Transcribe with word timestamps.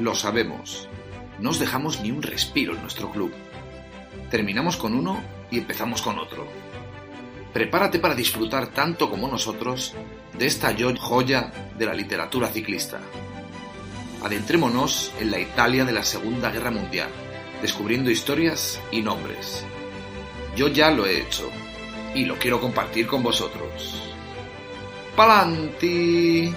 Lo 0.00 0.14
sabemos. 0.14 0.88
No 1.40 1.50
os 1.50 1.58
dejamos 1.58 2.00
ni 2.00 2.10
un 2.10 2.22
respiro 2.22 2.74
en 2.74 2.80
nuestro 2.80 3.10
club. 3.10 3.34
Terminamos 4.30 4.78
con 4.78 4.94
uno 4.94 5.22
y 5.50 5.58
empezamos 5.58 6.00
con 6.00 6.18
otro. 6.18 6.48
Prepárate 7.52 7.98
para 7.98 8.14
disfrutar 8.14 8.68
tanto 8.68 9.10
como 9.10 9.28
nosotros 9.28 9.92
de 10.38 10.46
esta 10.46 10.74
joya 10.98 11.52
de 11.76 11.84
la 11.84 11.92
literatura 11.92 12.48
ciclista. 12.48 12.98
Adentrémonos 14.22 15.12
en 15.20 15.30
la 15.30 15.38
Italia 15.38 15.84
de 15.84 15.92
la 15.92 16.02
Segunda 16.02 16.50
Guerra 16.50 16.70
Mundial, 16.70 17.10
descubriendo 17.60 18.10
historias 18.10 18.80
y 18.90 19.02
nombres. 19.02 19.66
Yo 20.56 20.68
ya 20.68 20.90
lo 20.90 21.04
he 21.04 21.20
hecho 21.20 21.50
y 22.14 22.24
lo 22.24 22.38
quiero 22.38 22.58
compartir 22.58 23.06
con 23.06 23.22
vosotros. 23.22 24.02
¡Palanti! 25.14 26.54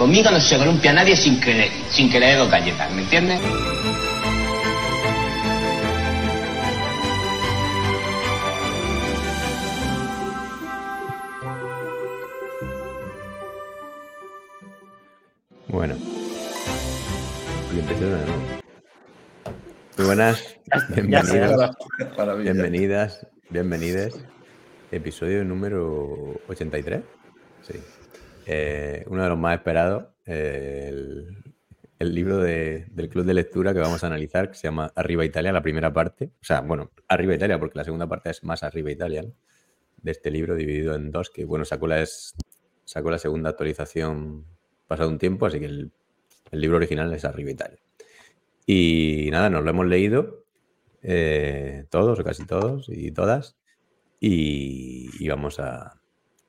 Conmigo 0.00 0.30
no 0.30 0.40
se 0.40 0.56
columpia 0.56 0.94
nadie 0.94 1.14
sin 1.14 1.38
que, 1.38 1.70
sin 1.90 2.10
que 2.10 2.18
le 2.18 2.28
dé 2.28 2.36
dos 2.36 2.50
galletas, 2.50 2.90
¿me 2.90 3.02
entiendes? 3.02 3.38
Bueno. 15.68 15.96
De 17.70 18.06
nuevo. 18.06 18.46
Muy 19.98 20.06
buenas. 20.06 20.56
Bienvenidas. 20.96 21.76
Bienvenidas. 22.38 23.26
Bienvenidas. 23.50 24.18
Episodio 24.92 25.44
número 25.44 26.40
83. 26.48 27.02
Sí. 27.60 27.74
Eh, 28.52 29.04
uno 29.06 29.22
de 29.22 29.28
los 29.28 29.38
más 29.38 29.56
esperados. 29.58 30.06
eh, 30.26 30.88
el, 31.98 32.14
libro 32.14 32.38
de- 32.38 32.86
del 32.90 33.08
club 33.08 33.24
de 33.24 33.34
lectura 33.34 33.72
que 33.72 33.78
vamos 33.80 34.02
a 34.02 34.06
analizar, 34.08 34.48
que 34.50 34.56
se 34.56 34.62
llama 34.68 34.90
Arriba 34.96 35.24
Italia, 35.24 35.52
la 35.52 35.62
primera 35.62 35.92
parte. 35.92 36.30
O 36.40 36.44
sea, 36.44 36.60
bueno, 36.62 36.90
Arriba 37.08 37.34
Italia, 37.34 37.58
porque 37.60 37.78
la 37.78 37.84
segunda 37.84 38.08
parte 38.08 38.30
es 38.30 38.42
más 38.42 38.62
Arriba 38.64 38.90
Italia. 38.90 39.24
De 39.98 40.10
este 40.10 40.30
libro 40.30 40.54
dividido 40.56 40.94
en 40.96 41.10
dos, 41.12 41.30
que 41.30 41.44
bueno, 41.44 41.64
sacó 41.64 41.86
la, 41.86 42.00
es- 42.02 42.34
sacó 42.84 43.10
la 43.10 43.18
segunda 43.18 43.50
actualización 43.50 44.46
pasado 44.88 45.10
un 45.10 45.18
tiempo, 45.18 45.46
así 45.46 45.60
que 45.60 45.66
el, 45.66 45.92
el 46.50 46.60
libro 46.60 46.78
original 46.78 47.12
es 47.14 47.24
Arriba 47.24 47.50
Italia. 47.52 47.78
Y 48.66 49.28
nada, 49.30 49.48
nos 49.50 49.62
lo 49.62 49.70
hemos 49.70 49.86
leído 49.86 50.44
eh, 51.02 51.84
todos 51.90 52.18
o 52.18 52.24
casi 52.24 52.46
todos 52.46 52.88
y 52.88 53.12
todas. 53.12 53.56
Y, 54.20 55.10
y 55.18 55.28
vamos 55.28 55.60
a 55.60 55.99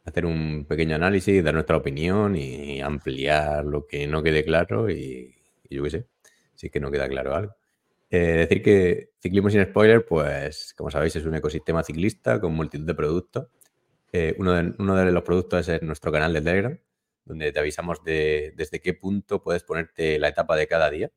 hacer 0.04 0.26
un 0.26 0.66
pequeño 0.66 0.96
análisis, 0.96 1.44
dar 1.44 1.54
nuestra 1.54 1.78
opinión 1.78 2.36
y 2.36 2.82
ampliar 2.82 3.66
lo 3.66 3.86
que 3.86 4.08
no 4.08 4.24
quede 4.24 4.44
claro 4.44 4.90
y, 4.90 5.36
yo 5.70 5.84
qué 5.84 5.90
sé, 5.90 6.08
si 6.56 6.68
es 6.68 6.72
que 6.72 6.80
no 6.80 6.92
queda 6.92 7.08
claro 7.08 7.36
algo. 7.36 7.56
Eh, 8.10 8.18
decir 8.18 8.62
que 8.62 9.12
Ciclismo 9.22 9.50
sin 9.50 9.64
spoiler, 9.64 10.06
pues 10.06 10.74
como 10.76 10.92
sabéis 10.92 11.16
es 11.16 11.26
un 11.26 11.36
ecosistema 11.36 11.84
ciclista 11.84 12.42
con 12.42 12.54
multitud 12.54 12.86
de 12.86 12.96
productos. 12.96 13.48
Eh, 14.12 14.36
uno, 14.40 14.54
de, 14.54 14.74
uno 14.80 14.96
de 14.96 15.12
los 15.12 15.24
productos 15.24 15.70
es 15.70 15.82
nuestro 15.82 16.12
canal 16.12 16.34
de 16.34 16.42
Telegram, 16.42 16.78
donde 17.24 17.52
te 17.54 17.60
avisamos 17.60 18.04
de 18.04 18.54
desde 18.58 18.82
qué 18.82 18.94
punto 18.94 19.42
puedes 19.42 19.64
ponerte 19.64 20.20
la 20.20 20.28
etapa 20.30 20.56
de 20.58 20.68
cada 20.68 20.90
día. 20.90 21.12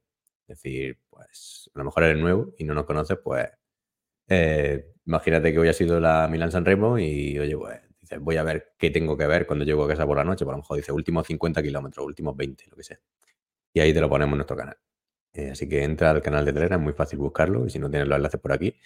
Es 0.46 0.58
decir, 0.62 0.98
pues 1.10 1.70
a 1.74 1.78
lo 1.78 1.84
mejor 1.86 2.04
eres 2.04 2.18
nuevo 2.18 2.54
y 2.58 2.64
no 2.64 2.74
nos 2.74 2.84
conoces, 2.84 3.18
pues 3.24 3.48
eh, 4.28 4.86
imagínate 5.06 5.52
que 5.52 5.58
hoy 5.58 5.68
ha 5.68 5.72
sido 5.72 6.00
la 6.00 6.28
Milán 6.28 6.52
San 6.52 6.64
Remo 6.64 6.98
y 6.98 7.38
oye, 7.38 7.56
pues 7.56 7.80
dices, 8.04 8.20
voy 8.20 8.36
a 8.36 8.42
ver 8.42 8.74
qué 8.78 8.90
tengo 8.90 9.16
que 9.16 9.26
ver 9.26 9.46
cuando 9.46 9.64
llego 9.64 9.84
a 9.84 9.88
casa 9.88 10.06
por 10.06 10.16
la 10.16 10.24
noche. 10.24 10.44
Por 10.44 10.54
lo 10.54 10.58
mejor 10.58 10.76
dice 10.76 10.92
últimos 10.92 11.26
50 11.26 11.62
kilómetros, 11.62 12.06
últimos 12.06 12.36
20, 12.36 12.66
lo 12.70 12.76
que 12.76 12.82
sea. 12.82 13.00
Y 13.72 13.80
ahí 13.80 13.92
te 13.92 14.00
lo 14.00 14.08
ponemos 14.08 14.32
en 14.34 14.38
nuestro 14.38 14.56
canal. 14.56 14.76
Eh, 15.32 15.50
así 15.50 15.68
que 15.68 15.82
entra 15.82 16.10
al 16.10 16.22
canal 16.22 16.44
de 16.44 16.52
Telegram, 16.52 16.80
es 16.80 16.84
muy 16.84 16.92
fácil 16.92 17.18
buscarlo 17.18 17.66
y 17.66 17.70
si 17.70 17.78
no 17.78 17.90
tienes 17.90 18.08
los 18.08 18.16
enlaces 18.16 18.40
por 18.40 18.52
aquí. 18.52 18.76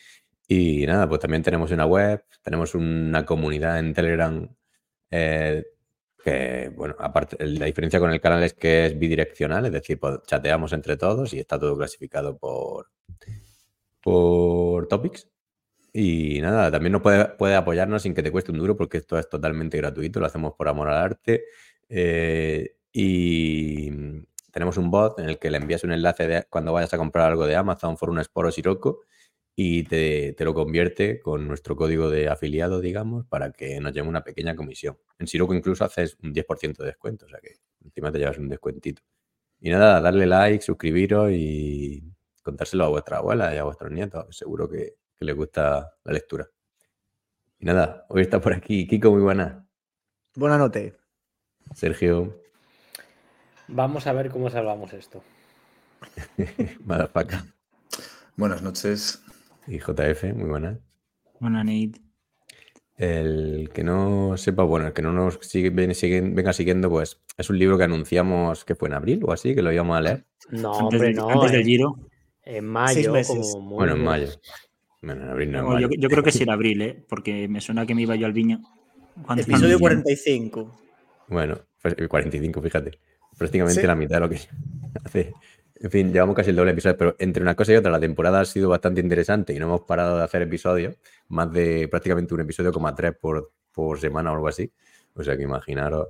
Y 0.47 0.87
nada, 0.87 1.09
pues 1.09 1.21
también 1.21 1.43
tenemos 1.43 1.71
una 1.73 1.85
web, 1.87 2.25
tenemos 2.43 2.75
una 2.75 3.27
comunidad 3.27 3.79
en 3.79 3.93
Telegram 3.93 4.49
eh, 5.11 5.65
que, 6.25 6.73
bueno, 6.75 6.97
aparte, 6.99 7.37
la 7.47 7.67
diferencia 7.67 8.01
con 8.01 8.13
el 8.13 8.21
canal 8.21 8.43
es 8.43 8.55
que 8.55 8.87
es 8.87 8.99
bidireccional, 8.99 9.67
es 9.67 9.73
decir, 9.73 9.99
pues, 10.01 10.21
chateamos 10.27 10.73
entre 10.73 10.97
todos 10.97 11.35
y 11.35 11.41
está 11.41 11.59
todo 11.59 11.77
clasificado 11.77 12.39
por, 12.39 12.91
por 14.03 14.89
topics. 14.89 15.29
Y 15.93 16.41
nada, 16.41 16.71
también 16.71 16.93
nos 16.93 17.03
puede, 17.03 17.25
puede 17.27 17.55
apoyarnos 17.55 18.03
sin 18.03 18.15
que 18.15 18.23
te 18.23 18.31
cueste 18.31 18.53
un 18.53 18.59
duro 18.59 18.77
porque 18.77 18.99
esto 18.99 19.19
es 19.19 19.29
totalmente 19.29 19.77
gratuito, 19.79 20.21
lo 20.21 20.27
hacemos 20.27 20.55
por 20.55 20.69
amor 20.69 20.89
al 20.89 20.99
arte. 20.99 21.45
Eh, 21.89 22.77
y 22.93 23.91
tenemos 24.53 24.77
un 24.77 24.91
bot 24.91 25.19
en 25.19 25.29
el 25.29 25.39
que 25.39 25.51
le 25.51 25.59
envías 25.59 25.85
un 25.85 25.93
enlace 25.93 26.27
de, 26.27 26.45
cuando 26.51 26.73
vayas 26.73 26.93
a 26.95 26.99
comprar 26.99 27.31
algo 27.31 27.47
de 27.47 27.57
Amazon, 27.57 27.97
for 27.97 28.11
un 28.11 28.23
Sporo 28.23 28.51
Siroco 28.51 29.01
y 29.57 29.85
te, 29.85 30.35
te 30.35 30.45
lo 30.45 30.55
convierte 30.55 31.21
con 31.21 31.49
nuestro 31.49 31.77
código 31.77 32.11
de 32.11 32.29
afiliado, 32.29 32.81
digamos, 32.81 33.27
para 33.27 33.51
que 33.53 33.81
nos 33.81 33.93
lleve 33.93 34.09
una 34.09 34.23
pequeña 34.25 34.55
comisión. 34.55 34.99
En 35.19 35.27
Siroco 35.27 35.55
incluso 35.55 35.85
haces 35.85 36.17
un 36.23 36.33
10% 36.33 36.79
de 36.79 36.87
descuento, 36.87 37.27
o 37.27 37.29
sea 37.29 37.41
que 37.41 37.57
encima 37.85 38.13
te 38.13 38.19
llevas 38.19 38.39
un 38.39 38.49
descuentito. 38.49 39.03
Y 39.61 39.71
nada, 39.71 40.01
darle 40.01 40.27
like, 40.27 40.63
suscribiros 40.65 41.31
y 41.33 42.05
contárselo 42.43 42.85
a 42.85 42.89
vuestra 42.89 43.19
abuela 43.19 43.55
y 43.55 43.59
a 43.59 43.65
vuestros 43.65 43.91
nietos. 43.91 44.37
Seguro 44.37 44.69
que, 44.69 44.98
que 45.19 45.25
les 45.25 45.35
gusta 45.35 45.95
la 46.05 46.13
lectura. 46.13 46.49
Y 47.59 47.65
nada, 47.67 48.07
hoy 48.09 48.23
está 48.23 48.41
por 48.41 48.53
aquí 48.53 48.87
Kiko, 48.87 49.11
muy 49.11 49.21
buena. 49.23 49.67
Buenas 50.37 50.59
noches. 50.59 50.95
Sergio, 51.75 52.41
Vamos 53.71 54.07
a 54.07 54.13
ver 54.15 54.31
cómo 54.31 54.49
salvamos 54.49 54.95
esto. 54.95 55.23
Madafaca 56.85 57.45
Buenas 58.37 58.63
noches. 58.63 59.23
y 59.67 59.79
JF, 59.79 60.33
muy 60.35 60.49
buena. 60.49 60.79
Buena 61.41 61.63
Nate. 61.65 62.01
El 62.97 63.71
que 63.75 63.85
no 63.85 64.37
sepa, 64.37 64.63
bueno, 64.63 64.87
el 64.89 64.93
que 64.93 65.03
no 65.03 65.13
nos 65.13 65.39
sigue, 65.43 65.71
ven- 65.71 65.91
siguen- 65.95 66.35
venga 66.35 66.53
siguiendo, 66.53 66.89
pues 66.89 67.21
es 67.37 67.51
un 67.51 67.59
libro 67.59 67.77
que 67.77 67.85
anunciamos 67.85 68.65
que 68.65 68.75
fue 68.75 68.89
en 68.89 68.95
abril 68.95 69.23
o 69.25 69.33
así, 69.33 69.55
que 69.55 69.63
lo 69.63 69.71
íbamos 69.73 69.97
a 69.99 70.01
leer. 70.01 70.27
No, 70.51 70.71
antes 70.73 70.83
hombre, 70.83 70.99
del, 71.01 71.17
no. 71.17 71.29
antes 71.29 71.51
del 71.53 71.61
en- 71.61 71.67
Giro. 71.67 71.95
En 72.43 72.65
mayo, 72.65 73.13
como 73.27 73.61
muy 73.61 73.75
Bueno, 73.77 73.93
en 73.95 74.05
mayo. 74.05 74.29
Bueno, 75.03 75.23
en 75.25 75.31
abril 75.31 75.53
no, 75.53 75.59
en 75.77 75.83
No, 75.83 75.91
yo, 75.97 76.09
creo 76.09 76.23
que 76.23 76.33
sí 76.33 76.43
era 76.43 76.53
abril, 76.55 76.83
¿eh? 76.83 77.05
porque 77.09 77.49
me 77.49 77.61
suena 77.61 77.87
que 77.87 77.95
me 77.95 78.03
iba 78.03 78.17
yo 78.17 78.27
al 78.27 78.33
viño. 78.33 78.61
cuando- 79.25 79.43
Episodio 79.43 79.79
cuando- 79.79 80.03
45. 80.03 80.79
Bueno, 81.29 81.59
el 81.85 82.09
45, 82.09 82.63
fíjate. 82.63 82.99
Prácticamente 83.37 83.81
Sí. 83.81 83.87
la 83.87 83.95
mitad 83.95 84.17
de 84.17 84.21
lo 84.21 84.29
que 84.29 84.39
hace. 85.05 85.33
En 85.81 85.91
fin, 85.93 86.13
llevamos 86.13 86.35
casi 86.35 86.51
el 86.51 86.57
doble 86.57 86.73
episodio, 86.73 86.97
pero 86.97 87.17
entre 87.21 87.41
una 87.43 87.55
cosa 87.55 87.73
y 87.73 87.77
otra, 87.77 87.93
la 87.93 88.01
temporada 88.01 88.41
ha 88.41 88.45
sido 88.45 88.69
bastante 88.69 89.01
interesante 89.01 89.53
y 89.55 89.59
no 89.61 89.67
hemos 89.67 89.83
parado 89.83 90.17
de 90.19 90.25
hacer 90.25 90.43
episodios, 90.43 90.97
más 91.29 91.53
de 91.53 91.87
prácticamente 91.89 92.35
un 92.35 92.41
episodio 92.41 92.73
como 92.73 92.89
a 92.89 92.95
tres 92.97 93.15
por, 93.21 93.53
por 93.73 94.01
semana 94.01 94.33
o 94.33 94.35
algo 94.35 94.49
así. 94.49 94.73
O 95.15 95.23
sea 95.23 95.37
que 95.37 95.45
imaginaros 95.45 96.09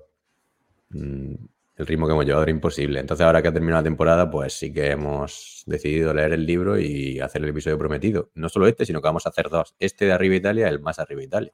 mm, 0.91 1.35
el 1.79 1.87
ritmo 1.87 2.07
que 2.07 2.13
hemos 2.13 2.27
llevado 2.27 2.43
era 2.43 2.51
imposible. 2.51 2.99
Entonces, 2.99 3.25
ahora 3.25 3.41
que 3.41 3.49
ha 3.49 3.53
terminado 3.53 3.81
la 3.81 3.85
temporada, 3.85 4.29
pues 4.29 4.53
sí 4.53 4.73
que 4.73 4.91
hemos 4.91 5.63
decidido 5.65 6.13
leer 6.13 6.33
el 6.33 6.45
libro 6.45 6.77
y 6.77 7.21
hacer 7.21 7.43
el 7.43 7.51
episodio 7.51 7.79
prometido. 7.79 8.33
No 8.35 8.49
solo 8.49 8.67
este, 8.67 8.85
sino 8.85 9.01
que 9.01 9.07
vamos 9.07 9.27
a 9.27 9.29
hacer 9.29 9.49
dos. 9.49 9.77
Este 9.79 10.07
de 10.07 10.13
Arriba 10.13 10.35
Italia, 10.35 10.69
el 10.69 10.81
más 10.81 10.99
Arriba 10.99 11.23
Italia. 11.23 11.53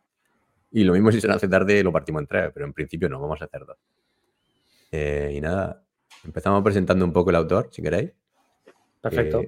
Y 0.71 0.83
lo 0.85 0.95
mismo 0.95 1.13
si 1.13 1.21
se 1.21 1.29
nos 1.29 1.37
hace 1.37 1.47
tarde, 1.47 1.85
lo 1.85 1.93
partimos 1.93 2.23
en 2.23 2.27
tres, 2.27 2.51
pero 2.55 2.65
en 2.65 2.73
principio 2.73 3.09
no, 3.11 3.21
vamos 3.21 3.41
a 3.43 3.45
hacer 3.45 3.67
dos. 3.67 3.77
Eh, 4.93 5.35
y 5.37 5.41
nada, 5.43 5.85
empezamos 6.25 6.63
presentando 6.63 7.05
un 7.05 7.13
poco 7.13 7.29
el 7.29 7.37
autor, 7.37 7.69
si 7.71 7.83
queréis. 7.83 8.13
Perfecto. 9.03 9.43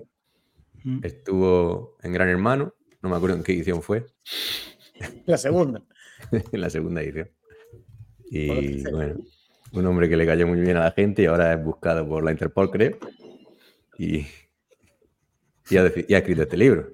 que 1.00 1.08
estuvo 1.08 1.96
en 2.02 2.12
Gran 2.12 2.29
Hermano, 2.29 2.75
no 3.00 3.08
me 3.08 3.17
acuerdo 3.17 3.37
en 3.37 3.43
qué 3.43 3.52
edición 3.52 3.81
fue, 3.81 4.05
La 5.25 5.38
segunda. 5.38 5.82
en 6.31 6.43
la 6.61 6.69
segunda 6.69 7.00
edición. 7.00 7.31
Y 8.31 8.82
bueno, 8.90 9.17
un 9.73 9.87
hombre 9.87 10.09
que 10.09 10.17
le 10.17 10.27
cayó 10.27 10.47
muy 10.47 10.61
bien 10.61 10.77
a 10.77 10.85
la 10.85 10.93
gente 10.93 11.23
y 11.23 11.27
ahora 11.27 11.53
es 11.53 11.63
buscado 11.63 12.09
por 12.09 12.25
la 12.25 12.33
Interpol, 12.33 12.71
creo. 12.71 12.99
Y, 13.99 14.27
y, 15.71 15.77
ha, 15.77 15.93
y 16.09 16.15
escrito 16.15 16.43
este 16.43 16.57
libro. 16.57 16.89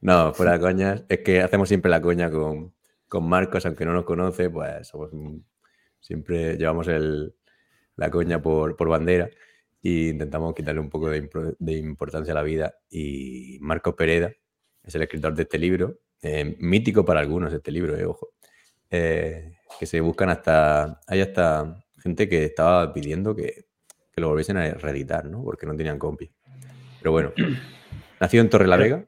No, 0.00 0.32
fuera 0.34 0.52
de 0.52 0.60
coñas, 0.60 1.04
es 1.08 1.20
que 1.20 1.40
hacemos 1.40 1.68
siempre 1.68 1.90
la 1.90 2.00
coña 2.00 2.30
con, 2.30 2.74
con 3.08 3.28
Marcos, 3.28 3.66
aunque 3.66 3.84
no 3.84 3.92
nos 3.92 4.04
conoce, 4.04 4.50
pues 4.50 4.92
siempre 6.00 6.56
llevamos 6.56 6.86
el, 6.88 7.34
la 7.96 8.10
coña 8.10 8.40
por, 8.40 8.76
por 8.76 8.88
bandera 8.88 9.28
e 9.82 10.08
intentamos 10.10 10.54
quitarle 10.54 10.80
un 10.80 10.90
poco 10.90 11.08
de, 11.10 11.28
de 11.58 11.72
importancia 11.72 12.32
a 12.32 12.36
la 12.36 12.42
vida. 12.42 12.74
Y 12.90 13.58
Marcos 13.60 13.94
Pereda 13.94 14.32
es 14.82 14.94
el 14.94 15.02
escritor 15.02 15.34
de 15.34 15.42
este 15.42 15.58
libro, 15.58 15.98
eh, 16.22 16.56
mítico 16.58 17.04
para 17.04 17.20
algunos 17.20 17.52
este 17.52 17.70
libro, 17.70 17.96
eh, 17.96 18.04
ojo, 18.04 18.30
eh, 18.90 19.55
que 19.78 19.86
se 19.86 20.00
buscan 20.00 20.30
hasta, 20.30 21.00
hay 21.06 21.20
hasta 21.20 21.84
gente 21.98 22.28
que 22.28 22.44
estaba 22.44 22.92
pidiendo 22.92 23.34
que, 23.34 23.66
que 24.12 24.20
lo 24.20 24.28
volviesen 24.28 24.56
a 24.56 24.70
reeditar, 24.74 25.26
¿no? 25.26 25.42
Porque 25.42 25.66
no 25.66 25.76
tenían 25.76 25.98
compi. 25.98 26.30
Pero 27.00 27.12
bueno, 27.12 27.32
nacido 28.20 28.42
en 28.42 28.50
Torrelavega. 28.50 29.04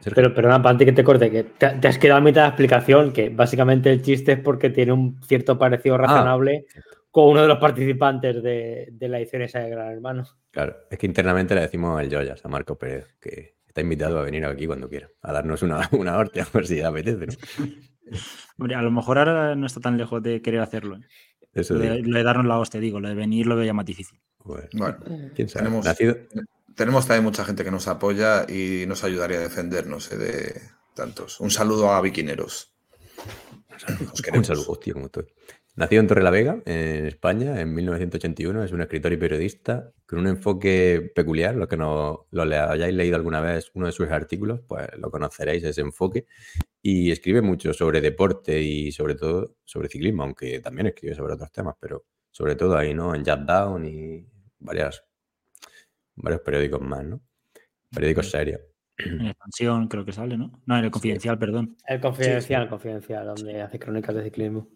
Sergio. 0.00 0.14
Pero 0.16 0.34
perdona, 0.34 0.60
para 0.60 0.70
antes 0.70 0.84
que 0.84 0.92
te 0.92 1.04
corte, 1.04 1.30
que 1.30 1.44
te, 1.44 1.70
te 1.70 1.88
has 1.88 1.96
quedado 1.96 2.18
a 2.18 2.20
mitad 2.20 2.40
de 2.40 2.46
la 2.46 2.48
explicación, 2.48 3.12
que 3.12 3.28
básicamente 3.28 3.90
el 3.90 4.02
chiste 4.02 4.32
es 4.32 4.40
porque 4.40 4.70
tiene 4.70 4.92
un 4.92 5.20
cierto 5.22 5.56
parecido 5.58 5.96
razonable 5.96 6.66
con 7.12 7.28
uno 7.28 7.42
de 7.42 7.48
los 7.48 7.58
participantes 7.58 8.42
de, 8.42 8.88
de 8.90 9.08
la 9.08 9.18
edición 9.18 9.42
esa 9.42 9.60
de 9.60 9.70
Gran 9.70 9.92
Hermano. 9.92 10.24
Claro, 10.50 10.76
es 10.90 10.98
que 10.98 11.06
internamente 11.06 11.54
le 11.54 11.60
decimos 11.60 12.00
el 12.02 12.12
Joyas 12.12 12.44
a 12.44 12.48
Marco 12.48 12.76
Pérez, 12.76 13.14
que 13.20 13.56
está 13.66 13.80
invitado 13.80 14.18
a 14.18 14.22
venir 14.22 14.44
aquí 14.44 14.66
cuando 14.66 14.88
quiera, 14.88 15.08
a 15.22 15.32
darnos 15.32 15.62
una, 15.62 15.88
una 15.92 16.16
hortia, 16.16 16.46
por 16.50 16.66
si 16.66 16.76
le 16.76 16.84
apetece. 16.84 17.26
¿no? 17.26 17.32
Hombre, 18.58 18.74
a 18.74 18.82
lo 18.82 18.90
mejor 18.90 19.18
ahora 19.18 19.54
no 19.54 19.66
está 19.66 19.80
tan 19.80 19.96
lejos 19.96 20.22
de 20.22 20.42
querer 20.42 20.60
hacerlo. 20.60 20.96
¿eh? 20.96 21.00
Eso 21.54 21.74
Lo 21.74 21.80
de, 21.80 22.02
lo 22.02 22.16
de 22.18 22.22
darnos 22.24 22.46
la 22.46 22.58
hostia, 22.58 22.80
digo, 22.80 23.00
lo 23.00 23.08
de 23.08 23.14
venir 23.14 23.46
lo 23.46 23.56
veía 23.56 23.72
más 23.74 23.84
difícil. 23.84 24.18
Bueno, 24.44 24.68
Bueno, 24.72 24.98
quién 25.34 25.48
sabe. 25.48 25.64
tenemos, 25.64 25.84
Nacido- 25.86 26.16
tenemos 26.74 27.06
también 27.06 27.24
mucha 27.24 27.44
gente 27.44 27.62
que 27.64 27.70
nos 27.70 27.86
apoya 27.88 28.44
y 28.48 28.84
nos 28.86 29.04
ayudaría 29.04 29.38
a 29.38 29.42
defendernos 29.42 30.10
eh, 30.12 30.16
de 30.16 30.60
tantos. 30.94 31.40
Un 31.40 31.50
saludo 31.50 31.92
a 31.92 32.00
Viquineros. 32.00 32.72
Os 34.12 34.22
Un 34.34 34.44
saludo, 34.44 34.70
hostia, 34.72 34.92
cómo 34.92 35.06
estoy. 35.06 35.26
Nacido 35.74 36.00
en 36.02 36.06
Torrelavega, 36.06 36.62
en 36.66 37.06
España, 37.06 37.58
en 37.60 37.72
1981, 37.74 38.62
es 38.64 38.72
un 38.72 38.82
escritor 38.82 39.12
y 39.12 39.16
periodista 39.16 39.90
con 40.06 40.18
un 40.18 40.26
enfoque 40.26 41.10
peculiar. 41.14 41.54
Los 41.54 41.66
que 41.68 41.78
no 41.78 42.26
lo 42.30 42.42
hayáis 42.42 42.94
leído 42.94 43.16
alguna 43.16 43.40
vez 43.40 43.70
uno 43.74 43.86
de 43.86 43.92
sus 43.92 44.10
artículos, 44.10 44.60
pues 44.68 44.86
lo 44.98 45.10
conoceréis 45.10 45.64
ese 45.64 45.80
enfoque. 45.80 46.26
Y 46.82 47.12
escribe 47.12 47.42
mucho 47.42 47.72
sobre 47.72 48.00
deporte 48.00 48.60
y 48.60 48.90
sobre 48.90 49.14
todo 49.14 49.56
sobre 49.64 49.88
ciclismo, 49.88 50.24
aunque 50.24 50.60
también 50.60 50.88
escribe 50.88 51.14
sobre 51.14 51.34
otros 51.34 51.52
temas, 51.52 51.76
pero 51.78 52.06
sobre 52.30 52.56
todo 52.56 52.76
ahí, 52.76 52.92
¿no? 52.92 53.14
En 53.14 53.24
Jump 53.24 53.46
Down 53.46 53.84
y 53.86 54.26
varias, 54.58 55.04
varios 56.16 56.40
periódicos 56.40 56.80
más, 56.80 57.04
¿no? 57.04 57.20
Periódicos 57.90 58.30
serios. 58.30 58.60
En 58.96 59.26
expansión 59.26 59.88
creo 59.88 60.04
que 60.04 60.12
sale, 60.12 60.36
¿no? 60.36 60.60
No, 60.66 60.78
en 60.78 60.84
el 60.84 60.90
confidencial, 60.90 61.38
perdón. 61.38 61.76
El 61.86 62.00
confidencial, 62.00 62.68
confidencial, 62.68 63.26
donde 63.26 63.62
hace 63.62 63.78
crónicas 63.78 64.14
de 64.14 64.24
ciclismo. 64.24 64.68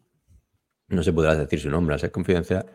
No 0.89 1.03
se 1.03 1.13
podrá 1.13 1.35
decir 1.35 1.59
su 1.59 1.71
nombre, 1.71 1.95
al 1.95 2.01
ser 2.01 2.13
confidencial. 2.13 2.67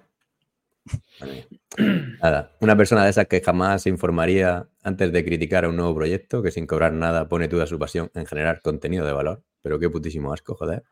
Nada, 2.21 2.51
una 2.59 2.75
persona 2.75 3.03
de 3.03 3.11
esas 3.11 3.27
que 3.27 3.41
jamás 3.41 3.83
se 3.83 3.89
informaría 3.89 4.67
antes 4.83 5.11
de 5.11 5.23
criticar 5.23 5.65
a 5.65 5.69
un 5.69 5.75
nuevo 5.77 5.95
proyecto, 5.95 6.41
que 6.41 6.51
sin 6.51 6.65
cobrar 6.67 6.91
nada 6.93 7.27
pone 7.29 7.47
toda 7.47 7.65
su 7.67 7.77
pasión 7.79 8.11
en 8.13 8.25
generar 8.25 8.61
contenido 8.61 9.05
de 9.05 9.13
valor. 9.13 9.41
Pero 9.61 9.79
qué 9.79 9.89
putísimo 9.89 10.33
asco, 10.33 10.55
joder. 10.55 10.83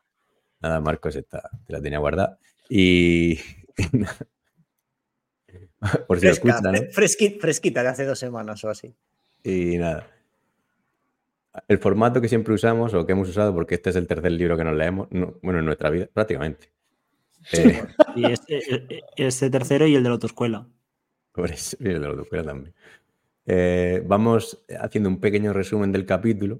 Nada, 0.61 0.79
Marcos, 0.79 1.15
esta, 1.15 1.49
te 1.65 1.73
la 1.73 1.81
tenía 1.81 1.99
guardada. 1.99 2.37
Y. 2.69 3.39
Por 6.07 6.19
si 6.19 6.27
lo 6.27 6.33
Fresca, 6.35 6.49
escuchan, 6.49 6.63
¿no? 6.63 6.71
fre- 6.79 6.91
fresqui- 6.93 7.39
fresquita 7.39 7.81
de 7.83 7.89
hace 7.89 8.05
dos 8.05 8.19
semanas 8.19 8.63
o 8.63 8.69
así. 8.69 8.93
Y 9.43 9.77
nada. 9.77 10.07
El 11.67 11.79
formato 11.79 12.21
que 12.21 12.27
siempre 12.29 12.53
usamos 12.53 12.93
o 12.93 13.05
que 13.05 13.13
hemos 13.13 13.29
usado, 13.29 13.53
porque 13.53 13.75
este 13.75 13.89
es 13.89 13.95
el 13.95 14.05
tercer 14.07 14.31
libro 14.33 14.57
que 14.57 14.63
nos 14.63 14.75
leemos, 14.75 15.07
no, 15.11 15.35
bueno, 15.41 15.59
en 15.59 15.65
nuestra 15.65 15.89
vida, 15.89 16.07
prácticamente. 16.13 16.69
Eh, 17.53 17.83
Y 18.15 18.31
este, 19.17 19.49
tercero 19.49 19.87
y 19.87 19.95
el 19.95 20.03
de 20.03 20.09
la 20.09 20.13
autoescuela. 20.15 20.67
Por 21.31 21.51
eso, 21.51 21.77
y 21.79 21.87
el 21.87 21.93
de 21.93 21.99
la 21.99 22.07
autoescuela 22.09 22.43
también. 22.43 22.73
Eh, 23.45 24.03
vamos 24.05 24.63
haciendo 24.79 25.09
un 25.09 25.19
pequeño 25.19 25.53
resumen 25.53 25.91
del 25.91 26.05
capítulo 26.05 26.59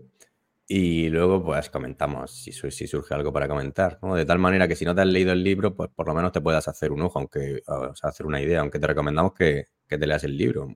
y 0.67 1.09
luego 1.09 1.43
pues 1.43 1.69
comentamos 1.69 2.31
si, 2.31 2.51
su- 2.51 2.71
si 2.71 2.87
surge 2.87 3.13
algo 3.13 3.33
para 3.33 3.47
comentar, 3.47 3.99
¿no? 4.01 4.15
De 4.15 4.25
tal 4.25 4.39
manera 4.39 4.67
que 4.67 4.75
si 4.75 4.85
no 4.85 4.95
te 4.95 5.01
has 5.01 5.07
leído 5.07 5.31
el 5.33 5.43
libro, 5.43 5.75
pues 5.75 5.89
por 5.95 6.07
lo 6.07 6.13
menos 6.15 6.31
te 6.31 6.41
puedas 6.41 6.67
hacer 6.67 6.91
un 6.91 7.01
ojo, 7.01 7.19
aunque, 7.19 7.61
o 7.67 7.95
sea, 7.95 8.09
hacer 8.09 8.25
una 8.25 8.41
idea, 8.41 8.61
aunque 8.61 8.79
te 8.79 8.87
recomendamos 8.87 9.33
que, 9.33 9.67
que 9.87 9.97
te 9.97 10.07
leas 10.07 10.23
el 10.23 10.37
libro. 10.37 10.75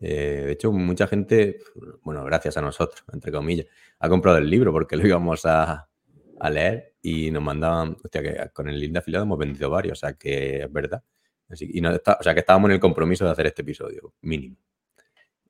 Eh, 0.00 0.44
de 0.46 0.52
hecho, 0.52 0.72
mucha 0.72 1.06
gente, 1.06 1.58
bueno, 2.02 2.24
gracias 2.24 2.56
a 2.56 2.62
nosotros, 2.62 3.04
entre 3.12 3.32
comillas, 3.32 3.66
ha 3.98 4.08
comprado 4.08 4.38
el 4.38 4.48
libro 4.48 4.72
porque 4.72 4.96
lo 4.96 5.06
íbamos 5.06 5.44
a, 5.46 5.89
a 6.40 6.50
leer 6.50 6.94
y 7.02 7.30
nos 7.30 7.42
mandaban, 7.42 7.96
hostia, 8.02 8.22
que 8.22 8.50
con 8.52 8.68
el 8.68 8.78
link 8.80 8.92
de 8.92 8.98
afiliado 8.98 9.24
hemos 9.24 9.38
vendido 9.38 9.70
varios, 9.70 9.98
o 9.98 10.00
sea 10.00 10.14
que 10.14 10.62
es 10.64 10.72
verdad. 10.72 11.02
Así- 11.48 11.70
y 11.72 11.80
no 11.80 11.90
está- 11.92 12.16
o 12.20 12.22
sea 12.22 12.34
que 12.34 12.40
estábamos 12.40 12.68
en 12.70 12.74
el 12.74 12.80
compromiso 12.80 13.24
de 13.24 13.30
hacer 13.32 13.46
este 13.46 13.62
episodio, 13.62 14.14
mínimo, 14.22 14.56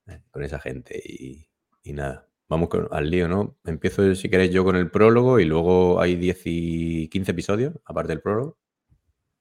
eh, 0.09 0.21
con 0.31 0.43
esa 0.43 0.59
gente. 0.59 1.01
Y, 1.05 1.47
y 1.83 1.93
nada, 1.93 2.27
vamos 2.49 2.69
con- 2.69 2.89
al 2.91 3.11
lío, 3.11 3.29
¿no? 3.29 3.57
Empiezo, 3.65 4.15
si 4.15 4.29
queréis, 4.29 4.51
yo 4.53 4.65
con 4.65 4.77
el 4.77 4.91
prólogo 4.91 5.39
y 5.41 5.45
luego 5.45 6.01
hay 6.01 6.17
10 6.17 6.43
y 6.47 7.09
15 7.09 7.33
episodios, 7.33 7.75
aparte 7.85 8.13
del 8.13 8.21
prólogo. 8.23 8.59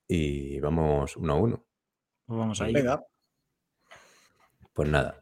Y 0.07 0.59
vamos 0.59 1.15
uno 1.17 1.33
a 1.33 1.35
uno. 1.37 1.65
Pues 2.25 2.39
vamos 2.39 2.61
ahí. 2.61 2.73
Venga, 2.73 3.03
Pues 4.73 4.89
nada. 4.89 5.21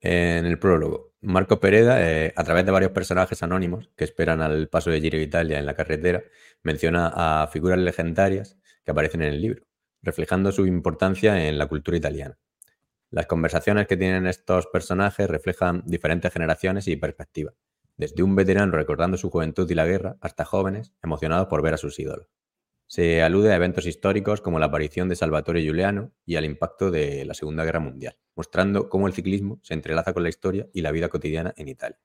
En 0.00 0.46
el 0.46 0.58
prólogo, 0.58 1.07
Marco 1.20 1.58
Pereda, 1.58 2.00
eh, 2.00 2.32
a 2.36 2.44
través 2.44 2.64
de 2.64 2.70
varios 2.70 2.92
personajes 2.92 3.42
anónimos 3.42 3.90
que 3.96 4.04
esperan 4.04 4.40
al 4.40 4.68
paso 4.68 4.90
de 4.90 5.00
Giro 5.00 5.18
Italia 5.18 5.58
en 5.58 5.66
la 5.66 5.74
carretera, 5.74 6.22
menciona 6.62 7.10
a 7.14 7.48
figuras 7.48 7.78
legendarias 7.80 8.56
que 8.84 8.92
aparecen 8.92 9.22
en 9.22 9.32
el 9.32 9.42
libro, 9.42 9.64
reflejando 10.00 10.52
su 10.52 10.64
importancia 10.66 11.48
en 11.48 11.58
la 11.58 11.66
cultura 11.66 11.96
italiana. 11.96 12.38
Las 13.10 13.26
conversaciones 13.26 13.88
que 13.88 13.96
tienen 13.96 14.28
estos 14.28 14.68
personajes 14.68 15.28
reflejan 15.28 15.82
diferentes 15.86 16.32
generaciones 16.32 16.86
y 16.86 16.96
perspectivas, 16.96 17.54
desde 17.96 18.22
un 18.22 18.36
veterano 18.36 18.70
recordando 18.70 19.16
su 19.16 19.28
juventud 19.28 19.68
y 19.68 19.74
la 19.74 19.86
guerra 19.86 20.18
hasta 20.20 20.44
jóvenes 20.44 20.92
emocionados 21.02 21.48
por 21.48 21.62
ver 21.62 21.74
a 21.74 21.78
sus 21.78 21.98
ídolos. 21.98 22.28
Se 22.90 23.20
alude 23.20 23.52
a 23.52 23.56
eventos 23.56 23.84
históricos 23.84 24.40
como 24.40 24.58
la 24.58 24.64
aparición 24.64 25.10
de 25.10 25.16
Salvatore 25.16 25.60
Giuliano 25.60 26.10
y 26.24 26.36
al 26.36 26.46
impacto 26.46 26.90
de 26.90 27.26
la 27.26 27.34
Segunda 27.34 27.62
Guerra 27.62 27.80
Mundial, 27.80 28.16
mostrando 28.34 28.88
cómo 28.88 29.06
el 29.06 29.12
ciclismo 29.12 29.60
se 29.62 29.74
entrelaza 29.74 30.14
con 30.14 30.22
la 30.22 30.30
historia 30.30 30.70
y 30.72 30.80
la 30.80 30.90
vida 30.90 31.10
cotidiana 31.10 31.52
en 31.58 31.68
Italia. 31.68 32.00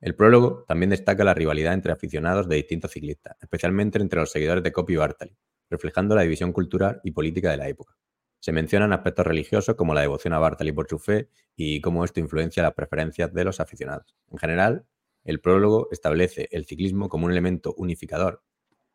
El 0.00 0.14
prólogo 0.14 0.64
también 0.66 0.88
destaca 0.88 1.22
la 1.22 1.34
rivalidad 1.34 1.74
entre 1.74 1.92
aficionados 1.92 2.48
de 2.48 2.56
distintos 2.56 2.92
ciclistas, 2.92 3.36
especialmente 3.42 3.98
entre 3.98 4.20
los 4.20 4.32
seguidores 4.32 4.64
de 4.64 4.72
Coppi 4.72 4.94
y 4.94 4.96
Bartali, 4.96 5.36
reflejando 5.68 6.14
la 6.14 6.22
división 6.22 6.54
cultural 6.54 7.02
y 7.04 7.10
política 7.10 7.50
de 7.50 7.58
la 7.58 7.68
época. 7.68 7.98
Se 8.38 8.52
mencionan 8.52 8.94
aspectos 8.94 9.26
religiosos 9.26 9.74
como 9.74 9.92
la 9.92 10.00
devoción 10.00 10.32
a 10.32 10.38
Bartali 10.38 10.72
por 10.72 10.88
su 10.88 10.98
fe 10.98 11.28
y 11.54 11.82
cómo 11.82 12.06
esto 12.06 12.20
influencia 12.20 12.62
las 12.62 12.72
preferencias 12.72 13.34
de 13.34 13.44
los 13.44 13.60
aficionados. 13.60 14.16
En 14.30 14.38
general, 14.38 14.86
el 15.24 15.42
prólogo 15.42 15.88
establece 15.90 16.48
el 16.52 16.64
ciclismo 16.64 17.10
como 17.10 17.26
un 17.26 17.32
elemento 17.32 17.74
unificador 17.76 18.42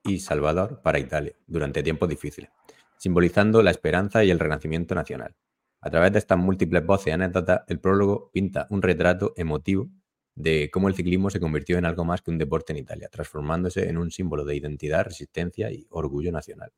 y 0.05 0.19
salvador 0.19 0.81
para 0.81 0.99
Italia 0.99 1.33
durante 1.47 1.83
tiempos 1.83 2.09
difíciles, 2.09 2.51
simbolizando 2.97 3.61
la 3.61 3.71
esperanza 3.71 4.23
y 4.23 4.31
el 4.31 4.39
renacimiento 4.39 4.95
nacional. 4.95 5.35
A 5.81 5.89
través 5.89 6.11
de 6.13 6.19
estas 6.19 6.37
múltiples 6.37 6.85
voces 6.85 7.07
y 7.07 7.11
anécdotas, 7.11 7.61
el 7.67 7.79
prólogo 7.79 8.31
pinta 8.31 8.67
un 8.69 8.81
retrato 8.81 9.33
emotivo 9.35 9.89
de 10.33 10.69
cómo 10.71 10.87
el 10.87 10.95
ciclismo 10.95 11.29
se 11.29 11.39
convirtió 11.39 11.77
en 11.77 11.85
algo 11.85 12.03
más 12.03 12.21
que 12.21 12.31
un 12.31 12.37
deporte 12.37 12.73
en 12.73 12.79
Italia, 12.79 13.07
transformándose 13.09 13.87
en 13.87 13.97
un 13.97 14.11
símbolo 14.11 14.43
de 14.43 14.55
identidad, 14.55 15.05
resistencia 15.05 15.71
y 15.71 15.85
orgullo 15.89 16.31
nacional. 16.31 16.71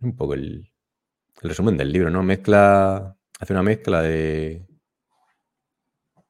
Un 0.00 0.16
poco 0.16 0.34
el, 0.34 0.70
el 1.42 1.48
resumen 1.48 1.76
del 1.76 1.92
libro, 1.92 2.10
¿no? 2.10 2.22
Mezcla, 2.22 3.16
hace 3.38 3.52
una 3.52 3.62
mezcla 3.62 4.02
de... 4.02 4.66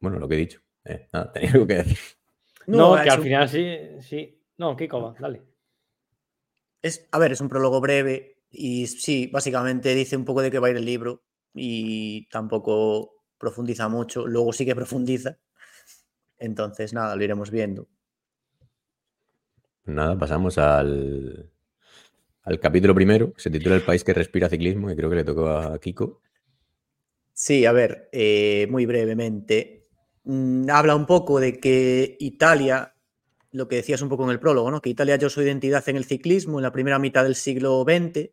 Bueno, 0.01 0.19
lo 0.19 0.29
que 0.29 0.35
he 0.35 0.39
dicho. 0.39 0.61
Eh, 0.85 1.09
nada, 1.13 1.31
tenía 1.33 1.53
algo 1.53 1.67
que 1.67 1.75
decir. 1.75 1.99
No, 2.67 2.95
que 3.03 3.11
al 3.11 3.23
final 3.23 3.49
sí, 3.49 3.79
sí. 4.01 4.41
No, 4.59 4.77
Kiko, 4.77 5.01
va, 5.03 5.15
dale. 5.19 5.43
Es, 6.85 7.09
a 7.13 7.19
ver, 7.19 7.33
es 7.33 7.41
un 7.41 7.49
prólogo 7.49 7.81
breve 7.81 8.43
y 8.51 8.87
sí, 8.87 9.31
básicamente 9.33 9.95
dice 9.95 10.19
un 10.19 10.27
poco 10.27 10.43
de 10.43 10.51
qué 10.51 10.59
va 10.59 10.67
a 10.67 10.71
ir 10.71 10.77
el 10.77 10.85
libro 10.85 11.25
y 11.55 12.29
tampoco 12.29 13.25
profundiza 13.39 13.89
mucho. 13.89 14.27
Luego 14.27 14.53
sí 14.53 14.67
que 14.67 14.75
profundiza. 14.75 15.39
Entonces, 16.37 16.93
nada, 16.93 17.17
lo 17.17 17.25
iremos 17.25 17.51
viendo. 17.51 17.89
Nada, 19.87 20.19
pasamos 20.19 20.59
al, 20.59 21.51
al 22.43 22.61
capítulo 22.61 22.95
primero, 22.95 23.33
que 23.33 23.41
se 23.41 23.51
titula 23.51 23.77
El 23.77 23.83
país 23.83 24.05
que 24.05 24.13
respira 24.13 24.51
ciclismo, 24.51 24.91
y 24.91 24.97
creo 24.97 25.09
que 25.09 25.17
le 25.17 25.25
tocó 25.25 25.49
a 25.49 25.79
Kiko. 25.79 26.21
Sí, 27.33 27.65
a 27.65 27.73
ver, 27.73 28.11
eh, 28.13 28.67
muy 28.71 28.85
brevemente. 28.85 29.89
Mm, 30.25 30.69
habla 30.69 30.97
un 30.97 31.07
poco 31.07 31.41
de 31.41 31.59
que 31.59 32.19
Italia, 32.21 32.94
lo 33.55 33.69
que 33.69 33.77
decías 33.77 34.03
un 34.03 34.09
poco 34.09 34.25
en 34.25 34.31
el 34.31 34.41
prólogo, 34.41 34.71
¿no? 34.71 34.81
Que 34.83 34.91
Italia 34.91 35.15
halló 35.15 35.31
su 35.31 35.41
identidad 35.41 35.89
en 35.89 35.97
el 35.97 36.05
ciclismo 36.05 36.59
en 36.59 36.65
la 36.65 36.73
primera 36.73 36.99
mitad 36.99 37.23
del 37.23 37.37
siglo 37.37 37.85
XX. 37.89 38.31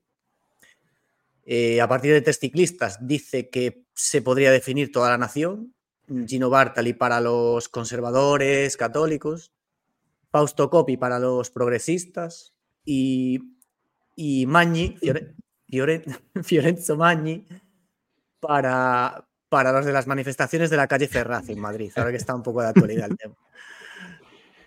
Eh, 1.45 1.79
a 1.81 1.87
partir 1.87 2.11
de 2.13 2.21
tres 2.21 2.39
ciclistas 2.39 2.97
dice 3.05 3.49
que 3.49 3.83
se 3.93 4.21
podría 4.21 4.51
definir 4.51 4.91
toda 4.91 5.09
la 5.09 5.17
nación. 5.17 5.73
Gino 6.27 6.49
Bartali 6.49 6.93
para 6.93 7.21
los 7.21 7.69
conservadores 7.69 8.75
católicos, 8.75 9.51
Fausto 10.31 10.69
Coppi 10.69 10.97
para 10.97 11.19
los 11.19 11.51
progresistas 11.51 12.53
y, 12.83 13.39
y 14.15 14.45
Magni, 14.45 14.97
Fiore- 14.99 15.35
Fiore- 15.69 16.03
Fiorenzo 16.43 16.97
Magni 16.97 17.45
para, 18.41 19.25
para 19.49 19.71
los 19.71 19.85
de 19.85 19.93
las 19.93 20.07
manifestaciones 20.07 20.69
de 20.69 20.77
la 20.77 20.87
calle 20.87 21.07
Ferraz 21.07 21.47
en 21.49 21.59
Madrid, 21.59 21.91
ahora 21.95 22.11
que 22.11 22.17
está 22.17 22.35
un 22.35 22.43
poco 22.43 22.61
de 22.61 22.69
actualidad 22.69 23.09
el 23.09 23.17
tema. 23.17 23.35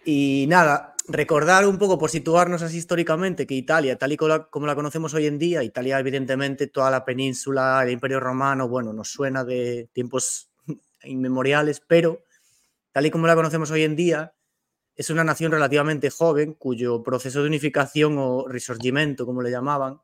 Y 0.05 0.47
nada, 0.49 0.95
recordar 1.09 1.67
un 1.67 1.79
poco 1.79 1.99
por 1.99 2.11
situarnos 2.11 2.63
así 2.63 2.79
históricamente 2.79 3.47
que 3.47 3.55
Italia, 3.55 3.97
tal 3.97 4.13
y 4.13 4.17
como 4.17 4.67
la, 4.67 4.75
conocemos 4.75 5.15
hoy 5.15 5.27
en 5.27 5.39
día, 5.39 5.63
Italia 5.63 5.99
evidentemente 5.99 6.67
toda 6.67 6.91
la 6.91 7.05
península, 7.05 7.83
el 7.83 7.91
Imperio 7.91 8.21
Romano, 8.21 8.69
bueno, 8.69 8.93
nos 8.93 9.09
suena 9.09 9.45
de 9.45 9.89
tiempos 9.93 10.51
inmemoriales, 11.05 11.81
pero 11.87 12.25
tal 12.93 13.07
y 13.07 13.11
como 13.11 13.27
la 13.27 13.35
conocemos 13.35 13.71
hoy 13.71 13.83
en 13.83 13.97
día, 13.97 14.35
es 14.97 15.11
una 15.11 15.25
nación 15.25 15.53
relativamente 15.53 16.11
joven 16.11 16.55
cuyo 16.55 17.03
proceso 17.03 17.43
de 17.43 17.49
unificación 17.49 18.17
o 18.19 18.47
risorgimento, 18.47 19.27
como 19.27 19.43
le 19.43 19.51
llamaban, 19.51 20.01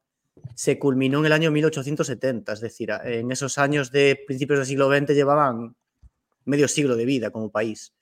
se 0.54 0.78
culminó 0.78 1.20
en 1.20 1.26
el 1.26 1.32
año 1.32 1.50
1870, 1.50 2.52
es 2.52 2.60
decir, 2.60 2.90
en 3.04 3.30
esos 3.30 3.58
años 3.58 3.92
de 3.92 4.18
principios 4.26 4.58
del 4.58 4.66
siglo 4.66 4.90
XX 4.90 5.14
llevaban 5.14 5.76
medio 6.44 6.66
siglo 6.66 6.96
de 6.96 7.04
vida 7.04 7.30
como 7.30 7.50
país. 7.50 7.92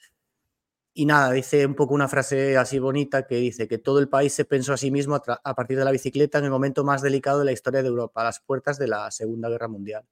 Y 0.98 1.06
nada, 1.06 1.30
dice 1.30 1.64
un 1.64 1.76
poco 1.76 1.94
una 1.94 2.08
frase 2.08 2.56
así 2.56 2.80
bonita 2.80 3.24
que 3.24 3.36
dice 3.36 3.68
que 3.68 3.78
todo 3.78 4.00
el 4.00 4.08
país 4.08 4.32
se 4.32 4.44
pensó 4.44 4.72
a 4.72 4.76
sí 4.76 4.90
mismo 4.90 5.14
a, 5.14 5.54
partir 5.54 5.78
de 5.78 5.84
la 5.84 5.92
bicicleta 5.92 6.38
en 6.38 6.46
el 6.46 6.50
momento 6.50 6.82
más 6.82 7.02
delicado 7.02 7.38
de 7.38 7.44
la 7.44 7.52
historia 7.52 7.82
de 7.82 7.88
Europa, 7.88 8.20
a 8.20 8.24
las 8.24 8.40
puertas 8.40 8.80
de 8.80 8.88
la 8.88 9.08
Segunda 9.12 9.48
Guerra 9.48 9.68
Mundial. 9.68 10.04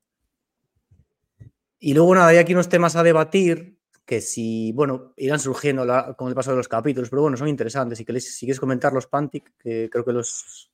Y 1.81 1.93
luego 1.93 2.14
nada, 2.14 2.28
hay 2.28 2.37
aquí 2.37 2.52
unos 2.52 2.69
temas 2.69 2.95
a 2.95 3.02
debatir 3.02 3.81
que 4.05 4.21
si, 4.21 4.71
bueno, 4.75 5.12
irán 5.16 5.40
surgiendo 5.40 5.85
con 6.16 6.28
el 6.28 6.37
paso 6.37 6.52
de 6.52 6.59
los 6.59 6.69
capítulos, 6.69 7.11
pero 7.11 7.23
bueno, 7.23 7.37
son 7.37 7.49
interesantes. 7.49 7.99
Y 7.99 8.05
que 8.05 8.12
les, 8.12 8.37
si 8.37 8.47
quieres 8.47 8.61
comentarlos, 8.61 9.09
Pantic, 9.09 9.55
que 9.59 9.90
creo 9.90 10.05
que 10.05 10.12
los, 10.12 10.71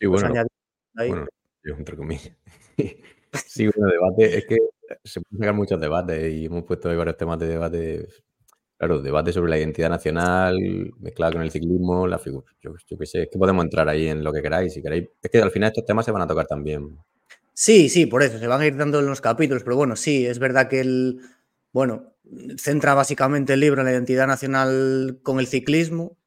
sí, 0.00 0.06
bueno, 0.06 0.32
ahí. 0.96 1.10
Bueno, 1.10 1.26
yo 1.62 1.74
entre 1.74 1.94
comillas. 1.94 2.32
sí, 3.34 3.68
bueno, 3.68 3.92
debate, 3.92 4.38
es 4.38 4.46
que 4.46 4.56
se 5.04 5.20
pueden 5.20 5.40
sacar 5.40 5.54
muchos 5.54 5.78
debates 5.78 6.32
y 6.32 6.46
hemos 6.46 6.64
puesto 6.64 6.88
ahí 6.88 6.96
varios 6.96 7.18
temas 7.18 7.38
de 7.38 7.48
debate 7.48 8.08
Claro, 8.78 9.00
debate 9.00 9.32
sobre 9.32 9.50
la 9.50 9.58
identidad 9.58 9.88
nacional, 9.88 10.58
mezclado 10.98 11.32
con 11.32 11.42
el 11.42 11.50
ciclismo, 11.50 12.06
la 12.06 12.18
figura. 12.18 12.46
Yo, 12.60 12.74
qué 12.74 13.06
sé, 13.06 13.22
es 13.22 13.28
que 13.32 13.38
podemos 13.38 13.64
entrar 13.64 13.88
ahí 13.88 14.08
en 14.08 14.22
lo 14.22 14.32
que 14.34 14.42
queráis, 14.42 14.74
si 14.74 14.82
queréis. 14.82 15.08
Es 15.22 15.30
que 15.30 15.38
al 15.40 15.50
final 15.50 15.68
estos 15.68 15.86
temas 15.86 16.04
se 16.04 16.12
van 16.12 16.20
a 16.22 16.26
tocar 16.26 16.46
también. 16.46 16.98
Sí, 17.54 17.88
sí, 17.88 18.04
por 18.04 18.22
eso, 18.22 18.38
se 18.38 18.46
van 18.46 18.60
a 18.60 18.66
ir 18.66 18.76
dando 18.76 19.00
en 19.00 19.06
los 19.06 19.22
capítulos, 19.22 19.62
pero 19.62 19.76
bueno, 19.76 19.96
sí, 19.96 20.26
es 20.26 20.38
verdad 20.38 20.68
que 20.68 20.80
el, 20.80 21.20
bueno, 21.72 22.12
centra 22.58 22.92
básicamente 22.92 23.54
el 23.54 23.60
libro 23.60 23.80
en 23.80 23.86
la 23.86 23.92
identidad 23.92 24.26
nacional 24.26 25.20
con 25.22 25.40
el 25.40 25.46
ciclismo. 25.46 26.18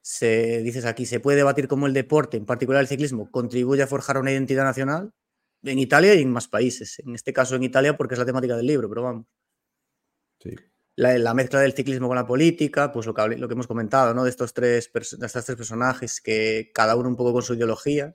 Se, 0.00 0.62
dices 0.62 0.86
aquí, 0.86 1.04
se 1.04 1.20
puede 1.20 1.36
debatir 1.36 1.68
cómo 1.68 1.86
el 1.86 1.92
deporte, 1.92 2.38
en 2.38 2.46
particular 2.46 2.80
el 2.80 2.88
ciclismo, 2.88 3.30
contribuye 3.30 3.82
a 3.82 3.86
forjar 3.86 4.16
una 4.16 4.32
identidad 4.32 4.64
nacional 4.64 5.12
en 5.64 5.78
Italia 5.78 6.14
y 6.14 6.22
en 6.22 6.32
más 6.32 6.48
países. 6.48 6.98
En 7.00 7.14
este 7.14 7.34
caso 7.34 7.56
en 7.56 7.62
Italia 7.62 7.94
porque 7.96 8.14
es 8.14 8.18
la 8.18 8.26
temática 8.26 8.56
del 8.56 8.66
libro, 8.66 8.88
pero 8.88 9.02
vamos. 9.02 9.26
Sí 10.40 10.56
la, 10.96 11.34
mezcla 11.34 11.60
del 11.60 11.72
ciclismo 11.72 12.08
con 12.08 12.16
la 12.16 12.26
política, 12.26 12.92
pues 12.92 13.06
lo 13.06 13.14
que, 13.14 13.22
hemos 13.22 13.66
comentado, 13.66 14.14
¿no? 14.14 14.24
De 14.24 14.30
estos, 14.30 14.52
tres, 14.52 14.90
de 14.92 15.26
estos 15.26 15.44
tres 15.44 15.56
personajes, 15.56 16.20
que 16.20 16.70
cada 16.74 16.96
uno 16.96 17.08
un 17.08 17.16
poco 17.16 17.32
con 17.32 17.42
su 17.42 17.54
ideología. 17.54 18.14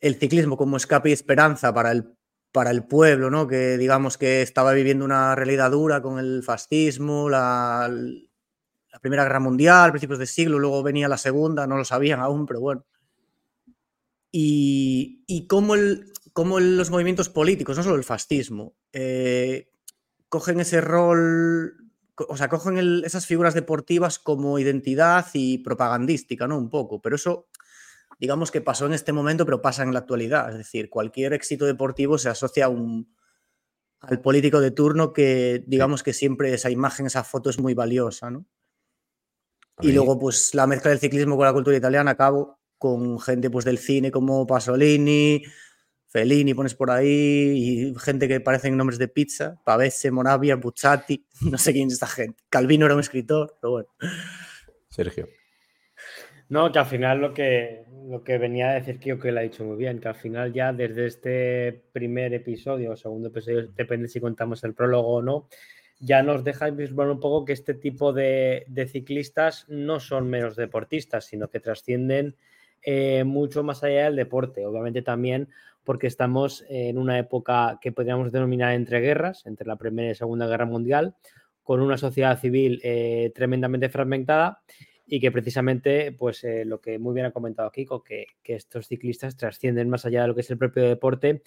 El 0.00 0.16
ciclismo 0.16 0.56
como 0.56 0.76
escape 0.76 1.10
y 1.10 1.12
esperanza 1.12 1.72
para 1.72 1.92
el, 1.92 2.16
para 2.52 2.70
el 2.70 2.84
pueblo, 2.84 3.30
¿no? 3.30 3.46
Que 3.46 3.78
digamos 3.78 4.18
que 4.18 4.42
estaba 4.42 4.72
viviendo 4.72 5.04
una 5.04 5.34
realidad 5.34 5.70
dura 5.70 6.02
con 6.02 6.18
el 6.18 6.42
fascismo, 6.42 7.30
la, 7.30 7.88
la 8.92 8.98
Primera 9.00 9.22
Guerra 9.22 9.40
Mundial, 9.40 9.90
principios 9.90 10.18
de 10.18 10.26
siglo, 10.26 10.58
luego 10.58 10.82
venía 10.82 11.08
la 11.08 11.18
Segunda, 11.18 11.66
no 11.66 11.76
lo 11.78 11.84
sabían 11.84 12.20
aún, 12.20 12.46
pero 12.46 12.60
bueno. 12.60 12.84
Y, 14.30 15.24
y 15.26 15.46
cómo, 15.46 15.74
el, 15.74 16.12
cómo 16.32 16.60
los 16.60 16.90
movimientos 16.90 17.28
políticos, 17.28 17.76
no 17.76 17.82
solo 17.82 17.96
el 17.96 18.04
fascismo, 18.04 18.74
eh, 18.92 19.71
cogen 20.32 20.60
ese 20.60 20.80
rol, 20.80 21.74
o 22.16 22.38
sea, 22.38 22.48
cogen 22.48 23.02
esas 23.04 23.26
figuras 23.26 23.52
deportivas 23.52 24.18
como 24.18 24.58
identidad 24.58 25.26
y 25.34 25.58
propagandística, 25.58 26.48
¿no? 26.48 26.56
Un 26.56 26.70
poco, 26.70 27.02
pero 27.02 27.16
eso, 27.16 27.48
digamos 28.18 28.50
que 28.50 28.62
pasó 28.62 28.86
en 28.86 28.94
este 28.94 29.12
momento, 29.12 29.44
pero 29.44 29.60
pasa 29.60 29.82
en 29.82 29.92
la 29.92 29.98
actualidad. 29.98 30.48
Es 30.48 30.56
decir, 30.56 30.88
cualquier 30.88 31.34
éxito 31.34 31.66
deportivo 31.66 32.16
se 32.16 32.30
asocia 32.30 32.64
a 32.64 32.68
un, 32.70 33.14
al 34.00 34.22
político 34.22 34.62
de 34.62 34.70
turno 34.70 35.12
que, 35.12 35.64
digamos 35.66 36.02
que 36.02 36.14
siempre 36.14 36.54
esa 36.54 36.70
imagen, 36.70 37.04
esa 37.04 37.24
foto 37.24 37.50
es 37.50 37.58
muy 37.58 37.74
valiosa, 37.74 38.30
¿no? 38.30 38.46
Y 39.82 39.92
luego, 39.92 40.18
pues, 40.18 40.54
la 40.54 40.66
mezcla 40.66 40.92
del 40.92 41.00
ciclismo 41.00 41.36
con 41.36 41.44
la 41.44 41.52
cultura 41.52 41.76
italiana, 41.76 42.12
acabo 42.12 42.58
con 42.78 43.20
gente 43.20 43.50
pues 43.50 43.66
del 43.66 43.76
cine 43.76 44.10
como 44.10 44.46
Pasolini, 44.46 45.42
Fellini 46.12 46.52
pones 46.52 46.74
por 46.74 46.90
ahí 46.90 47.08
y 47.08 47.94
gente 47.98 48.28
que 48.28 48.38
parecen 48.38 48.76
nombres 48.76 48.98
de 48.98 49.08
pizza, 49.08 49.58
Pavese, 49.64 50.10
Moravia, 50.10 50.56
Bucciati, 50.56 51.24
no 51.50 51.56
sé 51.56 51.72
quién 51.72 51.88
es 51.88 51.94
esta 51.94 52.06
gente. 52.06 52.42
Calvino 52.50 52.84
era 52.84 52.94
un 52.94 53.00
escritor, 53.00 53.56
pero 53.60 53.70
bueno. 53.70 53.88
Sergio. 54.90 55.26
No, 56.50 56.70
que 56.70 56.78
al 56.78 56.84
final 56.84 57.18
lo 57.18 57.32
que, 57.32 57.86
lo 58.10 58.22
que 58.22 58.36
venía 58.36 58.68
a 58.68 58.74
decir 58.74 59.00
creo 59.00 59.18
que 59.18 59.32
lo 59.32 59.40
ha 59.40 59.42
dicho 59.42 59.64
muy 59.64 59.78
bien, 59.78 60.00
que 60.00 60.08
al 60.08 60.14
final 60.14 60.52
ya 60.52 60.74
desde 60.74 61.06
este 61.06 61.82
primer 61.92 62.34
episodio 62.34 62.92
o 62.92 62.96
segundo 62.96 63.28
episodio, 63.28 63.68
depende 63.68 64.06
si 64.06 64.20
contamos 64.20 64.62
el 64.64 64.74
prólogo 64.74 65.14
o 65.14 65.22
no, 65.22 65.48
ya 65.98 66.22
nos 66.22 66.44
deja 66.44 66.68
vislumbrar 66.68 67.08
un 67.08 67.20
poco 67.20 67.46
que 67.46 67.54
este 67.54 67.72
tipo 67.72 68.12
de, 68.12 68.66
de, 68.68 68.86
ciclistas 68.86 69.64
no 69.68 69.98
son 69.98 70.28
menos 70.28 70.56
deportistas, 70.56 71.24
sino 71.24 71.48
que 71.48 71.60
trascienden 71.60 72.36
eh, 72.82 73.22
mucho 73.24 73.62
más 73.62 73.82
allá 73.82 74.04
del 74.04 74.16
deporte. 74.16 74.66
Obviamente 74.66 75.02
también 75.02 75.48
porque 75.84 76.06
estamos 76.06 76.64
en 76.68 76.98
una 76.98 77.18
época 77.18 77.78
que 77.80 77.92
podríamos 77.92 78.32
denominar 78.32 78.72
entre 78.74 79.00
guerras, 79.00 79.46
entre 79.46 79.66
la 79.66 79.76
Primera 79.76 80.12
y 80.12 80.14
Segunda 80.14 80.46
Guerra 80.46 80.66
Mundial, 80.66 81.16
con 81.62 81.80
una 81.80 81.96
sociedad 81.96 82.38
civil 82.38 82.80
eh, 82.82 83.32
tremendamente 83.34 83.88
fragmentada 83.88 84.62
y 85.06 85.20
que 85.20 85.30
precisamente, 85.30 86.12
pues 86.12 86.44
eh, 86.44 86.64
lo 86.64 86.80
que 86.80 86.98
muy 86.98 87.14
bien 87.14 87.26
ha 87.26 87.32
comentado 87.32 87.70
Kiko, 87.70 88.02
que, 88.02 88.26
que, 88.42 88.54
estos 88.54 88.86
ciclistas 88.86 89.36
trascienden 89.36 89.88
más 89.88 90.04
allá 90.04 90.22
de 90.22 90.28
lo 90.28 90.34
que 90.34 90.40
es 90.40 90.50
el 90.50 90.58
propio 90.58 90.84
deporte 90.84 91.42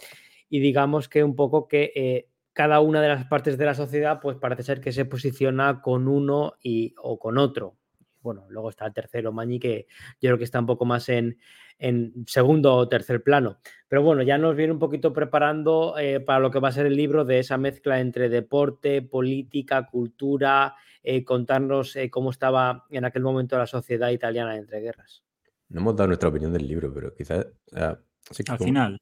y 0.50 0.60
digamos 0.60 1.10
que 1.10 1.24
un 1.24 1.36
poco 1.36 1.68
que 1.68 1.92
eh, 1.96 2.30
cada 2.54 2.80
una 2.80 3.02
de 3.02 3.10
las 3.10 3.26
partes 3.26 3.58
de 3.58 3.66
la 3.66 3.76
sociedad, 3.76 4.20
pues 4.22 4.38
parece 4.38 4.64
ser 4.64 4.80
que 4.80 4.92
se 4.92 5.06
posiciona 5.06 5.82
con 5.82 6.08
uno 6.08 6.54
y, 6.62 6.94
o 7.02 7.20
con 7.20 7.38
otro. 7.38 7.76
Bueno, 8.22 8.46
luego 8.50 8.70
está 8.70 8.86
el 8.86 8.94
tercero, 8.94 9.32
Mañi, 9.34 9.60
que 9.60 9.88
yo 10.22 10.30
creo 10.30 10.38
que 10.38 10.46
está 10.46 10.60
un 10.60 10.66
poco 10.66 10.86
más 10.86 11.10
en, 11.10 11.38
en 11.78 12.26
segundo 12.28 12.76
o 12.76 12.88
tercer 12.88 13.24
plano. 13.24 13.60
Pero 13.88 14.02
bueno, 14.02 14.24
ya 14.24 14.38
nos 14.38 14.56
viene 14.56 14.74
un 14.74 14.80
poquito 14.80 15.14
preparando 15.14 15.98
eh, 15.98 16.20
para 16.20 16.40
lo 16.40 16.52
que 16.52 16.60
va 16.60 16.70
a 16.70 16.74
ser 16.74 16.86
el 16.86 16.96
libro 16.96 17.26
de 17.26 17.40
esa 17.40 17.58
mezcla 17.58 18.00
entre 18.00 18.30
deporte, 18.30 19.02
política, 19.02 19.86
cultura, 19.86 20.76
eh, 21.04 21.24
contarnos 21.24 21.96
eh, 21.96 22.10
cómo 22.10 22.32
estaba 22.32 22.86
en 22.90 23.06
aquel 23.06 23.24
momento 23.24 23.58
la 23.58 23.68
sociedad 23.68 24.10
italiana 24.10 24.56
entre 24.56 24.80
guerras. 24.82 25.24
No 25.70 25.82
hemos 25.82 25.96
dado 25.96 26.08
nuestra 26.08 26.30
opinión 26.30 26.54
del 26.54 26.68
libro, 26.68 26.94
pero 26.94 27.14
quizás... 27.14 27.46
Al 27.74 28.58
final. 28.58 29.00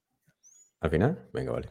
¿Al 0.79 0.89
final? 0.89 1.29
Venga, 1.31 1.51
vale. 1.51 1.69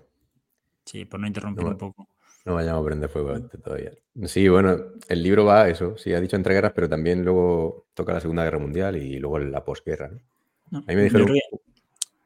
Sí, 0.84 1.04
por 1.04 1.20
no 1.20 1.26
interrumpir 1.26 1.64
un 1.64 1.76
poco. 1.76 2.08
No 2.44 2.54
vayamos 2.54 2.82
a 2.82 2.86
prender 2.86 3.08
fuego 3.08 3.40
todavía. 3.62 3.92
Sí, 4.24 4.48
bueno, 4.48 4.76
el 5.08 5.22
libro 5.22 5.44
va 5.44 5.62
a 5.62 5.68
eso, 5.68 5.96
sí, 5.96 6.12
ha 6.12 6.20
dicho 6.20 6.34
entre 6.34 6.54
guerras, 6.54 6.72
pero 6.74 6.88
también 6.88 7.24
luego 7.24 7.86
toca 7.94 8.14
la 8.14 8.20
Segunda 8.20 8.42
Guerra 8.42 8.58
Mundial 8.58 8.96
y 8.96 9.18
luego 9.18 9.38
la 9.38 9.64
posguerra. 9.64 10.08
¿no? 10.08 10.20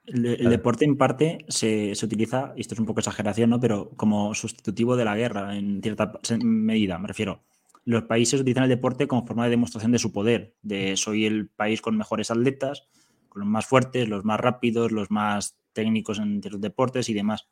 El, 0.06 0.50
deporte 0.50 0.84
en 0.84 0.96
parte 0.96 1.38
se, 1.48 1.92
utiliza, 2.02 2.52
y 2.56 2.60
esto 2.60 2.74
es 2.74 2.80
un 2.80 2.86
poco 2.86 3.00
exageración, 3.00 3.50
¿no? 3.50 3.60
pero 3.60 3.90
como 3.96 4.34
sustitutivo 4.34 4.96
de 4.96 5.04
la 5.04 5.16
guerra 5.16 5.56
en 5.56 5.82
cierta 5.82 6.12
medida, 6.42 6.98
me 6.98 7.08
refiero. 7.08 7.42
Los 7.84 8.04
países 8.04 8.40
utilizan 8.40 8.64
el 8.64 8.68
deporte 8.68 9.06
como 9.06 9.26
forma 9.26 9.44
de 9.44 9.50
demostración 9.50 9.92
de 9.92 9.98
su 9.98 10.12
poder, 10.12 10.54
de 10.62 10.96
soy 10.96 11.24
el 11.24 11.48
país 11.48 11.80
con 11.80 11.96
mejores 11.96 12.30
atletas, 12.30 12.88
con 13.28 13.40
los 13.40 13.48
más 13.48 13.66
fuertes, 13.66 14.08
los 14.08 14.24
más 14.24 14.40
rápidos, 14.40 14.90
los 14.90 15.10
más 15.10 15.56
técnicos 15.72 16.18
en 16.18 16.40
ciertos 16.40 16.60
deportes 16.60 17.08
y 17.08 17.14
demás. 17.14 17.48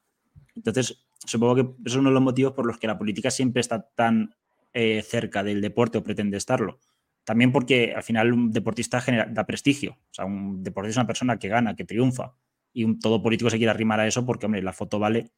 Entonces, 0.56 1.06
supongo 1.24 1.54
que 1.54 1.60
eso 1.60 1.76
es 1.84 1.96
uno 1.96 2.10
de 2.10 2.14
los 2.14 2.22
motivos 2.22 2.52
por 2.52 2.66
los 2.66 2.78
que 2.78 2.86
la 2.86 2.98
política 2.98 3.30
siempre 3.30 3.60
está 3.60 3.88
tan 3.94 4.34
eh, 4.72 5.02
cerca 5.02 5.44
del 5.44 5.60
deporte 5.60 5.98
o 5.98 6.02
pretende 6.02 6.36
estarlo. 6.36 6.80
También 7.24 7.52
porque 7.52 7.94
al 7.94 8.02
final 8.02 8.32
un 8.32 8.50
deportista 8.52 9.00
genera, 9.00 9.26
da 9.26 9.44
prestigio. 9.46 9.92
O 9.92 10.14
sea, 10.14 10.24
un 10.26 10.62
deportista 10.62 10.90
es 10.90 10.96
una 10.98 11.06
persona 11.06 11.38
que 11.38 11.48
gana, 11.48 11.74
que 11.74 11.84
triunfa. 11.84 12.34
Y 12.72 12.84
un, 12.84 12.98
todo 12.98 13.22
político 13.22 13.50
se 13.50 13.56
quiere 13.56 13.70
arrimar 13.70 14.00
a 14.00 14.06
eso 14.06 14.26
porque, 14.26 14.46
hombre, 14.46 14.62
la 14.62 14.72
foto 14.72 14.98
vale 14.98 15.30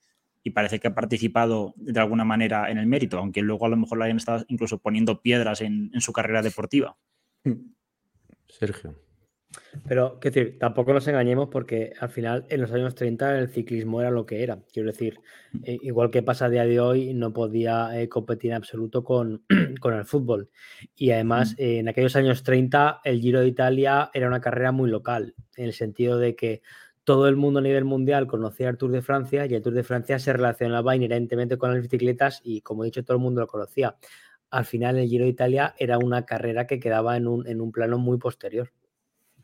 y 0.43 0.51
parece 0.51 0.79
que 0.79 0.89
ha 0.89 0.95
participado 0.95 1.75
de 1.77 1.99
alguna 1.99 2.25
manera 2.25 2.71
en 2.71 2.79
el 2.79 2.87
mérito, 2.87 3.19
aunque 3.19 3.43
luego 3.43 3.67
a 3.67 3.69
lo 3.69 3.77
mejor 3.77 3.99
lo 3.99 4.05
hayan 4.05 4.17
estado 4.17 4.45
incluso 4.49 4.79
poniendo 4.79 5.21
piedras 5.21 5.61
en, 5.61 5.91
en 5.93 6.01
su 6.01 6.13
carrera 6.13 6.41
deportiva. 6.41 6.97
Sergio. 8.49 9.06
Pero, 9.89 10.19
qué 10.21 10.31
decir, 10.31 10.59
tampoco 10.59 10.93
nos 10.93 11.07
engañemos 11.09 11.49
porque 11.49 11.93
al 12.01 12.09
final 12.09 12.47
en 12.49 12.61
los 12.61 12.73
años 12.73 12.95
30 12.95 13.39
el 13.39 13.49
ciclismo 13.49 14.01
era 14.01 14.11
lo 14.11 14.27
que 14.27 14.43
era. 14.43 14.59
Quiero 14.73 14.91
decir, 14.91 15.21
eh, 15.65 15.79
igual 15.83 16.11
que 16.11 16.23
pasa 16.23 16.47
a 16.47 16.49
día 16.49 16.65
de 16.65 16.81
hoy, 16.81 17.15
no 17.15 17.33
podía 17.33 17.99
eh, 18.01 18.09
competir 18.09 18.51
en 18.51 18.57
absoluto 18.57 19.05
con, 19.05 19.45
con, 19.81 19.95
el 19.95 20.05
fútbol. 20.05 20.51
Y 20.95 21.11
además, 21.11 21.55
eh, 21.59 21.79
en 21.79 21.89
aquellos 21.89 22.17
años 22.17 22.43
30, 22.43 23.01
el 23.05 23.21
Giro 23.21 23.41
de 23.41 23.49
Italia 23.49 24.11
era 24.15 24.29
una 24.29 24.41
carrera 24.41 24.73
muy 24.73 24.91
local, 24.91 25.35
en 25.57 25.67
el 25.67 25.73
sentido 25.73 26.19
de 26.19 26.35
que 26.37 26.63
todo 27.05 27.29
el 27.29 27.37
mundo 27.37 27.61
a 27.61 27.63
nivel 27.63 27.85
mundial 27.85 28.27
conocía 28.27 28.69
el 28.69 28.79
Tour 28.79 28.91
de 28.91 29.01
Francia 29.01 29.47
y 29.47 29.55
el 29.55 29.63
Tour 29.63 29.75
de 29.75 29.85
Francia 29.85 30.19
se 30.19 30.33
relacionaba 30.33 30.97
inherentemente 30.97 31.57
con 31.57 31.73
las 31.73 31.81
bicicletas 31.81 32.41
y, 32.43 32.63
como 32.63 32.83
he 32.83 32.87
dicho, 32.87 33.05
todo 33.05 33.17
el 33.17 33.23
mundo 33.23 33.41
lo 33.41 33.47
conocía. 33.47 33.97
Al 34.51 34.65
final, 34.65 34.99
el 34.99 35.09
Giro 35.09 35.25
de 35.25 35.31
Italia 35.31 35.75
era 35.79 35.99
una 35.99 36.25
carrera 36.27 36.67
que 36.67 36.81
quedaba 36.81 37.17
en 37.17 37.29
un, 37.29 37.47
en 37.47 37.61
un 37.61 37.71
plano 37.71 37.99
muy 37.99 38.19
posterior. 38.19 38.73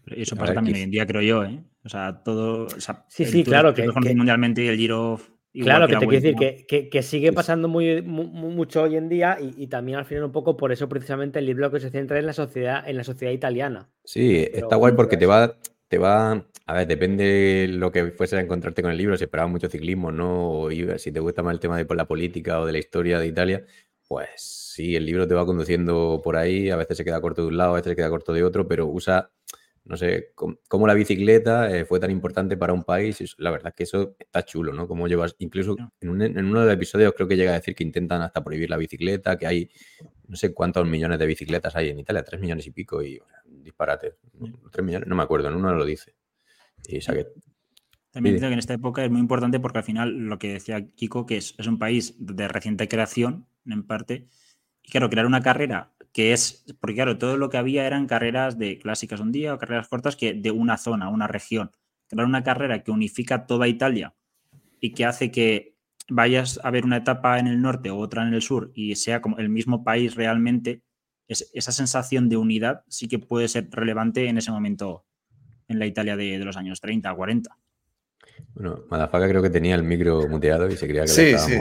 Y 0.07 0.23
eso 0.23 0.37
pasa 0.37 0.55
también 0.55 0.77
hoy 0.77 0.83
en 0.83 0.91
día, 0.91 1.07
creo 1.07 1.23
yo, 1.23 1.45
¿eh? 1.45 1.63
O 1.85 1.89
sea, 1.89 2.23
todo. 2.25 2.69
sí, 3.09 3.25
sí, 3.25 3.45
claro. 3.45 3.75
Que, 3.75 3.89
mundialmente 4.15 4.65
y 4.65 4.69
el 4.69 4.77
Giro. 4.77 5.21
Claro, 5.55 5.87
que 5.87 5.97
te 5.97 6.07
quiero 6.07 6.23
decir 6.23 6.67
que, 6.67 6.89
que, 6.89 7.03
sigue 7.03 7.31
pasando 7.31 7.69
muy, 7.69 8.01
mucho 8.01 8.85
hoy 8.85 8.97
en 8.97 9.11
día 9.11 9.37
y, 9.39 9.67
también 9.67 9.99
al 9.99 10.07
final 10.07 10.25
un 10.25 10.33
poco 10.33 10.57
por 10.57 10.73
eso 10.73 10.89
precisamente 10.89 11.41
el 11.41 11.47
libro 11.47 11.71
que 11.71 11.79
se 11.79 11.91
centra 11.91 12.19
en 12.19 12.25
la 12.25 12.33
sociedad, 12.33 12.89
en 12.89 12.97
la 12.97 13.05
sociedad 13.05 13.33
italiana. 13.33 13.91
Sí, 14.03 14.49
está 14.51 14.77
guay 14.77 14.95
porque 14.95 15.19
te 15.19 15.27
va, 15.27 15.55
te 15.89 15.99
va. 15.99 16.47
A 16.65 16.75
ver, 16.75 16.87
depende 16.87 17.67
lo 17.69 17.93
que 17.93 18.13
fuese 18.13 18.39
a 18.39 18.41
encontrarte 18.41 18.81
con 18.81 18.93
el 18.93 18.97
libro, 18.97 19.15
si 19.19 19.25
esperabas 19.25 19.53
mucho 19.53 19.69
ciclismo, 19.69 20.11
¿no? 20.11 20.53
O 20.53 20.71
si 20.97 21.13
te 21.13 21.21
gusta 21.21 21.43
más 21.43 21.53
el 21.53 21.61
tema 21.61 21.77
de 21.77 21.95
la 21.95 22.07
política 22.07 22.59
o 22.61 22.65
de 22.65 22.73
la 22.73 22.79
historia 22.79 23.19
de 23.19 23.27
Italia, 23.27 23.67
pues 24.09 24.29
sí, 24.75 24.97
el 24.97 25.05
libro 25.05 25.29
te 25.29 25.35
va 25.35 25.45
conduciendo 25.45 26.23
por 26.25 26.37
ahí, 26.37 26.71
a 26.71 26.77
veces 26.77 26.97
se 26.97 27.05
queda 27.05 27.21
corto 27.21 27.43
de 27.43 27.49
un 27.49 27.59
lado, 27.59 27.73
a 27.73 27.77
veces 27.77 27.91
se 27.91 27.97
queda 27.97 28.09
corto 28.09 28.33
de 28.33 28.43
otro, 28.43 28.67
pero 28.67 28.87
usa 28.87 29.31
no 29.85 29.97
sé, 29.97 30.33
cómo, 30.35 30.87
la 30.87 30.95
bicicleta 30.95 31.69
eh, 31.75 31.85
fue 31.85 31.99
tan 31.99 32.11
importante 32.11 32.57
para 32.57 32.73
un 32.73 32.85
país. 32.85 33.35
La 33.39 33.51
verdad 33.51 33.69
es 33.69 33.75
que 33.75 33.83
eso 33.83 34.15
está 34.19 34.45
chulo, 34.45 34.73
¿no? 34.73 34.87
Como 34.87 35.09
llevas, 35.09 35.35
incluso 35.39 35.77
en, 36.01 36.09
uno 36.11 36.61
de 36.61 36.67
los 36.67 36.75
episodios 36.75 37.13
creo 37.17 37.27
que 37.27 37.37
llega 37.37 37.51
a 37.51 37.55
decir 37.55 37.75
que 37.75 37.83
intentan 37.83 38.23
hasta 38.23 38.45
prohibir 38.45 38.71
la 38.71 38.77
bicicleta, 38.77 39.37
que 39.37 39.47
hay 39.47 39.71
no 40.29 40.37
sé 40.37 40.55
cuántos 40.55 40.87
millones 40.87 41.19
de 41.19 41.27
bicicletas 41.27 41.75
hay 41.75 41.91
en 41.91 41.99
Italia, 41.99 42.23
tres 42.23 42.41
millones 42.41 42.67
y 42.67 42.71
pico, 42.71 43.03
y 43.03 43.21
disparate. 43.45 44.15
Tres 44.71 44.85
millones, 44.85 45.09
no 45.09 45.17
me 45.17 45.25
acuerdo, 45.25 45.49
en 45.49 45.57
uno 45.57 45.75
lo 45.75 45.85
dice. 45.85 46.15
Y, 46.87 47.01
También 47.01 48.37
creo 48.37 48.49
que 48.49 48.55
en 48.55 48.59
esta 48.59 48.75
época 48.75 49.05
es 49.05 49.11
muy 49.11 49.21
importante 49.21 49.59
porque 49.59 49.79
al 49.79 49.85
final 49.85 50.11
lo 50.11 50.39
que 50.39 50.53
decía 50.53 50.87
Kiko, 50.87 51.27
que 51.27 51.39
es, 51.39 51.55
es 51.59 51.67
un 51.67 51.79
país 51.79 52.15
de 52.19 52.47
reciente 52.47 52.89
creación, 52.89 53.47
en 53.67 53.85
parte, 53.85 54.29
y 54.83 54.91
claro, 54.91 55.11
crear 55.11 55.27
una 55.27 55.43
carrera 55.43 55.92
que 56.13 56.33
es, 56.33 56.65
porque 56.81 56.97
claro, 56.97 57.19
todo 57.19 57.37
lo 57.37 57.49
que 57.49 57.57
había 57.57 57.87
eran 57.87 58.07
carreras 58.07 58.59
de 58.59 58.79
clásicas 58.79 59.21
un 59.21 59.33
día 59.33 59.55
o 59.55 59.59
carreras 59.59 59.89
cortas 59.89 60.15
que 60.15 60.35
de 60.35 60.51
una 60.51 60.77
zona, 60.77 61.09
una 61.09 61.27
región. 61.27 61.73
Crear 62.09 62.27
una 62.27 62.43
carrera 62.43 62.83
que 62.83 62.91
unifica 62.91 63.47
toda 63.47 63.69
Italia 63.69 64.15
y 64.81 64.93
que 64.93 65.07
hace 65.07 65.31
que 65.31 65.77
vayas 66.09 66.61
a 66.63 66.71
ver 66.71 66.85
una 66.85 66.99
etapa 66.99 67.39
en 67.39 67.47
el 67.47 67.63
norte 67.63 67.91
o 67.91 67.97
otra 67.97 68.27
en 68.27 68.35
el 68.35 68.43
sur 68.43 68.71
y 68.75 68.95
sea 68.97 69.23
como 69.23 69.39
el 69.39 69.49
mismo 69.49 69.83
país 69.83 70.15
realmente, 70.15 70.83
esa 71.29 71.73
sensación 71.73 72.29
de 72.29 72.37
unidad 72.37 72.83
sí 72.89 73.09
que 73.09 73.19
puede 73.19 73.49
ser 73.49 73.69
relevante 73.71 74.29
en 74.29 74.37
ese 74.37 74.51
momento 74.51 75.07
en 75.69 75.79
la 75.79 75.87
Italia 75.87 76.17
de, 76.17 76.39
los 76.39 76.59
años 76.59 76.81
30, 76.81 77.15
40. 77.15 77.57
Bueno, 78.55 78.85
Madafaka 78.91 79.29
creo 79.29 79.41
que 79.41 79.49
tenía 79.49 79.75
el 79.75 79.83
micro 79.83 80.29
muteado 80.29 80.69
y 80.69 80.77
se 80.77 80.87
creía 80.87 81.03
que 81.03 81.09
Sí, 81.09 81.39
sí. 81.39 81.59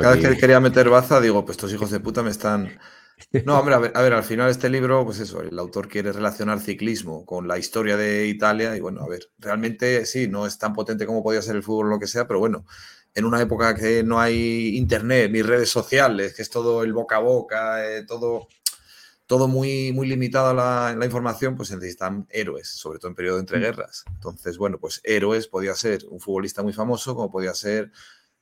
cada 0.00 0.14
vez 0.14 0.28
que 0.28 0.36
quería 0.36 0.60
meter 0.60 0.88
baza, 0.88 1.20
digo, 1.20 1.44
pues 1.44 1.56
estos 1.56 1.72
hijos 1.72 1.90
de 1.90 1.98
puta 1.98 2.22
me 2.22 2.30
están 2.30 2.68
no, 3.44 3.58
hombre, 3.58 3.74
a 3.74 3.78
ver, 3.78 3.92
a 3.94 4.02
ver, 4.02 4.12
al 4.12 4.24
final 4.24 4.50
este 4.50 4.68
libro, 4.68 5.04
pues 5.04 5.18
eso, 5.20 5.42
el 5.42 5.58
autor 5.58 5.88
quiere 5.88 6.12
relacionar 6.12 6.60
ciclismo 6.60 7.24
con 7.24 7.48
la 7.48 7.58
historia 7.58 7.96
de 7.96 8.26
Italia 8.26 8.76
y 8.76 8.80
bueno, 8.80 9.02
a 9.02 9.08
ver, 9.08 9.30
realmente 9.38 10.04
sí, 10.06 10.28
no 10.28 10.46
es 10.46 10.58
tan 10.58 10.72
potente 10.72 11.06
como 11.06 11.22
podía 11.22 11.42
ser 11.42 11.56
el 11.56 11.62
fútbol 11.62 11.86
o 11.86 11.90
lo 11.90 11.98
que 11.98 12.06
sea, 12.06 12.26
pero 12.26 12.40
bueno, 12.40 12.64
en 13.14 13.24
una 13.24 13.40
época 13.40 13.74
que 13.74 14.02
no 14.02 14.20
hay 14.20 14.76
internet 14.76 15.30
ni 15.30 15.42
redes 15.42 15.70
sociales, 15.70 16.34
que 16.34 16.42
es 16.42 16.50
todo 16.50 16.82
el 16.82 16.92
boca 16.92 17.16
a 17.16 17.20
boca, 17.20 17.86
eh, 17.86 18.04
todo, 18.04 18.48
todo 19.26 19.48
muy, 19.48 19.92
muy 19.92 20.06
limitado 20.08 20.54
la, 20.54 20.94
la, 20.96 21.04
información, 21.04 21.56
pues 21.56 21.68
se 21.68 21.76
necesitan 21.76 22.26
héroes, 22.30 22.68
sobre 22.68 22.98
todo 22.98 23.10
en 23.10 23.14
periodo 23.14 23.36
de 23.36 23.42
entreguerras. 23.42 24.04
Entonces, 24.14 24.56
bueno, 24.56 24.78
pues 24.78 25.00
héroes 25.04 25.46
podía 25.48 25.74
ser 25.74 26.04
un 26.08 26.20
futbolista 26.20 26.62
muy 26.62 26.72
famoso, 26.72 27.14
como 27.14 27.30
podía 27.30 27.54
ser 27.54 27.92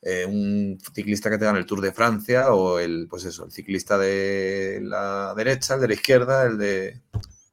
eh, 0.03 0.25
un 0.27 0.79
ciclista 0.95 1.29
que 1.29 1.39
te 1.39 1.45
gana 1.45 1.59
el 1.59 1.67
Tour 1.67 1.81
de 1.81 1.93
Francia 1.93 2.53
o 2.53 2.79
el, 2.79 3.07
pues 3.09 3.25
eso, 3.25 3.45
el 3.45 3.53
ciclista 3.53 3.99
de 3.99 4.81
la 4.83 5.35
derecha, 5.37 5.75
el 5.75 5.81
de 5.81 5.89
la 5.89 5.95
izquierda, 5.95 6.45
el 6.45 6.59
de, 6.59 7.01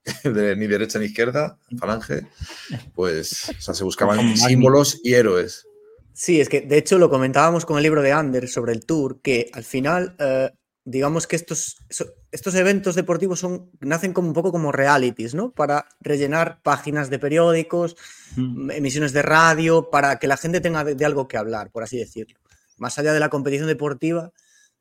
ni 0.55 0.67
derecha 0.67 0.99
ni 0.99 1.05
izquierda, 1.05 1.57
falange, 1.77 2.27
pues 2.95 3.49
o 3.49 3.61
sea, 3.61 3.73
se 3.73 3.83
buscaban 3.83 4.37
símbolos 4.37 5.01
y 5.03 5.13
héroes. 5.13 5.67
Sí, 6.13 6.41
es 6.41 6.49
que 6.49 6.61
de 6.61 6.77
hecho 6.77 6.97
lo 6.97 7.09
comentábamos 7.09 7.65
con 7.65 7.77
el 7.77 7.83
libro 7.83 8.01
de 8.01 8.11
Anders 8.11 8.51
sobre 8.51 8.73
el 8.73 8.85
Tour, 8.85 9.21
que 9.21 9.49
al 9.53 9.63
final, 9.63 10.15
eh, 10.17 10.49
digamos 10.89 11.27
que 11.27 11.35
estos, 11.35 11.75
estos 12.31 12.55
eventos 12.55 12.95
deportivos 12.95 13.41
son, 13.41 13.69
nacen 13.81 14.13
como 14.13 14.29
un 14.29 14.33
poco 14.33 14.53
como 14.53 14.71
realities, 14.71 15.35
¿no? 15.35 15.51
Para 15.51 15.85
rellenar 15.99 16.61
páginas 16.63 17.09
de 17.09 17.19
periódicos, 17.19 17.97
emisiones 18.37 19.11
de 19.11 19.21
radio, 19.21 19.89
para 19.89 20.17
que 20.17 20.27
la 20.27 20.37
gente 20.37 20.61
tenga 20.61 20.85
de, 20.85 21.05
algo 21.05 21.27
que 21.27 21.35
hablar, 21.35 21.71
por 21.71 21.83
así 21.83 21.97
decirlo. 21.97 22.39
Más 22.77 22.97
allá 22.97 23.11
de 23.11 23.19
la 23.19 23.27
competición 23.27 23.67
deportiva, 23.67 24.31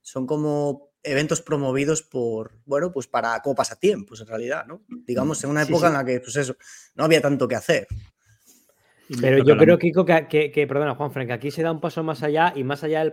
son 0.01 0.29
como 0.29 0.93
eventos 1.03 1.43
promovidos 1.43 2.03
por, 2.03 2.53
bueno, 2.67 2.93
pues 2.93 3.09
para 3.09 3.43
como 3.43 3.57
pasatiempos 3.57 4.21
en 4.21 4.29
realidad, 4.29 4.65
¿no? 4.65 4.83
Digamos, 4.89 5.43
en 5.43 5.51
una 5.51 5.63
época 5.63 5.89
en 5.89 5.95
la 5.95 6.05
que, 6.05 6.21
pues 6.21 6.37
eso, 6.37 6.57
no 6.95 7.03
había 7.03 7.21
tanto 7.21 7.49
que 7.49 7.57
hacer. 7.57 7.89
Pero 9.21 9.45
yo 9.45 9.57
creo, 9.57 9.79
Kiko, 9.79 10.05
que, 10.05 10.51
que, 10.53 10.67
perdona, 10.67 10.95
Juan 10.95 11.13
Frank, 11.13 11.31
aquí 11.31 11.51
se 11.51 11.63
da 11.63 11.71
un 11.71 11.81
paso 11.81 12.03
más 12.03 12.23
allá 12.23 12.53
y 12.57 12.65
más 12.65 12.83
allá 12.83 13.05
del, 13.05 13.13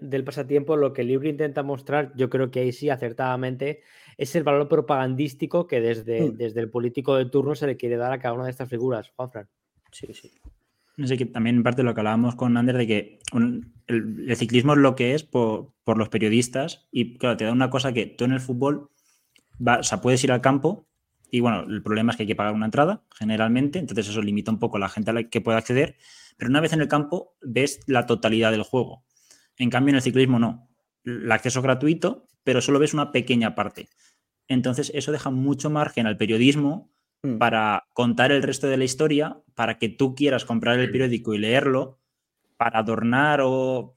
del 0.00 0.24
pasatiempo, 0.24 0.76
lo 0.76 0.92
que 0.92 1.02
el 1.02 1.08
libro 1.08 1.28
intenta 1.28 1.62
mostrar, 1.62 2.12
yo 2.16 2.30
creo 2.30 2.50
que 2.50 2.60
ahí 2.60 2.72
sí, 2.72 2.88
acertadamente, 2.88 3.82
es 4.16 4.34
el 4.36 4.42
valor 4.42 4.68
propagandístico 4.68 5.66
que 5.66 5.80
desde, 5.80 6.30
mm. 6.30 6.36
desde 6.36 6.60
el 6.60 6.70
político 6.70 7.16
de 7.16 7.26
turno 7.26 7.54
se 7.54 7.66
le 7.66 7.76
quiere 7.76 7.96
dar 7.96 8.12
a 8.12 8.18
cada 8.18 8.34
una 8.34 8.44
de 8.44 8.50
estas 8.50 8.68
figuras, 8.68 9.12
Juan 9.16 9.30
Frank. 9.30 9.48
Sí, 9.90 10.08
sí. 10.14 10.32
No 10.96 11.06
sé, 11.06 11.16
que 11.16 11.26
también 11.26 11.56
en 11.56 11.62
parte 11.62 11.82
lo 11.82 11.92
que 11.92 12.00
hablábamos 12.00 12.36
con 12.36 12.56
Ander 12.56 12.76
de 12.76 12.86
que 12.86 13.18
el, 13.88 14.36
ciclismo 14.36 14.74
es 14.74 14.78
lo 14.78 14.94
que 14.94 15.14
es 15.14 15.24
por, 15.24 15.72
por, 15.82 15.98
los 15.98 16.08
periodistas 16.08 16.86
y 16.92 17.18
claro, 17.18 17.36
te 17.36 17.44
da 17.44 17.52
una 17.52 17.68
cosa 17.68 17.92
que 17.92 18.06
tú 18.06 18.24
en 18.24 18.32
el 18.32 18.40
fútbol, 18.40 18.90
va, 19.66 19.78
o 19.78 19.82
sea, 19.82 20.00
puedes 20.00 20.22
ir 20.22 20.30
al 20.30 20.40
campo 20.40 20.86
y 21.34 21.40
bueno, 21.40 21.64
el 21.68 21.82
problema 21.82 22.12
es 22.12 22.16
que 22.16 22.22
hay 22.22 22.26
que 22.28 22.36
pagar 22.36 22.54
una 22.54 22.66
entrada, 22.66 23.02
generalmente, 23.12 23.80
entonces 23.80 24.08
eso 24.08 24.22
limita 24.22 24.52
un 24.52 24.60
poco 24.60 24.76
a 24.76 24.80
la 24.80 24.88
gente 24.88 25.10
a 25.10 25.14
la 25.14 25.24
que 25.24 25.40
puede 25.40 25.58
acceder, 25.58 25.96
pero 26.36 26.48
una 26.48 26.60
vez 26.60 26.72
en 26.72 26.80
el 26.80 26.86
campo 26.86 27.34
ves 27.42 27.80
la 27.88 28.06
totalidad 28.06 28.52
del 28.52 28.62
juego. 28.62 29.04
En 29.56 29.68
cambio, 29.68 29.90
en 29.90 29.96
el 29.96 30.02
ciclismo 30.02 30.38
no. 30.38 30.68
El 31.02 31.32
acceso 31.32 31.58
es 31.58 31.64
gratuito, 31.64 32.28
pero 32.44 32.60
solo 32.60 32.78
ves 32.78 32.94
una 32.94 33.10
pequeña 33.10 33.56
parte. 33.56 33.88
Entonces, 34.46 34.92
eso 34.94 35.10
deja 35.10 35.30
mucho 35.30 35.70
margen 35.70 36.06
al 36.06 36.16
periodismo 36.16 36.92
mm. 37.24 37.38
para 37.38 37.88
contar 37.94 38.30
el 38.30 38.44
resto 38.44 38.68
de 38.68 38.76
la 38.76 38.84
historia, 38.84 39.36
para 39.56 39.76
que 39.78 39.88
tú 39.88 40.14
quieras 40.14 40.44
comprar 40.44 40.78
el 40.78 40.92
periódico 40.92 41.34
y 41.34 41.38
leerlo, 41.38 41.98
para 42.56 42.78
adornar 42.78 43.40
o... 43.42 43.96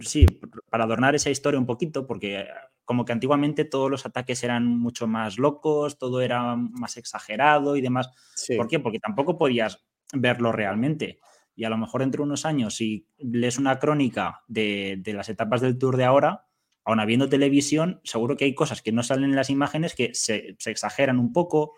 Sí, 0.00 0.26
para 0.68 0.84
adornar 0.84 1.14
esa 1.14 1.30
historia 1.30 1.58
un 1.58 1.64
poquito, 1.64 2.06
porque 2.06 2.46
como 2.86 3.04
que 3.04 3.12
antiguamente 3.12 3.66
todos 3.66 3.90
los 3.90 4.06
ataques 4.06 4.42
eran 4.44 4.78
mucho 4.78 5.06
más 5.06 5.38
locos, 5.38 5.98
todo 5.98 6.22
era 6.22 6.56
más 6.56 6.96
exagerado 6.96 7.76
y 7.76 7.82
demás. 7.82 8.10
¿Por 8.56 8.68
qué? 8.68 8.78
Porque 8.78 9.00
tampoco 9.00 9.36
podías 9.36 9.84
verlo 10.14 10.52
realmente. 10.52 11.18
Y 11.56 11.64
a 11.64 11.70
lo 11.70 11.78
mejor 11.78 12.02
entre 12.02 12.22
unos 12.22 12.46
años, 12.46 12.76
si 12.76 13.08
lees 13.18 13.58
una 13.58 13.78
crónica 13.78 14.42
de, 14.46 15.02
las 15.06 15.28
etapas 15.28 15.60
del 15.60 15.78
tour 15.78 15.96
de 15.96 16.04
ahora, 16.04 16.46
aún 16.84 17.00
habiendo 17.00 17.28
televisión, 17.28 18.00
seguro 18.04 18.36
que 18.36 18.44
hay 18.44 18.54
cosas 18.54 18.82
que 18.82 18.92
no 18.92 19.02
salen 19.02 19.30
en 19.30 19.36
las 19.36 19.50
imágenes 19.50 19.94
que 19.94 20.14
se, 20.14 20.56
exageran 20.64 21.18
un 21.18 21.32
poco, 21.32 21.74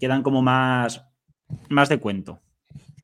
quedan 0.00 0.22
como 0.22 0.42
más, 0.42 1.06
más 1.68 1.88
de 1.88 1.98
cuento. 1.98 2.42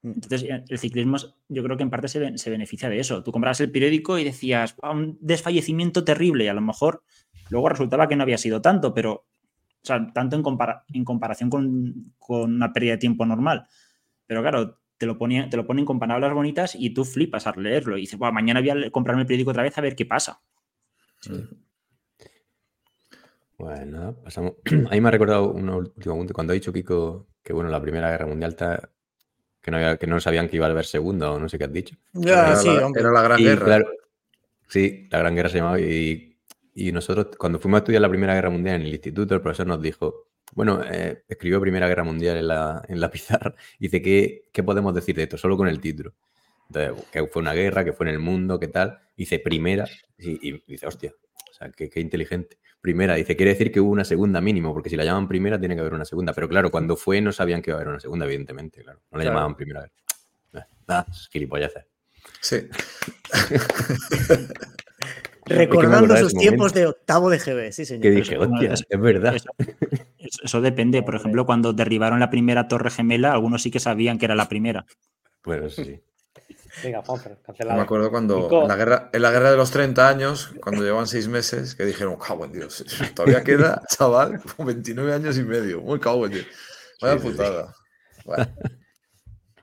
Mm. 0.03 0.13
Entonces, 0.15 0.43
eh, 0.45 0.65
el 0.67 0.79
ciclismo, 0.79 1.19
yo 1.49 1.63
creo 1.63 1.77
que 1.77 1.83
en 1.83 1.91
parte 1.91 2.09
se, 2.09 2.37
se 2.39 2.51
beneficia 2.51 2.89
de 2.89 2.99
eso. 2.99 3.23
Tú 3.23 3.31
comprabas 3.31 3.61
el 3.61 3.71
periódico 3.71 4.19
y 4.19 4.25
decías, 4.25 4.75
un 4.83 5.19
desfallecimiento 5.21 6.05
terrible, 6.05 6.45
y 6.45 6.49
a 6.49 6.55
lo 6.55 6.63
mejor 6.63 7.05
Luego 7.51 7.69
resultaba 7.69 8.09
que 8.09 8.17
no 8.17 8.23
había 8.23 8.39
sido 8.39 8.61
tanto, 8.61 8.93
pero, 8.95 9.13
o 9.13 9.27
sea, 9.83 10.13
tanto 10.13 10.37
en, 10.37 10.45
en 10.95 11.05
comparación 11.05 11.51
con, 11.51 12.13
una 12.29 12.73
pérdida 12.73 12.93
de 12.93 12.99
tiempo 12.99 13.25
normal. 13.27 13.67
Pero 14.27 14.43
claro, 14.43 14.79
te 14.99 15.07
lo, 15.07 15.17
ponía, 15.17 15.49
te 15.49 15.57
lo 15.57 15.67
ponen 15.67 15.85
con 15.85 15.99
palabras 15.99 16.35
bonitas 16.35 16.75
y 16.75 16.91
tú 16.91 17.05
flipas 17.05 17.47
al 17.47 17.63
leerlo. 17.63 17.97
Y 17.97 18.03
dices, 18.03 18.19
mañana 18.19 18.61
voy 18.61 18.71
a 18.71 18.91
comprarme 18.91 19.23
el 19.23 19.27
periódico 19.27 19.51
otra 19.51 19.63
vez 19.63 19.77
a 19.79 19.81
ver 19.81 19.97
qué 19.97 20.07
pasa. 20.07 20.41
Bueno, 23.57 24.17
pasamos. 24.23 24.55
Ahí 24.91 25.01
me 25.01 25.09
ha 25.09 25.13
recordado 25.13 25.51
un 25.51 25.69
último 25.69 26.17
punto. 26.17 26.35
Cuando 26.35 26.53
ha 26.53 26.55
dicho 26.55 26.73
Kiko 26.73 27.27
que, 27.43 27.53
bueno, 27.53 27.71
la 27.71 27.81
Primera 27.81 28.11
Guerra 28.11 28.27
Mundial 28.27 28.57
que 29.61 29.71
no, 29.71 29.77
había, 29.77 29.97
que 29.97 30.07
no 30.07 30.21
sabían 30.21 30.49
que 30.49 30.57
iba 30.57 30.67
a 30.67 30.71
haber 30.71 30.85
segunda 30.85 31.31
o 31.31 31.39
no 31.39 31.49
sé 31.49 31.59
qué 31.59 31.65
has 31.65 31.73
dicho. 31.73 31.97
Ya, 32.13 32.55
sí, 32.57 32.69
era 32.69 33.11
la 33.11 33.23
Gran 33.23 33.39
Guerra. 33.39 33.85
sí, 34.69 35.09
la 35.11 35.19
Gran 35.19 35.35
Guerra 35.35 35.49
se 35.49 35.59
llamaba 35.59 35.81
y 35.81 36.28
y 36.79 36.93
nosotros, 36.93 37.37
cuando 37.37 37.59
fuimos 37.59 37.79
a 37.79 37.81
estudiar 37.81 38.03
la 38.03 38.09
Primera 38.09 38.35
Guerra 38.35 38.51
Mundial 38.51 38.77
en 38.77 38.83
el 38.83 38.89
instituto, 38.89 39.35
el 39.35 39.41
profesor 39.41 39.67
nos 39.67 39.83
dijo, 39.83 40.29
bueno, 40.55 40.81
eh, 40.85 41.25
escribió 41.29 41.61
Primera 41.61 41.89
Guerra 41.89 42.05
Mundial 42.05 42.37
en 42.37 42.47
la, 42.47 42.83
en 42.89 43.01
la 43.01 43.11
pizarra, 43.11 43.55
y 43.79 43.85
dice, 43.85 44.01
¿qué, 44.01 44.45
¿qué 44.53 44.63
podemos 44.63 44.95
decir 44.95 45.17
de 45.17 45.25
esto? 45.25 45.37
Solo 45.37 45.57
con 45.57 45.67
el 45.67 45.81
título. 45.81 46.15
Entonces, 46.69 47.07
que 47.11 47.27
fue 47.27 47.43
una 47.43 47.55
guerra, 47.55 47.85
que 47.85 47.93
fue 47.93 48.07
en 48.07 48.13
el 48.13 48.21
mundo, 48.21 48.61
qué 48.61 48.69
tal. 48.69 49.01
Dice 49.17 49.39
primera, 49.39 49.87
y, 50.19 50.61
dice, 50.67 50.87
hostia, 50.87 51.13
o 51.51 51.55
sea, 51.55 51.71
qué, 51.73 51.89
qué, 51.89 52.01
inteligente. 52.01 52.59
Primera, 52.81 53.15
dice, 53.15 53.35
quiere 53.35 53.53
decir 53.53 53.73
que 53.73 53.81
hubo 53.81 53.91
una 53.91 54.05
segunda 54.05 54.41
mínimo, 54.41 54.73
porque 54.73 54.91
si 54.91 54.97
la 54.97 55.05
llaman 55.05 55.27
primera 55.27 55.59
tiene 55.59 55.75
que 55.75 55.81
haber 55.81 55.95
una 55.95 56.05
segunda. 56.05 56.33
Pero 56.33 56.49
claro, 56.49 56.71
cuando 56.71 56.97
fue 56.97 57.21
no 57.21 57.33
sabían 57.33 57.61
que 57.61 57.71
iba 57.71 57.79
a 57.79 57.81
haber 57.81 57.89
una 57.89 58.01
segunda, 58.01 58.27
evidentemente, 58.27 58.83
claro. 58.83 59.01
No 59.11 59.19
la 59.19 59.25
llamaban 59.25 59.57
primera 59.57 59.83
vez. 59.83 59.93
Ah, 60.87 61.05
gilipolleces. 61.31 61.85
Sí. 62.41 62.69
Recordando 65.49 66.15
esos 66.15 66.35
tiempos 66.35 66.73
de 66.73 66.87
octavo 66.87 67.31
de 67.31 67.39
GB, 67.39 67.73
sí, 67.73 67.85
señor. 67.85 68.03
Que 68.03 68.11
dije, 68.11 68.39
hostia, 68.39 68.75
es 68.75 69.01
verdad. 69.01 69.37
Eso, 70.19 70.61
depende. 70.61 71.03
Por 71.03 71.17
ejemplo, 71.17 71.47
cuando 71.47 71.73
derribaron 71.73 72.21
la 72.21 72.31
primera 72.31 72.69
torre 72.69 72.91
gemela, 72.91 73.33
algunos 73.33 73.63
sí 73.63 73.71
que 73.71 73.81
sabían 73.81 74.19
que 74.19 74.27
era 74.27 74.35
la 74.35 74.49
primera. 74.49 74.85
Bueno, 75.45 75.69
sí. 75.69 76.01
Venga, 76.83 77.03
cancelado. 77.45 77.77
Me 77.77 77.83
acuerdo 77.83 78.11
cuando 78.11 78.63
en 78.63 78.69
la, 78.69 78.77
guerra, 78.77 79.11
en 79.13 79.23
la 79.23 79.31
guerra 79.31 79.51
de 79.51 79.57
los 79.57 79.71
30 79.71 80.09
años, 80.09 80.55
cuando 80.63 80.83
llevaban 80.83 81.07
seis 81.07 81.27
meses, 81.27 81.75
que 81.75 81.85
dijeron, 81.85 82.17
cago 82.17 82.45
en 82.45 82.53
Dios, 82.53 82.85
todavía 83.15 83.43
queda, 83.43 83.83
chaval, 83.91 84.41
con 84.57 84.67
29 84.67 85.13
años 85.13 85.39
y 85.39 85.43
medio. 85.43 85.81
Muy 85.81 85.99
cago 85.99 86.27
en 86.27 86.33
Dios. 86.33 86.47
Vaya 87.01 87.21
putada. 87.21 87.75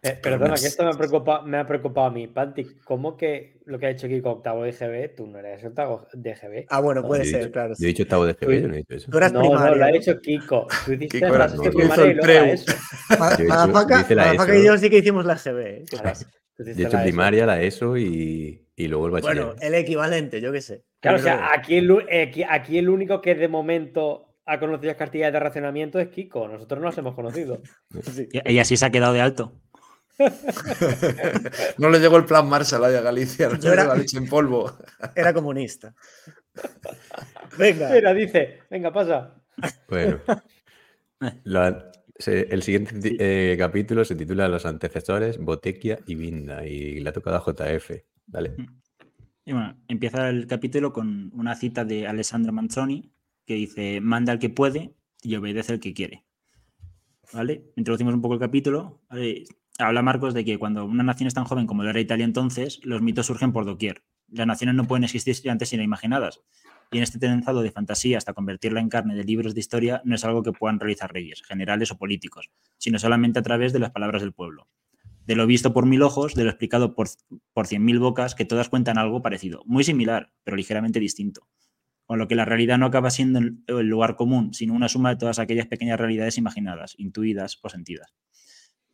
Eh, 0.05 0.19
perdona, 0.21 0.53
que 0.53 0.67
esto 0.67 0.83
me 0.83 0.91
ha, 0.91 0.93
preocupado, 0.93 1.41
me 1.43 1.57
ha 1.57 1.65
preocupado 1.65 2.07
a 2.07 2.11
mí. 2.11 2.27
Panti, 2.27 2.65
¿cómo 2.83 3.17
que 3.17 3.59
lo 3.65 3.79
que 3.79 3.87
ha 3.87 3.89
hecho 3.89 4.07
Kiko 4.07 4.29
octavo 4.29 4.63
de 4.63 4.71
GB, 4.71 5.15
tú 5.15 5.25
no 5.25 5.39
eres 5.39 5.63
octavo 5.63 6.07
de 6.13 6.35
GB? 6.35 6.65
Ah, 6.69 6.79
bueno, 6.79 7.01
puede 7.03 7.25
ser, 7.25 7.51
claro. 7.51 7.73
Yo 7.77 7.85
he 7.85 7.87
dicho 7.87 8.03
octavo 8.03 8.25
de 8.25 8.33
GB, 8.33 8.61
yo 8.61 8.67
no 8.67 8.73
he 8.75 8.77
dicho 8.77 8.93
eso. 8.93 9.09
Tú 9.09 9.17
eras 9.17 9.33
no, 9.33 9.39
primaria, 9.41 9.69
no, 9.71 9.75
lo 9.75 9.85
ha 9.85 9.91
hecho 9.91 10.19
Kiko. 10.21 10.67
Tú 10.85 10.93
hiciste 10.93 11.19
Kiko 11.19 11.35
era, 11.35 11.47
no, 11.47 11.61
primaria 11.63 12.05
y 12.05 12.13
luego 12.13 12.45
eso. 12.45 12.73
Para 13.17 14.57
y 14.57 14.65
yo 14.65 14.77
sí 14.77 14.89
que 14.89 14.97
hicimos 14.99 15.25
la 15.25 15.35
GB. 15.35 15.59
¿eh? 15.59 15.83
Yo 15.89 16.65
he 16.65 16.87
hecho 16.87 17.01
primaria, 17.01 17.45
la 17.45 17.61
ESO 17.61 17.97
y, 17.97 18.67
y 18.75 18.87
luego 18.87 19.07
el 19.07 19.11
bachiller. 19.11 19.45
Bueno, 19.45 19.59
el 19.59 19.73
equivalente, 19.73 20.39
yo 20.39 20.51
qué 20.51 20.61
sé. 20.61 20.83
Claro, 20.99 21.17
o 21.17 21.21
sea, 21.21 21.49
aquí 21.53 21.77
el, 21.77 21.91
aquí, 22.21 22.43
aquí 22.47 22.77
el 22.77 22.89
único 22.89 23.21
que 23.21 23.35
de 23.35 23.47
momento 23.47 24.35
ha 24.45 24.59
conocido 24.59 24.89
las 24.89 24.97
cartillas 24.97 25.33
de 25.33 25.39
racionamiento 25.39 25.99
es 25.99 26.09
Kiko. 26.09 26.47
Nosotros 26.47 26.79
no 26.79 26.87
las 26.87 26.97
hemos 26.97 27.15
conocido. 27.15 27.61
Sí. 28.01 28.27
Ella 28.43 28.65
sí 28.65 28.77
se 28.77 28.85
ha 28.85 28.89
quedado 28.89 29.13
de 29.13 29.21
alto. 29.21 29.53
no 31.77 31.89
le 31.89 31.99
llegó 31.99 32.17
el 32.17 32.25
plan 32.25 32.47
Marshall 32.47 32.83
a 32.85 32.89
Galicia, 33.01 33.49
no 33.49 33.71
era, 33.71 33.85
la 33.85 33.95
leche 33.95 34.17
en 34.17 34.27
polvo. 34.27 34.71
Era 35.15 35.33
comunista. 35.33 35.93
Venga. 37.57 37.89
Mira, 37.89 38.13
dice, 38.13 38.59
venga, 38.69 38.91
pasa. 38.93 39.35
Bueno. 39.89 40.19
el 42.25 42.63
siguiente 42.63 43.15
eh, 43.19 43.57
capítulo 43.57 44.05
se 44.05 44.15
titula 44.15 44.47
Los 44.47 44.65
antecesores, 44.65 45.37
Botequia 45.37 45.99
y 46.07 46.15
Vinda. 46.15 46.65
Y 46.65 46.99
le 47.01 47.09
ha 47.09 47.13
tocado 47.13 47.37
a 47.37 47.43
JF. 47.45 47.91
Dale. 48.25 48.55
Y 49.45 49.53
bueno, 49.53 49.77
empieza 49.87 50.29
el 50.29 50.47
capítulo 50.47 50.93
con 50.93 51.31
una 51.33 51.55
cita 51.55 51.85
de 51.85 52.07
Alessandro 52.07 52.53
Manzoni 52.53 53.11
que 53.45 53.55
dice: 53.55 53.99
Manda 54.01 54.31
al 54.31 54.39
que 54.39 54.49
puede 54.49 54.95
y 55.21 55.35
obedece 55.35 55.73
al 55.73 55.79
que 55.79 55.93
quiere. 55.93 56.25
¿Vale? 57.33 57.71
Introducimos 57.75 58.13
un 58.13 58.21
poco 58.21 58.35
el 58.35 58.39
capítulo 58.39 59.01
habla 59.77 60.01
Marcos 60.01 60.33
de 60.33 60.45
que 60.45 60.57
cuando 60.57 60.85
una 60.85 61.03
nación 61.03 61.27
es 61.27 61.33
tan 61.33 61.45
joven 61.45 61.67
como 61.67 61.83
lo 61.83 61.89
era 61.89 61.99
Italia 61.99 62.25
entonces, 62.25 62.79
los 62.83 63.01
mitos 63.01 63.25
surgen 63.25 63.51
por 63.51 63.65
doquier. 63.65 64.03
Las 64.27 64.47
naciones 64.47 64.75
no 64.75 64.85
pueden 64.85 65.03
existir 65.03 65.49
antes 65.49 65.69
sino 65.69 65.83
imaginadas. 65.83 66.41
Y 66.91 66.97
en 66.97 67.03
este 67.03 67.19
trenzado 67.19 67.61
de 67.61 67.71
fantasía 67.71 68.17
hasta 68.17 68.33
convertirla 68.33 68.79
en 68.79 68.89
carne 68.89 69.15
de 69.15 69.23
libros 69.23 69.53
de 69.53 69.59
historia 69.59 70.01
no 70.05 70.15
es 70.15 70.23
algo 70.23 70.43
que 70.43 70.51
puedan 70.51 70.79
realizar 70.79 71.11
reyes, 71.11 71.41
generales 71.43 71.91
o 71.91 71.97
políticos, 71.97 72.51
sino 72.77 72.99
solamente 72.99 73.39
a 73.39 73.41
través 73.41 73.73
de 73.73 73.79
las 73.79 73.91
palabras 73.91 74.21
del 74.21 74.33
pueblo. 74.33 74.67
De 75.25 75.35
lo 75.35 75.47
visto 75.47 75.73
por 75.73 75.87
mil 75.87 76.03
ojos, 76.03 76.35
de 76.35 76.43
lo 76.43 76.51
explicado 76.51 76.93
por, 76.93 77.07
por 77.53 77.65
cien 77.65 77.83
mil 77.83 77.99
bocas, 77.99 78.35
que 78.35 78.45
todas 78.45 78.69
cuentan 78.69 78.99
algo 78.99 79.23
parecido, 79.23 79.63
muy 79.65 79.83
similar, 79.83 80.31
pero 80.43 80.55
ligeramente 80.55 80.99
distinto. 80.99 81.47
Con 82.05 82.19
lo 82.19 82.27
que 82.27 82.35
la 82.35 82.45
realidad 82.45 82.77
no 82.77 82.85
acaba 82.85 83.09
siendo 83.09 83.39
el 83.39 83.87
lugar 83.87 84.15
común, 84.15 84.53
sino 84.53 84.75
una 84.75 84.87
suma 84.87 85.09
de 85.09 85.15
todas 85.15 85.39
aquellas 85.39 85.65
pequeñas 85.65 85.99
realidades 85.99 86.37
imaginadas, 86.37 86.93
intuidas 86.99 87.57
o 87.63 87.69
sentidas. 87.69 88.13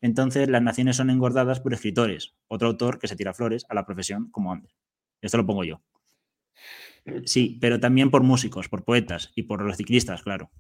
Entonces, 0.02 0.50
las 0.50 0.64
naciones 0.64 0.98
son 0.98 1.12
engordadas 1.12 1.60
por 1.60 1.74
escritores, 1.74 2.36
otro 2.48 2.68
autor 2.70 2.98
que 2.98 3.08
se 3.08 3.16
tira 3.16 3.34
flores 3.34 3.66
a 3.70 3.76
la 3.76 3.86
profesión 3.86 4.30
como 4.32 4.52
Ander. 4.52 4.72
Esto 5.22 5.38
lo 5.38 5.46
pongo 5.46 5.64
yo. 5.64 5.82
Sí, 7.26 7.58
pero 7.62 7.80
también 7.80 8.10
por 8.12 8.24
músicos, 8.24 8.68
por 8.68 8.84
poetas 8.84 9.32
y 9.36 9.44
por 9.44 9.62
los 9.62 9.78
ciclistas, 9.78 10.24
claro. 10.24 10.52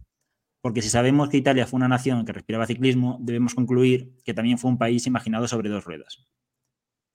Porque 0.61 0.83
si 0.83 0.89
sabemos 0.89 1.29
que 1.29 1.37
Italia 1.37 1.65
fue 1.65 1.77
una 1.77 1.87
nación 1.87 2.23
que 2.23 2.33
respiraba 2.33 2.67
ciclismo, 2.67 3.17
debemos 3.21 3.55
concluir 3.55 4.15
que 4.23 4.35
también 4.35 4.59
fue 4.59 4.69
un 4.69 4.77
país 4.77 5.07
imaginado 5.07 5.47
sobre 5.47 5.69
dos 5.69 5.85
ruedas. 5.85 6.27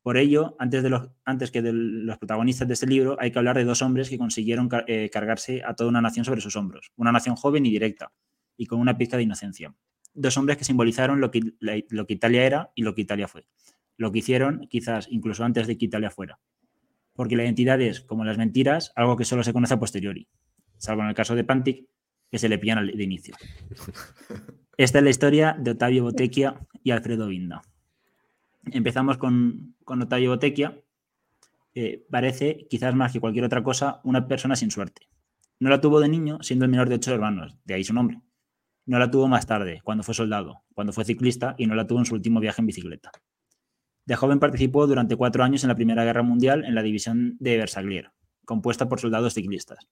Por 0.03 0.17
ello, 0.17 0.57
antes, 0.59 0.83
de 0.83 0.91
los, 0.91 1.11
antes 1.25 1.51
que 1.51 1.63
de 1.63 1.73
los 1.73 2.19
protagonistas 2.19 2.67
de 2.67 2.75
este 2.75 2.87
libro, 2.87 3.17
hay 3.21 3.31
que 3.31 3.39
hablar 3.39 3.57
de 3.57 3.65
dos 3.65 3.83
hombres 3.83 4.09
que 4.09 4.19
consiguieron 4.19 4.69
eh, 4.87 5.11
cargarse 5.13 5.63
a 5.65 5.75
toda 5.75 5.91
una 5.91 6.01
nación 6.01 6.25
sobre 6.25 6.41
sus 6.41 6.57
hombros. 6.57 6.93
Una 6.97 7.13
nación 7.13 7.37
joven 7.37 7.67
y 7.67 7.71
directa, 7.71 8.13
y 8.57 8.67
con 8.67 8.81
una 8.81 8.97
pizca 8.97 9.17
de 9.17 9.25
inocencia 9.25 9.75
dos 10.17 10.37
hombres 10.37 10.57
que 10.57 10.65
simbolizaron 10.65 11.21
lo 11.21 11.31
que, 11.31 11.41
lo 11.61 12.07
que 12.07 12.15
Italia 12.15 12.45
era 12.45 12.73
y 12.75 12.83
lo 12.83 12.95
que 12.95 13.03
Italia 13.03 13.29
fue. 13.29 13.47
Lo 13.97 14.13
que 14.13 14.19
hicieron 14.19 14.67
quizás 14.69 15.09
incluso 15.11 15.45
antes 15.45 15.67
de 15.67 15.79
que 15.79 15.85
Italia 15.85 16.11
fuera. 16.11 16.39
Porque 17.15 17.37
la 17.37 17.45
identidad 17.45 17.81
es, 17.81 18.01
como 18.01 18.25
las 18.25 18.39
mentiras, 18.39 18.93
algo 18.95 19.17
que 19.17 19.25
solo 19.25 19.43
se 19.43 19.53
conoce 19.53 19.75
a 19.75 19.79
posteriori, 19.79 20.29
salvo 20.77 21.03
en 21.03 21.09
el 21.09 21.15
caso 21.15 21.35
de 21.35 21.45
Pantic, 21.45 21.87
que 22.31 22.39
se 22.39 22.49
le 22.49 22.59
pillan 22.59 22.79
al 22.79 22.89
de 22.89 23.05
inicio. 23.05 23.35
Esta 24.77 24.99
es 24.99 25.05
la 25.05 25.11
historia 25.11 25.57
de 25.59 25.71
Ottavio 25.71 26.03
Botecchia 26.03 26.61
y 26.83 26.91
Alfredo 26.91 27.29
Vinda. 27.29 27.63
Empezamos 28.71 29.17
con, 29.17 29.75
con 29.85 30.03
Ottavio 30.03 30.31
Botecchia. 30.31 30.79
parece, 32.11 32.67
quizás 32.69 32.95
más 32.95 33.13
que 33.13 33.21
cualquier 33.21 33.45
otra 33.45 33.63
cosa, 33.63 34.01
una 34.05 34.29
persona 34.29 34.57
sin 34.57 34.71
suerte. 34.71 35.09
No 35.59 35.71
la 35.71 35.81
tuvo 35.81 36.01
de 36.01 36.09
niño, 36.09 36.39
siendo 36.43 36.67
el 36.67 36.71
menor 36.71 36.91
de 36.91 36.97
ocho 36.97 37.15
hermanos, 37.15 37.57
de 37.65 37.75
ahí 37.75 37.85
su 37.85 37.95
nombre. 37.95 38.21
No 38.87 39.01
la 39.01 39.11
tuvo 39.11 39.27
más 39.27 39.47
tarde, 39.47 39.81
cuando 39.83 40.05
fue 40.05 40.15
soldado, 40.15 40.63
cuando 40.75 40.93
fue 40.93 41.05
ciclista 41.05 41.57
y 41.59 41.67
no 41.67 41.75
la 41.75 41.87
tuvo 41.87 41.99
en 41.99 42.07
su 42.07 42.15
último 42.15 42.39
viaje 42.39 42.63
en 42.63 42.67
bicicleta. 42.67 43.11
De 44.05 44.15
joven 44.15 44.39
participó 44.39 44.87
durante 44.87 45.17
cuatro 45.17 45.43
años 45.43 45.65
en 45.65 45.69
la 45.69 45.75
Primera 45.75 46.05
Guerra 46.05 46.23
Mundial 46.23 46.65
en 46.65 46.77
la 46.77 46.83
división 46.83 47.37
de 47.41 47.57
Versaglier, 47.57 48.13
compuesta 48.45 48.89
por 48.89 49.01
soldados 49.01 49.35
ciclistas. 49.35 49.89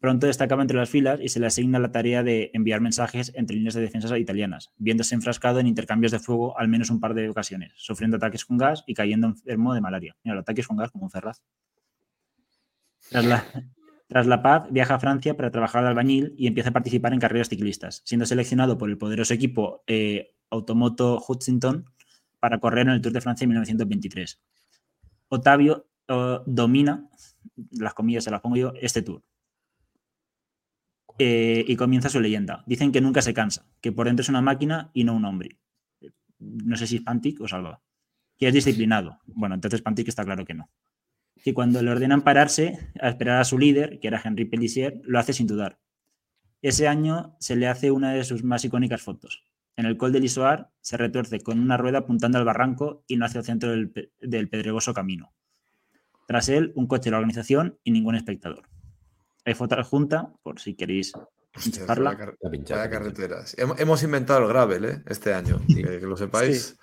Pronto 0.00 0.26
destacaba 0.26 0.62
entre 0.62 0.76
las 0.78 0.90
filas 0.90 1.20
y 1.22 1.28
se 1.28 1.40
le 1.40 1.46
asigna 1.46 1.78
la 1.78 1.92
tarea 1.92 2.22
de 2.22 2.50
enviar 2.54 2.80
mensajes 2.80 3.32
entre 3.34 3.56
líneas 3.56 3.74
de 3.74 3.82
defensa 3.82 4.18
italianas, 4.18 4.72
viéndose 4.76 5.14
enfrascado 5.14 5.60
en 5.60 5.66
intercambios 5.66 6.12
de 6.12 6.18
fuego 6.18 6.58
al 6.58 6.68
menos 6.68 6.90
un 6.90 7.00
par 7.00 7.14
de 7.14 7.28
ocasiones, 7.28 7.72
sufriendo 7.76 8.16
ataques 8.16 8.44
con 8.44 8.56
gas 8.56 8.84
y 8.86 8.94
cayendo 8.94 9.28
enfermo 9.28 9.74
de 9.74 9.80
malaria. 9.80 10.16
Mira, 10.24 10.38
ataques 10.38 10.66
con 10.66 10.76
gas 10.76 10.90
como 10.90 11.04
un 11.04 11.10
ferraz. 11.10 11.42
Tras 14.14 14.28
la 14.28 14.42
paz, 14.42 14.68
viaja 14.70 14.94
a 14.94 15.00
Francia 15.00 15.36
para 15.36 15.50
trabajar 15.50 15.84
albañil 15.84 16.36
y 16.38 16.46
empieza 16.46 16.70
a 16.70 16.72
participar 16.72 17.12
en 17.12 17.18
carreras 17.18 17.48
ciclistas, 17.48 18.00
siendo 18.04 18.26
seleccionado 18.26 18.78
por 18.78 18.88
el 18.88 18.96
poderoso 18.96 19.34
equipo 19.34 19.82
eh, 19.88 20.36
Automoto 20.50 21.20
Hutchinson 21.26 21.90
para 22.38 22.60
correr 22.60 22.86
en 22.86 22.92
el 22.92 23.00
Tour 23.00 23.12
de 23.12 23.20
Francia 23.20 23.44
en 23.44 23.48
1923. 23.48 24.40
Otavio 25.30 25.88
domina, 26.46 27.08
las 27.72 27.92
comillas 27.94 28.22
se 28.22 28.30
las 28.30 28.40
pongo 28.40 28.54
yo, 28.54 28.72
este 28.80 29.02
tour. 29.02 29.24
Eh, 31.18 31.64
y 31.66 31.74
comienza 31.74 32.08
su 32.08 32.20
leyenda. 32.20 32.62
Dicen 32.68 32.92
que 32.92 33.00
nunca 33.00 33.20
se 33.20 33.34
cansa, 33.34 33.66
que 33.80 33.90
por 33.90 34.06
dentro 34.06 34.22
es 34.22 34.28
una 34.28 34.42
máquina 34.42 34.92
y 34.94 35.02
no 35.02 35.16
un 35.16 35.24
hombre. 35.24 35.58
No 36.38 36.76
sé 36.76 36.86
si 36.86 36.96
es 36.98 37.02
Pantic 37.02 37.40
o 37.40 37.48
Salva. 37.48 37.82
Que 38.36 38.46
es 38.46 38.54
disciplinado. 38.54 39.18
Bueno, 39.26 39.56
entonces 39.56 39.82
Pantic 39.82 40.06
está 40.06 40.24
claro 40.24 40.44
que 40.44 40.54
no 40.54 40.70
que 41.42 41.54
cuando 41.54 41.82
le 41.82 41.90
ordenan 41.90 42.22
pararse 42.22 42.78
a 43.00 43.08
esperar 43.08 43.40
a 43.40 43.44
su 43.44 43.58
líder, 43.58 44.00
que 44.00 44.08
era 44.08 44.20
Henri 44.22 44.44
Pellissier, 44.44 45.00
lo 45.04 45.18
hace 45.18 45.32
sin 45.32 45.46
dudar. 45.46 45.78
Ese 46.62 46.88
año 46.88 47.36
se 47.40 47.56
le 47.56 47.68
hace 47.68 47.90
una 47.90 48.12
de 48.12 48.24
sus 48.24 48.42
más 48.42 48.64
icónicas 48.64 49.02
fotos. 49.02 49.44
En 49.76 49.86
el 49.86 49.96
Col 49.96 50.12
de 50.12 50.20
Lisoar 50.20 50.70
se 50.80 50.96
retuerce 50.96 51.40
con 51.40 51.60
una 51.60 51.76
rueda 51.76 51.98
apuntando 51.98 52.38
al 52.38 52.44
barranco 52.44 53.04
y 53.06 53.16
no 53.16 53.26
hacia 53.26 53.40
el 53.40 53.44
centro 53.44 53.70
del, 53.70 53.90
pedregoso 54.48 54.94
camino. 54.94 55.34
Tras 56.26 56.48
él, 56.48 56.72
un 56.74 56.86
coche 56.86 57.04
de 57.04 57.10
la 57.10 57.18
organización 57.18 57.78
y 57.84 57.90
ningún 57.90 58.14
espectador. 58.14 58.68
Hay 59.44 59.54
foto 59.54 59.82
junta, 59.84 60.32
por 60.42 60.58
si 60.60 60.74
queréis 60.74 61.12
pincharla. 61.52 62.16
carreteras. 62.16 63.54
Hemos 63.58 64.02
inventado 64.02 64.40
el 64.40 64.48
gravel 64.48 64.84
¿eh? 64.86 65.02
este 65.06 65.34
año, 65.34 65.60
que, 65.68 66.00
lo 66.00 66.16
sepáis 66.16 66.78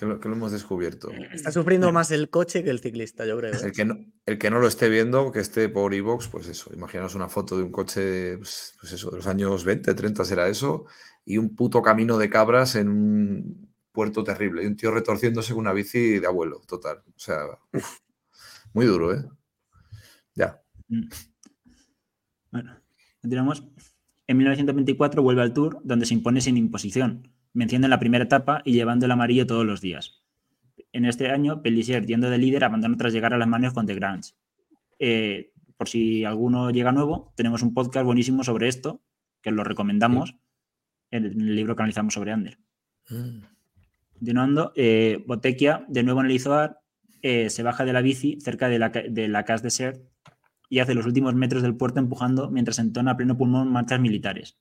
que 0.00 0.06
lo, 0.06 0.34
hemos 0.34 0.50
descubierto. 0.50 1.10
Está 1.32 1.52
sufriendo 1.52 1.92
más 1.92 2.10
el 2.10 2.30
coche 2.30 2.64
que 2.64 2.70
el 2.70 2.80
ciclista, 2.80 3.26
yo 3.26 3.36
creo. 3.36 3.52
El 3.52 3.68
¿eh? 3.68 3.72
que 3.72 3.84
no, 3.84 3.98
el 4.24 4.38
que 4.38 4.50
no 4.50 4.58
lo 4.58 4.66
esté 4.66 4.88
viendo, 4.88 5.30
que 5.30 5.40
esté 5.40 5.68
por 5.68 5.92
iVox, 5.92 6.28
pues 6.28 6.48
eso, 6.48 6.72
imaginaos 6.72 7.14
una 7.14 7.28
foto 7.28 7.58
de 7.58 7.64
un 7.64 7.70
coche, 7.70 8.38
pues, 8.38 8.76
pues, 8.80 8.92
eso, 8.92 9.10
de 9.10 9.18
los 9.18 9.26
años 9.26 9.64
20, 9.64 9.92
30 9.92 10.24
será 10.24 10.48
eso, 10.48 10.86
y 11.24 11.36
un 11.36 11.54
puto 11.54 11.82
camino 11.82 12.16
de 12.16 12.30
cabras 12.30 12.76
en 12.76 12.88
un 12.88 13.74
puerto 13.92 14.24
terrible, 14.24 14.62
y 14.62 14.66
un 14.66 14.76
tío 14.76 14.90
retorciéndose 14.90 15.52
con 15.52 15.60
una 15.60 15.74
bici 15.74 16.18
de 16.18 16.26
abuelo, 16.26 16.62
total. 16.66 17.02
O 17.06 17.18
sea, 17.18 17.38
muy 18.72 18.86
duro, 18.86 19.14
¿eh? 19.14 19.22
Ya. 20.34 20.62
Mm. 20.88 21.08
Bueno, 22.52 22.80
continuamos. 23.20 23.64
En 24.26 24.36
1924 24.38 25.22
vuelve 25.22 25.42
al 25.42 25.52
Tour, 25.52 25.80
donde 25.84 26.06
se 26.06 26.14
impone 26.14 26.40
sin 26.40 26.56
imposición 26.56 27.30
venciendo 27.52 27.86
en 27.86 27.90
la 27.90 27.98
primera 27.98 28.24
etapa 28.24 28.62
y 28.64 28.72
llevando 28.72 29.06
el 29.06 29.12
amarillo 29.12 29.46
todos 29.46 29.66
los 29.66 29.80
días. 29.80 30.22
En 30.92 31.04
este 31.04 31.30
año, 31.30 31.62
Pellissier, 31.62 32.04
yendo 32.06 32.30
de 32.30 32.38
líder, 32.38 32.64
abandonó 32.64 32.96
tras 32.96 33.12
llegar 33.12 33.34
a 33.34 33.38
las 33.38 33.48
manos 33.48 33.72
con 33.72 33.86
The 33.86 33.94
Grange. 33.94 34.32
Eh, 34.98 35.52
por 35.76 35.88
si 35.88 36.24
alguno 36.24 36.70
llega 36.70 36.92
nuevo, 36.92 37.32
tenemos 37.36 37.62
un 37.62 37.72
podcast 37.72 38.04
buenísimo 38.04 38.44
sobre 38.44 38.68
esto, 38.68 39.02
que 39.40 39.50
lo 39.50 39.64
recomendamos 39.64 40.36
en 41.10 41.24
el 41.24 41.56
libro 41.56 41.76
que 41.76 41.82
analizamos 41.82 42.14
sobre 42.14 42.32
Ander. 42.32 42.58
Mm. 43.08 43.40
Continuando, 44.12 44.72
eh, 44.76 45.24
Botequia, 45.26 45.84
de 45.88 46.02
nuevo 46.02 46.20
en 46.20 46.26
el 46.26 46.32
Izoar, 46.32 46.80
eh, 47.22 47.50
se 47.50 47.62
baja 47.62 47.84
de 47.84 47.92
la 47.92 48.02
bici 48.02 48.38
cerca 48.40 48.68
de 48.68 48.78
la, 48.78 48.90
de 48.90 49.28
la 49.28 49.44
Cas 49.44 49.62
de 49.62 49.70
Ser 49.70 50.02
y 50.68 50.78
hace 50.78 50.94
los 50.94 51.06
últimos 51.06 51.34
metros 51.34 51.62
del 51.62 51.76
puerto 51.76 51.98
empujando 51.98 52.50
mientras 52.50 52.78
entona 52.78 53.12
a 53.12 53.16
pleno 53.16 53.36
pulmón 53.36 53.72
marchas 53.72 54.00
militares. 54.00 54.58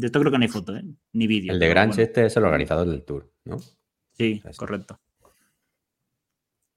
De 0.00 0.06
esto 0.06 0.18
creo 0.18 0.32
que 0.32 0.38
no 0.38 0.42
hay 0.42 0.48
foto, 0.48 0.74
¿eh? 0.74 0.82
ni 1.12 1.26
vídeo. 1.26 1.52
El 1.52 1.58
de 1.58 1.68
Grange 1.68 2.02
este 2.02 2.24
es 2.24 2.36
el 2.36 2.44
organizador 2.44 2.88
del 2.88 3.04
tour, 3.04 3.30
¿no? 3.44 3.58
Sí, 4.12 4.42
correcto. 4.56 4.98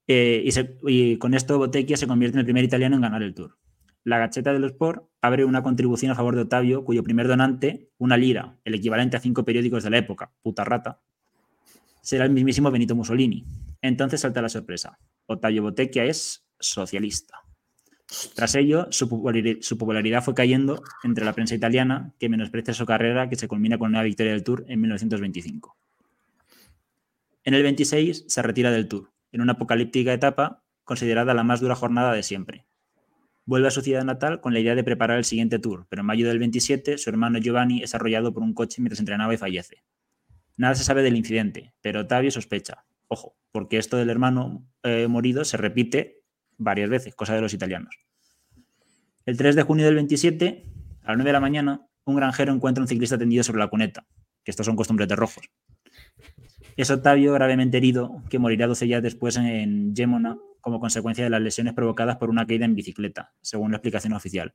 Eh, 0.06 0.46
y, 0.86 1.16
con 1.16 1.32
esto 1.32 1.56
Bottecchia 1.56 1.96
se 1.96 2.06
convierte 2.06 2.36
en 2.36 2.40
el 2.40 2.44
primer 2.44 2.64
italiano 2.64 2.96
en 2.96 3.02
ganar 3.02 3.22
el 3.22 3.34
tour. 3.34 3.56
La 4.04 4.18
Gacheta 4.18 4.52
los 4.52 4.72
Sport 4.72 5.08
abre 5.22 5.46
una 5.46 5.62
contribución 5.62 6.12
a 6.12 6.14
favor 6.14 6.36
de 6.36 6.42
Ottavio, 6.42 6.84
cuyo 6.84 7.02
primer 7.02 7.26
donante, 7.26 7.90
una 7.96 8.18
lira, 8.18 8.58
el 8.64 8.74
equivalente 8.74 9.16
a 9.16 9.20
cinco 9.20 9.46
periódicos 9.46 9.82
de 9.82 9.88
la 9.88 9.96
época, 9.96 10.30
puta 10.42 10.62
rata, 10.62 11.00
será 12.02 12.26
el 12.26 12.30
mismísimo 12.30 12.70
Benito 12.70 12.94
Mussolini. 12.94 13.46
Entonces 13.80 14.20
salta 14.20 14.42
la 14.42 14.50
sorpresa. 14.50 14.98
Ottavio 15.24 15.62
Botecchia 15.62 16.04
es 16.04 16.46
socialista. 16.60 17.43
Tras 18.34 18.54
ello, 18.54 18.88
su 18.90 19.08
popularidad 19.08 20.22
fue 20.22 20.34
cayendo 20.34 20.82
entre 21.02 21.24
la 21.24 21.32
prensa 21.32 21.54
italiana, 21.54 22.12
que 22.18 22.28
menosprecia 22.28 22.74
su 22.74 22.86
carrera, 22.86 23.28
que 23.28 23.36
se 23.36 23.48
culmina 23.48 23.78
con 23.78 23.90
una 23.90 24.02
victoria 24.02 24.32
del 24.32 24.44
Tour 24.44 24.64
en 24.68 24.80
1925. 24.80 25.76
En 27.44 27.54
el 27.54 27.62
26 27.62 28.24
se 28.26 28.42
retira 28.42 28.70
del 28.70 28.88
Tour, 28.88 29.12
en 29.32 29.40
una 29.40 29.52
apocalíptica 29.52 30.12
etapa 30.12 30.62
considerada 30.84 31.34
la 31.34 31.44
más 31.44 31.60
dura 31.60 31.74
jornada 31.74 32.12
de 32.12 32.22
siempre. 32.22 32.66
Vuelve 33.46 33.68
a 33.68 33.70
su 33.70 33.82
ciudad 33.82 34.04
natal 34.04 34.40
con 34.40 34.54
la 34.54 34.60
idea 34.60 34.74
de 34.74 34.84
preparar 34.84 35.18
el 35.18 35.24
siguiente 35.24 35.58
Tour, 35.58 35.86
pero 35.90 36.00
en 36.00 36.06
mayo 36.06 36.26
del 36.26 36.38
27 36.38 36.96
su 36.96 37.10
hermano 37.10 37.38
Giovanni 37.38 37.82
es 37.82 37.94
arrollado 37.94 38.32
por 38.32 38.42
un 38.42 38.54
coche 38.54 38.80
mientras 38.80 39.00
entrenaba 39.00 39.34
y 39.34 39.36
fallece. 39.36 39.82
Nada 40.56 40.74
se 40.74 40.84
sabe 40.84 41.02
del 41.02 41.16
incidente, 41.16 41.74
pero 41.82 42.00
Ottavio 42.00 42.30
sospecha. 42.30 42.86
Ojo, 43.08 43.36
porque 43.52 43.76
esto 43.76 43.96
del 43.98 44.08
hermano 44.08 44.66
eh, 44.82 45.08
morido 45.08 45.44
se 45.44 45.58
repite 45.58 46.23
varias 46.58 46.90
veces, 46.90 47.14
cosa 47.14 47.34
de 47.34 47.40
los 47.40 47.54
italianos. 47.54 47.96
El 49.26 49.36
3 49.36 49.56
de 49.56 49.62
junio 49.62 49.86
del 49.86 49.94
27, 49.94 50.64
a 51.02 51.08
las 51.08 51.16
9 51.16 51.28
de 51.28 51.32
la 51.32 51.40
mañana, 51.40 51.86
un 52.04 52.16
granjero 52.16 52.52
encuentra 52.52 52.82
un 52.82 52.88
ciclista 52.88 53.16
tendido 53.16 53.42
sobre 53.42 53.60
la 53.60 53.68
cuneta, 53.68 54.06
que 54.44 54.50
estos 54.50 54.66
son 54.66 54.76
costumbres 54.76 55.08
de 55.08 55.16
rojos. 55.16 55.48
Es 56.76 56.90
Octavio 56.90 57.32
gravemente 57.32 57.76
herido, 57.76 58.22
que 58.28 58.38
morirá 58.38 58.66
12 58.66 58.84
días 58.84 59.02
después 59.02 59.36
en 59.36 59.94
Gemona 59.96 60.36
como 60.60 60.80
consecuencia 60.80 61.22
de 61.22 61.30
las 61.30 61.42
lesiones 61.42 61.74
provocadas 61.74 62.16
por 62.16 62.30
una 62.30 62.46
caída 62.46 62.64
en 62.64 62.74
bicicleta, 62.74 63.34
según 63.42 63.70
la 63.70 63.76
explicación 63.76 64.14
oficial. 64.14 64.54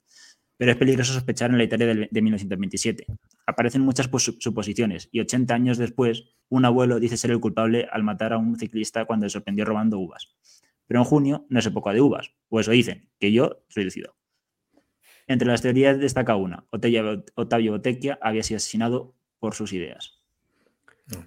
Pero 0.57 0.71
es 0.71 0.77
peligroso 0.77 1.13
sospechar 1.13 1.51
en 1.51 1.59
la 1.59 1.63
Italia 1.63 1.85
de 2.09 2.21
1927. 2.21 3.05
Aparecen 3.45 3.83
muchas 3.83 4.09
suposiciones 4.39 5.07
y 5.11 5.19
80 5.19 5.53
años 5.53 5.77
después, 5.77 6.25
un 6.49 6.65
abuelo 6.65 6.99
dice 6.99 7.15
ser 7.15 7.31
el 7.31 7.39
culpable 7.39 7.87
al 7.91 8.03
matar 8.03 8.33
a 8.33 8.37
un 8.37 8.57
ciclista 8.57 9.05
cuando 9.05 9.27
le 9.27 9.29
sorprendió 9.29 9.65
robando 9.65 9.99
uvas. 9.99 10.35
Pero 10.89 11.01
en 11.01 11.05
junio 11.05 11.45
no 11.49 11.59
es 11.59 11.65
época 11.67 11.93
de 11.93 12.01
uvas, 12.01 12.33
o 12.49 12.59
eso 12.59 12.71
dicen, 12.71 13.07
que 13.19 13.31
yo 13.31 13.63
soy 13.67 13.83
lucido. 13.83 14.15
Entre 15.27 15.47
las 15.47 15.61
teorías 15.61 15.99
destaca 15.99 16.35
una, 16.35 16.65
Otavio 16.71 17.71
Botecchia 17.73 18.17
había 18.23 18.41
sido 18.41 18.57
asesinado 18.57 19.13
por 19.37 19.53
sus 19.53 19.71
ideas. 19.71 20.19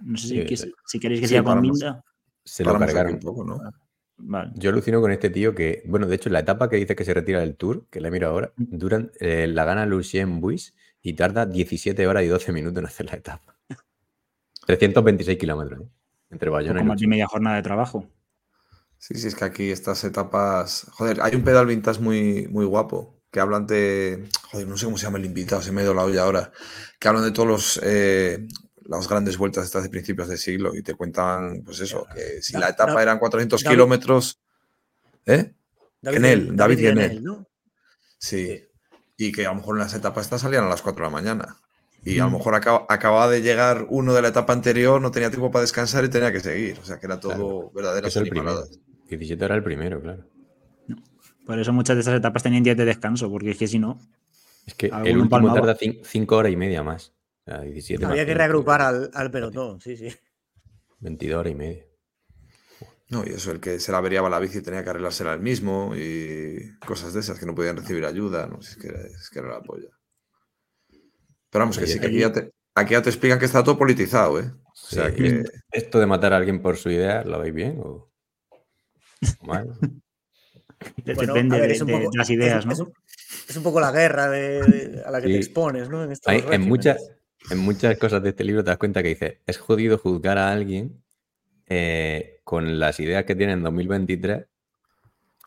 No 0.03 0.19
sé 0.19 0.27
si, 0.27 0.99
queréis 0.99 1.21
que 1.21 1.29
siga 1.29 1.45
con 1.45 1.61
Minda. 1.61 2.05
Se 2.45 2.65
lo 2.65 2.77
cargaron 2.77 3.15
un 3.15 3.21
poco, 3.21 3.45
¿no? 3.45 3.61
Yo 4.57 4.71
alucino 4.71 5.01
con 5.01 5.13
este 5.13 5.31
tío 5.31 5.55
que, 5.55 5.85
bueno, 5.87 6.09
de 6.09 6.17
hecho, 6.17 6.29
la 6.29 6.41
etapa 6.41 6.69
que 6.69 6.75
dice 6.77 6.97
que 6.97 7.05
se 7.05 7.15
retira 7.15 7.39
del 7.39 7.55
tour, 7.55 7.87
que 7.89 8.01
la 8.01 8.11
miro 8.11 8.31
ahora, 8.31 8.53
duran, 8.57 9.13
eh, 9.21 9.47
la 9.47 9.65
gana 9.65 9.87
Lucien 9.87 10.41
Buis 10.41 10.75
y 11.03 11.13
tarda 11.13 11.47
17 11.47 12.05
horas 12.09 12.25
y 12.25 12.27
12 12.27 12.53
minutos 12.53 12.81
en 12.81 12.87
hacer 12.87 13.07
la 13.07 13.15
etapa. 13.15 13.57
326 14.67 15.39
kilómetros, 15.39 15.83
¿eh? 15.83 15.89
Entre 16.31 16.51
Bayona 16.51 16.81
y. 16.81 16.85
Como 16.85 16.97
media 17.07 17.29
jornada 17.29 17.57
de 17.57 17.63
trabajo. 17.63 18.09
Sí, 19.03 19.15
sí, 19.17 19.27
es 19.27 19.35
que 19.35 19.45
aquí 19.45 19.73
estas 19.73 20.05
etapas. 20.05 20.87
Joder, 20.93 21.23
hay 21.23 21.35
un 21.35 21.43
pedal 21.43 21.67
vintage 21.67 21.99
muy, 21.99 22.47
muy 22.47 22.65
guapo 22.65 23.21
que 23.33 23.41
hablan 23.41 23.67
de. 23.67 24.29
Joder, 24.53 24.69
no 24.69 24.77
sé 24.77 24.85
cómo 24.85 24.97
se 24.97 25.07
llama 25.07 25.19
el 25.19 25.25
invitado, 25.25 25.61
se 25.61 25.73
me 25.73 25.81
ha 25.81 25.85
ido 25.85 25.93
la 25.93 26.05
olla 26.05 26.23
ahora. 26.23 26.53
Que 27.01 27.09
hablan 27.09 27.25
de 27.25 27.33
todos 27.33 27.49
los. 27.49 27.81
Eh, 27.83 28.47
las 28.85 29.09
grandes 29.09 29.39
vueltas 29.39 29.65
estas 29.65 29.83
de 29.83 29.89
principios 29.89 30.29
de 30.29 30.37
siglo 30.37 30.73
y 30.77 30.83
te 30.83 30.95
cuentan, 30.95 31.63
pues 31.65 31.81
eso, 31.81 32.07
que 32.15 32.41
si 32.43 32.57
la 32.57 32.69
etapa 32.69 33.03
eran 33.03 33.19
400 33.19 33.65
kilómetros. 33.65 34.41
¿Eh? 35.27 35.53
en 36.03 36.25
él, 36.25 36.55
David, 36.55 36.79
y 36.79 36.87
en 36.87 36.99
él. 36.99 37.25
¿no? 37.25 37.49
Sí. 38.19 38.65
Y 39.17 39.33
que 39.33 39.47
a 39.47 39.51
lo 39.51 39.57
mejor 39.57 39.77
en 39.77 39.81
las 39.81 39.95
etapas 39.95 40.27
estas 40.27 40.43
salían 40.43 40.65
a 40.65 40.69
las 40.69 40.81
4 40.81 41.05
de 41.05 41.11
la 41.11 41.13
mañana. 41.13 41.57
Y 42.05 42.21
a 42.21 42.25
lo 42.25 42.31
mm. 42.31 42.35
mejor 42.35 42.55
acababa 42.55 43.29
de 43.29 43.43
llegar 43.43 43.87
uno 43.89 44.15
de 44.15 44.23
la 44.23 44.29
etapa 44.29 44.53
anterior, 44.53 45.01
no 45.01 45.11
tenía 45.11 45.31
tiempo 45.31 45.51
para 45.51 45.63
descansar 45.63 46.05
y 46.05 46.09
tenía 46.09 46.31
que 46.31 46.41
seguir. 46.41 46.79
O 46.81 46.85
sea 46.85 47.01
que 47.01 47.07
era 47.07 47.19
todo 47.19 47.73
verdadero 47.73 48.07
Es 48.07 48.17
el 48.17 48.29
primero. 48.29 48.65
17 49.17 49.45
era 49.45 49.55
el 49.55 49.63
primero, 49.63 50.01
claro. 50.01 50.25
Por 51.47 51.59
eso 51.59 51.73
muchas 51.73 51.97
de 51.97 52.03
esas 52.03 52.15
etapas 52.15 52.43
tenían 52.43 52.63
días 52.63 52.77
de 52.77 52.85
descanso, 52.85 53.31
porque 53.31 53.51
es 53.51 53.59
que 53.59 53.67
si 53.67 53.79
no. 53.79 53.99
Es 54.67 54.75
que 54.75 54.87
el 55.05 55.19
último 55.19 55.53
tarda 55.53 55.77
5 55.77 56.37
horas 56.37 56.53
y 56.53 56.57
media 56.57 56.83
más. 56.83 57.13
O 57.47 57.61
17 57.61 58.05
Había 58.05 58.25
que 58.25 58.35
reagrupar 58.35 58.83
al, 58.83 59.11
al, 59.13 59.31
pelotón, 59.31 59.81
sí, 59.81 59.97
sí. 59.97 60.09
22 61.01 61.41
horas 61.41 61.53
y 61.53 61.57
media. 61.57 61.85
No, 63.09 63.25
y 63.27 63.31
eso, 63.31 63.51
el 63.51 63.61
que 63.61 63.81
se 63.81 63.93
la 63.93 63.99
averiaba 63.99 64.31
la 64.31 64.39
bici 64.39 64.63
tenía 64.63 64.85
que 64.85 64.91
arreglársela 64.91 65.35
él 65.35 65.41
mismo 65.41 65.93
y 65.97 66.79
cosas 66.79 67.13
de 67.13 67.21
esas, 67.21 67.39
que 67.39 67.45
no 67.45 67.55
podían 67.55 67.77
recibir 67.77 68.07
ayuda, 68.07 68.47
no 68.47 68.61
es 68.61 68.77
que, 68.77 68.89
es 68.89 69.29
que 69.29 69.41
era 69.41 69.49
la 69.49 69.61
polla. 69.61 69.91
Pero 71.51 71.63
vamos, 71.65 71.77
que 71.77 71.87
sí, 71.87 71.99
que 71.99 72.07
aquí 72.07 72.21
ya, 72.21 72.33
te, 72.33 72.53
aquí 72.75 72.93
ya 72.93 73.03
te 73.03 73.11
explican 73.11 73.39
que 73.39 73.45
está 73.45 73.63
todo 73.63 73.77
politizado, 73.77 74.41
¿eh? 74.41 74.51
O 74.65 74.75
sea 74.75 75.13
que... 75.13 75.45
¿Esto 75.71 75.99
de 75.99 76.07
matar 76.07 76.33
a 76.33 76.37
alguien 76.39 76.63
por 76.63 76.79
su 76.79 76.89
idea, 76.89 77.25
lo 77.25 77.39
veis 77.39 77.53
bien 77.53 77.79
o 77.83 78.12
mal? 79.43 79.79
Depende 81.05 81.61
de, 81.61 82.09
las 82.15 82.31
ideas, 82.31 82.67
¿no? 82.67 82.73
Es 83.49 83.57
un, 83.57 83.63
poco 83.63 83.81
la 83.81 83.93
guerra 83.93 84.27
a 84.27 85.11
la 85.11 85.21
que 85.21 85.29
te 85.29 85.37
expones, 85.37 85.89
¿no? 85.89 86.05
En, 86.05 86.13
Hay, 86.27 86.45
en, 86.51 86.63
muchas, 86.63 87.11
en 87.51 87.59
muchas 87.59 87.97
cosas 87.99 88.23
de 88.23 88.31
este 88.31 88.45
libro 88.45 88.63
te 88.63 88.71
das 88.71 88.79
cuenta 88.79 89.03
que 89.03 89.11
dice, 89.11 89.41
es 89.47 89.59
jodido 89.59 89.99
juzgar 89.99 90.39
a 90.39 90.51
alguien 90.51 91.03
eh, 91.69 92.41
con 92.45 92.79
las 92.79 93.01
ideas 93.01 93.25
que 93.25 93.35
tiene 93.35 93.53
en 93.53 93.63
2023 93.63 94.47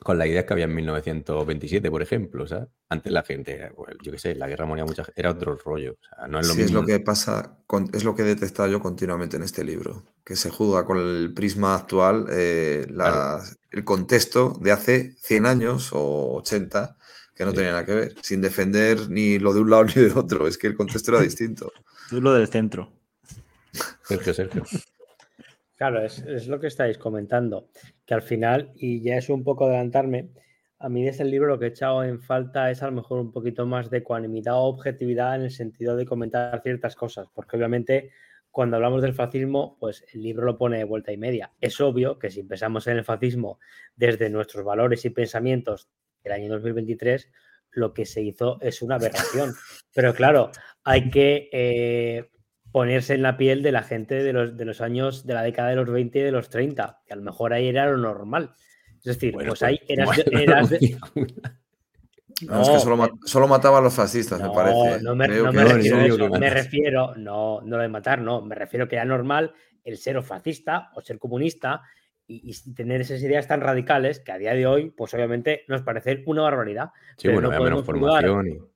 con 0.03 0.17
las 0.17 0.27
ideas 0.27 0.45
que 0.45 0.53
había 0.53 0.65
en 0.65 0.75
1927, 0.75 1.89
por 1.89 2.01
ejemplo, 2.01 2.47
sea, 2.47 2.67
Antes 2.89 3.11
la 3.11 3.23
gente, 3.23 3.71
yo 4.03 4.11
qué 4.11 4.19
sé, 4.19 4.35
la 4.35 4.47
guerra 4.47 4.65
moría 4.65 4.85
mucha 4.85 5.05
era 5.15 5.31
otro 5.31 5.57
rollo, 5.57 5.97
no 6.29 6.39
es 6.39 6.47
lo 6.47 6.53
es 6.53 6.71
lo 6.71 6.85
que 6.85 6.99
pasa, 6.99 7.57
es 7.93 8.03
lo 8.03 8.15
que 8.15 8.23
he 8.23 8.25
detectado 8.25 8.69
yo 8.69 8.79
continuamente 8.79 9.37
en 9.37 9.43
este 9.43 9.63
libro, 9.63 10.03
que 10.23 10.35
se 10.35 10.49
juzga 10.49 10.85
con 10.85 10.97
el 10.97 11.33
prisma 11.33 11.75
actual 11.75 12.27
eh, 12.29 12.85
el 13.71 13.83
contexto 13.83 14.57
de 14.61 14.71
hace 14.71 15.15
100 15.19 15.45
años 15.45 15.89
o 15.93 16.35
80 16.35 16.97
que 17.35 17.43
no 17.43 17.53
tenía 17.53 17.71
nada 17.71 17.85
que 17.85 17.93
ver, 17.93 18.15
sin 18.21 18.41
defender 18.41 19.09
ni 19.09 19.39
lo 19.39 19.53
de 19.53 19.59
un 19.59 19.69
lado 19.69 19.83
ni 19.95 20.01
de 20.01 20.11
otro, 20.13 20.47
es 20.47 20.57
que 20.57 20.67
el 20.67 20.75
contexto 20.75 21.11
era 21.11 21.21
distinto. 21.23 21.71
Tú 22.09 22.21
lo 22.21 22.33
del 22.33 22.47
centro. 22.47 22.91
Sergio, 24.03 24.33
Sergio. 24.33 24.63
Claro, 25.75 26.01
es, 26.01 26.47
lo 26.47 26.59
que 26.59 26.67
estáis 26.67 26.97
comentando, 26.97 27.69
que 28.05 28.13
al 28.13 28.21
final, 28.21 28.71
y 28.75 29.01
ya 29.01 29.17
es 29.17 29.29
un 29.29 29.43
poco 29.43 29.65
adelantarme, 29.65 30.29
a 30.79 30.87
mí 30.87 31.03
desde 31.03 31.23
el 31.23 31.31
libro 31.31 31.47
lo 31.47 31.59
que 31.59 31.65
he 31.65 31.69
echado 31.69 32.03
en 32.03 32.21
falta 32.21 32.71
es 32.71 32.81
a 32.81 32.85
lo 32.85 32.93
mejor 32.93 33.19
un 33.19 33.31
poquito 33.31 33.65
más 33.65 33.89
de 33.89 33.97
ecuanimidad 33.97 34.55
o 34.55 34.63
objetividad 34.63 35.35
en 35.35 35.43
el 35.43 35.51
sentido 35.51 35.95
de 35.97 36.05
comentar 36.05 36.61
ciertas 36.61 36.95
cosas, 36.95 37.27
porque 37.33 37.57
obviamente 37.57 38.11
cuando 38.51 38.77
hablamos 38.77 39.01
del 39.01 39.13
fascismo, 39.13 39.75
pues 39.79 40.05
el 40.13 40.21
libro 40.21 40.45
lo 40.45 40.57
pone 40.57 40.77
de 40.77 40.85
vuelta 40.85 41.11
y 41.11 41.17
media. 41.17 41.51
Es 41.59 41.81
obvio 41.81 42.19
que 42.19 42.29
si 42.29 42.41
pensamos 42.43 42.87
en 42.87 42.95
el 42.95 43.03
fascismo 43.03 43.59
desde 43.97 44.29
nuestros 44.29 44.63
valores 44.63 45.03
y 45.03 45.09
pensamientos 45.09 45.89
del 46.23 46.31
año 46.31 46.53
2023, 46.53 47.29
lo 47.71 47.93
que 47.93 48.05
se 48.05 48.21
hizo 48.21 48.57
es 48.61 48.81
una 48.81 48.95
aberración. 48.95 49.53
Pero 49.93 50.13
claro, 50.13 50.51
hay 50.85 51.09
que 51.09 51.49
eh, 51.51 52.29
ponerse 52.75 53.13
en 53.13 53.21
la 53.21 53.37
piel 53.37 53.63
de 53.63 53.71
la 53.71 53.83
gente 53.83 54.21
de 54.21 54.33
los, 54.33 54.57
de 54.57 54.65
los 54.65 54.81
años 54.81 55.25
de 55.25 55.33
la 55.33 55.43
década 55.43 55.69
de 55.69 55.77
los 55.77 55.89
20 55.89 56.19
y 56.19 56.21
de 56.23 56.31
los 56.33 56.49
30, 56.49 57.03
que 57.05 57.13
a 57.13 57.15
lo 57.15 57.21
mejor 57.21 57.53
ahí 57.53 57.69
era 57.69 57.89
lo 57.89 57.95
normal. 57.95 58.51
Es 58.97 59.05
decir, 59.05 59.33
pues 59.33 59.63
ahí 59.63 59.79
pues, 59.87 60.25
eras, 60.29 60.69
de, 60.69 60.97
No, 62.49 62.61
es 62.61 62.69
que 62.69 62.79
solo, 62.81 63.47
mataba 63.47 63.77
a 63.77 63.81
los 63.81 63.93
fascistas, 63.93 64.41
me 64.41 64.49
parece. 64.49 65.01
No 65.01 65.15
me, 65.15 65.25
refiero 65.25 66.29
Me 66.31 66.49
refiero, 66.49 67.15
no, 67.15 67.61
no 67.61 67.77
lo 67.77 67.81
de 67.81 67.87
matar, 67.87 68.19
no. 68.19 68.41
Me 68.41 68.55
refiero 68.55 68.89
que 68.89 68.97
era 68.97 69.05
normal 69.05 69.53
el 69.85 69.95
ser 69.95 70.21
fascista 70.21 70.89
o 70.95 71.01
ser 71.01 71.17
comunista 71.17 71.81
y, 72.27 72.53
tener 72.73 72.99
esas 72.99 73.21
ideas 73.21 73.47
tan 73.47 73.61
radicales 73.61 74.19
que 74.19 74.33
a 74.33 74.37
día 74.37 74.53
de 74.53 74.67
hoy, 74.67 74.89
pues 74.89 75.13
obviamente 75.13 75.63
nos 75.69 75.81
parecen 75.81 76.23
una 76.25 76.41
barbaridad. 76.41 76.89
Sí, 77.15 77.29
bueno, 77.29 77.51
no 77.51 77.63
menos 77.63 77.85
formación 77.85 78.47
y... 78.49 78.74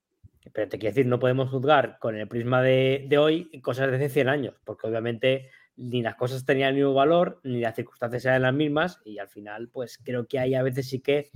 Pero 0.53 0.69
te 0.69 0.79
quiero 0.79 0.95
decir, 0.95 1.05
no 1.05 1.19
podemos 1.19 1.49
juzgar 1.49 1.97
con 1.99 2.15
el 2.15 2.27
prisma 2.27 2.61
de, 2.61 3.09
hoy 3.19 3.49
cosas 3.61 3.89
de 3.89 3.97
hace 3.97 4.09
100 4.09 4.29
años, 4.29 4.55
porque 4.63 4.87
obviamente 4.87 5.49
ni 5.75 6.01
las 6.01 6.15
cosas 6.15 6.45
tenían 6.45 6.69
el 6.69 6.75
mismo 6.75 6.93
valor, 6.93 7.39
ni 7.43 7.61
las 7.61 7.75
circunstancias 7.75 8.25
eran 8.25 8.41
las 8.41 8.53
mismas, 8.53 8.99
y 9.05 9.19
al 9.19 9.27
final, 9.27 9.69
pues 9.69 9.97
creo 10.03 10.27
que 10.27 10.39
hay 10.39 10.55
a 10.55 10.63
veces 10.63 10.89
sí 10.89 10.99
que 10.99 11.29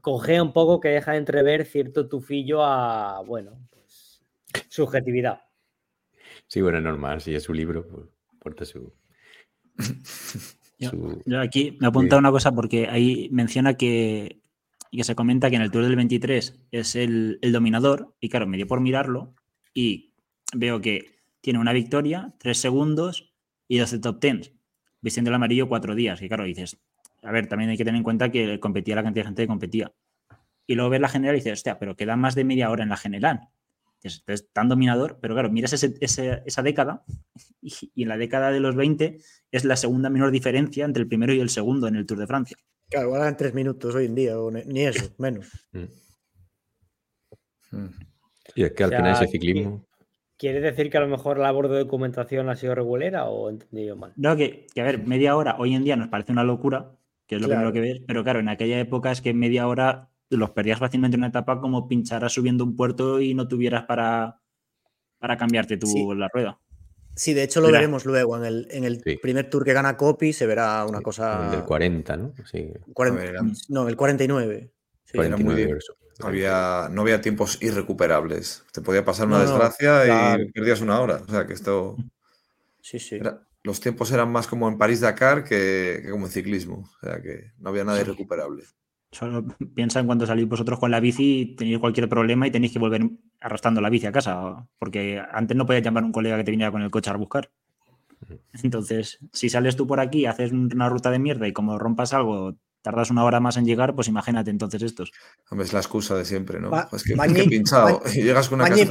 cogea 0.00 0.42
un 0.42 0.52
poco 0.52 0.80
que 0.80 0.88
deja 0.88 1.12
de 1.12 1.18
entrever 1.18 1.64
cierto 1.64 2.08
tufillo 2.08 2.64
a, 2.64 3.22
bueno, 3.24 3.58
pues 3.70 4.22
subjetividad. 4.68 5.42
Sí, 6.46 6.60
bueno, 6.60 6.78
es 6.78 6.84
normal, 6.84 7.20
si 7.20 7.34
es 7.34 7.42
su 7.42 7.52
libro, 7.52 7.86
pues 7.86 8.06
porta 8.38 8.64
su... 8.64 8.92
Yo, 10.78 10.92
aquí 11.40 11.76
me 11.80 11.88
apunta 11.88 12.16
una 12.16 12.30
cosa 12.30 12.52
porque 12.52 12.86
ahí 12.86 13.28
menciona 13.32 13.74
que 13.74 14.40
y 14.90 14.98
que 14.98 15.04
se 15.04 15.14
comenta 15.14 15.50
que 15.50 15.56
en 15.56 15.62
el 15.62 15.70
Tour 15.70 15.84
del 15.84 15.96
23 15.96 16.60
es 16.70 16.96
el, 16.96 17.38
dominador, 17.52 18.14
y 18.20 18.28
claro, 18.28 18.46
me 18.46 18.56
dio 18.56 18.66
por 18.66 18.80
mirarlo 18.80 19.34
y 19.74 20.14
veo 20.54 20.80
que 20.80 21.16
tiene 21.40 21.58
una 21.58 21.72
victoria, 21.72 22.34
tres 22.38 22.58
segundos 22.58 23.32
y 23.68 23.78
12 23.78 23.98
top 23.98 24.20
tens, 24.20 24.52
vistiendo 25.00 25.30
el 25.30 25.34
amarillo 25.34 25.68
cuatro 25.68 25.94
días. 25.94 26.22
Y 26.22 26.28
claro, 26.28 26.44
dices, 26.44 26.78
a 27.22 27.32
ver, 27.32 27.46
también 27.48 27.70
hay 27.70 27.76
que 27.76 27.84
tener 27.84 27.98
en 27.98 28.04
cuenta 28.04 28.30
que 28.30 28.58
competía 28.60 28.96
la 28.96 29.02
cantidad 29.02 29.24
de 29.24 29.28
gente 29.28 29.42
que 29.42 29.48
competía. 29.48 29.92
Y 30.66 30.74
luego 30.74 30.90
ves 30.90 31.00
la 31.00 31.08
general 31.08 31.36
y 31.36 31.38
dices, 31.38 31.54
hostia, 31.54 31.78
pero 31.78 31.96
queda 31.96 32.16
más 32.16 32.34
de 32.34 32.44
media 32.44 32.70
hora 32.70 32.82
en 32.82 32.90
la 32.90 32.96
general. 32.96 33.48
Es, 34.02 34.22
tan 34.52 34.68
dominador, 34.68 35.18
pero 35.20 35.34
claro, 35.34 35.50
miras 35.50 35.72
esa 35.72 36.62
década 36.62 37.04
y, 37.60 38.02
en 38.02 38.08
la 38.08 38.16
década 38.16 38.52
de 38.52 38.60
los 38.60 38.76
20 38.76 39.18
es 39.50 39.64
la 39.64 39.76
segunda 39.76 40.08
menor 40.08 40.30
diferencia 40.30 40.84
entre 40.84 41.02
el 41.02 41.08
primero 41.08 41.32
y 41.34 41.40
el 41.40 41.48
segundo 41.48 41.88
en 41.88 41.96
el 41.96 42.06
Tour 42.06 42.18
de 42.18 42.26
Francia. 42.26 42.56
Claro, 42.90 43.26
en 43.26 43.36
tres 43.36 43.54
minutos 43.54 43.94
hoy 43.94 44.06
en 44.06 44.14
día, 44.14 44.38
o 44.38 44.50
ni 44.50 44.80
eso, 44.82 45.12
menos. 45.18 45.68
Mm. 45.72 45.84
Mm. 47.76 47.88
Y 48.54 48.64
es 48.64 48.72
que 48.72 48.84
al 48.84 48.90
final 48.90 49.12
ese 49.12 49.26
ciclismo. 49.26 49.84
¿Quiere 50.38 50.60
decir 50.60 50.88
que 50.88 50.96
a 50.96 51.00
lo 51.00 51.08
mejor 51.08 51.36
la 51.36 51.44
labor 51.44 51.68
de 51.68 51.80
documentación 51.80 52.48
ha 52.48 52.56
sido 52.56 52.74
regulera 52.74 53.24
o 53.24 53.48
he 53.48 53.52
entendido 53.52 53.96
mal? 53.96 54.12
No, 54.16 54.36
que, 54.36 54.66
a 54.76 54.82
ver, 54.82 55.04
media 55.04 55.36
hora 55.36 55.56
hoy 55.58 55.74
en 55.74 55.82
día 55.82 55.96
nos 55.96 56.08
parece 56.08 56.30
una 56.30 56.44
locura, 56.44 56.92
que 57.26 57.36
es 57.36 57.42
lo 57.42 57.48
primero 57.48 57.72
que 57.72 57.80
ves, 57.80 58.00
pero 58.06 58.22
claro, 58.22 58.38
en 58.38 58.48
aquella 58.48 58.78
época 58.78 59.10
es 59.10 59.20
que 59.20 59.34
media 59.34 59.66
hora 59.66 60.10
los 60.30 60.50
perdías 60.50 60.78
fácilmente 60.78 61.16
en 61.16 61.22
una 61.22 61.28
etapa 61.28 61.60
como 61.60 61.88
pincharas 61.88 62.32
subiendo 62.32 62.62
un 62.62 62.76
puerto 62.76 63.20
y 63.20 63.34
no 63.34 63.48
tuvieras 63.48 63.84
para, 63.84 64.40
para 65.18 65.36
cambiarte 65.36 65.76
tú 65.76 66.14
la 66.14 66.28
rueda. 66.32 66.60
Sí, 67.18 67.34
de 67.34 67.42
hecho 67.42 67.60
lo 67.60 67.72
veremos 67.72 68.04
luego. 68.06 68.36
En 68.36 68.44
el, 68.44 68.68
en 68.70 68.84
el 68.84 69.02
primer 69.20 69.50
tour 69.50 69.64
que 69.64 69.72
gana 69.72 69.96
Copy 69.96 70.32
se 70.32 70.46
verá 70.46 70.86
una 70.86 71.00
cosa. 71.00 71.46
El 71.46 71.50
del 71.50 71.64
40, 71.64 72.16
¿no? 72.16 72.32
Sí. 72.50 72.72
no, 73.68 73.88
el 73.88 73.96
49. 73.96 74.70
Sí. 75.04 75.18
había, 76.20 76.88
no 76.92 77.02
había 77.02 77.20
tiempos 77.20 77.58
irrecuperables. 77.60 78.62
Te 78.72 78.82
podía 78.82 79.04
pasar 79.04 79.26
una 79.26 79.40
desgracia 79.40 80.36
y 80.38 80.52
perdías 80.52 80.80
una 80.80 81.00
hora. 81.00 81.20
O 81.26 81.30
sea 81.30 81.44
que 81.44 81.54
esto. 81.54 81.96
Sí, 82.80 83.00
sí. 83.00 83.18
los 83.64 83.80
tiempos 83.80 84.12
eran 84.12 84.30
más 84.30 84.46
como 84.46 84.68
en 84.68 84.78
París-Dakar 84.78 85.42
que, 85.42 86.02
que, 86.04 86.10
como 86.10 86.26
en 86.26 86.32
ciclismo. 86.32 86.88
O 87.02 87.06
sea 87.06 87.20
que 87.20 87.50
no 87.58 87.70
había 87.70 87.82
nada 87.82 88.00
irrecuperable. 88.00 88.62
Solo 89.10 89.44
piensa 89.74 90.00
en 90.00 90.06
cuando 90.06 90.26
salís 90.26 90.46
vosotros 90.46 90.78
con 90.78 90.90
la 90.90 91.00
bici 91.00 91.40
y 91.40 91.56
tenéis 91.56 91.78
cualquier 91.78 92.08
problema 92.08 92.46
y 92.46 92.50
tenéis 92.50 92.72
que 92.72 92.78
volver 92.78 93.08
arrastrando 93.40 93.80
la 93.80 93.88
bici 93.88 94.06
a 94.06 94.12
casa, 94.12 94.66
porque 94.78 95.22
antes 95.32 95.56
no 95.56 95.64
podías 95.64 95.82
llamar 95.82 96.02
a 96.02 96.06
un 96.06 96.12
colega 96.12 96.36
que 96.36 96.44
te 96.44 96.50
viniera 96.50 96.70
con 96.70 96.82
el 96.82 96.90
coche 96.90 97.10
a 97.10 97.16
buscar. 97.16 97.50
Entonces, 98.62 99.18
si 99.32 99.48
sales 99.48 99.76
tú 99.76 99.86
por 99.86 100.00
aquí, 100.00 100.26
haces 100.26 100.52
una 100.52 100.88
ruta 100.88 101.10
de 101.10 101.18
mierda 101.18 101.48
y 101.48 101.52
como 101.52 101.78
rompas 101.78 102.12
algo, 102.12 102.56
tardas 102.82 103.10
una 103.10 103.24
hora 103.24 103.40
más 103.40 103.56
en 103.56 103.64
llegar, 103.64 103.94
pues 103.94 104.08
imagínate 104.08 104.50
entonces 104.50 104.82
estos. 104.82 105.12
Es 105.58 105.72
la 105.72 105.80
excusa 105.80 106.14
de 106.14 106.24
siempre, 106.24 106.60
¿no? 106.60 106.70
es 106.92 107.02
que, 107.02 107.14
pinchado 107.44 108.02
y 108.14 108.22
llegas 108.22 108.48
con 108.48 108.60
una 108.60 108.70
Mañi 108.70 108.84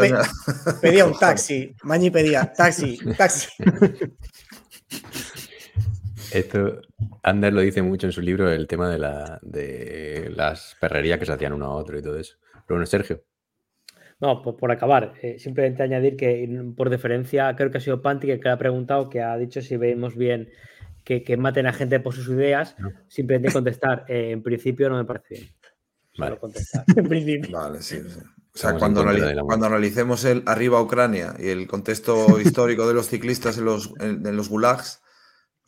pedía 0.82 1.06
un 1.06 1.13
taxi, 1.19 1.75
Mañi 1.84 2.10
pedía 2.10 2.51
taxi, 2.53 2.97
taxi. 3.17 3.49
Esto, 6.31 6.81
Ander 7.23 7.53
lo 7.53 7.61
dice 7.61 7.81
mucho 7.81 8.07
en 8.07 8.13
su 8.13 8.21
libro, 8.21 8.51
el 8.51 8.67
tema 8.67 8.89
de, 8.89 8.99
la, 8.99 9.39
de 9.41 10.31
las 10.35 10.75
perrerías 10.79 11.19
que 11.19 11.25
se 11.25 11.33
hacían 11.33 11.53
uno 11.53 11.65
a 11.65 11.75
otro 11.75 11.97
y 11.97 12.01
todo 12.01 12.17
eso. 12.17 12.37
Pero 12.51 12.77
bueno, 12.77 12.85
Sergio. 12.85 13.23
No, 14.19 14.41
por, 14.41 14.71
acabar, 14.71 15.13
eh, 15.21 15.37
simplemente 15.37 15.83
añadir 15.83 16.17
que 16.17 16.49
por 16.75 16.89
deferencia 16.89 17.55
creo 17.55 17.69
que 17.69 17.77
ha 17.77 17.81
sido 17.81 18.01
Panti 18.01 18.27
que, 18.39 18.49
ha 18.49 18.57
preguntado, 18.57 19.09
que 19.09 19.21
ha 19.21 19.37
dicho 19.37 19.61
si 19.61 19.77
vemos 19.77 20.15
bien 20.15 20.49
que, 21.03 21.37
maten 21.37 21.67
a 21.67 21.73
gente 21.73 21.99
por 21.99 22.13
sus 22.13 22.27
ideas, 22.27 22.75
simplemente 23.07 23.53
contestar, 23.53 24.05
eh, 24.07 24.31
en 24.31 24.41
principio 24.41 24.89
no 24.89 24.97
me 24.97 25.05
parece 25.05 25.35
bien. 25.35 25.49
Vale. 26.17 26.39
Vale, 27.51 27.81
sí, 27.83 27.99
O 27.99 28.57
sea, 28.57 28.73
cuando, 28.73 29.05
cuando, 29.45 29.67
analicemos 29.67 30.25
el 30.25 30.41
arriba 30.47 30.81
Ucrania 30.81 31.35
y 31.37 31.49
el 31.49 31.67
contexto 31.67 32.41
histórico 32.41 32.87
de 32.87 32.95
los 32.95 33.07
ciclistas 33.07 33.59
en 33.59 33.65
los, 33.65 33.93
en 33.99 34.35
los 34.35 34.49
gulags, 34.49 35.03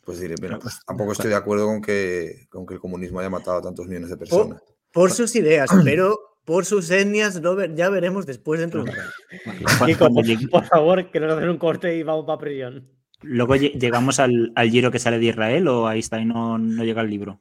pues 0.04 0.20
diré, 0.20 0.34
mira, 0.40 0.58
pues 0.58 0.80
tampoco 0.86 1.12
estoy 1.12 1.30
de 1.30 1.36
acuerdo 1.36 1.66
con 1.66 1.82
que, 1.82 2.46
con 2.48 2.66
que 2.66 2.74
el 2.74 2.80
comunismo 2.80 3.20
haya 3.20 3.30
matado 3.30 3.58
a 3.58 3.62
tantos 3.62 3.86
millones 3.86 4.10
de 4.10 4.16
personas. 4.16 4.62
Por, 4.92 5.10
sus 5.10 5.34
ideas, 5.36 5.70
pero 5.84 6.18
por 6.44 6.64
sus 6.64 6.90
etnias 6.90 7.40
ya 7.74 7.90
veremos 7.90 8.26
después 8.26 8.60
dentro 8.60 8.84
de 8.84 8.90
un 8.90 10.48
por 10.50 10.64
favor, 10.64 11.10
que 11.10 11.20
nos 11.20 11.32
hacen 11.32 11.48
un 11.48 11.58
corte 11.58 11.96
y 11.96 12.02
vamos 12.02 12.24
para 12.26 12.38
prisión. 12.38 12.88
Luego 13.22 13.54
llegamos 13.54 14.18
al, 14.18 14.50
al, 14.54 14.70
giro 14.70 14.90
que 14.90 14.98
sale 14.98 15.18
de 15.18 15.26
Israel 15.26 15.68
o 15.68 15.86
ahí 15.86 15.98
está 15.98 16.18
y 16.18 16.24
no, 16.24 16.56
no 16.56 16.84
llega 16.84 17.02
el 17.02 17.10
libro. 17.10 17.38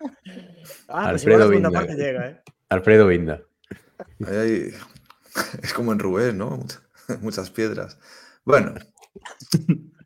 Ah, 0.89 1.09
pues 1.11 1.25
Alfredo 1.25 1.47
Vinda. 1.47 1.71
Parte 1.71 1.95
llega, 1.95 2.27
¿eh? 2.27 2.41
Alfredo 2.67 3.07
Vinda. 3.07 3.41
es 4.19 5.73
como 5.73 5.93
en 5.93 5.99
Rubén, 5.99 6.37
¿no? 6.37 6.59
Muchas 7.21 7.49
piedras. 7.49 7.97
Bueno. 8.43 8.73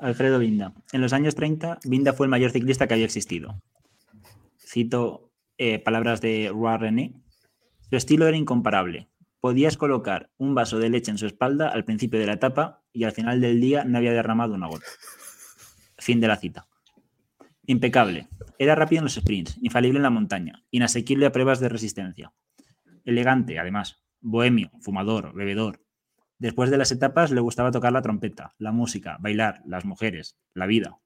Alfredo 0.00 0.38
Vinda. 0.38 0.72
En 0.92 1.00
los 1.00 1.12
años 1.12 1.34
30, 1.34 1.78
Vinda 1.84 2.12
fue 2.12 2.26
el 2.26 2.30
mayor 2.30 2.50
ciclista 2.50 2.86
que 2.86 2.94
había 2.94 3.06
existido. 3.06 3.60
Cito 4.58 5.32
eh, 5.58 5.78
palabras 5.78 6.20
de 6.20 6.50
Roi 6.52 6.78
René. 6.78 7.14
Su 7.90 7.96
estilo 7.96 8.26
era 8.26 8.36
incomparable. 8.36 9.08
Podías 9.40 9.76
colocar 9.76 10.30
un 10.36 10.54
vaso 10.54 10.78
de 10.78 10.88
leche 10.88 11.10
en 11.10 11.18
su 11.18 11.26
espalda 11.26 11.68
al 11.68 11.84
principio 11.84 12.18
de 12.20 12.26
la 12.26 12.34
etapa 12.34 12.82
y 12.92 13.04
al 13.04 13.12
final 13.12 13.40
del 13.40 13.60
día 13.60 13.84
no 13.84 13.98
había 13.98 14.12
derramado 14.12 14.54
una 14.54 14.68
gota. 14.68 14.86
Fin 15.96 16.20
de 16.20 16.28
la 16.28 16.36
cita. 16.36 16.66
Impecable. 17.66 18.28
Era 18.58 18.74
rápido 18.74 19.00
en 19.00 19.04
los 19.04 19.14
sprints, 19.14 19.58
infalible 19.62 19.98
en 19.98 20.02
la 20.02 20.10
montaña, 20.10 20.64
inasequible 20.70 21.26
a 21.26 21.32
pruebas 21.32 21.60
de 21.60 21.68
resistencia. 21.68 22.32
Elegante, 23.04 23.58
además. 23.58 24.02
Bohemio, 24.20 24.70
fumador, 24.80 25.32
bebedor, 25.34 25.80
Después 26.38 26.70
de 26.70 26.78
las 26.78 26.92
etapas 26.92 27.30
le 27.32 27.40
gustaba 27.40 27.70
tocar 27.70 27.92
la 27.92 28.02
trompeta, 28.02 28.54
la 28.58 28.72
música, 28.72 29.18
bailar, 29.20 29.62
las 29.66 29.84
mujeres, 29.84 30.38
la 30.54 30.66
vida. 30.66 30.98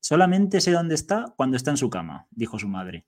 Solamente 0.00 0.60
sé 0.60 0.72
dónde 0.72 0.94
está 0.94 1.32
cuando 1.36 1.56
está 1.56 1.70
en 1.70 1.76
su 1.76 1.88
cama, 1.88 2.26
dijo 2.30 2.58
su 2.58 2.68
madre. 2.68 3.06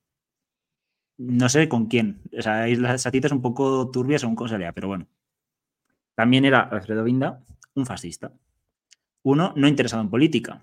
No 1.19 1.49
sé 1.49 1.69
con 1.69 1.87
quién. 1.87 2.23
O 2.37 2.43
sea, 2.43 2.69
esa 2.69 3.11
cita 3.11 3.27
es 3.27 3.33
un 3.33 3.43
poco 3.43 3.91
turbia 3.91 4.19
según 4.19 4.37
cómo 4.37 4.49
se 4.49 4.73
pero 4.73 4.89
bueno. 4.89 5.09
También 6.15 6.45
era 6.45 6.61
Alfredo 6.61 7.05
Vinda 7.05 7.43
un 7.75 7.87
fascista. 7.87 8.33
Uno 9.23 9.53
no 9.57 9.69
interesado 9.69 10.03
en 10.03 10.11
política. 10.11 10.62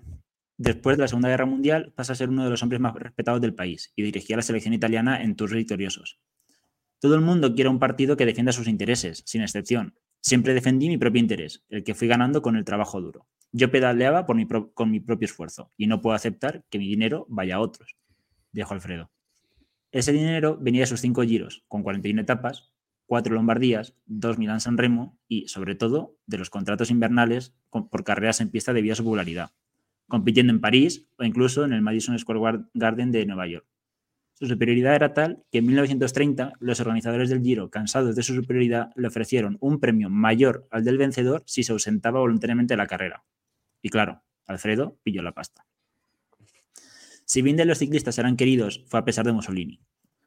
Después 0.56 0.96
de 0.96 1.02
la 1.02 1.08
Segunda 1.08 1.28
Guerra 1.28 1.46
Mundial 1.46 1.92
pasa 1.94 2.12
a 2.12 2.16
ser 2.16 2.28
uno 2.28 2.44
de 2.44 2.50
los 2.50 2.62
hombres 2.62 2.80
más 2.80 2.94
respetados 2.94 3.40
del 3.40 3.54
país 3.54 3.92
y 3.96 4.02
dirigía 4.02 4.36
la 4.36 4.42
selección 4.42 4.74
italiana 4.74 5.22
en 5.22 5.36
tours 5.36 5.52
victoriosos. 5.52 6.18
Todo 7.00 7.14
el 7.14 7.20
mundo 7.20 7.54
quiere 7.54 7.70
un 7.70 7.78
partido 7.78 8.16
que 8.16 8.26
defienda 8.26 8.52
sus 8.52 8.68
intereses, 8.68 9.22
sin 9.26 9.42
excepción, 9.42 9.94
Siempre 10.24 10.54
defendí 10.54 10.88
mi 10.88 10.96
propio 10.96 11.20
interés, 11.20 11.62
el 11.68 11.84
que 11.84 11.92
fui 11.92 12.08
ganando 12.08 12.40
con 12.40 12.56
el 12.56 12.64
trabajo 12.64 12.98
duro. 12.98 13.26
Yo 13.52 13.70
pedaleaba 13.70 14.24
por 14.24 14.36
mi 14.36 14.46
con 14.46 14.90
mi 14.90 14.98
propio 14.98 15.26
esfuerzo 15.26 15.70
y 15.76 15.86
no 15.86 16.00
puedo 16.00 16.16
aceptar 16.16 16.64
que 16.70 16.78
mi 16.78 16.88
dinero 16.88 17.26
vaya 17.28 17.56
a 17.56 17.60
otros, 17.60 17.94
dijo 18.50 18.72
Alfredo. 18.72 19.10
Ese 19.92 20.12
dinero 20.12 20.56
venía 20.58 20.80
de 20.80 20.86
sus 20.86 21.02
cinco 21.02 21.24
giros, 21.24 21.62
con 21.68 21.82
41 21.82 22.22
etapas, 22.22 22.72
cuatro 23.04 23.34
Lombardías, 23.34 23.98
dos 24.06 24.38
Milán 24.38 24.62
San 24.62 24.78
Remo 24.78 25.18
y, 25.28 25.46
sobre 25.48 25.74
todo, 25.74 26.16
de 26.24 26.38
los 26.38 26.48
contratos 26.48 26.90
invernales 26.90 27.54
por 27.68 28.02
carreras 28.02 28.40
en 28.40 28.50
pista 28.50 28.72
debido 28.72 28.94
a 28.94 28.96
su 28.96 29.04
popularidad, 29.04 29.50
compitiendo 30.08 30.54
en 30.54 30.62
París 30.62 31.06
o 31.18 31.24
incluso 31.24 31.66
en 31.66 31.74
el 31.74 31.82
Madison 31.82 32.18
Square 32.18 32.64
Garden 32.72 33.12
de 33.12 33.26
Nueva 33.26 33.46
York. 33.46 33.66
Su 34.44 34.50
superioridad 34.50 34.94
era 34.94 35.14
tal 35.14 35.42
que 35.50 35.56
en 35.56 35.66
1930 35.68 36.52
los 36.60 36.78
organizadores 36.78 37.30
del 37.30 37.40
Giro, 37.40 37.70
cansados 37.70 38.14
de 38.14 38.22
su 38.22 38.34
superioridad, 38.34 38.90
le 38.94 39.08
ofrecieron 39.08 39.56
un 39.58 39.80
premio 39.80 40.10
mayor 40.10 40.68
al 40.70 40.84
del 40.84 40.98
vencedor 40.98 41.42
si 41.46 41.62
se 41.62 41.72
ausentaba 41.72 42.20
voluntariamente 42.20 42.74
de 42.74 42.76
la 42.76 42.86
carrera. 42.86 43.24
Y 43.80 43.88
claro, 43.88 44.22
Alfredo 44.44 44.98
pilló 45.02 45.22
la 45.22 45.32
pasta. 45.32 45.64
Si 47.24 47.40
bien 47.40 47.56
de 47.56 47.64
los 47.64 47.78
ciclistas 47.78 48.18
eran 48.18 48.36
queridos, 48.36 48.84
fue 48.86 49.00
a 49.00 49.06
pesar 49.06 49.24
de 49.24 49.32
Mussolini. 49.32 49.80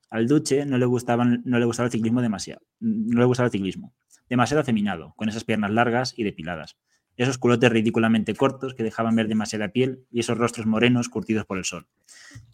Al 0.09 0.27
Duce 0.27 0.65
no 0.65 0.79
le, 0.79 0.87
no 0.87 1.59
le 1.59 1.65
gustaba 1.65 1.85
el 1.85 1.91
ciclismo 1.91 2.23
demasiado. 2.23 2.63
No 2.79 3.19
le 3.19 3.25
gustaba 3.25 3.45
el 3.45 3.51
ciclismo. 3.51 3.93
Demasiado 4.29 4.61
afeminado, 4.61 5.13
con 5.15 5.29
esas 5.29 5.43
piernas 5.43 5.69
largas 5.69 6.17
y 6.17 6.23
depiladas. 6.23 6.75
Esos 7.17 7.37
culotes 7.37 7.71
ridículamente 7.71 8.33
cortos 8.33 8.73
que 8.73 8.81
dejaban 8.81 9.15
ver 9.15 9.27
demasiada 9.27 9.67
piel 9.67 10.05
y 10.11 10.21
esos 10.21 10.39
rostros 10.39 10.65
morenos 10.65 11.07
curtidos 11.07 11.45
por 11.45 11.59
el 11.59 11.65
sol. 11.65 11.87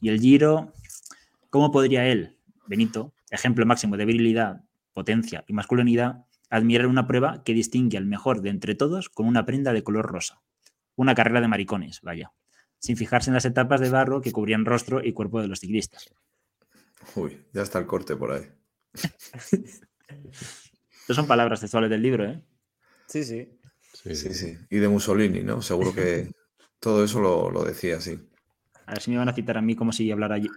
Y 0.02 0.10
el 0.10 0.20
Giro, 0.20 0.74
¿Cómo 1.54 1.70
podría 1.70 2.08
él, 2.08 2.36
Benito, 2.66 3.14
ejemplo 3.30 3.64
máximo 3.68 3.96
de 3.96 4.06
virilidad, 4.06 4.64
potencia 4.92 5.46
y 5.48 5.54
masculinidad, 5.54 6.26
admirar 6.50 6.88
una 6.88 7.06
prueba 7.06 7.44
que 7.44 7.54
distingue 7.54 7.96
al 7.96 8.08
mejor 8.08 8.42
de 8.42 8.50
entre 8.50 8.74
todos 8.74 9.08
con 9.08 9.28
una 9.28 9.46
prenda 9.46 9.72
de 9.72 9.84
color 9.84 10.08
rosa? 10.08 10.42
Una 10.96 11.14
carrera 11.14 11.42
de 11.42 11.48
maricones, 11.48 12.02
vaya, 12.02 12.34
sin 12.80 12.98
fijarse 12.98 13.30
en 13.30 13.36
las 13.36 13.46
etapas 13.46 13.82
de 13.82 13.92
barro 13.92 14.20
que 14.20 14.32
cubrían 14.32 14.66
rostro 14.66 15.04
y 15.06 15.14
cuerpo 15.14 15.44
de 15.44 15.48
los 15.48 15.60
ciclistas. 15.60 16.10
Uy, 17.14 17.46
ya 17.54 17.62
está 17.62 17.78
el 17.78 17.86
corte 17.86 18.16
por 18.16 18.32
ahí. 18.32 18.50
Estas 21.02 21.16
son 21.16 21.28
palabras 21.28 21.60
textuales 21.60 21.92
del 21.92 22.02
libro, 22.02 22.26
¿eh? 22.26 22.42
Sí, 23.06 23.24
sí. 23.24 23.60
Sí, 23.94 24.16
sí. 24.16 24.58
Y 24.72 24.78
de 24.80 24.88
Mussolini, 24.88 25.44
¿no? 25.44 25.62
Seguro 25.62 25.94
que 25.94 26.32
todo 26.80 27.04
eso 27.04 27.20
lo, 27.20 27.52
lo 27.52 27.64
decía 27.64 27.98
así. 27.98 28.28
A 28.86 28.94
ver 28.94 29.02
si 29.02 29.12
me 29.12 29.18
van 29.18 29.30
a 29.30 29.34
citar 29.34 29.58
a 29.58 29.62
mí 29.62 29.76
como 29.76 29.92
si 29.92 30.12
hablara 30.12 30.38
yo, 30.38 30.52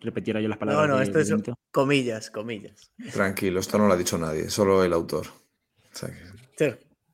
repetiera 0.00 0.40
yo 0.40 0.48
las 0.48 0.58
palabras. 0.58 0.88
No, 0.88 0.96
no, 0.96 1.02
esto 1.02 1.18
es 1.18 1.32
comillas, 1.70 2.30
comillas. 2.30 2.90
Tranquilo, 3.12 3.60
esto 3.60 3.78
no 3.78 3.86
lo 3.86 3.94
ha 3.94 3.96
dicho 3.96 4.18
nadie, 4.18 4.50
solo 4.50 4.84
el 4.84 4.92
autor. 4.92 5.26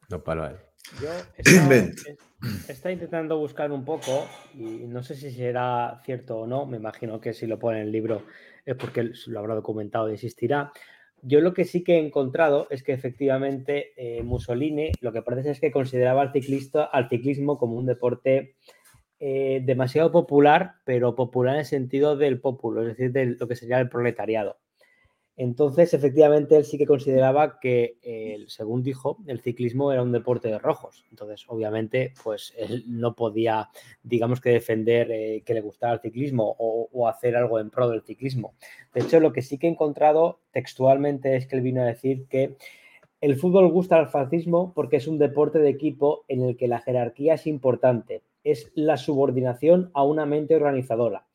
No 0.09 0.23
para 0.23 0.51
él. 0.51 0.57
Yo 1.03 1.11
estaba, 2.69 2.93
intentando 2.93 3.39
buscar 3.39 3.73
un 3.73 3.85
poco 3.85 4.27
y 4.55 4.87
no 4.87 5.03
sé 5.03 5.15
si 5.15 5.31
será 5.31 6.01
cierto 6.05 6.39
o 6.39 6.47
no. 6.47 6.67
Me 6.67 6.79
imagino 6.79 7.21
que 7.21 7.35
si 7.35 7.47
lo 7.47 7.59
pone 7.59 7.81
en 7.81 7.87
el 7.87 7.93
libro 7.93 8.23
es 8.65 8.75
porque 8.77 9.11
lo 9.27 9.39
habrá 9.39 9.55
documentado 9.55 10.09
e 10.09 10.13
insistirá. 10.13 10.73
Yo 11.21 11.41
lo 11.41 11.53
que 11.53 11.65
sí 11.65 11.83
que 11.83 11.97
he 11.97 11.99
encontrado 11.99 12.69
es 12.71 12.83
que 12.83 12.93
efectivamente 12.93 13.93
eh, 13.97 14.23
Mussolini 14.23 14.93
lo 15.01 15.13
que 15.13 15.23
parece 15.23 15.51
es 15.51 15.61
que 15.61 15.73
consideraba 15.73 16.23
al, 16.23 16.33
ciclista, 16.33 16.85
al 16.85 17.09
ciclismo 17.09 17.59
como 17.59 17.75
un 17.75 17.87
deporte 17.87 18.55
eh, 19.21 19.63
demasiado 19.65 20.13
popular, 20.13 20.77
pero 20.85 21.15
popular 21.15 21.55
en 21.55 21.61
el 21.61 21.67
sentido 21.67 22.17
del 22.17 22.41
populo, 22.41 22.83
es 22.83 22.89
decir, 22.89 23.13
de 23.13 23.27
lo 23.27 23.49
que 23.49 23.57
sería 23.57 23.81
el 23.81 23.89
proletariado. 23.89 24.59
Entonces, 25.37 25.95
efectivamente, 25.95 26.57
él 26.57 26.65
sí 26.65 26.79
que 26.79 26.87
consideraba 26.87 27.61
que, 27.61 27.97
eh, 28.03 28.45
según 28.49 28.83
dijo, 28.83 29.19
el 29.29 29.41
ciclismo 29.41 29.93
era 29.93 30.03
un 30.03 30.11
deporte 30.11 30.49
de 30.49 30.59
rojos. 30.59 31.05
Entonces, 31.11 31.45
obviamente, 31.47 32.13
pues 32.25 32.53
él 32.57 32.85
no 32.89 33.15
podía, 33.15 33.69
digamos 34.03 34.41
que 34.41 34.51
defender 34.51 35.13
eh, 35.13 35.43
que 35.47 35.55
le 35.55 35.61
gustara 35.61 35.95
el 35.95 36.01
ciclismo 36.01 36.57
o, 36.59 36.89
o, 36.93 37.07
hacer 37.07 37.37
algo 37.37 37.61
en 37.61 37.71
pro 37.71 37.89
del 37.89 38.03
ciclismo. 38.03 38.55
De 38.93 39.01
hecho, 39.01 39.21
lo 39.21 39.33
que 39.33 39.43
sí 39.43 39.59
que 39.59 39.69
he 39.69 39.71
encontrado 39.71 40.41
textualmente 40.51 41.37
es 41.37 41.47
que 41.47 41.55
él 41.55 41.63
vino 41.63 41.83
a 41.83 41.87
decir 41.87 42.27
que 42.29 42.57
el 43.21 43.37
fútbol 43.37 43.71
gusta 43.71 43.97
al 43.97 44.09
fascismo 44.09 44.73
porque 44.75 44.97
es 44.97 45.07
un 45.07 45.19
deporte 45.19 45.61
de 45.61 45.71
equipo 45.71 46.25
en 46.27 46.43
el 46.43 46.57
que 46.57 46.69
la 46.69 46.81
jerarquía 46.81 47.35
es 47.35 47.47
importante, 47.47 48.23
es 48.45 48.71
la 48.75 48.97
subordinación 48.97 49.91
a 49.95 50.05
una 50.05 50.27
mente 50.27 50.57
organizadora. 50.57 51.27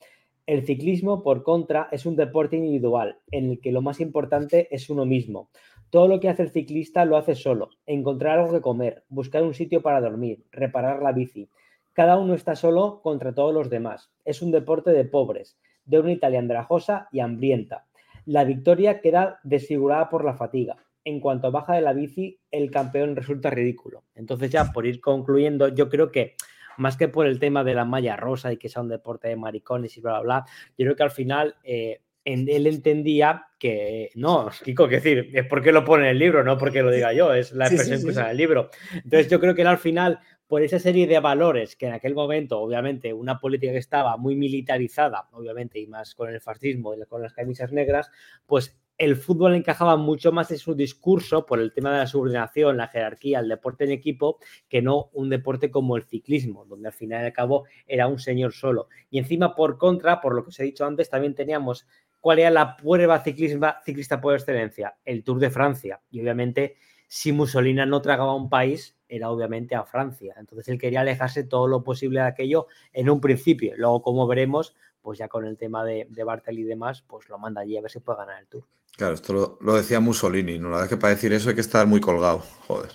El 0.45 0.66
ciclismo, 0.66 1.24
por 1.24 1.43
contra, 1.43 1.88
es 1.91 2.06
un 2.06 2.18
deporte 2.18 2.58
individual, 2.58 3.20
en 3.32 3.51
el 3.51 3.62
que 3.62 3.72
lo 3.72 3.82
más 3.82 4.01
importante 4.01 4.68
es 4.72 4.89
uno 4.89 5.06
mismo. 5.06 5.49
Todo 5.89 6.08
lo 6.08 6.20
que 6.20 6.28
hace 6.28 6.43
el 6.43 6.51
ciclista 6.51 7.06
lo 7.06 7.16
hace 7.16 7.36
solo. 7.36 7.70
Encontrar 7.86 8.39
algo 8.39 8.51
que 8.51 8.62
comer, 8.62 9.04
buscar 9.08 9.43
un 9.43 9.54
sitio 9.54 9.82
para 9.82 10.01
dormir, 10.01 10.43
reparar 10.51 11.01
la 11.01 11.14
bici. 11.14 11.49
Cada 11.93 12.18
uno 12.18 12.34
está 12.34 12.56
solo 12.56 13.01
contra 13.01 13.34
todos 13.34 13.54
los 13.54 13.70
demás. 13.70 14.12
Es 14.26 14.41
un 14.41 14.51
deporte 14.51 14.91
de 14.91 15.06
pobres, 15.06 15.58
de 15.86 15.99
una 15.99 16.12
Italia 16.12 16.39
andrajosa 16.39 17.08
y 17.12 17.20
hambrienta. 17.20 17.86
La 18.26 18.43
victoria 18.43 19.01
queda 19.01 19.39
desfigurada 19.43 20.10
por 20.10 20.26
la 20.26 20.34
fatiga. 20.34 20.78
En 21.06 21.20
cuanto 21.20 21.51
baja 21.51 21.76
de 21.76 21.82
la 21.82 21.93
bici, 21.93 22.39
el 22.51 22.72
campeón 22.72 23.16
resulta 23.16 23.49
ridículo. 23.49 24.04
Entonces 24.16 24.49
ya, 24.49 24.72
por 24.72 24.86
ir 24.86 24.99
concluyendo, 24.99 25.68
yo 25.68 25.89
creo 25.89 26.12
que 26.12 26.36
más 26.78 26.97
que 26.97 27.07
por 27.07 27.28
el 27.28 27.39
tema 27.39 27.63
de 27.63 27.76
la 27.76 27.86
malla 27.86 28.15
rosa 28.15 28.51
y 28.51 28.57
que 28.57 28.69
sea 28.69 28.82
un 28.82 28.89
deporte 28.89 29.28
de 29.28 29.36
maricones 29.36 29.97
y 29.97 30.01
bla, 30.01 30.19
bla, 30.19 30.21
bla, 30.21 30.45
yo 30.78 30.86
creo 30.86 30.95
que 30.95 31.03
al 31.03 31.11
final 31.11 31.55
eh, 31.63 32.01
él 32.26 32.67
entendía 32.67 33.47
que 33.59 34.09
no, 34.15 34.49
Kiko, 34.63 34.88
que 34.88 34.95
decir, 34.95 35.30
es 35.34 35.45
porque 35.45 35.71
lo 35.71 35.84
pone 35.84 36.05
en 36.05 36.11
el 36.11 36.19
libro, 36.19 36.43
no 36.43 36.57
porque 36.57 36.82
lo 36.82 36.91
diga 36.91 37.13
yo, 37.13 37.34
es 37.34 37.51
la 37.53 37.65
expresión 37.67 38.01
que 38.01 38.07
usa 38.07 38.26
en 38.26 38.32
el 38.32 38.38
libro. 38.38 38.69
Entonces 38.93 39.30
yo 39.30 39.39
creo 39.39 39.55
que 39.55 39.61
él 39.61 39.67
al 39.67 39.78
final, 39.78 40.19
por 40.47 40.61
esa 40.61 40.80
serie 40.80 41.07
de 41.07 41.19
valores 41.19 41.76
que 41.76 41.88
en 41.88 41.93
aquel 41.93 42.13
momento, 42.13 42.59
obviamente, 42.59 43.13
una 43.13 43.39
política 43.39 43.71
que 43.71 43.80
estaba 43.80 44.17
muy 44.17 44.36
militarizada, 44.36 45.28
obviamente, 45.32 45.80
y 45.80 45.88
más 45.88 46.15
con 46.15 46.30
el 46.30 46.41
fascismo 46.41 46.93
y 46.93 47.05
con 47.05 47.21
las 47.21 47.34
camisas 47.34 47.71
negras, 47.71 48.09
pues 48.45 48.78
el 49.04 49.18
fútbol 49.18 49.56
encajaba 49.56 49.97
mucho 49.97 50.32
más 50.32 50.51
en 50.51 50.58
su 50.58 50.76
discurso 50.76 51.45
por 51.45 51.60
el 51.60 51.74
tema 51.74 51.91
de 51.91 51.97
la 51.99 52.08
subordinación, 52.08 52.78
la 52.78 52.88
jerarquía, 52.88 53.39
el 53.39 53.49
deporte 53.49 53.84
en 53.84 53.91
equipo, 53.91 54.39
que 54.70 54.82
no 54.82 55.10
un 55.14 55.30
deporte 55.30 55.70
como 55.70 55.97
el 55.97 56.04
ciclismo, 56.04 56.66
donde 56.66 56.88
al 56.88 56.93
final 56.93 57.22
y 57.24 57.26
al 57.26 57.34
cabo 57.34 57.66
era 57.86 58.08
un 58.08 58.20
señor 58.20 58.54
solo. 58.54 58.88
Y 59.10 59.20
encima, 59.20 59.56
por 59.56 59.78
contra, 59.78 60.22
por 60.22 60.36
lo 60.36 60.43
que 60.43 60.49
os 60.49 60.60
he 60.60 60.64
dicho 60.64 60.86
antes, 60.86 61.10
también 61.10 61.36
teníamos 61.36 61.86
cuál 62.22 62.39
era 62.39 62.49
la 62.49 62.78
prueba 62.78 63.20
ciclista, 63.20 63.82
ciclista 63.84 64.22
por 64.22 64.34
excelencia, 64.34 64.95
el 65.04 65.24
Tour 65.24 65.39
de 65.39 65.49
Francia. 65.49 66.01
Y 66.10 66.22
obviamente, 66.22 66.78
si 67.08 67.32
Mussolini 67.32 67.86
no 67.86 68.01
tragaba 68.01 68.34
un 68.34 68.49
país, 68.49 68.97
era 69.10 69.30
obviamente 69.30 69.76
a 69.76 69.84
Francia. 69.84 70.34
Entonces 70.38 70.68
él 70.70 70.80
quería 70.80 71.01
alejarse 71.01 71.43
todo 71.43 71.68
lo 71.68 71.84
posible 71.84 72.22
de 72.22 72.28
aquello 72.28 72.68
en 72.93 73.10
un 73.10 73.20
principio. 73.20 73.74
Luego, 73.76 74.01
como 74.01 74.26
veremos, 74.26 74.76
pues 75.04 75.20
ya 75.20 75.28
con 75.28 75.45
el 75.45 75.58
tema 75.58 75.84
de, 75.84 76.08
de 76.10 76.24
Bartel 76.24 76.58
y 76.58 76.64
demás, 76.64 77.04
pues 77.06 77.30
lo 77.30 77.38
manda 77.38 77.62
allí 77.62 77.78
a 77.78 77.82
ver 77.82 77.91
si 77.91 77.99
puede 77.99 78.20
ganar 78.20 78.39
el 78.39 78.47
Tour. 78.47 78.64
Claro, 78.95 79.16
esto 79.16 79.58
lo, 79.60 79.74
decía 79.76 79.99
Mussolini, 79.99 80.58
¿no? 80.58 80.70
La 80.70 80.76
verdad 80.78 80.86
es 80.86 80.89
que 80.89 81.01
para 81.01 81.14
decir 81.14 81.34
eso 81.34 81.49
hay 81.49 81.56
que 81.56 81.62
estar 81.62 81.86
muy 81.86 81.99
colgado, 81.99 82.39
joder. 82.68 82.91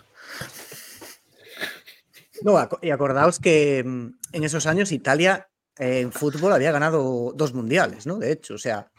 No, 2.43 2.57
y 2.83 2.91
acordaos 2.91 3.39
que 3.39 3.83
mm, 3.85 4.09
en 4.33 4.45
esos 4.45 4.67
años 4.67 4.93
Italia 4.93 5.49
eh, 5.77 6.01
en 6.01 6.13
fútbol 6.13 6.53
había 6.53 6.73
ganado 6.73 7.33
dos 7.35 7.53
mundiales, 7.53 8.07
¿no? 8.07 8.19
De 8.19 8.33
hecho, 8.33 8.55
o 8.55 8.59
sea, 8.59 8.91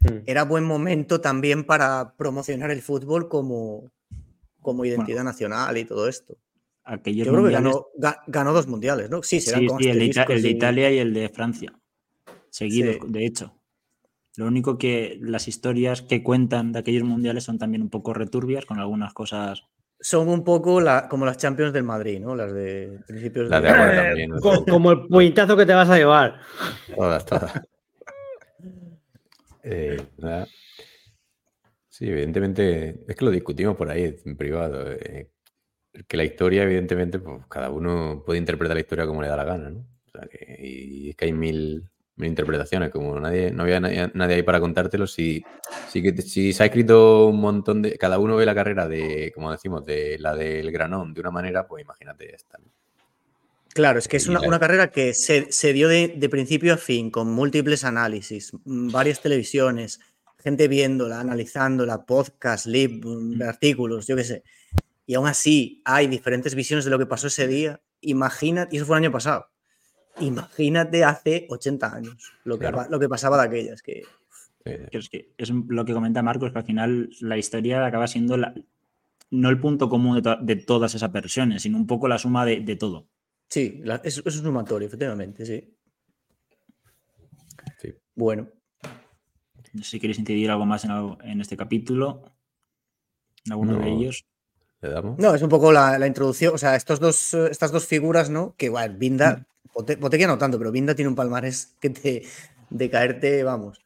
mm. 0.00 0.24
era 0.26 0.44
buen 0.44 0.64
momento 0.64 1.20
también 1.20 1.64
para 1.64 2.14
promocionar 2.16 2.70
el 2.70 2.82
fútbol 2.82 3.28
como, 3.28 3.92
como 4.60 4.84
identidad 4.84 5.22
nacional 5.22 5.76
y 5.76 5.84
todo 5.84 6.08
esto. 6.08 6.36
Yo 7.04 7.24
creo 7.26 7.44
que 7.44 7.52
ganó, 7.52 7.86
ganó, 8.26 8.52
dos 8.52 8.66
mundiales, 8.66 9.08
¿no? 9.08 9.22
Sí, 9.22 9.40
sí, 9.40 9.52
el, 9.54 9.98
de, 9.98 10.48
Italia 10.48 10.90
y 10.90 10.98
el 10.98 11.14
de 11.14 11.28
Francia. 11.28 11.72
Seguidos, 12.52 13.10
de 13.10 13.24
hecho. 13.24 13.54
Lo 14.36 14.46
único 14.46 14.76
que 14.76 15.18
las 15.22 15.48
historias 15.48 16.02
que 16.02 16.22
cuentan 16.22 16.72
de 16.72 16.80
aquellos 16.80 17.02
mundiales 17.02 17.44
son 17.44 17.58
también 17.58 17.80
un 17.80 17.88
poco 17.88 18.12
returbias, 18.12 18.66
con 18.66 18.78
algunas 18.78 19.14
cosas. 19.14 19.64
Son 19.98 20.28
un 20.28 20.44
poco 20.44 20.82
como 21.08 21.24
las 21.24 21.38
Champions 21.38 21.72
del 21.72 21.84
Madrid, 21.84 22.20
¿no? 22.20 22.36
Las 22.36 22.52
de 22.52 23.00
principios 23.06 23.48
de. 23.48 23.60
también, 23.60 24.32
Como 24.68 24.92
el 24.92 25.06
puñetazo 25.06 25.56
que 25.56 25.64
te 25.64 25.72
vas 25.72 25.88
a 25.88 25.96
llevar. 25.96 26.40
Todas, 26.94 27.26
todas. 27.26 27.52
Eh, 29.64 29.96
sí, 31.88 32.08
evidentemente, 32.08 33.04
es 33.06 33.14
que 33.14 33.24
lo 33.24 33.30
discutimos 33.30 33.76
por 33.76 33.88
ahí 33.88 34.18
en 34.24 34.36
privado. 34.36 34.90
Eh, 34.90 35.30
que 36.08 36.16
la 36.16 36.24
historia, 36.24 36.64
evidentemente, 36.64 37.20
pues 37.20 37.46
cada 37.46 37.70
uno 37.70 38.24
puede 38.26 38.40
interpretar 38.40 38.74
la 38.74 38.80
historia 38.80 39.06
como 39.06 39.22
le 39.22 39.28
da 39.28 39.36
la 39.36 39.44
gana, 39.44 39.70
¿no? 39.70 39.86
O 40.06 40.10
sea, 40.10 40.26
que, 40.26 40.56
y 40.58 41.10
es 41.10 41.16
que 41.16 41.26
hay 41.26 41.32
mil, 41.32 41.91
interpretaciones, 42.18 42.90
como 42.90 43.18
nadie, 43.18 43.50
no 43.50 43.62
había 43.62 43.80
nadie, 43.80 44.34
ahí 44.34 44.42
para 44.42 44.60
contártelo, 44.60 45.06
si, 45.06 45.42
si, 45.90 46.02
que, 46.02 46.20
si 46.22 46.52
se 46.52 46.62
ha 46.62 46.66
escrito 46.66 47.26
un 47.26 47.40
montón 47.40 47.82
de, 47.82 47.96
cada 47.96 48.18
uno 48.18 48.36
ve 48.36 48.46
la 48.46 48.54
carrera 48.54 48.88
de, 48.88 49.32
como 49.34 49.50
decimos, 49.50 49.84
de 49.84 50.18
la 50.18 50.34
del 50.34 50.70
granón 50.70 51.14
de 51.14 51.20
una 51.20 51.30
manera, 51.30 51.66
pues 51.66 51.82
imagínate 51.82 52.34
esta. 52.34 52.58
Claro, 53.74 53.98
es 53.98 54.06
que 54.06 54.18
es 54.18 54.28
una, 54.28 54.40
una 54.40 54.60
carrera 54.60 54.90
que 54.90 55.14
se, 55.14 55.50
se 55.50 55.72
dio 55.72 55.88
de, 55.88 56.08
de, 56.08 56.28
principio 56.28 56.74
a 56.74 56.76
fin, 56.76 57.10
con 57.10 57.32
múltiples 57.32 57.84
análisis, 57.84 58.52
mm, 58.64 58.90
varias 58.90 59.22
televisiones, 59.22 60.00
gente 60.38 60.68
viéndola, 60.68 61.20
analizándola, 61.20 62.04
podcast, 62.04 62.66
lib, 62.66 63.04
mm, 63.04 63.38
mm. 63.38 63.42
artículos, 63.42 64.06
yo 64.06 64.16
qué 64.16 64.24
sé. 64.24 64.42
Y 65.06 65.14
aún 65.14 65.26
así 65.26 65.80
hay 65.84 66.06
diferentes 66.06 66.54
visiones 66.54 66.84
de 66.84 66.90
lo 66.90 66.98
que 66.98 67.06
pasó 67.06 67.28
ese 67.28 67.46
día. 67.46 67.80
Imagina, 68.02 68.68
y 68.70 68.76
eso 68.76 68.86
fue 68.86 68.96
el 68.96 69.04
año 69.04 69.12
pasado. 69.12 69.51
Imagínate 70.20 71.04
hace 71.04 71.46
80 71.48 71.94
años 71.94 72.32
lo 72.44 72.58
que, 72.58 72.70
lo 72.88 73.00
que 73.00 73.08
pasaba 73.08 73.36
de 73.38 73.44
aquellas. 73.44 73.82
Que... 73.82 74.02
Es 74.64 75.08
que 75.08 75.32
es 75.36 75.50
lo 75.50 75.84
que 75.84 75.92
comenta 75.92 76.22
Marcos, 76.22 76.52
que 76.52 76.58
al 76.58 76.64
final 76.64 77.10
la 77.20 77.36
historia 77.36 77.84
acaba 77.84 78.06
siendo 78.06 78.36
la, 78.36 78.54
no 79.32 79.48
el 79.48 79.58
punto 79.58 79.88
común 79.88 80.22
de, 80.22 80.56
todas 80.56 80.94
esas 80.94 81.10
versiones, 81.10 81.62
sino 81.62 81.78
un 81.78 81.86
poco 81.86 82.06
la 82.06 82.18
suma 82.18 82.44
de, 82.44 82.76
todo. 82.76 83.08
Sí, 83.48 83.82
es, 84.04 84.22
es, 84.24 84.36
un 84.36 84.44
sumatorio, 84.44 84.86
efectivamente, 84.86 85.44
sí. 85.44 85.74
sí. 87.80 87.94
Bueno. 88.14 88.48
Si 89.82 89.98
queréis 89.98 90.18
incidir 90.18 90.50
algo 90.50 90.66
más 90.66 90.84
en, 90.84 91.40
este 91.40 91.56
capítulo, 91.56 92.22
en 93.46 93.52
alguno 93.52 93.78
de 93.78 93.88
ellos. 93.88 94.26
No, 95.16 95.34
es 95.34 95.40
un 95.40 95.48
poco 95.48 95.72
la, 95.72 96.06
introducción, 96.06 96.54
o 96.54 96.58
sea, 96.58 96.76
estos 96.76 97.00
dos, 97.00 97.32
estas 97.32 97.72
dos 97.72 97.86
figuras, 97.86 98.28
¿no? 98.28 98.54
Que, 98.56 98.68
bueno, 98.68 98.94
Binda 98.98 99.36
mm. 99.36 99.51
Botequia 99.74 100.26
no 100.26 100.38
tanto, 100.38 100.58
pero 100.58 100.70
Vinda 100.70 100.94
tiene 100.94 101.08
un 101.08 101.14
palmarés 101.14 101.74
que 101.80 101.90
te 101.90 102.22
de 102.70 102.90
caerte, 102.90 103.42
vamos. 103.42 103.80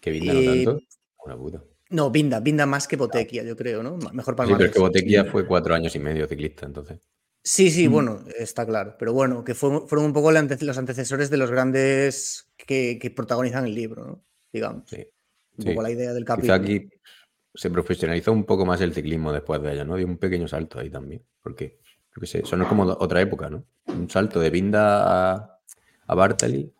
¿Que 0.00 0.10
Vinda 0.10 0.32
no 0.32 0.44
tanto? 0.44 0.80
Una 1.24 1.36
puta. 1.36 1.64
No, 1.90 2.10
Vinda, 2.10 2.40
Vinda 2.40 2.66
más 2.66 2.86
que 2.86 2.96
Botequia, 2.96 3.42
yo 3.42 3.56
creo, 3.56 3.82
¿no? 3.82 3.96
Mejor 4.12 4.36
palmarés. 4.36 4.56
Sí, 4.56 4.58
pero 4.58 4.66
es 4.66 4.72
que 4.72 4.80
Botequia 4.80 5.24
fue 5.24 5.46
cuatro 5.46 5.74
años 5.74 5.94
y 5.96 5.98
medio 5.98 6.26
ciclista, 6.26 6.66
entonces. 6.66 6.98
Sí, 7.42 7.70
sí, 7.70 7.88
mm. 7.88 7.92
bueno, 7.92 8.24
está 8.38 8.66
claro. 8.66 8.96
Pero 8.98 9.12
bueno, 9.12 9.44
que 9.44 9.54
fueron 9.54 10.04
un 10.04 10.12
poco 10.12 10.30
los 10.30 10.78
antecesores 10.78 11.30
de 11.30 11.36
los 11.36 11.50
grandes 11.50 12.46
que, 12.56 13.12
protagonizan 13.14 13.64
el 13.64 13.74
libro, 13.74 14.04
¿no? 14.04 14.24
Digamos. 14.52 14.84
Sí. 14.88 15.06
Un 15.56 15.64
poco 15.64 15.82
la 15.82 15.90
idea 15.90 16.12
del 16.12 16.24
capítulo. 16.24 16.60
Quizá 16.60 16.62
aquí 16.62 16.90
se 17.54 17.70
profesionalizó 17.70 18.32
un 18.32 18.44
poco 18.44 18.66
más 18.66 18.80
el 18.80 18.94
ciclismo 18.94 19.32
después 19.32 19.62
de 19.62 19.72
ella, 19.72 19.84
¿no? 19.84 19.96
Dio 19.96 20.06
un 20.06 20.18
pequeño 20.18 20.46
salto 20.46 20.78
ahí 20.78 20.90
también. 20.90 21.24
Porque 21.42 21.78
yo 22.14 22.20
qué 22.20 22.26
sé, 22.26 22.38
es 22.40 22.50
como 22.68 22.84
otra 22.84 23.20
época, 23.20 23.48
¿no? 23.50 23.64
Un 23.86 24.08
salto 24.10 24.40
de 24.40 24.50
Binda 24.50 25.36
a, 25.36 25.60
a 26.06 26.14
Bartali. 26.14 26.72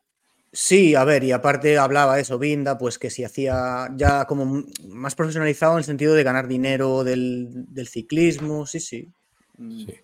Sí, 0.50 0.94
a 0.94 1.04
ver, 1.04 1.24
y 1.24 1.32
aparte 1.32 1.76
hablaba 1.76 2.18
eso, 2.18 2.38
Binda, 2.38 2.78
pues 2.78 2.98
que 2.98 3.10
si 3.10 3.22
hacía 3.22 3.88
ya 3.94 4.24
como 4.24 4.64
más 4.88 5.14
profesionalizado 5.14 5.74
en 5.74 5.78
el 5.78 5.84
sentido 5.84 6.14
de 6.14 6.24
ganar 6.24 6.48
dinero 6.48 7.04
del, 7.04 7.66
ciclismo, 7.86 8.66
sí, 8.66 8.80
sí. 8.80 9.12
Sí. 9.58 9.94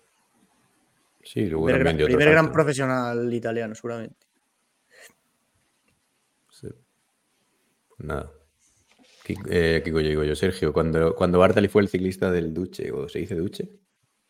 Sí, 1.23 1.47
luego 1.47 1.65
primer, 1.65 1.83
gran, 1.83 1.97
primer 1.97 2.29
gran 2.29 2.51
profesional 2.51 3.33
italiano, 3.33 3.73
seguramente. 3.73 4.27
Sí. 6.51 6.67
Pues 7.89 8.07
nada. 8.07 8.31
Eh, 9.49 9.81
Kiko, 9.83 9.99
yo 10.01 10.09
digo 10.09 10.23
yo, 10.23 10.35
Sergio, 10.35 10.71
cuando, 10.71 11.15
cuando 11.15 11.39
Bartali 11.39 11.67
fue 11.67 11.81
el 11.81 11.89
ciclista 11.89 12.31
del 12.31 12.53
Duche, 12.53 12.91
o 12.91 13.09
se 13.09 13.19
dice 13.19 13.33
Duche, 13.33 13.71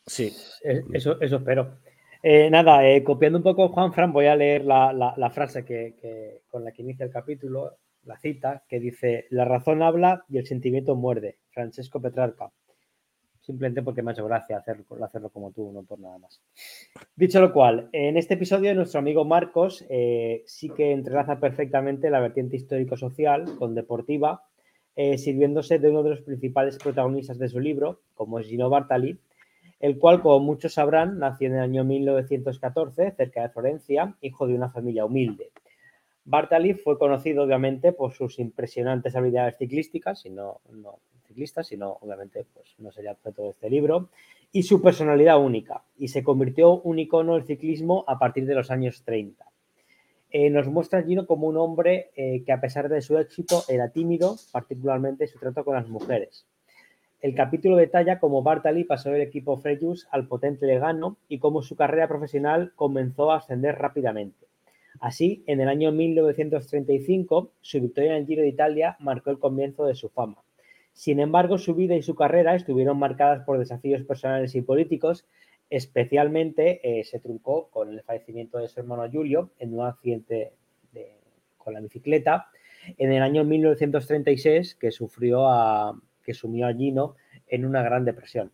Sí, 0.06 0.32
eh, 0.64 0.84
eso, 0.93 1.20
eso 1.20 1.38
espero. 1.38 1.80
Eh, 2.22 2.49
nada, 2.49 2.88
eh, 2.88 3.03
copiando 3.03 3.38
un 3.38 3.43
poco 3.43 3.70
Juan 3.70 3.93
Fran, 3.93 4.12
voy 4.12 4.26
a 4.26 4.36
leer 4.36 4.66
la, 4.66 5.30
frase 5.32 5.64
que, 5.64 6.41
con 6.47 6.64
la 6.64 6.72
que 6.72 6.82
inicia 6.82 7.06
el 7.06 7.12
capítulo. 7.12 7.78
la 8.03 8.18
cita, 8.18 8.64
que 8.68 8.80
dice, 8.80 9.26
la 9.30 9.45
razón 9.45 9.82
habla 9.82 10.26
y 10.30 10.38
el 10.38 10.45
sentimiento 10.45 10.95
muerde. 10.95 11.38
Francesco 11.51 12.01
Petrarca. 12.01 12.51
Simplemente 13.41 13.84
porque 13.84 14.01
me 14.01 14.10
ha 14.10 14.14
hecho 14.14 14.26
gracia 14.26 14.58
hacerlo, 14.58 14.86
hacerlo 15.03 15.30
como 15.30 15.51
tú, 15.51 15.72
no 15.72 15.84
por 15.84 15.99
nada 15.99 16.18
más. 16.18 16.41
Dicho 17.16 17.39
lo 17.39 17.53
cual, 17.53 17.89
en 17.91 18.18
este 18.18 18.34
episodio 18.34 18.74
nuestro 18.74 18.99
amigo 18.99 19.24
Marcos 19.24 19.86
eh, 19.89 20.41
sí 20.47 20.70
que 20.70 20.93
entrelaza 20.93 21.39
perfectamente 21.39 22.10
la 22.10 22.20
vertiente 22.20 22.56
histórico-social 22.56 23.56
con 23.58 23.76
deportiva, 23.76 24.43
sirviéndose 24.95 25.78
de 25.78 25.89
uno 25.89 26.01
de 26.01 26.12
los 26.12 26.22
principales 26.22 26.78
protagonistas 26.78 27.38
de 27.38 27.49
su 27.49 27.60
libro, 27.60 28.01
como 28.16 28.39
es 28.39 28.47
Gino 28.47 28.70
Bartali, 28.70 29.20
el 29.80 29.97
cual, 29.97 30.21
como 30.21 30.39
muchos 30.39 30.73
sabrán, 30.73 31.19
nació 31.19 31.47
en 31.47 31.55
el 31.55 31.61
año 31.61 31.84
1914 31.84 33.11
cerca 33.11 33.41
de 33.41 33.49
Florencia, 33.49 34.15
hijo 34.21 34.47
de 34.47 34.55
una 34.55 34.69
familia 34.69 35.05
humilde. 35.05 35.51
Bartali 36.23 36.73
fue 36.73 36.97
conocido 36.97 37.43
obviamente 37.43 37.91
por 37.91 38.13
sus 38.13 38.39
impresionantes 38.39 39.15
habilidades 39.15 39.57
ciclísticas, 39.57 40.21
si 40.21 40.32
no, 40.32 40.61
no 40.71 40.99
ciclistas, 41.28 41.67
sino 41.67 41.97
obviamente 42.01 42.45
pues, 42.53 42.73
no 42.80 42.91
sería 42.91 43.11
objeto 43.11 43.43
de 43.43 43.49
este 43.49 43.69
libro, 43.69 44.09
y 44.51 44.63
su 44.63 44.82
personalidad 44.82 45.39
única, 45.39 45.84
y 45.97 46.07
se 46.07 46.23
convirtió 46.23 46.82
un 46.82 46.97
icono 46.97 47.34
del 47.36 47.45
ciclismo 47.45 48.05
a 48.07 48.17
partir 48.17 48.45
de 48.45 48.55
los 48.55 48.71
años 48.71 49.03
30. 49.03 49.45
Eh, 50.32 50.49
nos 50.49 50.67
muestra 50.67 51.03
Gino 51.03 51.26
como 51.26 51.47
un 51.47 51.57
hombre 51.57 52.11
eh, 52.15 52.43
que 52.43 52.51
a 52.51 52.59
pesar 52.59 52.89
de 52.89 53.01
su 53.01 53.17
éxito 53.17 53.63
era 53.67 53.89
tímido, 53.89 54.36
particularmente 54.51 55.28
su 55.28 55.39
trato 55.39 55.63
con 55.63 55.76
las 55.76 55.88
mujeres. 55.88 56.47
El 57.26 57.34
capítulo 57.34 57.76
detalla 57.76 58.19
cómo 58.19 58.43
Bartali 58.43 58.84
pasó 58.84 59.09
del 59.09 59.23
equipo 59.23 59.57
Frejus 59.57 60.07
al 60.11 60.28
potente 60.28 60.67
Legano 60.67 61.17
y 61.28 61.39
cómo 61.39 61.63
su 61.63 61.76
carrera 61.76 62.07
profesional 62.07 62.71
comenzó 62.76 63.32
a 63.32 63.38
ascender 63.38 63.80
rápidamente. 63.80 64.45
Así, 64.99 65.43
en 65.47 65.59
el 65.59 65.67
año 65.67 65.91
1935, 65.91 67.51
su 67.61 67.82
victoria 67.82 68.11
en 68.11 68.17
el 68.17 68.28
Giro 68.28 68.43
de 68.43 68.49
Italia 68.49 68.95
marcó 68.99 69.32
el 69.32 69.39
comienzo 69.39 69.88
de 69.88 69.95
su 69.95 70.09
fama. 70.09 70.43
Sin 70.93 71.19
embargo, 71.19 71.57
su 71.57 71.73
vida 71.73 71.95
y 71.95 72.03
su 72.03 72.13
carrera 72.13 72.53
estuvieron 72.53 72.99
marcadas 72.99 73.43
por 73.43 73.57
desafíos 73.57 74.03
personales 74.03 74.53
y 74.53 74.61
políticos, 74.61 75.26
especialmente 75.71 76.80
eh, 76.84 77.05
se 77.05 77.19
truncó 77.19 77.69
con 77.71 77.89
el 77.89 78.03
fallecimiento 78.03 78.59
de 78.59 78.67
su 78.67 78.80
hermano 78.80 79.09
Julio 79.11 79.49
en 79.57 79.73
un 79.73 79.84
accidente 79.84 80.53
con 81.57 81.73
la 81.73 81.80
bicicleta 81.80 82.49
en 82.99 83.11
el 83.11 83.23
año 83.23 83.43
1936 83.43 84.76
que 84.76 84.91
sufrió 84.91 85.47
a, 85.47 85.99
que 86.26 86.34
sumió 86.34 86.67
a 86.67 86.73
Gino 86.73 87.15
en 87.47 87.65
una 87.65 87.84
gran 87.84 88.03
depresión. 88.03 88.51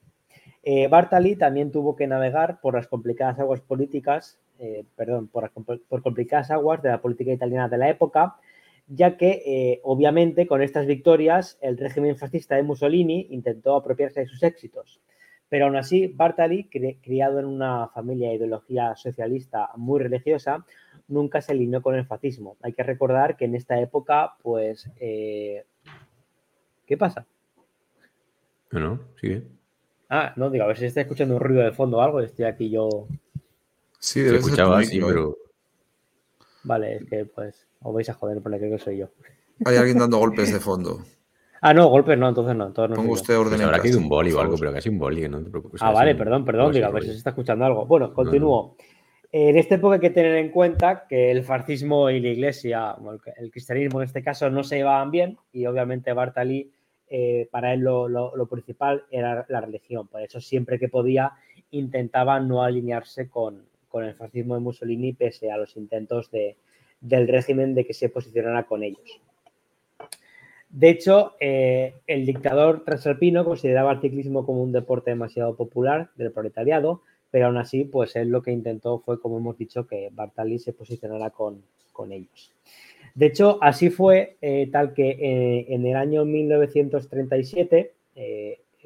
Eh, 0.64 0.88
Bartali 0.88 1.36
también 1.36 1.72
tuvo 1.72 1.96
que 1.96 2.08
navegar 2.08 2.62
por 2.62 2.76
las 2.76 2.88
complicadas 2.88 3.40
aguas 3.40 3.62
políticas, 3.62 4.40
eh, 4.60 4.86
perdón, 4.96 5.28
por, 5.28 5.52
por, 5.52 6.04
complicadas 6.04 6.52
aguas 6.52 6.84
de 6.84 6.90
la 6.90 7.02
política 7.02 7.32
italiana 7.32 7.68
de 7.68 7.78
la 7.78 7.90
época, 7.90 8.36
ya 8.88 9.18
que 9.18 9.42
eh, 9.46 9.80
obviamente 9.84 10.46
con 10.46 10.62
estas 10.62 10.86
victorias 10.86 11.58
el 11.62 11.78
régimen 11.78 12.16
fascista 12.16 12.56
de 12.56 12.64
Mussolini 12.64 13.28
intentó 13.32 13.76
apropiarse 13.76 14.20
de 14.20 14.28
sus 14.28 14.44
éxitos. 14.44 15.02
Pero 15.50 15.66
aún 15.66 15.76
así, 15.76 16.08
Bartali, 16.08 16.70
criado 17.02 17.40
en 17.40 17.46
una 17.46 17.90
familia 17.90 18.30
de 18.30 18.36
ideología 18.36 18.96
socialista 18.96 19.70
muy 19.76 20.00
religiosa, 20.00 20.66
nunca 21.10 21.42
se 21.42 21.52
alineó 21.52 21.82
con 21.82 21.96
el 21.96 22.06
fascismo. 22.06 22.56
Hay 22.62 22.72
que 22.72 22.84
recordar 22.84 23.36
que 23.36 23.46
en 23.46 23.56
esta 23.56 23.78
época, 23.78 24.36
pues, 24.42 24.90
¿qué 24.98 25.66
pasa? 26.98 27.28
No, 28.72 28.80
no, 28.80 29.00
sigue. 29.20 29.44
Ah, 30.10 30.34
no, 30.36 30.50
digo, 30.50 30.66
a 30.66 30.68
ver 30.68 30.78
si 30.78 30.86
está 30.86 31.02
escuchando 31.02 31.36
un 31.36 31.42
ruido 31.42 31.64
de 31.64 31.72
fondo 31.72 31.98
o 31.98 32.02
algo, 32.02 32.20
estoy 32.20 32.46
aquí 32.46 32.70
yo. 32.70 33.08
Sí, 34.00 34.22
debe 34.22 34.38
escuchaba 34.38 34.80
así, 34.80 35.00
pero. 35.00 35.38
Vale, 36.64 36.98
es 36.98 37.06
que 37.06 37.26
pues 37.26 37.66
os 37.82 37.94
vais 37.94 38.10
a 38.10 38.14
joder 38.14 38.42
porque 38.42 38.58
creo 38.58 38.72
que 38.72 38.84
soy 38.84 38.98
yo. 38.98 39.10
Hay 39.66 39.78
alguien 39.78 39.98
dando 39.98 40.18
golpes 40.20 40.52
de 40.52 40.60
fondo. 40.60 41.04
Ah, 41.62 41.74
no, 41.74 41.88
golpes 41.88 42.18
no, 42.18 42.30
entonces 42.30 42.56
no. 42.56 42.68
Entonces 42.68 42.90
no 42.90 42.96
Pongo 42.96 43.14
usted 43.14 43.38
orden 43.38 43.54
pues 43.54 43.62
habrá 43.62 43.80
que 43.80 43.96
un 43.96 44.10
boli 44.10 44.32
o 44.32 44.42
algo, 44.42 44.58
pero 44.58 44.74
casi 44.74 44.90
un 44.90 44.98
boli, 44.98 45.30
no 45.30 45.44
te 45.44 45.50
preocupes. 45.50 45.82
Ah, 45.84 45.92
vale, 45.92 46.16
perdón, 46.16 46.44
perdón, 46.44 46.74
digo, 46.74 46.88
a 46.88 46.92
ver 46.92 47.04
si 47.04 47.10
se 47.10 47.18
está 47.18 47.30
escuchando 47.30 47.66
algo. 47.66 47.86
Bueno, 47.86 48.14
continúo. 48.14 48.76
En 49.32 49.58
este 49.58 49.76
época 49.76 49.96
hay 49.96 50.02
que 50.02 50.10
tener 50.10 50.36
en 50.36 50.50
cuenta 50.50 51.06
que 51.08 51.32
el 51.32 51.44
fascismo 51.44 52.10
y 52.10 52.20
la 52.20 52.30
iglesia, 52.30 52.96
el 53.38 53.50
cristianismo 53.50 54.02
en 54.02 54.08
este 54.08 54.22
caso, 54.22 54.50
no 54.50 54.64
se 54.64 54.78
llevaban 54.78 55.10
bien 55.10 55.38
y 55.54 55.66
obviamente 55.68 56.12
Bartali, 56.12 56.70
eh, 57.14 57.48
para 57.52 57.74
él 57.74 57.82
lo, 57.82 58.48
principal 58.50 59.04
era 59.12 59.46
la 59.50 59.62
religión. 59.62 60.08
Por 60.08 60.22
eso 60.22 60.40
siempre 60.40 60.80
que 60.80 60.90
podía 60.90 61.34
intentaba 61.72 62.40
no 62.40 62.64
alinearse 62.64 63.30
con, 63.30 63.66
el 63.94 64.16
fascismo 64.16 64.56
de 64.56 64.62
Mussolini 64.62 65.14
pese 65.14 65.52
a 65.52 65.58
los 65.58 65.76
intentos 65.76 66.32
de, 66.32 66.56
del 67.02 67.28
régimen 67.28 67.76
de 67.76 67.86
que 67.86 67.94
se 67.94 68.10
posicionara 68.10 68.64
con 68.64 68.84
ellos. 68.84 69.22
De 70.70 70.90
hecho, 70.90 71.34
eh, 71.42 71.96
el 72.08 72.26
dictador 72.26 72.86
transalpino 72.86 73.44
consideraba 73.44 73.92
el 73.92 74.00
ciclismo 74.00 74.46
como 74.46 74.64
un 74.64 74.72
deporte 74.72 75.12
demasiado 75.12 75.56
popular 75.58 76.12
del 76.16 76.32
proletariado, 76.32 77.02
pero 77.30 77.48
aún 77.48 77.58
así, 77.58 77.84
pues 77.84 78.16
él 78.16 78.30
lo 78.30 78.42
que 78.42 78.52
intentó 78.52 79.00
fue, 79.00 79.20
como 79.20 79.38
hemos 79.38 79.58
dicho, 79.58 79.86
que 79.86 80.10
Bartali 80.14 80.60
se 80.60 80.72
posicionara 80.72 81.30
con, 81.30 81.62
ellos. 82.10 82.52
De 83.16 83.26
hecho, 83.28 83.58
así 83.62 83.90
fue 83.90 84.38
eh, 84.42 84.70
tal 84.72 84.94
que 84.94 85.10
eh, 85.10 85.66
en 85.70 85.86
el 85.86 85.96
año 85.96 86.26
1937, 86.26 87.94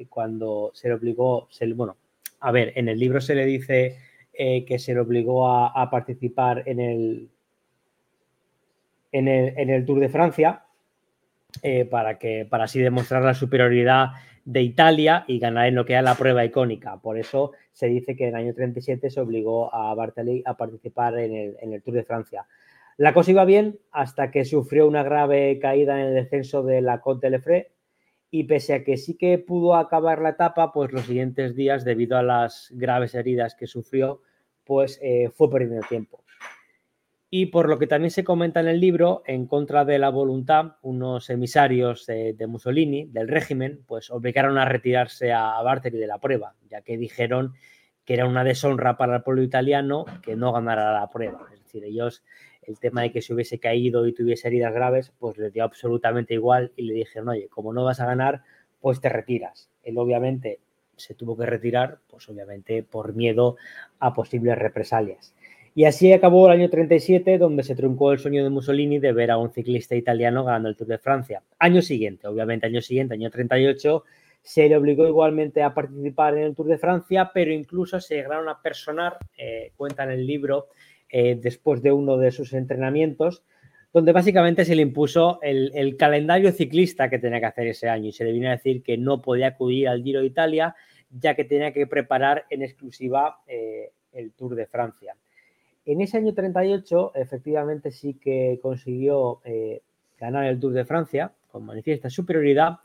cuando 0.08 0.70
se 0.74 0.88
le 0.88 0.94
obligó, 0.94 1.48
bueno, 1.74 1.96
a 2.40 2.52
ver, 2.52 2.72
en 2.76 2.88
el 2.88 2.98
libro 2.98 3.20
se 3.20 3.34
le 3.34 3.44
dice 3.44 3.98
que 4.32 4.78
se 4.78 4.92
le 4.92 5.00
obligó 5.00 5.48
a 5.48 5.90
participar 5.90 6.62
en 6.66 6.80
el, 6.80 7.28
en 9.18 9.70
el, 9.70 9.84
Tour 9.84 10.00
de 10.00 10.08
Francia 10.08 10.62
eh, 11.62 11.84
para, 11.84 12.18
que, 12.18 12.46
para 12.48 12.64
así 12.64 12.80
demostrar 12.80 13.22
la 13.22 13.34
superioridad 13.34 14.08
de 14.44 14.62
Italia 14.62 15.24
y 15.26 15.38
ganar 15.38 15.66
en 15.66 15.74
lo 15.74 15.84
que 15.84 15.94
era 15.94 16.02
la 16.02 16.14
prueba 16.14 16.44
icónica. 16.44 16.98
Por 16.98 17.18
eso 17.18 17.52
se 17.72 17.86
dice 17.86 18.14
que 18.14 18.24
en 18.24 18.30
el 18.30 18.42
año 18.42 18.54
37 18.54 19.10
se 19.10 19.20
obligó 19.20 19.74
a 19.74 19.94
Bartali 19.94 20.42
a 20.44 20.56
participar 20.56 21.18
en 21.18 21.56
el, 21.72 21.82
Tour 21.82 21.94
de 21.94 22.04
Francia. 22.04 22.46
La 22.96 23.12
cosa 23.12 23.30
iba 23.30 23.44
bien 23.44 23.78
hasta 23.92 24.30
que 24.30 24.44
sufrió 24.44 24.86
una 24.88 25.02
grave 25.02 25.58
caída 25.58 26.00
en 26.00 26.06
el 26.08 26.14
descenso 26.14 26.62
de 26.62 26.80
la 26.80 27.00
Côte 27.00 27.28
de 27.28 27.70
y 28.30 28.44
pese 28.44 28.74
a 28.74 28.84
que 28.84 28.96
sí 28.96 29.16
que 29.16 29.38
pudo 29.38 29.76
acabar 29.76 30.20
la 30.20 30.30
etapa, 30.30 30.72
pues 30.72 30.92
los 30.92 31.02
siguientes 31.02 31.54
días, 31.54 31.84
debido 31.84 32.16
a 32.18 32.22
las 32.22 32.68
graves 32.74 33.14
heridas 33.14 33.54
que 33.54 33.66
sufrió, 33.66 34.22
pues 34.64 34.98
eh, 35.02 35.30
fue 35.32 35.50
perdiendo 35.50 35.86
tiempo. 35.86 36.24
Y 37.28 37.46
por 37.46 37.68
lo 37.68 37.78
que 37.78 37.86
también 37.86 38.10
se 38.10 38.24
comenta 38.24 38.60
en 38.60 38.68
el 38.68 38.80
libro, 38.80 39.22
en 39.26 39.46
contra 39.46 39.84
de 39.84 39.98
la 39.98 40.10
voluntad, 40.10 40.76
unos 40.82 41.28
emisarios 41.28 42.06
de, 42.06 42.46
Mussolini, 42.46 43.06
del 43.06 43.28
régimen, 43.28 43.84
pues 43.86 44.10
obligaron 44.10 44.58
a 44.58 44.64
retirarse 44.64 45.32
a, 45.32 45.58
a 45.58 45.80
de 45.80 46.06
la 46.06 46.18
prueba, 46.18 46.54
ya 46.68 46.82
que 46.82 46.96
dijeron 46.96 47.54
que 48.04 48.14
era 48.14 48.26
una 48.26 48.44
deshonra 48.44 48.96
para 48.96 49.16
el 49.16 49.22
pueblo 49.22 49.42
italiano 49.42 50.04
que 50.22 50.36
no 50.36 50.52
ganara 50.52 50.92
la 50.92 51.10
prueba. 51.10 51.46
Es 51.52 51.64
decir, 51.64 51.84
ellos, 51.84 52.24
el 52.66 52.78
tema 52.78 53.02
de 53.02 53.12
que 53.12 53.22
se 53.22 53.32
hubiese 53.34 53.58
caído 53.58 54.06
y 54.06 54.12
tuviese 54.12 54.48
heridas 54.48 54.74
graves, 54.74 55.12
pues 55.18 55.38
les 55.38 55.52
dio 55.52 55.64
absolutamente 55.64 56.34
igual 56.34 56.72
y 56.76 56.82
le 56.82 56.94
dijeron, 56.94 57.28
oye, 57.28 57.48
como 57.48 57.72
no 57.72 57.84
vas 57.84 58.00
a 58.00 58.06
ganar, 58.06 58.42
pues 58.80 59.00
te 59.00 59.08
retiras. 59.08 59.70
Él 59.82 59.98
obviamente 59.98 60.60
se 60.96 61.14
tuvo 61.14 61.36
que 61.36 61.46
retirar, 61.46 61.98
pues 62.08 62.28
obviamente 62.28 62.82
por 62.82 63.14
miedo 63.14 63.56
a 63.98 64.14
posibles 64.14 64.58
represalias. 64.58 65.34
Y 65.74 65.84
así 65.84 66.10
acabó 66.10 66.46
el 66.46 66.58
año 66.58 66.70
37, 66.70 67.36
donde 67.36 67.62
se 67.62 67.76
truncó 67.76 68.10
el 68.10 68.18
sueño 68.18 68.42
de 68.42 68.48
Mussolini 68.48 68.98
de 68.98 69.12
ver 69.12 69.30
a 69.30 69.36
un 69.36 69.52
ciclista 69.52 69.94
italiano 69.94 70.42
ganando 70.42 70.70
el 70.70 70.76
Tour 70.76 70.88
de 70.88 70.98
Francia. 70.98 71.42
Año 71.58 71.82
siguiente, 71.82 72.26
obviamente 72.26 72.66
año 72.66 72.80
siguiente, 72.80 73.12
año 73.12 73.30
38, 73.30 74.02
se 74.40 74.68
le 74.68 74.76
obligó 74.76 75.06
igualmente 75.06 75.62
a 75.62 75.74
participar 75.74 76.38
en 76.38 76.44
el 76.44 76.54
Tour 76.54 76.68
de 76.68 76.78
Francia, 76.78 77.30
pero 77.34 77.52
incluso 77.52 78.00
se 78.00 78.14
llegaron 78.14 78.48
a 78.48 78.62
personar, 78.62 79.18
eh, 79.36 79.72
cuenta 79.76 80.04
en 80.04 80.12
el 80.12 80.26
libro, 80.26 80.68
eh, 81.08 81.38
después 81.40 81.82
de 81.82 81.92
uno 81.92 82.16
de 82.16 82.30
sus 82.30 82.52
entrenamientos, 82.52 83.44
donde 83.92 84.12
básicamente 84.12 84.64
se 84.64 84.74
le 84.74 84.82
impuso 84.82 85.38
el, 85.42 85.96
calendario 85.96 86.52
ciclista 86.52 87.08
que 87.08 87.18
tenía 87.18 87.40
que 87.40 87.46
hacer 87.46 87.66
ese 87.68 87.88
año 87.88 88.08
y 88.08 88.12
se 88.12 88.24
le 88.24 88.32
vino 88.32 88.48
a 88.48 88.52
decir 88.52 88.82
que 88.82 88.98
no 88.98 89.22
podía 89.22 89.48
acudir 89.48 89.88
al 89.88 90.02
Giro 90.02 90.20
de 90.20 90.26
Italia, 90.26 90.74
ya 91.10 91.34
que 91.34 91.44
tenía 91.44 91.72
que 91.72 91.86
preparar 91.86 92.44
en 92.50 92.62
exclusiva 92.62 93.38
eh, 93.46 93.92
el 94.12 94.32
Tour 94.32 94.54
de 94.54 94.66
Francia. 94.66 95.16
En 95.86 96.00
ese 96.00 96.18
año 96.18 96.34
38, 96.34 97.12
efectivamente, 97.14 97.90
sí 97.90 98.14
que 98.14 98.58
consiguió 98.60 99.40
eh, 99.44 99.82
ganar 100.18 100.46
el 100.46 100.58
Tour 100.58 100.72
de 100.72 100.84
Francia 100.84 101.32
con 101.50 101.64
manifiesta 101.64 102.10
superioridad, 102.10 102.80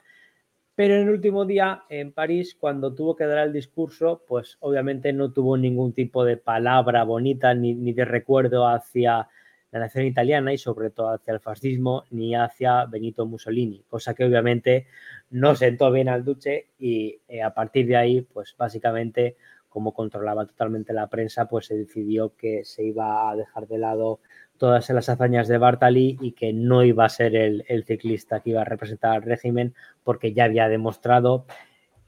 pero 0.81 0.95
en 0.95 1.03
el 1.03 1.09
último 1.11 1.45
día 1.45 1.83
en 1.89 2.11
París, 2.11 2.57
cuando 2.59 2.95
tuvo 2.95 3.15
que 3.15 3.27
dar 3.27 3.45
el 3.45 3.53
discurso, 3.53 4.23
pues 4.27 4.57
obviamente 4.61 5.13
no 5.13 5.31
tuvo 5.31 5.55
ningún 5.55 5.93
tipo 5.93 6.25
de 6.25 6.37
palabra 6.37 7.03
bonita 7.03 7.53
ni, 7.53 7.93
de 7.93 8.03
recuerdo 8.03 8.67
hacia 8.67 9.27
la 9.71 9.79
nación 9.79 10.07
italiana 10.07 10.51
y 10.53 10.57
sobre 10.57 10.89
todo 10.89 11.11
hacia 11.11 11.35
el 11.35 11.39
fascismo 11.39 12.05
ni 12.09 12.33
hacia 12.33 12.85
Benito 12.85 13.27
Mussolini, 13.27 13.83
cosa 13.87 14.15
que 14.15 14.25
obviamente 14.25 14.87
no 15.29 15.53
sentó 15.53 15.91
bien 15.91 16.09
al 16.09 16.25
Duce 16.25 16.69
y 16.79 17.19
eh, 17.27 17.43
a 17.43 17.53
partir 17.53 17.85
de 17.85 17.97
ahí, 17.97 18.21
pues 18.21 18.55
básicamente 18.57 19.37
como 19.69 19.93
controlaba 19.93 20.47
totalmente 20.47 20.93
la 20.93 21.05
prensa, 21.09 21.47
pues 21.47 21.67
se 21.67 21.77
decidió 21.77 22.35
que 22.35 22.65
se 22.65 22.85
iba 22.85 23.29
a 23.29 23.35
dejar 23.35 23.67
de 23.67 23.77
lado 23.77 24.19
todas 24.61 24.87
las 24.91 25.09
hazañas 25.09 25.47
de 25.47 25.57
Bartali 25.57 26.19
y 26.21 26.33
que 26.33 26.53
no 26.53 26.83
iba 26.83 27.03
a 27.03 27.09
ser 27.09 27.35
el, 27.35 27.83
ciclista 27.83 28.41
que 28.41 28.51
iba 28.51 28.61
a 28.61 28.63
representar 28.63 29.15
al 29.15 29.23
régimen 29.23 29.73
porque 30.03 30.33
ya 30.33 30.43
había 30.43 30.69
demostrado 30.69 31.47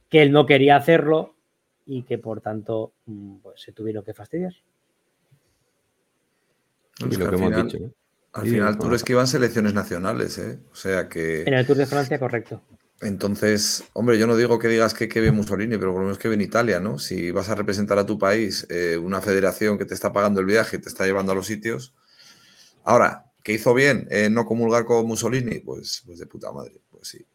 que 0.07 0.21
él 0.21 0.31
no 0.31 0.45
quería 0.45 0.75
hacerlo 0.75 1.33
y 1.87 2.03
que 2.03 2.19
por 2.19 2.41
tanto 2.41 2.93
mm, 3.07 3.37
pues, 3.37 3.59
se 3.59 3.71
tuvieron 3.71 4.03
que 4.03 4.13
fastidiar. 4.13 4.53
Y 6.99 7.15
lo 7.15 7.27
que 7.27 7.35
hemos 7.35 7.63
dicho. 7.63 7.91
Al 8.33 8.43
final, 8.47 8.77
tú 8.77 8.93
es 8.93 9.03
que 9.03 9.13
iban 9.13 9.25
selecciones 9.25 9.73
nacionales, 9.73 10.37
¿eh? 10.37 10.59
O 10.71 10.75
sea 10.75 11.09
que. 11.09 11.41
En 11.41 11.55
el 11.55 11.65
Tour 11.65 11.77
de 11.77 11.87
Francia, 11.87 12.19
correcto. 12.19 12.61
Entonces, 13.01 13.83
hombre, 13.93 14.19
yo 14.19 14.27
no 14.27 14.35
digo 14.35 14.59
que 14.59 14.67
digas 14.67 14.93
que, 14.93 15.09
que 15.09 15.21
ve 15.21 15.31
Mussolini, 15.31 15.77
pero 15.79 15.91
por 15.91 16.01
lo 16.01 16.05
menos 16.05 16.19
que 16.19 16.27
ve 16.27 16.35
en 16.35 16.41
Italia, 16.41 16.79
¿no? 16.79 16.99
Si 16.99 17.31
vas 17.31 17.49
a 17.49 17.55
representar 17.55 17.97
a 17.97 18.05
tu 18.05 18.19
país, 18.19 18.67
eh, 18.69 18.95
una 18.97 19.21
federación 19.21 19.79
que 19.79 19.85
te 19.85 19.95
está 19.95 20.13
pagando 20.13 20.39
el 20.39 20.45
viaje, 20.45 20.77
te 20.77 20.89
está 20.89 21.05
llevando 21.05 21.31
a 21.31 21.35
los 21.35 21.47
sitios. 21.47 21.95
Ahora, 22.83 23.31
¿qué 23.43 23.53
hizo 23.53 23.73
bien 23.73 24.07
eh, 24.09 24.29
no 24.29 24.45
comulgar 24.45 24.85
con 24.85 25.05
Mussolini? 25.05 25.59
Pues, 25.59 26.03
pues 26.05 26.19
de 26.19 26.25
puta 26.25 26.51
madre, 26.51 26.81
pues 26.89 27.07
sí. 27.07 27.25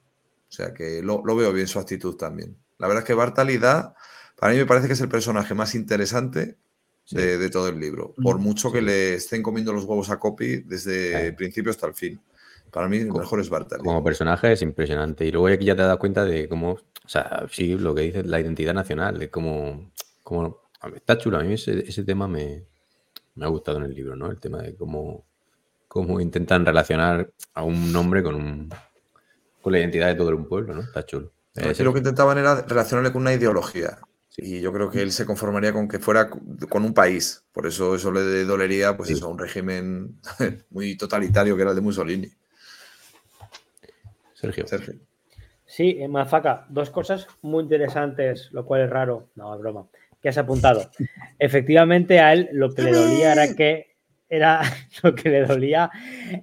O 0.49 0.53
sea 0.53 0.73
que 0.73 1.03
lo, 1.03 1.23
veo 1.23 1.53
bien 1.53 1.67
su 1.67 1.79
actitud 1.79 2.17
también. 2.17 2.57
La 2.79 2.87
verdad 2.87 3.03
es 3.03 3.07
que 3.07 3.15
Bartali 3.15 3.59
da, 3.59 3.95
para 4.37 4.53
mí 4.53 4.59
me 4.59 4.67
parece 4.67 4.87
que 4.87 4.95
es 4.95 5.01
el 5.01 5.09
personaje 5.09 5.55
más 5.55 5.75
interesante 5.75 6.57
de, 7.11 7.51
todo 7.51 7.69
el 7.69 7.81
libro, 7.81 8.15
por 8.23 8.39
mm, 8.39 8.43
mucho 8.43 8.71
que 8.71 8.83
le 8.83 9.15
estén 9.15 9.43
comiendo 9.43 9.73
los 9.73 9.85
huevos 9.85 10.11
a 10.11 10.19
Copy 10.19 10.59
desde 10.59 11.29
el 11.29 11.35
principio 11.35 11.71
hasta 11.71 11.87
el 11.87 11.95
fin. 11.95 12.21
Para 12.71 12.89
mí, 12.89 12.99
el 12.99 13.13
mejor 13.13 13.41
es 13.41 13.49
Bartali. 13.49 13.83
Como 13.83 14.05
personaje 14.05 14.53
es 14.53 14.63
impresionante. 14.63 15.25
Y 15.25 15.31
luego 15.31 15.49
aquí 15.49 15.65
ya 15.65 15.77
te 15.77 15.83
das 15.83 15.97
cuenta 15.97 16.25
de 16.25 16.49
cómo, 16.49 16.73
o 16.73 17.09
sea, 17.09 17.47
sí, 17.51 17.77
lo 17.79 17.95
que 17.95 18.03
dices, 18.03 18.27
la 18.27 18.41
identidad 18.41 18.75
nacional, 18.75 19.19
de 19.19 19.31
cómo, 19.31 19.91
cómo 20.23 20.69
está 20.95 21.17
chulo. 21.17 21.39
A 21.39 21.43
mí 21.43 21.55
ese, 21.55 22.05
tema 22.05 22.29
me, 22.29 22.65
ha 23.41 23.49
gustado 23.49 23.79
en 23.79 23.85
el 23.85 23.95
libro, 23.95 24.17
¿no? 24.17 24.31
El 24.31 24.39
tema 24.39 24.63
de 24.63 24.75
cómo, 24.75 25.25
cómo 25.89 26.21
intentan 26.21 26.65
relacionar 26.65 27.31
a 27.55 27.63
un 27.65 27.93
nombre 27.93 28.23
con, 28.23 28.35
un, 28.35 28.71
con 29.61 29.73
la 29.73 29.81
identidad 29.81 30.09
de 30.09 30.15
todo 30.15 30.37
un 30.37 30.47
pueblo, 30.47 30.75
¿no? 30.75 30.83
Está 30.83 31.05
chulo. 31.05 31.33
lo 31.55 31.93
que 31.93 31.99
intentaban 31.99 32.39
era 32.39 32.63
relacionarle 32.63 33.11
con 33.11 33.23
una 33.23 33.33
ideología. 33.33 33.99
Y 34.41 34.61
yo 34.61 34.73
creo 34.73 34.89
que 34.89 35.03
él 35.03 35.11
se 35.11 35.27
conformaría 35.27 35.73
con 35.73 35.89
que 35.89 35.99
fuera 35.99 36.31
con 36.31 36.85
un 36.85 36.95
país. 36.95 37.43
Por 37.51 37.67
eso 37.67 37.97
eso 37.97 38.13
le 38.13 38.45
dolería, 38.45 38.97
pues 38.97 39.11
eso, 39.11 39.27
a 39.27 39.31
un 39.31 39.39
régimen 39.39 40.21
muy 40.71 40.97
totalitario 40.97 41.57
que 41.57 41.63
era 41.63 41.71
el 41.71 41.77
de 41.77 41.83
Mussolini. 41.83 42.29
Sergio. 44.35 44.65
Sí, 45.67 45.97
en 45.99 46.13
Mazaca, 46.13 46.67
dos 46.69 46.91
cosas 46.91 47.27
muy 47.43 47.65
interesantes, 47.65 48.49
lo 48.53 48.65
cual 48.65 48.83
es 48.83 48.91
raro, 48.91 49.29
no, 49.35 49.53
es 49.55 49.61
broma, 49.61 49.87
que 50.23 50.29
has 50.29 50.39
apuntado. 50.39 50.89
Efectivamente, 51.41 52.21
a 52.21 52.33
él 52.33 52.49
lo 52.53 52.73
que 52.73 52.83
le 52.83 52.93
dolía 52.93 53.33
era 53.33 53.55
que 53.55 53.88
era 54.29 54.61
lo 55.03 55.15
que 55.15 55.29
le 55.29 55.45
dolía 55.45 55.91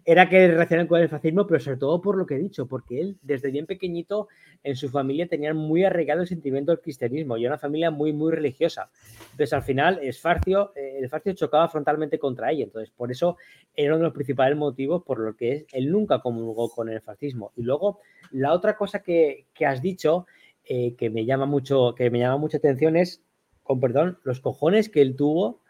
era 0.04 0.28
que 0.30 0.48
reaccionaran 0.48 0.88
con 0.88 1.02
el 1.02 1.10
fascismo, 1.10 1.46
pero 1.46 1.60
sobre 1.60 1.78
todo 1.78 2.02
por 2.02 2.18
lo 2.18 2.26
que 2.26 2.36
he 2.36 2.40
dicho, 2.40 2.68
porque 2.68 3.02
él 3.02 3.18
desde 3.22 3.52
bien 3.52 3.66
pequeñito 3.66 4.28
en 4.64 4.76
su 4.76 4.90
familia 4.90 5.28
tenía 5.28 5.54
muy 5.54 5.84
arraigado 5.84 6.22
el 6.22 6.28
sentimiento 6.28 6.72
del 6.72 6.82
cristianismo 6.82 7.38
y 7.38 7.46
una 7.46 7.58
familia 7.58 7.92
muy, 7.92 8.14
muy 8.14 8.32
religiosa. 8.32 8.90
Entonces 9.32 9.54
al 9.54 9.64
final 9.64 10.00
Esfarcio, 10.02 10.74
eh, 10.76 10.96
el 10.98 11.06
Esfarcio 11.06 11.34
chocaba 11.34 11.70
frontalmente 11.70 12.18
contra 12.18 12.52
ella, 12.52 12.64
entonces 12.64 12.92
por 12.92 13.12
eso 13.12 13.38
era 13.76 13.94
uno 13.94 14.00
de 14.00 14.06
los 14.06 14.14
principales 14.14 14.58
motivos 14.58 15.04
por 15.04 15.20
lo 15.20 15.36
que 15.36 15.66
él 15.72 15.92
nunca 15.92 16.20
comulgó 16.20 16.70
con 16.70 16.90
el 16.90 17.02
fascismo. 17.02 17.52
Y 17.56 17.64
luego 17.64 18.00
la 18.32 18.54
otra 18.54 18.76
cosa 18.76 19.04
que, 19.04 19.46
has 19.66 19.82
dicho 19.82 20.26
eh, 20.64 20.96
que 20.96 21.10
me 21.10 21.26
llama 21.26 21.46
mucho, 21.46 21.94
que 21.96 22.10
me 22.10 22.20
llama 22.20 22.38
mucha 22.38 22.58
atención 22.58 22.96
es, 22.96 23.24
con 23.64 23.80
perdón, 23.80 24.20
los 24.24 24.40
cojones 24.40 24.90
que 24.90 25.02
él 25.02 25.16
tuvo 25.16 25.62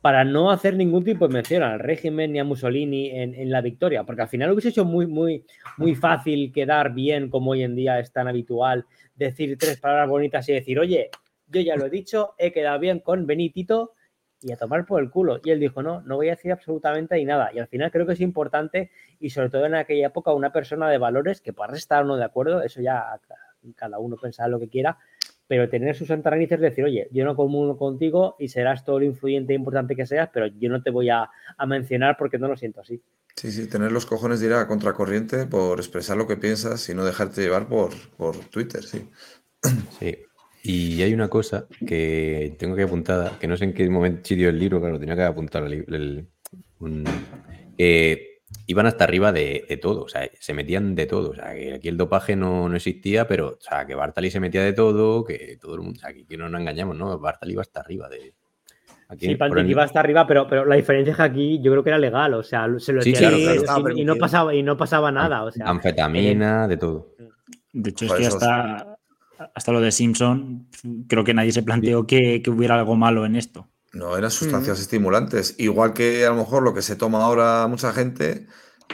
para 0.00 0.24
no 0.24 0.50
hacer 0.50 0.76
ningún 0.76 1.04
tipo 1.04 1.28
de 1.28 1.34
mención 1.34 1.62
al 1.62 1.78
régimen 1.78 2.32
ni 2.32 2.38
a 2.38 2.44
Mussolini 2.44 3.10
en, 3.10 3.50
la 3.50 3.60
victoria, 3.60 4.04
porque 4.04 4.22
al 4.22 4.28
final 4.28 4.50
hubiese 4.50 4.70
sido 4.70 4.86
muy, 4.86 5.06
muy, 5.06 5.44
muy 5.76 5.94
fácil 5.94 6.52
quedar 6.52 6.94
bien, 6.94 7.28
como 7.28 7.50
hoy 7.50 7.62
en 7.62 7.76
día 7.76 7.98
es 7.98 8.10
tan 8.12 8.26
habitual, 8.26 8.86
decir 9.14 9.58
tres 9.58 9.78
palabras 9.78 10.08
bonitas 10.08 10.48
y 10.48 10.54
decir, 10.54 10.78
oye, 10.78 11.10
yo 11.48 11.60
ya 11.60 11.76
lo 11.76 11.86
he 11.86 11.90
dicho, 11.90 12.34
he 12.38 12.52
quedado 12.52 12.78
bien 12.78 13.00
con 13.00 13.26
Benitito 13.26 13.92
y 14.40 14.52
a 14.52 14.56
tomar 14.56 14.86
por 14.86 15.02
el 15.02 15.10
culo. 15.10 15.40
Y 15.44 15.50
él 15.50 15.60
dijo, 15.60 15.82
no, 15.82 16.00
no 16.02 16.16
voy 16.16 16.28
a 16.28 16.36
decir 16.36 16.52
absolutamente 16.52 17.22
nada. 17.24 17.50
Y 17.52 17.58
al 17.58 17.68
final 17.68 17.90
creo 17.90 18.06
que 18.06 18.14
es 18.14 18.20
importante, 18.20 18.90
y 19.18 19.30
sobre 19.30 19.50
todo 19.50 19.66
en 19.66 19.74
aquella 19.74 20.06
época, 20.06 20.32
una 20.32 20.52
persona 20.52 20.88
de 20.88 20.96
valores 20.96 21.42
que 21.42 21.52
para 21.52 21.76
estar 21.76 22.04
uno 22.04 22.16
de 22.16 22.24
acuerdo, 22.24 22.62
eso 22.62 22.80
ya 22.80 23.20
cada 23.76 23.98
uno 23.98 24.16
pensará 24.16 24.48
lo 24.48 24.58
que 24.58 24.68
quiera, 24.68 24.98
pero 25.50 25.68
tener 25.68 25.96
sus 25.96 26.06
santaranices 26.06 26.58
es 26.58 26.60
decir, 26.60 26.84
oye, 26.84 27.08
yo 27.10 27.24
no 27.24 27.34
comulgo 27.34 27.76
contigo 27.76 28.36
y 28.38 28.46
serás 28.46 28.84
todo 28.84 29.00
lo 29.00 29.04
influyente 29.04 29.52
e 29.52 29.56
importante 29.56 29.96
que 29.96 30.06
seas, 30.06 30.30
pero 30.32 30.46
yo 30.46 30.70
no 30.70 30.80
te 30.80 30.90
voy 30.90 31.10
a, 31.10 31.28
mencionar 31.66 32.16
porque 32.16 32.38
no 32.38 32.46
lo 32.46 32.56
siento 32.56 32.82
así. 32.82 33.02
Sí, 33.34 33.50
sí, 33.50 33.68
tener 33.68 33.90
los 33.90 34.06
cojones 34.06 34.38
de 34.38 34.46
ir 34.46 34.52
a 34.52 34.68
contracorriente 34.68 35.46
por 35.46 35.80
expresar 35.80 36.16
lo 36.16 36.28
que 36.28 36.36
piensas 36.36 36.88
y 36.88 36.94
no 36.94 37.04
dejarte 37.04 37.40
llevar 37.40 37.66
por, 37.66 37.90
por 38.16 38.36
Twitter, 38.36 38.84
sí. 38.84 39.08
Sí. 39.98 40.18
Y 40.62 41.02
hay 41.02 41.14
una 41.14 41.26
cosa 41.26 41.66
que 41.84 42.54
tengo 42.56 42.76
que 42.76 42.84
apuntar, 42.84 43.36
que 43.40 43.48
no 43.48 43.56
sé 43.56 43.64
en 43.64 43.74
qué 43.74 43.90
momento 43.90 44.28
sitio 44.28 44.50
el 44.50 44.58
libro, 44.58 44.80
pero 44.80 45.00
tenía 45.00 45.16
que 45.16 45.24
apuntar 45.24 45.64
el, 45.64 46.28
iban 48.70 48.86
hasta 48.86 49.02
arriba 49.02 49.32
de, 49.32 49.78
todo, 49.82 50.04
o 50.04 50.08
sea, 50.08 50.30
se 50.38 50.54
metían 50.54 50.94
de 50.94 51.06
todo, 51.06 51.30
o 51.30 51.34
sea, 51.34 51.52
que 51.54 51.74
aquí 51.74 51.88
el 51.88 51.96
dopaje 51.96 52.36
no, 52.36 52.72
existía, 52.72 53.26
pero, 53.26 53.48
o 53.48 53.60
sea, 53.60 53.84
que 53.84 53.96
Bartali 53.96 54.30
se 54.30 54.38
metía 54.38 54.62
de 54.62 54.72
todo, 54.72 55.24
que 55.24 55.58
todo 55.60 55.74
el 55.74 55.80
mundo, 55.80 55.98
o 55.98 56.00
sea, 56.00 56.14
que 56.14 56.36
no 56.36 56.48
nos 56.48 56.60
engañamos, 56.60 56.96
¿no? 56.96 57.18
Bartali 57.18 57.54
iba 57.54 57.62
hasta 57.62 57.80
arriba 57.80 58.08
de... 58.08 58.32
Aquí, 59.08 59.26
sí, 59.26 59.36
iba 59.66 59.82
hasta 59.82 59.98
arriba, 59.98 60.24
pero, 60.24 60.46
pero 60.46 60.64
la 60.64 60.76
diferencia 60.76 61.10
es 61.10 61.16
que 61.16 61.22
aquí 61.24 61.60
yo 61.60 61.72
creo 61.72 61.82
que 61.82 61.90
era 61.90 61.98
legal, 61.98 62.32
o 62.34 62.44
sea, 62.44 62.68
se 62.78 62.92
lo 62.92 63.02
sí, 63.02 63.12
y, 63.96 64.04
no 64.04 64.14
pasaba, 64.14 64.54
y 64.54 64.62
no 64.62 64.76
pasaba 64.76 65.10
nada, 65.10 65.42
o 65.42 65.50
sea... 65.50 65.66
Anfetamina, 65.68 66.68
de 66.68 66.76
todo. 66.76 67.08
De 67.72 67.90
hecho, 67.90 68.06
es 68.06 68.12
que 68.12 68.26
hasta, 68.26 68.98
hasta 69.52 69.72
lo 69.72 69.80
de 69.80 69.90
Simpson, 69.90 70.68
creo 71.08 71.24
que 71.24 71.34
nadie 71.34 71.50
se 71.50 71.64
planteó 71.64 72.06
que, 72.06 72.40
que 72.40 72.50
hubiera 72.50 72.78
algo 72.78 72.94
malo 72.94 73.26
en 73.26 73.34
esto. 73.34 73.66
No, 73.92 74.16
eran 74.16 74.30
sustancias 74.30 74.78
mm. 74.78 74.82
estimulantes. 74.82 75.54
Igual 75.58 75.92
que 75.92 76.24
a 76.24 76.30
lo 76.30 76.36
mejor 76.36 76.62
lo 76.62 76.74
que 76.74 76.82
se 76.82 76.96
toma 76.96 77.24
ahora 77.24 77.66
mucha 77.66 77.92
gente, 77.92 78.46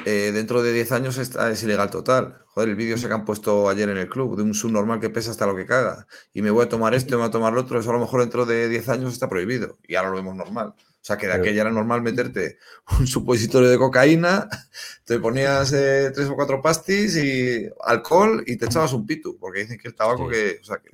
eh, 0.05 0.33
dentro 0.33 0.63
de 0.63 0.73
10 0.73 0.93
años 0.93 1.19
es 1.19 1.63
ilegal 1.63 1.91
total. 1.91 2.43
Joder, 2.47 2.71
el 2.71 2.77
vídeo 2.77 2.97
se 2.97 3.09
que 3.09 3.13
han 3.13 3.27
puesto 3.27 3.69
ayer 3.69 3.89
en 3.91 3.99
el 3.99 4.09
club 4.09 4.37
de 4.37 4.43
un 4.43 4.55
subnormal 4.55 4.99
que 4.99 5.11
pesa 5.11 5.31
hasta 5.31 5.47
lo 5.47 5.55
que 5.55 5.67
caga. 5.67 6.07
Y 6.33 6.41
me 6.41 6.51
voy 6.51 6.65
a 6.65 6.69
tomar 6.69 6.95
esto, 6.95 7.11
me 7.11 7.19
voy 7.19 7.29
a 7.29 7.31
tomar 7.31 7.53
lo 7.53 7.61
otro. 7.61 7.79
Eso 7.79 7.91
a 7.91 7.93
lo 7.93 8.01
mejor 8.01 8.21
dentro 8.21 8.47
de 8.47 8.69
10 8.69 8.89
años 8.89 9.13
está 9.13 9.29
prohibido. 9.29 9.79
Y 9.87 9.95
ahora 9.97 10.11
lo 10.11 10.17
vemos 10.17 10.35
normal. 10.37 10.75
O 11.07 11.09
sea, 11.09 11.17
que 11.17 11.29
de 11.29 11.35
aquella 11.35 11.61
era 11.61 11.71
normal 11.71 12.03
meterte 12.03 12.59
un 12.99 13.07
supositorio 13.07 13.69
de 13.69 13.79
cocaína, 13.79 14.49
te 15.05 15.21
ponías 15.21 15.73
eh, 15.73 16.11
tres 16.13 16.29
o 16.29 16.35
cuatro 16.35 16.61
pastis 16.61 17.17
y 17.17 17.65
alcohol 17.85 18.43
y 18.45 18.57
te 18.57 18.67
echabas 18.67 18.93
un 18.93 19.07
pito, 19.07 19.37
porque 19.39 19.61
dicen 19.61 19.79
que 19.79 19.87
el 19.87 19.95
tabaco 19.95 20.29
que... 20.29 20.59
O 20.61 20.65
sea, 20.65 20.79
que... 20.79 20.91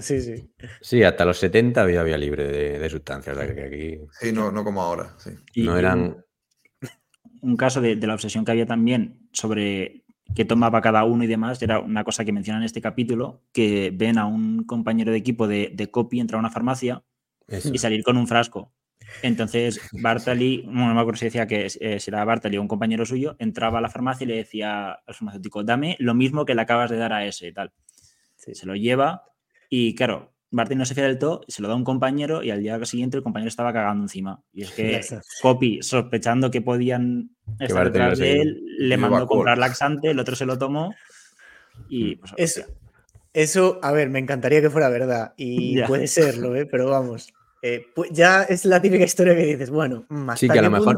Sí, 0.00 0.22
sí. 0.22 0.50
sí, 0.80 1.02
hasta 1.02 1.26
los 1.26 1.36
70 1.38 1.82
había 1.82 2.02
vía 2.02 2.16
libre 2.16 2.46
de, 2.46 2.88
sustancias. 2.88 3.36
que 3.36 3.62
aquí... 3.62 4.00
Sí, 4.18 4.32
no, 4.32 4.50
no 4.50 4.64
como 4.64 4.80
ahora. 4.80 5.14
Sí. 5.18 5.62
no 5.62 5.76
eran... 5.76 6.24
Un 7.42 7.56
caso 7.58 7.82
de, 7.82 7.96
la 7.96 8.14
obsesión 8.14 8.46
que 8.46 8.52
había 8.52 8.64
también 8.64 9.28
sobre 9.32 10.06
qué 10.34 10.46
tomaba 10.46 10.80
cada 10.80 11.04
uno 11.04 11.24
y 11.24 11.26
demás, 11.26 11.60
era 11.60 11.80
una 11.80 12.04
cosa 12.04 12.24
que 12.24 12.32
mencionan 12.32 12.62
en 12.62 12.66
este 12.66 12.80
capítulo, 12.80 13.42
que 13.52 13.92
ven 13.94 14.16
a 14.16 14.24
un 14.24 14.64
compañero 14.64 15.12
de 15.12 15.18
equipo 15.18 15.46
de, 15.46 15.72
de 15.74 15.90
copy 15.90 16.20
entrar 16.20 16.38
a 16.38 16.40
una 16.40 16.50
farmacia 16.50 17.04
y 17.48 17.78
salir 17.78 18.02
con 18.02 18.16
un 18.16 18.26
frasco. 18.26 18.72
Entonces, 19.22 19.80
Bartali, 19.92 20.64
no 20.66 20.92
me 20.92 21.00
acuerdo 21.00 21.18
si 21.18 21.26
decía 21.26 21.46
que 21.46 21.68
eh, 21.80 22.00
será 22.00 22.24
Bartali 22.24 22.56
o 22.56 22.62
un 22.62 22.68
compañero 22.68 23.06
suyo, 23.06 23.36
entraba 23.38 23.78
a 23.78 23.80
la 23.80 23.88
farmacia 23.88 24.24
y 24.24 24.28
le 24.28 24.36
decía 24.36 24.92
al 24.92 25.14
farmacéutico, 25.14 25.62
dame 25.62 25.96
lo 26.00 26.14
mismo 26.14 26.44
que 26.44 26.54
le 26.54 26.62
acabas 26.62 26.90
de 26.90 26.96
dar 26.96 27.12
a 27.12 27.24
ese 27.24 27.48
y 27.48 27.52
tal. 27.52 27.72
Se 28.36 28.66
lo 28.66 28.74
lleva 28.74 29.24
y, 29.68 29.94
claro, 29.94 30.34
Bartali 30.50 30.78
no 30.78 30.86
se 30.86 30.94
fía 30.94 31.04
del 31.04 31.18
todo, 31.18 31.42
se 31.48 31.62
lo 31.62 31.68
da 31.68 31.74
a 31.74 31.76
un 31.76 31.84
compañero 31.84 32.42
y 32.42 32.50
al 32.50 32.62
día 32.62 32.84
siguiente 32.84 33.16
el 33.16 33.22
compañero 33.22 33.48
estaba 33.48 33.72
cagando 33.72 34.04
encima. 34.04 34.42
Y 34.52 34.62
es 34.62 34.72
que 34.72 35.00
Copy, 35.42 35.82
sospechando 35.82 36.50
que 36.50 36.62
podían 36.62 37.30
estar 37.60 37.86
detrás 37.86 38.18
de 38.18 38.40
él, 38.40 38.62
le 38.78 38.96
mandó 38.96 39.26
comprar 39.26 39.58
laxante, 39.58 40.10
el 40.10 40.18
otro 40.18 40.36
se 40.36 40.46
lo 40.46 40.58
tomó 40.58 40.94
y 41.88 42.16
pues, 42.16 42.64
eso, 43.32 43.78
a 43.82 43.92
ver, 43.92 44.08
me 44.08 44.18
encantaría 44.18 44.62
que 44.62 44.70
fuera 44.70 44.88
verdad 44.88 45.34
y 45.36 45.82
puede 45.86 46.06
serlo, 46.06 46.56
¿eh? 46.56 46.66
pero 46.66 46.88
vamos. 46.88 47.32
Eh, 47.68 47.86
pues 47.96 48.12
ya 48.12 48.44
es 48.44 48.64
la 48.64 48.80
típica 48.80 49.02
historia 49.02 49.34
que 49.34 49.44
dices, 49.44 49.70
bueno, 49.70 50.06
más 50.08 50.38
sí, 50.38 50.48
que 50.48 50.60
a 50.60 50.62
lo 50.62 50.70
mejor 50.70 50.96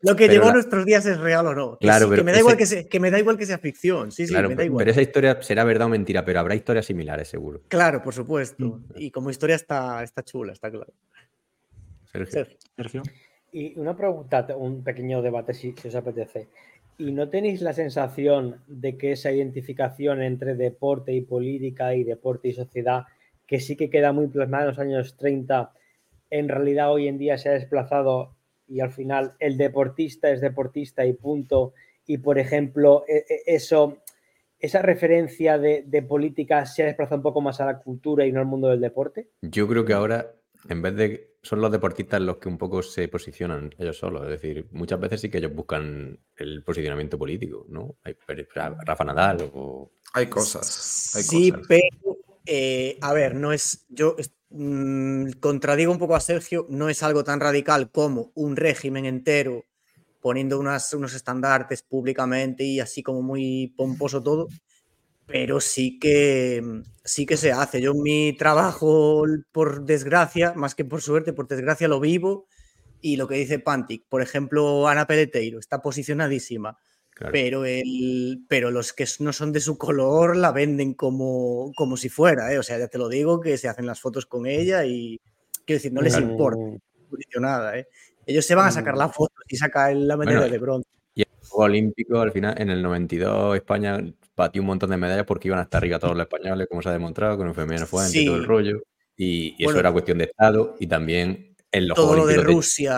lo 0.00 0.16
que 0.16 0.28
llegó 0.28 0.48
a 0.48 0.54
nuestros 0.54 0.86
días 0.86 1.04
es 1.04 1.18
real 1.18 1.46
o 1.46 1.54
no. 1.54 1.76
Claro, 1.76 2.08
que, 2.08 2.22
me 2.22 2.32
da 2.32 2.38
igual 2.38 2.56
que, 2.56 2.64
sea, 2.64 2.84
que, 2.84 2.98
me 2.98 3.10
da 3.10 3.18
igual 3.18 3.36
que 3.36 3.44
sea 3.44 3.58
ficción. 3.58 4.10
Sí, 4.10 4.26
sí, 4.26 4.32
me 4.32 4.54
da 4.54 4.64
igual. 4.64 4.78
Pero 4.78 4.92
esa 4.92 5.02
historia 5.02 5.42
será 5.42 5.62
verdad 5.64 5.88
o 5.88 5.90
mentira, 5.90 6.24
pero 6.24 6.40
habrá 6.40 6.54
historias 6.54 6.86
similares, 6.86 7.28
seguro. 7.28 7.60
Claro, 7.68 8.02
por 8.02 8.14
supuesto. 8.14 8.64
Mm. 8.64 8.84
Y 8.96 9.10
como 9.10 9.28
historia 9.28 9.56
está, 9.56 10.02
está 10.02 10.22
chula, 10.22 10.54
está 10.54 10.70
claro. 10.70 10.90
Sergio. 12.10 12.46
Sergio. 12.76 13.02
Y 13.52 13.78
una 13.78 13.94
pregunta, 13.94 14.46
un 14.56 14.82
pequeño 14.82 15.20
debate 15.20 15.52
si, 15.52 15.74
si 15.76 15.88
os 15.88 15.94
apetece. 15.94 16.48
¿Y 16.96 17.12
no 17.12 17.28
tenéis 17.28 17.60
la 17.60 17.74
sensación 17.74 18.62
de 18.68 18.96
que 18.96 19.12
esa 19.12 19.30
identificación 19.32 20.22
entre 20.22 20.54
deporte 20.54 21.12
y 21.12 21.20
política 21.20 21.94
y 21.94 22.04
deporte 22.04 22.48
y 22.48 22.52
sociedad, 22.54 23.04
que 23.46 23.60
sí 23.60 23.76
que 23.76 23.90
queda 23.90 24.12
muy 24.12 24.28
plasmada 24.28 24.62
en 24.64 24.68
los 24.70 24.78
años 24.78 25.16
30, 25.18 25.72
en 26.30 26.48
realidad 26.48 26.92
hoy 26.92 27.08
en 27.08 27.18
día 27.18 27.38
se 27.38 27.48
ha 27.48 27.52
desplazado 27.52 28.36
y 28.66 28.80
al 28.80 28.92
final 28.92 29.34
el 29.40 29.56
deportista 29.56 30.30
es 30.30 30.40
deportista 30.40 31.04
y 31.04 31.12
punto. 31.12 31.74
Y 32.06 32.18
por 32.18 32.38
ejemplo, 32.38 33.04
e, 33.08 33.24
e, 33.28 33.42
eso, 33.46 33.98
esa 34.58 34.82
referencia 34.82 35.58
de, 35.58 35.84
de 35.86 36.02
política 36.02 36.64
se 36.66 36.82
ha 36.82 36.86
desplazado 36.86 37.16
un 37.16 37.22
poco 37.22 37.40
más 37.40 37.60
a 37.60 37.66
la 37.66 37.78
cultura 37.78 38.26
y 38.26 38.32
no 38.32 38.40
al 38.40 38.46
mundo 38.46 38.68
del 38.68 38.80
deporte. 38.80 39.30
Yo 39.42 39.66
creo 39.68 39.84
que 39.84 39.92
ahora, 39.92 40.34
en 40.68 40.82
vez 40.82 40.96
de 40.96 41.30
son 41.42 41.60
los 41.60 41.72
deportistas 41.72 42.20
los 42.20 42.36
que 42.36 42.48
un 42.48 42.58
poco 42.58 42.82
se 42.82 43.08
posicionan 43.08 43.74
ellos 43.78 43.98
solos. 43.98 44.24
Es 44.24 44.28
decir, 44.28 44.68
muchas 44.72 45.00
veces 45.00 45.20
sí 45.20 45.30
que 45.30 45.38
ellos 45.38 45.54
buscan 45.54 46.18
el 46.36 46.62
posicionamiento 46.62 47.18
político, 47.18 47.66
¿no? 47.68 47.96
Hay 48.04 48.14
Rafa 48.84 49.04
Nadal 49.04 49.50
o... 49.54 49.92
Hay 50.12 50.26
cosas. 50.26 50.66
sí, 50.66 51.52
pero 51.66 52.18
eh, 52.46 52.98
a 53.00 53.12
ver, 53.12 53.34
no 53.34 53.52
es. 53.52 53.86
Yo 53.88 54.16
mm, 54.50 55.32
contradigo 55.40 55.92
un 55.92 55.98
poco 55.98 56.16
a 56.16 56.20
Sergio, 56.20 56.66
no 56.68 56.88
es 56.88 57.02
algo 57.02 57.24
tan 57.24 57.40
radical 57.40 57.90
como 57.90 58.32
un 58.34 58.56
régimen 58.56 59.06
entero 59.06 59.64
poniendo 60.20 60.58
unas, 60.58 60.92
unos 60.94 61.14
estandartes 61.14 61.82
públicamente 61.82 62.64
y 62.64 62.80
así 62.80 63.02
como 63.02 63.22
muy 63.22 63.72
pomposo 63.76 64.22
todo, 64.22 64.48
pero 65.26 65.60
sí 65.60 65.98
que, 65.98 66.82
sí 67.04 67.26
que 67.26 67.36
se 67.36 67.52
hace. 67.52 67.80
Yo 67.80 67.94
mi 67.94 68.36
trabajo, 68.36 69.24
por 69.52 69.84
desgracia, 69.84 70.52
más 70.54 70.74
que 70.74 70.84
por 70.84 71.00
suerte, 71.00 71.32
por 71.32 71.48
desgracia 71.48 71.88
lo 71.88 72.00
vivo 72.00 72.46
y 73.00 73.16
lo 73.16 73.28
que 73.28 73.36
dice 73.36 73.58
Pantic, 73.58 74.04
por 74.08 74.22
ejemplo, 74.22 74.88
Ana 74.88 75.06
Peleteiro 75.06 75.58
está 75.58 75.80
posicionadísima, 75.80 76.78
pero, 77.32 77.64
el, 77.64 78.44
pero 78.48 78.70
los 78.70 78.92
que 78.92 79.06
no 79.18 79.32
son 79.32 79.52
de 79.52 79.60
su 79.60 79.76
color 79.76 80.36
la 80.36 80.52
venden 80.52 80.94
como, 80.94 81.72
como 81.76 81.96
si 81.96 82.08
fuera, 82.08 82.52
¿eh? 82.52 82.58
o 82.58 82.62
sea, 82.62 82.78
ya 82.78 82.88
te 82.88 82.98
lo 82.98 83.08
digo, 83.08 83.40
que 83.40 83.58
se 83.58 83.68
hacen 83.68 83.86
las 83.86 84.00
fotos 84.00 84.26
con 84.26 84.46
ella 84.46 84.84
y 84.84 85.20
quiero 85.66 85.78
decir, 85.78 85.92
no 85.92 86.00
les 86.00 86.18
importa 86.18 86.60
posicionada. 87.10 87.76
¿eh? 87.78 87.88
Ellos 88.26 88.46
se 88.46 88.54
van 88.54 88.68
a 88.68 88.70
sacar 88.70 88.96
la 88.96 89.08
foto 89.08 89.34
y 89.48 89.56
saca 89.56 89.92
la 89.92 90.16
medalla 90.16 90.48
de 90.48 90.58
bronce. 90.58 90.88
Y 91.14 91.22
el 91.22 91.28
Juego 91.40 91.64
Olímpico, 91.64 92.20
al 92.20 92.32
final, 92.32 92.54
en 92.56 92.70
el 92.70 92.82
92, 92.82 93.56
España 93.56 93.98
batió 94.36 94.62
un 94.62 94.66
montón 94.66 94.90
de 94.90 94.96
medallas 94.96 95.26
porque 95.26 95.48
iban 95.48 95.58
a 95.58 95.62
estar 95.62 95.78
arriba 95.78 95.98
todos 95.98 96.16
los 96.16 96.22
españoles, 96.22 96.66
como 96.68 96.80
se 96.80 96.88
ha 96.88 96.92
demostrado, 96.92 97.36
con 97.36 97.48
el 97.48 97.54
femenino 97.54 97.86
fuente 97.86 98.18
y 98.20 98.26
todo 98.26 98.36
el 98.36 98.44
rollo. 98.44 98.80
Y, 99.16 99.54
eso 99.62 99.78
era 99.78 99.92
cuestión 99.92 100.18
de 100.18 100.24
Estado 100.24 100.76
y 100.78 100.86
también 100.86 101.54
en 101.72 101.88
los 101.88 101.96
Todo 101.96 102.16
lo 102.16 102.26
de 102.26 102.38
Rusia, 102.38 102.96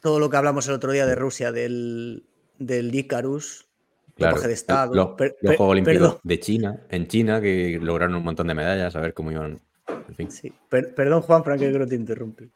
todo 0.00 0.18
lo 0.18 0.28
que 0.28 0.36
hablamos 0.36 0.66
el 0.66 0.74
otro 0.74 0.90
día 0.90 1.06
de 1.06 1.14
Rusia, 1.14 1.52
del, 1.52 2.24
del 2.58 2.94
Icarus, 2.94 3.66
claro, 4.14 4.40
de 4.40 4.52
Estado. 4.52 4.94
Los, 4.94 5.08
Juegos 5.40 5.70
Olímpicos 5.70 6.18
de 6.22 6.40
China, 6.40 6.80
en 6.90 7.06
China, 7.06 7.40
que 7.40 7.78
lograron 7.80 8.16
un 8.16 8.24
montón 8.24 8.46
de 8.46 8.54
medallas, 8.54 8.94
a 8.96 9.00
ver 9.00 9.14
cómo 9.14 9.32
iban. 9.32 9.60
perdón, 10.68 11.22
Juan, 11.22 11.42
para 11.42 11.58
que 11.58 11.70
no 11.70 11.86
te 11.86 11.94
interrumpe. 11.94 12.50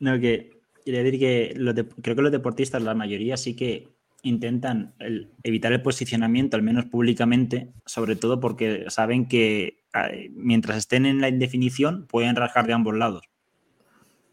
No, 0.00 0.18
que 0.20 0.60
quería 0.84 1.02
decir 1.02 1.18
que 1.18 1.54
creo 2.02 2.16
que 2.16 2.22
los 2.22 2.32
deportistas, 2.32 2.82
la 2.82 2.94
mayoría, 2.94 3.36
sí 3.36 3.56
que 3.56 3.88
intentan 4.22 4.94
evitar 5.42 5.72
el 5.72 5.82
posicionamiento, 5.82 6.56
al 6.56 6.62
menos 6.62 6.86
públicamente, 6.86 7.72
sobre 7.84 8.16
todo 8.16 8.40
porque 8.40 8.86
saben 8.88 9.28
que 9.28 9.84
mientras 10.32 10.78
estén 10.78 11.06
en 11.06 11.20
la 11.20 11.28
indefinición 11.28 12.06
pueden 12.06 12.36
rasgar 12.36 12.66
de 12.66 12.72
ambos 12.72 12.94
lados. 12.96 13.28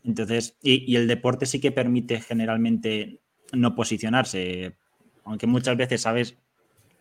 Entonces, 0.03 0.57
y, 0.61 0.95
el 0.95 1.07
deporte 1.07 1.45
sí 1.45 1.61
que 1.61 1.71
permite 1.71 2.19
generalmente 2.19 3.21
no 3.53 3.75
posicionarse, 3.75 4.75
aunque 5.23 5.47
muchas 5.47 5.77
veces 5.77 6.01
sabes, 6.01 6.37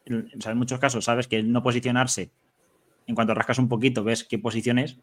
en 0.06 0.58
muchos 0.58 0.78
casos 0.78 1.04
sabes 1.04 1.28
que 1.28 1.42
no 1.42 1.62
posicionarse, 1.62 2.32
en 3.06 3.14
cuanto 3.14 3.34
rascas 3.34 3.58
un 3.58 3.68
poquito 3.68 4.04
ves 4.04 4.24
qué 4.24 4.38
posición 4.38 4.78
es, 4.78 4.98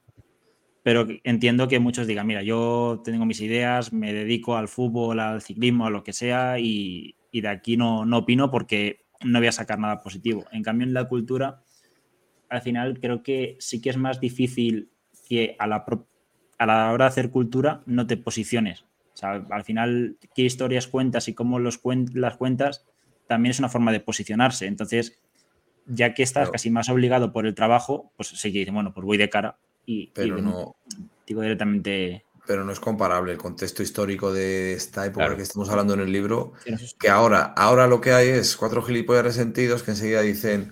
pero 0.83 1.07
entiendo 1.23 1.67
que 1.67 1.79
muchos 1.79 2.07
digan, 2.07 2.27
mira, 2.27 2.41
yo 2.41 3.01
tengo 3.03 3.25
mis 3.25 3.41
ideas, 3.41 3.91
me 3.91 4.13
dedico 4.13 4.55
al 4.55 4.67
fútbol, 4.67 5.19
al 5.19 5.41
ciclismo, 5.41 5.85
a 5.85 5.89
lo 5.89 6.03
que 6.03 6.13
sea, 6.13 6.59
y, 6.59 7.15
y 7.31 7.41
de 7.41 7.49
aquí 7.49 7.77
no, 7.77 8.05
no 8.05 8.19
opino 8.19 8.49
porque 8.49 9.05
no 9.21 9.39
voy 9.39 9.47
a 9.47 9.51
sacar 9.51 9.79
nada 9.79 10.01
positivo. 10.01 10.45
En 10.51 10.63
cambio, 10.63 10.87
en 10.87 10.93
la 10.93 11.07
cultura, 11.07 11.61
al 12.49 12.61
final 12.61 12.99
creo 12.99 13.23
que 13.23 13.57
sí 13.59 13.81
que 13.81 13.89
es 13.89 13.97
más 13.97 14.19
difícil 14.19 14.89
que 15.27 15.55
a 15.59 15.67
la, 15.67 15.85
a 16.57 16.65
la 16.65 16.91
hora 16.91 17.05
de 17.05 17.09
hacer 17.09 17.29
cultura 17.29 17.83
no 17.85 18.07
te 18.07 18.17
posiciones. 18.17 18.81
O 19.13 19.17
sea, 19.19 19.45
al 19.49 19.63
final, 19.63 20.17
qué 20.33 20.43
historias 20.43 20.87
cuentas 20.87 21.27
y 21.27 21.33
cómo 21.33 21.59
los 21.59 21.81
las 22.13 22.37
cuentas 22.37 22.85
también 23.29 23.51
es 23.51 23.59
una 23.59 23.69
forma 23.69 23.91
de 23.91 23.99
posicionarse. 23.99 24.65
Entonces, 24.65 25.19
ya 25.85 26.15
que 26.15 26.23
estás 26.23 26.49
casi 26.49 26.71
más 26.71 26.89
obligado 26.89 27.31
por 27.31 27.45
el 27.45 27.53
trabajo, 27.53 28.11
pues 28.17 28.29
sí 28.29 28.51
que 28.51 28.69
bueno, 28.71 28.91
pues 28.91 29.05
voy 29.05 29.17
de 29.17 29.29
cara 29.29 29.59
y, 29.85 30.07
Pero 30.07 30.41
no, 30.41 30.75
digo 31.25 31.41
directamente 31.41 32.25
pero 32.47 32.63
no 32.63 32.71
es 32.71 32.79
comparable 32.79 33.31
el 33.31 33.37
contexto 33.37 33.83
histórico 33.83 34.33
de 34.33 34.73
esta 34.73 35.05
época 35.05 35.35
que 35.35 35.43
estamos 35.43 35.69
hablando 35.69 35.93
en 35.93 35.99
el 35.99 36.11
libro, 36.11 36.53
que 36.99 37.07
ahora, 37.07 37.53
ahora 37.55 37.85
lo 37.85 38.01
que 38.01 38.11
hay 38.11 38.29
es 38.29 38.57
cuatro 38.57 38.81
gilipollas 38.81 39.23
resentidos 39.23 39.83
que 39.83 39.91
enseguida 39.91 40.21
dicen, 40.21 40.71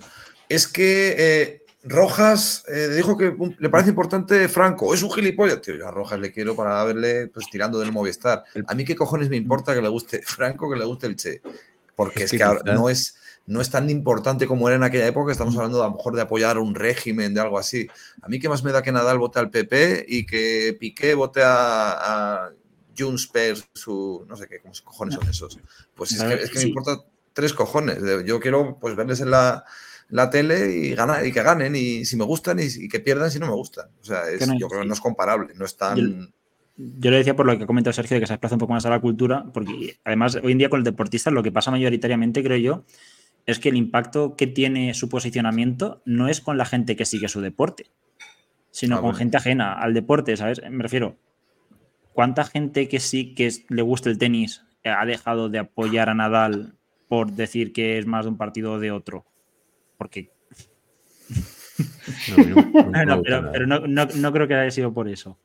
es 0.49 0.67
que 0.67 1.15
eh, 1.19 1.65
Rojas 1.83 2.63
eh, 2.67 2.87
dijo 2.95 3.15
que 3.15 3.37
le 3.59 3.69
parece 3.69 3.91
importante 3.91 4.47
Franco, 4.47 4.91
es 4.95 5.03
un 5.03 5.11
gilipollas, 5.11 5.61
tío, 5.61 5.75
yo 5.75 5.87
a 5.87 5.91
Rojas 5.91 6.19
le 6.19 6.31
quiero 6.31 6.55
para 6.55 6.83
verle 6.83 7.27
pues 7.27 7.45
tirando 7.51 7.77
del 7.77 7.91
Movistar. 7.91 8.43
A 8.65 8.73
mí 8.73 8.83
qué 8.83 8.95
cojones 8.95 9.29
me 9.29 9.37
importa 9.37 9.75
que 9.75 9.81
le 9.83 9.89
guste 9.89 10.21
Franco, 10.25 10.71
que 10.71 10.79
le 10.79 10.85
guste 10.85 11.05
el 11.05 11.15
Che, 11.15 11.41
porque 11.97 12.25
es, 12.25 12.31
que, 12.31 12.43
ahora 12.43 12.61
no 12.75 12.89
es 12.89 13.17
no 13.47 13.59
es 13.59 13.71
tan 13.71 13.89
importante 13.89 14.45
como 14.45 14.67
era 14.67 14.75
en 14.75 14.83
aquella 14.83 15.07
época, 15.07 15.31
estamos 15.31 15.55
hablando 15.55 15.81
a 15.81 15.87
lo 15.87 15.95
mejor 15.95 16.15
de 16.15 16.21
apoyar 16.21 16.59
un 16.59 16.75
régimen, 16.75 17.33
de 17.33 17.41
algo 17.41 17.57
así. 17.57 17.87
A 18.21 18.27
mí 18.27 18.39
qué 18.39 18.49
más 18.49 18.63
me 18.63 18.73
da 18.73 18.83
que 18.83 18.91
Nadal 18.91 19.17
vote 19.17 19.39
al 19.39 19.49
PP 19.49 20.05
y 20.07 20.25
que 20.25 20.77
Piqué 20.77 21.15
vote 21.15 21.41
a, 21.43 22.43
a 22.43 22.51
su, 23.73 24.25
no 24.27 24.35
sé 24.35 24.47
qué, 24.47 24.59
¿cómo 24.59 24.73
cojones 24.83 25.15
son 25.15 25.29
esos? 25.29 25.59
Pues 25.95 26.11
es 26.11 26.51
que, 26.51 26.59
me 26.59 26.65
importa 26.65 26.99
tres 27.31 27.53
cojones. 27.53 27.99
Yo 28.25 28.39
quiero 28.39 28.77
pues 28.79 28.95
verles 28.95 29.21
en 29.21 29.31
la, 29.31 29.63
tele 30.29 30.71
y 30.75 30.93
ganar 30.93 31.25
y 31.25 31.31
que 31.31 31.41
ganen 31.41 31.75
y 31.75 32.03
si 32.05 32.17
me 32.17 32.25
gustan 32.25 32.59
y, 32.59 32.89
que 32.89 32.99
pierdan 32.99 33.31
si 33.31 33.39
no 33.39 33.47
me 33.47 33.53
gustan. 33.53 33.89
O 34.01 34.03
sea, 34.03 34.23
yo 34.59 34.67
creo 34.67 34.81
que 34.81 34.87
no 34.87 34.93
es 34.93 35.01
comparable, 35.01 35.53
no 35.55 35.65
es 35.65 35.77
tan... 35.77 36.33
Yo, 36.77 37.09
le 37.09 37.17
decía 37.17 37.35
por 37.35 37.47
lo 37.47 37.57
que 37.57 37.63
ha 37.63 37.67
comentado 37.67 37.91
Sergio 37.93 38.15
de 38.15 38.21
que 38.21 38.27
se 38.27 38.33
desplaza 38.33 38.55
un 38.55 38.59
poco 38.59 38.73
más 38.73 38.85
a 38.85 38.91
la 38.91 38.99
cultura, 38.99 39.45
porque 39.51 39.97
además 40.03 40.37
hoy 40.43 40.51
en 40.51 40.59
día 40.59 40.69
con 40.69 40.79
el 40.79 40.83
deportista 40.83 41.31
lo 41.31 41.41
que 41.41 41.51
pasa 41.51 41.71
mayoritariamente, 41.71 42.43
creo 42.43 42.57
yo, 42.57 42.85
es 43.47 43.57
que 43.57 43.69
el 43.69 43.77
impacto 43.77 44.35
que 44.35 44.45
tiene 44.45 44.93
su 44.93 45.09
posicionamiento 45.09 46.03
no 46.05 46.27
es 46.27 46.39
con 46.39 46.57
la 46.57 46.65
gente 46.65 46.95
que 46.95 47.05
sigue 47.05 47.29
su 47.29 47.41
deporte, 47.41 47.87
sino 48.69 48.97
ah, 48.97 49.01
con 49.01 49.15
gente 49.15 49.37
ajena 49.37 49.73
al 49.73 49.95
deporte, 49.95 50.37
¿sabes? 50.37 50.61
Me 50.69 50.83
refiero, 50.83 51.17
¿cuánta 52.13 52.43
gente 52.43 52.87
que 52.87 52.99
sí 52.99 53.33
que 53.33 53.51
le 53.69 53.81
gusta 53.81 54.11
el 54.11 54.19
tenis 54.19 54.63
ha 54.83 55.05
dejado 55.05 55.49
de 55.49 55.59
apoyar 55.59 56.09
a 56.09 56.13
Nadal 56.13 56.75
por 57.07 57.31
decir 57.31 57.73
que 57.73 57.97
es 57.97 58.05
más 58.05 58.25
de 58.25 58.29
un 58.29 58.37
partido 58.37 58.73
o 58.73 58.79
de 58.79 58.91
otro? 58.91 59.25
Porque... 59.97 60.29
No, 63.05 63.21
pero, 63.51 63.65
no 63.65 64.33
creo 64.33 64.47
que 64.47 64.53
haya 64.53 64.71
sido 64.71 64.93
por 64.93 65.09
eso 65.09 65.39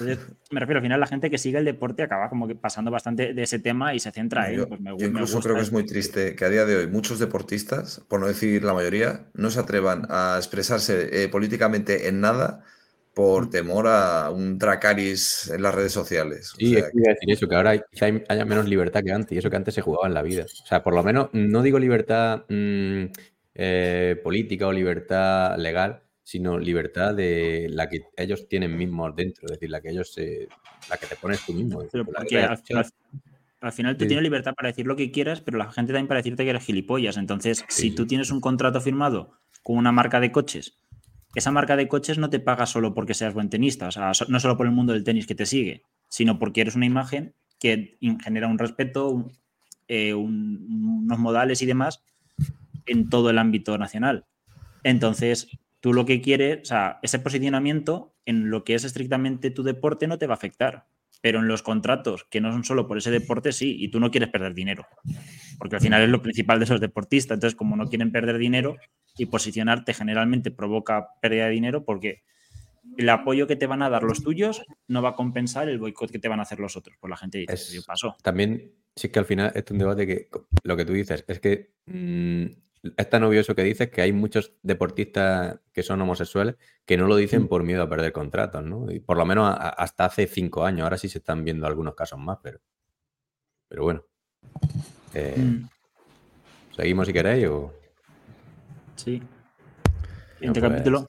me 0.00 0.60
refiero, 0.60 0.78
al 0.78 0.82
final 0.82 1.00
la 1.00 1.06
gente 1.06 1.30
que 1.30 1.38
sigue 1.38 1.58
el 1.58 1.64
deporte 1.64 2.02
acaba 2.02 2.28
como 2.28 2.48
que 2.48 2.54
pasando 2.54 2.90
bastante 2.90 3.34
de 3.34 3.42
ese 3.42 3.58
tema 3.58 3.94
y 3.94 4.00
se 4.00 4.10
centra 4.10 4.50
en 4.50 4.66
pues 4.66 4.80
yo 4.98 5.06
incluso 5.06 5.40
creo 5.40 5.56
que 5.56 5.62
es 5.62 5.72
muy 5.72 5.84
triste 5.84 6.34
que 6.34 6.44
a 6.44 6.48
día 6.48 6.64
de 6.64 6.76
hoy 6.76 6.86
muchos 6.86 7.18
deportistas, 7.18 8.02
por 8.08 8.20
no 8.20 8.26
decir 8.26 8.64
la 8.64 8.74
mayoría, 8.74 9.26
no 9.34 9.50
se 9.50 9.60
atrevan 9.60 10.06
a 10.08 10.34
expresarse 10.38 11.24
eh, 11.24 11.28
políticamente 11.28 12.08
en 12.08 12.20
nada 12.20 12.64
por 13.14 13.46
mm. 13.46 13.50
temor 13.50 13.86
a 13.88 14.30
un 14.30 14.58
Dracaris 14.58 15.50
en 15.50 15.62
las 15.62 15.74
redes 15.74 15.92
sociales. 15.92 16.52
Sí, 16.56 16.76
es 16.76 16.84
decir 16.92 17.30
eso, 17.30 17.48
que 17.48 17.54
ahora 17.54 17.70
haya 17.70 18.44
menos 18.44 18.68
libertad 18.68 19.02
que 19.02 19.12
antes, 19.12 19.32
y 19.32 19.38
eso 19.38 19.50
que 19.50 19.56
antes 19.56 19.74
se 19.74 19.82
jugaba 19.82 20.06
en 20.06 20.14
la 20.14 20.22
vida. 20.22 20.44
O 20.44 20.66
sea, 20.66 20.82
por 20.82 20.94
lo 20.94 21.02
menos, 21.02 21.28
no 21.32 21.62
digo 21.62 21.78
libertad 21.78 22.44
mm, 22.48 23.04
eh, 23.54 24.20
política 24.22 24.66
o 24.66 24.72
libertad 24.72 25.56
legal, 25.58 26.01
sino 26.22 26.58
libertad 26.58 27.14
de 27.14 27.68
la 27.70 27.88
que 27.88 28.02
ellos 28.16 28.48
tienen 28.48 28.76
mismos 28.76 29.14
dentro, 29.16 29.46
es 29.46 29.52
decir, 29.52 29.70
la 29.70 29.80
que 29.80 29.90
ellos 29.90 30.12
se, 30.12 30.48
la 30.88 30.96
que 30.96 31.06
te 31.06 31.16
pones 31.16 31.44
tú 31.44 31.52
mismo. 31.52 31.80
al, 31.80 33.72
final 33.72 33.96
tú 33.96 34.06
tienes 34.06 34.22
libertad 34.22 34.54
para 34.54 34.68
decir 34.68 34.86
lo 34.86 34.96
que 34.96 35.10
quieras, 35.10 35.40
pero 35.40 35.58
la 35.58 35.70
gente 35.70 35.92
también 35.92 36.08
para 36.08 36.18
decirte 36.18 36.44
que 36.44 36.50
eres 36.50 36.64
gilipollas. 36.64 37.16
Entonces, 37.16 37.64
si 37.68 37.90
tú 37.90 38.06
tienes 38.06 38.30
un 38.30 38.40
contrato 38.40 38.80
firmado 38.80 39.38
con 39.62 39.76
una 39.76 39.92
marca 39.92 40.20
de 40.20 40.32
coches, 40.32 40.78
esa 41.34 41.50
marca 41.50 41.76
de 41.76 41.88
coches 41.88 42.18
no 42.18 42.30
te 42.30 42.40
paga 42.40 42.66
solo 42.66 42.94
porque 42.94 43.14
seas 43.14 43.34
buen 43.34 43.48
tenista, 43.48 43.88
o 43.88 43.90
sea, 43.90 44.12
no 44.28 44.40
solo 44.40 44.56
por 44.56 44.66
el 44.66 44.72
mundo 44.72 44.92
del 44.92 45.04
tenis 45.04 45.26
que 45.26 45.34
te 45.34 45.46
sigue, 45.46 45.82
sino 46.08 46.38
porque 46.38 46.60
eres 46.60 46.76
una 46.76 46.86
imagen 46.86 47.34
que 47.58 47.96
genera 48.22 48.48
un 48.48 48.58
respeto, 48.58 49.30
eh, 49.88 50.14
unos 50.14 51.18
modales 51.18 51.62
y 51.62 51.66
demás 51.66 52.02
en 52.86 53.08
todo 53.08 53.30
el 53.30 53.38
ámbito 53.38 53.78
nacional. 53.78 54.26
Entonces, 54.82 55.48
tú 55.82 55.92
lo 55.92 56.06
que 56.06 56.22
quieres, 56.22 56.60
o 56.62 56.64
sea, 56.64 57.00
ese 57.02 57.18
posicionamiento 57.18 58.14
en 58.24 58.50
lo 58.50 58.62
que 58.62 58.74
es 58.74 58.84
estrictamente 58.84 59.50
tu 59.50 59.64
deporte 59.64 60.06
no 60.06 60.16
te 60.16 60.28
va 60.28 60.34
a 60.34 60.36
afectar, 60.36 60.86
pero 61.20 61.40
en 61.40 61.48
los 61.48 61.62
contratos 61.62 62.24
que 62.30 62.40
no 62.40 62.52
son 62.52 62.62
solo 62.62 62.86
por 62.86 62.98
ese 62.98 63.10
deporte, 63.10 63.50
sí, 63.50 63.76
y 63.80 63.88
tú 63.88 63.98
no 63.98 64.12
quieres 64.12 64.30
perder 64.30 64.54
dinero, 64.54 64.86
porque 65.58 65.74
al 65.74 65.82
final 65.82 66.00
es 66.00 66.08
lo 66.08 66.22
principal 66.22 66.60
de 66.60 66.66
esos 66.66 66.80
deportistas, 66.80 67.34
entonces 67.34 67.56
como 67.56 67.74
no 67.74 67.88
quieren 67.88 68.12
perder 68.12 68.38
dinero 68.38 68.76
y 69.18 69.26
posicionarte 69.26 69.92
generalmente 69.92 70.52
provoca 70.52 71.08
pérdida 71.20 71.46
de 71.46 71.50
dinero 71.50 71.84
porque 71.84 72.22
el 72.96 73.08
apoyo 73.08 73.48
que 73.48 73.56
te 73.56 73.66
van 73.66 73.82
a 73.82 73.90
dar 73.90 74.04
los 74.04 74.22
tuyos 74.22 74.62
no 74.86 75.02
va 75.02 75.10
a 75.10 75.14
compensar 75.16 75.68
el 75.68 75.80
boicot 75.80 76.12
que 76.12 76.20
te 76.20 76.28
van 76.28 76.38
a 76.38 76.42
hacer 76.42 76.60
los 76.60 76.76
otros. 76.76 76.96
Pues 77.00 77.10
la 77.10 77.16
gente 77.16 77.38
dice, 77.38 77.54
es, 77.54 77.84
pasó. 77.86 78.16
También, 78.22 78.72
sí 78.94 79.08
que 79.08 79.18
al 79.18 79.24
final 79.24 79.52
es 79.54 79.64
un 79.70 79.78
debate 79.78 80.06
que 80.06 80.28
lo 80.62 80.76
que 80.76 80.84
tú 80.84 80.92
dices 80.92 81.24
es 81.26 81.40
que 81.40 81.72
mm, 81.86 82.46
es 82.96 83.10
tan 83.10 83.22
obvio 83.22 83.40
eso 83.40 83.54
que 83.54 83.62
dices 83.62 83.90
que 83.90 84.02
hay 84.02 84.12
muchos 84.12 84.54
deportistas 84.62 85.60
que 85.72 85.82
son 85.82 86.00
homosexuales 86.00 86.56
que 86.84 86.96
no 86.96 87.06
lo 87.06 87.16
dicen 87.16 87.42
mm. 87.42 87.48
por 87.48 87.62
miedo 87.62 87.82
a 87.82 87.88
perder 87.88 88.12
contratos, 88.12 88.64
¿no? 88.64 88.90
Y 88.90 89.00
por 89.00 89.16
lo 89.16 89.24
menos 89.24 89.54
hasta 89.58 90.06
hace 90.06 90.26
cinco 90.26 90.64
años. 90.64 90.84
Ahora 90.84 90.98
sí 90.98 91.08
se 91.08 91.18
están 91.18 91.44
viendo 91.44 91.66
algunos 91.66 91.94
casos 91.94 92.18
más, 92.18 92.38
pero, 92.42 92.60
pero 93.68 93.84
bueno. 93.84 94.04
Eh, 95.14 95.36
mm. 95.38 95.68
¿Seguimos 96.76 97.06
si 97.06 97.12
queréis 97.12 97.46
o...? 97.48 97.72
Sí. 98.96 99.22
Este 100.40 100.60
capítulo. 100.60 101.06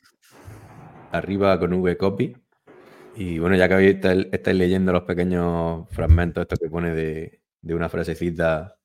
Arriba 1.12 1.60
con 1.60 1.74
V 1.74 1.98
copy. 1.98 2.36
Y 3.16 3.40
bueno, 3.40 3.56
ya 3.56 3.68
que 3.68 3.90
estáis, 3.90 4.58
leyendo 4.58 4.92
los 4.92 5.04
pequeños 5.04 5.88
fragmentos, 5.92 6.42
esto 6.42 6.58
que 6.58 6.70
pone 6.70 6.94
de, 6.94 7.42
una 7.64 7.90
frasecita 7.90 8.76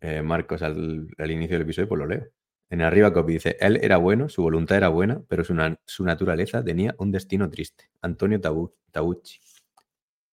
eh, 0.00 0.22
Marcos 0.22 0.62
al, 0.62 1.08
inicio 1.18 1.56
del 1.56 1.62
episodio, 1.62 1.88
pues 1.88 1.98
lo 1.98 2.06
leo. 2.06 2.28
En 2.70 2.82
arriba 2.82 3.12
copy 3.12 3.34
dice, 3.34 3.56
él 3.60 3.78
era 3.82 3.96
bueno, 3.96 4.28
su 4.28 4.42
voluntad 4.42 4.76
era 4.76 4.88
buena, 4.88 5.22
pero 5.28 5.44
su, 5.44 5.54
su 5.86 6.04
naturaleza 6.04 6.64
tenía 6.64 6.94
un 6.98 7.12
destino 7.12 7.48
triste. 7.50 7.90
Antonio 8.02 8.40
Tabucci. 8.40 9.38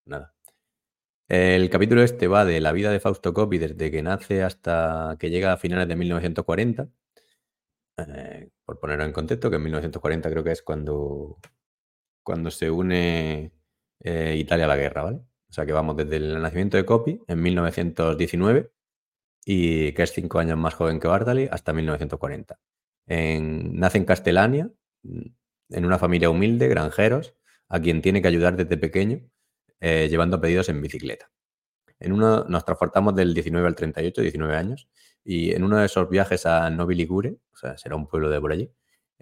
Nada. 0.05 0.33
El 1.29 1.69
capítulo 1.69 2.03
este 2.03 2.27
va 2.27 2.45
de 2.45 2.59
la 2.59 2.71
vida 2.73 2.91
de 2.91 2.99
Fausto 2.99 3.33
Coppi 3.33 3.57
desde 3.57 3.91
que 3.91 4.03
nace 4.03 4.43
hasta 4.43 5.15
que 5.19 5.29
llega 5.29 5.53
a 5.53 5.57
finales 5.57 5.87
de 5.87 5.95
1940 5.95 6.89
eh, 7.97 8.49
por 8.65 8.79
ponerlo 8.79 9.05
en 9.05 9.13
contexto, 9.13 9.49
que 9.49 9.57
en 9.57 9.63
1940 9.63 10.29
creo 10.29 10.43
que 10.43 10.51
es 10.51 10.61
cuando, 10.61 11.39
cuando 12.23 12.51
se 12.51 12.69
une 12.71 13.51
eh, 14.01 14.35
Italia 14.37 14.65
a 14.65 14.67
la 14.67 14.77
guerra, 14.77 15.03
¿vale? 15.03 15.17
O 15.49 15.53
sea 15.53 15.65
que 15.65 15.73
vamos 15.73 15.95
desde 15.97 16.17
el 16.17 16.41
nacimiento 16.41 16.77
de 16.77 16.85
Coppi 16.85 17.21
en 17.27 17.41
1919 17.41 18.71
y 19.45 19.93
que 19.93 20.03
es 20.03 20.11
cinco 20.13 20.39
años 20.39 20.57
más 20.57 20.73
joven 20.73 20.99
que 20.99 21.07
Bartali 21.07 21.47
hasta 21.51 21.73
1940. 21.73 22.59
nace 23.07 23.97
en 23.97 24.05
Castellania, 24.05 24.69
mm, 25.03 25.21
en 25.71 25.85
una 25.85 25.99
familia 25.99 26.29
humilde, 26.29 26.67
granjeros, 26.69 27.35
a 27.69 27.79
quien 27.81 28.01
tiene 28.01 28.21
que 28.21 28.27
ayudar 28.29 28.55
desde 28.55 28.77
pequeño, 28.77 29.21
eh, 29.81 30.07
llevando 30.09 30.39
pedidos 30.39 30.69
en 30.69 30.81
bicicleta. 30.81 31.29
En 31.99 32.13
uno 32.13 32.45
nos 32.45 32.65
transportamos 32.65 33.15
del 33.15 33.33
19 33.33 33.67
al 33.67 33.75
38, 33.75 34.21
19 34.21 34.55
años, 34.55 34.87
y 35.23 35.51
en 35.53 35.63
uno 35.63 35.77
de 35.77 35.85
esos 35.85 36.09
viajes 36.09 36.45
a 36.45 36.69
Novi 36.69 36.95
Ligure, 36.95 37.37
o 37.63 37.77
será 37.77 37.95
un 37.95 38.07
pueblo 38.07 38.29
de 38.29 38.39
por 38.41 38.51
allí, 38.51 38.71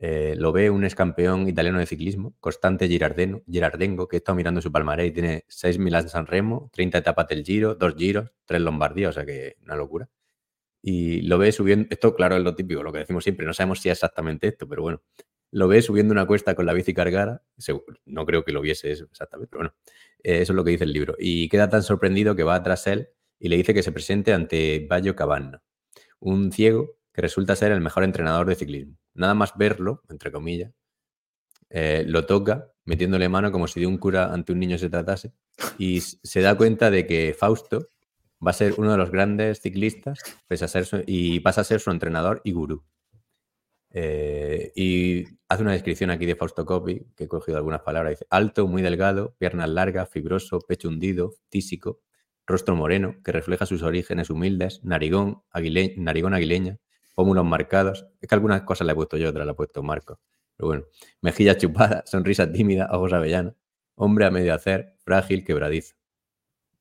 eh, 0.03 0.33
lo 0.35 0.51
ve 0.51 0.71
un 0.71 0.83
ex 0.83 0.95
campeón 0.95 1.47
italiano 1.47 1.77
de 1.77 1.85
ciclismo, 1.85 2.33
Constante 2.39 2.87
Girardeno, 2.87 3.43
Girardengo, 3.47 4.07
que 4.07 4.17
está 4.17 4.33
mirando 4.33 4.59
su 4.59 4.71
palmarés 4.71 5.09
y 5.09 5.11
tiene 5.11 5.45
6 5.47 5.77
milas 5.77 6.05
de 6.05 6.09
San 6.09 6.25
Remo, 6.25 6.71
30 6.73 6.97
etapas 6.97 7.27
del 7.27 7.43
Giro, 7.43 7.75
2 7.75 7.95
Giros, 7.95 8.31
3 8.45 8.61
Lombardía, 8.61 9.09
o 9.09 9.11
sea 9.11 9.27
que 9.27 9.57
una 9.61 9.75
locura. 9.75 10.09
Y 10.81 11.21
lo 11.21 11.37
ve 11.37 11.51
subiendo, 11.51 11.87
esto 11.91 12.15
claro 12.15 12.35
es 12.35 12.43
lo 12.43 12.55
típico, 12.55 12.81
lo 12.81 12.91
que 12.91 12.97
decimos 12.97 13.23
siempre, 13.23 13.45
no 13.45 13.53
sabemos 13.53 13.79
si 13.79 13.89
es 13.89 13.97
exactamente 13.99 14.47
esto, 14.47 14.67
pero 14.67 14.81
bueno, 14.81 15.03
lo 15.51 15.67
ve 15.67 15.83
subiendo 15.83 16.13
una 16.13 16.25
cuesta 16.25 16.55
con 16.55 16.65
la 16.65 16.73
bici 16.73 16.95
cargada, 16.95 17.43
no 18.05 18.25
creo 18.25 18.43
que 18.43 18.53
lo 18.53 18.61
viese 18.61 18.91
eso 18.91 19.05
exactamente, 19.05 19.51
pero 19.51 19.59
bueno, 19.59 19.75
eh, 20.23 20.41
eso 20.41 20.53
es 20.53 20.55
lo 20.55 20.63
que 20.63 20.71
dice 20.71 20.85
el 20.85 20.93
libro. 20.93 21.15
Y 21.19 21.47
queda 21.47 21.69
tan 21.69 21.83
sorprendido 21.83 22.35
que 22.35 22.41
va 22.43 22.63
tras 22.63 22.87
él 22.87 23.09
y 23.39 23.49
le 23.49 23.57
dice 23.57 23.75
que 23.75 23.83
se 23.83 23.91
presente 23.91 24.33
ante 24.33 24.87
Bayo 24.89 25.15
Cabanna, 25.15 25.61
un 26.19 26.51
ciego 26.51 27.00
que 27.13 27.21
resulta 27.21 27.55
ser 27.55 27.71
el 27.71 27.81
mejor 27.81 28.03
entrenador 28.03 28.47
de 28.47 28.55
ciclismo. 28.55 28.97
Nada 29.13 29.33
más 29.33 29.53
verlo, 29.57 30.03
entre 30.09 30.31
comillas, 30.31 30.71
eh, 31.69 32.03
lo 32.07 32.25
toca 32.25 32.71
metiéndole 32.85 33.29
mano 33.29 33.51
como 33.51 33.67
si 33.67 33.79
de 33.79 33.87
un 33.87 33.97
cura 33.97 34.33
ante 34.33 34.51
un 34.51 34.59
niño 34.59 34.77
se 34.77 34.89
tratase 34.89 35.31
y 35.77 36.01
se 36.01 36.41
da 36.41 36.55
cuenta 36.55 36.91
de 36.91 37.05
que 37.07 37.35
Fausto 37.37 37.87
va 38.45 38.51
a 38.51 38.53
ser 38.53 38.73
uno 38.77 38.91
de 38.91 38.97
los 38.97 39.11
grandes 39.11 39.61
ciclistas 39.61 40.19
a 40.49 40.67
ser 40.67 41.03
y 41.07 41.39
pasa 41.41 41.61
a 41.61 41.63
ser 41.63 41.79
su 41.79 41.91
entrenador 41.91 42.41
y 42.43 42.51
gurú. 42.51 42.83
Eh, 43.93 44.71
y 44.75 45.25
hace 45.49 45.63
una 45.63 45.73
descripción 45.73 46.11
aquí 46.11 46.25
de 46.25 46.35
Fausto 46.35 46.65
Coppi, 46.65 47.05
que 47.15 47.25
he 47.25 47.27
cogido 47.27 47.57
algunas 47.57 47.81
palabras. 47.81 48.11
Dice, 48.11 48.25
alto, 48.29 48.67
muy 48.67 48.81
delgado, 48.81 49.35
piernas 49.37 49.69
largas, 49.69 50.09
fibroso, 50.09 50.59
pecho 50.61 50.87
hundido, 50.87 51.35
tísico, 51.49 51.99
rostro 52.47 52.75
moreno, 52.75 53.17
que 53.23 53.31
refleja 53.31 53.65
sus 53.65 53.83
orígenes 53.83 54.29
humildes, 54.29 54.83
narigón, 54.83 55.43
narigón 55.97 56.33
aguileña, 56.33 56.79
pómulos 57.13 57.45
marcados. 57.45 58.07
Es 58.19 58.27
que 58.27 58.35
algunas 58.35 58.61
cosas 58.63 58.85
le 58.87 58.93
he 58.93 58.95
puesto 58.95 59.17
yo, 59.17 59.29
otras 59.29 59.45
le 59.45 59.51
he 59.51 59.55
puesto 59.55 59.83
Marco. 59.83 60.19
Pero 60.57 60.67
bueno, 60.67 60.83
mejilla 61.21 61.57
chupada, 61.57 62.03
sonrisa 62.05 62.51
tímida, 62.51 62.89
ojos 62.91 63.13
avellanos, 63.13 63.55
hombre 63.95 64.25
a 64.25 64.31
medio 64.31 64.53
hacer, 64.53 64.95
frágil, 65.03 65.43
quebradizo. 65.43 65.95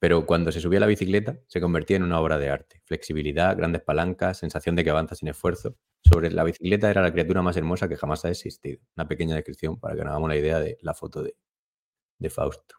Pero 0.01 0.25
cuando 0.25 0.51
se 0.51 0.61
subía 0.61 0.79
a 0.79 0.81
la 0.81 0.87
bicicleta, 0.87 1.39
se 1.47 1.61
convertía 1.61 1.99
en 1.99 2.03
una 2.03 2.19
obra 2.21 2.39
de 2.39 2.49
arte. 2.49 2.81
Flexibilidad, 2.87 3.55
grandes 3.57 3.83
palancas, 3.83 4.39
sensación 4.39 4.75
de 4.75 4.83
que 4.83 4.91
avanza 4.91 5.15
sin 5.15 5.29
esfuerzo. 5.29 5.77
Sobre 6.03 6.31
la 6.31 6.43
bicicleta 6.43 6.91
era 6.91 7.03
la 7.03 7.13
criatura 7.13 7.43
más 7.43 7.57
hermosa 7.59 7.87
que 7.87 7.97
jamás 7.97 8.25
ha 8.25 8.31
existido. 8.31 8.81
Una 8.97 9.07
pequeña 9.07 9.35
descripción 9.35 9.79
para 9.79 9.95
que 9.95 10.01
nos 10.01 10.13
hagamos 10.13 10.31
la 10.31 10.37
idea 10.37 10.59
de 10.59 10.79
la 10.81 10.95
foto 10.95 11.23
de, 11.23 11.35
Fausto. 12.31 12.77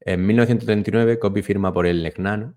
En 0.00 0.24
1939, 0.24 1.18
Coppi 1.18 1.42
firma 1.42 1.72
por 1.72 1.86
el 1.86 2.02
Legnano 2.02 2.56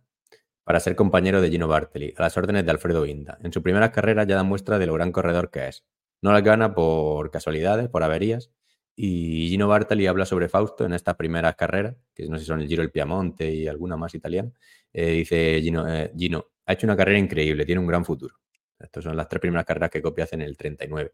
para 0.70 0.80
ser 0.80 0.96
compañero 0.96 1.42
de 1.42 1.50
Gino 1.50 1.68
Bartoli, 1.68 2.14
a 2.16 2.22
las 2.22 2.38
órdenes 2.38 2.64
de 2.64 2.70
Alfredo 2.70 3.04
Inda. 3.08 3.40
En 3.42 3.52
sus 3.52 3.64
primeras 3.64 3.90
carreras 3.90 4.28
ya 4.28 4.36
da 4.36 4.44
muestra 4.44 4.78
de 4.78 4.86
lo 4.86 4.94
gran 4.94 5.12
corredor 5.12 5.50
que 5.50 5.68
es. 5.68 5.84
No 6.22 6.32
las 6.32 6.44
gana 6.44 6.76
por 6.76 7.32
casualidades, 7.32 7.90
por 7.90 8.04
averías, 8.04 8.52
y 8.96 9.50
Gino 9.50 9.68
Bartali 9.68 10.06
habla 10.06 10.28
sobre 10.28 10.48
Fausto 10.48 10.86
en 10.86 10.94
estas 10.94 11.16
primeras 11.16 11.56
carreras, 11.56 11.96
que 12.14 12.28
no 12.30 12.36
sé 12.36 12.42
si 12.42 12.46
son 12.50 12.62
el 12.62 12.68
Giro 12.68 12.84
del 12.84 12.92
Piamonte 12.92 13.52
y 13.52 13.68
alguna 13.68 13.98
más 13.98 14.14
italiana. 14.14 14.52
Eh, 14.94 15.14
dice 15.14 15.60
Gino, 15.60 15.92
eh, 15.92 16.12
Gino, 16.16 16.46
ha 16.68 16.74
hecho 16.74 16.86
una 16.86 16.96
carrera 16.96 17.18
increíble, 17.18 17.66
tiene 17.66 17.82
un 17.82 17.88
gran 17.88 18.06
futuro. 18.06 18.36
Estas 18.78 19.04
son 19.04 19.18
las 19.18 19.28
tres 19.28 19.42
primeras 19.42 19.66
carreras 19.66 19.90
que 19.90 20.04
Coppi 20.04 20.22
hace 20.22 20.36
en 20.36 20.44
el 20.44 20.56
39. 20.56 21.14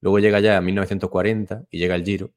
Luego 0.00 0.20
llega 0.20 0.38
ya 0.38 0.58
a 0.58 0.60
1940 0.60 1.64
y 1.72 1.78
llega 1.80 1.96
el 1.96 2.04
Giro, 2.04 2.32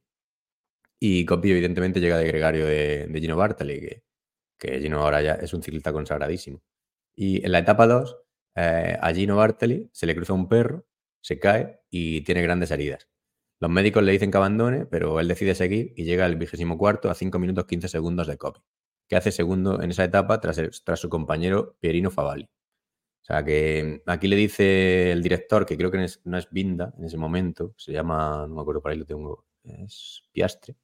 y 0.99 1.26
Coppi, 1.26 1.51
evidentemente, 1.51 1.99
llega 1.99 2.18
de 2.18 2.26
gregario 2.26 2.66
de, 2.66 3.07
Gino 3.22 3.36
Bartali, 3.38 4.01
que, 4.66 4.80
Gino 4.82 5.01
ahora 5.01 5.22
ya 5.22 5.34
es 5.36 5.53
un 5.53 5.63
ciclista 5.63 5.93
consagradísimo. 5.93 6.61
Y 7.16 7.45
en 7.45 7.51
la 7.51 7.59
etapa 7.59 7.88
2, 7.88 8.18
eh, 8.55 8.97
a 8.99 9.13
Gino 9.13 9.38
Bartali 9.38 9.89
se 9.93 10.05
le 10.05 10.16
cruza 10.16 10.34
un 10.34 10.47
perro, 10.49 10.86
se 11.22 11.39
cae 11.39 11.82
y 11.89 12.22
tiene 12.22 12.41
grandes 12.41 12.72
heridas. 12.72 13.07
Los 13.59 13.72
médicos 13.72 14.03
le 14.03 14.11
dicen 14.11 14.32
que 14.32 14.38
abandone, 14.38 14.86
pero 14.86 15.20
él 15.20 15.28
decide 15.28 15.55
seguir 15.55 15.93
y 15.95 16.03
llega 16.05 16.26
al 16.26 16.36
vigésimo 16.36 16.78
cuarto 16.78 17.09
a 17.09 17.16
5 17.16 17.39
minutos 17.39 17.66
15 17.66 17.88
segundos 17.88 18.28
de 18.28 18.38
Coppi, 18.38 18.61
que 19.07 19.16
hace 19.16 19.32
segundo 19.32 19.82
en 19.82 19.91
esa 19.91 20.03
etapa 20.03 20.39
tras, 20.41 20.59
su 20.99 21.09
compañero 21.09 21.78
Pierino 21.80 22.11
Favalli. 22.11 22.45
O 22.45 23.26
sea 23.26 23.43
que 23.43 24.03
aquí 24.05 24.28
le 24.28 24.36
dice 24.36 25.11
el 25.11 25.24
director, 25.24 25.66
que 25.66 25.78
creo 25.78 25.89
que 25.91 25.97
no 26.26 26.38
es, 26.38 26.49
Binda 26.51 26.93
en 26.97 27.05
ese 27.05 27.18
momento, 27.18 27.74
se 27.78 27.91
llama, 27.91 28.45
no 28.47 28.55
me 28.55 28.61
acuerdo 28.61 28.82
por 28.82 28.91
ahí 28.91 28.97
lo 28.97 29.05
tengo, 29.05 29.45
es 29.63 30.24
Piastre, 30.32 30.76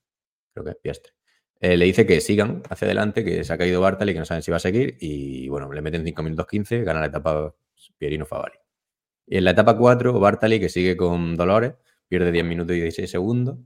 creo 0.54 0.66
que 0.66 0.72
es 0.72 0.78
Piastre. 0.78 1.14
Eh, 1.62 1.78
le 1.78 1.86
dice 1.86 2.08
que 2.08 2.20
sigan 2.22 2.64
hacia 2.70 2.88
adelante, 2.88 3.24
que 3.24 3.44
se 3.44 3.54
ha 3.54 3.58
caído 3.58 3.82
Bartali, 3.82 4.14
que 4.14 4.20
no 4.20 4.26
saben 4.26 4.42
si 4.42 4.50
va 4.50 4.58
a 4.58 4.60
seguir, 4.60 4.98
y 5.00 5.48
bueno, 5.48 5.72
le 5.72 5.82
meten 5.82 6.04
5 6.04 6.24
minutos 6.24 6.48
15, 6.48 6.84
gana 6.84 7.00
la 7.02 7.06
etapa 7.08 7.54
Pierino 8.00 8.26
Favari. 8.26 8.56
Y 9.28 9.38
en 9.38 9.46
la 9.46 9.52
etapa 9.52 9.78
4, 9.78 10.20
Bartali, 10.20 10.60
que 10.60 10.70
sigue 10.70 10.98
con 10.98 11.36
dolores, 11.38 11.74
pierde 12.08 12.32
10 12.32 12.46
minutos 12.46 12.76
y 12.76 12.82
16 12.82 13.12
segundos. 13.12 13.58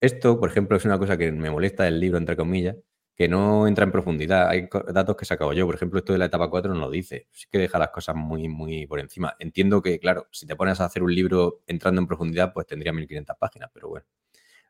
Esto, 0.00 0.38
por 0.38 0.50
ejemplo, 0.50 0.76
es 0.76 0.84
una 0.84 0.98
cosa 0.98 1.16
que 1.16 1.32
me 1.32 1.50
molesta 1.50 1.84
del 1.84 2.00
libro, 2.00 2.18
entre 2.18 2.36
comillas, 2.36 2.76
que 3.16 3.28
no 3.28 3.66
entra 3.66 3.84
en 3.84 3.92
profundidad. 3.92 4.48
Hay 4.48 4.68
datos 4.92 5.16
que 5.16 5.24
sacado 5.24 5.52
yo. 5.52 5.66
Por 5.66 5.74
ejemplo, 5.74 5.98
esto 5.98 6.12
de 6.12 6.18
la 6.18 6.26
etapa 6.26 6.48
4 6.50 6.74
no 6.74 6.80
lo 6.80 6.90
dice. 6.90 7.28
Sí 7.32 7.46
que 7.50 7.58
deja 7.58 7.78
las 7.78 7.90
cosas 7.90 8.16
muy, 8.16 8.48
muy 8.48 8.86
por 8.86 9.00
encima. 9.00 9.36
Entiendo 9.38 9.82
que, 9.82 9.98
claro, 9.98 10.26
si 10.32 10.46
te 10.46 10.56
pones 10.56 10.80
a 10.80 10.86
hacer 10.86 11.02
un 11.02 11.14
libro 11.14 11.62
entrando 11.66 12.00
en 12.00 12.06
profundidad, 12.06 12.52
pues 12.52 12.66
tendría 12.66 12.92
1500 12.92 13.36
páginas, 13.38 13.70
pero 13.72 13.88
bueno 13.88 14.06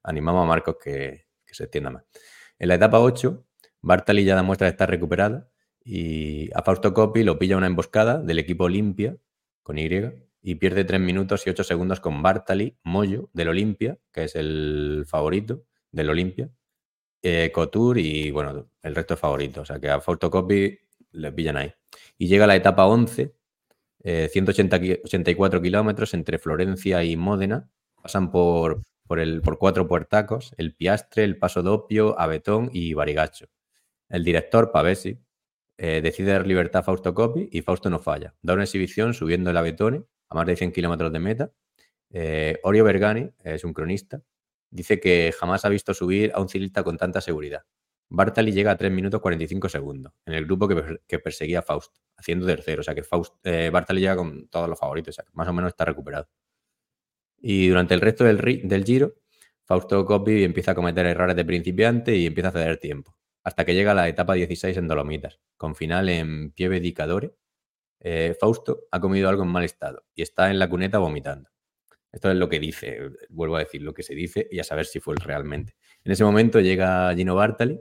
animamos 0.03 0.43
a 0.43 0.47
Marcos 0.47 0.77
que, 0.83 1.27
se 1.55 1.65
extienda 1.65 1.91
más. 1.91 2.05
En 2.59 2.69
la 2.69 2.75
etapa 2.75 3.01
8, 3.01 3.45
Bartali 3.81 4.25
ya 4.25 4.35
da 4.35 4.43
muestra 4.43 4.67
de 4.67 4.73
estar 4.73 4.91
recuperada 4.91 5.49
y 5.85 6.51
a 6.55 6.63
Fausto 6.63 6.93
Coppi 6.93 7.23
lo 7.23 7.39
pilla 7.39 7.57
una 7.57 7.67
emboscada 7.67 8.21
del 8.21 8.39
equipo 8.39 8.65
Olimpia, 8.65 9.17
con 9.63 9.79
Y, 9.79 9.89
y 10.43 10.55
pierde 10.57 10.85
3 10.85 11.01
minutos 11.01 11.47
y 11.47 11.51
8 11.51 11.65
segundos 11.65 12.01
con 12.01 12.23
Bartali, 12.23 12.77
Moyo, 12.83 13.31
del 13.33 13.49
Olimpia, 13.49 13.99
que 14.13 14.25
es 14.25 14.37
el 14.37 15.05
favorito 15.07 15.65
del 15.91 16.11
Olimpia, 16.11 16.51
eh, 17.23 17.51
Couture 17.53 18.01
y, 18.01 18.31
bueno, 18.31 18.71
el 18.83 18.95
resto 18.95 19.15
es 19.15 19.21
favorito. 19.21 19.63
O 19.63 19.65
sea 19.65 19.79
que 19.79 19.91
a 19.91 20.01
Fausto 20.01 20.31
Coppi 20.31 20.79
le 21.13 21.33
pillan 21.33 21.57
ahí. 21.57 21.73
Y 22.19 22.29
llega 22.29 22.47
la 22.47 22.57
etapa 22.57 22.87
11, 22.87 23.35
184 24.03 25.59
eh, 25.59 25.63
kilómetros 25.63 26.15
entre 26.15 26.39
Florencia 26.39 27.05
y 27.05 27.17
Módena. 27.17 27.69
Pasan 28.03 28.31
por 28.31 28.83
por, 29.11 29.19
el, 29.19 29.43
por 29.43 29.59
cuatro 29.59 29.89
puertacos, 29.89 30.55
el 30.57 30.73
Piastre, 30.73 31.25
el 31.25 31.37
Paso 31.37 31.65
Doppio, 31.65 32.17
Abetón 32.17 32.71
y 32.73 32.95
Barigacho. 32.95 33.49
El 34.09 34.23
director, 34.23 34.71
Pavesi, 34.71 35.19
eh, 35.79 36.01
decide 36.01 36.31
dar 36.31 36.47
libertad 36.47 36.79
a 36.79 36.83
Fausto 36.85 37.13
Coppi 37.13 37.49
y 37.51 37.63
Fausto 37.63 37.91
no 37.91 37.99
falla. 37.99 38.37
Da 38.41 38.55
una 38.55 38.63
exhibición 38.63 39.13
subiendo 39.13 39.51
el 39.51 39.57
Abetone 39.57 40.05
a 40.29 40.37
más 40.37 40.47
de 40.47 40.55
100 40.55 40.71
kilómetros 40.71 41.13
de 41.13 41.19
meta. 41.19 41.51
Eh, 42.13 42.61
Orio 42.63 42.85
Bergani 42.85 43.33
es 43.43 43.65
un 43.65 43.73
cronista 43.73 44.23
dice 44.71 45.01
que 45.01 45.35
jamás 45.37 45.65
ha 45.65 45.69
visto 45.69 45.93
subir 45.93 46.31
a 46.33 46.41
un 46.41 46.49
ciclista 46.49 46.85
con 46.85 46.97
tanta 46.97 47.21
seguridad. 47.21 47.65
Bartali 48.09 48.53
llega 48.53 48.71
a 48.71 48.77
3 48.77 48.93
minutos 48.93 49.21
45 49.21 49.69
segundos 49.69 50.13
en 50.25 50.35
el 50.35 50.45
grupo 50.45 50.69
que, 50.69 51.19
perseguía 51.19 51.59
a 51.59 51.63
Faust, 51.63 51.97
haciendo 52.17 52.47
tercero. 52.47 52.83
O 52.83 52.85
sea 52.85 52.95
que 52.95 53.03
Faust, 53.03 53.35
eh, 53.43 53.71
Bartali 53.71 54.03
llega 54.03 54.15
con 54.15 54.47
todos 54.47 54.69
los 54.69 54.79
favoritos, 54.79 55.17
o 55.17 55.17
sea, 55.17 55.25
más 55.33 55.49
o 55.49 55.53
menos 55.53 55.71
está 55.71 55.85
recuperado. 55.85 56.29
Y 57.41 57.69
durante 57.69 57.95
el 57.95 58.01
resto 58.01 58.25
del, 58.25 58.39
del 58.65 58.85
giro, 58.85 59.15
Fausto 59.65 60.05
Coppi 60.05 60.45
empieza 60.45 60.73
a 60.73 60.75
cometer 60.75 61.07
errores 61.07 61.37
de 61.37 61.45
principiante 61.45 62.17
y 62.17 62.27
empieza 62.27 62.49
a 62.49 62.53
ceder 62.53 62.79
tiempo, 62.79 63.17
hasta 63.45 63.65
que 63.65 63.75
llega 63.75 63.93
a 63.93 63.95
la 63.95 64.09
etapa 64.09 64.35
16 64.35 64.77
en 64.77 64.89
Dolomitas, 64.89 65.41
con 65.57 65.75
final 65.75 66.09
en 66.09 66.51
Pieve 66.53 66.81
di 66.81 66.93
Cadore. 66.93 67.35
Eh, 68.01 68.37
Fausto 68.41 68.89
ha 68.91 69.01
comido 69.01 69.29
algo 69.29 69.43
en 69.45 69.49
mal 69.51 69.65
estado 69.65 70.05
y 70.15 70.23
está 70.23 70.51
en 70.51 70.59
la 70.59 70.69
cuneta 70.69 70.99
vomitando. 70.99 71.51
Esto 72.13 72.31
es 72.31 72.37
lo 72.37 72.49
que 72.49 72.59
dice, 72.59 72.99
vuelvo 73.29 73.57
a 73.57 73.61
decir 73.61 73.83
lo 73.83 73.95
que 73.95 74.03
se 74.03 74.15
dice 74.15 74.49
y 74.51 74.59
a 74.59 74.65
saber 74.65 74.87
si 74.87 75.01
fue 75.01 75.15
realmente. 75.17 75.77
En 76.03 76.13
ese 76.13 76.25
momento 76.25 76.61
llega 76.61 77.15
Gino 77.15 77.35
Bartali 77.35 77.81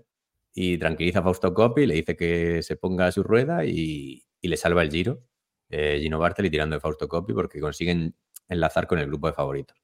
y 0.53 0.77
tranquiliza 0.77 1.19
a 1.19 1.23
Fausto 1.23 1.53
Coppi, 1.53 1.85
le 1.85 1.95
dice 1.95 2.15
que 2.15 2.61
se 2.61 2.75
ponga 2.75 3.07
a 3.07 3.11
su 3.11 3.23
rueda 3.23 3.65
y, 3.65 4.23
le 4.41 4.57
salva 4.57 4.83
el 4.83 4.91
giro. 4.91 5.23
Eh, 5.69 5.99
Gino 6.01 6.19
Bartali 6.19 6.49
tirando 6.49 6.75
de 6.75 6.79
Fausto 6.79 7.07
Coppi 7.07 7.33
porque 7.33 7.59
consiguen 7.59 8.15
enlazar 8.49 8.87
con 8.87 8.99
el 8.99 9.07
grupo 9.07 9.27
de 9.27 9.33
favoritos. 9.33 9.77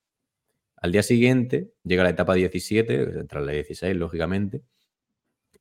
Al 0.75 0.91
día 0.91 1.03
siguiente 1.03 1.71
llega 1.83 2.03
la 2.03 2.09
etapa 2.09 2.33
17, 2.33 3.25
tras 3.25 3.43
la 3.43 3.51
16, 3.53 3.95
lógicamente, 3.95 4.63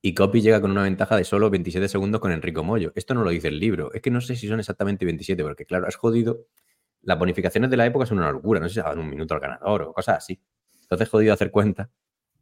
y 0.02 0.14
Coppi 0.14 0.42
llega 0.42 0.60
con 0.60 0.70
una 0.70 0.82
ventaja 0.82 1.16
de 1.16 1.24
solo 1.24 1.48
27 1.48 1.88
segundos 1.88 2.20
con 2.20 2.30
Enrico 2.30 2.62
Mollo. 2.62 2.92
Esto 2.94 3.14
no 3.14 3.24
lo 3.24 3.30
dice 3.30 3.48
el 3.48 3.58
libro. 3.58 3.90
Es 3.94 4.02
que 4.02 4.10
no 4.10 4.20
sé 4.20 4.36
si 4.36 4.46
son 4.46 4.60
exactamente 4.60 5.06
27, 5.06 5.42
porque 5.42 5.64
claro, 5.64 5.86
has 5.86 5.96
jodido. 5.96 6.46
Las 7.00 7.18
bonificaciones 7.18 7.70
de 7.70 7.78
la 7.78 7.86
época 7.86 8.04
son 8.04 8.18
una 8.18 8.30
locura. 8.30 8.60
No 8.60 8.68
sé 8.68 8.74
si 8.74 8.80
se 8.80 8.86
dan 8.86 8.98
un 8.98 9.08
minuto 9.08 9.32
al 9.32 9.40
ganador 9.40 9.82
o 9.82 9.92
cosas 9.94 10.18
así. 10.18 10.38
Entonces, 10.82 11.08
jodido 11.08 11.32
hacer 11.32 11.50
cuenta 11.50 11.90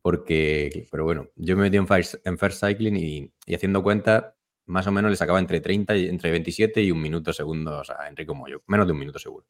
porque, 0.02 0.88
pero 0.90 1.04
bueno, 1.04 1.28
yo 1.36 1.56
me 1.56 1.62
metí 1.62 1.76
en 1.76 1.86
First, 1.86 2.16
en 2.26 2.36
Cycling 2.36 2.96
y, 2.96 3.54
haciendo 3.54 3.82
cuenta, 3.82 4.36
más 4.66 4.86
o 4.88 4.92
menos 4.92 5.10
le 5.10 5.16
sacaba 5.16 5.38
entre 5.38 5.60
30 5.60 5.96
y 5.96 6.08
entre 6.08 6.32
27 6.32 6.82
y 6.82 6.90
un 6.90 7.00
minuto 7.00 7.32
segundos 7.32 7.88
a 7.90 8.08
Enrico 8.08 8.34
Moyo, 8.34 8.62
menos 8.66 8.86
de 8.86 8.92
un 8.92 8.98
minuto 8.98 9.20
seguro. 9.20 9.46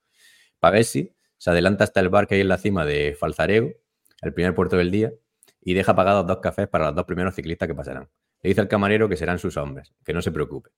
Pavesi 0.63 1.13
se 1.39 1.51
adelanta 1.51 1.83
hasta 1.83 1.99
el 1.99 2.09
bar 2.09 2.29
que 2.29 2.37
hay 2.37 2.43
en 2.43 2.49
la 2.49 2.57
cima 2.57 2.87
de 2.87 3.17
Falzarego, 3.19 3.73
el 4.21 4.33
primer 4.33 4.55
puerto 4.55 4.77
del 4.77 4.93
día, 4.93 5.13
y 5.61 5.75
deja 5.75 5.97
pagados 5.97 6.25
dos 6.25 6.39
cafés 6.39 6.69
para 6.69 6.87
los 6.87 6.95
dos 6.95 7.05
primeros 7.05 7.35
ciclistas 7.35 7.67
que 7.67 7.75
pasarán. 7.75 8.09
Le 8.43 8.51
dice 8.51 8.61
al 8.61 8.69
camarero 8.69 9.09
que 9.09 9.17
serán 9.17 9.41
sus 9.41 9.57
hombres, 9.57 9.93
que 10.05 10.13
no 10.13 10.23
se 10.23 10.31
preocupe. 10.31 10.71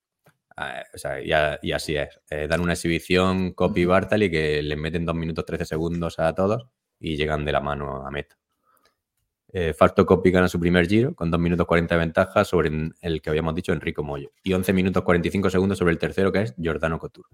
Ah, 0.57 0.83
o 0.95 0.97
sea, 0.97 1.21
y, 1.63 1.71
así 1.71 1.97
es. 1.97 2.19
Eh, 2.31 2.47
dan 2.49 2.63
una 2.63 2.73
exhibición 2.73 3.53
copy 3.53 3.85
Bartali 3.85 4.31
que 4.31 4.63
le 4.63 4.75
meten 4.77 5.05
dos 5.05 5.17
minutos 5.17 5.45
13 5.45 5.67
segundos 5.67 6.19
a 6.19 6.35
todos 6.35 6.67
y 6.99 7.17
llegan 7.19 7.45
de 7.45 7.53
la 7.53 7.61
mano 7.61 8.07
a 8.07 8.11
meta. 8.11 8.39
Eh, 9.53 9.75
Falto 9.75 10.07
Coppi 10.07 10.31
gana 10.31 10.49
su 10.49 10.59
primer 10.59 10.89
giro 10.89 11.15
con 11.15 11.31
2 11.31 11.39
minutos 11.39 11.67
40 11.67 11.95
de 11.95 11.99
ventaja 11.99 12.45
sobre 12.45 12.71
el 13.03 13.21
que 13.21 13.29
habíamos 13.29 13.55
dicho 13.55 13.75
Enrico 13.75 14.03
Moyo 14.03 14.33
y 14.43 14.55
11 14.55 14.73
minutos 14.73 15.03
45 15.03 15.51
segundos 15.51 15.77
sobre 15.77 15.93
el 15.93 15.99
tercero 15.99 16.33
que 16.33 16.41
es 16.41 16.55
Giordano 16.57 16.99
Couture. 16.99 17.29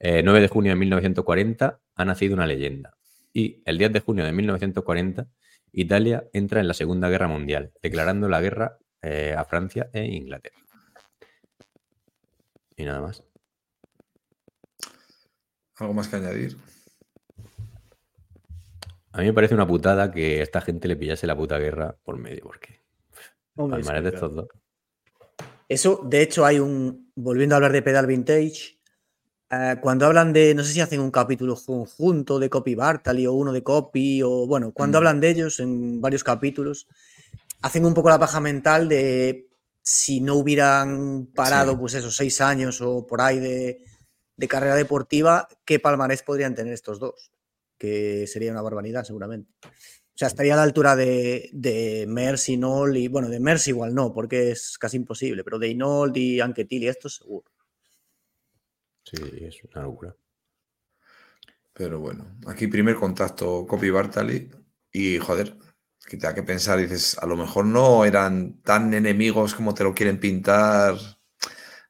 9 0.00 0.38
eh, 0.38 0.40
de 0.40 0.48
junio 0.48 0.72
de 0.72 0.76
1940 0.76 1.80
ha 1.94 2.04
nacido 2.04 2.34
una 2.34 2.46
leyenda 2.46 2.96
y 3.32 3.62
el 3.66 3.78
10 3.78 3.92
de 3.92 4.00
junio 4.00 4.24
de 4.24 4.32
1940 4.32 5.28
Italia 5.72 6.28
entra 6.32 6.60
en 6.60 6.68
la 6.68 6.74
Segunda 6.74 7.08
Guerra 7.08 7.28
Mundial, 7.28 7.72
declarando 7.82 8.28
la 8.28 8.40
guerra 8.40 8.78
eh, 9.02 9.34
a 9.36 9.44
Francia 9.44 9.88
e 9.92 10.04
Inglaterra. 10.04 10.58
Y 12.76 12.84
nada 12.84 13.00
más. 13.00 13.22
¿Algo 15.76 15.94
más 15.94 16.08
que 16.08 16.16
añadir? 16.16 16.56
A 19.12 19.18
mí 19.18 19.26
me 19.26 19.32
parece 19.32 19.54
una 19.54 19.66
putada 19.66 20.10
que 20.10 20.42
esta 20.42 20.60
gente 20.60 20.88
le 20.88 20.96
pillase 20.96 21.26
la 21.26 21.36
puta 21.36 21.58
guerra 21.58 21.96
por 22.02 22.16
medio, 22.16 22.42
porque 22.44 22.80
de 23.54 24.08
estos 24.08 24.34
dos. 24.34 24.48
Eso, 25.68 26.00
de 26.04 26.22
hecho, 26.22 26.44
hay 26.44 26.58
un. 26.58 27.12
Volviendo 27.14 27.54
a 27.54 27.56
hablar 27.56 27.72
de 27.72 27.82
pedal 27.82 28.06
vintage, 28.06 28.79
eh, 29.50 29.76
cuando 29.80 30.06
hablan 30.06 30.32
de. 30.32 30.54
No 30.54 30.62
sé 30.64 30.72
si 30.72 30.80
hacen 30.80 31.00
un 31.00 31.10
capítulo 31.10 31.56
conjunto 31.56 32.38
de 32.38 32.50
Copy 32.50 32.74
Bartali 32.74 33.26
o 33.26 33.32
uno 33.32 33.52
de 33.52 33.62
Copy, 33.62 34.22
o 34.22 34.46
bueno, 34.46 34.72
cuando 34.72 34.96
mm. 34.96 34.98
hablan 34.98 35.20
de 35.20 35.30
ellos 35.30 35.60
en 35.60 36.00
varios 36.00 36.24
capítulos, 36.24 36.86
hacen 37.62 37.84
un 37.84 37.94
poco 37.94 38.08
la 38.08 38.18
paja 38.18 38.40
mental 38.40 38.88
de 38.88 39.48
si 39.82 40.20
no 40.20 40.34
hubieran 40.34 41.26
parado, 41.34 41.78
pues 41.78 41.94
esos 41.94 42.16
seis 42.16 42.40
años 42.40 42.80
o 42.80 43.06
por 43.06 43.20
ahí 43.20 43.38
de, 43.38 43.84
de 44.36 44.48
carrera 44.48 44.74
deportiva, 44.74 45.48
¿qué 45.64 45.78
palmarés 45.80 46.22
podrían 46.22 46.54
tener 46.54 46.72
estos 46.72 47.00
dos? 47.00 47.32
que 47.80 48.26
sería 48.26 48.52
una 48.52 48.60
barbaridad 48.60 49.04
seguramente. 49.04 49.50
O 49.64 50.20
sea, 50.20 50.28
estaría 50.28 50.52
a 50.52 50.56
la 50.56 50.64
altura 50.64 50.94
de, 50.94 51.48
de 51.54 52.04
Mercy, 52.06 52.58
Noll 52.58 52.98
y, 52.98 53.08
bueno, 53.08 53.30
de 53.30 53.40
Mercy 53.40 53.70
igual 53.70 53.94
no, 53.94 54.12
porque 54.12 54.50
es 54.50 54.76
casi 54.76 54.98
imposible, 54.98 55.42
pero 55.42 55.58
de 55.58 55.68
Inold 55.68 56.14
y 56.18 56.40
Anquetil 56.40 56.82
y 56.82 56.88
esto 56.88 57.08
seguro. 57.08 57.50
Sí, 59.04 59.16
es 59.40 59.62
una 59.64 59.82
locura. 59.82 60.14
Pero 61.72 62.00
bueno, 62.00 62.36
aquí 62.46 62.66
primer 62.66 62.96
contacto 62.96 63.66
Copy 63.66 63.90
Bartali 63.90 64.50
y 64.92 65.18
joder, 65.18 65.56
que 66.06 66.16
te 66.16 66.26
da 66.26 66.34
que 66.34 66.42
pensar, 66.42 66.78
dices, 66.78 67.16
a 67.18 67.26
lo 67.26 67.36
mejor 67.36 67.64
no 67.64 68.04
eran 68.04 68.60
tan 68.62 68.92
enemigos 68.92 69.54
como 69.54 69.74
te 69.74 69.84
lo 69.84 69.94
quieren 69.94 70.18
pintar 70.18 70.94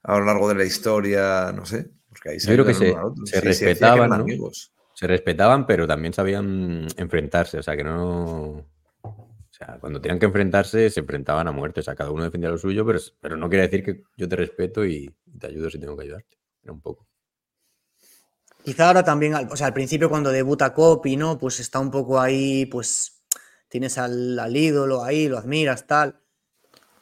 a 0.03 0.19
lo 0.19 0.25
largo 0.25 0.49
de 0.49 0.55
la 0.55 0.65
historia, 0.65 1.53
no 1.53 1.67
sé. 1.67 1.91
Porque 2.09 2.31
ahí 2.31 2.41
se 2.41 2.49
Yo 2.49 2.65
creo 2.65 2.67
que 2.67 2.75
se, 2.75 2.95
se 3.25 3.41
respetaban, 3.41 4.13
Amigos 4.13 4.73
se 5.01 5.07
respetaban, 5.07 5.67
pero 5.67 5.87
también 5.87 6.13
sabían 6.13 6.87
enfrentarse, 6.99 7.57
o 7.57 7.63
sea, 7.63 7.75
que 7.75 7.85
no... 7.85 8.67
O 9.03 9.49
sea, 9.51 9.79
cuando 9.81 9.99
tenían 9.99 10.19
que 10.19 10.27
enfrentarse, 10.27 10.91
se 10.91 11.01
enfrentaban 11.01 11.49
a 11.49 11.53
muerte, 11.53 11.81
o 11.81 11.83
sea, 11.83 11.95
cada 11.95 12.11
uno 12.11 12.25
defendía 12.25 12.51
lo 12.51 12.59
suyo, 12.59 12.85
pero, 12.85 12.99
pero 13.19 13.39
no 13.39 13.49
quiere 13.49 13.63
decir 13.67 13.83
que 13.83 14.03
yo 14.19 14.29
te 14.29 14.37
respeto 14.37 14.85
y 14.85 15.11
te 15.39 15.47
ayudo 15.47 15.71
si 15.71 15.79
tengo 15.79 15.97
que 15.97 16.05
ayudarte, 16.05 16.37
era 16.63 16.73
un 16.73 16.81
poco. 16.81 17.07
Quizá 18.65 18.89
ahora 18.89 19.03
también, 19.03 19.35
o 19.35 19.57
sea, 19.57 19.69
al 19.69 19.75
principio 19.75 20.11
cuando 20.11 20.31
debuta 20.31 20.75
Copy, 20.75 21.17
¿no? 21.17 21.39
Pues 21.39 21.61
está 21.61 21.79
un 21.79 21.91
poco 21.91 22.21
ahí, 22.21 22.67
pues 22.67 23.23
tienes 23.69 23.97
al, 23.97 24.39
al 24.39 24.57
ídolo 24.57 25.03
ahí, 25.03 25.29
lo 25.29 25.39
admiras, 25.39 25.87
tal. 25.87 26.21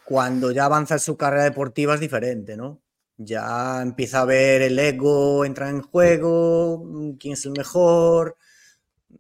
Cuando 0.05 0.53
ya 0.53 0.67
avanza 0.67 0.99
su 0.99 1.17
carrera 1.17 1.45
deportiva 1.45 1.95
es 1.95 2.01
diferente, 2.01 2.57
¿no? 2.57 2.81
ya 3.19 3.83
empieza 3.83 4.21
a 4.21 4.25
ver 4.25 4.63
el 4.63 4.79
ego 4.79 5.45
entra 5.45 5.69
en 5.69 5.83
juego, 5.83 6.83
mm, 6.85 7.13
quién 7.15 7.35
es 7.35 7.45
el 7.45 7.53
mejor. 7.53 8.37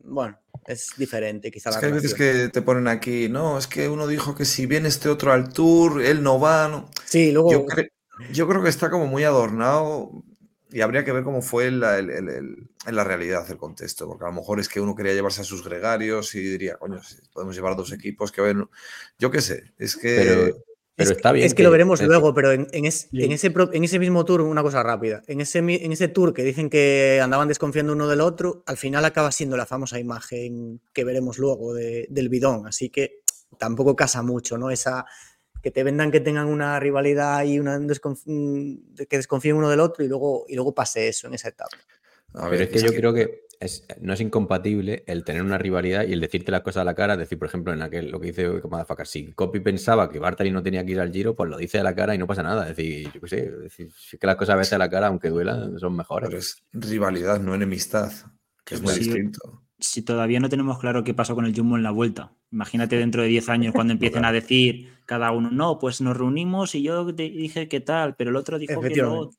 Bueno, 0.04 0.38
es 0.66 0.92
diferente 0.96 1.50
quizá. 1.50 1.70
Es 1.70 1.76
que 1.76 1.86
hay 1.86 1.92
veces 1.92 2.14
que 2.14 2.48
te 2.48 2.62
ponen 2.62 2.88
aquí, 2.88 3.28
no, 3.28 3.58
es 3.58 3.66
que 3.66 3.88
uno 3.88 4.06
dijo 4.06 4.34
que 4.34 4.44
si 4.44 4.66
viene 4.66 4.88
este 4.88 5.08
otro 5.08 5.32
al 5.32 5.52
tour, 5.52 6.00
él 6.00 6.22
no 6.22 6.40
va. 6.40 6.68
No. 6.68 6.88
Sí, 7.04 7.32
luego... 7.32 7.50
Yo, 8.32 8.48
creo 8.48 8.62
que 8.64 8.68
está 8.68 8.90
como 8.90 9.06
muy 9.06 9.22
adornado 9.22 10.24
y 10.70 10.80
habría 10.80 11.04
que 11.04 11.12
ver 11.12 11.24
cómo 11.24 11.42
fue 11.42 11.66
en 11.66 11.80
la, 11.80 11.98
en 11.98 12.68
la, 12.86 13.04
realidad 13.04 13.50
el 13.50 13.56
contexto, 13.56 14.06
porque 14.06 14.24
a 14.24 14.28
lo 14.28 14.34
mejor 14.34 14.60
es 14.60 14.68
que 14.68 14.80
uno 14.80 14.94
quería 14.94 15.14
llevarse 15.14 15.40
a 15.40 15.44
sus 15.44 15.64
gregarios 15.64 16.34
y 16.34 16.40
diría, 16.40 16.76
coño, 16.76 17.00
podemos 17.32 17.54
llevar 17.54 17.76
dos 17.76 17.92
equipos 17.92 18.32
que 18.32 18.42
ven, 18.42 18.68
yo 19.18 19.30
qué 19.30 19.40
sé, 19.40 19.72
es 19.78 19.96
que 19.96 20.54
es, 20.98 21.10
está 21.12 21.30
bien. 21.30 21.46
Es 21.46 21.54
que, 21.54 21.62
lo 21.62 21.70
veremos 21.70 22.02
luego, 22.02 22.34
pero 22.34 22.50
en, 22.50 22.66
ese, 22.72 23.08
en, 23.12 23.84
ese, 23.84 23.98
mismo 24.00 24.24
tour, 24.24 24.40
una 24.40 24.64
cosa 24.64 24.82
rápida. 24.82 25.22
En 25.28 25.40
ese, 25.40 25.60
en 25.60 25.92
ese 25.92 26.08
tour 26.08 26.34
que 26.34 26.42
dicen 26.42 26.68
que 26.68 27.20
andaban 27.22 27.46
desconfiando 27.46 27.92
uno 27.92 28.08
del 28.08 28.20
otro, 28.20 28.64
al 28.66 28.76
final 28.76 29.04
acaba 29.04 29.30
siendo 29.30 29.56
la 29.56 29.64
famosa 29.64 30.00
imagen 30.00 30.80
que 30.92 31.04
veremos 31.04 31.38
luego 31.38 31.72
del 31.72 32.28
bidón. 32.28 32.66
Así 32.66 32.90
que 32.90 33.20
tampoco 33.58 33.94
casa 33.94 34.22
mucho, 34.22 34.58
¿no? 34.58 34.70
Esa 34.70 35.06
que 35.62 35.70
te 35.70 35.82
vendan 35.82 36.10
que 36.10 36.20
tengan 36.20 36.46
una 36.46 36.78
rivalidad 36.78 37.44
y 37.44 37.58
una 37.58 37.78
que 37.78 39.16
desconfíen 39.16 39.56
uno 39.56 39.68
del 39.68 39.80
otro 39.80 40.04
y 40.04 40.08
luego, 40.08 40.44
y 40.48 40.54
luego 40.54 40.74
pase 40.74 41.08
eso 41.08 41.26
en 41.26 41.34
esa 41.34 41.48
etapa. 41.48 41.76
A 42.34 42.48
ver, 42.48 42.62
es 42.62 42.68
que 42.68 42.80
yo 42.80 42.92
creo 42.92 43.12
que 43.14 43.48
no 44.00 44.12
es 44.12 44.20
incompatible 44.20 45.02
el 45.06 45.24
tener 45.24 45.42
una 45.42 45.58
rivalidad 45.58 46.06
y 46.06 46.12
el 46.12 46.20
decirte 46.20 46.52
las 46.52 46.60
cosas 46.60 46.82
a 46.82 46.84
la 46.84 46.94
cara, 46.94 47.16
decir, 47.16 47.38
por 47.38 47.48
ejemplo, 47.48 47.72
en 47.72 47.82
aquel, 47.82 48.10
lo 48.10 48.20
que 48.20 48.28
dice 48.28 48.48
Madafaka, 48.70 49.04
si 49.04 49.32
Copy 49.32 49.60
pensaba 49.60 50.10
que 50.10 50.18
Bartali 50.18 50.50
no 50.50 50.62
tenía 50.62 50.84
que 50.84 50.92
ir 50.92 51.00
al 51.00 51.12
giro, 51.12 51.34
pues 51.34 51.50
lo 51.50 51.56
dice 51.56 51.78
a 51.78 51.82
la 51.82 51.94
cara 51.94 52.14
y 52.14 52.18
no 52.18 52.26
pasa 52.26 52.42
nada. 52.42 52.68
Es 52.68 52.76
decir, 52.76 53.10
yo 53.12 53.20
qué 53.20 53.28
sé, 53.28 53.52
es 53.66 54.16
que 54.18 54.26
las 54.26 54.36
cosas 54.36 54.54
a 54.54 54.58
veces 54.58 54.74
a 54.74 54.78
la 54.78 54.88
cara, 54.88 55.08
aunque 55.08 55.30
duelan, 55.30 55.78
son 55.78 55.96
mejores. 55.96 56.28
Pero 56.28 56.38
es 56.38 56.62
rivalidad, 56.72 57.40
no 57.40 57.54
enemistad, 57.54 58.12
que 58.64 58.76
es 58.76 58.82
muy 58.82 58.94
distinto. 58.94 59.67
Si 59.78 60.02
todavía 60.02 60.40
no 60.40 60.48
tenemos 60.48 60.78
claro 60.78 61.04
qué 61.04 61.14
pasó 61.14 61.34
con 61.34 61.44
el 61.44 61.54
Jumbo 61.54 61.76
en 61.76 61.82
la 61.82 61.90
vuelta, 61.90 62.32
imagínate 62.50 62.96
dentro 62.96 63.22
de 63.22 63.28
10 63.28 63.48
años 63.48 63.74
cuando 63.74 63.92
empiecen 63.94 64.24
a 64.24 64.32
decir 64.32 64.92
cada 65.06 65.30
uno, 65.32 65.50
no, 65.50 65.78
pues 65.78 66.00
nos 66.00 66.16
reunimos 66.16 66.74
y 66.74 66.82
yo 66.82 67.14
te 67.14 67.24
dije 67.24 67.68
qué 67.68 67.80
tal, 67.80 68.16
pero 68.16 68.30
el 68.30 68.36
otro 68.36 68.58
dijo 68.58 68.80
que 68.80 68.90
no. 68.96 69.30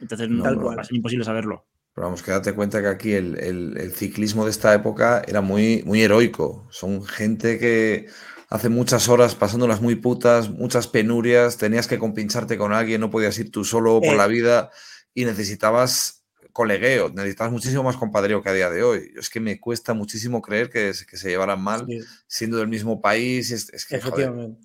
Entonces, 0.00 0.28
no, 0.28 0.80
es 0.80 0.92
imposible 0.92 1.24
saberlo. 1.24 1.64
Pero 1.94 2.06
vamos, 2.06 2.22
que 2.22 2.30
date 2.30 2.54
cuenta 2.54 2.80
que 2.80 2.88
aquí 2.88 3.12
el, 3.12 3.92
ciclismo 3.94 4.44
de 4.44 4.50
esta 4.50 4.74
época 4.74 5.22
era 5.26 5.40
muy, 5.40 5.82
muy 5.84 6.02
heroico. 6.02 6.66
Son 6.70 7.04
gente 7.04 7.58
que 7.58 8.06
hace 8.48 8.68
muchas 8.68 9.08
horas 9.08 9.34
pasándolas 9.34 9.80
muy 9.80 9.96
putas, 9.96 10.50
muchas 10.50 10.88
penurias, 10.88 11.58
tenías 11.58 11.86
que 11.86 11.98
compincharte 11.98 12.58
con 12.58 12.72
alguien, 12.72 13.00
no 13.00 13.10
podías 13.10 13.38
ir 13.38 13.50
tú 13.50 13.64
solo 13.64 14.00
por 14.00 14.16
la 14.16 14.26
eh. 14.26 14.28
vida 14.28 14.70
y 15.14 15.24
necesitabas 15.24 16.21
colegueo, 16.52 17.08
necesitabas 17.10 17.52
muchísimo 17.52 17.82
más 17.82 17.96
compadreo 17.96 18.42
que 18.42 18.48
a 18.50 18.54
día 18.54 18.70
de 18.70 18.82
hoy. 18.82 19.12
Es 19.16 19.30
que 19.30 19.40
me 19.40 19.58
cuesta 19.60 19.94
muchísimo 19.94 20.42
creer 20.42 20.70
que, 20.70 20.92
que 21.08 21.16
se 21.16 21.28
llevaran 21.28 21.60
mal 21.62 21.86
siendo 22.26 22.58
del 22.58 22.68
mismo 22.68 23.00
país. 23.00 23.50
Es, 23.50 23.86
que, 23.86 23.96
Efectivamente. 23.96 24.60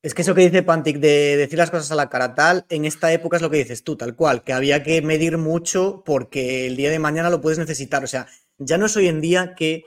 Es 0.00 0.14
que 0.14 0.22
eso 0.22 0.34
que 0.34 0.42
dice 0.42 0.62
Pantic 0.62 0.98
de 0.98 1.36
decir 1.36 1.58
las 1.58 1.72
cosas 1.72 1.90
a 1.90 1.96
la 1.96 2.08
cara 2.08 2.34
tal, 2.34 2.64
en 2.68 2.84
esta 2.84 3.12
época 3.12 3.36
es 3.36 3.42
lo 3.42 3.50
que 3.50 3.56
dices 3.58 3.82
tú, 3.82 3.96
tal 3.96 4.14
cual, 4.14 4.44
que 4.44 4.52
había 4.52 4.84
que 4.84 5.02
medir 5.02 5.38
mucho 5.38 6.04
porque 6.06 6.66
el 6.68 6.76
día 6.76 6.90
de 6.90 7.00
mañana 7.00 7.30
lo 7.30 7.40
puedes 7.40 7.58
necesitar. 7.58 8.04
O 8.04 8.06
sea, 8.06 8.28
ya 8.58 8.78
no 8.78 8.86
es 8.86 8.96
hoy 8.96 9.08
en 9.08 9.20
día 9.20 9.54
que 9.56 9.84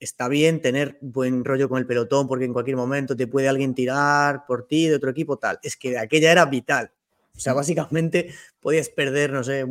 está 0.00 0.26
bien 0.26 0.60
tener 0.60 0.98
buen 1.00 1.44
rollo 1.44 1.68
con 1.68 1.78
el 1.78 1.86
pelotón 1.86 2.26
porque 2.26 2.44
en 2.44 2.52
cualquier 2.52 2.76
momento 2.76 3.16
te 3.16 3.28
puede 3.28 3.48
alguien 3.48 3.74
tirar 3.74 4.44
por 4.44 4.66
ti 4.66 4.88
de 4.88 4.96
otro 4.96 5.10
equipo, 5.10 5.36
tal. 5.36 5.60
Es 5.62 5.76
que 5.76 5.98
aquella 5.98 6.32
era 6.32 6.46
vital. 6.46 6.90
O 7.36 7.40
sea, 7.40 7.52
básicamente 7.52 8.32
podías 8.60 8.88
perder, 8.88 9.32
no 9.32 9.42
sé, 9.42 9.64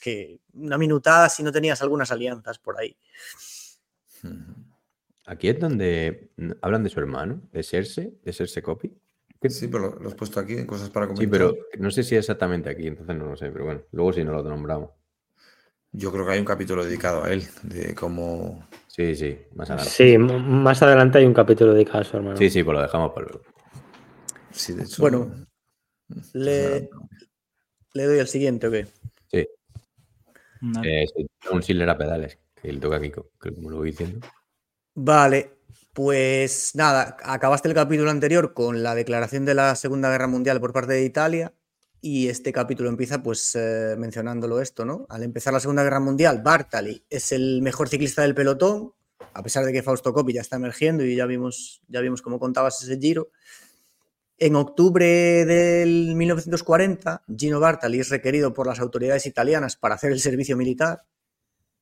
que 0.00 0.38
una 0.54 0.78
minutada 0.78 1.28
si 1.28 1.42
no 1.42 1.52
tenías 1.52 1.82
algunas 1.82 2.10
alianzas 2.10 2.58
por 2.58 2.78
ahí. 2.78 2.96
Aquí 5.26 5.48
es 5.48 5.58
donde 5.58 6.30
hablan 6.62 6.82
de 6.82 6.90
su 6.90 7.00
hermano, 7.00 7.42
de 7.52 7.62
Serse, 7.62 8.14
de 8.22 8.32
Serse 8.32 8.62
Copy. 8.62 8.92
Sí, 9.48 9.68
pero 9.68 9.98
lo, 10.00 10.08
has 10.08 10.14
puesto 10.14 10.40
aquí 10.40 10.54
en 10.54 10.66
cosas 10.66 10.88
para 10.88 11.06
comentar. 11.06 11.24
Sí, 11.24 11.30
pero 11.30 11.54
no 11.78 11.90
sé 11.90 12.02
si 12.02 12.14
es 12.14 12.20
exactamente 12.20 12.70
aquí, 12.70 12.86
entonces 12.86 13.14
no 13.14 13.26
lo 13.26 13.36
sé, 13.36 13.50
pero 13.50 13.66
bueno, 13.66 13.82
luego 13.92 14.12
si 14.14 14.24
no 14.24 14.32
lo 14.32 14.42
nombramos. 14.42 14.90
Yo 15.92 16.10
creo 16.10 16.26
que 16.26 16.32
hay 16.32 16.38
un 16.38 16.46
capítulo 16.46 16.84
dedicado 16.84 17.24
a 17.24 17.30
él, 17.30 17.44
de 17.62 17.94
cómo... 17.94 18.66
Sí, 18.88 19.14
sí, 19.14 19.38
más 19.54 19.70
adelante. 19.70 19.92
Sí, 19.92 20.18
más 20.18 20.82
adelante 20.82 21.18
hay 21.18 21.26
un 21.26 21.34
capítulo 21.34 21.74
dedicado 21.74 22.00
a 22.00 22.04
su 22.04 22.16
hermano. 22.16 22.36
Sí, 22.36 22.48
sí, 22.48 22.64
pues 22.64 22.74
lo 22.74 22.82
dejamos 22.82 23.12
para 23.12 23.26
luego. 23.26 23.42
Sí, 24.50 24.72
de 24.72 24.84
hecho... 24.84 25.02
Bueno, 25.02 25.30
le, 26.32 26.90
le 27.92 28.04
doy 28.04 28.18
al 28.18 28.28
siguiente, 28.28 28.66
¿o 28.66 28.70
qué? 28.70 28.86
Sí. 29.30 29.46
Eh, 30.84 31.06
un 31.50 31.62
Silver 31.62 31.90
a 31.90 31.98
pedales, 31.98 32.38
que 32.60 32.72
le 32.72 32.80
toca 32.80 32.96
aquí, 32.96 33.10
como 33.10 33.70
lo 33.70 33.78
voy 33.78 33.90
diciendo. 33.90 34.26
Vale, 34.94 35.58
pues 35.92 36.72
nada, 36.74 37.16
acabaste 37.22 37.68
el 37.68 37.74
capítulo 37.74 38.10
anterior 38.10 38.54
con 38.54 38.82
la 38.82 38.94
declaración 38.94 39.44
de 39.44 39.54
la 39.54 39.74
Segunda 39.76 40.10
Guerra 40.10 40.26
Mundial 40.26 40.60
por 40.60 40.72
parte 40.72 40.92
de 40.92 41.04
Italia 41.04 41.52
y 42.00 42.28
este 42.28 42.52
capítulo 42.52 42.90
empieza 42.90 43.22
pues 43.22 43.54
eh, 43.54 43.94
mencionándolo 43.96 44.60
esto, 44.60 44.84
¿no? 44.84 45.06
Al 45.08 45.22
empezar 45.22 45.52
la 45.52 45.60
Segunda 45.60 45.82
Guerra 45.82 46.00
Mundial, 46.00 46.42
Bartali 46.42 47.02
es 47.08 47.32
el 47.32 47.62
mejor 47.62 47.88
ciclista 47.88 48.22
del 48.22 48.34
pelotón, 48.34 48.92
a 49.32 49.42
pesar 49.42 49.64
de 49.64 49.72
que 49.72 49.82
Fausto 49.82 50.12
Coppi 50.12 50.32
ya 50.32 50.42
está 50.42 50.56
emergiendo 50.56 51.04
y 51.04 51.16
ya 51.16 51.26
vimos, 51.26 51.80
ya 51.88 52.00
vimos 52.00 52.22
cómo 52.22 52.38
contabas 52.38 52.82
ese 52.82 52.98
giro. 52.98 53.30
En 54.38 54.56
octubre 54.56 55.44
del 55.44 56.14
1940, 56.16 57.22
Gino 57.36 57.60
Bartali 57.60 58.00
es 58.00 58.08
requerido 58.08 58.52
por 58.52 58.66
las 58.66 58.80
autoridades 58.80 59.26
italianas 59.26 59.76
para 59.76 59.94
hacer 59.94 60.10
el 60.10 60.20
servicio 60.20 60.56
militar 60.56 61.04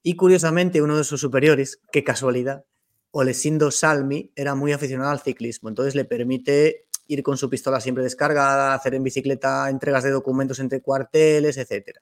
y 0.02 0.16
curiosamente 0.16 0.82
uno 0.82 0.98
de 0.98 1.04
sus 1.04 1.20
superiores, 1.20 1.80
qué 1.90 2.04
casualidad, 2.04 2.64
Olesindo 3.10 3.70
Salmi, 3.70 4.32
era 4.36 4.54
muy 4.54 4.72
aficionado 4.72 5.10
al 5.10 5.20
ciclismo, 5.20 5.68
entonces 5.68 5.94
le 5.94 6.04
permite 6.04 6.86
ir 7.06 7.22
con 7.22 7.36
su 7.36 7.48
pistola 7.48 7.80
siempre 7.80 8.04
descargada, 8.04 8.74
hacer 8.74 8.94
en 8.94 9.02
bicicleta 9.02 9.68
entregas 9.70 10.02
de 10.02 10.10
documentos 10.10 10.58
entre 10.60 10.80
cuarteles, 10.80 11.56
etc. 11.56 11.98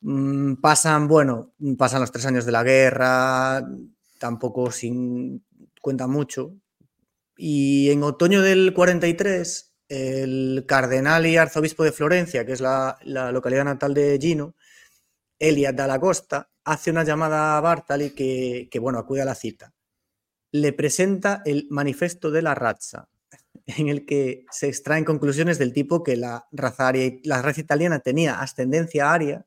Mm, 0.00 0.54
pasan, 0.56 1.08
bueno, 1.08 1.52
pasan 1.78 2.00
los 2.00 2.12
tres 2.12 2.26
años 2.26 2.44
de 2.44 2.52
la 2.52 2.62
guerra, 2.62 3.66
tampoco 4.18 4.70
sin 4.70 5.44
cuenta 5.80 6.06
mucho. 6.06 6.54
Y 7.36 7.90
en 7.90 8.02
otoño 8.02 8.42
del 8.42 8.72
43, 8.74 9.74
el 9.88 10.64
cardenal 10.66 11.26
y 11.26 11.36
arzobispo 11.36 11.84
de 11.84 11.92
Florencia, 11.92 12.46
que 12.46 12.52
es 12.52 12.60
la, 12.60 12.98
localidad 13.04 13.64
natal 13.64 13.94
de 13.94 14.18
Gino, 14.20 14.54
Eliad 15.38 15.74
la 15.74 15.98
Costa, 15.98 16.50
hace 16.64 16.90
una 16.90 17.04
llamada 17.04 17.56
a 17.56 17.60
Bartali 17.60 18.10
que, 18.10 18.78
bueno, 18.80 18.98
acude 18.98 19.22
a 19.22 19.26
la 19.26 19.34
cita. 19.34 19.72
Le 20.52 20.72
presenta 20.72 21.42
el 21.44 21.66
manifesto 21.70 22.30
de 22.30 22.42
la 22.42 22.54
raza, 22.54 23.08
en 23.66 23.88
el 23.88 24.06
que 24.06 24.44
se 24.50 24.68
extraen 24.68 25.04
conclusiones 25.04 25.58
del 25.58 25.72
tipo 25.72 26.02
que 26.02 26.16
la 26.16 26.46
raza, 26.52 26.92
la 27.24 27.42
raza 27.42 27.60
italiana 27.60 27.98
tenía 28.00 28.40
ascendencia 28.40 29.12
aria 29.12 29.46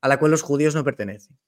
a 0.00 0.08
la 0.08 0.18
cual 0.18 0.30
los 0.30 0.42
judíos 0.42 0.74
no 0.74 0.84
pertenecen. 0.84 1.38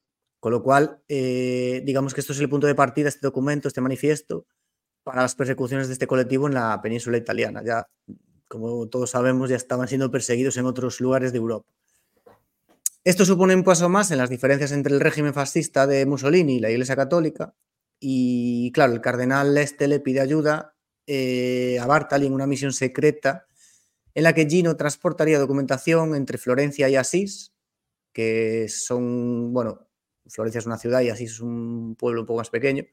Con 0.41 0.53
lo 0.53 0.63
cual, 0.63 1.01
eh, 1.09 1.83
digamos 1.85 2.15
que 2.15 2.21
esto 2.21 2.33
es 2.33 2.41
el 2.41 2.49
punto 2.49 2.67
de 2.67 2.75
partida, 2.75 3.09
este 3.09 3.27
documento, 3.27 3.69
este 3.69 3.81
manifiesto, 3.81 4.47
para 5.03 5.23
las 5.23 5.35
persecuciones 5.35 5.89
de 5.89 5.95
este 5.95 6.07
colectivo 6.07 6.47
en 6.47 6.55
la 6.55 6.81
península 6.83 7.17
italiana. 7.17 7.63
Ya, 7.65 7.89
como 8.49 8.87
todos 8.89 9.11
sabemos, 9.11 9.51
ya 9.51 9.57
estaban 9.57 9.89
siendo 9.89 10.11
perseguidos 10.11 10.57
en 10.57 10.67
otros 10.67 11.01
lugares 11.01 11.33
de 11.33 11.39
Europa. 11.39 11.69
Esto 13.05 13.25
supone 13.25 13.55
un 13.57 13.65
paso 13.65 13.89
más 13.89 14.11
en 14.13 14.19
las 14.19 14.31
diferencias 14.31 14.71
entre 14.71 14.95
el 14.95 15.01
régimen 15.01 15.35
fascista 15.35 15.87
de 15.89 16.07
Mussolini 16.07 16.57
y 16.57 16.61
la 16.61 16.71
Iglesia 16.71 16.95
Católica. 16.95 17.55
Y 17.99 18.71
claro, 18.73 18.93
el 18.93 19.01
cardenal 19.01 19.57
Este 19.59 19.89
le 19.89 19.99
pide 19.99 20.21
ayuda 20.21 20.77
eh, 21.07 21.79
a 21.81 21.87
Bartali 21.87 22.27
en 22.27 22.33
una 22.33 22.47
misión 22.47 22.73
secreta 22.73 23.47
en 24.15 24.25
la 24.25 24.35
que 24.35 24.47
Gino 24.49 24.77
transportaría 24.77 25.39
documentación 25.39 26.15
entre 26.15 26.39
Florencia 26.39 26.89
y 26.89 26.97
Asís, 26.97 27.53
que 28.13 28.69
son, 28.69 29.53
bueno, 29.53 29.89
Florencia 30.29 30.59
es 30.59 30.67
una 30.67 30.79
ciudad 30.79 31.01
y 31.01 31.09
Asís 31.09 31.33
es 31.33 31.41
un 31.41 31.97
pueblo 31.99 32.21
un 32.21 32.27
poco 32.27 32.39
más 32.39 32.51
pequeño, 32.51 32.85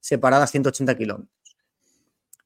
separadas 0.00 0.50
180 0.50 0.96
kilómetros. 0.96 1.41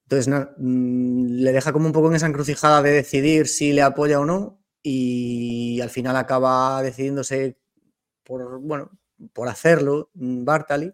Entonces, 0.09 0.33
mm, 0.57 1.25
le 1.41 1.51
deja 1.51 1.73
como 1.73 1.85
un 1.85 1.91
poco 1.91 2.09
en 2.09 2.15
esa 2.15 2.27
encrucijada 2.27 2.81
de 2.81 2.91
decidir 2.91 3.47
si 3.47 3.73
le 3.73 3.81
apoya 3.81 4.21
o 4.21 4.25
no 4.25 4.63
y 4.81 5.81
al 5.81 5.89
final 5.89 6.15
acaba 6.15 6.81
decidiéndose 6.81 7.57
por, 8.23 8.61
bueno, 8.61 8.89
por 9.33 9.49
hacerlo 9.49 10.09
mm, 10.13 10.45
Bartali 10.45 10.93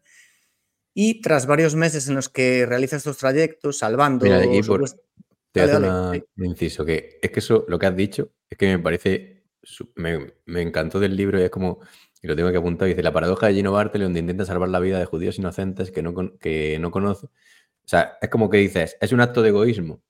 y 0.95 1.21
tras 1.21 1.45
varios 1.45 1.75
meses 1.75 2.07
en 2.07 2.15
los 2.15 2.29
que 2.29 2.65
realiza 2.65 2.95
estos 2.95 3.17
trayectos, 3.17 3.77
salvando. 3.77 4.25
Mira, 4.25 4.41
te 4.41 4.47
voy 4.47 6.23
un 6.37 6.45
inciso, 6.45 6.83
que 6.83 7.19
es 7.21 7.29
que 7.29 7.39
eso, 7.39 7.65
lo 7.67 7.77
que 7.77 7.85
has 7.85 7.95
dicho, 7.95 8.31
es 8.49 8.57
que 8.57 8.65
me 8.65 8.79
parece, 8.79 9.43
me, 9.95 10.33
encantó 10.61 10.99
del 10.99 11.15
libro 11.15 11.39
y 11.39 11.43
es 11.43 11.51
como, 11.51 11.81
y 12.19 12.27
lo 12.27 12.35
tengo 12.35 12.51
que 12.51 12.57
apuntar, 12.57 12.87
dice, 12.87 13.03
la 13.03 13.13
paradoja 13.13 13.47
de 13.47 13.53
Gino 13.53 13.71
Bartoli, 13.71 14.03
donde 14.05 14.21
intenta 14.21 14.45
salvar 14.45 14.69
la 14.69 14.79
vida 14.79 14.97
de 14.97 15.05
judíos 15.05 15.37
inocentes 15.37 15.91
que 15.91 16.01
no, 16.01 16.39
que 16.39 16.79
no 16.79 16.89
conoce. 16.89 17.27
O 17.85 17.87
sea, 17.87 18.17
es 18.21 18.29
como 18.29 18.49
que 18.49 18.57
dices, 18.57 18.97
es 19.01 19.11
un 19.11 19.21
acto 19.21 19.41
de 19.41 19.49
egoísmo. 19.49 20.01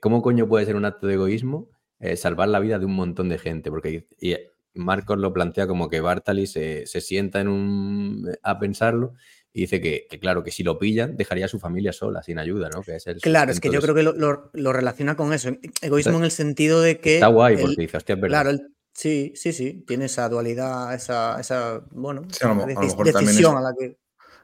¿Cómo 0.00 0.22
coño 0.22 0.48
puede 0.48 0.66
ser 0.66 0.76
un 0.76 0.84
acto 0.84 1.06
de 1.06 1.14
egoísmo 1.14 1.70
eh, 2.00 2.16
salvar 2.16 2.48
la 2.48 2.58
vida 2.58 2.78
de 2.78 2.86
un 2.86 2.94
montón 2.94 3.28
de 3.28 3.38
gente? 3.38 3.70
Porque 3.70 4.06
y 4.20 4.36
Marcos 4.74 5.18
lo 5.18 5.32
plantea 5.32 5.66
como 5.66 5.88
que 5.88 6.00
Bartali 6.00 6.46
se, 6.46 6.86
se 6.86 7.00
sienta 7.00 7.40
en 7.40 7.48
un, 7.48 8.36
a 8.42 8.58
pensarlo 8.58 9.14
y 9.56 9.62
dice 9.62 9.80
que, 9.80 10.08
claro, 10.20 10.42
que 10.42 10.50
si 10.50 10.64
lo 10.64 10.80
pillan, 10.80 11.16
dejaría 11.16 11.44
a 11.44 11.48
su 11.48 11.60
familia 11.60 11.92
sola, 11.92 12.24
sin 12.24 12.40
ayuda, 12.40 12.68
¿no? 12.70 12.82
Que 12.82 12.96
es 12.96 13.04
claro, 13.22 13.52
es 13.52 13.60
que 13.60 13.70
yo 13.70 13.80
creo 13.80 13.94
que 13.94 14.02
lo, 14.02 14.72
relaciona 14.72 15.16
con 15.16 15.32
eso. 15.32 15.50
Egoísmo 15.80 16.18
en 16.18 16.24
el 16.24 16.32
sentido 16.32 16.80
de 16.80 16.98
que. 16.98 17.14
Está 17.14 17.28
guay, 17.28 17.56
porque 17.58 17.82
dice, 17.82 17.96
hostia, 17.96 18.16
es 18.16 18.20
verdad. 18.20 18.42
Claro, 18.42 18.58
sí, 18.92 19.32
sí, 19.36 19.52
sí. 19.52 19.84
Tiene 19.86 20.06
esa 20.06 20.28
dualidad, 20.28 20.92
esa, 20.92 21.38
esa 21.38 21.84
bueno, 21.92 22.22
a 22.40 22.48
lo, 22.48 22.66
mejor 22.66 23.06
decisión 23.06 23.56
a 23.56 23.60
la 23.60 23.74
que. 23.78 23.96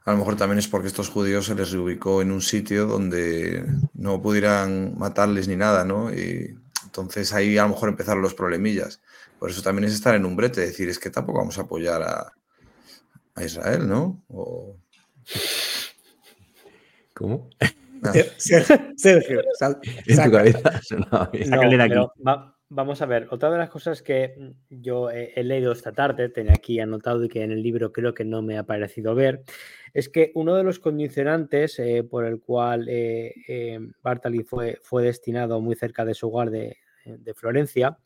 A 0.04 0.12
lo 0.12 0.18
mejor 0.18 0.36
también 0.36 0.58
es 0.58 0.68
porque 0.68 0.88
estos 0.88 1.08
judíos 1.08 1.46
se 1.46 1.54
les 1.54 1.70
reubicó 1.72 2.22
en 2.22 2.32
un 2.32 2.40
sitio 2.40 2.86
donde 2.86 3.64
no 3.94 4.22
pudieran 4.22 4.98
matarles 4.98 5.46
ni 5.46 5.56
nada, 5.56 5.84
¿no? 5.84 6.12
Y 6.12 6.56
entonces 6.84 7.32
ahí 7.32 7.58
a 7.58 7.62
lo 7.62 7.70
mejor 7.70 7.90
empezaron 7.90 8.22
los 8.22 8.34
problemillas. 8.34 9.00
Por 9.38 9.50
eso 9.50 9.62
también 9.62 9.88
es 9.88 9.94
estar 9.94 10.14
en 10.14 10.24
un 10.24 10.36
brete, 10.36 10.62
decir, 10.62 10.88
es 10.88 10.98
que 10.98 11.10
tampoco 11.10 11.38
vamos 11.38 11.58
a 11.58 11.62
apoyar 11.62 12.02
a, 12.02 12.32
a 13.34 13.44
Israel, 13.44 13.88
¿no? 13.88 14.22
O, 14.28 14.76
¿Cómo? 17.14 17.50
Sergio, 18.96 19.42
en 20.06 20.24
tu 20.24 20.30
cabeza. 20.30 20.80
vamos 22.70 23.02
a 23.02 23.06
ver, 23.06 23.28
otra 23.30 23.50
de 23.50 23.58
las 23.58 23.68
cosas 23.68 24.00
que 24.00 24.54
yo 24.70 25.10
he, 25.10 25.42
leído 25.44 25.72
esta 25.72 25.92
tarde, 25.92 26.28
tenía 26.30 26.54
aquí 26.54 26.80
anotado 26.80 27.24
y 27.24 27.28
que 27.28 27.42
en 27.42 27.52
el 27.52 27.62
libro 27.62 27.92
creo 27.92 28.14
que 28.14 28.24
no 28.24 28.40
me 28.40 28.56
ha 28.56 28.62
parecido 28.62 29.14
ver, 29.14 29.42
es 29.92 30.08
que 30.08 30.32
uno 30.34 30.54
de 30.56 30.64
los 30.64 30.78
condicionantes 30.78 31.78
eh, 31.78 32.02
por 32.02 32.24
el 32.24 32.40
cual 32.40 32.88
eh, 32.88 33.34
eh, 33.48 33.78
Bartali 34.02 34.42
fue, 34.42 34.78
fue 34.82 35.02
destinado 35.02 35.60
muy 35.60 35.76
cerca 35.76 36.04
de 36.04 36.14
su 36.14 36.28
hogar 36.28 36.50
de 36.50 36.76
Florencia 37.34 37.98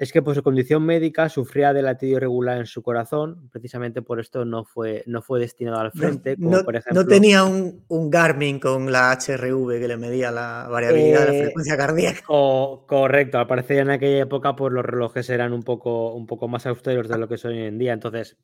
es 0.00 0.12
que 0.12 0.22
por 0.22 0.34
su 0.34 0.42
condición 0.42 0.82
médica 0.82 1.28
sufría 1.28 1.74
de 1.74 1.82
latido 1.82 2.16
irregular 2.16 2.56
en 2.56 2.64
su 2.64 2.82
corazón, 2.82 3.50
precisamente 3.52 4.00
por 4.00 4.18
esto 4.18 4.46
no 4.46 4.64
fue, 4.64 5.04
no 5.06 5.20
fue 5.20 5.40
destinado 5.40 5.78
al 5.78 5.92
frente. 5.92 6.36
no, 6.38 6.64
por 6.64 6.74
ejemplo, 6.74 7.02
no, 7.02 7.06
tenía 7.06 7.44
un, 7.44 7.84
Garmin 8.10 8.58
con 8.58 8.90
la 8.90 9.12
HRV 9.12 9.78
que 9.78 9.86
le 9.86 9.98
medía 9.98 10.30
la 10.30 10.68
variabilidad 10.70 11.26
de 11.26 11.32
la 11.32 11.44
frecuencia 11.44 11.76
cardíaca. 11.76 12.22
O, 12.28 12.86
correcto, 12.86 13.38
al 13.38 13.46
parecer 13.46 13.80
en 13.80 13.90
aquella 13.90 14.22
época 14.22 14.56
pues, 14.56 14.72
los 14.72 14.86
relojes 14.86 15.28
eran 15.28 15.52
un 15.52 15.62
poco, 15.62 16.14
un 16.14 16.26
poco 16.26 16.48
más 16.48 16.64
austeros 16.64 17.06
de 17.06 17.18
lo 17.18 17.28
que 17.28 17.36
son 17.36 17.52
hoy 17.52 17.64
en 17.64 17.76
día. 17.76 17.92
Entonces, 17.92 18.38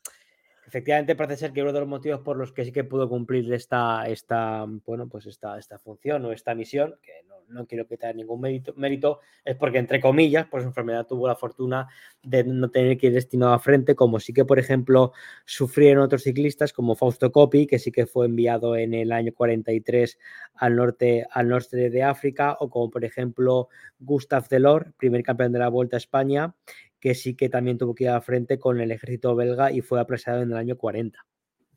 efectivamente 0.66 1.14
parece 1.14 1.36
ser 1.36 1.52
que 1.52 1.62
uno 1.62 1.72
de 1.72 1.80
los 1.80 1.88
motivos 1.88 2.20
por 2.20 2.36
los 2.36 2.52
que 2.52 2.64
sí 2.64 2.72
que 2.72 2.84
pudo 2.84 3.08
cumplir 3.08 3.52
esta, 3.52 4.06
esta, 4.08 4.66
bueno, 4.84 5.08
pues 5.08 5.26
esta, 5.26 5.58
esta 5.58 5.78
función 5.78 6.24
o 6.24 6.32
esta 6.32 6.54
misión, 6.54 6.96
que 7.02 7.12
no, 7.28 7.36
no 7.48 7.66
quiero 7.66 7.86
quitar 7.86 8.14
ningún 8.16 8.40
mérito, 8.40 9.20
es 9.44 9.56
porque, 9.56 9.78
entre 9.78 10.00
comillas, 10.00 10.46
por 10.46 10.62
su 10.62 10.68
enfermedad 10.68 11.06
tuvo 11.06 11.28
la 11.28 11.36
fortuna 11.36 11.88
de 12.22 12.44
no 12.44 12.68
tener 12.70 12.96
que 12.98 13.08
ir 13.08 13.12
destinado 13.12 13.52
a 13.52 13.60
frente, 13.60 13.94
como 13.94 14.18
sí 14.18 14.32
que, 14.32 14.44
por 14.44 14.58
ejemplo, 14.58 15.12
sufrieron 15.44 16.02
otros 16.02 16.22
ciclistas, 16.22 16.72
como 16.72 16.96
Fausto 16.96 17.30
Coppi, 17.30 17.66
que 17.66 17.78
sí 17.78 17.92
que 17.92 18.06
fue 18.06 18.26
enviado 18.26 18.74
en 18.76 18.94
el 18.94 19.12
año 19.12 19.32
43 19.32 20.18
al 20.56 20.74
norte, 20.74 21.26
al 21.30 21.48
norte 21.48 21.90
de 21.90 22.02
África, 22.02 22.56
o 22.58 22.68
como, 22.68 22.90
por 22.90 23.04
ejemplo, 23.04 23.68
Gustav 24.00 24.48
Delors, 24.48 24.92
primer 24.96 25.22
campeón 25.22 25.52
de 25.52 25.60
la 25.60 25.68
Vuelta 25.68 25.96
a 25.96 25.98
España, 25.98 26.54
que 27.00 27.14
sí 27.14 27.34
que 27.34 27.48
también 27.48 27.78
tuvo 27.78 27.94
que 27.94 28.04
ir 28.04 28.10
a 28.10 28.20
frente 28.20 28.58
con 28.58 28.80
el 28.80 28.90
ejército 28.90 29.34
belga 29.36 29.72
y 29.72 29.80
fue 29.80 30.00
apresado 30.00 30.42
en 30.42 30.50
el 30.50 30.56
año 30.56 30.76
40 30.76 31.26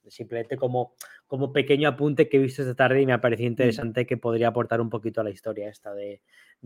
simplemente 0.09 0.57
como, 0.57 0.95
como 1.27 1.53
pequeño 1.53 1.89
apunte 1.89 2.29
que 2.29 2.37
he 2.37 2.39
visto 2.39 2.61
esta 2.61 2.75
tarde 2.75 3.01
y 3.01 3.05
me 3.05 3.13
ha 3.13 3.21
parecido 3.21 3.49
mm. 3.49 3.53
interesante 3.53 4.05
que 4.05 4.17
podría 4.17 4.49
aportar 4.49 4.81
un 4.81 4.89
poquito 4.89 5.21
a 5.21 5.23
la 5.23 5.29
historia 5.29 5.69
esta 5.69 5.93
de, 5.93 6.21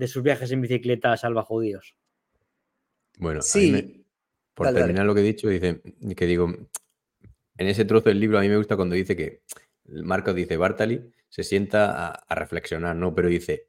sus 0.07 0.23
viajes 0.23 0.51
en 0.51 0.61
bicicleta 0.61 1.15
salva 1.17 1.43
judíos. 1.43 1.95
Bueno, 3.17 3.41
sí. 3.41 4.05
por 4.53 4.73
terminar 4.73 5.05
lo 5.05 5.13
que 5.13 5.21
he 5.21 5.23
dicho, 5.23 5.47
dice 5.47 5.81
que 6.15 6.25
digo, 6.25 6.47
en 7.57 7.67
ese 7.67 7.85
trozo 7.85 8.09
del 8.09 8.19
libro 8.19 8.39
a 8.39 8.41
mí 8.41 8.49
me 8.49 8.57
gusta 8.57 8.75
cuando 8.75 8.95
dice 8.95 9.15
que 9.15 9.43
Marcos 9.85 10.35
dice, 10.35 10.57
Bartali 10.57 11.11
se 11.30 11.43
sienta 11.43 12.11
a, 12.11 12.35
reflexionar, 12.35 12.95
¿no? 12.95 13.13
Pero 13.13 13.27
dice, 13.27 13.67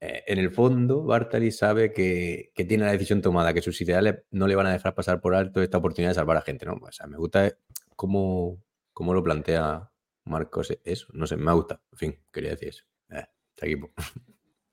en 0.00 0.38
el 0.38 0.50
fondo, 0.50 1.04
Bartali 1.04 1.52
sabe 1.52 1.92
que, 1.92 2.52
tiene 2.66 2.84
la 2.84 2.92
decisión 2.92 3.20
tomada, 3.20 3.52
que 3.52 3.62
sus 3.62 3.80
ideales 3.80 4.22
no 4.30 4.46
le 4.46 4.54
van 4.54 4.66
a 4.66 4.72
dejar 4.72 4.94
pasar 4.94 5.20
por 5.20 5.34
alto 5.34 5.62
esta 5.62 5.78
oportunidad 5.78 6.10
de 6.10 6.14
salvar 6.14 6.38
a 6.38 6.42
gente, 6.42 6.64
¿no? 6.64 6.74
O 6.80 6.92
sea, 6.92 7.06
me 7.06 7.18
gusta 7.18 7.54
cómo, 7.96 8.62
cómo 8.92 9.12
lo 9.12 9.22
plantea 9.22 9.90
Marcos 10.24 10.72
eso. 10.84 11.08
No 11.12 11.26
sé, 11.26 11.36
me 11.36 11.52
gusta. 11.52 11.82
En 11.92 11.98
fin, 11.98 12.18
quería 12.32 12.50
decir 12.50 12.68
eso. 12.68 12.84
Eh, 13.10 13.26
equipo. 13.60 13.90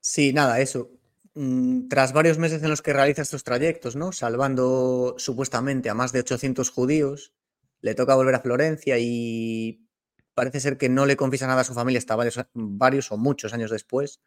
Sí, 0.00 0.32
nada, 0.32 0.60
eso. 0.60 0.90
Mm, 1.34 1.88
tras 1.88 2.12
varios 2.12 2.38
meses 2.38 2.62
en 2.62 2.70
los 2.70 2.82
que 2.82 2.92
realiza 2.92 3.22
estos 3.22 3.44
trayectos, 3.44 3.96
¿no? 3.96 4.12
Salvando 4.12 5.14
supuestamente 5.18 5.90
a 5.90 5.94
más 5.94 6.12
de 6.12 6.20
800 6.20 6.70
judíos, 6.70 7.34
le 7.80 7.94
toca 7.94 8.14
volver 8.14 8.34
a 8.34 8.40
Florencia 8.40 8.96
y 8.98 9.86
parece 10.34 10.60
ser 10.60 10.78
que 10.78 10.88
no 10.88 11.04
le 11.04 11.16
confiesa 11.16 11.46
nada 11.46 11.60
a 11.60 11.64
su 11.64 11.74
familia 11.74 11.98
hasta 11.98 12.16
varios, 12.16 12.40
varios 12.54 13.12
o 13.12 13.18
muchos 13.18 13.52
años 13.52 13.70
después. 13.70 14.20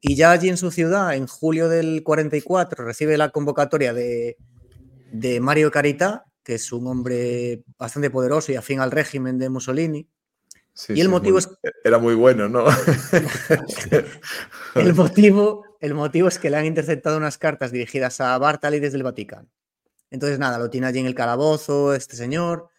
Y 0.00 0.16
ya 0.16 0.30
allí 0.30 0.48
en 0.48 0.56
su 0.56 0.70
ciudad, 0.70 1.14
en 1.14 1.26
julio 1.26 1.68
del 1.68 2.02
44, 2.02 2.84
recibe 2.84 3.18
la 3.18 3.30
convocatoria 3.30 3.92
de, 3.92 4.38
de 5.12 5.40
Mario 5.40 5.70
Caritá 5.70 6.26
que 6.42 6.54
es 6.54 6.72
un 6.72 6.86
hombre 6.86 7.62
bastante 7.78 8.10
poderoso 8.10 8.52
y 8.52 8.56
afín 8.56 8.80
al 8.80 8.90
régimen 8.90 9.38
de 9.38 9.50
Mussolini. 9.50 10.08
y 10.88 11.00
el 11.00 11.08
motivo 11.08 11.38
es... 11.38 11.48
Era 11.84 11.98
muy 11.98 12.14
bueno, 12.14 12.48
¿no? 12.48 12.64
el, 14.74 14.94
motivo, 14.94 15.64
el 15.80 15.94
motivo 15.94 16.28
es 16.28 16.38
que 16.38 16.50
le 16.50 16.56
han 16.56 16.66
interceptado 16.66 17.16
unas 17.16 17.38
cartas 17.38 17.72
dirigidas 17.72 18.20
a 18.20 18.36
Bartali 18.38 18.80
desde 18.80 18.96
el 18.96 19.02
Vaticano. 19.02 19.48
Entonces, 20.10 20.38
nada, 20.38 20.58
lo 20.58 20.70
tiene 20.70 20.86
allí 20.86 20.98
en 20.98 21.06
el 21.06 21.14
calabozo 21.14 21.94
este 21.94 22.16
señor 22.16 22.69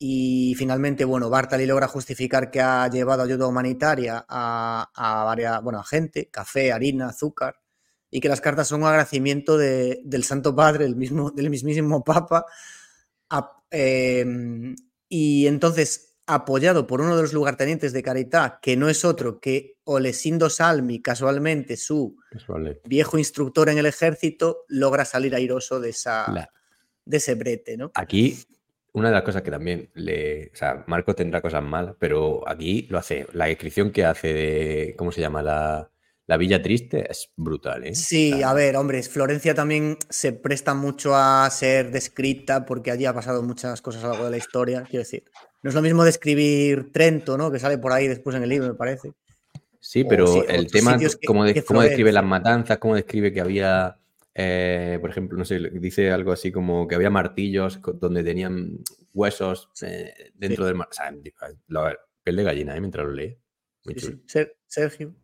y 0.00 0.56
finalmente, 0.56 1.04
bueno, 1.04 1.30
Bartali 1.30 1.66
logra 1.66 1.86
justificar 1.86 2.50
que 2.50 2.60
ha 2.60 2.88
llevado 2.88 3.22
ayuda 3.22 3.46
humanitaria 3.46 4.24
a, 4.28 4.90
a 4.92 5.24
varias, 5.24 5.62
bueno, 5.62 5.78
a 5.78 5.84
gente, 5.84 6.28
café, 6.28 6.72
harina, 6.72 7.10
azúcar, 7.10 7.60
y 8.10 8.18
que 8.18 8.28
las 8.28 8.40
cartas 8.40 8.66
son 8.66 8.80
un 8.80 8.88
agradecimiento 8.88 9.56
del 9.56 10.24
Santo 10.24 10.56
Padre, 10.56 10.86
el 10.86 10.96
mismo, 10.96 11.30
del 11.30 11.50
mismísimo 11.50 12.02
Papa, 12.02 12.46
Em, 13.70 14.74
y 15.08 15.46
entonces, 15.46 16.16
apoyado 16.26 16.86
por 16.86 17.00
uno 17.00 17.16
de 17.16 17.22
los 17.22 17.32
lugartenientes 17.32 17.92
de 17.92 18.02
Carità, 18.02 18.58
que 18.60 18.76
no 18.76 18.88
es 18.88 19.04
otro 19.04 19.40
que 19.40 19.78
Olesindo 19.84 20.50
Salmi, 20.50 21.00
casualmente 21.00 21.76
su 21.76 22.16
viejo 22.84 23.18
instructor 23.18 23.68
en 23.68 23.78
el 23.78 23.86
ejército, 23.86 24.64
logra 24.68 25.04
salir 25.04 25.34
airoso 25.34 25.80
de, 25.80 25.90
esa, 25.90 26.50
de 27.04 27.16
ese 27.16 27.34
brete. 27.34 27.76
¿no? 27.76 27.90
Aquí, 27.94 28.38
una 28.92 29.08
de 29.08 29.14
las 29.14 29.22
cosas 29.22 29.42
que 29.42 29.50
también 29.50 29.90
le. 29.94 30.50
O 30.52 30.56
sea, 30.56 30.84
Marco 30.86 31.14
tendrá 31.14 31.40
cosas 31.40 31.62
malas, 31.62 31.94
pero 31.98 32.48
aquí 32.48 32.86
lo 32.90 32.98
hace. 32.98 33.26
La 33.32 33.46
descripción 33.46 33.90
que 33.92 34.04
hace 34.04 34.32
de. 34.32 34.94
¿Cómo 34.96 35.12
se 35.12 35.20
llama? 35.20 35.42
La 35.42 35.90
la 36.30 36.36
Villa 36.36 36.62
Triste 36.62 37.10
es 37.10 37.32
brutal, 37.34 37.88
¿eh? 37.88 37.94
Sí, 37.96 38.40
a 38.44 38.54
ver, 38.54 38.76
hombre, 38.76 39.02
Florencia 39.02 39.52
también 39.52 39.98
se 40.08 40.32
presta 40.32 40.74
mucho 40.74 41.16
a 41.16 41.50
ser 41.50 41.90
descrita 41.90 42.64
porque 42.64 42.92
allí 42.92 43.04
ha 43.04 43.12
pasado 43.12 43.42
muchas 43.42 43.82
cosas 43.82 44.04
a 44.04 44.06
lo 44.06 44.12
largo 44.12 44.26
de 44.26 44.30
la 44.30 44.36
historia, 44.36 44.84
quiero 44.88 45.00
decir. 45.00 45.24
No 45.60 45.70
es 45.70 45.74
lo 45.74 45.82
mismo 45.82 46.04
describir 46.04 46.92
Trento, 46.92 47.36
¿no? 47.36 47.50
Que 47.50 47.58
sale 47.58 47.78
por 47.78 47.90
ahí 47.92 48.06
después 48.06 48.36
en 48.36 48.44
el 48.44 48.48
libro, 48.48 48.68
me 48.68 48.74
parece. 48.74 49.12
Sí, 49.80 50.04
pero 50.04 50.46
el 50.46 50.70
tema, 50.70 50.96
cómo, 51.26 51.42
describe 51.42 52.12
las 52.12 52.24
matanzas, 52.24 52.78
cómo 52.78 52.94
describe 52.94 53.32
que 53.32 53.40
había, 53.40 53.98
eh, 54.34 54.98
por 55.00 55.10
ejemplo, 55.10 55.36
no 55.36 55.44
sé, 55.44 55.58
dice 55.58 56.10
algo 56.10 56.32
así 56.32 56.52
como 56.52 56.86
que 56.86 56.94
había 56.94 57.10
martillos 57.10 57.80
donde 57.94 58.22
tenían 58.22 58.78
huesos 59.12 59.70
eh, 59.82 60.32
dentro 60.34 60.66
del 60.66 60.76
mar. 60.76 60.88
O 60.90 60.94
sea, 60.94 61.12
la 61.68 61.96
piel 62.22 62.36
de 62.36 62.44
gallina, 62.44 62.76
¿eh? 62.76 62.80
Mientras 62.80 63.06
lo 63.06 63.12
lee. 63.12 63.36
Muy 63.84 63.96
Sergio. 64.66 65.14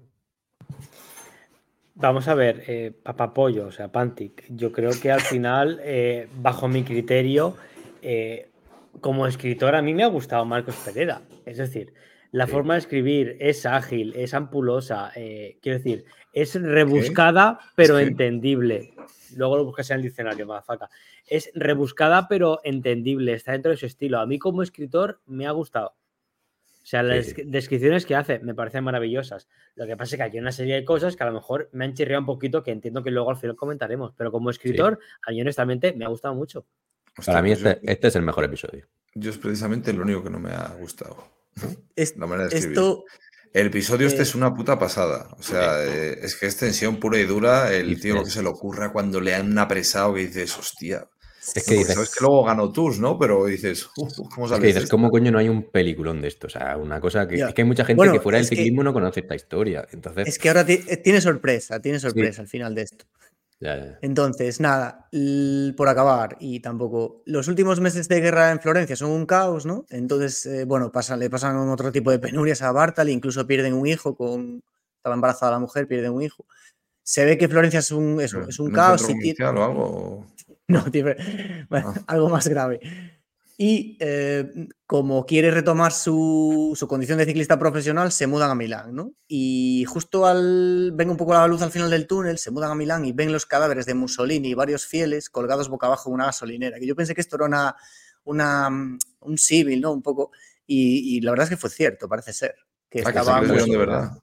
Vamos 1.99 2.29
a 2.29 2.35
ver, 2.35 2.63
eh, 2.67 2.93
Papapollo, 3.03 3.69
o 3.69 3.73
sea, 3.73 3.91
Pantic. 3.91 4.45
Yo 4.51 4.71
creo 4.71 4.91
que 5.01 5.11
al 5.11 5.23
final, 5.23 5.81
eh, 5.83 6.29
bajo 6.37 6.69
mi 6.69 6.83
criterio, 6.83 7.57
eh, 8.03 8.51
como 9.01 9.27
escritor, 9.27 9.75
a 9.75 9.83
mí 9.83 9.95
me 9.95 10.05
ha 10.05 10.09
gustado 10.09 10.45
Marcos 10.45 10.77
Pereira. 10.85 11.23
Es 11.47 11.57
decir, 11.57 11.95
la 12.37 12.47
forma 12.47 12.75
de 12.75 12.81
escribir 12.81 13.37
es 13.41 13.65
ágil, 13.65 14.13
es 14.15 14.35
ampulosa, 14.35 15.11
quiero 15.15 15.79
decir, 15.79 16.05
es 16.35 16.61
rebuscada 16.61 17.59
pero 17.75 17.99
entendible. 17.99 18.93
Luego 19.37 19.57
lo 19.57 19.65
buscas 19.65 19.89
en 19.91 19.97
el 19.97 20.03
diccionario, 20.03 20.47
faca. 20.63 20.91
Es 21.27 21.51
rebuscada 21.55 22.29
pero 22.29 22.61
entendible, 22.63 23.33
está 23.33 23.53
dentro 23.53 23.71
de 23.71 23.79
su 23.79 23.87
estilo. 23.87 24.19
A 24.19 24.27
mí 24.27 24.39
como 24.39 24.63
escritor 24.63 25.23
me 25.25 25.47
ha 25.47 25.51
gustado. 25.53 25.97
O 26.83 26.87
sea, 26.87 27.03
las 27.03 27.35
descripciones 27.43 28.05
que 28.05 28.15
hace 28.15 28.39
me 28.41 28.55
parecen 28.55 28.85
maravillosas. 28.85 29.49
Lo 29.75 29.87
que 29.87 29.97
pasa 29.97 30.15
es 30.15 30.19
que 30.19 30.23
hay 30.25 30.39
una 30.39 30.53
serie 30.53 30.75
de 30.75 30.85
cosas 30.85 31.17
que 31.17 31.23
a 31.23 31.27
lo 31.27 31.33
mejor 31.33 31.71
me 31.73 31.87
han 31.87 31.95
chirriado 31.95 32.21
un 32.21 32.27
poquito, 32.27 32.63
que 32.63 32.71
entiendo 32.71 33.03
que 33.03 33.11
luego 33.11 33.31
al 33.31 33.39
final 33.39 33.57
comentaremos. 33.57 34.13
Pero 34.15 34.31
como 34.31 34.51
escritor, 34.51 35.01
a 35.27 35.31
mí 35.31 35.41
honestamente 35.41 35.95
me 35.95 36.05
ha 36.05 36.09
gustado 36.09 36.35
mucho. 36.35 36.67
Para 37.25 37.41
mí 37.41 37.53
este, 37.53 37.81
este, 37.83 38.09
es 38.09 38.17
el 38.17 38.23
mejor 38.23 38.45
episodio. 38.45 38.87
Yo 39.15 39.31
es 39.31 39.39
precisamente 39.39 39.91
lo 39.95 40.03
único 40.03 40.23
que 40.23 40.29
no 40.29 40.39
me 40.39 40.51
ha 40.51 40.77
gustado. 40.79 41.36
La 42.17 42.27
manera 42.27 42.49
de 42.49 42.59
Esto... 42.59 43.05
El 43.53 43.69
episodio 43.69 44.07
este 44.07 44.21
es 44.21 44.35
una 44.35 44.55
puta 44.55 44.79
pasada. 44.79 45.29
O 45.39 45.43
sea, 45.43 45.83
eh, 45.83 46.19
es 46.21 46.37
que 46.37 46.45
es 46.45 46.59
tensión 46.59 47.01
pura 47.01 47.19
y 47.19 47.25
dura. 47.25 47.73
El 47.73 47.99
tío 47.99 48.15
lo 48.15 48.23
que 48.23 48.31
se 48.31 48.43
le 48.43 48.51
ocurra 48.51 48.93
cuando 48.93 49.19
le 49.19 49.35
han 49.35 49.59
apresado 49.59 50.13
que 50.13 50.27
dices, 50.27 50.59
hostia. 50.59 51.09
Es 51.55 51.65
que 51.65 51.75
dices, 51.75 51.95
sabes 51.95 52.15
que 52.15 52.23
luego 52.23 52.45
ganó 52.45 52.71
Tours, 52.71 52.99
¿no? 52.99 53.19
Pero 53.19 53.47
dices, 53.47 53.87
¿cómo 53.87 54.47
sabes? 54.47 54.53
Es 54.53 54.61
que 54.61 54.67
dices, 54.67 54.91
¿cómo 54.91 55.11
coño 55.11 55.31
no 55.31 55.39
hay 55.39 55.49
un 55.49 55.71
peliculón 55.71 56.21
de 56.21 56.29
esto? 56.29 56.49
O 56.49 56.51
sea, 56.51 56.77
una 56.77 57.01
cosa 57.01 57.27
que. 57.27 57.37
Es 57.37 57.55
que 57.55 57.63
hay 57.63 57.69
mucha 57.69 57.87
gente 57.87 58.13
que 58.13 58.21
fuera 58.21 58.37
del 58.37 58.47
ciclismo 58.47 58.83
no 58.83 58.93
conoce 58.93 59.21
esta 59.21 59.35
historia. 59.35 59.87
Entonces... 59.91 60.29
Es 60.29 60.39
que 60.39 60.49
ahora 60.49 60.67
eh, 60.69 60.99
tiene 60.99 61.23
sorpresa, 61.23 61.81
tiene 61.81 61.99
sorpresa 61.99 62.43
al 62.43 62.49
final 62.49 62.75
de 62.75 62.83
esto. 62.83 63.07
Entonces, 64.03 64.61
nada, 64.61 65.09
por 65.77 65.89
acabar, 65.89 66.37
y 66.41 66.61
tampoco. 66.61 67.23
Los 67.25 67.49
últimos 67.49 67.81
meses 67.81 68.09
de 68.09 68.21
guerra 68.21 68.51
en 68.51 68.61
Florencia 68.61 68.97
son 68.97 69.11
un 69.11 69.27
caos, 69.27 69.65
¿no? 69.65 69.87
Entonces, 69.89 70.45
eh, 70.47 70.65
bueno, 70.65 70.93
le 71.19 71.31
pasan 71.31 71.57
otro 71.69 71.91
tipo 71.91 72.11
de 72.11 72.19
penurias 72.19 72.63
a 72.63 72.73
Bartal, 72.73 73.09
incluso 73.09 73.47
pierden 73.47 73.75
un 73.75 73.87
hijo 73.87 74.15
con. 74.15 74.63
Estaba 74.97 75.15
embarazada 75.15 75.53
la 75.53 75.59
mujer, 75.59 75.87
pierden 75.87 76.13
un 76.13 76.23
hijo. 76.23 76.45
Se 77.03 77.25
ve 77.25 77.39
que 77.39 77.49
Florencia 77.49 77.79
es 77.79 77.93
un, 77.93 78.21
es 78.21 78.35
un 78.59 78.73
caos. 78.73 79.09
Y 79.09 79.43
o 79.43 79.49
algo? 79.49 80.27
No, 80.69 80.85
ah. 81.71 81.95
algo 82.09 82.29
más 82.29 82.49
grave. 82.49 82.81
Y 83.59 83.97
eh, 84.01 84.51
como 84.87 85.25
quiere 85.25 85.51
retomar 85.51 85.93
su, 85.93 86.77
condición 86.89 87.19
de 87.19 87.25
ciclista 87.25 87.59
profesional, 87.59 88.13
se 88.13 88.27
mudan 88.27 88.51
a 88.51 88.55
Milán, 88.55 88.95
¿no? 88.95 89.13
Y 89.27 89.85
justo 89.89 90.27
al 90.27 90.93
ven 90.93 91.09
un 91.09 91.17
poco 91.17 91.33
la 91.33 91.47
luz 91.47 91.63
al 91.63 91.71
final 91.71 91.89
del 91.89 92.07
túnel, 92.07 92.37
se 92.37 92.51
mudan 92.51 92.71
a 92.71 92.75
Milán 92.75 93.07
y 93.07 93.13
ven 93.13 93.33
los 93.33 93.47
cadáveres 93.47 93.87
de 93.87 93.95
Mussolini 93.95 94.49
y 94.49 94.55
varios 94.55 94.85
fieles 94.85 95.31
colgados 95.31 95.71
boca 95.71 95.87
abajo 95.87 96.11
en 96.11 96.15
una 96.17 96.27
gasolinera. 96.27 96.79
Que 96.79 96.87
yo 96.87 96.95
pensé 96.95 97.15
que 97.15 97.23
esto 97.23 97.37
era 97.37 97.47
una, 97.47 97.77
una 98.25 98.69
un 99.21 99.39
civil, 99.39 99.81
¿no? 99.81 99.93
Un 99.93 100.03
poco. 100.03 100.33
Y, 100.67 101.21
la 101.23 101.31
verdad 101.31 101.45
es 101.45 101.51
que 101.51 101.57
fue 101.57 101.71
cierto, 101.71 102.09
parece 102.09 102.35
ser. 102.35 102.57
Que 102.91 103.03
ah, 103.07 103.41
de 103.41 103.77
verdad. 103.77 104.19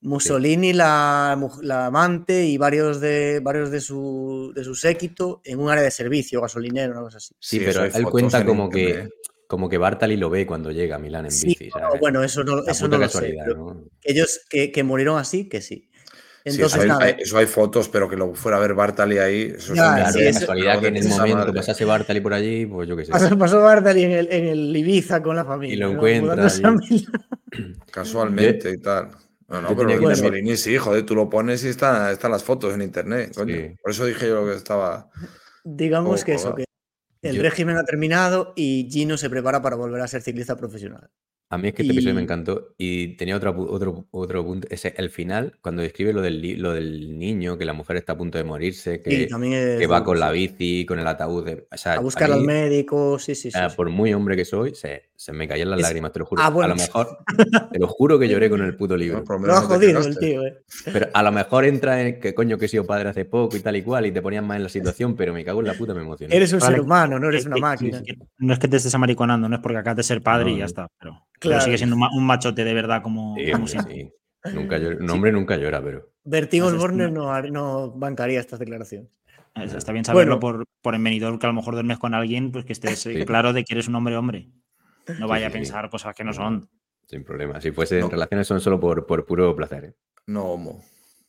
Mussolini, 0.00 0.72
la, 0.72 1.32
amante 1.32 2.44
y 2.44 2.56
varios 2.56 3.00
de 3.00 3.40
varios 3.40 3.70
de 3.70 3.80
su, 3.80 4.52
de 4.54 4.62
su 4.62 4.74
séquito 4.74 5.40
en 5.44 5.58
un 5.58 5.70
área 5.70 5.82
de 5.82 5.90
servicio, 5.90 6.40
gasolinero, 6.40 6.92
una 6.92 7.02
cosa 7.02 7.18
así. 7.18 7.34
Sí, 7.40 7.60
pero 7.60 7.84
él 7.84 8.04
cuenta 8.04 8.44
como 8.44 8.70
que, 8.70 9.08
como 9.46 9.68
que 9.68 9.78
Bartali 9.78 10.16
lo 10.16 10.30
ve 10.30 10.46
cuando 10.46 10.70
llega 10.70 10.96
a 10.96 10.98
Milán 10.98 11.26
en 11.26 11.32
bici. 11.32 11.70
bueno, 12.00 12.22
eso 12.22 12.44
no, 12.44 12.64
eso 12.64 12.86
no 12.86 12.98
lo 12.98 13.08
sé. 13.08 13.36
Que 14.00 14.12
ellos 14.12 14.40
que, 14.48 14.70
que, 14.70 14.82
murieron 14.84 15.18
así, 15.18 15.48
que 15.48 15.60
sí. 15.60 15.90
Entonces, 16.44 16.84
eso, 17.18 17.36
hay, 17.36 17.46
fotos, 17.46 17.88
pero 17.88 18.08
que 18.08 18.16
lo 18.16 18.34
fuera 18.34 18.56
a 18.56 18.60
ver 18.60 18.72
Bartali 18.72 19.18
ahí. 19.18 19.52
Eso 19.56 19.74
es 19.74 20.12
sí, 20.12 20.38
casualidad 20.38 20.80
que 20.80 20.86
en 20.86 20.96
el 20.96 21.08
momento 21.08 21.52
pasase 21.52 21.84
Bartali 21.84 22.20
por 22.20 22.32
allí, 22.32 22.64
pues 22.64 22.88
yo 22.88 22.96
qué 22.96 23.04
sé. 23.04 23.12
Pasó, 23.36 23.60
Bartali 23.60 24.04
en 24.04 24.12
el, 24.12 24.32
en 24.32 24.46
el, 24.46 24.76
Ibiza 24.76 25.22
con 25.22 25.36
la 25.36 25.44
familia. 25.44 25.74
Y 25.74 25.78
lo 25.78 25.90
encuentra. 25.90 26.48
Casualmente 27.90 28.70
y 28.70 28.78
tal. 28.78 29.10
No, 29.48 29.62
no, 29.62 29.74
pero 29.74 29.98
Mussolini 30.00 30.56
sí, 30.58 30.76
joder, 30.76 31.06
tú 31.06 31.14
lo 31.14 31.30
pones 31.30 31.64
y 31.64 31.68
están, 31.68 32.12
están 32.12 32.30
las 32.30 32.44
fotos 32.44 32.74
en 32.74 32.82
internet. 32.82 33.34
Por 33.34 33.90
eso 33.90 34.04
dije 34.04 34.28
yo 34.28 34.44
que 34.44 34.54
estaba. 34.54 35.10
Digamos 35.64 36.22
que 36.22 36.34
eso, 36.34 36.54
que 36.54 36.64
el 37.22 37.40
régimen 37.40 37.76
ha 37.76 37.84
terminado 37.84 38.52
y 38.56 38.88
Gino 38.90 39.16
se 39.16 39.30
prepara 39.30 39.62
para 39.62 39.76
volver 39.76 40.02
a 40.02 40.08
ser 40.08 40.22
ciclista 40.22 40.56
profesional. 40.56 41.10
A 41.50 41.56
mí 41.56 41.68
es 41.68 41.74
que 41.74 41.80
este 41.80 41.94
episodio 41.94 42.14
me 42.14 42.20
encantó 42.20 42.74
y 42.76 43.16
tenía 43.16 43.34
otro, 43.34 43.56
otro, 43.70 44.06
otro 44.10 44.44
punto. 44.44 44.68
Ese, 44.70 44.92
el 44.98 45.08
final, 45.08 45.58
cuando 45.62 45.80
describe 45.80 46.12
lo 46.12 46.20
del, 46.20 46.60
lo 46.60 46.74
del 46.74 47.18
niño, 47.18 47.56
que 47.56 47.64
la 47.64 47.72
mujer 47.72 47.96
está 47.96 48.12
a 48.12 48.18
punto 48.18 48.36
de 48.36 48.44
morirse, 48.44 49.00
que, 49.00 49.26
que 49.26 49.86
va 49.86 50.04
con 50.04 50.20
la 50.20 50.30
bici, 50.30 50.84
con 50.84 50.98
el 50.98 51.06
ataúd. 51.06 51.48
a 51.86 52.00
buscar 52.00 52.30
al 52.30 52.42
médico, 52.42 53.18
sí, 53.18 53.34
sí, 53.34 53.50
sí, 53.50 53.58
Por 53.74 53.88
muy 53.88 54.12
hombre 54.12 54.36
que 54.36 54.44
soy, 54.44 54.74
se, 54.74 55.07
se 55.18 55.32
me 55.32 55.48
caían 55.48 55.68
las 55.68 55.80
lágrimas, 55.80 56.12
te 56.12 56.20
lo 56.20 56.26
juro. 56.26 56.40
Ah, 56.40 56.46
a 56.46 56.68
lo 56.68 56.76
mejor, 56.76 57.18
te 57.72 57.78
lo 57.80 57.88
juro 57.88 58.20
que 58.20 58.28
lloré 58.28 58.48
con 58.48 58.62
el 58.62 58.76
puto 58.76 58.96
libro. 58.96 59.24
lo 59.26 59.52
ha 59.52 59.62
jodido 59.62 59.98
el 59.98 60.16
tío, 60.16 60.46
eh. 60.46 60.62
Pero 60.84 61.08
a 61.12 61.22
lo 61.24 61.32
mejor 61.32 61.64
entra 61.64 62.00
en 62.00 62.20
que 62.20 62.34
coño 62.34 62.56
que 62.56 62.66
he 62.66 62.68
sido 62.68 62.86
padre 62.86 63.08
hace 63.08 63.24
poco 63.24 63.56
y 63.56 63.60
tal 63.60 63.74
y 63.74 63.82
cual 63.82 64.06
y 64.06 64.12
te 64.12 64.22
ponían 64.22 64.46
más 64.46 64.58
en 64.58 64.62
la 64.62 64.68
situación, 64.68 65.16
pero 65.16 65.34
me 65.34 65.44
cago 65.44 65.58
en 65.58 65.66
la 65.66 65.74
puta, 65.74 65.92
me 65.92 66.02
emocioné. 66.02 66.36
Eres 66.36 66.52
un 66.52 66.60
ser 66.60 66.80
humano, 66.80 67.18
no 67.18 67.30
eres 67.30 67.46
una 67.46 67.56
máquina. 67.56 68.00
No 68.38 68.52
es 68.52 68.60
que 68.60 68.68
te 68.68 68.76
estés 68.76 68.94
amariconando, 68.94 69.48
no 69.48 69.56
es 69.56 69.60
porque 69.60 69.78
acabas 69.78 69.96
de 69.96 70.02
ser 70.04 70.22
padre 70.22 70.52
y 70.52 70.58
ya 70.58 70.66
está. 70.66 70.86
Pero... 71.00 71.26
Claro. 71.40 71.62
sigue 71.62 71.78
siendo 71.78 71.96
un 71.96 72.24
machote 72.24 72.62
de 72.62 72.74
verdad 72.74 73.02
como, 73.02 73.34
siempre. 73.66 74.12
Nunca 74.54 74.76
un 74.76 75.10
hombre 75.10 75.32
nunca 75.32 75.56
llora, 75.56 75.82
pero. 75.82 76.12
Vertigo 76.22 76.72
Borner 76.72 77.10
no, 77.10 77.42
no 77.42 77.90
bancaría 77.90 78.38
estas 78.38 78.60
declaraciones. 78.60 79.10
Está 79.56 79.90
bien 79.90 80.04
saberlo 80.04 80.38
por, 80.38 80.64
por 80.80 80.94
envenidor 80.94 81.40
que 81.40 81.46
a 81.46 81.48
lo 81.48 81.54
mejor 81.54 81.74
duermes 81.74 81.98
con 81.98 82.14
alguien, 82.14 82.52
pues 82.52 82.64
que 82.64 82.72
estés 82.72 83.04
eh, 83.06 83.24
claro 83.26 83.52
de 83.52 83.64
que 83.64 83.74
eres 83.74 83.88
un 83.88 83.96
hombre 83.96 84.16
hombre. 84.16 84.48
No 85.18 85.28
vaya 85.28 85.48
a 85.48 85.50
pensar 85.50 85.88
cosas 85.90 86.14
que 86.14 86.24
no 86.24 86.32
son. 86.32 86.68
Sin 87.06 87.24
problema. 87.24 87.60
Si 87.60 87.70
fuese 87.72 88.00
en 88.00 88.10
relaciones 88.10 88.46
son 88.46 88.60
solo 88.60 88.78
por, 88.78 89.06
por 89.06 89.24
puro 89.24 89.54
placer. 89.56 89.84
¿eh? 89.84 89.94
No 90.26 90.44
homo. 90.44 90.84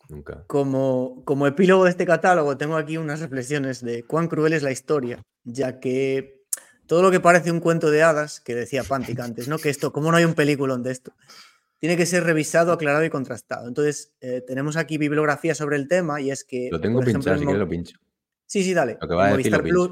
Nunca. 0.10 0.44
Como, 0.48 1.24
como 1.24 1.48
epílogo 1.48 1.84
de 1.84 1.92
este 1.92 2.06
catálogo, 2.06 2.58
tengo 2.58 2.76
aquí 2.76 2.98
unas 2.98 3.20
reflexiones 3.20 3.84
de 3.84 4.04
cuán 4.04 4.28
cruel 4.28 4.54
es 4.54 4.64
la 4.64 4.72
historia, 4.72 5.22
ya 5.44 5.80
que 5.80 6.44
todo 6.88 7.04
lo 7.04 7.12
que 7.12 7.20
parece 7.20 7.52
un 7.52 7.60
cuento 7.60 7.92
de 7.92 8.02
hadas, 8.02 8.42
que 8.42 8.56
decía 8.56 8.84
Pantic 8.84 9.20
antes, 9.20 9.48
¿no? 9.48 9.60
Que 9.60 9.70
esto, 9.70 9.94
¿cómo 9.94 10.12
no 10.12 10.18
hay 10.18 10.26
un 10.26 10.34
peliculón 10.34 10.82
de 10.82 10.92
esto? 10.92 11.14
Tiene 11.78 11.96
que 11.96 12.08
ser 12.08 12.24
revisado, 12.24 12.74
aclarado 12.74 13.06
y 13.06 13.10
contrastado. 13.10 13.68
Entonces, 13.68 14.12
eh, 14.20 14.44
tenemos 14.46 14.76
aquí 14.76 14.98
bibliografía 14.98 15.56
sobre 15.56 15.78
el 15.78 15.88
tema 15.88 16.20
y 16.20 16.32
es 16.32 16.44
que. 16.44 16.70
Lo 16.72 16.82
tengo 16.82 17.02
pinchado, 17.02 17.36
así 17.36 17.46
que 17.46 17.54
lo 17.54 17.70
pincho. 17.70 17.98
Sí, 18.48 18.64
sí, 18.64 18.74
dale. 18.74 18.98
en, 19.00 19.16
Movistar 19.16 19.62
Plus, 19.62 19.92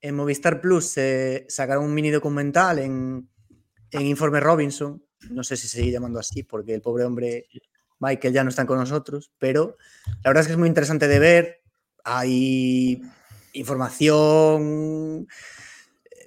en 0.00 0.14
Movistar 0.14 0.60
Plus 0.60 0.86
se 0.86 1.46
sacaron 1.48 1.84
un 1.84 1.94
mini 1.94 2.10
documental 2.10 2.78
en, 2.78 3.28
en 3.90 4.06
Informe 4.06 4.40
Robinson. 4.40 5.02
No 5.30 5.42
sé 5.42 5.56
si 5.56 5.68
se 5.68 5.78
sigue 5.78 5.92
llamando 5.92 6.18
así, 6.18 6.42
porque 6.42 6.74
el 6.74 6.82
pobre 6.82 7.04
hombre 7.04 7.46
Michael 7.98 8.34
ya 8.34 8.44
no 8.44 8.50
está 8.50 8.66
con 8.66 8.78
nosotros, 8.78 9.32
pero 9.38 9.76
la 10.22 10.30
verdad 10.30 10.42
es 10.42 10.46
que 10.46 10.52
es 10.52 10.58
muy 10.58 10.68
interesante 10.68 11.08
de 11.08 11.18
ver. 11.18 11.62
Hay 12.04 13.02
información 13.52 15.26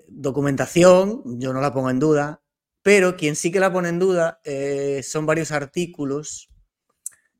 documentación, 0.07 1.23
yo 1.39 1.53
no 1.53 1.61
la 1.61 1.73
pongo 1.73 1.89
en 1.89 1.99
duda, 1.99 2.41
pero 2.81 3.15
quien 3.15 3.35
sí 3.35 3.51
que 3.51 3.59
la 3.59 3.71
pone 3.71 3.89
en 3.89 3.99
duda 3.99 4.41
eh, 4.43 5.01
son 5.03 5.25
varios 5.25 5.51
artículos 5.51 6.50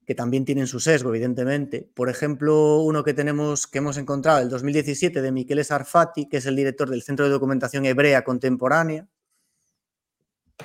que 0.05 0.15
también 0.15 0.45
tienen 0.45 0.67
su 0.67 0.79
sesgo, 0.79 1.09
evidentemente. 1.09 1.89
Por 1.93 2.09
ejemplo, 2.09 2.81
uno 2.81 3.03
que 3.03 3.13
tenemos 3.13 3.67
que 3.67 3.77
hemos 3.77 3.97
encontrado 3.97 4.41
el 4.41 4.49
2017 4.49 5.21
de 5.21 5.31
Miquel 5.31 5.63
Sarfati, 5.63 6.27
que 6.27 6.37
es 6.37 6.45
el 6.45 6.55
director 6.55 6.89
del 6.89 7.03
Centro 7.03 7.25
de 7.25 7.31
Documentación 7.31 7.85
Hebrea 7.85 8.23
Contemporánea, 8.23 9.07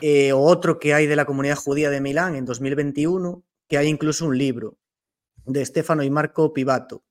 eh, 0.00 0.32
o 0.32 0.40
otro 0.40 0.78
que 0.78 0.94
hay 0.94 1.06
de 1.06 1.16
la 1.16 1.24
comunidad 1.24 1.56
judía 1.56 1.90
de 1.90 2.00
Milán 2.00 2.34
en 2.34 2.44
2021, 2.44 3.42
que 3.68 3.78
hay 3.78 3.88
incluso 3.88 4.26
un 4.26 4.36
libro 4.36 4.78
de 5.44 5.64
Stefano 5.64 6.02
y 6.02 6.10
Marco 6.10 6.52
Pivato, 6.52 7.04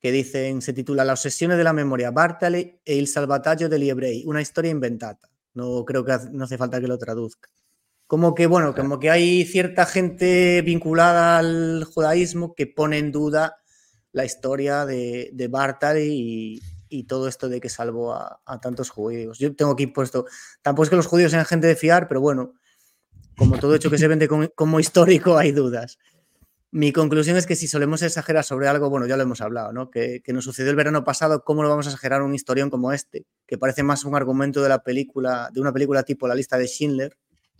que 0.00 0.12
dicen, 0.12 0.60
se 0.60 0.72
titula 0.72 1.04
La 1.04 1.12
obsesión 1.12 1.52
de 1.52 1.64
la 1.64 1.72
memoria, 1.72 2.10
Bartali 2.10 2.80
e 2.84 2.96
il 2.96 3.08
salvataggio 3.08 3.68
degli 3.68 3.88
ebrei, 3.88 4.24
una 4.26 4.42
historia 4.42 4.70
inventata. 4.70 5.30
No 5.54 5.84
creo 5.84 6.04
que 6.04 6.12
no 6.32 6.44
hace 6.44 6.58
falta 6.58 6.80
que 6.80 6.88
lo 6.88 6.98
traduzca. 6.98 7.48
Como 8.06 8.34
que, 8.34 8.46
bueno, 8.46 8.74
como 8.74 8.98
que 8.98 9.10
hay 9.10 9.44
cierta 9.44 9.86
gente 9.86 10.62
vinculada 10.62 11.38
al 11.38 11.84
judaísmo 11.84 12.54
que 12.54 12.66
pone 12.66 12.98
en 12.98 13.12
duda 13.12 13.56
la 14.12 14.24
historia 14.24 14.86
de, 14.86 15.30
de 15.32 15.48
Bartali 15.48 16.60
y, 16.88 17.04
todo 17.08 17.26
esto 17.26 17.48
de 17.48 17.60
que 17.60 17.68
salvó 17.68 18.14
a, 18.14 18.60
tantos 18.62 18.88
judíos. 18.88 19.40
Yo 19.40 19.56
tengo 19.56 19.72
aquí 19.72 19.88
puesto, 19.88 20.26
tampoco 20.62 20.84
es 20.84 20.90
que 20.90 20.96
los 20.96 21.06
judíos 21.06 21.32
sean 21.32 21.44
gente 21.44 21.66
de 21.66 21.74
fiar, 21.74 22.06
pero 22.06 22.20
bueno, 22.20 22.54
como 23.36 23.58
todo 23.58 23.74
hecho 23.74 23.90
que 23.90 23.98
se 23.98 24.06
vende 24.06 24.28
como 24.28 24.78
histórico, 24.78 25.36
hay 25.36 25.50
dudas. 25.50 25.98
Mi 26.74 26.90
conclusión 26.90 27.36
es 27.36 27.46
que 27.46 27.54
si 27.54 27.68
solemos 27.68 28.02
exagerar 28.02 28.42
sobre 28.42 28.66
algo, 28.66 28.90
bueno, 28.90 29.06
ya 29.06 29.16
lo 29.16 29.22
hemos 29.22 29.40
hablado, 29.40 29.72
¿no? 29.72 29.92
Que, 29.92 30.20
nos 30.32 30.42
sucedió 30.42 30.70
el 30.70 30.76
verano 30.76 31.04
pasado, 31.04 31.44
¿cómo 31.44 31.62
lo 31.62 31.68
vamos 31.68 31.86
a 31.86 31.90
exagerar 31.90 32.20
un 32.20 32.34
historión 32.34 32.68
como 32.68 32.92
este? 32.92 33.26
Que 33.46 33.56
parece 33.56 33.84
más 33.84 34.04
un 34.04 34.16
argumento 34.16 34.60
de 34.60 34.68
la 34.68 34.82
película, 34.82 35.50
de 35.52 35.60
una 35.60 35.72
película 35.72 36.02
tipo 36.02 36.26
La 36.26 36.34
lista 36.34 36.58
de 36.58 36.66
Schindler, 36.66 37.16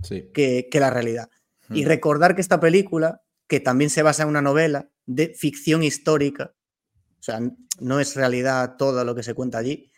que, 0.08 0.68
la 0.72 0.90
realidad. 0.90 1.30
Y 1.70 1.84
recordar 1.84 2.34
que 2.34 2.40
esta 2.40 2.60
película, 2.60 3.22
que 3.46 3.60
también 3.60 3.90
se 3.90 4.02
basa 4.02 4.22
en 4.22 4.28
una 4.28 4.42
novela 4.42 4.90
de 5.06 5.34
ficción 5.34 5.82
histórica, 5.82 6.54
o 7.18 7.22
sea, 7.22 7.40
no 7.80 8.00
es 8.00 8.14
realidad 8.16 8.76
todo 8.76 9.04
lo 9.04 9.14
que 9.14 9.22
se 9.22 9.34
cuenta 9.34 9.58
allí, 9.58 9.90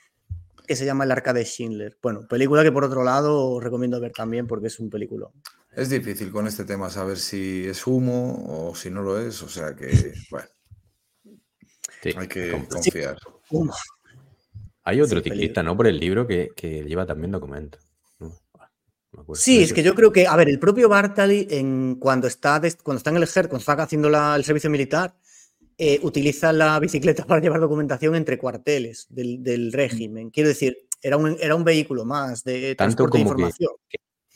que 0.67 0.77
se 0.77 0.85
llama 0.85 1.05
El 1.05 1.13
arca 1.13 1.33
de 1.33 1.45
Schindler. 1.45 1.99
Bueno, 2.03 2.27
película 2.29 2.63
que 2.63 2.73
por 2.73 2.85
otro 2.85 3.05
lado 3.05 3.53
os 3.53 3.63
recomiendo 3.63 4.01
ver 4.01 4.13
también 4.13 4.47
porque 4.47 4.69
es 4.69 4.79
un 4.79 4.91
película. 4.91 5.29
Es 5.75 5.91
difícil 5.91 6.31
con 6.31 6.47
este 6.47 6.65
tema 6.65 6.89
saber 6.89 7.19
si 7.19 7.67
es 7.67 7.87
humo 7.87 8.69
o 8.71 8.75
si 8.75 8.91
no 8.91 9.03
lo 9.03 9.21
es, 9.21 9.43
o 9.43 9.49
sea 9.49 9.75
que, 9.75 10.15
bueno, 10.31 10.49
hay 12.17 12.29
que 12.29 12.67
confiar. 12.69 13.19
Hay 14.85 15.01
otro 15.01 15.21
ciclista, 15.21 15.63
¿no? 15.63 15.77
Por 15.77 15.89
el 15.89 15.99
libro 15.99 16.27
que, 16.27 16.51
lleva 16.87 17.07
también 17.07 17.33
sí, 19.35 19.63
es 19.63 19.73
que 19.73 19.83
yo 19.83 19.95
creo 19.95 20.13
que, 20.13 20.27
a 20.27 20.37
ver, 20.37 20.49
el 20.49 20.59
propio 20.59 20.89
Bartali, 20.89 21.47
en, 21.51 21.97
cuando, 21.97 22.27
está 22.27 22.61
cuando 22.83 22.99
está 22.99 23.11
en 23.11 23.17
el 23.17 23.23
ejército, 23.23 23.51
cuando 23.51 23.61
está 23.61 23.83
haciendo 23.83 24.09
el 24.09 24.45
servicio 24.45 24.71
militar, 24.71 25.15
eh, 25.79 25.99
utiliza 26.03 26.53
la 26.53 26.79
bicicleta 26.81 27.25
para 27.27 27.41
llevar 27.41 27.61
documentación 27.61 28.15
entre 28.15 28.39
cuarteles 28.39 29.07
del, 29.11 29.73
régimen. 29.73 30.31
Quiero 30.31 30.49
decir, 30.49 30.77
era 31.03 31.19
un, 31.19 31.37
era 31.39 31.55
un 31.55 31.65
vehículo 31.65 32.05
más 32.05 32.45
de 32.45 32.75
transporte 32.75 33.19
de 33.19 33.23
información. 33.23 33.73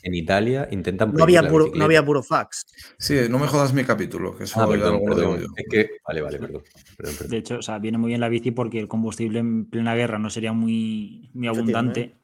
En 0.03 0.15
Italia 0.15 0.67
intentan. 0.71 1.13
No 1.13 1.23
había, 1.23 1.47
puro, 1.47 1.71
no 1.75 1.85
había 1.85 2.03
puro 2.03 2.23
fax. 2.23 2.65
Sí, 2.97 3.15
no 3.29 3.37
me 3.37 3.47
jodas 3.47 3.73
mi 3.73 3.83
capítulo, 3.83 4.35
que 4.35 4.45
eso 4.45 4.59
ah, 4.61 4.67
Es 5.55 5.65
que, 5.69 5.89
vale, 6.07 6.21
vale, 6.21 6.39
perdón, 6.39 6.63
De 7.27 7.37
hecho, 7.37 7.57
o 7.57 7.61
sea, 7.61 7.77
viene 7.77 7.97
muy 7.97 8.09
bien 8.09 8.21
la 8.21 8.29
bici 8.29 8.51
porque 8.51 8.79
el 8.79 8.87
combustible 8.87 9.39
en 9.39 9.65
plena 9.65 9.95
guerra 9.95 10.17
no 10.17 10.29
sería 10.29 10.53
muy, 10.53 11.29
muy 11.33 11.47
abundante. 11.47 12.20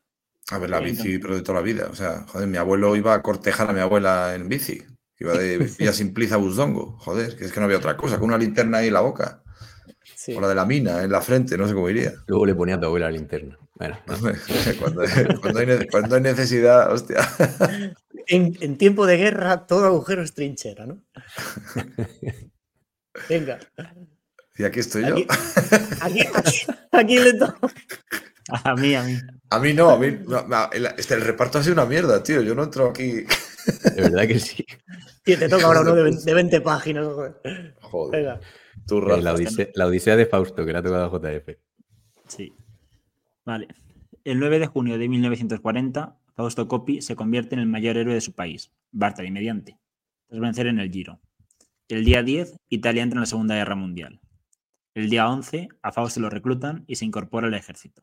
A 0.52 0.58
ver, 0.60 0.70
la 0.70 0.80
bici, 0.80 1.20
pero 1.20 1.36
de 1.36 1.42
toda 1.42 1.60
la 1.60 1.66
vida. 1.66 1.88
O 1.92 1.96
sea, 1.96 2.26
joder, 2.28 2.48
mi 2.48 2.58
abuelo 2.58 2.96
iba 2.96 3.14
a 3.14 3.22
cortejar 3.22 3.70
a 3.70 3.74
mi 3.74 3.80
abuela 3.80 4.34
en 4.34 4.48
bici. 4.48 4.82
Iba 5.20 5.34
de 5.34 5.58
Villa 5.80 5.94
Simpliza 5.94 6.36
a 6.36 6.38
Busdongo. 6.38 6.98
Joder, 7.00 7.36
que 7.36 7.46
es 7.46 7.52
que 7.52 7.60
no 7.60 7.66
había 7.66 7.78
otra 7.78 7.98
cosa, 7.98 8.18
con 8.18 8.30
una 8.30 8.38
linterna 8.38 8.78
ahí 8.80 8.88
en 8.88 8.94
la 8.94 9.02
boca. 9.02 9.44
O 10.36 10.42
la 10.42 10.50
de 10.50 10.56
la 10.56 10.66
mina, 10.66 11.04
en 11.04 11.12
la 11.12 11.22
frente, 11.22 11.58
no 11.58 11.68
sé 11.68 11.74
cómo 11.74 11.90
iría. 11.90 12.14
Luego 12.28 12.46
le 12.46 12.56
ponía 12.56 12.76
a 12.76 12.80
tu 12.80 12.86
abuela 12.88 13.06
la 13.06 13.14
linterna. 13.14 13.58
cuando, 14.80 16.16
hay, 16.16 16.22
necesidad, 16.22 16.92
hostia. 16.92 17.22
En, 18.30 18.78
tiempo 18.78 19.06
de 19.06 19.16
guerra, 19.16 19.68
todo 19.68 19.86
agujero 19.86 20.22
es 20.22 20.34
trinchera, 20.34 20.86
¿no? 20.86 21.02
Venga. 23.30 23.58
Y 24.58 24.64
aquí 24.64 24.80
estoy 24.80 25.04
yo. 25.08 25.16
Aquí, 26.92 27.20
le 27.20 27.34
toca. 27.34 27.60
A 28.64 28.76
mí, 28.76 28.96
a 28.96 29.04
mí. 29.04 29.18
A 29.50 29.60
mí 29.60 29.74
no, 29.74 29.90
a 29.90 30.00
mí. 30.00 30.08
el, 30.08 30.86
este, 30.98 31.14
el 31.16 31.22
reparto 31.22 31.60
ha 31.60 31.64
sido 31.64 31.74
una 31.74 31.86
mierda, 31.86 32.24
tío. 32.24 32.42
Yo 32.42 32.56
no 32.56 32.64
entro 32.64 32.90
aquí. 32.90 33.12
De 33.12 34.02
verdad 34.02 34.28
que 34.28 34.40
sí. 34.40 34.66
Y 35.26 35.36
te 35.36 35.50
toca 35.50 35.66
ahora 35.66 35.82
uno 35.82 35.94
de 35.96 36.34
20, 36.34 36.62
páginas. 36.62 37.06
Joder. 37.82 38.12
Venga. 38.12 38.40
Eh, 38.90 39.22
la, 39.22 39.34
odisea, 39.34 39.68
la, 39.74 39.88
odisea, 39.88 40.16
de 40.16 40.26
Fausto, 40.26 40.66
que 40.66 40.72
le 40.72 40.78
ha 40.78 40.84
tocado 40.84 41.06
a 41.06 41.20
JF. 41.20 41.58
Sí. 42.28 42.54
Vale. 43.46 43.68
El 44.24 44.40
9 44.40 44.60
de 44.60 44.68
junio 44.68 44.98
de 44.98 45.10
1940, 45.10 46.18
Fausto 46.36 46.68
Coppi 46.68 47.02
se 47.02 47.16
convierte 47.16 47.56
en 47.56 47.62
el 47.62 47.68
mayor 47.68 47.98
héroe 47.98 48.14
de 48.14 48.22
su 48.22 48.34
país, 48.34 48.72
Bartali 48.92 49.32
mediante, 49.32 49.78
tras 50.28 50.40
vencer 50.40 50.68
en 50.68 50.80
el 50.80 50.92
Giro. 50.92 51.20
El 51.88 52.06
día 52.06 52.24
10, 52.24 52.58
Italia 52.70 53.04
entra 53.04 53.18
en 53.18 53.22
la 53.22 53.26
Segunda 53.26 53.56
Guerra 53.56 53.76
Mundial. 53.76 54.20
El 54.98 55.12
día 55.12 55.30
11, 55.30 55.70
a 55.84 55.92
Fausto 55.92 56.20
lo 56.20 56.32
reclutan 56.32 56.84
y 56.88 56.96
se 56.96 57.06
incorpora 57.06 57.46
al 57.46 57.54
ejército. 57.54 58.02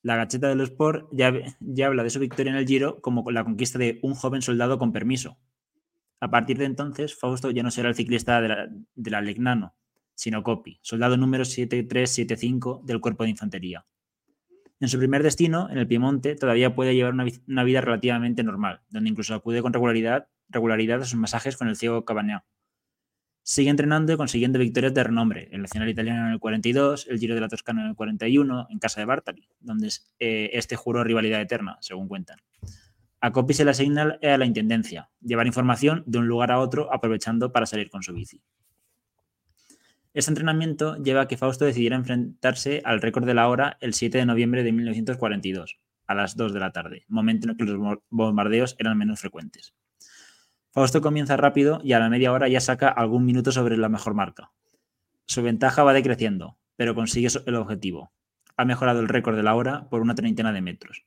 La 0.00 0.16
Gacheta 0.16 0.48
de 0.48 0.54
los 0.54 0.70
Sport 0.70 1.10
ya, 1.12 1.30
ya 1.60 1.88
habla 1.88 2.02
de 2.02 2.08
su 2.08 2.18
victoria 2.18 2.52
en 2.52 2.56
el 2.56 2.66
Giro 2.66 3.02
como 3.02 3.30
la 3.30 3.44
conquista 3.44 3.78
de 3.78 4.00
un 4.02 4.14
joven 4.14 4.40
soldado 4.40 4.78
con 4.78 4.92
permiso. 4.92 5.36
A 6.18 6.30
partir 6.30 6.56
de 6.56 6.64
entonces, 6.64 7.14
Fausto 7.14 7.50
ya 7.50 7.62
no 7.62 7.70
será 7.70 7.90
el 7.90 7.96
ciclista 7.96 8.40
de 8.40 9.10
la, 9.10 9.20
Legnano, 9.20 9.74
sino 10.14 10.42
Coppi, 10.42 10.80
soldado 10.80 11.18
número 11.18 11.44
7375 11.44 12.80
del 12.82 13.02
Cuerpo 13.02 13.24
de 13.24 13.30
Infantería. 13.30 13.84
En 14.80 14.88
su 14.88 14.96
primer 14.96 15.22
destino, 15.22 15.68
en 15.68 15.76
el 15.76 15.86
Piemonte, 15.86 16.34
todavía 16.34 16.74
puede 16.74 16.94
llevar 16.94 17.12
una, 17.12 17.64
vida 17.64 17.82
relativamente 17.82 18.42
normal, 18.42 18.80
donde 18.88 19.10
incluso 19.10 19.34
acude 19.34 19.60
con 19.60 19.74
regularidad, 19.74 20.28
a 20.50 21.04
sus 21.04 21.20
masajes 21.20 21.58
con 21.58 21.68
el 21.68 21.76
ciego 21.76 22.06
Cabanea. 22.06 22.46
Sigue 23.42 23.70
entrenando 23.70 24.12
y 24.12 24.16
consiguiendo 24.16 24.58
victorias 24.58 24.94
de 24.94 25.02
renombre, 25.02 25.48
el 25.50 25.62
Nacional 25.62 25.88
Italiano 25.88 26.26
en 26.26 26.32
el 26.32 26.38
42, 26.38 27.06
el 27.08 27.18
Giro 27.18 27.34
de 27.34 27.40
la 27.40 27.48
Toscana 27.48 27.82
en 27.82 27.88
el 27.88 27.96
41, 27.96 28.68
en 28.70 28.78
casa 28.78 29.00
de 29.00 29.06
Bartali, 29.06 29.48
donde 29.60 29.88
eh, 30.18 30.50
este 30.52 30.76
juró 30.76 31.02
rivalidad 31.02 31.40
eterna, 31.40 31.78
según 31.80 32.06
cuentan. 32.06 32.38
A 33.20 33.32
Coppi 33.32 33.54
se 33.54 33.64
le 33.64 33.72
asigna 33.72 34.18
a 34.22 34.38
la 34.38 34.46
intendencia, 34.46 35.10
llevar 35.20 35.46
información 35.46 36.04
de 36.06 36.18
un 36.18 36.26
lugar 36.26 36.52
a 36.52 36.58
otro 36.58 36.92
aprovechando 36.92 37.52
para 37.52 37.66
salir 37.66 37.90
con 37.90 38.02
su 38.02 38.12
bici. 38.12 38.42
Este 40.12 40.30
entrenamiento 40.30 40.96
lleva 40.96 41.22
a 41.22 41.28
que 41.28 41.36
Fausto 41.36 41.64
decidiera 41.64 41.96
enfrentarse 41.96 42.82
al 42.84 43.00
récord 43.00 43.26
de 43.26 43.34
la 43.34 43.48
hora 43.48 43.76
el 43.80 43.94
7 43.94 44.18
de 44.18 44.26
noviembre 44.26 44.64
de 44.64 44.72
1942, 44.72 45.78
a 46.06 46.14
las 46.14 46.36
2 46.36 46.52
de 46.52 46.60
la 46.60 46.72
tarde, 46.72 47.04
momento 47.08 47.46
en 47.46 47.50
el 47.50 47.56
que 47.56 47.64
los 47.64 47.98
bombardeos 48.08 48.74
eran 48.78 48.98
menos 48.98 49.20
frecuentes. 49.20 49.74
Fausto 50.72 51.00
comienza 51.00 51.36
rápido 51.36 51.80
y 51.82 51.94
a 51.94 51.98
la 51.98 52.08
media 52.08 52.32
hora 52.32 52.46
ya 52.46 52.60
saca 52.60 52.88
algún 52.88 53.24
minuto 53.24 53.50
sobre 53.50 53.76
la 53.76 53.88
mejor 53.88 54.14
marca. 54.14 54.52
Su 55.26 55.42
ventaja 55.42 55.82
va 55.82 55.92
decreciendo, 55.92 56.58
pero 56.76 56.94
consigue 56.94 57.28
el 57.46 57.54
objetivo. 57.56 58.12
Ha 58.56 58.64
mejorado 58.64 59.00
el 59.00 59.08
récord 59.08 59.36
de 59.36 59.42
la 59.42 59.54
hora 59.56 59.88
por 59.88 60.00
una 60.00 60.14
treintena 60.14 60.52
de 60.52 60.60
metros. 60.60 61.04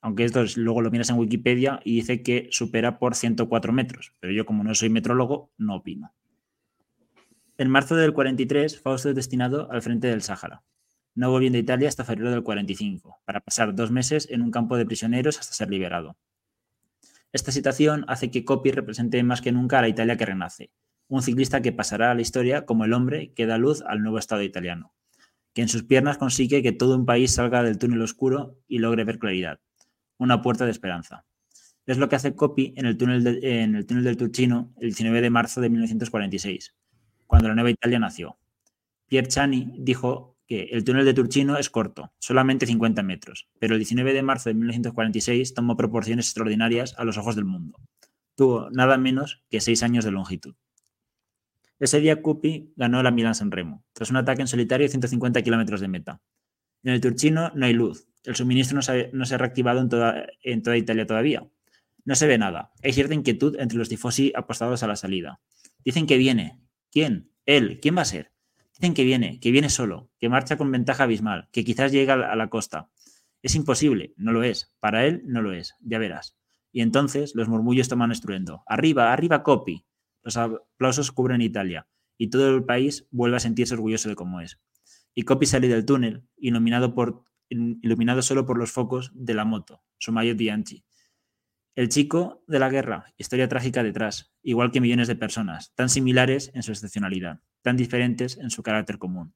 Aunque 0.00 0.24
esto 0.24 0.42
luego 0.56 0.80
lo 0.80 0.90
miras 0.90 1.10
en 1.10 1.16
Wikipedia 1.16 1.80
y 1.84 1.96
dice 1.96 2.22
que 2.22 2.48
supera 2.50 2.98
por 2.98 3.14
104 3.14 3.72
metros, 3.72 4.12
pero 4.20 4.32
yo 4.32 4.46
como 4.46 4.64
no 4.64 4.74
soy 4.74 4.88
metrólogo 4.88 5.50
no 5.58 5.76
opino. 5.76 6.14
En 7.58 7.70
marzo 7.70 7.96
del 7.96 8.12
43, 8.12 8.80
Fausto 8.80 9.10
es 9.10 9.14
destinado 9.14 9.70
al 9.70 9.82
frente 9.82 10.08
del 10.08 10.22
Sáhara, 10.22 10.62
no 11.14 11.30
volviendo 11.30 11.56
a 11.56 11.60
Italia 11.62 11.88
hasta 11.88 12.04
febrero 12.04 12.30
del 12.30 12.42
45, 12.42 13.20
para 13.24 13.40
pasar 13.40 13.74
dos 13.74 13.90
meses 13.90 14.28
en 14.30 14.42
un 14.42 14.50
campo 14.50 14.76
de 14.76 14.86
prisioneros 14.86 15.38
hasta 15.38 15.54
ser 15.54 15.70
liberado. 15.70 16.16
Esta 17.36 17.52
situación 17.52 18.06
hace 18.08 18.30
que 18.30 18.46
Coppi 18.46 18.70
represente 18.70 19.22
más 19.22 19.42
que 19.42 19.52
nunca 19.52 19.78
a 19.78 19.82
la 19.82 19.88
Italia 19.88 20.16
que 20.16 20.24
renace, 20.24 20.70
un 21.06 21.20
ciclista 21.20 21.60
que 21.60 21.70
pasará 21.70 22.10
a 22.10 22.14
la 22.14 22.22
historia 22.22 22.64
como 22.64 22.86
el 22.86 22.94
hombre 22.94 23.34
que 23.34 23.44
da 23.44 23.58
luz 23.58 23.82
al 23.86 24.00
nuevo 24.00 24.18
Estado 24.18 24.42
italiano, 24.42 24.94
que 25.52 25.60
en 25.60 25.68
sus 25.68 25.82
piernas 25.82 26.16
consigue 26.16 26.62
que 26.62 26.72
todo 26.72 26.96
un 26.96 27.04
país 27.04 27.34
salga 27.34 27.62
del 27.62 27.76
túnel 27.76 28.00
oscuro 28.00 28.56
y 28.66 28.78
logre 28.78 29.04
ver 29.04 29.18
claridad, 29.18 29.60
una 30.16 30.40
puerta 30.40 30.64
de 30.64 30.70
esperanza. 30.70 31.26
Es 31.84 31.98
lo 31.98 32.08
que 32.08 32.16
hace 32.16 32.34
Coppi 32.34 32.72
en 32.74 32.86
el 32.86 32.96
túnel, 32.96 33.44
en 33.44 33.74
el 33.74 33.84
túnel 33.84 34.04
del 34.04 34.16
Turchino 34.16 34.72
el 34.78 34.88
19 34.88 35.20
de 35.20 35.28
marzo 35.28 35.60
de 35.60 35.68
1946 35.68 36.74
cuando 37.26 37.48
la 37.48 37.54
nueva 37.54 37.68
Italia 37.68 37.98
nació. 37.98 38.38
Pierre 39.08 39.28
Chani 39.28 39.74
dijo 39.76 40.35
que 40.46 40.64
el 40.72 40.84
túnel 40.84 41.04
de 41.04 41.14
Turchino 41.14 41.58
es 41.58 41.70
corto, 41.70 42.12
solamente 42.18 42.66
50 42.66 43.02
metros, 43.02 43.48
pero 43.58 43.74
el 43.74 43.80
19 43.80 44.12
de 44.12 44.22
marzo 44.22 44.48
de 44.48 44.54
1946 44.54 45.54
tomó 45.54 45.76
proporciones 45.76 46.26
extraordinarias 46.26 46.94
a 46.98 47.04
los 47.04 47.18
ojos 47.18 47.36
del 47.36 47.44
mundo. 47.44 47.80
Tuvo 48.34 48.70
nada 48.70 48.98
menos 48.98 49.42
que 49.50 49.60
seis 49.60 49.82
años 49.82 50.04
de 50.04 50.12
longitud. 50.12 50.54
Ese 51.78 52.00
día 52.00 52.22
Cuppi 52.22 52.72
ganó 52.76 53.02
la 53.02 53.10
Milán-San 53.10 53.50
Remo, 53.50 53.84
tras 53.92 54.10
un 54.10 54.16
ataque 54.16 54.42
en 54.42 54.48
solitario 54.48 54.84
de 54.84 54.90
150 54.90 55.42
kilómetros 55.42 55.80
de 55.80 55.88
meta. 55.88 56.20
En 56.82 56.92
el 56.92 57.00
Turchino 57.00 57.50
no 57.54 57.66
hay 57.66 57.72
luz, 57.72 58.08
el 58.24 58.34
suministro 58.34 58.76
no 58.76 58.82
se, 58.82 59.34
ha, 59.34 59.38
reactivado 59.38 59.80
en 59.80 59.88
toda, 59.88 60.26
en 60.42 60.62
toda 60.62 60.76
Italia 60.76 61.06
todavía. 61.06 61.46
No 62.04 62.14
se 62.14 62.26
ve 62.26 62.38
nada. 62.38 62.72
Hay 62.82 62.92
cierta 62.92 63.14
inquietud 63.14 63.56
entre 63.58 63.78
los 63.78 63.88
tifosi 63.88 64.32
apostados 64.36 64.82
a 64.82 64.86
la 64.86 64.96
salida. 64.96 65.40
Dicen 65.84 66.06
que 66.06 66.18
viene, 66.18 66.60
¿Quién? 66.96 67.30
Él. 67.44 67.78
¿Quién 67.80 67.96
va 67.96 68.02
a 68.02 68.06
ser? 68.06 68.32
Dicen 68.78 68.94
que 68.94 69.04
viene, 69.04 69.40
que 69.40 69.50
viene 69.50 69.70
solo, 69.70 70.10
que 70.18 70.28
marcha 70.28 70.58
con 70.58 70.70
ventaja 70.70 71.04
abismal, 71.04 71.48
que 71.50 71.64
quizás 71.64 71.92
llega 71.92 72.14
a 72.14 72.36
la 72.36 72.50
costa. 72.50 72.90
Es 73.42 73.54
imposible, 73.54 74.12
no 74.16 74.32
lo 74.32 74.42
es. 74.42 74.74
Para 74.80 75.06
él 75.06 75.22
no 75.24 75.40
lo 75.40 75.52
es, 75.52 75.74
ya 75.80 75.98
verás. 75.98 76.36
Y 76.72 76.82
entonces 76.82 77.34
los 77.34 77.48
murmullos 77.48 77.88
toman 77.88 78.12
estruendo. 78.12 78.62
Arriba, 78.66 79.12
arriba, 79.12 79.42
Copy. 79.42 79.86
Los 80.22 80.36
aplausos 80.36 81.10
cubren 81.10 81.40
Italia 81.40 81.86
y 82.18 82.28
todo 82.28 82.54
el 82.54 82.64
país 82.64 83.06
vuelve 83.10 83.36
a 83.36 83.40
sentirse 83.40 83.74
orgulloso 83.74 84.08
de 84.08 84.16
cómo 84.16 84.40
es. 84.40 84.58
Y 85.14 85.22
Copy 85.22 85.46
sale 85.46 85.68
del 85.68 85.86
túnel, 85.86 86.24
iluminado, 86.36 86.94
por, 86.94 87.24
iluminado 87.48 88.20
solo 88.20 88.44
por 88.44 88.58
los 88.58 88.72
focos 88.72 89.10
de 89.14 89.34
la 89.34 89.44
moto, 89.44 89.82
su 89.98 90.12
mayor 90.12 90.36
Bianchi, 90.36 90.84
el 91.76 91.90
chico 91.90 92.42
de 92.46 92.58
la 92.58 92.70
guerra, 92.70 93.12
historia 93.18 93.48
trágica 93.48 93.82
detrás, 93.82 94.32
igual 94.42 94.70
que 94.70 94.80
millones 94.80 95.08
de 95.08 95.14
personas, 95.14 95.74
tan 95.74 95.90
similares 95.90 96.50
en 96.54 96.62
su 96.62 96.72
excepcionalidad, 96.72 97.40
tan 97.60 97.76
diferentes 97.76 98.38
en 98.38 98.48
su 98.48 98.62
carácter 98.62 98.96
común. 98.96 99.34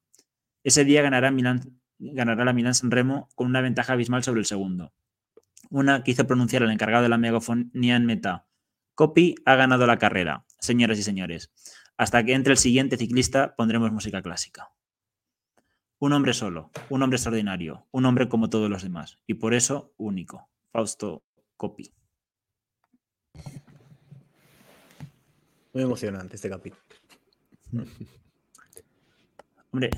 Ese 0.64 0.86
día 0.86 1.02
ganará, 1.02 1.30
la 1.30 2.52
Milán 2.52 2.74
San 2.74 2.90
Remo 2.90 3.28
con 3.34 3.46
una 3.46 3.60
ventaja 3.60 3.92
abismal 3.92 4.24
sobre 4.24 4.40
el 4.40 4.46
segundo. 4.46 4.94
Una 5.68 6.02
que 6.02 6.12
hizo 6.12 6.26
pronunciar 6.26 6.62
al 6.62 6.70
encargado 6.70 7.02
de 7.02 7.10
la 7.10 7.18
megafonía 7.18 7.96
en 7.96 8.06
meta. 8.06 8.46
Copy 8.94 9.34
ha 9.44 9.54
ganado 9.56 9.86
la 9.86 9.98
carrera, 9.98 10.46
señoras 10.60 10.98
y 10.98 11.02
señores. 11.02 11.52
Hasta 11.98 12.24
que 12.24 12.32
entre 12.32 12.52
el 12.52 12.58
siguiente 12.58 12.96
ciclista 12.96 13.54
pondremos 13.54 13.92
música 13.92 14.22
clásica. 14.22 14.72
Un 15.98 16.14
hombre 16.14 16.32
solo, 16.32 16.70
un 16.88 17.02
hombre 17.02 17.16
extraordinario, 17.16 17.86
un 17.90 18.06
hombre 18.06 18.30
como 18.30 18.48
todos 18.48 18.70
los 18.70 18.82
demás, 18.82 19.18
y 19.26 19.34
por 19.34 19.52
eso 19.52 19.92
único. 19.98 20.48
Fausto 20.72 21.22
Copy. 21.58 21.92
Muy 25.72 25.82
emocionante 25.84 26.36
este 26.36 26.50
capítulo. 26.50 26.82
Hombre, 29.72 29.90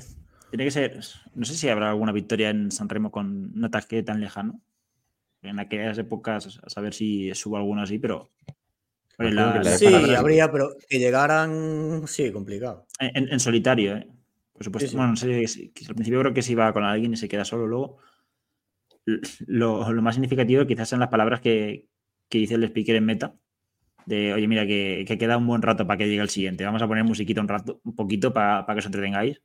tiene 0.51 0.65
que 0.65 0.71
ser. 0.71 0.99
No 1.33 1.45
sé 1.45 1.55
si 1.55 1.67
habrá 1.67 1.89
alguna 1.89 2.11
victoria 2.11 2.51
en 2.51 2.69
San 2.71 2.89
Remo 2.89 3.11
con 3.11 3.53
un 3.55 3.65
ataque 3.65 4.03
tan 4.03 4.21
lejano. 4.21 4.61
En 5.41 5.59
aquellas 5.59 5.97
épocas, 5.97 6.59
a 6.63 6.69
saber 6.69 6.93
si 6.93 7.31
hubo 7.45 7.57
alguna 7.57 7.83
así, 7.83 7.97
pero. 7.97 8.31
sí, 9.77 9.87
habría, 10.15 10.51
pero 10.51 10.75
que 10.87 10.99
llegaran. 10.99 12.03
Sí, 12.07 12.31
complicado. 12.31 12.85
En, 12.99 13.39
solitario, 13.39 13.97
¿eh? 13.97 14.07
Por 14.53 14.63
supuesto. 14.63 14.95
Bueno, 14.95 15.11
no 15.11 15.15
sé, 15.17 15.33
al 15.33 15.95
principio 15.95 16.19
creo 16.19 16.33
que 16.33 16.43
si 16.43 16.53
va 16.53 16.71
con 16.71 16.83
alguien 16.83 17.13
y 17.13 17.17
se 17.17 17.27
queda 17.27 17.43
solo 17.43 17.65
luego. 17.65 17.97
Lo, 19.47 19.83
más 20.01 20.15
significativo 20.15 20.65
quizás 20.65 20.87
son 20.87 20.99
las 20.99 21.09
palabras 21.09 21.41
que, 21.41 21.89
que 22.33 22.39
dice 22.39 22.55
el 22.55 22.63
speaker 22.63 22.95
en 22.95 23.05
meta 23.05 23.35
de, 24.07 24.33
oye, 24.33 24.47
mira, 24.47 24.65
que, 24.65 25.05
queda 25.19 25.37
un 25.37 25.45
buen 25.45 25.61
rato 25.61 25.85
para 25.85 25.99
que 25.99 26.07
llegue 26.07 26.23
el 26.23 26.29
siguiente. 26.29 26.65
Vamos 26.65 26.81
a 26.81 26.87
poner 26.87 27.03
musiquita 27.03 27.41
un 27.41 27.47
rato, 27.47 27.79
un 27.83 27.95
poquito 27.95 28.33
para, 28.33 28.65
que 28.65 28.79
os 28.79 28.85
entretengáis. 28.87 29.39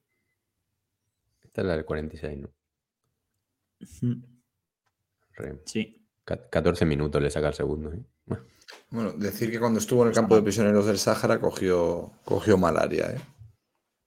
Esta 1.42 1.60
es 1.60 1.66
la 1.66 1.74
del 1.74 1.84
46, 1.84 2.38
¿no? 2.38 2.50
Sí. 5.66 6.02
14 6.24 6.86
minutos 6.86 7.22
le 7.22 7.30
saca 7.30 7.48
el 7.48 7.54
segundo. 7.54 7.92
¿eh? 7.92 8.02
Bueno. 8.88 9.12
decir 9.12 9.50
que 9.50 9.60
cuando 9.60 9.80
estuvo 9.80 10.02
en 10.02 10.08
el 10.08 10.14
campo 10.14 10.34
de 10.34 10.42
prisioneros 10.42 10.86
del 10.86 10.98
Sáhara 10.98 11.38
cogió, 11.38 12.12
cogió 12.24 12.56
malaria, 12.56 13.10
¿eh? 13.10 13.20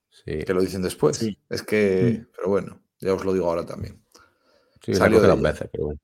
Sí. 0.09 0.43
Que 0.43 0.53
lo 0.55 0.61
dicen 0.61 0.81
después. 0.81 1.23
Es 1.49 1.61
que, 1.61 2.19
mm. 2.19 2.31
pero 2.35 2.49
bueno, 2.49 2.81
ya 2.99 3.13
os 3.13 3.23
lo 3.23 3.31
digo 3.31 3.45
ahora 3.45 3.63
también. 3.63 4.03
Sí, 4.81 4.95
Salió 4.95 5.21
de 5.21 5.27
las 5.27 5.39
veces, 5.39 5.69
pero 5.71 5.85
bueno. 5.85 5.99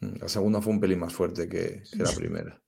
La 0.00 0.28
segunda 0.28 0.60
fue 0.60 0.72
un 0.72 0.80
pelín 0.80 1.00
más 1.00 1.14
fuerte 1.14 1.48
que 1.48 1.82
la 1.92 2.10
primera. 2.12 2.60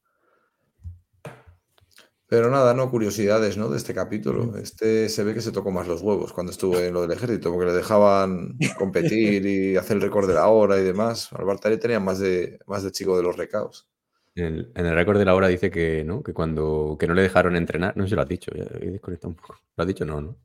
Pero 2.28 2.50
nada, 2.50 2.74
no, 2.74 2.90
curiosidades, 2.90 3.56
¿no? 3.56 3.70
De 3.70 3.78
este 3.78 3.94
capítulo. 3.94 4.54
Este 4.58 5.08
se 5.08 5.24
ve 5.24 5.32
que 5.32 5.40
se 5.40 5.50
tocó 5.50 5.70
más 5.70 5.88
los 5.88 6.02
huevos 6.02 6.34
cuando 6.34 6.52
estuvo 6.52 6.78
en 6.78 6.92
lo 6.92 7.00
del 7.02 7.12
ejército, 7.12 7.50
porque 7.50 7.70
le 7.70 7.72
dejaban 7.72 8.58
competir 8.76 9.46
y 9.46 9.76
hacer 9.78 9.96
el 9.96 10.02
récord 10.02 10.28
de 10.28 10.34
la 10.34 10.48
hora 10.48 10.78
y 10.78 10.84
demás. 10.84 11.32
Albartari 11.32 11.78
tenía 11.78 12.00
más 12.00 12.18
de, 12.18 12.58
más 12.66 12.82
de 12.82 12.92
chico 12.92 13.16
de 13.16 13.22
los 13.22 13.36
recaos. 13.36 13.88
En 14.34 14.70
el, 14.74 14.94
récord 14.94 15.18
de 15.18 15.24
la 15.24 15.34
hora 15.34 15.48
dice 15.48 15.70
que 15.70 16.04
no, 16.04 16.22
que 16.22 16.34
cuando 16.34 16.96
que 17.00 17.08
no 17.08 17.14
le 17.14 17.22
dejaron 17.22 17.56
entrenar, 17.56 17.96
no 17.96 18.04
sé 18.04 18.10
si 18.10 18.14
lo 18.14 18.22
has 18.22 18.28
dicho, 18.28 18.52
ya 18.54 18.64
he 18.78 18.90
desconectado 18.90 19.30
un 19.30 19.34
poco. 19.34 19.56
Lo 19.74 19.82
has 19.82 19.88
dicho, 19.88 20.04
no, 20.04 20.20
¿no? 20.20 20.36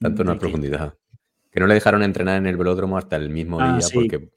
Tanto 0.00 0.22
no 0.22 0.38
profundidad. 0.38 0.94
Que 1.50 1.60
no 1.60 1.66
le 1.66 1.74
dejaron 1.74 2.04
entrenar 2.04 2.38
en 2.38 2.46
el 2.46 2.56
velódromo 2.56 2.96
hasta 2.96 3.16
el 3.16 3.28
mismo 3.28 3.60
ah, 3.60 3.76
día 3.76 3.86
porque, 3.92 4.30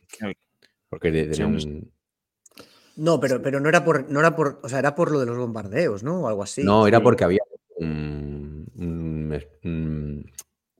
porque 0.95 1.11
tenían, 1.11 1.91
no, 2.95 3.19
pero, 3.19 3.41
pero 3.41 3.59
no 3.59 3.67
era 3.67 3.83
por, 3.83 4.09
no 4.09 4.21
era 4.21 4.33
por, 4.33 4.61
o 4.63 4.69
sea, 4.69 4.79
era 4.79 4.95
por 4.95 5.11
lo 5.11 5.19
de 5.19 5.25
los 5.25 5.37
bombardeos, 5.37 6.03
¿no? 6.03 6.21
O 6.21 6.27
algo 6.29 6.41
así. 6.41 6.63
No, 6.63 6.87
era 6.87 7.03
porque 7.03 7.25
había 7.25 7.41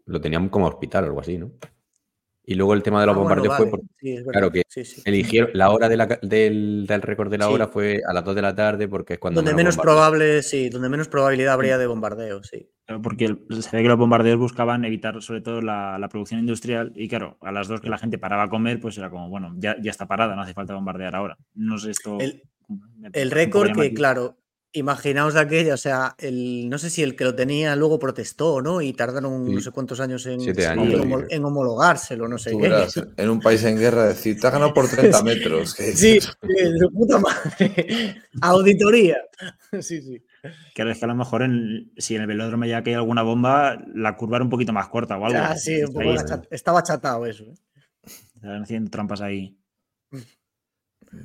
lo 0.08 0.22
tenían 0.22 0.48
como 0.48 0.68
hospital 0.68 1.04
o 1.04 1.08
algo 1.08 1.20
así, 1.20 1.38
¿no? 1.38 1.52
Y 2.48 2.56
luego 2.56 2.74
el 2.74 2.84
tema 2.84 3.00
de 3.02 3.08
los 3.08 3.16
ah, 3.16 3.20
bombardeos 3.20 3.58
fue 3.58 3.70
porque, 3.70 4.24
claro 4.32 4.52
que 4.52 4.64
eligieron 5.06 5.50
la 5.54 5.72
hora 5.72 5.90
del, 5.90 6.88
récord 6.88 7.32
de 7.32 7.38
la 7.40 7.50
hora 7.50 7.68
fue 7.68 8.02
a 8.08 8.14
las 8.14 8.24
2 8.24 8.36
de 8.36 8.42
la 8.42 8.56
tarde 8.56 8.88
porque 8.88 9.14
es 9.14 9.20
cuando 9.20 9.42
donde 9.42 9.56
menos 9.56 9.78
probable, 9.78 10.44
sí, 10.44 10.70
donde 10.70 10.90
menos 10.90 11.08
probabilidad 11.08 11.54
habría 11.54 11.78
de 11.78 11.88
bombardeo, 11.88 12.44
sí. 12.44 12.70
Porque 13.02 13.36
se 13.50 13.76
ve 13.76 13.82
que 13.82 13.90
los 13.90 13.98
bombardeos 13.98 14.38
buscaban 14.38 14.86
evitar 14.86 15.20
sobre 15.24 15.42
todo 15.42 15.62
la, 15.62 16.08
producción 16.12 16.40
industrial 16.40 16.94
y 16.96 17.08
claro, 17.08 17.38
a 17.42 17.52
las 17.52 17.68
2 17.68 17.82
que 17.82 17.90
la 17.90 17.98
gente 17.98 18.20
paraba 18.20 18.44
a 18.44 18.50
comer, 18.50 18.80
pues 18.80 18.98
era 18.98 19.10
como, 19.10 19.28
bueno, 19.30 19.54
ya, 19.58 19.76
ya 19.82 19.90
está 19.90 20.08
parada, 20.08 20.36
no 20.36 20.44
hace 20.44 20.54
falta 20.54 20.76
bombardear 20.76 21.16
ahora. 21.16 21.38
No 21.56 21.80
sé 21.80 21.92
esto. 21.92 22.20
El, 22.20 23.32
récord 23.32 23.72
que, 23.72 23.94
claro, 23.94 24.38
Imaginaos 24.76 25.36
aquella, 25.38 25.74
o 25.74 25.78
sea, 25.78 26.16
el, 26.18 26.70
no 26.70 26.78
sé 26.78 26.90
si 26.90 27.02
el 27.02 27.16
que 27.16 27.24
lo 27.24 27.34
tenía 27.34 27.76
luego 27.76 27.98
protestó, 27.98 28.62
¿no? 28.62 28.82
Y 28.82 28.92
tardaron 28.92 29.54
no 29.54 29.62
sé 29.62 29.72
cuántos 29.72 30.02
años 30.02 30.26
en, 30.26 30.42
en, 30.42 31.46
homologárselo, 31.46 32.28
no 32.28 32.38
sé 32.38 32.52
qué. 32.58 32.86
en 33.16 33.30
un 33.30 33.40
país 33.40 33.64
en 33.64 33.78
guerra 33.78 34.06
decir, 34.08 34.40
te 34.40 34.48
ha 34.48 34.52
ganado 34.52 34.74
por 34.74 34.90
30 34.90 35.24
metros. 35.24 35.72
sí, 35.72 36.20
de 36.42 36.90
puta 36.94 37.20
madre. 37.20 38.22
Auditoría. 38.42 39.18
Sí, 39.82 40.02
sí. 40.02 40.24
Que 40.74 40.90
es 40.90 41.00
que 41.00 41.06
a 41.06 41.08
lo 41.08 41.16
mejor 41.16 41.42
en, 41.42 41.92
si 41.98 42.16
en 42.16 42.22
el 42.22 42.28
velódromo 42.28 42.66
ya 42.66 42.82
que 42.82 42.92
hay 42.92 42.96
alguna 42.96 43.24
bomba, 43.24 43.78
la 43.94 44.16
curva 44.16 44.38
era 44.38 44.46
un 44.46 44.50
poquito 44.50 44.72
más 44.72 44.88
corta 44.88 45.18
o 45.18 45.26
algo. 45.26 45.38
Ah, 45.38 45.58
sí, 45.58 45.84
un 45.84 45.94
poco 45.94 46.16
estaba 46.50 46.82
chatado 46.82 47.26
eso. 47.26 47.44
¿eh? 47.44 47.56
Estaban 48.36 48.64
haciendo 48.64 48.90
trampas 48.90 49.22
ahí. 49.22 49.58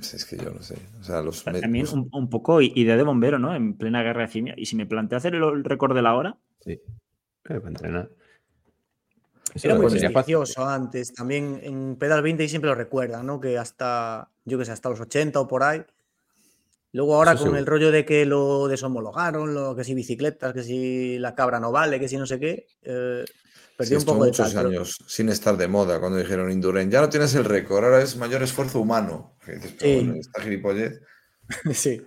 Es 0.00 0.24
que 0.24 0.36
yo 0.36 0.50
no 0.50 0.62
sé. 0.62 0.76
O 1.00 1.04
sea, 1.04 1.22
los 1.22 1.42
También 1.42 1.86
un, 2.12 2.30
poco 2.30 2.60
idea 2.60 2.96
de 2.96 3.02
bombero, 3.02 3.38
¿no? 3.38 3.54
En 3.54 3.76
plena 3.76 4.02
guerra 4.02 4.22
de 4.22 4.28
cimia. 4.28 4.54
Y 4.56 4.66
si 4.66 4.76
me 4.76 4.86
planteo 4.86 5.18
hacer 5.18 5.34
el, 5.34 5.64
récord 5.64 5.94
de 5.94 6.02
la 6.02 6.14
hora. 6.14 6.36
Sí. 6.60 6.80
para 7.42 7.58
entrenar. 7.66 8.10
Era 9.62 9.74
muy 9.74 9.90
prestigioso 9.90 10.64
antes. 10.64 11.12
También 11.12 11.60
en 11.62 11.96
Pedal 11.96 12.22
20 12.22 12.44
y 12.44 12.48
siempre 12.48 12.70
lo 12.70 12.76
recuerdan, 12.76 13.26
¿no? 13.26 13.40
Que 13.40 13.58
hasta, 13.58 14.30
yo 14.44 14.58
que 14.58 14.64
sé, 14.64 14.72
hasta 14.72 14.88
los 14.90 15.00
80 15.00 15.40
o 15.40 15.48
por 15.48 15.62
ahí. 15.62 15.82
Luego 16.92 17.14
ahora 17.14 17.36
con 17.36 17.56
el 17.56 17.66
rollo 17.66 17.92
de 17.92 18.04
que 18.04 18.26
lo 18.26 18.66
deshomologaron, 18.66 19.54
lo, 19.54 19.76
que 19.76 19.84
si 19.84 19.94
bicicletas, 19.94 20.52
que 20.52 20.64
si 20.64 21.18
la 21.18 21.36
cabra 21.36 21.60
no 21.60 21.70
vale, 21.70 22.00
que 22.00 22.08
si 22.08 22.16
no 22.16 22.26
sé 22.26 22.40
qué. 22.40 22.66
Eh, 22.82 23.24
Perdí 23.80 23.94
un 23.94 24.04
poco 24.04 24.18
muchos 24.26 24.54
años 24.56 24.98
sin 25.06 25.30
estar 25.30 25.56
de 25.56 25.66
moda 25.66 26.00
cuando 26.00 26.18
dijeron 26.18 26.52
Indurain, 26.52 26.90
ya 26.90 27.00
no 27.00 27.08
tienes 27.08 27.34
el 27.34 27.46
récord, 27.46 27.82
ahora 27.82 28.02
es 28.02 28.14
mayor 28.14 28.42
esfuerzo 28.42 28.78
humano. 28.78 29.38
Sí. 29.78 30.12
esta 30.18 30.42
gilipollez. 30.42 31.00
sí. 31.72 32.02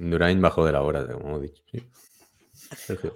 Indurain 0.00 0.42
bajó 0.42 0.66
de 0.66 0.72
la 0.72 0.82
hora, 0.82 1.06
como 1.08 1.38
he 1.38 1.44
dicho. 1.44 1.62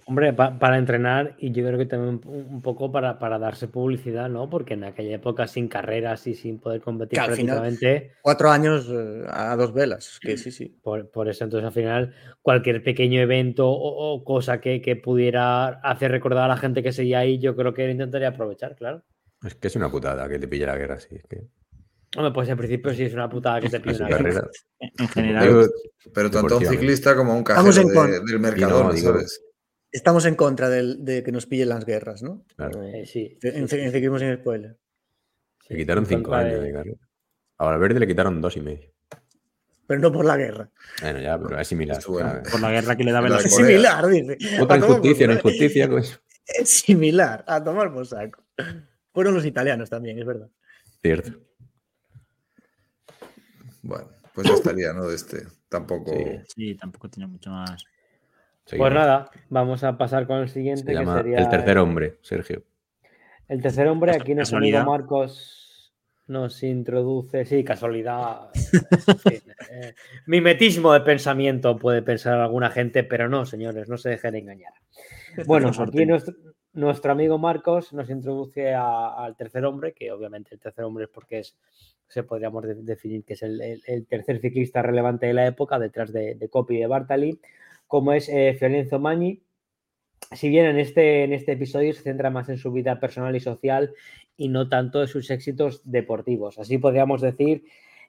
Hombre, 0.06 0.32
para 0.32 0.78
entrenar 0.78 1.36
y 1.38 1.52
yo 1.52 1.66
creo 1.66 1.78
que 1.78 1.86
también 1.86 2.20
un 2.24 2.62
poco 2.62 2.90
para, 2.90 3.38
darse 3.38 3.68
publicidad, 3.68 4.28
¿no? 4.28 4.48
Porque 4.48 4.74
en 4.74 4.84
aquella 4.84 5.16
época 5.16 5.46
sin 5.46 5.68
carreras 5.68 6.26
y 6.26 6.34
sin 6.34 6.58
poder 6.58 6.80
competir 6.80 7.18
prácticamente. 7.18 8.12
cuatro 8.22 8.50
años 8.50 8.88
eh, 8.90 9.24
a 9.28 9.56
dos 9.56 9.72
velas, 9.72 10.18
que 10.20 10.36
sí, 10.36 10.50
sí. 10.50 10.78
Por, 10.82 11.28
eso, 11.28 11.44
entonces 11.44 11.66
al 11.66 11.72
final, 11.72 12.14
cualquier 12.42 12.82
pequeño 12.82 13.20
evento 13.20 13.68
o, 13.68 14.24
cosa 14.24 14.60
que, 14.60 14.78
pudiera 15.02 15.68
hacer 15.68 16.10
recordar 16.10 16.44
a 16.44 16.48
la 16.48 16.56
gente 16.56 16.82
que 16.82 16.92
seguía 16.92 17.20
ahí, 17.20 17.38
yo 17.38 17.54
creo 17.54 17.74
que 17.74 17.90
intentaría 17.90 18.28
aprovechar, 18.28 18.74
claro. 18.76 19.02
Es 19.44 19.54
que 19.54 19.68
es 19.68 19.76
una 19.76 19.90
putada 19.90 20.28
que 20.28 20.38
te 20.38 20.48
pille 20.48 20.66
la 20.66 20.76
guerra, 20.76 20.98
sí. 20.98 21.14
Es 21.14 21.24
que... 21.24 21.46
Hombre, 22.16 22.32
pues 22.32 22.48
en 22.48 22.56
principio 22.56 22.94
sí 22.94 23.04
es 23.04 23.12
una 23.12 23.28
putada 23.28 23.60
que 23.60 23.68
te 23.68 23.80
pille 23.80 23.98
la 23.98 24.08
guerra. 24.08 24.48
En 24.80 25.08
general. 25.08 25.46
Pero, 25.46 25.68
pero 26.14 26.30
tanto 26.30 26.58
un 26.58 26.66
ciclista 26.66 27.14
como 27.14 27.36
un 27.36 27.44
cajero 27.44 28.22
del 28.24 28.38
mercado, 28.38 28.96
¿sabes? 28.96 29.42
Estamos 29.90 30.24
en 30.26 30.34
contra 30.34 30.68
de 30.68 31.22
que 31.24 31.32
nos 31.32 31.46
pillen 31.46 31.68
las 31.68 31.84
guerras, 31.84 32.22
¿no? 32.22 32.44
Claro. 32.56 32.82
Eh, 32.82 33.04
sí. 33.06 33.38
Seguimos 33.40 34.20
sin 34.20 34.34
spoiler. 34.36 34.76
Le 35.68 35.76
quitaron 35.76 36.06
cinco 36.06 36.34
años 36.34 36.62
de 36.62 36.72
carrera. 36.72 36.98
Ahora 37.58 37.74
al 37.74 37.80
verde 37.80 38.00
le 38.00 38.06
quitaron 38.06 38.40
dos 38.40 38.56
y 38.56 38.60
medio. 38.60 38.90
Pero 39.86 40.00
no 40.00 40.12
por 40.12 40.24
la 40.24 40.36
guerra. 40.36 40.70
Bueno, 41.00 41.20
ya, 41.20 41.38
pero 41.38 41.58
es 41.58 41.66
similar. 41.66 42.02
Por 42.02 42.60
la 42.60 42.70
guerra 42.70 42.96
que 42.96 43.04
le 43.04 43.12
daba 43.12 43.28
la 43.28 43.38
Es 43.38 43.54
similar, 43.54 44.06
dice. 44.06 44.36
Otra 44.60 44.76
injusticia, 44.76 45.26
una 45.26 45.34
injusticia. 45.36 45.88
Pues. 45.88 46.20
Es 46.46 46.80
similar, 46.80 47.44
a 47.46 47.62
tomar 47.62 47.92
por 47.92 48.06
saco. 48.06 48.44
Fueron 49.12 49.34
los 49.34 49.44
italianos 49.44 49.90
también, 49.90 50.18
es 50.18 50.26
verdad. 50.26 50.48
Cierto. 51.02 51.47
Bueno, 53.82 54.08
pues 54.34 54.48
ya 54.48 54.54
estaría, 54.54 54.92
¿no? 54.92 55.06
De 55.06 55.14
este. 55.14 55.46
Tampoco. 55.68 56.12
sí 56.46 56.74
tampoco 56.74 57.08
tiene 57.08 57.26
mucho 57.26 57.50
más. 57.50 57.84
Pues 58.76 58.92
nada, 58.92 59.30
vamos 59.48 59.82
a 59.84 59.96
pasar 59.96 60.26
con 60.26 60.38
el 60.38 60.48
siguiente. 60.48 60.92
que 60.92 61.06
sería 61.06 61.38
el 61.38 61.48
tercer 61.48 61.78
hombre, 61.78 62.18
Sergio. 62.22 62.62
El 63.48 63.62
tercer 63.62 63.88
hombre, 63.88 64.12
aquí 64.12 64.34
nuestro 64.34 64.58
amigo 64.58 64.84
Marcos 64.84 65.94
nos 66.26 66.62
introduce, 66.62 67.44
sí, 67.44 67.64
casualidad. 67.64 68.50
Eh, 69.70 69.94
mimetismo 70.26 70.94
de 70.94 71.02
pensamiento 71.02 71.76
puede 71.76 72.00
pensar 72.00 72.40
alguna 72.40 72.70
gente, 72.70 73.04
pero 73.04 73.28
no, 73.28 73.44
señores, 73.44 73.86
no 73.86 73.98
se 73.98 74.08
dejen 74.08 74.34
engañar. 74.34 74.72
Bueno, 75.44 75.70
aquí 75.78 76.06
nuestro, 76.06 76.34
nuestro 76.78 77.12
amigo 77.12 77.38
Marcos 77.38 77.92
nos 77.92 78.08
introduce 78.10 78.74
al 78.74 79.36
tercer 79.36 79.64
hombre, 79.64 79.92
que 79.92 80.12
obviamente 80.12 80.54
el 80.54 80.60
tercer 80.60 80.84
hombre 80.84 81.04
es 81.04 81.10
porque 81.10 81.40
es, 81.40 81.56
se 82.08 82.22
podríamos 82.22 82.64
definir 82.84 83.24
que 83.24 83.34
es 83.34 83.42
el, 83.42 84.06
tercer 84.08 84.40
ciclista 84.40 84.82
relevante 84.82 85.26
de 85.26 85.34
la 85.34 85.46
época, 85.46 85.78
detrás 85.78 86.12
de, 86.12 86.34
de 86.34 86.48
Copy 86.48 86.76
y 86.76 86.80
de 86.80 86.86
Bartali 86.86 87.40
como 87.88 88.12
es 88.12 88.28
eh, 88.28 88.54
Fiorenzo 88.56 89.00
Magni. 89.00 89.42
Si 90.32 90.48
bien 90.48 90.66
en 90.66 90.78
este, 90.78 91.24
en 91.24 91.32
este 91.32 91.52
episodio 91.52 91.92
se 91.94 92.02
centra 92.02 92.30
más 92.30 92.48
en 92.48 92.58
su 92.58 92.70
vida 92.70 93.00
personal 93.00 93.34
y 93.34 93.40
social 93.40 93.94
y 94.36 94.48
no 94.48 94.68
tanto 94.68 95.00
en 95.00 95.08
sus 95.08 95.30
éxitos 95.30 95.80
deportivos. 95.84 96.58
Así 96.58 96.78
podríamos 96.78 97.22
decir, 97.22 97.64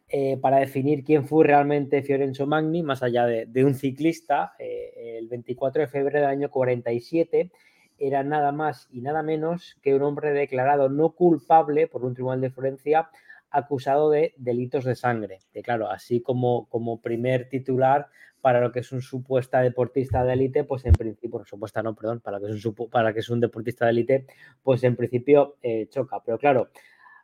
eh, 0.10 0.38
para 0.38 0.58
definir 0.58 1.04
quién 1.04 1.26
fue 1.26 1.46
realmente 1.46 2.04
Fiorenzo 2.04 2.46
Magni, 2.46 2.84
más 2.84 3.02
allá 3.04 3.26
de, 3.26 3.64
un 3.64 3.74
ciclista, 3.74 4.54
eh, 4.60 5.18
el 5.18 5.28
24 5.30 5.84
de 5.84 5.88
febrero 5.88 6.20
del 6.20 6.30
año 6.30 6.52
47 6.52 7.52
era 8.00 8.24
nada 8.24 8.52
más 8.52 8.88
y 8.92 9.02
nada 9.02 9.24
menos 9.24 9.78
que 9.82 9.96
un 9.96 10.04
hombre 10.04 10.32
declarado 10.32 10.90
no 10.90 11.12
culpable 11.12 11.88
por 11.88 12.06
un 12.06 12.14
tribunal 12.14 12.42
de 12.42 12.50
Florencia 12.50 13.10
acusado 13.52 14.10
de 14.10 14.34
delitos 14.38 14.86
de 14.86 14.96
sangre. 14.96 15.40
Que 15.52 15.62
claro, 15.62 15.90
así 15.90 16.22
como, 16.22 16.68
como 16.70 17.02
primer 17.02 17.50
titular 17.50 18.08
para 18.42 18.62
lo 18.62 18.72
que 18.72 18.80
es 18.80 18.92
un 18.92 19.02
supuesta 19.02 19.62
deportista 19.62 20.24
de 20.24 20.34
élite, 20.34 20.64
pues 20.64 20.86
en 20.86 20.94
principio, 20.94 21.44
supuesta 21.46 21.84
no, 21.84 21.96
perdón, 21.96 22.22
para 22.22 22.40
que 22.40 22.46
es 22.46 22.66
un, 22.66 22.76
para 22.90 23.14
que 23.14 23.20
es 23.20 23.30
un 23.30 23.40
deportista 23.40 23.86
de 23.86 23.92
élite, 23.92 24.26
pues 24.64 24.84
en 24.84 24.96
principio 24.96 25.58
eh, 25.62 25.88
choca. 25.90 26.22
Pero 26.24 26.38
claro, 26.38 26.70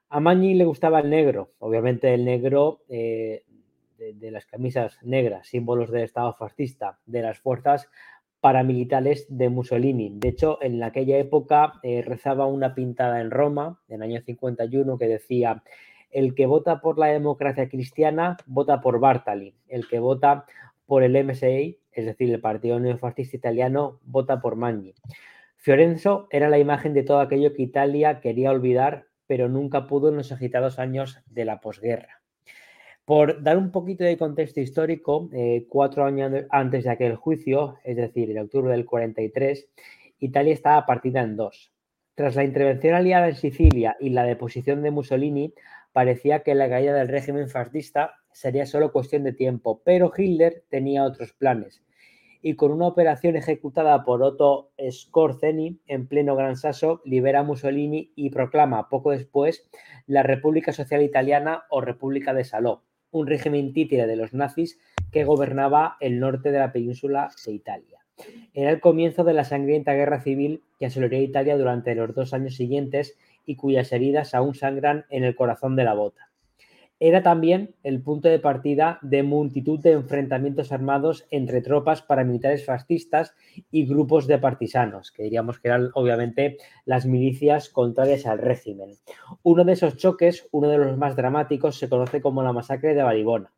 a 0.09 0.19
Magni 0.19 0.53
le 0.55 0.65
gustaba 0.65 0.99
el 0.99 1.09
negro, 1.09 1.51
obviamente 1.59 2.13
el 2.13 2.25
negro 2.25 2.81
eh, 2.89 3.43
de, 3.97 4.31
las 4.31 4.45
camisas 4.45 5.01
negras, 5.03 5.47
símbolos 5.47 5.89
del 5.89 6.03
Estado 6.03 6.33
fascista, 6.33 6.99
de 7.05 7.21
las 7.21 7.39
fuerzas 7.39 7.89
paramilitares 8.45 9.25
de 9.27 9.49
Mussolini. 9.49 10.11
De 10.13 10.27
hecho, 10.27 10.59
en 10.61 10.83
aquella 10.83 11.17
época 11.17 11.79
eh, 11.81 12.03
rezaba 12.05 12.45
una 12.45 12.75
pintada 12.75 13.19
en 13.19 13.31
Roma, 13.31 13.81
en 13.87 14.03
el 14.03 14.11
año 14.11 14.21
51, 14.21 14.99
que 14.99 15.07
decía, 15.07 15.63
el 16.11 16.35
que 16.35 16.45
vota 16.45 16.79
por 16.79 16.99
la 16.99 17.07
democracia 17.07 17.67
cristiana, 17.69 18.37
vota 18.45 18.81
por 18.81 18.99
Bartali. 18.99 19.55
El 19.67 19.87
que 19.87 19.97
vota 19.97 20.45
por 20.85 21.01
el 21.01 21.25
MSI, 21.25 21.79
es 21.91 22.05
decir, 22.05 22.31
el 22.31 22.39
Partido 22.39 22.79
Neofascista 22.79 23.35
Italiano, 23.35 23.99
vota 24.03 24.39
por 24.41 24.55
Magni. 24.55 24.93
Fiorenzo 25.57 26.27
era 26.29 26.47
la 26.47 26.59
imagen 26.59 26.93
de 26.93 27.01
todo 27.01 27.21
aquello 27.21 27.51
que 27.55 27.63
Italia 27.63 28.19
quería 28.19 28.51
olvidar, 28.51 29.07
pero 29.25 29.49
nunca 29.49 29.87
pudo 29.87 30.09
en 30.09 30.17
los 30.17 30.31
agitados 30.31 30.77
años 30.77 31.17
de 31.25 31.45
la 31.45 31.61
posguerra. 31.61 32.21
Por 33.05 33.43
dar 33.43 33.59
un 33.59 33.71
poquito 33.71 34.03
de 34.03 34.17
contexto 34.17 34.59
histórico, 34.59 35.29
eh, 35.31 35.67
cuatro 35.69 36.05
años 36.05 36.33
antes 36.49 36.85
de 36.85 36.89
aquel 36.89 37.15
juicio, 37.15 37.77
es 37.83 37.97
decir, 37.97 38.31
en 38.31 38.39
octubre 38.39 38.71
del 38.71 38.85
43, 38.85 39.69
Italia 40.17 40.53
estaba 40.53 40.87
partida 40.87 41.21
en 41.21 41.35
dos. 41.35 41.71
Tras 42.15 42.35
la 42.35 42.43
intervención 42.43 42.95
aliada 42.95 43.29
en 43.29 43.35
Sicilia 43.35 43.95
y 43.99 44.09
la 44.09 44.23
deposición 44.23 44.81
de 44.81 44.89
Mussolini, 44.89 45.53
parecía 45.93 46.39
que 46.39 46.55
la 46.55 46.67
caída 46.67 46.95
del 46.95 47.09
régimen 47.09 47.47
fascista 47.47 48.15
sería 48.31 48.65
solo 48.65 48.91
cuestión 48.91 49.23
de 49.23 49.33
tiempo, 49.33 49.83
pero 49.85 50.11
Hitler 50.17 50.63
tenía 50.69 51.03
otros 51.03 51.31
planes. 51.33 51.83
Y 52.41 52.55
con 52.55 52.71
una 52.71 52.87
operación 52.87 53.35
ejecutada 53.35 54.03
por 54.03 54.23
Otto 54.23 54.71
Skorzeny 54.89 55.79
en 55.85 56.07
pleno 56.07 56.35
Gran 56.35 56.55
Sasso, 56.55 57.01
libera 57.05 57.41
a 57.41 57.43
Mussolini 57.43 58.13
y 58.15 58.31
proclama 58.31 58.89
poco 58.89 59.11
después 59.11 59.69
la 60.07 60.23
República 60.23 60.73
Social 60.73 61.03
Italiana 61.03 61.65
o 61.69 61.81
República 61.81 62.33
de 62.33 62.45
Saló, 62.45 62.84
un 63.15 63.27
régimen 63.27 63.71
títere 63.71 64.07
de 64.07 64.17
los 64.17 64.33
nazis 64.33 64.77
que 65.09 65.23
gobernaba 65.23 65.95
el 66.01 66.19
norte 66.19 66.51
de 66.51 66.59
la 66.59 66.73
península 66.73 67.31
de 67.45 67.53
Italia. 67.53 67.99
Era 68.53 68.71
el 68.71 68.81
comienzo 68.81 69.23
de 69.23 69.33
la 69.33 69.45
sangrienta 69.45 69.93
guerra 69.93 70.19
civil 70.19 70.63
que 70.77 70.87
asolaría 70.87 71.21
Italia 71.21 71.57
durante 71.57 71.95
los 71.95 72.13
dos 72.13 72.33
años 72.33 72.55
siguientes 72.55 73.17
y 73.45 73.55
cuyas 73.55 73.93
heridas 73.93 74.35
aún 74.35 74.53
sangran 74.53 75.05
en 75.09 75.23
el 75.23 75.33
corazón 75.33 75.77
de 75.77 75.85
la 75.85 75.93
bota. 75.93 76.29
Era 76.99 77.21
también 77.21 77.75
el 77.83 78.01
punto 78.01 78.29
de 78.29 78.39
partida 78.39 78.99
de 79.01 79.21
multitud 79.21 79.79
de 79.81 79.91
enfrentamientos 79.91 80.71
armados 80.71 81.27
entre 81.29 81.61
tropas 81.61 82.01
paramilitares 82.01 82.65
fascistas 82.65 83.35
y 83.69 83.85
grupos 83.85 84.27
de 84.27 84.37
partisanos, 84.37 85.11
que 85.11 85.23
diríamos 85.23 85.59
que 85.59 85.67
eran 85.67 85.89
obviamente 85.93 86.57
las 86.85 87.05
milicias 87.05 87.67
contrarias 87.67 88.25
al 88.25 88.37
régimen. 88.37 88.91
Uno 89.43 89.65
de 89.65 89.73
esos 89.73 89.97
choques, 89.97 90.47
uno 90.51 90.69
de 90.69 90.77
los 90.77 90.97
más 90.97 91.17
dramáticos, 91.17 91.77
se 91.77 91.89
conoce 91.89 92.21
como 92.21 92.43
la 92.43 92.53
masacre 92.53 92.95
de 92.95 93.03
Balibona. 93.03 93.51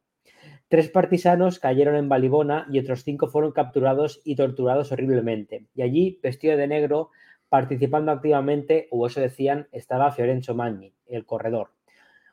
Tres 0.67 0.89
partisanos 0.89 1.59
cayeron 1.59 1.95
en 1.95 2.09
Balibona 2.09 2.65
y 2.71 2.79
otros 2.79 3.03
cinco 3.03 3.27
fueron 3.27 3.51
capturados 3.51 4.19
y 4.25 4.35
torturados 4.35 4.91
horriblemente. 4.91 5.67
Y 5.75 5.83
allí, 5.83 6.19
vestido 6.23 6.57
de 6.57 6.67
negro, 6.67 7.11
participando 7.49 8.11
activamente, 8.11 8.87
o 8.89 9.05
eso 9.05 9.21
decían, 9.21 9.67
estaba 9.71 10.11
Fiorenzo 10.11 10.55
Magni, 10.55 10.93
el 11.05 11.23
corredor. 11.25 11.76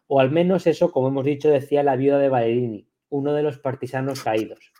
O 0.06 0.20
al 0.20 0.30
menos 0.30 0.66
eso, 0.66 0.92
como 0.92 1.08
hemos 1.08 1.24
dicho, 1.24 1.48
decía 1.48 1.82
la 1.82 1.96
viuda 1.96 2.18
de 2.18 2.28
Valerini, 2.28 2.88
uno 3.08 3.32
de 3.32 3.42
los 3.42 3.58
partisanos 3.58 4.22
caídos. 4.22 4.72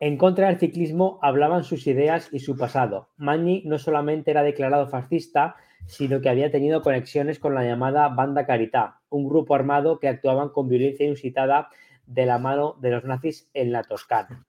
En 0.00 0.16
contra 0.16 0.48
del 0.48 0.58
ciclismo 0.58 1.18
hablaban 1.20 1.64
sus 1.64 1.86
ideas 1.86 2.28
y 2.32 2.38
su 2.38 2.56
pasado. 2.56 3.10
Magni 3.16 3.62
no 3.66 3.78
solamente 3.78 4.30
era 4.30 4.42
declarado 4.42 4.86
fascista, 4.86 5.56
sino 5.86 6.20
que 6.20 6.30
había 6.30 6.50
tenido 6.50 6.80
conexiones 6.80 7.38
con 7.38 7.54
la 7.54 7.64
llamada 7.64 8.08
Banda 8.08 8.46
Carità, 8.46 9.00
un 9.10 9.28
grupo 9.28 9.54
armado 9.54 9.98
que 9.98 10.08
actuaban 10.08 10.48
con 10.48 10.68
violencia 10.68 11.06
inusitada 11.06 11.68
de 12.06 12.26
la 12.26 12.38
mano 12.38 12.76
de 12.80 12.90
los 12.90 13.04
nazis 13.04 13.50
en 13.52 13.72
la 13.72 13.82
Toscana. 13.82 14.46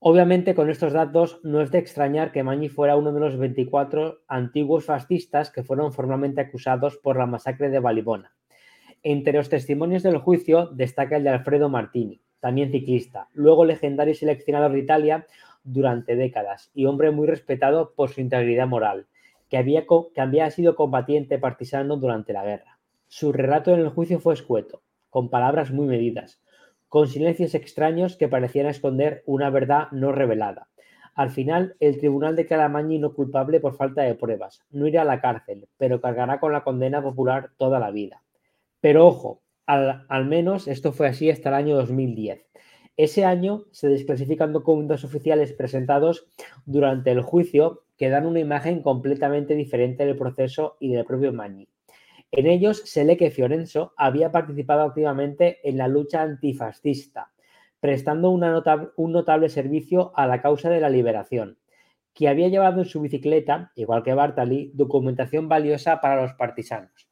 Obviamente, 0.00 0.54
con 0.54 0.70
estos 0.70 0.92
datos 0.92 1.40
no 1.42 1.60
es 1.60 1.72
de 1.72 1.78
extrañar 1.78 2.30
que 2.30 2.44
Magni 2.44 2.68
fuera 2.68 2.94
uno 2.94 3.12
de 3.12 3.18
los 3.18 3.36
24 3.36 4.20
antiguos 4.28 4.84
fascistas 4.84 5.50
que 5.50 5.64
fueron 5.64 5.92
formalmente 5.92 6.40
acusados 6.40 6.96
por 6.98 7.16
la 7.18 7.26
masacre 7.26 7.68
de 7.68 7.80
Balibona. 7.80 8.32
Entre 9.02 9.32
los 9.32 9.48
testimonios 9.48 10.04
del 10.04 10.18
juicio 10.18 10.66
destaca 10.66 11.16
el 11.16 11.24
de 11.24 11.30
Alfredo 11.30 11.68
Martini, 11.68 12.20
también 12.38 12.70
ciclista, 12.70 13.28
luego 13.32 13.64
legendario 13.64 14.14
seleccionador 14.14 14.72
de 14.72 14.78
Italia 14.78 15.26
durante 15.64 16.14
décadas 16.14 16.70
y 16.74 16.86
hombre 16.86 17.10
muy 17.10 17.26
respetado 17.26 17.92
por 17.96 18.10
su 18.10 18.20
integridad 18.20 18.68
moral, 18.68 19.06
que 19.48 19.56
había, 19.56 19.84
que 20.14 20.20
había 20.20 20.48
sido 20.52 20.76
combatiente 20.76 21.38
partisano 21.38 21.96
durante 21.96 22.32
la 22.32 22.44
guerra. 22.44 22.78
Su 23.08 23.32
relato 23.32 23.74
en 23.74 23.80
el 23.80 23.88
juicio 23.88 24.20
fue 24.20 24.34
escueto, 24.34 24.82
con 25.10 25.28
palabras 25.28 25.72
muy 25.72 25.88
medidas, 25.88 26.40
con 26.88 27.08
silencios 27.08 27.54
extraños 27.54 28.16
que 28.16 28.28
parecían 28.28 28.66
esconder 28.66 29.22
una 29.26 29.50
verdad 29.50 29.88
no 29.92 30.12
revelada. 30.12 30.68
Al 31.14 31.30
final, 31.30 31.74
el 31.80 31.98
tribunal 31.98 32.36
declara 32.36 32.66
a 32.66 32.82
no 32.82 33.12
culpable 33.12 33.58
por 33.58 33.76
falta 33.76 34.02
de 34.02 34.14
pruebas. 34.14 34.62
No 34.70 34.86
irá 34.86 35.02
a 35.02 35.04
la 35.04 35.20
cárcel, 35.20 35.68
pero 35.76 36.00
cargará 36.00 36.38
con 36.38 36.52
la 36.52 36.62
condena 36.62 37.02
popular 37.02 37.50
toda 37.56 37.80
la 37.80 37.90
vida. 37.90 38.22
Pero 38.80 39.06
ojo, 39.06 39.42
al, 39.66 40.06
al 40.08 40.26
menos 40.26 40.68
esto 40.68 40.92
fue 40.92 41.08
así 41.08 41.28
hasta 41.28 41.48
el 41.48 41.56
año 41.56 41.76
2010. 41.76 42.46
Ese 42.96 43.24
año 43.24 43.64
se 43.72 43.88
desclasifican 43.88 44.52
documentos 44.52 45.04
oficiales 45.04 45.52
presentados 45.52 46.26
durante 46.66 47.10
el 47.10 47.22
juicio 47.22 47.82
que 47.96 48.10
dan 48.10 48.26
una 48.26 48.40
imagen 48.40 48.82
completamente 48.82 49.54
diferente 49.56 50.06
del 50.06 50.16
proceso 50.16 50.76
y 50.78 50.92
del 50.92 51.04
propio 51.04 51.32
Magni. 51.32 51.68
En 52.30 52.46
ellos 52.46 52.82
se 52.84 53.04
lee 53.04 53.16
que 53.16 53.30
Fiorenzo 53.30 53.94
había 53.96 54.30
participado 54.30 54.82
activamente 54.82 55.58
en 55.66 55.78
la 55.78 55.88
lucha 55.88 56.22
antifascista, 56.22 57.32
prestando 57.80 58.30
un 58.30 59.12
notable 59.12 59.48
servicio 59.48 60.12
a 60.14 60.26
la 60.26 60.42
causa 60.42 60.68
de 60.68 60.80
la 60.80 60.90
liberación, 60.90 61.58
que 62.12 62.28
había 62.28 62.48
llevado 62.48 62.80
en 62.80 62.86
su 62.86 63.00
bicicleta, 63.00 63.72
igual 63.76 64.02
que 64.02 64.12
Bartali, 64.12 64.72
documentación 64.74 65.48
valiosa 65.48 66.00
para 66.00 66.20
los 66.20 66.34
partisanos, 66.34 67.08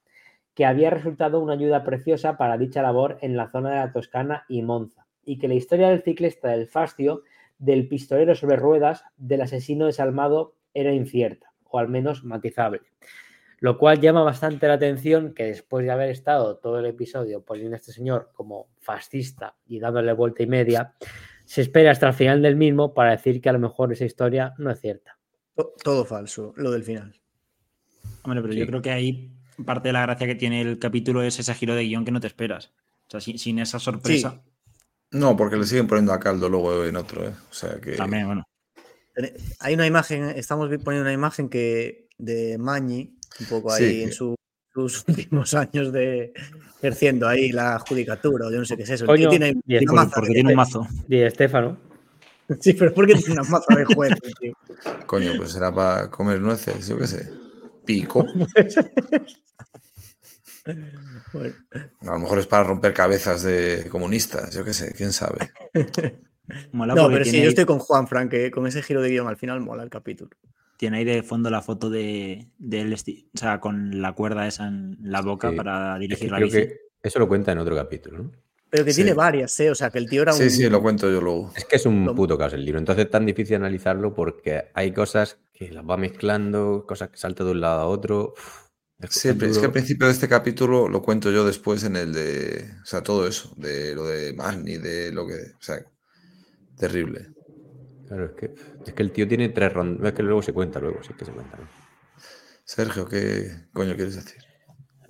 que 0.55 0.67
había 0.67 0.91
resultado 0.91 1.41
una 1.41 1.55
ayuda 1.55 1.85
preciosa 1.85 2.37
para 2.37 2.59
dicha 2.59 2.83
labor 2.83 3.17
en 3.23 3.37
la 3.37 3.51
zona 3.51 3.71
de 3.71 3.77
la 3.77 3.93
Toscana 3.93 4.45
y 4.49 4.63
Monza, 4.63 5.07
y 5.25 5.39
que 5.39 5.49
la 5.49 5.55
historia 5.55 5.89
del 5.89 6.03
ciclista 6.03 6.49
del 6.49 6.67
Fastio, 6.67 7.23
del 7.59 7.89
pistolero 7.89 8.35
sobre 8.35 8.57
ruedas, 8.57 9.05
del 9.17 9.41
asesino 9.41 9.87
desalmado 9.87 10.57
era 10.75 10.93
incierta, 10.93 11.53
o 11.65 11.79
al 11.79 11.89
menos 11.89 12.25
matizable. 12.25 12.81
Lo 13.67 13.79
cual 13.79 14.01
llama 14.01 14.23
bastante 14.23 14.69
la 14.69 14.75
atención 14.75 15.35
que 15.35 15.43
después 15.43 15.85
de 15.85 15.91
haber 15.91 16.11
estado 16.11 16.57
todo 16.59 16.79
el 16.79 16.87
episodio 16.87 17.43
poniendo 17.43 17.75
a 17.75 17.79
este 17.79 17.91
señor 17.91 18.31
como 18.33 18.69
fascista 18.79 19.57
y 19.67 19.81
dándole 19.81 20.13
vuelta 20.13 20.45
y 20.45 20.47
media, 20.47 20.95
se 21.45 21.63
espera 21.63 21.91
hasta 21.91 22.07
el 22.07 22.15
final 22.15 22.43
del 22.43 22.55
mismo 22.55 22.95
para 22.95 23.11
decir 23.11 23.41
que 23.41 23.49
a 23.49 23.53
lo 23.53 23.59
mejor 23.59 23.93
esa 23.93 24.05
historia 24.05 24.55
no 24.59 24.71
es 24.71 24.81
cierta. 24.81 25.19
Todo 25.83 26.05
falso, 26.05 26.53
lo 26.55 26.71
del 26.71 26.85
final. 26.85 27.21
Hombre, 28.23 28.41
pero 28.41 28.55
yo 28.55 28.69
creo 28.69 28.81
que 28.81 28.93
ahí 28.93 29.33
parte 29.65 29.89
de 29.89 29.95
la 29.95 30.03
gracia 30.03 30.29
que 30.29 30.37
tiene 30.37 30.61
el 30.61 30.79
capítulo 30.79 31.25
es 31.25 31.41
ese 31.41 31.53
giro 31.53 31.75
de 31.75 31.83
guion 31.83 32.05
que 32.05 32.13
no 32.13 32.21
te 32.21 32.29
esperas. 32.29 32.73
O 33.09 33.19
sea, 33.19 33.21
sin, 33.21 33.59
esa 33.59 33.81
sorpresa. 33.81 34.45
No, 35.11 35.37
porque 35.37 35.57
le 35.57 35.65
siguen 35.65 35.89
poniendo 35.89 36.13
a 36.13 36.21
caldo 36.21 36.49
luego 36.49 36.85
en 36.85 36.95
otro, 36.95 37.27
¿eh? 37.27 37.33
O 37.51 37.53
sea 37.53 37.81
que. 37.81 37.97
También, 37.97 38.27
bueno. 38.29 38.45
Hay 39.59 39.75
una 39.75 39.89
imagen, 39.89 40.23
estamos 40.37 40.69
poniendo 40.85 41.03
una 41.03 41.13
imagen 41.13 41.49
que 41.49 42.07
de 42.19 42.59
Mañi, 42.59 43.17
un 43.41 43.47
poco 43.47 43.73
ahí 43.73 44.03
en 44.03 44.13
sus 44.13 44.37
últimos 45.09 45.55
años 45.55 45.93
de 45.93 46.33
ejerciendo 46.79 47.27
ahí 47.27 47.53
la 47.53 47.79
judicatura, 47.79 48.47
o 48.47 48.51
yo 48.51 48.59
no 48.59 48.65
sé 48.65 48.77
qué 48.77 48.83
es 48.83 48.91
eso. 48.91 49.07
Coño, 49.07 49.29
tiene, 49.29 49.55
porque, 49.55 50.33
tiene 50.33 50.51
un 50.51 50.55
mazo. 50.55 50.87
Y 51.09 51.19
Estefano. 51.19 51.79
Sí, 52.61 52.75
pero 52.75 52.95
¿por 52.95 53.09
qué 53.09 53.15
tiene 53.15 53.33
una 53.33 53.43
mazo 53.43 53.75
de 53.75 53.85
juez? 53.87 54.15
Tío? 54.39 54.53
Coño, 55.07 55.33
pues 55.37 55.51
será 55.51 55.75
para 55.75 56.09
comer 56.09 56.41
nueces, 56.41 56.87
yo 56.87 56.97
qué 56.97 57.09
sé. 57.09 57.29
Pico. 57.85 58.25
A 60.67 62.13
lo 62.13 62.19
mejor 62.19 62.39
es 62.39 62.47
para 62.47 62.65
romper 62.65 62.93
cabezas 62.93 63.43
de 63.43 63.87
comunistas, 63.91 64.55
yo 64.55 64.65
qué 64.65 64.75
sé, 64.75 64.93
quién 64.95 65.13
sabe. 65.13 65.51
no, 66.73 67.09
pero 67.09 67.25
sí, 67.25 67.41
yo 67.41 67.49
estoy 67.49 67.65
con 67.65 67.79
Juan 67.79 68.09
Frank, 68.09 68.31
que 68.31 68.51
con 68.51 68.67
ese 68.67 68.83
giro 68.83 69.01
de 69.01 69.11
guion 69.11 69.29
al 69.29 69.37
final 69.37 69.61
mola 69.61 69.83
el 69.83 69.91
capítulo. 69.91 70.31
Tiene 70.77 70.99
ahí 70.99 71.05
de 71.05 71.23
fondo 71.23 71.51
la 71.51 71.63
foto 71.63 71.89
de, 71.89 72.49
él, 72.71 72.95
o 72.95 73.39
sea, 73.39 73.61
con 73.61 74.03
la 74.03 74.13
cuerda 74.13 74.47
esa 74.47 74.69
en 74.69 74.99
la 75.01 75.23
boca 75.23 75.53
para 75.53 75.99
dirigir 75.99 76.31
la 76.31 76.39
bici. 76.39 76.69
eso 77.03 77.19
lo 77.19 77.29
cuenta 77.29 77.53
en 77.53 77.59
otro 77.59 77.75
capítulo, 77.75 78.19
¿no? 78.19 78.33
Pero 78.69 78.85
que 78.85 78.93
tiene 78.93 79.15
varias, 79.15 79.59
¿eh? 79.61 79.71
O 79.71 79.75
sea, 79.75 79.91
que 79.91 79.99
el 79.99 80.09
tío 80.09 80.23
era 80.23 80.33
un. 80.33 80.39
Sí, 80.39 80.51
sí, 80.51 80.69
lo 80.69 80.83
cuento 80.83 81.11
yo 81.11 81.21
luego. 81.21 81.53
Es 81.57 81.65
que 81.65 81.77
es 81.77 81.87
un 81.87 82.15
puto 82.17 82.37
caso 82.37 82.57
el 82.57 82.65
libro. 82.65 82.79
Entonces 82.79 83.05
es 83.05 83.11
tan 83.11 83.25
difícil 83.25 83.57
analizarlo 83.57 84.13
porque 84.13 84.65
hay 84.75 84.93
cosas 84.93 85.39
que 85.53 85.71
las 85.71 85.89
va 85.89 85.97
mezclando, 85.97 86.85
cosas 86.87 87.11
que 87.11 87.17
saltan 87.17 87.47
de 87.47 87.53
un 87.53 87.61
lado 87.61 87.81
a 87.81 87.87
otro. 87.87 88.35
Siempre, 89.09 89.49
es 89.49 89.59
que 89.59 89.67
al 89.67 89.73
principio 89.73 90.07
de 90.07 90.15
este 90.15 90.29
capítulo 90.29 90.89
lo 90.89 91.03
cuento 91.03 91.31
yo 91.31 91.45
después 91.47 91.85
en 91.85 91.97
el 91.97 92.13
de. 92.13 92.71
O 92.83 92.87
sea, 92.87 93.03
todo 93.03 93.29
eso, 93.29 93.55
de 93.57 93.95
lo 93.95 94.05
de 94.05 94.33
Magni, 94.33 94.79
de 94.79 95.13
lo 95.13 95.27
que. 95.27 95.35
O 95.35 95.63
sea, 95.63 95.85
terrible. 96.77 97.29
Claro, 98.07 98.27
es 98.27 98.33
que, 98.33 98.55
es 98.87 98.93
que 98.93 99.03
el 99.03 99.13
tío 99.13 99.27
tiene 99.27 99.49
tres 99.49 99.73
rondas. 99.73 100.07
Es 100.07 100.13
que 100.13 100.23
luego 100.23 100.43
se 100.43 100.53
cuenta, 100.53 100.79
luego 100.81 101.03
sí 101.03 101.13
que 101.15 101.25
se 101.25 101.33
cuenta. 101.33 101.59
Sergio, 102.65 103.07
¿qué 103.07 103.51
coño 103.73 103.95
quieres 103.95 104.17
decir? 104.17 104.43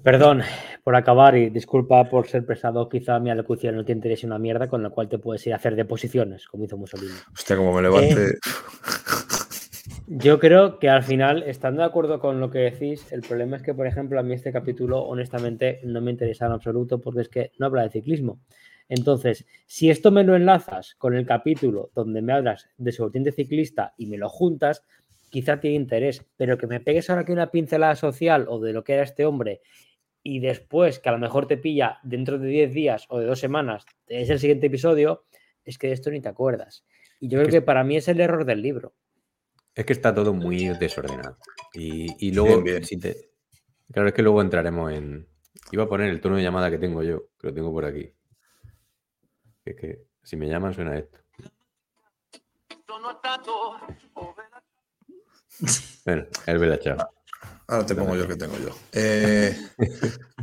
Perdón 0.02 0.42
por 0.84 0.94
acabar 0.94 1.36
y 1.36 1.50
disculpa 1.50 2.04
por 2.04 2.28
ser 2.28 2.46
pesado. 2.46 2.88
Quizá 2.88 3.18
mi 3.18 3.30
alocución 3.30 3.74
no 3.74 3.84
te 3.84 3.92
interese 3.92 4.26
una 4.26 4.38
mierda 4.38 4.68
con 4.68 4.82
la 4.82 4.90
cual 4.90 5.08
te 5.08 5.18
puedes 5.18 5.44
ir 5.46 5.52
a 5.52 5.56
hacer 5.56 5.74
deposiciones, 5.74 6.46
como 6.46 6.64
hizo 6.64 6.76
Mussolini. 6.76 7.16
Hostia, 7.34 7.56
como 7.56 7.72
me 7.72 7.82
levante. 7.82 8.28
Eh, 8.28 8.34
yo 10.06 10.38
creo 10.38 10.78
que 10.78 10.88
al 10.88 11.02
final, 11.02 11.42
estando 11.42 11.82
de 11.82 11.88
acuerdo 11.88 12.20
con 12.20 12.38
lo 12.38 12.50
que 12.52 12.60
decís, 12.60 13.10
el 13.10 13.22
problema 13.22 13.56
es 13.56 13.64
que, 13.64 13.74
por 13.74 13.88
ejemplo, 13.88 14.20
a 14.20 14.22
mí 14.22 14.34
este 14.34 14.52
capítulo, 14.52 15.02
honestamente, 15.02 15.80
no 15.82 16.00
me 16.00 16.12
interesa 16.12 16.46
en 16.46 16.52
absoluto 16.52 17.00
porque 17.00 17.22
es 17.22 17.28
que 17.28 17.50
no 17.58 17.66
habla 17.66 17.82
de 17.82 17.90
ciclismo. 17.90 18.38
Entonces, 18.88 19.44
si 19.66 19.90
esto 19.90 20.10
me 20.10 20.24
lo 20.24 20.36
enlazas 20.36 20.94
con 20.96 21.14
el 21.14 21.26
capítulo 21.26 21.90
donde 21.94 22.22
me 22.22 22.32
hablas 22.32 22.68
de 22.76 22.92
su 22.92 23.02
vertiente 23.02 23.32
ciclista 23.32 23.94
y 23.96 24.06
me 24.06 24.18
lo 24.18 24.28
juntas, 24.28 24.84
quizá 25.30 25.58
tiene 25.58 25.76
interés, 25.76 26.24
pero 26.36 26.56
que 26.56 26.66
me 26.66 26.80
pegues 26.80 27.10
ahora 27.10 27.22
aquí 27.22 27.32
una 27.32 27.50
pincelada 27.50 27.96
social 27.96 28.46
o 28.48 28.60
de 28.60 28.72
lo 28.72 28.84
que 28.84 28.94
era 28.94 29.02
este 29.02 29.26
hombre 29.26 29.60
y 30.28 30.40
después 30.40 30.98
que 30.98 31.08
a 31.08 31.12
lo 31.12 31.18
mejor 31.18 31.46
te 31.46 31.56
pilla 31.56 32.00
dentro 32.02 32.36
de 32.36 32.48
10 32.48 32.74
días 32.74 33.06
o 33.10 33.20
de 33.20 33.26
dos 33.26 33.38
semanas, 33.38 33.86
es 34.08 34.28
el 34.28 34.40
siguiente 34.40 34.66
episodio, 34.66 35.24
es 35.64 35.78
que 35.78 35.86
de 35.86 35.92
esto 35.92 36.10
ni 36.10 36.20
te 36.20 36.28
acuerdas. 36.28 36.84
Y 37.20 37.28
yo 37.28 37.38
creo 37.38 37.48
que 37.48 37.62
para 37.62 37.84
mí 37.84 37.96
es 37.96 38.08
el 38.08 38.20
error 38.20 38.44
del 38.44 38.60
libro. 38.60 38.92
Es 39.72 39.86
que 39.86 39.92
está 39.92 40.12
todo 40.12 40.34
muy 40.34 40.66
desordenado. 40.80 41.38
Y, 41.74 42.32
luego, 42.32 42.64
claro, 43.92 44.08
es 44.08 44.14
que 44.14 44.22
luego 44.22 44.40
entraremos 44.40 44.92
en... 44.92 45.28
Iba 45.70 45.84
a 45.84 45.88
poner 45.88 46.10
el 46.10 46.20
tono 46.20 46.36
de 46.36 46.42
llamada 46.42 46.72
que 46.72 46.78
tengo 46.78 47.04
yo, 47.04 47.28
que 47.38 47.46
lo 47.46 47.54
tengo 47.54 47.70
por 47.70 47.84
aquí. 47.84 48.10
Que, 49.66 49.74
que 49.74 50.06
si 50.22 50.36
me 50.36 50.46
llaman 50.46 50.72
suena 50.72 50.96
esto. 50.96 51.18
Bueno, 56.04 56.26
el 56.46 56.58
vela 56.58 56.78
chao. 56.78 56.96
Ahora 57.66 57.84
te 57.84 57.96
pongo 57.96 58.14
yo 58.14 58.28
que 58.28 58.36
tengo 58.36 58.56
yo. 58.58 58.68
Eh, 58.92 59.58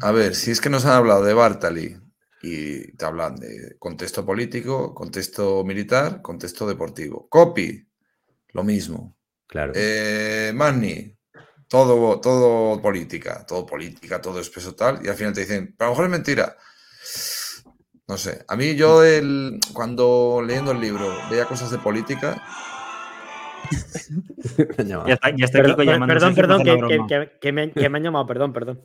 a 0.02 0.12
ver, 0.12 0.36
si 0.36 0.52
es 0.52 0.60
que 0.60 0.70
nos 0.70 0.84
han 0.84 0.98
hablado 0.98 1.24
de 1.24 1.34
Bartali 1.34 1.98
y 2.42 2.92
te 2.98 3.06
hablan 3.06 3.38
de 3.38 3.78
contexto 3.80 4.26
político, 4.26 4.94
contexto 4.94 5.64
militar, 5.64 6.22
contexto 6.22 6.68
deportivo. 6.68 7.30
Copy, 7.30 7.88
lo 8.50 8.64
mismo. 8.66 9.16
Claro. 9.48 9.72
Eh, 9.74 10.52
Manny, 10.54 11.18
todo, 11.70 12.20
todo 12.20 12.82
política, 12.82 13.46
todo 13.46 13.66
política, 13.66 14.20
todo 14.20 14.42
espeso 14.42 14.76
tal, 14.76 15.00
y 15.06 15.08
al 15.08 15.16
final 15.16 15.34
te 15.34 15.42
dicen, 15.42 15.74
pero 15.78 15.88
a 15.88 15.90
lo 15.90 15.92
mejor 15.94 16.06
es 16.06 16.12
mentira. 16.12 16.58
No 18.08 18.18
sé, 18.18 18.44
a 18.48 18.56
mí 18.58 18.76
yo 18.76 19.04
el, 19.04 19.60
cuando 19.72 20.44
leyendo 20.46 20.72
el 20.72 20.82
libro 20.82 21.10
veía 21.30 21.46
cosas 21.46 21.72
de 21.72 21.78
política. 21.78 22.44
ya 24.86 25.14
está, 25.14 25.30
ya 25.30 25.46
está 25.46 25.62
perdón, 25.62 26.08
perdón, 26.08 26.36
perdón, 26.36 26.64
que, 27.40 27.52
me, 27.54 27.72
han 27.72 28.04
llamado, 28.04 28.28
perdón, 28.28 28.52
perdón. 28.52 28.82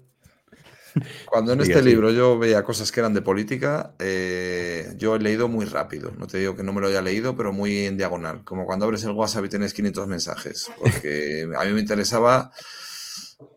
Cuando 1.27 1.53
en 1.53 1.61
este 1.61 1.83
libro 1.83 2.11
yo 2.11 2.39
veía 2.39 2.63
cosas 2.63 2.91
que 2.93 3.01
eran 3.01 3.13
de 3.13 3.23
política, 3.23 3.95
eh, 3.99 4.93
yo 4.97 5.17
he 5.17 5.19
leído 5.19 5.49
muy 5.49 5.67
rápido. 5.67 6.13
No 6.17 6.27
te 6.27 6.39
digo 6.39 6.57
que 6.57 6.63
no 6.63 6.73
me 6.73 6.81
lo 6.81 6.87
haya 6.87 7.03
leído, 7.03 7.37
pero 7.37 7.53
muy 7.53 7.87
en 7.87 7.97
diagonal. 7.97 8.45
Como 8.45 8.67
cuando 8.67 8.85
abres 8.87 9.05
el 9.05 9.11
WhatsApp 9.11 9.45
y 9.45 9.49
tienes 9.49 9.75
500 9.75 10.07
mensajes. 10.07 10.71
Porque 10.79 11.49
a 11.57 11.65
mí 11.65 11.73
me 11.73 11.81
interesaba 11.81 12.53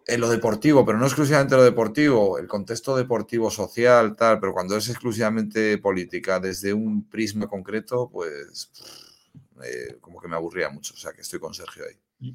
en 0.06 0.22
lo 0.22 0.30
deportivo, 0.30 0.86
pero 0.86 0.98
no 0.98 1.06
exclusivamente 1.06 1.56
lo 1.56 1.64
deportivo, 1.64 2.38
el 2.38 2.48
contexto 2.48 2.96
deportivo, 2.96 3.50
social, 3.50 4.16
tal, 4.16 4.40
pero 4.40 4.54
cuando 4.54 4.78
es 4.78 4.90
exclusivamente 4.90 5.78
política 5.78 6.40
desde 6.40 6.74
un 6.74 7.08
prisma 7.10 7.48
concreto, 7.48 8.10
pues 8.12 8.72
eh, 9.64 9.98
como 10.00 10.20
que 10.20 10.28
me 10.28 10.36
aburría 10.36 10.70
mucho, 10.70 10.94
o 10.94 10.98
sea 10.98 11.14
que 11.14 11.22
estoy 11.22 11.40
con 11.40 11.54
Sergio 11.54 11.84
ahí. 11.86 12.34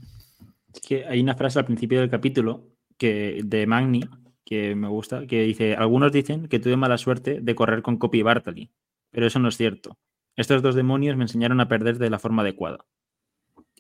Es 0.73 0.81
que 0.81 1.05
hay 1.05 1.20
una 1.20 1.36
frase 1.36 1.59
al 1.59 1.64
principio 1.64 2.01
del 2.01 2.10
capítulo 2.10 2.66
que, 2.97 3.40
de 3.44 3.66
Magni 3.66 4.02
que 4.44 4.77
me 4.77 4.89
gusta, 4.89 5.27
que 5.27 5.43
dice, 5.43 5.74
algunos 5.74 6.12
dicen 6.12 6.47
que 6.47 6.60
tuve 6.60 6.77
mala 6.77 6.98
suerte 6.98 7.40
de 7.40 7.55
correr 7.55 7.82
con 7.82 7.98
Copy 7.98 8.23
Bartali, 8.23 8.70
pero 9.10 9.27
eso 9.27 9.40
no 9.40 9.48
es 9.48 9.56
cierto. 9.56 9.98
Estos 10.36 10.62
dos 10.62 10.74
demonios 10.74 11.16
me 11.16 11.24
enseñaron 11.24 11.60
a 11.60 11.68
perder 11.68 11.98
de 11.98 12.10
la 12.10 12.18
forma 12.18 12.43
adecuada. 12.43 12.85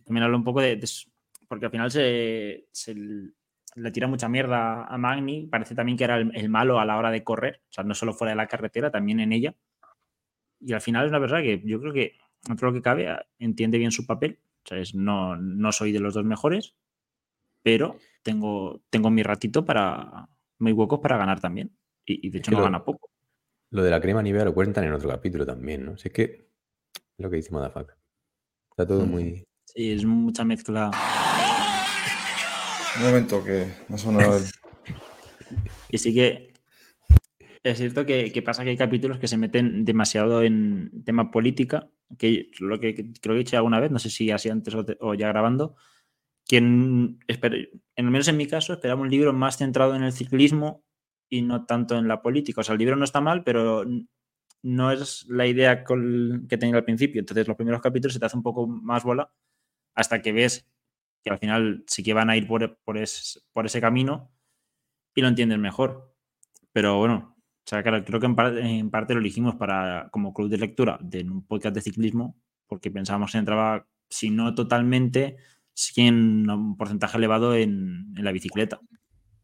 También 0.04 0.24
hablo 0.24 0.36
un 0.36 0.44
poco 0.44 0.60
de, 0.60 0.80
porque 1.48 1.66
al 1.66 1.70
final 1.70 1.90
se, 1.90 2.66
le 3.76 3.90
tira 3.90 4.08
mucha 4.08 4.28
mierda 4.28 4.84
a 4.84 4.98
Magni, 4.98 5.46
parece 5.46 5.74
también 5.74 5.98
que 5.98 6.04
era 6.04 6.16
el, 6.16 6.48
malo 6.48 6.80
a 6.80 6.86
la 6.86 6.96
hora 6.96 7.10
de 7.10 7.22
correr, 7.22 7.60
o 7.68 7.72
sea, 7.72 7.84
no 7.84 7.94
solo 7.94 8.14
fuera 8.14 8.30
de 8.30 8.36
la 8.36 8.48
carretera, 8.48 8.90
también 8.90 9.20
en 9.20 9.32
ella. 9.32 9.54
Y 10.60 10.72
al 10.72 10.80
final 10.80 11.04
es 11.04 11.10
una 11.10 11.20
persona 11.20 11.42
que 11.42 11.62
yo 11.62 11.78
creo 11.80 11.92
que, 11.92 12.16
dentro 12.42 12.68
de 12.68 12.72
lo 12.72 12.78
que 12.78 12.82
cabe, 12.82 13.14
entiende 13.38 13.76
bien 13.76 13.92
su 13.92 14.06
papel. 14.06 14.38
O 14.64 14.68
sea, 14.68 14.82
no, 14.94 15.36
no 15.36 15.72
soy 15.72 15.92
de 15.92 16.00
los 16.00 16.14
dos 16.14 16.24
mejores, 16.24 16.74
pero 17.62 17.98
tengo, 18.22 18.80
tengo 18.88 19.10
mi 19.10 19.22
ratito 19.22 19.64
para, 19.64 20.28
muy 20.58 20.72
huecos 20.72 21.00
para 21.00 21.18
ganar 21.18 21.40
también. 21.40 21.76
Y, 22.06 22.30
de 22.30 22.38
hecho 22.38 22.52
no 22.52 22.62
gana 22.62 22.82
poco. 22.82 23.10
Lo 23.70 23.82
de 23.82 23.90
la 23.90 24.00
crema 24.00 24.22
nivel 24.22 24.44
lo 24.44 24.54
cuentan 24.54 24.84
en 24.84 24.92
otro 24.92 25.08
capítulo 25.10 25.44
también, 25.44 25.84
¿no? 25.84 25.98
Si 25.98 26.08
es 26.08 26.14
que 26.14 26.22
es 26.94 27.22
lo 27.22 27.28
que 27.28 27.36
dice 27.36 27.52
Madafaka. 27.52 27.98
Está 28.70 28.86
todo 28.86 29.04
mm. 29.04 29.10
muy. 29.10 29.44
Sí, 29.64 29.92
es 29.92 30.04
mucha 30.04 30.44
mezcla. 30.44 30.90
Un 32.98 33.04
momento 33.04 33.44
que 33.44 33.66
me 33.88 33.96
ha 33.96 34.38
y 35.90 35.98
sí 35.98 36.14
que 36.14 36.52
es 37.62 37.78
cierto 37.78 38.06
que, 38.06 38.42
pasa 38.44 38.62
que 38.62 38.70
hay 38.70 38.76
capítulos 38.76 39.18
que 39.18 39.26
se 39.26 39.36
meten 39.36 39.84
demasiado 39.84 40.42
en 40.42 41.02
tema 41.04 41.32
política, 41.32 41.88
que 42.16 42.50
lo 42.60 42.78
que 42.78 42.94
creo 42.94 43.12
que 43.20 43.32
he 43.32 43.38
dicho 43.38 43.56
alguna 43.56 43.80
vez, 43.80 43.90
no 43.90 43.98
sé 43.98 44.08
si 44.08 44.30
así 44.30 44.48
antes 44.48 44.72
o, 45.00 45.14
ya 45.14 45.28
grabando, 45.28 45.74
quien, 46.46 47.18
en 47.26 48.08
menos 48.08 48.28
en 48.28 48.36
mi 48.36 48.46
caso, 48.46 48.72
esperaba 48.72 49.00
un 49.00 49.10
libro 49.10 49.32
más 49.32 49.56
centrado 49.56 49.96
en 49.96 50.04
el 50.04 50.12
ciclismo 50.12 50.84
y 51.28 51.42
no 51.42 51.66
tanto 51.66 51.98
en 51.98 52.06
la 52.06 52.22
política. 52.22 52.60
O 52.60 52.64
sea, 52.64 52.74
el 52.74 52.78
libro 52.78 52.94
no 52.94 53.04
está 53.04 53.20
mal, 53.20 53.42
pero 53.42 53.84
no 54.62 54.92
es 54.92 55.26
la 55.28 55.48
idea 55.48 55.82
que 55.82 56.58
tenía 56.58 56.76
al 56.76 56.84
principio. 56.84 57.18
Entonces, 57.18 57.48
los 57.48 57.56
primeros 57.56 57.80
capítulos 57.80 58.12
se 58.12 58.20
te 58.20 58.26
hace 58.26 58.36
un 58.36 58.44
poco 58.44 58.68
más 58.68 59.02
bola 59.02 59.32
hasta 59.96 60.22
que 60.22 60.30
ves 60.30 60.68
que 61.22 61.30
al 61.30 61.38
final 61.38 61.84
sí 61.86 62.02
que 62.02 62.14
van 62.14 62.30
a 62.30 62.36
ir 62.36 62.46
por, 62.46 62.78
por, 62.84 62.98
ese 62.98 63.80
camino 63.80 64.32
y 65.14 65.22
lo 65.22 65.28
entiendes 65.28 65.58
mejor. 65.58 66.14
Pero 66.72 66.98
bueno, 66.98 67.36
o 67.38 67.68
sea, 67.68 67.82
claro, 67.82 68.04
creo 68.04 68.20
que 68.20 68.26
en, 68.26 68.90
parte 68.90 69.14
lo 69.14 69.20
elegimos 69.20 69.56
para, 69.56 70.08
como 70.12 70.32
club 70.32 70.48
de 70.48 70.58
lectura 70.58 70.98
de 71.00 71.22
un 71.22 71.46
podcast 71.46 71.74
de 71.74 71.80
ciclismo, 71.80 72.36
porque 72.66 72.90
pensábamos 72.90 73.32
que 73.32 73.38
entraba, 73.38 73.88
si 74.08 74.30
no 74.30 74.54
totalmente, 74.54 75.36
sí 75.74 76.06
en 76.06 76.48
un 76.48 76.76
porcentaje 76.76 77.18
elevado 77.18 77.54
en, 77.54 78.12
la 78.14 78.32
bicicleta. 78.32 78.80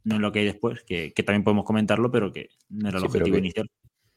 No 0.05 0.16
en 0.16 0.23
lo 0.23 0.32
que 0.32 0.40
hay 0.40 0.44
después, 0.47 0.82
que, 0.82 1.12
también 1.24 1.44
podemos 1.44 1.65
comentarlo, 1.65 2.11
pero 2.11 2.32
que 2.32 2.49
no 2.69 2.89
era 2.89 2.99
el 2.99 3.05
objetivo 3.05 3.39
inicial. 3.39 3.70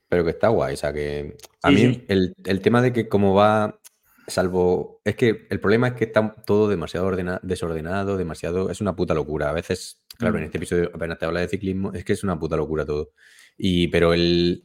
Pero 0.07 0.23
que 0.23 0.31
está 0.31 0.49
guay, 0.49 0.73
o 0.75 0.77
sea, 0.77 0.93
que 0.93 1.35
a 1.63 1.71
mí 1.71 2.03
El, 2.07 2.35
el, 2.43 2.61
tema 2.61 2.81
de 2.81 2.93
que 2.93 3.07
como 3.07 3.33
va 3.33 3.79
Salvo, 4.27 5.01
es 5.03 5.15
que 5.15 5.47
el 5.49 5.59
problema 5.59 5.89
es 5.89 5.93
que 5.93 6.05
está 6.05 6.35
todo 6.45 6.67
demasiado 6.67 7.11
desordenado, 7.43 8.17
demasiado, 8.17 8.71
es 8.71 8.81
una 8.81 8.95
puta 8.95 9.13
locura. 9.13 9.49
A 9.49 9.53
veces, 9.53 10.03
claro, 10.17 10.37
en 10.37 10.43
mm. 10.43 10.45
este 10.45 10.57
episodio 10.57 10.91
apenas 10.93 11.19
te 11.19 11.25
habla 11.25 11.41
de 11.41 11.47
ciclismo, 11.47 11.93
es 11.93 12.03
que 12.03 12.13
es 12.13 12.23
una 12.23 12.39
puta 12.39 12.57
locura 12.57 12.85
todo. 12.85 13.11
Y, 13.57 13.87
pero 13.89 14.13
el, 14.13 14.63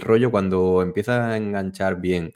rollo 0.00 0.30
cuando 0.30 0.82
empieza 0.82 1.30
a 1.30 1.36
enganchar 1.36 2.00
bien 2.00 2.32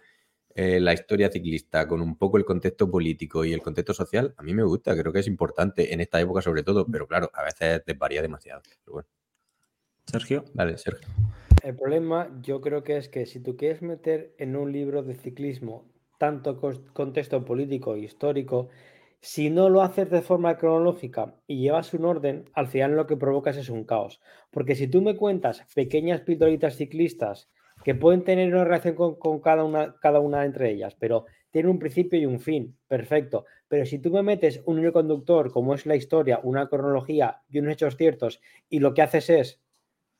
eh, 0.54 0.80
la 0.80 0.92
historia 0.92 1.30
ciclista 1.30 1.88
con 1.88 2.02
un 2.02 2.16
poco 2.18 2.36
el 2.36 2.44
contexto 2.44 2.90
político 2.90 3.44
y 3.44 3.52
el 3.52 3.62
contexto 3.62 3.94
social, 3.94 4.34
a 4.36 4.42
mí 4.42 4.52
me 4.52 4.62
gusta, 4.62 4.96
creo 4.96 5.12
que 5.12 5.20
es 5.20 5.26
importante 5.26 5.92
en 5.94 6.00
esta 6.00 6.20
época 6.20 6.42
sobre 6.42 6.62
todo, 6.62 6.86
pero 6.86 7.06
claro, 7.06 7.30
a 7.32 7.44
veces 7.44 7.82
desvaría 7.86 8.20
demasiado. 8.20 8.60
Sergio. 10.06 10.44
Vale, 10.54 10.76
Sergio. 10.78 11.08
El 11.62 11.76
problema 11.76 12.30
yo 12.42 12.60
creo 12.60 12.84
que 12.84 12.96
es 12.96 13.08
que 13.08 13.26
si 13.26 13.40
tú 13.40 13.56
quieres 13.56 13.82
meter 13.82 14.34
en 14.38 14.56
un 14.56 14.72
libro 14.72 15.02
de 15.02 15.14
ciclismo 15.14 15.86
tanto 16.18 16.60
contexto 16.92 17.44
político 17.44 17.94
e 17.94 18.00
histórico, 18.00 18.68
si 19.20 19.50
no 19.50 19.68
lo 19.68 19.82
haces 19.82 20.10
de 20.10 20.22
forma 20.22 20.56
cronológica 20.56 21.34
y 21.46 21.60
llevas 21.60 21.92
un 21.94 22.04
orden, 22.04 22.44
al 22.54 22.68
final 22.68 22.94
lo 22.94 23.06
que 23.06 23.16
provocas 23.16 23.56
es 23.56 23.68
un 23.68 23.84
caos. 23.84 24.20
Porque 24.50 24.74
si 24.74 24.88
tú 24.88 25.02
me 25.02 25.16
cuentas 25.16 25.64
pequeñas 25.74 26.20
pildoritas 26.20 26.76
ciclistas 26.76 27.50
que 27.84 27.94
pueden 27.94 28.24
tener 28.24 28.52
una 28.54 28.64
relación 28.64 28.94
con, 28.94 29.40
cada, 29.40 29.64
una, 29.64 29.96
cada 30.00 30.20
una 30.20 30.44
entre 30.44 30.70
ellas, 30.70 30.96
pero 30.98 31.26
tienen 31.50 31.70
un 31.70 31.78
principio 31.78 32.18
y 32.18 32.26
un 32.26 32.40
fin, 32.40 32.76
perfecto. 32.86 33.44
Pero 33.68 33.86
si 33.86 33.98
tú 33.98 34.10
me 34.10 34.22
metes 34.22 34.62
un 34.66 34.78
hilo 34.78 34.92
conductor, 34.92 35.50
como 35.50 35.74
es 35.74 35.86
la 35.86 35.96
historia, 35.96 36.40
una 36.42 36.68
cronología 36.68 37.42
y 37.48 37.58
unos 37.58 37.72
hechos 37.74 37.96
ciertos, 37.96 38.40
y 38.68 38.80
lo 38.80 38.94
que 38.94 39.02
haces 39.02 39.30
es 39.30 39.60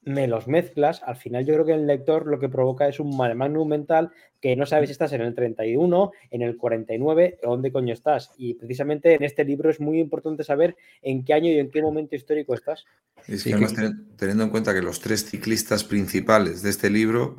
me 0.03 0.27
los 0.27 0.47
mezclas, 0.47 1.03
al 1.05 1.17
final 1.17 1.45
yo 1.45 1.55
creo 1.55 1.67
que 1.67 1.75
el 1.75 1.87
lector 1.87 2.27
lo 2.27 2.39
que 2.39 2.49
provoca 2.49 2.89
es 2.89 3.01
un 3.01 3.17
magnum 3.17 3.69
mental 3.69 4.11
que 4.41 4.57
no 4.57 4.65
sabes 4.65 4.89
si 4.89 4.93
estás 4.93 5.13
en 5.13 5.21
el 5.21 5.35
31, 5.35 6.13
en 6.31 6.43
el 6.43 6.57
49, 6.57 7.39
dónde 7.43 7.73
coño 7.73 7.93
estás. 7.93 8.33
Y 8.39 8.55
precisamente 8.55 9.15
en 9.15 9.25
este 9.25 9.45
libro 9.45 9.71
es 9.71 9.81
muy 9.81 9.99
importante 9.99 10.45
saber 10.45 10.77
en 11.03 11.25
qué 11.25 11.35
año 11.35 11.51
y 11.51 11.59
en 11.59 11.71
qué 11.71 11.83
momento 11.83 12.17
histórico 12.17 12.55
estás. 12.55 12.85
Y 13.27 13.53
además 13.53 13.75
teniendo 14.17 14.45
en 14.45 14.51
cuenta 14.51 14.73
que 14.73 14.83
los 14.83 15.01
tres 15.01 15.29
ciclistas 15.29 15.85
principales 15.85 16.63
de 16.63 16.71
este 16.71 16.89
libro 16.89 17.37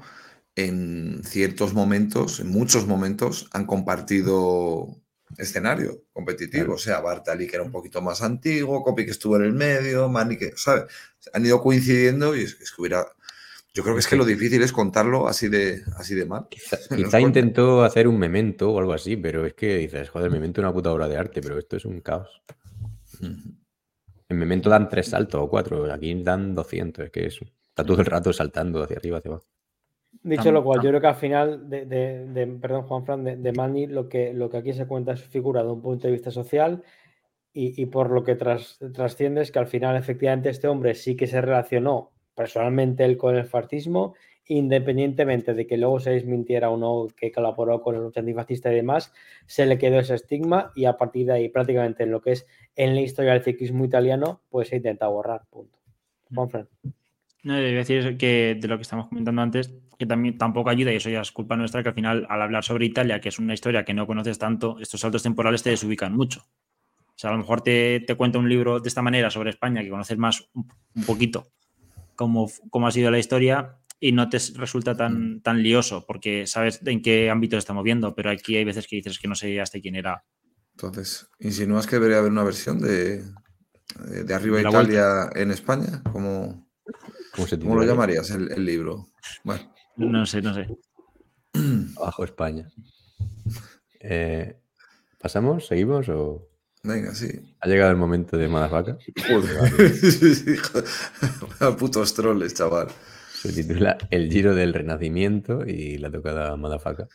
en 0.55 1.21
ciertos 1.23 1.73
momentos, 1.73 2.39
en 2.39 2.49
muchos 2.49 2.85
momentos, 2.85 3.49
han 3.53 3.65
compartido 3.65 5.01
escenario 5.37 6.03
competitivo. 6.13 6.73
O 6.73 6.77
sea, 6.77 6.99
Bartali, 7.01 7.47
que 7.47 7.55
era 7.55 7.63
un 7.63 7.71
poquito 7.71 8.01
más 8.01 8.21
antiguo, 8.21 8.83
Copy, 8.83 9.05
que 9.05 9.11
estuvo 9.11 9.35
en 9.37 9.43
el 9.43 9.53
medio, 9.53 10.09
Mani, 10.09 10.37
que, 10.37 10.53
¿sabes? 10.55 10.85
Han 11.33 11.45
ido 11.45 11.61
coincidiendo 11.61 12.35
y 12.35 12.41
es, 12.41 12.55
que 12.55 12.81
hubiera. 12.81 13.05
Yo 13.73 13.83
creo 13.83 13.95
que 13.95 13.99
es 13.99 14.07
que 14.07 14.15
lo 14.15 14.25
difícil 14.25 14.61
es 14.63 14.71
contarlo 14.71 15.27
así 15.27 15.47
de, 15.47 15.83
así 15.97 16.15
de 16.15 16.25
mal. 16.25 16.47
Quizá, 16.49 17.19
intentó 17.21 17.83
hacer 17.83 18.07
un 18.07 18.17
memento 18.17 18.71
o 18.71 18.79
algo 18.79 18.93
así, 18.93 19.15
pero 19.15 19.45
es 19.45 19.53
que 19.53 19.77
dices, 19.77 20.09
joder, 20.09 20.31
memento 20.31 20.61
es 20.61 20.65
una 20.65 20.73
puta 20.73 20.91
obra 20.91 21.07
de 21.07 21.17
arte, 21.17 21.41
pero 21.41 21.57
esto 21.57 21.77
es 21.77 21.85
un 21.85 22.01
caos. 22.01 22.41
En 23.21 24.37
memento 24.37 24.69
dan 24.69 24.89
tres 24.89 25.07
saltos 25.07 25.41
o 25.41 25.49
cuatro, 25.49 25.91
aquí 25.91 26.23
dan 26.23 26.55
200, 26.55 27.05
es 27.05 27.11
que 27.11 27.25
está 27.25 27.83
todo 27.83 27.99
el 27.99 28.05
rato 28.05 28.33
saltando 28.33 28.83
hacia 28.83 28.97
arriba, 28.97 29.17
hacia 29.17 29.31
abajo. 29.31 29.47
Dicho 30.21 30.51
lo 30.51 30.63
cual, 30.63 30.81
yo 30.81 30.89
creo 30.89 30.99
que 31.01 31.07
al 31.07 31.15
final, 31.15 31.69
de, 31.69 32.57
perdón, 32.61 32.83
Juan 32.83 33.05
Fran, 33.05 33.23
de, 33.23 33.51
Manny, 33.53 33.87
lo 33.87 34.09
que, 34.09 34.33
lo 34.33 34.49
que 34.49 34.57
aquí 34.57 34.73
se 34.73 34.85
cuenta 34.85 35.13
es 35.13 35.23
figura 35.23 35.63
de 35.63 35.71
un 35.71 35.81
punto 35.81 36.07
de 36.07 36.13
vista 36.13 36.29
social 36.29 36.83
y, 37.53 37.85
por 37.87 38.11
lo 38.11 38.23
que 38.23 38.35
trasciende 38.35 39.41
es 39.41 39.51
que 39.51 39.59
al 39.59 39.67
final, 39.67 39.95
efectivamente, 39.95 40.49
este 40.49 40.67
hombre 40.67 40.93
sí 40.93 41.15
que 41.15 41.27
se 41.27 41.41
relacionó 41.41 42.11
personalmente 42.35 43.05
él 43.05 43.17
con 43.17 43.35
el 43.35 43.45
fascismo, 43.45 44.13
independientemente 44.45 45.53
de 45.53 45.67
que 45.67 45.77
luego 45.77 45.99
se 45.99 46.11
desmintiera 46.11 46.69
o 46.69 46.77
no 46.77 47.07
que 47.15 47.31
colaboró 47.31 47.81
con 47.81 47.95
el 47.95 48.01
lucha 48.01 48.19
antifascista 48.19 48.71
y 48.71 48.75
demás, 48.75 49.13
se 49.45 49.65
le 49.65 49.77
quedó 49.77 49.99
ese 49.99 50.15
estigma 50.15 50.71
y 50.75 50.85
a 50.85 50.97
partir 50.97 51.27
de 51.27 51.33
ahí, 51.33 51.49
prácticamente 51.49 52.03
en 52.03 52.11
lo 52.11 52.21
que 52.21 52.31
es 52.31 52.47
en 52.75 52.95
la 52.95 53.01
historia 53.01 53.33
del 53.33 53.43
ciclismo 53.43 53.85
italiano, 53.85 54.41
pues 54.49 54.69
se 54.69 54.77
intenta 54.77 55.07
borrar. 55.07 55.43
Punto. 55.49 55.79
Juan 56.33 56.49
Fran. 56.49 56.69
No, 57.43 57.53
debo 57.53 57.77
decir 57.77 58.17
que 58.17 58.57
de 58.59 58.67
lo 58.67 58.77
que 58.77 58.81
estamos 58.81 59.07
comentando 59.07 59.41
antes, 59.41 59.73
que 59.97 60.05
también 60.05 60.37
tampoco 60.37 60.69
ayuda, 60.69 60.91
y 60.91 60.97
eso 60.97 61.09
ya 61.09 61.21
es 61.21 61.31
culpa 61.31 61.55
nuestra, 61.55 61.83
que 61.83 61.89
al 61.89 61.95
final, 61.95 62.27
al 62.29 62.41
hablar 62.41 62.63
sobre 62.63 62.85
Italia, 62.85 63.21
que 63.21 63.29
es 63.29 63.39
una 63.39 63.53
historia 63.53 63.85
que 63.85 63.93
no 63.93 64.07
conoces 64.07 64.37
tanto, 64.37 64.77
estos 64.79 65.01
saltos 65.01 65.23
temporales 65.23 65.63
te 65.63 65.69
desubican 65.69 66.13
mucho. 66.13 66.41
O 66.41 67.21
sea, 67.21 67.31
a 67.31 67.33
lo 67.33 67.39
mejor 67.39 67.61
te, 67.61 68.01
te 68.01 68.15
cuenta 68.15 68.39
un 68.39 68.47
libro 68.47 68.79
de 68.79 68.87
esta 68.87 69.01
manera 69.01 69.29
sobre 69.29 69.49
España, 69.49 69.81
que 69.81 69.89
conoces 69.89 70.17
más 70.17 70.49
un, 70.53 71.03
poquito 71.05 71.47
cómo, 72.15 72.49
cómo, 72.69 72.87
ha 72.87 72.91
sido 72.91 73.11
la 73.11 73.19
historia, 73.19 73.77
y 73.99 74.11
no 74.11 74.29
te 74.29 74.37
resulta 74.55 74.95
tan, 74.95 75.41
tan 75.41 75.61
lioso, 75.61 76.05
porque 76.05 76.47
sabes 76.47 76.79
en 76.85 77.01
qué 77.01 77.29
ámbito 77.29 77.55
se 77.55 77.59
está 77.59 77.73
moviendo, 77.73 78.15
pero 78.15 78.31
aquí 78.31 78.55
hay 78.55 78.63
veces 78.63 78.87
que 78.87 78.97
dices 78.97 79.19
que 79.19 79.27
no 79.27 79.35
sé 79.35 79.59
hasta 79.59 79.79
quién 79.79 79.95
era. 79.95 80.23
Entonces, 80.71 81.27
¿insinúas 81.39 81.87
que 81.87 81.97
debería 81.97 82.19
haber 82.19 82.31
una 82.31 82.43
versión 82.43 82.79
de, 82.79 83.23
de 84.23 84.33
Arriba 84.33 84.57
de 84.57 84.69
Italia 84.69 85.29
en 85.35 85.51
España? 85.51 86.01
Como 86.09 86.68
¿Cómo, 87.35 87.75
lo 87.75 87.83
llamarías 87.83 88.31
el, 88.31 88.65
libro? 88.65 89.09
Bueno. 89.43 89.73
No 89.97 90.25
sé, 90.25 90.41
no 90.41 90.53
sé. 90.53 90.67
Bajo 91.99 92.23
España. 92.23 92.71
Eh, 93.99 94.57
¿Pasamos? 95.19 95.67
¿Seguimos? 95.67 96.07
O... 96.09 96.49
Venga, 96.83 97.13
sí. 97.13 97.27
Ha 97.59 97.67
llegado 97.67 97.91
el 97.91 97.97
momento 97.97 98.37
de 98.37 98.47
Madafaka. 98.47 98.97
Putos 101.77 102.13
troles, 102.13 102.53
chaval. 102.53 102.87
Se 103.33 103.53
titula 103.53 103.97
El 104.09 104.31
Giro 104.31 104.55
del 104.55 104.73
Renacimiento 104.73 105.65
y 105.65 105.97
la 105.97 106.11
tocada 106.11 106.55
Madafaka. 106.55 107.07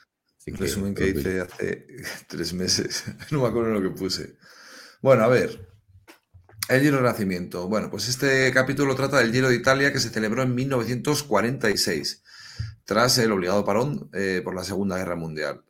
Resumen 0.47 0.95
que 0.95 1.09
hice 1.09 1.41
hace 1.41 1.87
tres 2.29 2.53
meses. 2.53 3.05
No 3.31 3.43
me 3.43 3.49
acuerdo 3.49 3.73
lo 3.73 3.83
que 3.83 3.91
puse. 3.91 4.37
Bueno, 5.01 5.25
a 5.25 5.29
ver. 5.29 5.74
El 6.67 6.81
Giro 6.81 6.97
Renacimiento. 6.97 7.69
Bueno, 7.69 7.91
pues 7.91 8.09
este 8.09 8.51
capítulo 8.51 8.95
trata 8.95 9.19
del 9.19 9.33
Giro 9.33 9.51
de 9.51 9.55
Italia 9.55 9.93
que 9.93 10.01
se 10.01 10.09
celebró 10.09 10.43
en 10.43 10.55
1946, 10.55 12.23
tras 12.87 13.19
el 13.19 13.33
obligado 13.33 13.67
parón 13.67 14.09
eh, 14.15 14.41
por 14.43 14.55
la 14.55 14.65
Segunda 14.65 14.97
Guerra 14.97 15.15
Mundial. 15.15 15.63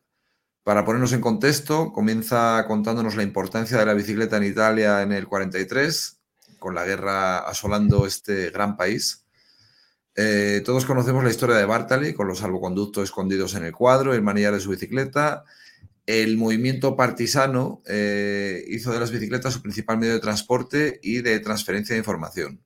Para 0.63 0.85
ponernos 0.85 1.11
en 1.11 1.19
contexto, 1.19 1.91
comienza 1.91 2.63
contándonos 2.65 3.17
la 3.17 3.23
importancia 3.23 3.77
de 3.77 3.85
la 3.85 3.93
bicicleta 3.93 4.37
en 4.37 4.45
Italia 4.45 5.01
en 5.01 5.11
el 5.11 5.27
43, 5.27 6.17
con 6.59 6.73
la 6.73 6.85
guerra 6.85 7.39
asolando 7.39 8.07
este 8.07 8.49
gran 8.51 8.77
país. 8.77 9.25
Eh, 10.15 10.61
todos 10.63 10.85
conocemos 10.85 11.25
la 11.25 11.29
historia 11.29 11.57
de 11.57 11.65
Bartali, 11.65 12.13
con 12.13 12.29
los 12.29 12.39
salvoconductos 12.39 13.03
escondidos 13.03 13.53
en 13.55 13.65
el 13.65 13.73
cuadro, 13.73 14.13
el 14.13 14.21
manillar 14.21 14.53
de 14.53 14.61
su 14.61 14.69
bicicleta. 14.69 15.43
El 16.05 16.37
movimiento 16.37 16.95
partisano 16.95 17.81
eh, 17.87 18.63
hizo 18.67 18.93
de 18.93 18.99
las 18.99 19.11
bicicletas 19.11 19.53
su 19.53 19.61
principal 19.61 19.97
medio 19.97 20.13
de 20.13 20.19
transporte 20.19 20.99
y 21.01 21.21
de 21.21 21.39
transferencia 21.39 21.95
de 21.95 21.99
información. 21.99 22.61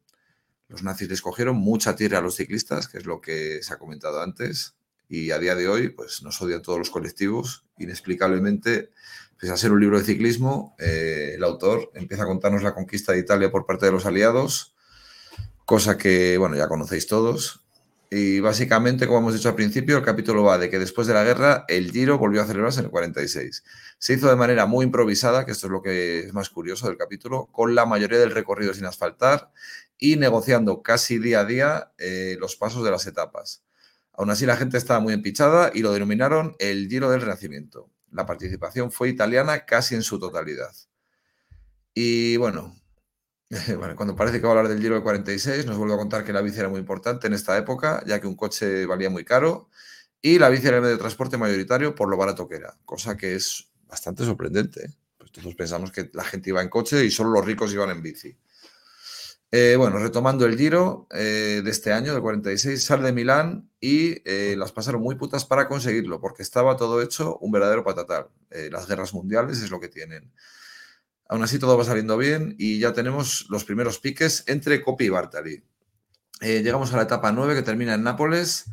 Los 0.68 0.84
nazis 0.84 1.10
les 1.10 1.22
cogieron 1.22 1.56
mucha 1.56 1.95
tierra 1.95 2.18
a 2.18 2.22
los 2.22 2.36
ciclistas, 2.36 2.88
que 2.88 2.98
es 2.98 3.06
lo 3.06 3.22
que 3.22 3.64
se 3.64 3.74
ha 3.74 3.80
comentado 3.80 4.22
antes, 4.22 4.76
y 5.07 5.32
a 5.32 5.40
día 5.40 5.56
de 5.56 5.68
hoy 5.68 5.90
pues, 5.90 6.22
nos 6.22 6.41
odian 6.41 6.61
todos 6.61 6.78
los 6.78 6.90
colectivos. 6.90 7.66
Inexplicablemente, 7.78 8.91
pese 9.40 9.53
a 9.53 9.57
ser 9.57 9.72
un 9.72 9.80
libro 9.80 9.98
de 9.98 10.06
ciclismo, 10.06 10.76
eh, 10.78 11.32
el 11.36 11.44
autor 11.44 11.91
empieza 11.95 12.24
a 12.24 12.28
contarnos 12.28 12.61
la 12.61 12.76
conquista 12.76 13.14
de 13.14 13.20
Italia 13.20 13.49
por 13.49 13.66
parte 13.66 13.86
de 13.86 13.94
los 13.94 14.06
aliados, 14.06 14.76
cosa 15.66 15.98
que, 15.98 16.38
bueno, 16.38 16.56
ya 16.56 16.68
conocéis 16.68 17.07
todos. 17.07 17.64
Y 18.11 18.40
básicamente, 18.40 19.06
como 19.06 19.19
hemos 19.19 19.36
dicho 19.36 19.49
al 19.49 19.56
principio, 19.56 19.98
el 19.98 20.03
capítulo 20.03 20.44
va 20.44 20.57
de 20.57 20.69
que 20.69 20.80
después 20.80 21.06
de 21.06 21.14
la 21.14 21.23
guerra 21.23 21.65
el 21.68 21.91
Giro 21.91 22.18
volvió 22.18 22.41
a 22.41 22.45
celebrarse 22.45 22.80
en 22.80 22.86
el 22.86 22.91
46. 22.91 23.64
Se 23.99 24.14
hizo 24.14 24.27
de 24.27 24.36
manera 24.36 24.65
muy 24.65 24.86
improvisada, 24.86 25.45
que 25.45 25.52
esto 25.52 25.68
es 25.68 25.72
lo 25.72 25.84
que 25.84 26.19
es 26.22 26.34
más 26.34 26.49
curioso 26.49 26.88
del 26.88 26.98
capítulo, 26.98 27.48
con 27.52 27.76
la 27.76 27.86
mayoría 27.86 28.18
del 28.18 28.31
recorrido 28.31 28.73
sin 28.73 28.86
asfaltar 28.86 29.52
y 29.99 30.15
negociando 30.15 30.81
casi 30.81 31.19
día 31.19 31.41
a 31.41 31.45
día 31.45 31.91
eh, 31.99 32.36
los 32.40 32.56
pasos 32.56 32.84
de 32.84 32.90
las 32.90 33.06
etapas. 33.06 33.64
Aún 34.14 34.31
así, 34.31 34.48
la 34.48 34.57
gente 34.57 34.77
estaba 34.77 34.99
muy 34.99 35.14
empichada 35.14 35.72
y 35.73 35.81
lo 35.81 35.94
denominaron 35.94 36.56
el 36.57 36.88
Giro 36.90 37.11
del 37.11 37.22
Renacimiento. 37.22 37.91
La 38.11 38.26
participación 38.26 38.91
fue 38.91 39.10
italiana 39.10 39.65
casi 39.65 39.94
en 39.94 40.02
su 40.02 40.18
totalidad. 40.18 40.73
Y 41.94 42.38
bueno, 42.38 42.76
cuando 43.95 44.15
parece 44.15 44.39
que 44.39 44.45
va 44.45 44.53
a 44.53 44.57
hablar 44.57 44.71
del 44.71 44.80
Giro 44.80 44.93
del 44.93 45.03
46, 45.03 45.65
nos 45.65 45.77
vuelvo 45.77 45.95
a 45.95 45.97
contar 45.97 46.23
que 46.23 46.31
la 46.31 46.41
bici 46.41 46.59
era 46.59 46.69
muy 46.69 46.80
importante 46.80 47.27
en 47.27 47.34
esta 47.34 47.57
época, 47.57 48.03
ya 48.05 48.21
que 48.21 48.27
un 48.27 48.35
coche 48.35 48.85
valía 48.85 49.09
muy 49.09 49.26
caro 49.26 49.69
y 50.21 50.38
la 50.38 50.49
bici 50.49 50.67
era 50.67 50.77
el 50.77 50.84
medio 50.84 50.95
de 50.95 50.99
transporte 50.99 51.38
mayoritario 51.38 51.95
por 51.95 52.09
lo 52.09 52.17
barato 52.17 52.47
que 52.47 52.57
era, 52.57 52.77
cosa 52.85 53.17
que 53.17 53.35
es 53.35 53.71
bastante 53.88 54.23
sorprendente. 54.23 54.85
¿eh? 54.85 54.93
Pues 55.17 55.31
todos 55.31 55.55
pensamos 55.55 55.91
que 55.91 56.11
la 56.13 56.23
gente 56.23 56.51
iba 56.51 56.61
en 56.61 56.69
coche 56.69 57.03
y 57.03 57.09
solo 57.09 57.31
los 57.31 57.45
ricos 57.45 57.73
iban 57.73 57.89
en 57.89 58.03
bici. 58.03 58.38
Eh, 59.51 59.76
bueno, 59.77 59.97
retomando 59.97 60.45
el 60.45 60.55
Giro 60.55 61.07
eh, 61.09 61.61
de 61.63 61.71
este 61.71 61.91
año, 61.91 62.13
del 62.13 62.21
46, 62.21 62.84
sale 62.84 63.03
de 63.03 63.13
Milán 63.13 63.71
y 63.81 64.21
las 64.55 64.71
pasaron 64.71 65.01
muy 65.01 65.15
putas 65.15 65.43
para 65.45 65.67
conseguirlo, 65.67 66.21
porque 66.21 66.43
estaba 66.43 66.77
todo 66.77 67.01
hecho 67.01 67.39
un 67.39 67.51
verdadero 67.51 67.84
patatal. 67.84 68.27
las 68.69 68.88
guerras 68.88 69.11
mundiales 69.15 69.59
es 69.63 69.71
lo 69.71 69.80
que 69.80 69.88
tienen. 69.88 70.31
Aún 71.30 71.43
así, 71.43 71.60
todo 71.60 71.77
va 71.77 71.85
saliendo 71.85 72.18
bien 72.18 72.56
y 72.57 72.80
ya 72.80 72.91
tenemos 72.91 73.45
los 73.49 73.64
primeros 73.64 73.99
piques 73.99 74.43
entre 74.47 74.81
Coppi 74.81 75.06
y 75.06 75.10
Bartali. 75.10 75.64
llegamos 76.41 76.91
a 76.91 76.97
la 76.97 77.03
etapa 77.03 77.31
9 77.31 77.53
que 77.56 77.61
termina 77.61 77.93
en 77.93 78.03
Nápoles. 78.03 78.65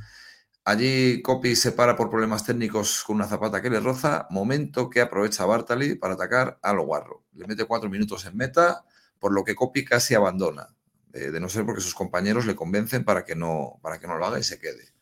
Allí 0.65 1.21
Coppi 1.23 1.55
se 1.55 1.73
para 1.73 1.97
por 1.97 2.09
problemas 2.09 2.45
técnicos 2.45 3.05
con 3.05 3.17
una 3.17 3.27
zapata 3.27 3.61
que 3.61 3.69
le 3.69 3.79
roza, 3.79 4.27
momento 4.31 4.89
que 4.89 5.03
aprovecha 5.03 5.45
Bartali 5.45 5.97
para 5.97 6.15
atacar 6.15 6.59
a 6.63 6.73
lo 6.73 6.85
guarro. 6.85 7.25
Le 7.35 7.47
mete 7.47 7.67
cuatro 7.67 7.91
minutos 7.91 8.25
en 8.25 8.37
meta 8.37 8.85
por 9.19 9.33
lo 9.33 9.45
que 9.45 9.55
Copy 9.55 9.85
casi 9.85 10.15
abandona, 10.15 10.75
de 11.13 11.39
no 11.39 11.49
ser 11.49 11.65
porque 11.67 11.83
sus 11.83 11.95
compañeros 11.95 12.47
le 12.47 12.57
convencen 12.57 13.05
para 13.05 13.25
que 13.25 13.37
no, 13.37 13.79
para 13.83 14.01
que 14.01 14.07
no 14.07 14.17
lo 14.17 14.27
haga 14.27 14.39
y 14.39 14.43
se 14.43 14.59
quede. 14.59 14.93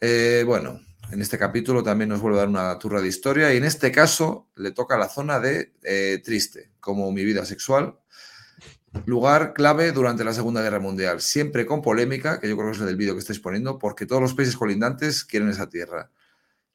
Eh, 0.00 0.44
bueno, 0.46 0.80
en 1.10 1.20
este 1.20 1.38
capítulo 1.38 1.82
también 1.82 2.08
nos 2.08 2.20
vuelve 2.20 2.38
a 2.38 2.40
dar 2.40 2.48
una 2.48 2.78
turra 2.78 3.00
de 3.00 3.08
historia 3.08 3.52
y 3.52 3.56
en 3.56 3.64
este 3.64 3.92
caso 3.92 4.48
le 4.56 4.72
toca 4.72 4.96
la 4.96 5.08
zona 5.08 5.40
de 5.40 5.72
eh, 5.82 6.20
Triste, 6.24 6.70
como 6.80 7.10
mi 7.12 7.24
vida 7.24 7.44
sexual, 7.44 7.98
lugar 9.06 9.52
clave 9.54 9.92
durante 9.92 10.24
la 10.24 10.32
Segunda 10.32 10.62
Guerra 10.62 10.80
Mundial, 10.80 11.20
siempre 11.20 11.66
con 11.66 11.82
polémica, 11.82 12.40
que 12.40 12.48
yo 12.48 12.56
creo 12.56 12.70
que 12.70 12.76
es 12.76 12.80
el 12.80 12.86
del 12.86 12.96
vídeo 12.96 13.14
que 13.14 13.20
estáis 13.20 13.40
poniendo, 13.40 13.78
porque 13.78 14.06
todos 14.06 14.22
los 14.22 14.34
países 14.34 14.56
colindantes 14.56 15.24
quieren 15.24 15.48
esa 15.48 15.68
tierra. 15.68 16.10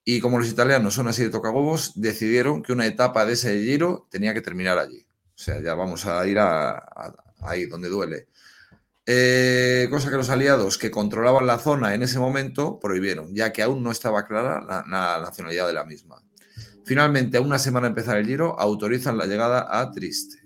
Y 0.03 0.19
como 0.21 0.39
los 0.39 0.49
italianos 0.49 0.93
son 0.93 1.07
así 1.07 1.23
de 1.23 1.29
tocagobos, 1.29 1.93
decidieron 1.95 2.63
que 2.63 2.73
una 2.73 2.85
etapa 2.85 3.25
de 3.25 3.33
ese 3.33 3.61
giro 3.61 4.07
tenía 4.09 4.33
que 4.33 4.41
terminar 4.41 4.77
allí. 4.77 5.05
O 5.35 5.41
sea, 5.41 5.61
ya 5.61 5.73
vamos 5.75 6.05
a 6.05 6.25
ir 6.27 6.39
a, 6.39 7.13
ahí 7.41 7.65
donde 7.65 7.89
duele. 7.89 8.27
Eh, 9.11 9.87
cosa 9.89 10.11
que 10.11 10.17
los 10.17 10.29
aliados 10.29 10.77
que 10.77 10.91
controlaban 10.91 11.47
la 11.47 11.57
zona 11.57 11.95
en 11.95 12.03
ese 12.03 12.19
momento 12.19 12.79
prohibieron, 12.79 13.33
ya 13.33 13.51
que 13.51 13.63
aún 13.63 13.81
no 13.81 13.89
estaba 13.89 14.27
clara 14.27 14.61
la, 14.61 15.19
nacionalidad 15.19 15.65
de 15.65 15.73
la 15.73 15.83
misma. 15.83 16.21
Finalmente, 16.85 17.39
a 17.39 17.41
una 17.41 17.57
semana 17.57 17.87
de 17.87 17.89
empezar 17.89 18.17
el 18.17 18.27
giro, 18.27 18.59
autorizan 18.59 19.17
la 19.17 19.25
llegada 19.25 19.65
a 19.67 19.89
Triste. 19.89 20.37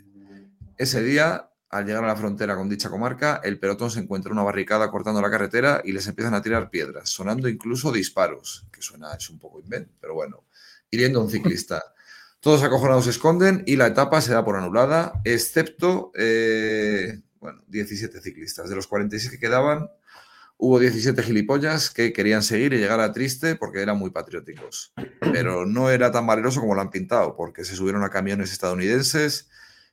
Ese 0.78 1.04
día, 1.04 1.50
al 1.72 1.86
llegar 1.86 2.06
a 2.06 2.08
la 2.08 2.16
frontera 2.16 2.56
con 2.56 2.70
dicha 2.70 2.90
comarca, 2.90 3.42
el 3.44 3.60
pelotón 3.60 3.92
se 3.92 4.00
encuentra 4.00 4.32
una 4.32 4.44
barricada 4.44 4.90
cortando 4.90 5.22
la 5.22 5.30
carretera 5.30 5.82
y 5.84 5.92
les 5.92 6.08
empiezan 6.08 6.34
a 6.34 6.42
tirar 6.42 6.70
piedras, 6.70 7.10
sonando 7.10 7.50
incluso 7.50 7.92
disparos, 7.92 8.66
que 8.72 8.82
suena 8.82 9.14
es 9.14 9.30
un 9.30 9.40
poco 9.40 9.60
invent, 9.60 9.90
pero 10.00 10.14
bueno, 10.14 10.46
hiriendo 10.90 11.20
a 11.20 11.24
un 11.24 11.30
ciclista. 11.30 11.84
Todos 12.40 12.64
acojonados 12.64 13.04
se 13.04 13.10
esconden 13.10 13.64
y 13.68 13.76
la 13.76 13.88
etapa 13.88 14.22
se 14.22 14.32
da 14.32 14.46
por 14.46 14.56
anulada, 14.56 15.20
excepto 15.26 16.14
eh, 16.16 17.20
bueno, 17.44 17.62
17 17.68 18.22
ciclistas. 18.22 18.70
De 18.70 18.76
los 18.76 18.88
46 18.88 19.32
que 19.32 19.38
quedaban, 19.38 19.90
hubo 20.58 20.80
17 20.80 21.22
gilipollas 21.22 21.90
que 21.90 22.14
querían 22.14 22.42
seguir 22.42 22.72
y 22.72 22.78
llegar 22.78 23.02
a 23.02 23.12
Triste 23.12 23.58
porque 23.58 23.82
eran 23.82 23.98
muy 23.98 24.12
patrióticos. 24.12 24.94
Pero 25.20 25.66
no 25.66 25.90
era 25.90 26.10
tan 26.10 26.26
valeroso 26.26 26.62
como 26.62 26.74
lo 26.74 26.80
han 26.80 26.90
pintado, 26.90 27.36
porque 27.36 27.66
se 27.66 27.76
subieron 27.76 28.02
a 28.04 28.10
camiones 28.10 28.54
estadounidenses 28.54 29.50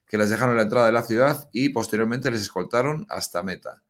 que 0.06 0.16
les 0.16 0.30
dejaron 0.30 0.56
la 0.56 0.62
entrada 0.62 0.86
de 0.86 0.92
la 0.92 1.02
ciudad 1.02 1.48
y 1.52 1.70
posteriormente 1.70 2.30
les 2.30 2.42
escoltaron 2.42 3.04
hasta 3.08 3.42
meta. 3.42 3.82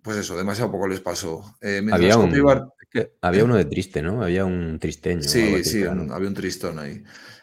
Pues 0.00 0.16
eso, 0.16 0.36
demasiado 0.36 0.70
poco 0.70 0.86
les 0.86 1.00
pasó. 1.00 1.56
Eh, 1.60 1.84
había, 3.20 3.44
uno 3.44 3.56
de 3.56 3.64
triste, 3.64 4.00
¿no? 4.00 4.22
Había 4.22 4.44
un 4.44 4.78
tristeño. 4.78 5.22
Sí, 5.22 5.64
sí, 5.64 5.82
había 5.82 6.28
un 6.28 6.34
tristón 6.34 6.78
ahí. 6.78 7.02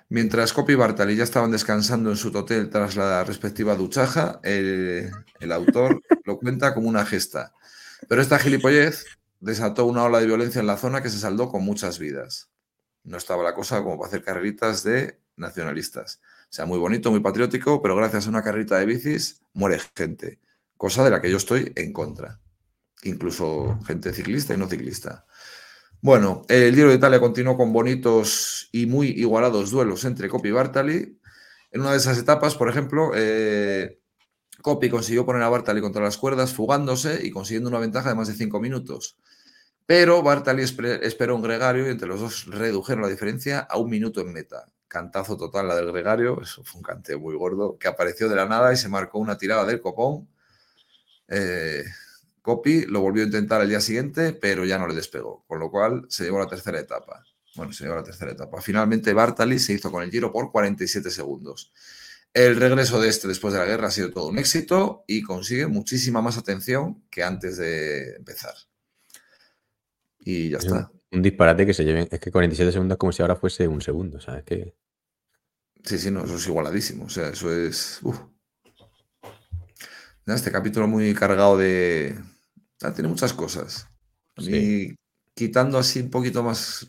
Mientras 0.09 0.53
Copy 0.53 0.73
y 0.73 0.75
Bartali 0.75 1.15
ya 1.15 1.23
estaban 1.23 1.51
descansando 1.51 2.11
en 2.11 2.17
su 2.17 2.29
hotel 2.29 2.69
tras 2.69 2.95
la 2.95 3.23
respectiva 3.23 3.75
duchaja, 3.75 4.39
el, 4.43 5.11
autor 5.51 6.01
lo 6.23 6.37
cuenta 6.37 6.73
como 6.75 6.87
una 6.87 7.05
gesta. 7.05 7.53
Pero 8.07 8.21
esta 8.21 8.37
gilipollez 8.37 9.05
desató 9.39 9.85
una 9.85 10.03
ola 10.03 10.19
de 10.19 10.27
violencia 10.27 10.61
en 10.61 10.67
la 10.67 10.77
zona 10.77 11.01
que 11.01 11.09
se 11.09 11.19
saldó 11.19 11.49
con 11.49 11.63
muchas 11.63 11.97
vidas. 11.97 12.49
No 13.03 13.17
estaba 13.17 13.43
la 13.43 13.55
cosa 13.55 13.81
como 13.81 13.97
para 13.97 14.09
hacer 14.09 14.23
carreritas 14.23 14.83
de 14.83 15.19
nacionalistas. 15.37 16.21
O 16.43 16.53
sea, 16.55 16.65
muy 16.65 16.77
bonito, 16.77 17.09
muy 17.09 17.19
patriótico, 17.19 17.81
pero 17.81 17.95
gracias 17.95 18.27
a 18.27 18.29
una 18.29 18.43
carrerita 18.43 18.77
de 18.77 18.85
bicis 18.85 19.41
muere 19.53 19.79
gente, 19.95 20.39
cosa 20.77 21.03
de 21.03 21.09
la 21.09 21.21
que 21.21 21.31
yo 21.31 21.37
estoy 21.37 21.71
en 21.75 21.91
contra 21.91 22.39
incluso 23.05 23.79
gente 23.85 24.13
ciclista 24.13 24.53
y 24.53 24.57
no 24.57 24.67
ciclista. 24.67 25.25
Bueno, 26.05 26.43
el 26.49 26.75
Giro 26.75 26.89
de 26.89 26.97
Italia 26.97 27.19
continuó 27.19 27.57
con 27.57 27.73
bonitos 27.73 28.69
y 28.71 28.85
muy 28.85 29.07
igualados 29.07 29.71
duelos 29.71 30.05
entre 30.05 30.29
Coppi 30.29 30.49
y 30.49 30.51
Bartali. 30.51 31.19
En 31.71 31.81
una 31.81 31.93
de 31.93 31.97
esas 31.97 32.19
etapas, 32.19 32.53
por 32.53 32.69
ejemplo, 32.69 33.09
eh, 33.15 33.99
Coppi 34.61 34.91
consiguió 34.91 35.25
poner 35.25 35.41
a 35.41 35.49
Bartali 35.49 35.81
contra 35.81 36.03
las 36.03 36.19
cuerdas, 36.19 36.53
fugándose 36.53 37.25
y 37.25 37.31
consiguiendo 37.31 37.71
una 37.71 37.79
ventaja 37.79 38.09
de 38.09 38.13
más 38.13 38.27
de 38.27 38.35
cinco 38.35 38.59
minutos. 38.59 39.17
Pero 39.87 40.21
Bartali 40.21 40.61
esperó 40.61 41.35
un 41.35 41.41
gregario 41.41 41.87
y 41.87 41.89
entre 41.89 42.07
los 42.07 42.19
dos 42.19 42.45
redujeron 42.51 43.01
la 43.01 43.09
diferencia 43.09 43.61
a 43.61 43.79
un 43.79 43.89
minuto 43.89 44.21
en 44.21 44.31
meta. 44.31 44.69
Cantazo 44.87 45.37
total 45.37 45.67
la 45.67 45.75
del 45.75 45.91
gregario, 45.91 46.39
eso 46.39 46.63
fue 46.63 46.81
un 46.81 46.83
cante 46.83 47.17
muy 47.17 47.35
gordo, 47.35 47.79
que 47.79 47.87
apareció 47.87 48.29
de 48.29 48.35
la 48.35 48.45
nada 48.45 48.71
y 48.71 48.77
se 48.77 48.89
marcó 48.89 49.17
una 49.17 49.39
tirada 49.39 49.65
del 49.65 49.81
copón. 49.81 50.29
Eh, 51.29 51.83
Copy 52.45 52.85
lo 52.85 53.01
volvió 53.01 53.23
a 53.23 53.25
intentar 53.25 53.59
el 53.63 53.69
día 53.69 53.81
siguiente, 53.81 54.31
pero 54.31 54.65
ya 54.65 54.77
no 54.77 54.87
le 54.87 54.93
despegó, 54.93 55.43
con 55.47 55.57
lo 55.57 55.71
cual 55.71 56.05
se 56.09 56.25
llevó 56.25 56.37
a 56.37 56.41
la 56.41 56.47
tercera 56.47 56.79
etapa. 56.79 57.25
Bueno, 57.55 57.73
se 57.73 57.83
llevó 57.83 57.95
a 57.95 58.01
la 58.01 58.03
tercera 58.03 58.33
etapa. 58.33 58.61
Finalmente 58.61 59.13
Bartali 59.13 59.57
se 59.57 59.73
hizo 59.73 59.91
con 59.91 60.03
el 60.03 60.11
giro 60.11 60.31
por 60.31 60.51
47 60.51 61.09
segundos. 61.09 61.73
El 62.31 62.57
regreso 62.57 63.01
de 63.01 63.09
este 63.09 63.27
después 63.27 63.51
de 63.51 63.61
la 63.61 63.65
guerra 63.65 63.87
ha 63.87 63.91
sido 63.91 64.11
todo 64.11 64.27
un 64.27 64.37
éxito 64.37 65.05
y 65.07 65.23
consigue 65.23 65.65
muchísima 65.65 66.21
más 66.21 66.37
atención 66.37 67.03
que 67.09 67.23
antes 67.23 67.57
de 67.57 68.15
empezar. 68.15 68.53
Y 70.19 70.51
ya 70.51 70.59
está. 70.59 70.91
Un, 71.11 71.23
disparate 71.23 71.65
que 71.65 71.73
se 71.73 71.83
lleven. 71.83 72.07
Es 72.11 72.19
que 72.19 72.31
47 72.31 72.71
segundos 72.71 72.95
es 72.97 72.99
como 72.99 73.11
si 73.11 73.23
ahora 73.23 73.37
fuese 73.37 73.67
un 73.67 73.81
segundo, 73.81 74.21
¿sabes? 74.21 74.43
Que... 74.43 74.75
Sí, 75.83 75.97
sí, 75.97 76.11
no, 76.11 76.25
eso 76.25 76.35
es 76.35 76.45
igualadísimo. 76.45 77.05
O 77.05 77.09
sea, 77.09 77.29
eso 77.29 77.51
es. 77.51 78.01
Este 80.27 80.51
capítulo 80.51 80.87
muy 80.87 81.13
cargado 81.15 81.57
de, 81.57 82.15
Ah, 82.81 82.93
tiene 82.93 83.09
muchas 83.09 83.33
cosas. 83.33 83.87
y 84.37 84.93
quitando 85.33 85.77
así 85.77 85.99
un 85.99 86.09
poquito 86.09 86.43
más 86.43 86.87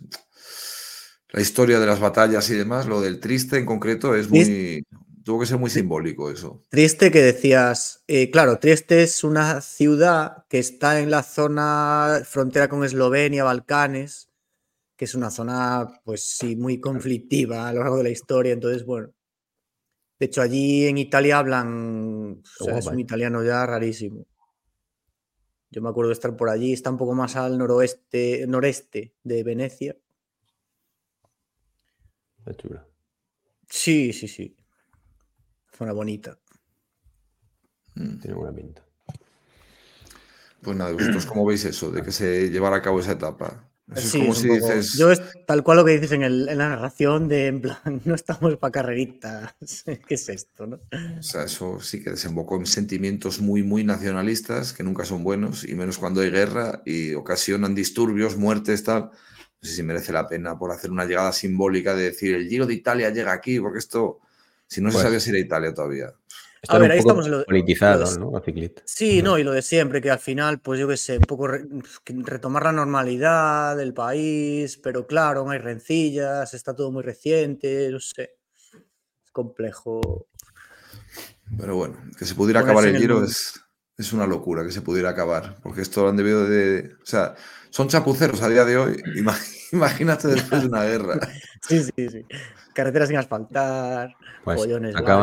la 1.30 1.40
historia 1.40 1.78
de 1.78 1.86
las 1.86 2.00
batallas 2.00 2.48
y 2.50 2.54
demás, 2.54 2.86
lo 2.86 3.00
del 3.00 3.20
triste 3.20 3.58
en 3.58 3.66
concreto 3.66 4.14
es 4.14 4.30
muy. 4.30 4.82
Tuvo 5.24 5.40
que 5.40 5.46
ser 5.46 5.58
muy 5.58 5.70
simbólico 5.70 6.30
eso. 6.30 6.64
Triste 6.68 7.10
que 7.10 7.20
decías, 7.20 8.04
eh, 8.06 8.30
claro, 8.30 8.60
Triste 8.60 9.02
es 9.02 9.24
una 9.24 9.60
ciudad 9.60 10.44
que 10.48 10.60
está 10.60 11.00
en 11.00 11.10
la 11.10 11.24
zona 11.24 12.22
frontera 12.24 12.68
con 12.68 12.84
Eslovenia, 12.84 13.42
Balcanes, 13.42 14.30
que 14.96 15.04
es 15.04 15.16
una 15.16 15.32
zona, 15.32 16.00
pues 16.04 16.22
sí, 16.22 16.54
muy 16.54 16.78
conflictiva 16.78 17.68
a 17.68 17.72
lo 17.72 17.80
largo 17.80 17.96
de 17.98 18.04
la 18.04 18.10
historia. 18.10 18.52
Entonces, 18.52 18.86
bueno. 18.86 19.12
De 20.18 20.26
hecho, 20.26 20.42
allí 20.42 20.86
en 20.86 20.96
Italia 20.96 21.38
hablan. 21.38 22.40
O 22.60 22.64
sea, 22.64 22.78
es 22.78 22.86
un 22.86 23.00
italiano 23.00 23.42
ya 23.42 23.66
rarísimo. 23.66 24.26
Yo 25.76 25.82
me 25.82 25.90
acuerdo 25.90 26.08
de 26.08 26.14
estar 26.14 26.34
por 26.34 26.48
allí, 26.48 26.72
está 26.72 26.88
un 26.88 26.96
poco 26.96 27.12
más 27.12 27.36
al 27.36 27.58
noroeste, 27.58 28.46
noreste 28.48 29.14
de 29.22 29.42
Venecia. 29.42 29.94
La 32.46 32.54
chula. 32.54 32.86
Sí, 33.68 34.14
sí, 34.14 34.26
sí. 34.26 34.56
Zona 35.76 35.92
bonita. 35.92 36.38
Mm. 37.94 38.20
Tiene 38.20 38.36
buena 38.38 38.56
pinta. 38.56 38.82
Pues 40.62 40.74
nada, 40.78 40.92
vosotros 40.92 41.26
cómo 41.26 41.44
veis 41.44 41.66
eso, 41.66 41.90
de 41.90 42.00
que 42.00 42.10
se 42.10 42.48
llevara 42.48 42.76
a 42.76 42.82
cabo 42.82 43.00
esa 43.00 43.12
etapa. 43.12 43.65
Es 43.94 44.12
como 44.12 44.34
si 44.34 44.48
dices. 44.48 44.94
Yo 44.94 45.12
es 45.12 45.22
tal 45.46 45.62
cual 45.62 45.78
lo 45.78 45.84
que 45.84 45.92
dices 45.92 46.10
en, 46.12 46.46
la 46.46 46.54
narración 46.54 47.28
de 47.28 47.46
en 47.46 47.60
plan, 47.60 47.78
no 48.04 48.14
estamos 48.14 48.56
para 48.56 48.72
carreritas. 48.72 49.54
¿Qué 50.06 50.14
es 50.14 50.28
esto? 50.28 50.66
¿no? 50.66 50.80
O 51.18 51.22
sea, 51.22 51.44
eso 51.44 51.80
sí 51.80 52.02
que 52.02 52.10
desembocó 52.10 52.56
en 52.56 52.66
sentimientos 52.66 53.40
muy, 53.40 53.62
muy 53.62 53.84
nacionalistas, 53.84 54.72
que 54.72 54.82
nunca 54.82 55.04
son 55.04 55.22
buenos, 55.22 55.64
y 55.64 55.74
menos 55.74 55.98
cuando 55.98 56.20
hay 56.20 56.30
guerra 56.30 56.82
y 56.84 57.14
ocasionan 57.14 57.74
disturbios, 57.74 58.36
muertes, 58.36 58.82
tal. 58.82 59.10
No 59.62 59.68
sé 59.68 59.76
si 59.76 59.82
merece 59.82 60.12
la 60.12 60.26
pena 60.26 60.58
por 60.58 60.72
hacer 60.72 60.90
una 60.90 61.04
llegada 61.04 61.32
simbólica 61.32 61.94
de 61.94 62.04
decir 62.04 62.34
el 62.34 62.48
Giro 62.48 62.66
de 62.66 62.74
Italia 62.74 63.10
llega 63.10 63.32
aquí, 63.32 63.60
porque 63.60 63.78
esto, 63.78 64.20
si 64.66 64.80
no 64.80 64.90
se 64.90 64.94
pues 64.94 65.04
sabía 65.04 65.20
si 65.20 65.30
era 65.30 65.38
Italia 65.38 65.72
todavía 65.72 66.12
a 66.68 66.78
ver, 66.78 66.92
ahí 66.92 66.98
estamos 66.98 67.28
lo, 67.28 67.44
politizado, 67.44 68.04
¿no? 68.18 68.42
Sí, 68.84 69.22
no, 69.22 69.38
y 69.38 69.44
lo 69.44 69.52
de 69.52 69.62
siempre, 69.62 70.00
que 70.00 70.10
al 70.10 70.18
final, 70.18 70.60
pues 70.60 70.80
yo 70.80 70.88
qué 70.88 70.96
sé, 70.96 71.18
un 71.18 71.24
poco 71.24 71.48
retomar 71.48 72.64
la 72.64 72.72
normalidad 72.72 73.76
del 73.76 73.94
país, 73.94 74.78
pero 74.78 75.06
claro, 75.06 75.44
no 75.44 75.50
hay 75.50 75.58
rencillas, 75.58 76.54
está 76.54 76.74
todo 76.74 76.90
muy 76.90 77.02
reciente, 77.02 77.90
no 77.90 78.00
sé. 78.00 78.36
Es 79.24 79.30
complejo. 79.32 80.28
Pero 81.58 81.76
bueno, 81.76 81.96
que 82.18 82.24
se 82.24 82.34
pudiera 82.34 82.60
acabar 82.60 82.86
el 82.86 82.98
giro 82.98 83.22
es, 83.22 83.60
es 83.96 84.12
una 84.12 84.26
locura 84.26 84.64
que 84.64 84.72
se 84.72 84.82
pudiera 84.82 85.10
acabar, 85.10 85.56
porque 85.62 85.82
esto 85.82 86.02
lo 86.02 86.08
han 86.08 86.16
debido 86.16 86.48
de. 86.48 86.94
O 87.02 87.06
sea, 87.06 87.34
son 87.70 87.88
chapuceros 87.88 88.42
a 88.42 88.48
día 88.48 88.64
de 88.64 88.76
hoy. 88.76 89.02
Imagínate 89.72 90.28
después 90.28 90.62
de 90.62 90.68
una 90.68 90.84
guerra. 90.84 91.18
sí, 91.62 91.82
sí, 91.82 92.08
sí 92.08 92.24
carreteras 92.76 93.08
sin 93.08 93.16
asfaltar, 93.16 94.14
pues 94.44 94.68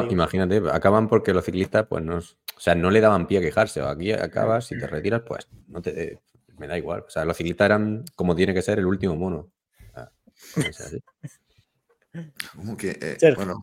imagínate, 0.10 0.61
acaban 0.72 1.07
porque 1.07 1.34
los 1.34 1.45
ciclistas, 1.45 1.86
pues 1.88 2.03
no, 2.03 2.18
o 2.18 2.22
sea, 2.57 2.74
no 2.74 2.90
le 2.90 2.99
daban 2.99 3.28
pie 3.28 3.38
a 3.38 3.41
quejarse. 3.41 3.80
Aquí 3.82 4.11
acabas, 4.11 4.65
si 4.65 4.78
te 4.78 4.88
retiras, 4.88 5.22
pues 5.22 5.48
no 5.68 5.82
te, 5.82 6.20
me 6.57 6.68
da 6.68 6.78
igual. 6.78 7.06
O 7.07 7.10
sea, 7.11 7.24
los 7.24 7.38
ciclistas 7.38 7.68
eran 7.68 8.03
como 8.15 8.36
tiene 8.36 8.56
que 8.56 8.64
ser 8.64 8.80
el 8.80 8.88
último 8.88 9.15
mono. 9.15 9.52
como 12.56 12.76
que, 12.76 12.98
eh, 12.99 13.34
bueno. 13.36 13.61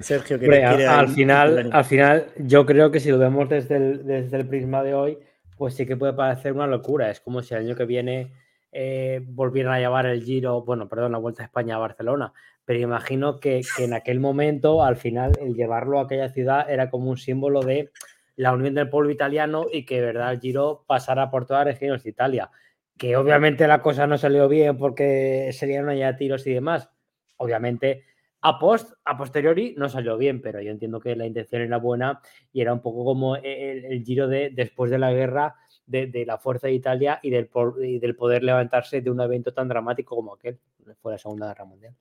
Sergio, 0.00 0.40
que 0.40 0.64
al, 0.64 1.08
final, 1.10 1.70
al 1.72 1.84
final, 1.84 2.32
yo 2.38 2.66
creo 2.66 2.90
que 2.90 2.98
si 2.98 3.10
lo 3.10 3.18
vemos 3.18 3.48
desde 3.48 3.76
el, 3.76 4.04
desde 4.04 4.38
el 4.38 4.48
prisma 4.48 4.82
de 4.82 4.94
hoy, 4.94 5.18
pues 5.62 5.74
sí 5.74 5.86
que 5.86 5.96
puede 5.96 6.12
parecer 6.12 6.54
una 6.54 6.66
locura. 6.66 7.08
Es 7.08 7.20
como 7.20 7.40
si 7.40 7.54
el 7.54 7.60
año 7.60 7.76
que 7.76 7.84
viene 7.84 8.32
eh, 8.72 9.20
volvieran 9.24 9.74
a 9.74 9.78
llevar 9.78 10.06
el 10.06 10.24
Giro, 10.24 10.62
bueno, 10.62 10.88
perdón, 10.88 11.12
la 11.12 11.18
Vuelta 11.18 11.44
a 11.44 11.46
España 11.46 11.76
a 11.76 11.78
Barcelona, 11.78 12.32
pero 12.64 12.80
imagino 12.80 13.38
que, 13.38 13.60
en 13.78 13.94
aquel 13.94 14.18
momento, 14.18 14.82
al 14.82 14.96
final, 14.96 15.30
el 15.40 15.54
llevarlo 15.54 16.00
a 16.00 16.02
aquella 16.02 16.30
ciudad 16.30 16.68
era 16.68 16.90
como 16.90 17.10
un 17.10 17.16
símbolo 17.16 17.60
de 17.60 17.92
la 18.34 18.52
unión 18.52 18.74
del 18.74 18.88
pueblo 18.88 19.12
italiano 19.12 19.66
y 19.72 19.84
que, 19.84 20.00
verdad, 20.00 20.32
el 20.32 20.40
Giro 20.40 20.82
pasara 20.88 21.30
por 21.30 21.46
todas 21.46 21.64
las 21.64 21.74
regiones 21.74 22.02
de 22.02 22.10
Italia. 22.10 22.50
Que 22.98 23.16
obviamente 23.16 23.68
la 23.68 23.82
cosa 23.82 24.08
no 24.08 24.18
salió 24.18 24.48
bien 24.48 24.76
porque 24.76 25.48
serían 25.52 25.88
una 25.88 26.16
tiros 26.16 26.44
y 26.48 26.54
demás. 26.54 26.90
Obviamente, 27.36 28.02
a 28.42 28.58
post, 28.58 28.92
a 29.04 29.16
posteriori 29.16 29.74
no 29.78 29.88
salió 29.88 30.16
bien, 30.16 30.42
pero 30.42 30.60
yo 30.60 30.70
entiendo 30.70 31.00
que 31.00 31.14
la 31.14 31.26
intención 31.26 31.62
era 31.62 31.78
buena 31.78 32.20
y 32.52 32.60
era 32.60 32.72
un 32.72 32.80
poco 32.80 33.04
como 33.04 33.36
el, 33.36 34.02
Giro 34.04 34.26
de 34.26 34.50
después 34.50 34.90
de 34.90 34.98
la 34.98 35.12
guerra 35.12 35.54
de, 35.86 36.24
la 36.26 36.38
fuerza 36.38 36.66
de 36.66 36.74
Italia 36.74 37.20
y 37.22 37.30
del, 37.30 37.48
y 37.82 37.98
del 37.98 38.16
poder 38.16 38.42
levantarse 38.42 39.00
de 39.00 39.10
un 39.10 39.20
evento 39.20 39.52
tan 39.52 39.68
dramático 39.68 40.16
como 40.16 40.34
aquel, 40.34 40.58
fue 41.00 41.12
la 41.12 41.18
Segunda 41.18 41.48
Guerra 41.48 41.64
Mundial. 41.64 41.94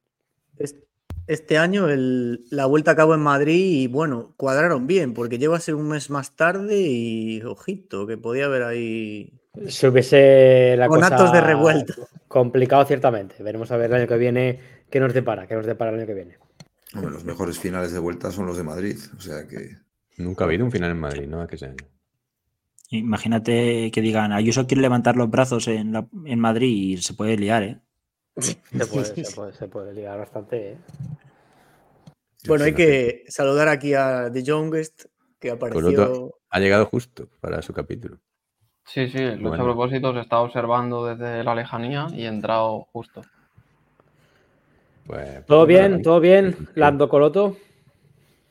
Este 1.27 1.57
año 1.57 1.88
la 1.88 2.65
vuelta 2.65 2.91
a 2.91 2.95
cabo 2.95 3.13
en 3.13 3.22
Madrid 3.22 3.84
y 3.84 3.88
bueno, 3.88 4.34
cuadraron 4.38 4.88
bien, 4.88 5.13
porque 5.13 5.38
lleva 5.38 5.57
a 5.57 5.61
ser 5.61 5.76
un 5.76 5.89
mes 5.89 6.09
más 6.09 6.35
tarde 6.35 6.81
y 6.81 7.41
ojito, 7.43 8.07
que 8.07 8.18
podía 8.18 8.45
haber 8.45 8.63
ahí. 8.63 9.34
Se 9.68 9.89
hubiese 9.89 10.76
la 10.77 10.88
Con 10.88 11.03
actos 11.03 11.31
de 11.31 11.41
revuelta. 11.41 11.93
Complicado, 12.27 12.85
ciertamente. 12.85 13.43
Veremos 13.43 13.72
a 13.72 13.77
ver 13.77 13.91
el 13.91 13.97
año 13.97 14.07
que 14.07 14.18
viene 14.18 14.59
qué 14.91 14.99
nos 14.99 15.13
depara, 15.13 15.47
qué 15.47 15.55
nos 15.55 15.65
depara 15.65 15.91
el 15.91 15.97
año 15.97 16.07
que 16.07 16.13
viene. 16.13 16.38
los 16.93 17.26
mejores 17.26 17.57
finales 17.57 17.91
de 17.93 17.99
vuelta 17.99 18.31
son 18.31 18.45
los 18.45 18.57
de 18.57 18.63
Madrid, 18.63 18.97
o 19.18 19.22
sea 19.22 19.47
que. 19.47 19.77
Nunca 20.18 20.43
ha 20.43 20.47
habido 20.47 20.65
un 20.65 20.72
final 20.72 20.91
en 20.91 20.99
Madrid, 20.99 21.27
¿no? 21.27 21.47
Que 21.47 21.57
sea 21.57 21.73
Imagínate 22.89 23.89
que 23.89 24.01
digan, 24.01 24.34
Ayuso 24.34 24.68
quiere 24.68 24.81
levantar 24.81 25.15
los 25.15 25.30
brazos 25.30 25.68
en, 25.69 25.95
en 26.26 26.39
Madrid 26.39 26.68
y 26.68 26.97
se 26.97 27.13
puede 27.13 27.38
liar, 27.38 27.63
¿eh? 27.63 27.80
Se 28.38 28.55
puede, 28.85 29.53
se 29.53 29.68
puede, 29.68 29.93
ligar 29.93 30.18
bastante. 30.18 30.72
¿eh? 30.72 30.77
Bueno, 32.47 32.65
hay 32.65 32.73
que 32.73 33.23
saludar 33.27 33.68
aquí 33.68 33.93
a 33.93 34.30
The 34.31 34.43
Youngest, 34.43 35.05
que 35.39 35.51
apareció. 35.51 36.35
Ha 36.49 36.59
llegado 36.59 36.85
justo 36.85 37.30
para 37.39 37.61
su 37.61 37.73
capítulo. 37.73 38.19
Sí, 38.85 39.07
sí, 39.09 39.19
Lucha 39.35 39.61
a 39.61 39.63
Propósitos 39.63 40.18
está 40.18 40.39
observando 40.39 41.05
desde 41.05 41.43
la 41.43 41.55
lejanía 41.55 42.07
y 42.13 42.26
ha 42.26 42.30
entrado 42.30 42.88
justo. 42.91 43.22
Pues, 45.12 45.46
¿Todo 45.46 45.66
bien? 45.66 46.02
¿Todo 46.02 46.22
bien? 46.22 46.56
¿Lando 46.76 47.10
Coloto? 47.10 47.58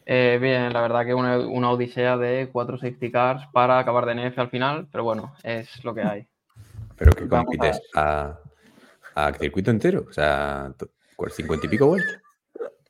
Eh, 0.04 0.38
bien, 0.38 0.72
la 0.74 0.82
verdad 0.82 1.06
que 1.06 1.14
una, 1.14 1.38
una 1.38 1.70
odisea 1.70 2.18
de 2.18 2.50
4 2.52 2.76
safety 2.76 3.10
cars 3.10 3.46
para 3.50 3.78
acabar 3.78 4.04
de 4.04 4.12
NF 4.12 4.38
al 4.38 4.50
final, 4.50 4.86
pero 4.92 5.02
bueno, 5.02 5.32
es 5.42 5.82
lo 5.84 5.94
que 5.94 6.02
hay. 6.02 6.26
Pero 6.98 7.12
que 7.12 7.26
compites 7.26 7.80
a 7.94 8.38
a 9.14 9.32
circuito 9.32 9.70
entero, 9.70 10.04
o 10.08 10.12
sea, 10.12 10.72
50 11.16 11.66
y 11.66 11.70
pico 11.70 11.86
vueltas. 11.86 12.20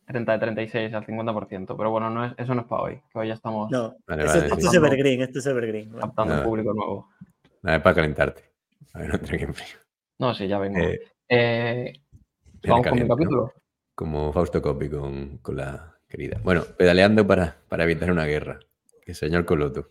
30 0.07 0.33
de 0.33 0.39
36 0.41 0.95
al 0.95 1.07
50%, 1.07 1.77
pero 1.77 1.91
bueno, 1.93 2.11
no 2.11 2.25
es, 2.25 2.33
eso 2.37 2.53
no 2.55 2.63
es 2.63 2.67
para 2.67 2.83
hoy, 2.83 3.01
que 3.13 3.19
hoy 3.21 3.29
ya 3.29 3.35
estamos. 3.35 3.71
No, 3.71 3.95
esto, 4.09 4.57
es 4.57 4.75
Evergreen, 4.75 5.23
esto 5.23 5.39
es 5.39 5.47
Evergreen. 5.47 5.93
Captando 5.93 6.35
un 6.35 6.43
público 6.43 6.75
nuevo. 6.75 7.09
Nada, 7.63 7.77
es 7.77 7.83
para 7.83 7.95
calentarte. 7.95 8.43
A 8.95 8.99
ver, 8.99 9.11
no 9.11 9.19
frío. 9.55 9.79
No, 10.19 10.35
sí, 10.35 10.49
ya 10.49 10.59
vengo. 10.59 10.81
Eh, 10.81 11.01
eh, 11.29 11.93
Vamos 12.67 12.87
con 12.89 12.99
mi 12.99 13.09
capítulo. 13.09 13.53
Como 14.01 14.33
Fausto 14.33 14.63
Copy 14.63 14.89
con, 14.89 15.41
la 15.55 15.95
querida. 16.09 16.41
Bueno, 16.43 16.63
pedaleando 16.79 17.27
para, 17.27 17.59
para 17.69 17.85
evitar 17.85 18.11
una 18.11 18.25
guerra. 18.25 18.59
Que 19.05 19.13
señor 19.13 19.45
Coloto. 19.45 19.89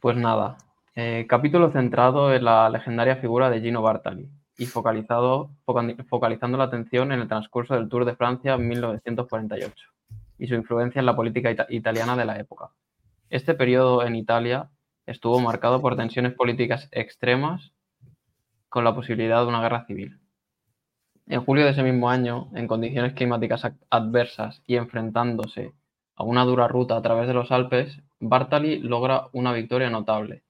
Pues 0.00 0.16
nada, 0.16 0.56
eh, 0.94 1.26
capítulo 1.28 1.70
centrado 1.72 2.32
en 2.32 2.42
la 2.42 2.70
legendaria 2.70 3.16
figura 3.16 3.50
de 3.50 3.60
Gino 3.60 3.82
Bartali, 3.82 4.30
y 4.56 4.64
focalizado, 4.64 5.50
focalizando 6.08 6.56
la 6.56 6.64
atención 6.64 7.12
en 7.12 7.20
el 7.20 7.28
transcurso 7.28 7.74
del 7.74 7.90
Tour 7.90 8.06
de 8.06 8.16
Francia 8.16 8.54
en 8.54 8.66
1948 8.66 9.74
y 10.38 10.46
su 10.46 10.54
influencia 10.54 11.00
en 11.00 11.06
la 11.06 11.14
política 11.14 11.54
italiana 11.68 12.16
de 12.16 12.24
la 12.24 12.38
época. 12.38 12.70
Este 13.28 13.52
periodo 13.52 14.06
en 14.06 14.16
Italia 14.16 14.70
estuvo 15.04 15.38
marcado 15.38 15.82
por 15.82 15.96
tensiones 15.96 16.32
políticas 16.32 16.88
extremas 16.92 17.74
con 18.70 18.84
la 18.84 18.94
posibilidad 18.94 19.42
de 19.42 19.48
una 19.48 19.60
guerra 19.60 19.84
civil. 19.84 20.19
En 21.30 21.44
julio 21.44 21.64
de 21.64 21.70
ese 21.70 21.84
mismo 21.84 22.10
año, 22.10 22.50
en 22.56 22.66
condiciones 22.66 23.12
climáticas 23.12 23.62
adversas 23.88 24.64
y 24.66 24.74
enfrentándose 24.74 25.74
a 26.16 26.24
una 26.24 26.44
dura 26.44 26.66
ruta 26.66 26.96
a 26.96 27.02
través 27.02 27.28
de 27.28 27.34
los 27.34 27.52
Alpes, 27.52 28.00
Bartali 28.18 28.80
logra 28.80 29.28
una 29.32 29.52
victoria 29.52 29.90
notable. 29.90 30.42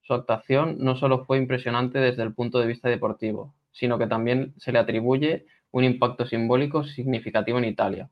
Su 0.00 0.14
actuación 0.14 0.76
no 0.78 0.94
solo 0.94 1.24
fue 1.24 1.38
impresionante 1.38 1.98
desde 1.98 2.22
el 2.22 2.34
punto 2.34 2.60
de 2.60 2.68
vista 2.68 2.88
deportivo, 2.88 3.52
sino 3.72 3.98
que 3.98 4.06
también 4.06 4.54
se 4.58 4.70
le 4.70 4.78
atribuye 4.78 5.46
un 5.72 5.82
impacto 5.82 6.24
simbólico 6.24 6.84
significativo 6.84 7.58
en 7.58 7.64
Italia. 7.64 8.08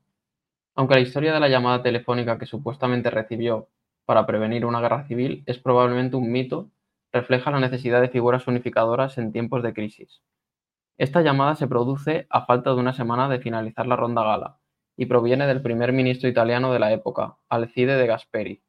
Aunque 0.75 0.95
la 0.95 1.01
historia 1.01 1.33
de 1.33 1.39
la 1.39 1.47
llamada 1.47 1.81
telefónica 1.81 2.37
que 2.37 2.45
supuestamente 2.45 3.09
recibió 3.09 3.69
para 4.03 4.25
prevenir 4.25 4.65
una 4.65 4.81
guerra 4.81 5.07
civil 5.07 5.43
es 5.45 5.59
probablemente 5.59 6.17
un 6.17 6.29
mito, 6.29 6.67
refleja 7.13 7.51
la 7.51 7.61
necesidad 7.61 8.01
de 8.01 8.09
figuras 8.09 8.47
unificadoras 8.47 9.17
en 9.17 9.31
tiempos 9.31 9.63
de 9.63 9.73
crisis. 9.73 10.21
Esta 10.97 11.21
llamada 11.21 11.55
se 11.55 11.67
produce 11.67 12.25
a 12.31 12.45
falta 12.45 12.71
de 12.71 12.77
una 12.77 12.93
semana 12.93 13.29
de 13.29 13.39
finalizar 13.39 13.85
la 13.85 13.95
ronda 13.95 14.23
gala 14.23 14.59
y 14.95 15.05
proviene 15.05 15.45
del 15.45 15.61
primer 15.61 15.93
ministro 15.93 16.27
italiano 16.27 16.73
de 16.73 16.79
la 16.79 16.91
época, 16.91 17.37
Alcide 17.49 17.97
de 17.97 18.07
Gasperi, 18.07 18.63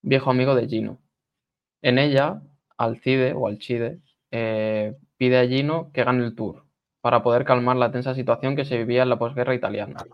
viejo 0.00 0.30
amigo 0.30 0.54
de 0.54 0.68
Gino. 0.68 1.00
En 1.82 1.98
ella, 1.98 2.40
Alcide 2.78 3.32
o 3.32 3.48
Alcide 3.48 4.00
eh, 4.30 4.96
pide 5.16 5.38
a 5.40 5.48
Gino 5.48 5.90
que 5.92 6.04
gane 6.04 6.24
el 6.24 6.36
Tour, 6.36 6.66
para 7.00 7.24
poder 7.24 7.44
calmar 7.44 7.76
la 7.76 7.90
tensa 7.90 8.14
situación 8.14 8.54
que 8.54 8.64
se 8.64 8.78
vivía 8.78 9.02
en 9.02 9.08
la 9.08 9.18
posguerra 9.18 9.54
italiana. 9.54 10.04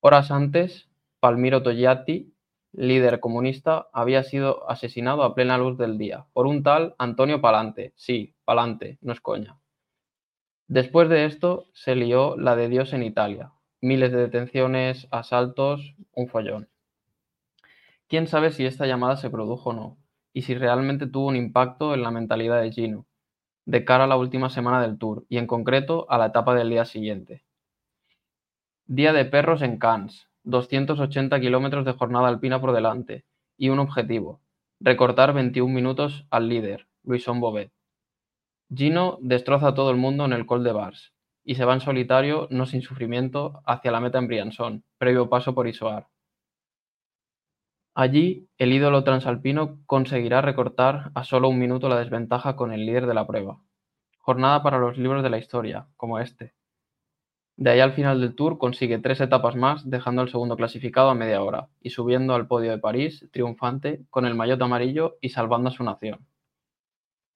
Horas 0.00 0.30
antes, 0.30 0.88
Palmiro 1.20 1.62
Togliatti, 1.62 2.32
líder 2.72 3.20
comunista, 3.20 3.88
había 3.92 4.22
sido 4.22 4.70
asesinado 4.70 5.22
a 5.22 5.34
plena 5.34 5.58
luz 5.58 5.76
del 5.76 5.98
día 5.98 6.24
por 6.32 6.46
un 6.46 6.62
tal 6.62 6.94
Antonio 6.96 7.42
Palante. 7.42 7.92
Sí, 7.94 8.34
Palante, 8.46 8.96
no 9.02 9.12
es 9.12 9.20
coña. 9.20 9.58
Después 10.68 11.08
de 11.08 11.26
esto 11.26 11.68
se 11.74 11.94
lió 11.94 12.36
la 12.36 12.56
de 12.56 12.68
Dios 12.68 12.92
en 12.92 13.04
Italia. 13.04 13.52
Miles 13.80 14.10
de 14.10 14.18
detenciones, 14.18 15.06
asaltos, 15.12 15.94
un 16.12 16.26
follón. 16.26 16.68
Quién 18.08 18.26
sabe 18.26 18.50
si 18.50 18.66
esta 18.66 18.84
llamada 18.84 19.16
se 19.16 19.30
produjo 19.30 19.70
o 19.70 19.72
no, 19.72 19.96
y 20.32 20.42
si 20.42 20.54
realmente 20.54 21.06
tuvo 21.06 21.28
un 21.28 21.36
impacto 21.36 21.94
en 21.94 22.02
la 22.02 22.10
mentalidad 22.10 22.60
de 22.60 22.72
Gino, 22.72 23.06
de 23.64 23.84
cara 23.84 24.04
a 24.04 24.06
la 24.08 24.16
última 24.16 24.50
semana 24.50 24.82
del 24.82 24.98
tour, 24.98 25.24
y 25.28 25.38
en 25.38 25.46
concreto 25.46 26.04
a 26.08 26.18
la 26.18 26.26
etapa 26.26 26.54
del 26.56 26.70
día 26.70 26.84
siguiente. 26.84 27.44
Día 28.86 29.12
de 29.12 29.24
perros 29.24 29.62
en 29.62 29.78
Cannes, 29.78 30.28
280 30.42 31.38
kilómetros 31.38 31.84
de 31.84 31.92
jornada 31.92 32.26
alpina 32.26 32.60
por 32.60 32.72
delante, 32.72 33.24
y 33.56 33.68
un 33.68 33.78
objetivo, 33.78 34.40
recortar 34.80 35.32
21 35.32 35.72
minutos 35.72 36.26
al 36.30 36.48
líder, 36.48 36.88
Luison 37.04 37.38
Bobet. 37.38 37.75
Gino 38.74 39.18
destroza 39.20 39.68
a 39.68 39.74
todo 39.74 39.90
el 39.90 39.96
mundo 39.96 40.24
en 40.24 40.32
el 40.32 40.44
Col 40.44 40.64
de 40.64 40.72
Bars 40.72 41.12
y 41.44 41.54
se 41.54 41.64
va 41.64 41.74
en 41.74 41.80
solitario, 41.80 42.48
no 42.50 42.66
sin 42.66 42.82
sufrimiento, 42.82 43.62
hacia 43.64 43.92
la 43.92 44.00
meta 44.00 44.18
en 44.18 44.26
Briançon, 44.26 44.84
previo 44.98 45.28
paso 45.28 45.54
por 45.54 45.68
Isoar. 45.68 46.08
Allí, 47.94 48.48
el 48.58 48.72
ídolo 48.72 49.04
transalpino 49.04 49.78
conseguirá 49.86 50.42
recortar 50.42 51.12
a 51.14 51.22
solo 51.22 51.48
un 51.48 51.60
minuto 51.60 51.88
la 51.88 51.98
desventaja 51.98 52.56
con 52.56 52.72
el 52.72 52.84
líder 52.84 53.06
de 53.06 53.14
la 53.14 53.26
prueba. 53.26 53.62
Jornada 54.18 54.64
para 54.64 54.78
los 54.78 54.98
libros 54.98 55.22
de 55.22 55.30
la 55.30 55.38
historia, 55.38 55.86
como 55.96 56.18
este. 56.18 56.52
De 57.56 57.70
ahí 57.70 57.80
al 57.80 57.92
final 57.92 58.20
del 58.20 58.34
Tour 58.34 58.58
consigue 58.58 58.98
tres 58.98 59.20
etapas 59.20 59.54
más, 59.54 59.88
dejando 59.88 60.22
al 60.22 60.28
segundo 60.28 60.56
clasificado 60.56 61.08
a 61.08 61.14
media 61.14 61.40
hora 61.40 61.68
y 61.80 61.90
subiendo 61.90 62.34
al 62.34 62.48
podio 62.48 62.72
de 62.72 62.78
París, 62.78 63.26
triunfante, 63.32 64.04
con 64.10 64.26
el 64.26 64.34
maillot 64.34 64.60
amarillo 64.60 65.16
y 65.20 65.28
salvando 65.28 65.68
a 65.68 65.72
su 65.72 65.84
nación. 65.84 66.26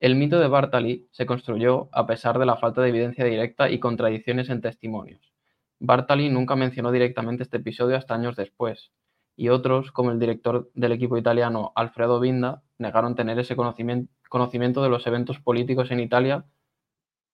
El 0.01 0.14
mito 0.14 0.40
de 0.40 0.48
Bartali 0.48 1.06
se 1.10 1.27
construyó 1.27 1.90
a 1.93 2.06
pesar 2.06 2.39
de 2.39 2.47
la 2.47 2.56
falta 2.56 2.81
de 2.81 2.89
evidencia 2.89 3.22
directa 3.22 3.68
y 3.68 3.78
contradicciones 3.78 4.48
en 4.48 4.62
testimonios. 4.62 5.35
Bartali 5.78 6.31
nunca 6.31 6.56
mencionó 6.56 6.90
directamente 6.90 7.43
este 7.43 7.59
episodio 7.59 7.98
hasta 7.98 8.14
años 8.14 8.35
después, 8.35 8.93
y 9.36 9.51
otros, 9.51 9.93
como 9.93 10.10
el 10.10 10.18
director 10.18 10.70
del 10.72 10.93
equipo 10.93 11.18
italiano 11.18 11.72
Alfredo 11.74 12.18
Binda, 12.18 12.62
negaron 12.78 13.14
tener 13.14 13.39
ese 13.39 13.55
conocimiento 13.56 14.82
de 14.82 14.89
los 14.89 15.06
eventos 15.06 15.39
políticos 15.39 15.90
en 15.90 16.01
Italia 16.01 16.47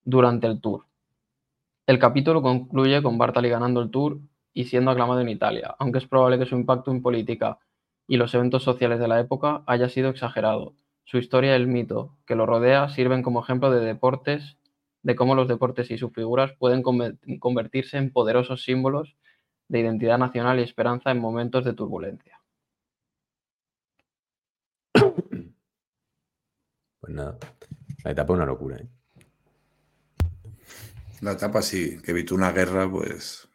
durante 0.03 0.49
el 0.49 0.61
Tour. 0.61 0.87
El 1.87 2.01
capítulo 2.01 2.43
concluye 2.43 3.01
con 3.01 3.17
Bartali 3.17 3.49
ganando 3.49 3.81
el 3.81 3.93
Tour 3.93 4.19
y 4.53 4.65
siendo 4.65 4.91
aclamado 4.91 5.21
en 5.21 5.29
Italia, 5.29 5.77
aunque 5.79 5.99
es 5.99 6.07
probable 6.09 6.37
que 6.37 6.47
su 6.47 6.57
impacto 6.57 6.91
en 6.91 7.01
política 7.01 7.61
y 8.09 8.17
los 8.17 8.35
eventos 8.35 8.65
sociales 8.65 8.99
de 8.99 9.07
la 9.07 9.21
época 9.21 9.63
haya 9.69 9.89
sido 9.89 10.09
exagerado, 10.09 10.75
su 11.07 11.19
historia 11.19 11.53
y 11.53 11.55
el 11.55 11.69
mito 11.69 12.17
que 12.27 12.35
lo 12.35 12.47
rodea 12.47 12.89
sirven 12.89 13.23
como 13.23 13.43
ejemplo 13.43 13.71
de 13.71 13.81
deportes, 13.81 14.59
de 15.03 15.15
cómo 15.15 15.37
los 15.37 15.47
deportes 15.47 15.91
y 15.93 15.99
sus 15.99 16.13
figuras 16.13 16.53
pueden 16.59 16.83
convertirse 16.83 17.97
en 17.97 18.11
poderosos 18.11 18.65
símbolos 18.65 19.17
de 19.69 19.81
identidad 19.81 20.19
nacional 20.19 20.59
y 20.59 20.65
esperanza 20.65 21.13
en 21.13 21.21
momentos 21.21 21.65
de 21.65 21.73
turbulencia. 21.73 22.41
Pues 26.99 27.15
nada, 27.15 27.39
la 28.03 28.11
etapa 28.11 28.33
es 28.33 28.37
una 28.37 28.47
locura. 28.47 28.79
¿eh? 28.79 28.89
La 31.21 31.33
etapa 31.33 31.63
sí, 31.63 31.99
que 32.03 32.11
evitó 32.11 32.35
una 32.35 32.51
guerra, 32.51 32.91
pues 32.91 33.49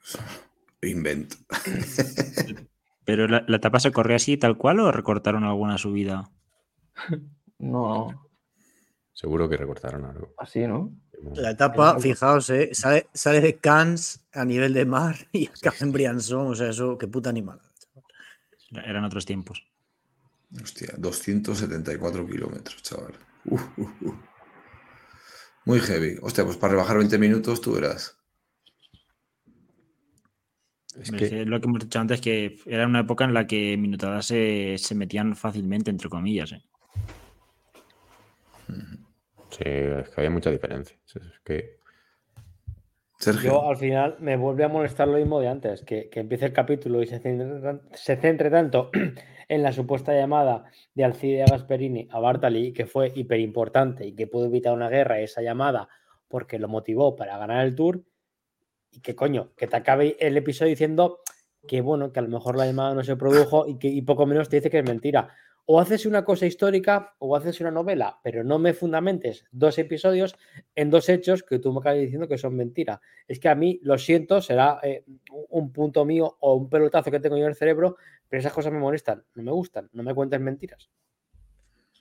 invento. 0.81 1.35
¿Pero 3.03 3.27
la, 3.27 3.43
la 3.45 3.57
etapa 3.57 3.81
se 3.81 3.91
corrió 3.91 4.15
así 4.15 4.37
tal 4.37 4.57
cual 4.57 4.79
o 4.79 4.89
recortaron 4.93 5.43
alguna 5.43 5.77
subida? 5.77 6.31
No. 7.61 8.29
Seguro 9.13 9.47
que 9.47 9.57
recortaron 9.57 10.05
algo. 10.05 10.33
Así, 10.37 10.65
¿no? 10.65 10.91
La 11.35 11.51
etapa, 11.51 11.99
fijaos, 11.99 12.49
eh, 12.49 12.71
sale, 12.73 13.07
sale, 13.13 13.41
de 13.41 13.57
Cannes 13.57 14.25
a 14.33 14.43
nivel 14.43 14.73
de 14.73 14.85
mar 14.85 15.15
y 15.31 15.47
acaba 15.47 15.75
en 15.79 15.91
Briançon, 15.91 16.47
o 16.47 16.55
sea, 16.55 16.69
eso, 16.69 16.97
qué 16.97 17.07
puta 17.07 17.29
animal. 17.29 17.61
Eran 18.71 19.03
otros 19.03 19.25
tiempos. 19.25 19.67
Hostia, 20.61 20.93
274 20.97 22.25
kilómetros, 22.25 22.81
chaval. 22.81 23.13
Muy 25.65 25.79
heavy. 25.79 26.17
Hostia, 26.21 26.43
pues 26.43 26.57
para 26.57 26.71
rebajar 26.71 26.97
20 26.97 27.17
minutos 27.17 27.61
tú 27.61 27.73
verás. 27.73 28.17
Es 30.99 31.11
que... 31.11 31.45
Lo 31.45 31.61
que 31.61 31.67
hemos 31.67 31.79
dicho 31.79 31.99
antes, 31.99 32.19
que 32.19 32.57
era 32.65 32.87
una 32.87 33.01
época 33.01 33.23
en 33.25 33.33
la 33.33 33.45
que 33.45 33.77
minutadas 33.77 34.25
se, 34.25 34.77
se 34.77 34.95
metían 34.95 35.35
fácilmente, 35.35 35.91
entre 35.91 36.09
comillas. 36.09 36.53
¿eh? 36.53 36.63
Sí, 39.51 39.63
es 39.65 40.09
que 40.09 40.21
había 40.21 40.29
mucha 40.29 40.49
diferencia. 40.49 40.97
Es 41.05 41.39
que... 41.43 41.81
Yo 43.43 43.69
al 43.69 43.77
final 43.77 44.15
me 44.19 44.35
vuelve 44.35 44.63
a 44.63 44.67
molestar 44.67 45.07
lo 45.07 45.17
mismo 45.17 45.39
de 45.39 45.47
antes, 45.47 45.83
que, 45.83 46.09
que 46.09 46.21
empiece 46.21 46.45
el 46.45 46.53
capítulo 46.53 47.03
y 47.03 47.07
se 47.07 47.19
centre, 47.19 48.49
tanto 48.49 48.89
en 49.47 49.61
la 49.61 49.71
supuesta 49.71 50.11
llamada 50.15 50.65
de 50.95 51.03
Alcide 51.03 51.45
Gasperini 51.47 52.07
a 52.09 52.19
Bartali, 52.19 52.73
que 52.73 52.87
fue 52.87 53.11
hiper 53.13 53.39
importante 53.39 54.07
y 54.07 54.15
que 54.15 54.25
pudo 54.25 54.45
evitar 54.45 54.73
una 54.73 54.89
guerra 54.89 55.19
esa 55.19 55.43
llamada 55.43 55.87
porque 56.27 56.57
lo 56.57 56.67
motivó 56.67 57.15
para 57.15 57.37
ganar 57.37 57.63
el 57.63 57.75
tour, 57.75 58.03
y 58.89 59.01
que 59.01 59.15
coño, 59.15 59.51
que 59.55 59.67
te 59.67 59.75
acabe 59.75 60.17
el 60.19 60.35
episodio 60.35 60.71
diciendo 60.71 61.19
que 61.67 61.81
bueno, 61.81 62.11
que 62.11 62.19
a 62.19 62.23
lo 62.23 62.29
mejor 62.29 62.57
la 62.57 62.65
llamada 62.65 62.95
no 62.95 63.03
se 63.03 63.15
produjo 63.15 63.67
y 63.67 63.77
que 63.77 63.87
y 63.87 64.01
poco 64.01 64.25
menos 64.25 64.49
te 64.49 64.55
dice 64.55 64.71
que 64.71 64.79
es 64.79 64.85
mentira 64.85 65.29
o 65.65 65.79
haces 65.79 66.05
una 66.05 66.25
cosa 66.25 66.45
histórica 66.45 67.15
o 67.19 67.35
haces 67.35 67.61
una 67.61 67.71
novela, 67.71 68.19
pero 68.23 68.43
no 68.43 68.59
me 68.59 68.73
fundamentes 68.73 69.45
dos 69.51 69.77
episodios 69.77 70.35
en 70.75 70.89
dos 70.89 71.07
hechos 71.09 71.43
que 71.43 71.59
tú 71.59 71.71
me 71.71 71.79
acabas 71.79 71.99
diciendo 71.99 72.27
que 72.27 72.37
son 72.37 72.55
mentira. 72.55 73.01
Es 73.27 73.39
que 73.39 73.49
a 73.49 73.55
mí, 73.55 73.79
lo 73.83 73.97
siento, 73.97 74.41
será 74.41 74.79
eh, 74.83 75.05
un 75.49 75.71
punto 75.71 76.05
mío 76.05 76.37
o 76.39 76.55
un 76.55 76.69
pelotazo 76.69 77.11
que 77.11 77.19
tengo 77.19 77.37
yo 77.37 77.43
en 77.43 77.49
el 77.49 77.55
cerebro, 77.55 77.97
pero 78.27 78.39
esas 78.39 78.53
cosas 78.53 78.73
me 78.73 78.79
molestan, 78.79 79.23
no 79.35 79.43
me 79.43 79.51
gustan, 79.51 79.89
no 79.93 80.03
me 80.03 80.13
cuentes 80.13 80.41
mentiras. 80.41 80.89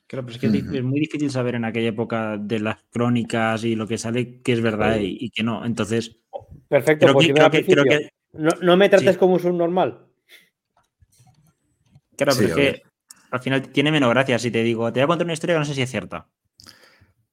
Claro, 0.07 0.27
pero 0.27 0.35
es 0.35 0.41
que 0.41 0.79
es 0.79 0.83
muy 0.83 0.99
difícil 0.99 1.31
saber 1.31 1.55
en 1.55 1.65
aquella 1.65 1.91
época 1.91 2.37
de 2.37 2.59
las 2.59 2.83
crónicas 2.91 3.63
y 3.63 3.77
lo 3.77 3.87
que 3.87 3.97
sale 3.97 4.41
que 4.41 4.53
es 4.53 4.61
verdad 4.61 4.97
y, 5.01 5.31
que 5.31 5.45
no. 5.45 5.65
Entonces. 5.65 6.19
Perfecto, 6.67 7.13
pues 7.13 7.33
no, 8.33 8.77
me 8.77 8.89
trates 8.89 9.17
como 9.17 9.35
un 9.35 9.41
subnormal. 9.41 10.07
Claro, 12.17 12.33
pero 12.37 12.49
es 12.49 12.55
que 12.55 12.83
al 13.31 13.41
final 13.41 13.69
tiene 13.69 13.93
menos 13.93 14.11
gracia 14.11 14.39
si 14.39 14.51
te 14.51 14.63
digo, 14.63 14.93
te 14.93 15.01
voy 15.01 15.05
a 15.05 15.07
contar 15.07 15.25
una 15.25 15.35
historia 15.35 15.55
que 15.55 15.61
no 15.61 15.65
sé 15.65 15.75
si 15.75 15.83
es 15.83 15.91
cierta. 15.91 16.29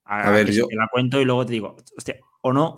A, 0.05 0.31
ver, 0.31 0.49
yo. 0.51 0.67
te 0.67 0.75
la 0.75 0.87
cuento 0.89 1.19
y 1.19 1.25
luego 1.25 1.45
te 1.45 1.53
digo, 1.53 1.75
hostia, 1.97 2.15
o 2.41 2.53
no. 2.53 2.75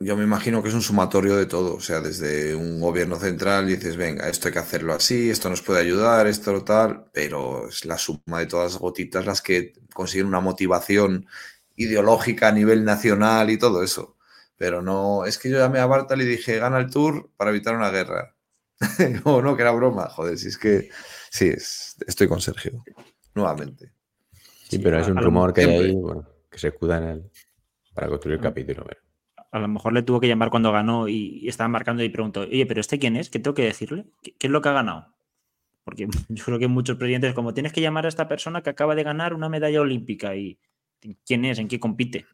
Yo, 0.00 0.16
me 0.16 0.22
imagino 0.22 0.62
que 0.62 0.68
es 0.68 0.74
un 0.74 0.82
sumatorio 0.82 1.34
de 1.34 1.46
todo. 1.46 1.74
O 1.74 1.80
sea, 1.80 2.00
desde 2.00 2.54
un 2.54 2.80
gobierno 2.80 3.16
central 3.16 3.66
dices, 3.66 3.96
venga, 3.96 4.28
esto 4.28 4.46
hay 4.46 4.54
que 4.54 4.60
hacerlo 4.60 4.94
así, 4.94 5.28
esto 5.28 5.50
nos 5.50 5.60
puede 5.60 5.80
ayudar, 5.80 6.28
esto 6.28 6.62
tal. 6.62 7.06
Pero 7.12 7.68
es 7.68 7.84
la 7.84 7.98
suma 7.98 8.38
de 8.38 8.46
todas 8.46 8.74
las 8.74 8.80
gotitas 8.80 9.26
las 9.26 9.42
que 9.42 9.72
consiguen 9.92 10.28
una 10.28 10.38
motivación 10.38 11.26
ideológica 11.74 12.48
a 12.48 12.52
nivel 12.52 12.84
nacional 12.84 13.50
y 13.50 13.58
todo 13.58 13.82
eso. 13.82 14.16
Pero 14.56 14.82
no, 14.82 15.24
es 15.24 15.36
que 15.36 15.50
yo 15.50 15.58
llamé 15.58 15.80
a 15.80 15.86
Bartal 15.86 16.22
y 16.22 16.26
dije, 16.26 16.58
gana 16.58 16.78
el 16.78 16.90
tour 16.90 17.30
para 17.36 17.50
evitar 17.50 17.74
una 17.74 17.90
guerra. 17.90 18.36
no, 19.24 19.42
no, 19.42 19.56
que 19.56 19.62
era 19.62 19.72
broma, 19.72 20.08
joder, 20.10 20.38
si 20.38 20.48
es 20.48 20.58
que 20.58 20.90
sí, 21.30 21.50
estoy 22.06 22.28
con 22.28 22.40
Sergio, 22.40 22.84
nuevamente. 23.34 23.92
Sí, 24.68 24.78
pero 24.78 24.98
es 24.98 25.08
un 25.08 25.16
rumor 25.16 25.52
que 25.52 25.62
hay 25.62 25.68
ahí, 25.68 25.94
que 26.50 26.58
se 26.58 26.68
escuda 26.68 26.98
en 26.98 27.04
él 27.04 27.30
para 27.94 28.08
construir 28.08 28.36
el 28.36 28.42
capítulo. 28.42 28.86
A 29.50 29.58
lo 29.58 29.68
mejor 29.68 29.92
le 29.92 30.02
tuvo 30.02 30.20
que 30.20 30.28
llamar 30.28 30.50
cuando 30.50 30.70
ganó 30.70 31.08
y, 31.08 31.48
estaba 31.48 31.68
marcando 31.68 32.02
y 32.02 32.08
preguntó, 32.10 32.42
oye, 32.42 32.66
pero 32.66 32.80
¿este 32.80 32.98
quién 32.98 33.16
es? 33.16 33.30
¿Qué 33.30 33.38
tengo 33.38 33.54
que 33.54 33.64
decirle? 33.64 34.06
¿Qué, 34.22 34.34
es 34.38 34.50
lo 34.50 34.60
que 34.60 34.68
ha 34.68 34.72
ganado? 34.72 35.14
Porque 35.84 36.06
yo 36.28 36.44
creo 36.44 36.58
que 36.58 36.68
muchos 36.68 36.96
presidentes, 36.96 37.34
como 37.34 37.54
tienes 37.54 37.72
que 37.72 37.80
llamar 37.80 38.04
a 38.04 38.08
esta 38.08 38.28
persona 38.28 38.62
que 38.62 38.70
acaba 38.70 38.94
de 38.94 39.02
ganar 39.02 39.32
una 39.32 39.48
medalla 39.48 39.80
olímpica 39.80 40.36
y 40.36 40.58
quién 41.24 41.44
es, 41.44 41.58
en 41.58 41.68
qué 41.68 41.80
compite. 41.80 42.26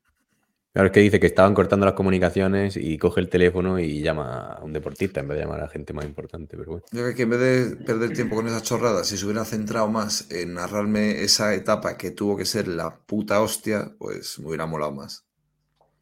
Claro, 0.75 0.89
es 0.89 0.93
que 0.93 1.01
dice 1.01 1.21
que 1.21 1.29
estaban 1.29 1.55
cortando 1.55 1.87
las 1.87 1.95
comunicaciones 1.95 2.77
y 2.77 2.99
coge 2.99 3.21
el 3.21 3.29
teléfono 3.29 3.79
y 3.79 4.03
llama 4.03 4.55
a 4.55 4.65
un 4.65 4.73
deportista 4.73 5.21
en 5.21 5.29
vez 5.29 5.39
de 5.39 5.45
llamar 5.45 5.61
a 5.61 5.69
gente 5.69 5.93
más 5.93 6.05
importante. 6.05 6.57
Pero 6.57 6.69
bueno. 6.69 6.87
Yo 6.91 7.03
creo 7.03 7.15
que 7.15 7.23
en 7.23 7.31
vez 7.31 7.39
de 7.39 7.77
perder 7.77 8.13
tiempo 8.13 8.35
con 8.35 8.49
esas 8.49 8.65
chorradas, 8.65 9.07
si 9.07 9.17
se 9.17 9.25
hubiera 9.25 9.45
centrado 9.45 9.89
más 9.89 10.29
en 10.33 10.55
narrarme 10.55 11.23
esa 11.23 11.55
etapa 11.55 11.97
que 11.97 12.11
tuvo 12.11 12.37
que 12.37 12.45
ser 12.45 12.67
la 12.67 12.91
puta 12.91 13.41
hostia, 13.41 13.93
pues 13.97 14.41
me 14.41 14.49
hubiera 14.49 14.67
molado 14.67 14.91
más. 14.91 15.25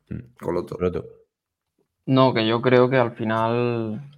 Mm. 0.09 0.21
Coloto. 0.41 0.77
Coloto. 0.77 1.05
No, 2.07 2.33
que 2.33 2.47
yo 2.47 2.63
creo 2.63 2.89
que 2.89 2.97
al 2.97 3.13
final. 3.13 4.11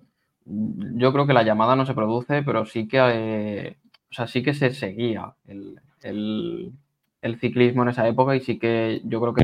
Yo 0.44 1.12
creo 1.12 1.26
que 1.26 1.32
la 1.32 1.42
llamada 1.42 1.74
no 1.74 1.84
se 1.84 1.94
produce, 1.94 2.44
pero 2.44 2.64
sí 2.64 2.86
que. 2.86 2.98
Eh, 3.02 3.76
o 4.08 4.14
sea, 4.14 4.28
sí 4.28 4.44
que 4.44 4.54
se 4.54 4.72
seguía 4.72 5.34
el, 5.48 5.80
el 6.00 7.40
ciclismo 7.40 7.82
en 7.82 7.88
esa 7.88 8.06
época 8.06 8.36
y 8.36 8.40
sí 8.40 8.56
que 8.60 9.02
yo 9.04 9.20
creo 9.20 9.34
que 9.34 9.42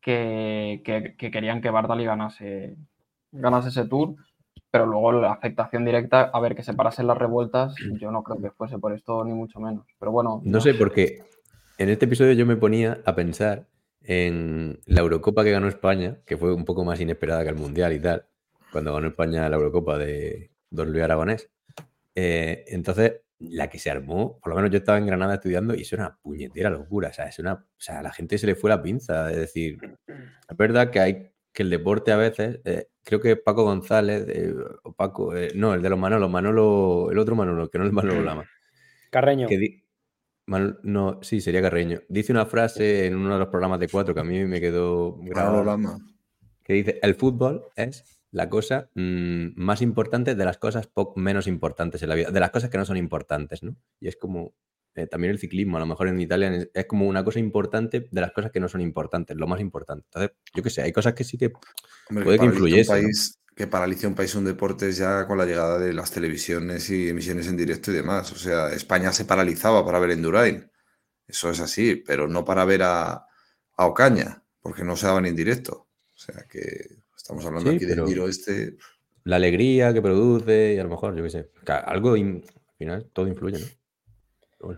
que, 0.00 0.82
que, 1.18 1.30
querían 1.30 1.60
que 1.60 1.70
Bartali 1.70 2.04
ganase, 2.04 2.76
ganase 3.32 3.70
ese 3.70 3.86
tour, 3.86 4.14
pero 4.70 4.86
luego 4.86 5.12
la 5.12 5.32
afectación 5.32 5.84
directa, 5.84 6.30
a 6.32 6.40
ver, 6.40 6.54
que 6.54 6.62
se 6.62 6.74
parasen 6.74 7.06
las 7.06 7.18
revueltas, 7.18 7.74
yo 8.00 8.10
no 8.10 8.22
creo 8.22 8.40
que 8.40 8.50
fuese 8.50 8.78
por 8.78 8.92
esto 8.92 9.24
ni 9.24 9.32
mucho 9.32 9.58
menos. 9.60 9.84
Pero 9.98 10.12
bueno. 10.12 10.40
No 10.44 10.60
sé, 10.60 10.74
porque 10.74 11.24
en 11.78 11.88
este 11.88 12.04
episodio 12.04 12.32
yo 12.34 12.46
me 12.46 12.56
ponía 12.56 13.00
a 13.04 13.14
pensar 13.14 13.66
en 14.02 14.78
la 14.86 15.00
Eurocopa 15.00 15.42
que 15.42 15.50
ganó 15.50 15.66
España, 15.66 16.18
que 16.24 16.36
fue 16.36 16.54
un 16.54 16.64
poco 16.64 16.84
más 16.84 17.00
inesperada 17.00 17.42
que 17.42 17.50
el 17.50 17.56
Mundial 17.56 17.92
y 17.92 18.00
tal, 18.00 18.26
cuando 18.70 18.94
ganó 18.94 19.08
España 19.08 19.48
la 19.48 19.56
Eurocopa 19.56 19.98
de 19.98 20.52
Don 20.70 20.92
Luis 20.92 21.02
Aragonés. 21.02 21.50
Eh, 22.14 22.64
entonces, 22.68 23.22
la 23.38 23.68
que 23.68 23.78
se 23.78 23.90
armó, 23.90 24.38
por 24.40 24.50
lo 24.50 24.56
menos 24.56 24.70
yo 24.70 24.78
estaba 24.78 24.98
en 24.98 25.06
Granada 25.06 25.34
estudiando 25.34 25.74
y 25.74 25.82
eso 25.82 25.96
era 25.96 26.06
una 26.06 26.18
puñetera 26.18 26.70
locura. 26.70 27.08
O 27.10 27.12
sea, 27.12 27.26
es 27.26 27.38
una, 27.38 27.54
o 27.54 27.80
sea, 27.80 27.98
a 28.00 28.02
la 28.02 28.12
gente 28.12 28.38
se 28.38 28.46
le 28.46 28.54
fue 28.54 28.70
la 28.70 28.82
pinza. 28.82 29.30
Es 29.30 29.36
decir, 29.36 29.78
es 30.48 30.56
verdad 30.56 30.90
que 30.90 31.00
hay 31.00 31.30
que 31.52 31.62
el 31.62 31.70
deporte 31.70 32.12
a 32.12 32.16
veces, 32.16 32.60
eh, 32.66 32.88
creo 33.02 33.18
que 33.18 33.34
Paco 33.36 33.64
González, 33.64 34.26
o 34.82 34.92
Paco, 34.92 35.34
eh, 35.34 35.52
no, 35.54 35.72
el 35.72 35.80
de 35.80 35.88
los 35.88 35.98
Manolos, 35.98 36.30
Manolo, 36.30 37.08
el 37.10 37.18
otro 37.18 37.34
Manolo, 37.34 37.70
que 37.70 37.78
no 37.78 37.86
es 37.86 37.92
Manolo 37.92 38.22
Lama. 38.22 38.44
Carreño. 39.10 39.48
no, 40.82 41.18
sí, 41.22 41.40
sería 41.40 41.62
Carreño. 41.62 42.02
Dice 42.10 42.32
una 42.32 42.44
frase 42.44 43.06
en 43.06 43.16
uno 43.16 43.32
de 43.32 43.38
los 43.38 43.48
programas 43.48 43.80
de 43.80 43.88
cuatro 43.88 44.12
que 44.12 44.20
a 44.20 44.24
mí 44.24 44.44
me 44.44 44.60
quedó 44.60 45.16
grabada. 45.16 45.96
Que 46.62 46.74
dice: 46.74 46.98
el 47.02 47.14
fútbol 47.14 47.64
es 47.74 48.15
la 48.36 48.50
cosa 48.50 48.90
mm, 48.94 49.52
más 49.56 49.80
importante 49.80 50.34
de 50.34 50.44
las 50.44 50.58
cosas 50.58 50.90
menos 51.14 51.46
importantes 51.46 52.02
en 52.02 52.10
la 52.10 52.14
vida, 52.16 52.30
de 52.30 52.38
las 52.38 52.50
cosas 52.50 52.68
que 52.68 52.76
no 52.76 52.84
son 52.84 52.98
importantes, 52.98 53.62
¿no? 53.62 53.78
Y 53.98 54.08
es 54.08 54.16
como 54.16 54.54
eh, 54.94 55.06
también 55.06 55.30
el 55.30 55.38
ciclismo, 55.38 55.78
a 55.78 55.80
lo 55.80 55.86
mejor 55.86 56.08
en 56.08 56.20
Italia 56.20 56.68
es, 56.74 56.84
como 56.84 57.06
una 57.06 57.24
cosa 57.24 57.38
importante 57.38 58.08
de 58.10 58.20
las 58.20 58.32
cosas 58.32 58.50
que 58.52 58.60
no 58.60 58.68
son 58.68 58.82
importantes, 58.82 59.38
lo 59.38 59.46
más 59.46 59.58
importante. 59.62 60.04
Entonces, 60.08 60.36
yo 60.54 60.62
qué 60.62 60.68
sé, 60.68 60.82
hay 60.82 60.92
cosas 60.92 61.14
que 61.14 61.24
sí 61.24 61.38
que 61.38 61.50
puede 62.10 62.38
que, 62.38 62.44
influyese. 62.44 62.90
país, 62.90 63.40
Que 63.54 63.66
paralice 63.66 64.06
un 64.06 64.14
país 64.14 64.34
un 64.34 64.44
deporte 64.44 64.92
ya 64.92 65.26
con 65.26 65.38
la 65.38 65.46
llegada 65.46 65.78
de 65.78 65.94
las 65.94 66.10
televisiones 66.10 66.90
y 66.90 67.08
emisiones 67.08 67.46
en 67.46 67.56
directo 67.56 67.90
y 67.90 67.94
demás. 67.94 68.32
O 68.32 68.36
sea, 68.36 68.68
España 68.68 69.12
se 69.12 69.24
paralizaba 69.24 69.82
para 69.82 69.98
ver 69.98 70.10
Endurain. 70.10 70.70
Eso 71.26 71.48
es 71.48 71.60
así, 71.60 71.96
pero 72.06 72.28
no 72.28 72.44
para 72.44 72.66
ver 72.66 72.82
a, 72.82 73.12
a 73.78 73.86
Ocaña, 73.86 74.44
porque 74.60 74.84
no 74.84 74.94
se 74.94 75.06
daban 75.06 75.24
en 75.24 75.36
directo. 75.36 75.88
O 76.14 76.18
sea 76.18 76.44
que 76.50 77.05
Estamos 77.26 77.44
hablando 77.44 77.70
aquí 77.70 77.84
del 77.84 78.06
giro 78.06 78.28
este. 78.28 78.76
La 79.24 79.34
alegría 79.34 79.92
que 79.92 80.00
produce 80.00 80.74
y 80.74 80.78
a 80.78 80.84
lo 80.84 80.90
mejor, 80.90 81.16
yo 81.16 81.24
qué 81.24 81.30
sé, 81.30 81.50
algo, 81.66 82.12
al 82.12 82.44
final, 82.78 83.10
todo 83.12 83.26
influye, 83.26 83.58
¿no? 84.60 84.76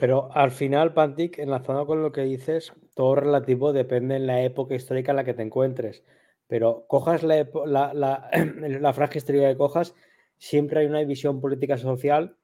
Pero, 0.00 0.34
al 0.34 0.50
final, 0.50 0.92
Pantic, 0.94 1.38
enlazado 1.38 1.86
con 1.86 2.02
lo 2.02 2.10
que 2.10 2.22
dices, 2.22 2.72
todo 2.94 3.14
relativo 3.14 3.72
depende 3.72 4.16
en 4.16 4.26
la 4.26 4.42
época 4.42 4.74
histórica 4.74 5.12
en 5.12 5.16
la 5.16 5.24
que 5.24 5.32
te 5.32 5.42
encuentres. 5.42 6.02
Pero 6.48 6.86
cojas 6.88 7.22
la, 7.22 7.48
la, 7.66 8.28
la, 8.80 8.92
franja 8.92 9.18
histórica 9.18 9.48
que 9.48 9.56
cojas, 9.56 9.94
siempre 10.38 10.80
hay 10.80 10.86
una 10.86 10.98
división 10.98 11.40
política 11.40 11.78
social 11.78 12.36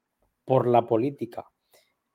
por 0.45 0.69
la 0.69 0.87
política. 0.87 1.47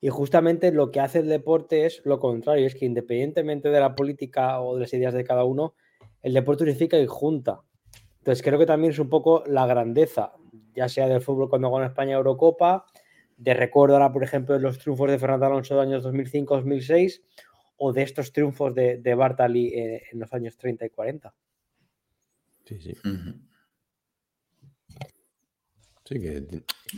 Y 0.00 0.08
justamente 0.08 0.72
lo 0.72 0.90
que 0.90 1.00
hace 1.00 1.18
el 1.18 1.28
deporte 1.28 1.84
es 1.84 2.00
lo 2.06 2.18
contrario, 2.18 2.66
es 2.66 2.74
que 2.74 2.86
independientemente 2.86 3.68
de 3.68 3.80
la 3.80 3.94
política 3.94 4.62
o 4.62 4.76
de 4.76 4.80
las 4.80 4.94
ideas 4.94 5.12
de 5.12 5.24
cada 5.24 5.44
uno, 5.44 5.74
el 6.22 6.34
deporte 6.34 6.64
unifica 6.64 6.98
y 6.98 7.06
junta. 7.06 7.62
Entonces 8.18 8.42
creo 8.42 8.58
que 8.58 8.66
también 8.66 8.92
es 8.92 8.98
un 8.98 9.08
poco 9.08 9.42
la 9.46 9.66
grandeza, 9.66 10.32
ya 10.74 10.88
sea 10.88 11.08
del 11.08 11.22
fútbol 11.22 11.48
cuando 11.48 11.70
gana 11.70 11.86
España 11.86 12.16
Eurocopa, 12.16 12.84
de 13.36 13.54
recuerdo 13.54 13.96
ahora, 13.96 14.12
por 14.12 14.22
ejemplo, 14.22 14.54
de 14.54 14.60
los 14.60 14.78
triunfos 14.78 15.10
de 15.10 15.18
Fernando 15.18 15.46
Alonso 15.46 15.74
de 15.74 15.82
años 15.82 16.04
2005-2006 16.04 17.22
o 17.78 17.92
de 17.92 18.02
estos 18.02 18.32
triunfos 18.32 18.74
de, 18.74 18.98
de 18.98 19.14
Bartali 19.14 19.68
eh, 19.68 20.02
en 20.12 20.20
los 20.20 20.32
años 20.34 20.58
30 20.58 20.84
y 20.84 20.90
40. 20.90 21.34
Sí, 22.66 22.78
sí. 22.78 22.94
Sí, 26.04 26.20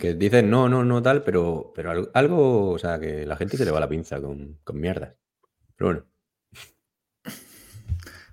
que, 0.00 0.14
dicen 0.14 0.50
no, 0.50 0.68
no, 0.68 0.82
no 0.84 1.02
tal, 1.02 1.22
pero, 1.22 1.72
pero 1.74 2.10
algo, 2.14 2.70
o 2.70 2.78
sea, 2.78 2.98
que 2.98 3.26
la 3.26 3.36
gente 3.36 3.56
se 3.56 3.64
le 3.64 3.70
va 3.70 3.78
la 3.78 3.88
pinza 3.88 4.20
con, 4.20 4.58
con 4.64 4.80
mierdas. 4.80 5.14
Pero 5.76 5.90
bueno. 5.90 6.06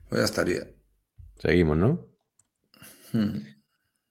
Pues 0.09 0.21
ya 0.21 0.25
estaría. 0.25 0.78
Seguimos, 1.39 1.77
¿no? 1.77 2.05
Hmm. 3.13 3.39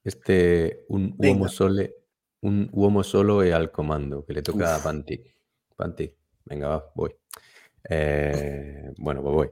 Este, 0.02 0.86
un 0.88 1.14
uomo 1.18 1.48
sole, 1.48 1.94
un 2.40 2.68
uomo 2.72 3.04
solo 3.04 3.42
e 3.42 3.52
al 3.52 3.70
comando, 3.70 4.24
que 4.24 4.32
le 4.32 4.42
toca 4.42 4.74
a 4.74 4.82
Panti. 4.82 5.22
Panti, 5.76 6.10
venga, 6.46 6.68
va, 6.68 6.92
voy. 6.94 7.14
Eh, 7.88 8.90
bueno, 8.96 9.22
pues 9.22 9.34
voy. 9.34 9.50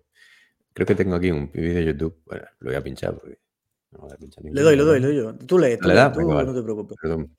Creo 0.72 0.86
que 0.86 0.94
tengo 0.94 1.16
aquí 1.16 1.30
un 1.30 1.50
vídeo 1.52 1.74
de 1.74 1.84
YouTube. 1.84 2.22
Bueno, 2.24 2.46
lo 2.60 2.70
voy 2.70 2.76
a 2.76 2.82
pinchar 2.82 3.14
porque 3.14 3.38
no 3.90 4.00
voy 4.00 4.12
a 4.12 4.16
pinchar 4.16 4.44
Le 4.44 4.62
doy, 4.62 4.76
le 4.76 4.82
doy, 4.82 5.00
le 5.00 5.06
doy 5.06 5.38
Tú 5.46 5.58
lees, 5.58 5.78
tú, 5.78 5.88
le 5.88 6.10
tú 6.10 6.20
no 6.20 6.54
te 6.54 6.62
preocupes. 6.62 6.96
Perdón. 7.00 7.36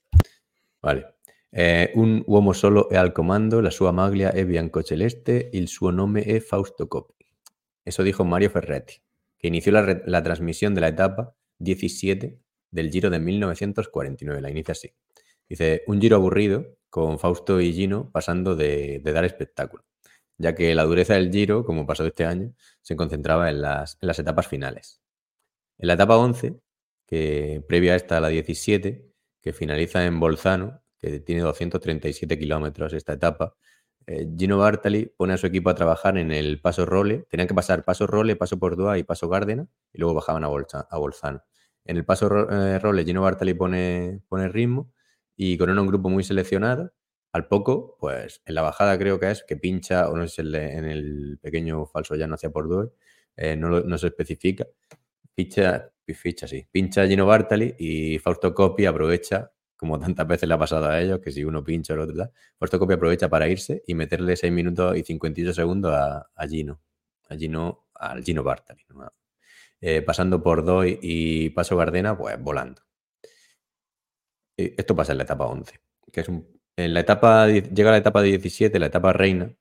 Vale. 0.82 1.16
Eh, 1.52 1.92
un 1.96 2.24
uomo 2.28 2.54
solo 2.54 2.90
e 2.90 2.98
al 2.98 3.14
comando, 3.14 3.62
la 3.62 3.72
sua 3.72 3.92
maglia 3.92 4.32
è 4.32 4.46
bianco 4.46 4.84
celeste, 4.84 5.50
il 5.54 5.68
suo 5.68 5.90
nome 5.90 6.24
è 6.24 6.40
Fausto 6.40 6.88
Coppi. 6.88 7.26
Eso 7.84 8.04
dijo 8.04 8.24
Mario 8.24 8.50
Ferretti, 8.50 9.00
que 9.38 9.48
inició 9.48 9.72
la, 9.72 10.24
transmisión 10.24 10.74
de 10.76 10.82
la 10.82 10.88
etapa 10.90 11.36
17 11.60 12.40
del 12.72 12.92
Giro 12.92 13.10
de 13.10 13.20
1949. 13.20 14.42
La 14.42 14.50
inicia 14.50 14.74
así. 14.74 14.94
Dice, 15.48 15.84
un 15.88 16.02
giro 16.02 16.18
aburrido, 16.18 16.78
con 16.90 17.20
Fausto 17.20 17.62
y 17.62 17.74
Gino 17.74 18.12
pasando 18.12 18.56
de, 18.56 19.02
dar 19.04 19.26
espectáculo, 19.26 19.86
ya 20.38 20.56
que 20.56 20.74
la 20.76 20.84
dureza 20.84 21.16
del 21.16 21.32
giro, 21.32 21.64
como 21.66 21.86
pasó 21.86 22.06
este 22.06 22.26
año, 22.26 22.54
se 22.82 22.96
concentraba 22.96 23.50
en 23.50 23.62
las, 23.62 23.98
etapas 24.02 24.48
finales. 24.48 25.02
En 25.78 25.88
la 25.88 25.94
etapa 25.94 26.18
11, 26.18 26.60
que 27.06 27.64
previa 27.68 27.94
a 27.94 27.96
esta, 27.98 28.20
la 28.20 28.30
17, 28.30 29.12
que 29.42 29.54
finaliza 29.54 30.06
en 30.06 30.20
Bolzano, 30.20 30.82
que 31.00 31.20
tiene 31.20 31.42
237 31.42 32.40
kilómetros 32.40 32.94
esta 32.94 33.14
etapa, 33.14 33.56
eh, 34.08 34.26
Gino 34.38 34.58
Bartali 34.58 35.12
pone 35.18 35.34
a 35.34 35.38
su 35.38 35.48
equipo 35.48 35.70
a 35.70 35.76
trabajar 35.76 36.18
en 36.18 36.32
el 36.32 36.62
paso 36.62 36.86
role. 36.86 37.26
Tenían 37.30 37.48
que 37.48 37.54
pasar 37.54 37.84
paso 37.84 38.08
role, 38.08 38.38
paso 38.38 38.58
Pordoa 38.58 38.98
y 38.98 39.04
paso 39.04 39.28
Gárdena 39.28 39.68
y 39.94 40.00
luego 40.00 40.16
bajaban 40.16 40.44
a, 40.46 40.48
Bolzano. 40.48 41.44
En 41.86 41.98
el 41.98 42.06
paso 42.06 42.50
eh, 42.50 42.80
role, 42.80 43.04
Gino 43.06 43.22
Bartali 43.22 43.54
pone, 43.54 44.22
pone 44.30 44.48
ritmo 44.48 44.94
y 45.36 45.58
con 45.58 45.78
un 45.78 45.88
grupo 45.88 46.10
muy 46.10 46.24
seleccionado. 46.24 46.94
Al 47.34 47.48
poco, 47.48 47.98
pues 48.00 48.42
en 48.46 48.56
la 48.56 48.62
bajada 48.62 48.98
creo 48.98 49.20
que 49.20 49.30
es 49.30 49.44
que 49.44 49.58
pincha, 49.58 50.10
o 50.10 50.18
no 50.18 50.28
sé, 50.28 50.42
en 50.42 50.86
el 50.86 51.40
pequeño 51.42 51.86
falso 51.86 52.16
llano 52.16 52.36
hacia 52.36 52.50
Pordoa, 52.50 52.90
eh, 53.36 53.56
no, 53.58 53.82
no, 53.82 53.98
se 53.98 54.08
especifica. 54.08 54.66
Ficha, 55.36 55.92
ficha, 56.06 56.48
sí. 56.48 56.68
Pincha 56.72 57.06
Gino 57.08 57.26
Bartali 57.26 57.76
y 57.78 58.20
Fausto 58.20 58.54
Coppi 58.54 58.86
aprovecha 58.86 59.52
como 59.78 60.00
tantas 60.00 60.28
veces 60.28 60.50
le 60.50 60.56
ha 60.56 60.58
pasado 60.58 60.88
a 60.88 61.00
ellos, 61.00 61.20
que 61.20 61.32
si 61.32 61.44
uno 61.44 61.64
pincha 61.64 61.94
o 61.94 61.96
el 61.96 62.02
otro 62.02 62.16
tal, 62.16 62.80
copia 62.80 62.96
aprovecha 62.96 63.30
para 63.30 63.48
irse 63.48 63.84
y 63.88 63.96
meterle 63.96 64.36
6 64.36 64.52
minutos 64.52 64.98
y 64.98 65.04
58 65.04 65.54
segundos 65.54 65.94
a, 65.94 66.48
Gino, 66.50 66.82
a 67.30 67.36
Gino, 67.36 67.88
al 67.94 68.24
Gino 68.24 68.44
Bartali. 68.44 68.84
Eh, 69.80 70.02
pasando 70.02 70.42
por 70.42 70.66
Doy 70.66 71.00
y 71.02 71.52
Paso 71.52 71.78
Gardena, 71.78 72.18
pues 72.18 72.42
volando. 72.42 72.82
esto 74.58 74.96
pasa 74.96 75.12
en 75.12 75.20
la 75.20 75.24
etapa 75.24 75.46
11, 75.46 75.80
que 76.12 76.22
es 76.22 76.30
en 76.78 76.94
la 76.94 77.00
etapa, 77.00 77.48
llega 77.48 77.92
la 77.92 77.98
etapa 77.98 78.22
17, 78.22 78.78
la 78.80 78.88
etapa 78.88 79.12
reina, 79.12 79.56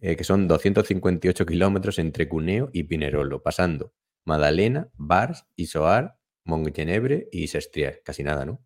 eh, 0.00 0.16
que 0.16 0.24
son 0.24 0.48
258 0.48 1.46
kilómetros 1.46 1.98
entre 1.98 2.28
Cuneo 2.28 2.70
y 2.72 2.84
Pinerolo, 2.84 3.42
pasando 3.42 3.94
Madalena, 4.24 4.90
Bars, 4.94 5.46
Isoar, 5.56 6.18
Montgenebre 6.44 7.28
y 7.32 7.48
Sestrier, 7.48 8.02
casi 8.04 8.24
nada, 8.24 8.44
¿no? 8.44 8.60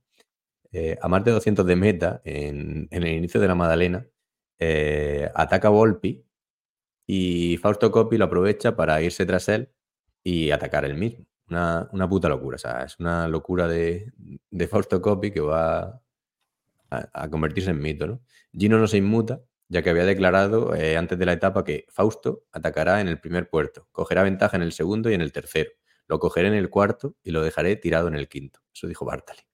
Eh, 0.72 0.98
a 1.02 1.08
más 1.08 1.22
de 1.24 1.32
200 1.32 1.66
de 1.66 1.76
meta, 1.76 2.22
en, 2.24 2.88
el 2.90 3.06
inicio 3.06 3.40
de 3.40 3.48
la 3.48 3.54
Madalena, 3.54 4.06
eh, 4.58 5.30
ataca 5.34 5.68
Volpi 5.68 6.24
y 7.06 7.58
Fausto 7.58 7.90
Coppi 7.90 8.16
lo 8.16 8.26
aprovecha 8.26 8.76
para 8.76 9.02
irse 9.02 9.26
tras 9.26 9.48
él 9.48 9.70
y 10.24 10.50
atacar 10.50 10.84
él 10.84 10.94
mismo. 10.96 11.26
Una, 11.48 12.08
puta 12.08 12.28
locura, 12.28 12.56
o 12.56 12.58
sea, 12.58 12.84
es 12.84 12.98
una 12.98 13.28
locura 13.28 13.68
de, 13.68 14.12
Fausto 14.70 15.02
Coppi 15.02 15.30
que 15.32 15.40
va 15.40 16.02
a, 16.90 17.28
convertirse 17.30 17.70
en 17.70 17.80
mito, 17.80 18.06
¿no? 18.06 18.22
Gino 18.52 18.78
no 18.78 18.86
se 18.86 18.98
inmuta, 18.98 19.42
ya 19.68 19.82
que 19.82 19.90
había 19.90 20.04
declarado 20.06 20.74
eh, 20.74 20.96
antes 20.96 21.18
de 21.18 21.26
la 21.26 21.32
etapa 21.34 21.64
que 21.64 21.86
Fausto 21.90 22.44
atacará 22.52 23.00
en 23.02 23.08
el 23.08 23.20
primer 23.20 23.50
puerto, 23.50 23.88
cogerá 23.92 24.22
ventaja 24.22 24.56
en 24.56 24.62
el 24.62 24.72
segundo 24.72 25.10
y 25.10 25.14
en 25.14 25.22
el 25.22 25.32
tercero, 25.32 25.72
lo 26.08 26.18
cogeré 26.18 26.48
en 26.48 26.54
el 26.54 26.70
cuarto 26.70 27.16
y 27.22 27.32
lo 27.32 27.42
dejaré 27.42 27.76
tirado 27.76 28.08
en 28.08 28.14
el 28.14 28.28
quinto. 28.28 28.60
Eso 28.72 28.86
dijo 28.86 29.04
Bartali 29.04 29.51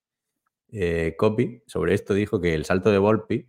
eh, 0.72 1.14
Copy 1.16 1.62
sobre 1.66 1.94
esto 1.94 2.14
dijo 2.14 2.40
que 2.40 2.54
el 2.54 2.64
salto 2.64 2.90
de 2.90 2.98
Volpi 2.98 3.48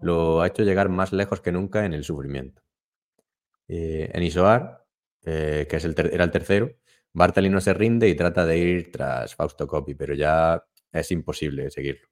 lo 0.00 0.40
ha 0.40 0.46
hecho 0.46 0.62
llegar 0.62 0.88
más 0.88 1.12
lejos 1.12 1.40
que 1.40 1.52
nunca 1.52 1.84
en 1.84 1.92
el 1.94 2.04
sufrimiento. 2.04 2.62
Eh, 3.68 4.10
en 4.12 4.22
Isoar, 4.22 4.84
eh, 5.24 5.66
que 5.68 5.76
es 5.76 5.84
el 5.84 5.94
era 6.12 6.24
el 6.24 6.30
tercero, 6.30 6.76
Bartali 7.12 7.48
no 7.48 7.60
se 7.60 7.74
rinde 7.74 8.08
y 8.08 8.14
trata 8.14 8.46
de 8.46 8.58
ir 8.58 8.92
tras 8.92 9.34
Fausto 9.34 9.66
Copy, 9.66 9.94
pero 9.94 10.14
ya 10.14 10.64
es 10.92 11.10
imposible 11.10 11.70
seguirlo. 11.70 12.08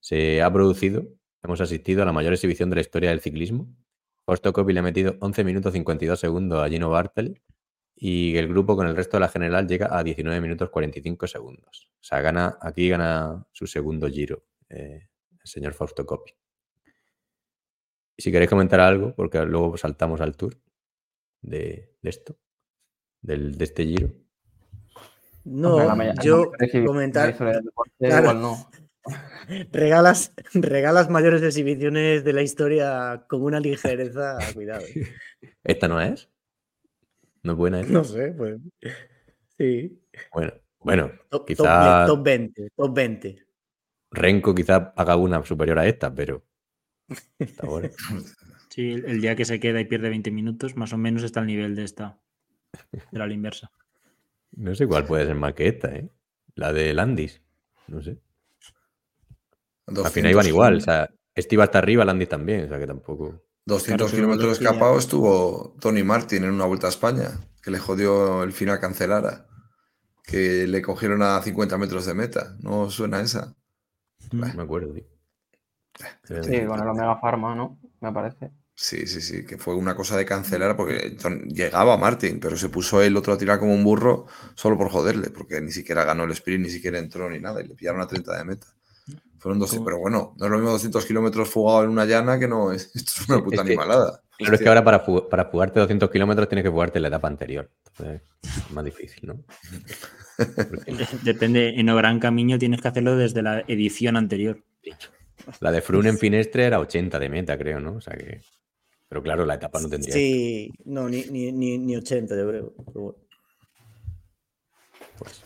Se 0.00 0.42
ha 0.42 0.52
producido, 0.52 1.06
hemos 1.42 1.60
asistido 1.60 2.02
a 2.02 2.06
la 2.06 2.12
mayor 2.12 2.32
exhibición 2.32 2.70
de 2.70 2.76
la 2.76 2.80
historia 2.82 3.10
del 3.10 3.20
ciclismo. 3.20 3.68
Fausto 4.24 4.52
Coppi 4.52 4.72
le 4.72 4.80
ha 4.80 4.82
metido 4.82 5.16
11 5.20 5.44
minutos 5.44 5.72
52 5.72 6.18
segundos 6.18 6.64
a 6.64 6.68
Gino 6.68 6.90
Bartali 6.90 7.40
y 8.00 8.36
el 8.36 8.46
grupo 8.46 8.76
con 8.76 8.86
el 8.86 8.94
resto 8.94 9.16
de 9.16 9.22
la 9.22 9.28
general 9.28 9.66
llega 9.66 9.88
a 9.90 10.04
19 10.04 10.40
minutos 10.40 10.70
45 10.70 11.26
segundos. 11.26 11.90
O 12.00 12.04
sea, 12.04 12.20
gana, 12.20 12.56
aquí 12.60 12.88
gana 12.88 13.44
su 13.50 13.66
segundo 13.66 14.08
giro 14.08 14.44
eh, 14.68 15.08
el 15.32 15.48
señor 15.48 15.74
Fausto 15.74 16.06
Coppi. 16.06 16.32
si 18.16 18.30
queréis 18.30 18.50
comentar 18.50 18.78
algo, 18.78 19.14
porque 19.16 19.44
luego 19.44 19.76
saltamos 19.76 20.20
al 20.20 20.36
tour 20.36 20.56
de, 21.42 21.96
esto, 22.02 22.38
del, 23.20 23.58
de 23.58 23.64
este 23.64 23.84
giro. 23.84 24.12
No, 25.44 26.12
yo 26.22 26.52
comentar. 26.86 27.36
no. 28.00 28.70
Regalas, 29.72 30.34
regalas 30.52 31.08
mayores 31.08 31.42
exhibiciones 31.42 32.22
de 32.22 32.32
la 32.34 32.42
historia 32.42 33.24
con 33.26 33.42
una 33.42 33.58
ligereza, 33.58 34.38
cuidado. 34.52 34.84
¿eh? 34.84 35.08
¿Esta 35.64 35.88
no 35.88 36.00
es? 36.00 36.28
¿No 37.42 37.52
es 37.52 37.58
buena 37.58 37.82
No 37.82 38.04
sé, 38.04 38.32
pues. 38.36 38.60
Sí. 39.56 40.00
Bueno, 40.32 40.52
bueno, 40.80 41.10
top, 41.28 41.46
quizá... 41.46 42.06
top 42.06 42.22
20, 42.22 42.70
top 42.76 42.94
20. 42.94 43.46
Renko 44.10 44.54
quizá 44.54 44.92
haga 44.96 45.16
una 45.16 45.44
superior 45.44 45.78
a 45.78 45.86
esta, 45.86 46.14
pero. 46.14 46.44
Sí, 48.68 48.92
el 48.92 49.20
día 49.20 49.34
que 49.34 49.44
se 49.44 49.58
queda 49.58 49.80
y 49.80 49.86
pierde 49.86 50.08
20 50.08 50.30
minutos, 50.30 50.76
más 50.76 50.92
o 50.92 50.98
menos 50.98 51.24
está 51.24 51.40
al 51.40 51.46
nivel 51.46 51.74
de 51.74 51.82
esta. 51.82 52.20
De 53.10 53.18
la 53.18 53.32
inversa. 53.32 53.72
No 54.52 54.72
sé 54.74 54.86
cuál 54.86 55.04
puede 55.04 55.26
ser 55.26 55.34
más 55.34 55.54
que 55.54 55.66
esta, 55.66 55.88
¿eh? 55.96 56.08
La 56.54 56.72
de 56.72 56.94
Landis. 56.94 57.42
No 57.88 58.00
sé. 58.02 58.18
Al 59.86 60.10
final 60.10 60.30
iban 60.30 60.46
igual. 60.46 60.76
O 60.76 60.80
sea, 60.80 61.10
este 61.34 61.56
iba 61.56 61.64
hasta 61.64 61.78
arriba, 61.78 62.04
Landis 62.04 62.28
también. 62.28 62.66
O 62.66 62.68
sea 62.68 62.78
que 62.78 62.86
tampoco. 62.86 63.42
200 63.68 64.10
kilómetros 64.10 64.58
escapados 64.58 65.04
estuvo 65.04 65.76
Tony 65.78 66.02
Martin 66.02 66.44
en 66.44 66.52
una 66.52 66.64
vuelta 66.64 66.86
a 66.86 66.90
España, 66.90 67.38
que 67.62 67.70
le 67.70 67.78
jodió 67.78 68.42
el 68.42 68.52
final 68.52 68.80
cancelara. 68.80 69.46
Que 70.24 70.66
le 70.66 70.82
cogieron 70.82 71.22
a 71.22 71.40
50 71.40 71.78
metros 71.78 72.06
de 72.06 72.14
meta. 72.14 72.56
¿No 72.60 72.90
suena 72.90 73.20
esa? 73.20 73.54
No 74.32 74.52
me 74.54 74.62
acuerdo, 74.62 74.92
tío. 74.92 75.04
Sí, 76.24 76.64
con 76.66 76.80
el 76.80 76.88
Omega 76.88 77.18
Pharma, 77.20 77.54
¿no? 77.54 77.78
Me 78.00 78.12
parece. 78.12 78.50
Sí, 78.74 79.06
sí, 79.06 79.20
sí, 79.20 79.44
que 79.44 79.58
fue 79.58 79.74
una 79.74 79.96
cosa 79.96 80.16
de 80.16 80.24
cancelar 80.24 80.76
porque 80.76 81.16
llegaba 81.48 81.96
Martin, 81.96 82.38
pero 82.40 82.56
se 82.56 82.68
puso 82.68 83.02
el 83.02 83.16
otro 83.16 83.32
a 83.32 83.38
tirar 83.38 83.58
como 83.58 83.74
un 83.74 83.82
burro 83.82 84.26
solo 84.54 84.78
por 84.78 84.88
joderle, 84.90 85.30
porque 85.30 85.60
ni 85.60 85.72
siquiera 85.72 86.04
ganó 86.04 86.24
el 86.24 86.30
sprint, 86.30 86.64
ni 86.64 86.70
siquiera 86.70 86.98
entró 86.98 87.28
ni 87.28 87.40
nada, 87.40 87.60
y 87.60 87.66
le 87.66 87.74
pillaron 87.74 88.00
a 88.00 88.06
30 88.06 88.38
de 88.38 88.44
meta. 88.44 88.66
Fueron 89.38 89.58
12, 89.58 89.80
pero 89.84 89.98
bueno, 89.98 90.34
no 90.36 90.44
es 90.44 90.50
lo 90.50 90.58
mismo 90.58 90.72
200 90.72 91.04
kilómetros 91.06 91.48
fugado 91.48 91.84
en 91.84 91.90
una 91.90 92.04
llana 92.04 92.38
que 92.38 92.48
no, 92.48 92.72
es, 92.72 92.90
esto 92.94 93.12
es 93.16 93.28
una 93.28 93.42
puta 93.42 93.60
animalada. 93.60 94.22
Claro, 94.36 94.54
es 94.54 94.60
que 94.60 94.68
ahora 94.68 94.84
para, 94.84 95.04
para 95.04 95.44
jugarte 95.44 95.80
200 95.80 96.10
kilómetros 96.10 96.48
tienes 96.48 96.62
que 96.62 96.70
jugarte 96.70 97.00
la 97.00 97.08
etapa 97.08 97.28
anterior. 97.28 97.70
Entonces, 97.88 98.22
es 98.42 98.70
más 98.70 98.84
difícil, 98.84 99.28
¿no? 99.28 99.44
Depende, 101.24 101.80
en 101.80 101.86
Gran 101.86 102.20
Camino 102.20 102.58
tienes 102.58 102.80
que 102.80 102.88
hacerlo 102.88 103.16
desde 103.16 103.42
la 103.42 103.64
edición 103.66 104.16
anterior. 104.16 104.62
La 105.60 105.72
de 105.72 105.80
Frun 105.80 106.06
en 106.06 106.18
Finestre 106.18 106.64
era 106.64 106.78
80 106.78 107.18
de 107.18 107.28
meta, 107.28 107.58
creo, 107.58 107.80
¿no? 107.80 107.94
O 107.94 108.00
sea 108.00 108.16
que. 108.16 108.42
Pero 109.08 109.22
claro, 109.22 109.46
la 109.46 109.54
etapa 109.54 109.80
no 109.80 109.88
tendría. 109.88 110.12
Sí, 110.12 110.70
no, 110.84 111.08
ni, 111.08 111.24
ni, 111.24 111.50
ni, 111.78 111.96
80, 111.96 112.36
yo 112.36 112.48
creo. 112.48 112.74
Pues, 115.18 115.42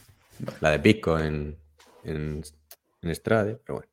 la 0.61 0.71
de 0.71 0.81
Pisco 0.81 1.19
en, 1.19 1.57
en, 2.05 2.43
en 3.03 3.11
Estrade, 3.11 3.61
pero 3.65 3.79
bueno. 3.79 3.93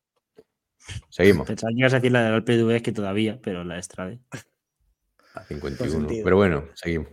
Seguimos. 1.09 1.47
Pensaba 1.47 1.71
que 1.71 1.79
ibas 1.79 1.93
a 1.93 1.97
decir 1.97 2.11
la 2.11 2.23
de 2.23 2.35
Alpe 2.35 2.75
es 2.75 2.81
que 2.81 2.91
todavía, 2.91 3.39
pero 3.41 3.63
la 3.63 3.75
de 3.75 3.79
Estrade. 3.79 4.19
A 5.33 5.43
51. 5.43 6.07
Pero 6.23 6.35
bueno, 6.35 6.65
seguimos. 6.73 7.09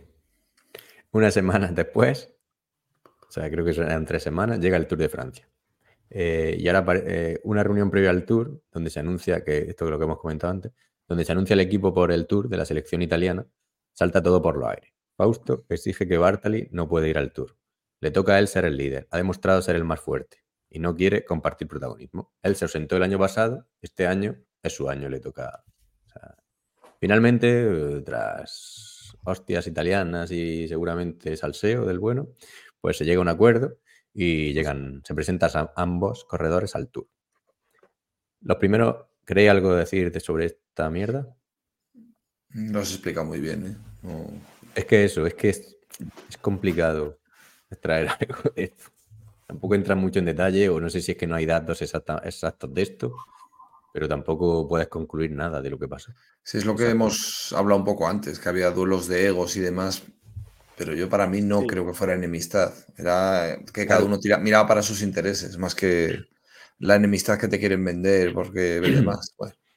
Una 1.11 1.31
semana 1.31 1.71
después, 1.71 2.33
o 3.27 3.31
sea, 3.31 3.49
creo 3.49 3.65
que 3.65 3.71
eran 3.71 4.05
tres 4.05 4.23
semanas, 4.23 4.59
llega 4.59 4.77
el 4.77 4.87
Tour 4.87 4.99
de 4.99 5.09
Francia. 5.09 5.49
Eh, 6.09 6.55
y 6.57 6.67
ahora 6.67 6.85
eh, 7.05 7.39
una 7.43 7.63
reunión 7.63 7.91
previa 7.91 8.09
al 8.09 8.25
Tour, 8.25 8.61
donde 8.71 8.89
se 8.89 8.99
anuncia 8.99 9.43
que, 9.43 9.57
esto 9.69 9.85
es 9.85 9.91
lo 9.91 9.97
que 9.97 10.05
hemos 10.05 10.19
comentado 10.19 10.51
antes, 10.51 10.71
donde 11.07 11.25
se 11.25 11.31
anuncia 11.31 11.53
el 11.53 11.59
equipo 11.59 11.93
por 11.93 12.11
el 12.11 12.27
Tour 12.27 12.49
de 12.49 12.57
la 12.57 12.65
selección 12.65 13.01
italiana, 13.01 13.45
salta 13.93 14.21
todo 14.21 14.41
por 14.41 14.57
lo 14.57 14.67
aire. 14.67 14.93
Fausto 15.15 15.65
exige 15.69 16.07
que 16.07 16.17
Bartali 16.17 16.67
no 16.71 16.87
puede 16.87 17.09
ir 17.09 17.17
al 17.17 17.31
Tour. 17.31 17.57
Le 17.99 18.11
toca 18.11 18.35
a 18.35 18.39
él 18.39 18.47
ser 18.47 18.65
el 18.65 18.77
líder, 18.77 19.07
ha 19.11 19.17
demostrado 19.17 19.61
ser 19.61 19.75
el 19.75 19.83
más 19.83 19.99
fuerte 19.99 20.46
y 20.69 20.79
no 20.79 20.95
quiere 20.95 21.25
compartir 21.25 21.67
protagonismo. 21.67 22.33
Él 22.41 22.55
se 22.55 22.65
ausentó 22.65 22.97
el 22.97 23.03
año 23.03 23.19
pasado, 23.19 23.67
este 23.81 24.07
año 24.07 24.37
es 24.61 24.73
su 24.73 24.89
año, 24.89 25.09
le 25.09 25.19
toca. 25.19 25.63
finalmente, 26.99 28.01
tras 28.01 29.15
hostias 29.23 29.67
italianas 29.67 30.31
y 30.31 30.67
seguramente 30.67 31.37
salseo 31.37 31.85
del 31.85 31.99
bueno, 31.99 32.29
pues 32.81 32.97
se 32.97 33.05
llega 33.05 33.19
a 33.19 33.21
un 33.21 33.29
acuerdo 33.29 33.77
y 34.13 34.53
llegan, 34.53 35.01
se 35.05 35.13
presentan 35.13 35.69
ambos 35.75 36.25
corredores 36.25 36.75
al 36.75 36.89
Tour. 36.89 37.07
Los 38.41 38.57
primeros, 38.57 39.05
¿queréis 39.25 39.49
algo 39.49 39.75
decir 39.75 40.19
sobre 40.21 40.45
esta 40.45 40.89
mierda? 40.89 41.37
No 42.49 42.83
se 42.83 42.95
explica 42.95 43.23
muy 43.23 43.39
bien. 43.39 43.67
¿eh? 43.67 43.77
Es 44.75 44.85
que 44.85 45.05
eso, 45.05 45.25
es 45.25 45.33
que 45.33 45.49
es, 45.49 45.77
complicado 46.41 47.19
extraer 47.69 48.09
algo 48.19 48.51
de 48.55 48.63
esto. 48.63 48.91
Tampoco 49.47 49.75
entra 49.75 49.95
mucho 49.95 50.19
en 50.19 50.25
detalle, 50.25 50.67
o 50.67 50.79
no 50.79 50.89
sé 50.89 51.01
si 51.01 51.13
es 51.13 51.17
que 51.17 51.25
no 51.25 51.35
hay 51.35 51.45
datos 51.45 51.81
exactos 51.81 52.73
de 52.73 52.81
esto, 52.81 53.15
pero 53.93 54.07
tampoco 54.07 54.67
puedes 54.67 54.89
concluir 54.89 55.31
nada 55.31 55.61
de 55.61 55.69
lo 55.69 55.79
que 55.79 55.87
pasa. 55.87 56.13
Sí, 56.43 56.57
es 56.57 56.65
lo 56.65 56.75
que 56.75 56.89
hemos 56.89 57.53
hablado 57.53 57.79
un 57.79 57.85
poco 57.85 58.07
antes, 58.07 58.39
que 58.39 58.49
había 58.49 58.71
duelos 58.71 59.07
de 59.07 59.27
egos 59.27 59.55
y 59.55 59.61
demás, 59.61 60.03
pero 60.77 60.93
yo 60.93 61.07
para 61.09 61.27
mí 61.27 61.41
no 61.41 61.65
creo 61.65 61.85
que 61.85 61.93
fuera 61.93 62.13
enemistad. 62.13 62.73
Era 62.97 63.57
que 63.73 63.87
cada 63.87 64.03
uno 64.03 64.19
miraba 64.41 64.67
para 64.67 64.81
sus 64.81 65.01
intereses, 65.01 65.57
más 65.57 65.73
que 65.73 66.25
la 66.79 66.95
enemistad 66.95 67.39
que 67.39 67.47
te 67.47 67.59
quieren 67.59 67.83
vender 67.83 68.33
porque 68.33 68.79
vende 68.81 69.01
más. 69.01 69.33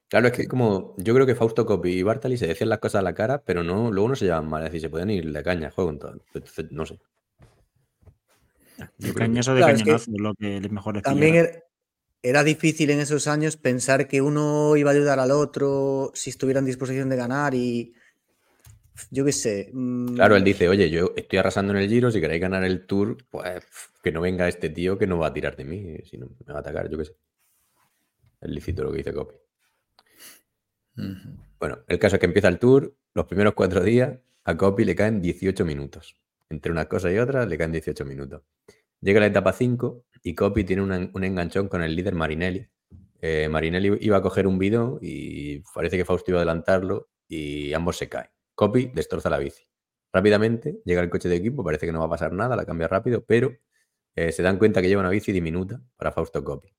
Claro, 0.09 0.27
es 0.27 0.33
que 0.33 0.49
como 0.49 0.97
yo 0.99 1.15
creo 1.15 1.25
que 1.25 1.37
Fausto 1.37 1.65
Copy 1.65 1.93
y 1.93 2.03
Bartali 2.03 2.37
se 2.37 2.49
decían 2.49 2.69
las 2.69 2.81
cosas 2.81 2.99
a 2.99 3.03
la 3.03 3.15
cara, 3.15 3.45
pero 3.45 3.63
no, 3.63 3.93
luego 3.93 4.09
no 4.09 4.17
se 4.17 4.25
llevan 4.25 4.49
mal, 4.49 4.63
es 4.63 4.71
decir, 4.71 4.81
se 4.81 4.91
pueden 4.91 5.11
ir 5.11 5.33
de 5.33 5.43
caña, 5.45 5.71
juego 5.71 5.91
Entonces, 5.91 6.67
no 6.73 6.85
sé. 6.85 6.99
De 8.99 9.15
cañazo 9.15 9.55
de 9.55 9.61
cañonazo, 9.63 10.11
lo 10.17 10.35
que 10.35 10.61
mejor 10.71 11.01
También 11.03 11.63
era, 12.23 12.45
difícil 12.45 12.91
en 12.91 13.01
esos 13.01 13.27
años 13.27 13.57
pensar 13.57 14.09
que 14.09 14.21
uno 14.21 14.77
iba 14.77 14.91
a 14.91 14.95
ayudar 14.95 15.19
al 15.19 15.31
otro 15.31 16.13
si 16.15 16.31
estuviera 16.31 16.61
en 16.61 16.67
disposición 16.67 17.09
de 17.09 17.17
ganar 17.17 17.55
y 17.55 17.95
yo 19.11 19.25
qué 19.25 19.33
sé. 19.33 19.73
Claro, 20.15 20.37
él 20.37 20.43
mm, 20.43 20.45
dice, 20.45 20.69
oye, 20.69 20.91
yo 20.91 21.13
estoy 21.17 21.39
arrasando 21.39 21.73
en 21.73 21.79
el 21.79 21.89
giro, 21.89 22.11
si 22.11 22.21
queréis 22.21 22.43
ganar 22.43 22.65
el 22.65 22.87
tour, 22.87 23.17
pues 23.31 23.65
que 24.03 24.13
no 24.13 24.21
venga 24.21 24.49
este 24.49 24.69
tío 24.71 24.99
que 24.99 25.07
no 25.07 25.19
va 25.19 25.29
a 25.29 25.33
tirar 25.33 25.57
de 25.57 25.65
mí, 25.65 25.97
sino 26.05 26.29
me 26.47 26.53
va 26.53 26.59
a 26.59 26.61
atacar, 26.61 26.91
yo 26.91 26.99
qué 26.99 27.07
sé. 27.07 27.17
Es 28.41 28.51
lícito 28.51 28.85
lo 28.85 28.91
que 28.91 28.99
dice 28.99 29.13
Copy. 29.13 29.35
Bueno, 31.59 31.79
el 31.87 31.99
caso 31.99 32.17
es 32.17 32.21
que 32.21 32.27
empieza 32.27 32.49
el 32.49 32.59
tour, 32.59 32.95
los 33.15 33.27
primeros 33.27 33.55
cuatro 33.55 33.83
días, 33.83 34.19
a 34.45 34.57
Copy 34.57 34.85
le 34.85 34.95
caen 34.95 35.21
18 35.21 35.65
minutos. 35.65 36.20
Entre 36.51 36.73
una 36.73 36.87
cosa 36.87 37.11
y 37.13 37.19
otra 37.19 37.47
le 37.47 37.57
caen 37.57 37.73
18 37.73 38.05
minutos. 38.05 38.43
Llega 39.01 39.21
la 39.21 39.27
etapa 39.27 39.53
5 39.53 40.05
y 40.23 40.35
Copy 40.35 40.65
tiene 40.65 40.83
un 40.83 41.25
enganchón 41.25 41.69
con 41.69 41.83
el 41.83 41.97
líder 41.97 42.15
Marinelli. 42.15 42.69
Eh, 43.23 43.49
Marinelli 43.49 43.97
iba 44.01 44.17
a 44.17 44.23
coger 44.23 44.47
un 44.47 44.59
bidón 44.59 44.99
y 45.01 45.61
parece 45.75 45.97
que 45.97 46.05
Fausto 46.05 46.33
iba 46.33 46.41
a 46.41 46.43
adelantarlo 46.43 47.09
y 47.29 47.73
ambos 47.73 47.97
se 47.97 48.09
caen. 48.09 48.31
Copy 48.55 48.91
destroza 48.95 49.31
la 49.31 49.39
bici. 49.39 49.65
Rápidamente 50.13 50.81
llega 50.85 51.01
el 51.01 51.09
coche 51.09 51.29
de 51.29 51.37
equipo, 51.37 51.63
parece 51.63 51.87
que 51.87 51.93
no 51.93 52.01
va 52.01 52.07
a 52.07 52.11
pasar 52.11 52.33
nada, 52.33 52.57
la 52.57 52.67
cambia 52.67 52.89
rápido, 52.89 53.25
pero 53.25 53.57
eh, 54.17 54.33
se 54.33 54.43
dan 54.43 54.59
cuenta 54.59 54.83
que 54.83 54.89
lleva 54.89 55.01
una 55.01 55.11
bici 55.11 55.33
diminuta 55.33 55.81
para 55.97 56.11
Fausto 56.11 56.43
Copy, 56.43 56.75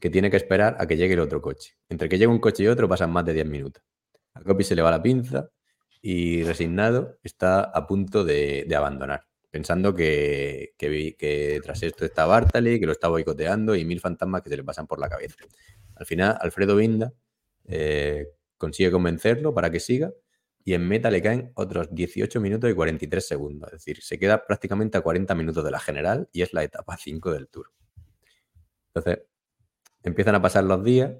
que 0.00 0.10
tiene 0.10 0.30
que 0.30 0.36
esperar 0.36 0.76
a 0.80 0.86
que 0.86 0.96
llegue 0.96 1.14
el 1.14 1.20
otro 1.20 1.40
coche. 1.40 1.76
Entre 1.88 2.08
que 2.08 2.18
llega 2.18 2.32
un 2.32 2.40
coche 2.40 2.64
y 2.64 2.66
otro 2.66 2.88
pasan 2.88 3.12
más 3.12 3.24
de 3.24 3.34
10 3.34 3.46
minutos. 3.46 3.82
A 4.34 4.42
Copy 4.42 4.64
se 4.64 4.74
le 4.74 4.82
va 4.82 4.90
la 4.90 5.02
pinza 5.02 5.48
y 6.00 6.42
resignado 6.44 7.18
está 7.22 7.60
a 7.62 7.86
punto 7.86 8.24
de, 8.24 8.66
abandonar, 8.76 9.26
pensando 9.50 9.94
que, 9.94 10.74
que, 10.76 11.60
tras 11.62 11.82
esto 11.82 12.04
está 12.04 12.26
Bartali, 12.26 12.78
que 12.78 12.86
lo 12.86 12.92
está 12.92 13.08
boicoteando 13.08 13.74
y 13.74 13.84
mil 13.84 14.00
fantasmas 14.00 14.42
que 14.42 14.50
se 14.50 14.56
le 14.56 14.64
pasan 14.64 14.86
por 14.86 14.98
la 14.98 15.08
cabeza. 15.08 15.36
Al 15.96 16.06
final, 16.06 16.36
Alfredo 16.40 16.76
Vinda 16.76 17.12
eh, 17.66 18.28
consigue 18.56 18.90
convencerlo 18.90 19.52
para 19.52 19.70
que 19.70 19.80
siga 19.80 20.12
y 20.64 20.74
en 20.74 20.86
meta 20.86 21.10
le 21.10 21.22
caen 21.22 21.50
otros 21.54 21.88
18 21.90 22.40
minutos 22.40 22.70
y 22.70 22.74
43 22.74 23.26
segundos. 23.26 23.72
Es 23.72 23.78
decir, 23.78 24.02
se 24.02 24.18
queda 24.18 24.46
prácticamente 24.46 24.98
a 24.98 25.00
40 25.00 25.34
minutos 25.34 25.64
de 25.64 25.70
la 25.70 25.80
general 25.80 26.28
y 26.32 26.42
es 26.42 26.52
la 26.52 26.62
etapa 26.62 26.96
5 26.96 27.32
del 27.32 27.48
Tour. 27.48 27.72
Entonces, 28.88 29.24
empiezan 30.02 30.34
a 30.34 30.42
pasar 30.42 30.64
los 30.64 30.84
días, 30.84 31.12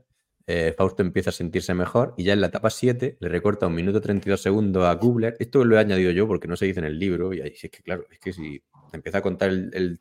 eh, 0.51 0.75
Fausto 0.75 1.03
empieza 1.03 1.29
a 1.29 1.33
sentirse 1.35 1.75
mejor 1.75 2.15
y 2.17 2.25
ya 2.25 2.33
en 2.33 2.41
la 2.41 2.47
etapa 2.47 2.71
7 2.71 3.19
le 3.21 3.29
recorta 3.29 3.67
un 3.67 3.75
minuto 3.75 4.01
32 4.01 4.41
segundos 4.41 4.89
a 4.89 4.99
Kubler. 4.99 5.37
Esto 5.41 5.63
lo 5.63 5.77
he 5.77 5.79
añadido 5.79 6.11
yo 6.11 6.27
porque 6.27 6.49
no 6.49 6.57
se 6.57 6.65
dice 6.65 6.81
en 6.81 6.87
el 6.87 6.99
libro 6.99 7.35
y 7.35 7.43
ahí 7.43 7.53
es 7.55 7.71
que, 7.71 7.83
claro, 7.83 8.07
es 8.11 8.19
que 8.19 8.33
si 8.33 8.63
empieza 8.95 9.19
a 9.19 9.21
contar 9.21 9.51
el, 9.51 10.01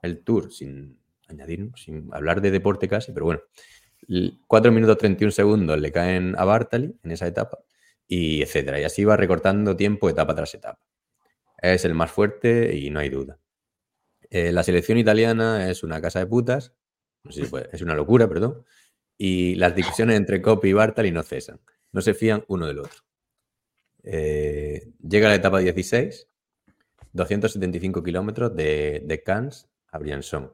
el 0.00 0.24
Tour 0.24 0.50
sin 0.50 0.98
añadir, 1.28 1.72
sin 1.76 2.08
hablar 2.14 2.40
de 2.40 2.50
deporte 2.50 2.88
casi, 2.88 3.12
pero 3.12 3.26
bueno, 3.26 3.42
4 4.46 4.72
minutos 4.72 4.96
31 4.96 5.30
segundos 5.30 5.78
le 5.78 5.92
caen 5.92 6.34
a 6.38 6.46
Bartali 6.46 6.98
en 7.04 7.10
esa 7.10 7.26
etapa 7.26 7.58
y 8.08 8.40
etcétera. 8.40 8.80
Y 8.80 8.84
así 8.84 9.04
va 9.04 9.18
recortando 9.18 9.76
tiempo 9.76 10.08
etapa 10.08 10.34
tras 10.34 10.54
etapa. 10.54 10.80
Es 11.60 11.84
el 11.84 11.92
más 11.92 12.10
fuerte 12.10 12.74
y 12.74 12.88
no 12.88 13.00
hay 13.00 13.10
duda. 13.10 13.38
Eh, 14.30 14.52
la 14.52 14.62
selección 14.62 14.96
italiana 14.96 15.68
es 15.70 15.82
una 15.82 16.00
casa 16.00 16.20
de 16.20 16.26
putas, 16.26 16.72
no 17.24 17.30
sé 17.30 17.44
si 17.44 17.52
es 17.72 17.82
una 17.82 17.94
locura, 17.94 18.26
perdón, 18.26 18.64
y 19.18 19.54
las 19.56 19.74
discusiones 19.74 20.16
entre 20.16 20.42
Coppi 20.42 20.68
y 20.68 20.72
Bartali 20.72 21.10
no 21.10 21.22
cesan. 21.22 21.60
no 21.92 22.00
se 22.02 22.14
fían 22.14 22.44
uno 22.48 22.66
del 22.66 22.80
otro. 22.80 23.02
Eh, 24.02 24.92
llega 25.00 25.28
la 25.28 25.34
etapa 25.34 25.58
16, 25.58 26.28
275 27.12 28.02
kilómetros 28.02 28.54
de, 28.54 29.02
de 29.04 29.22
Cannes 29.22 29.68
a 29.90 29.98
Briançon, 29.98 30.52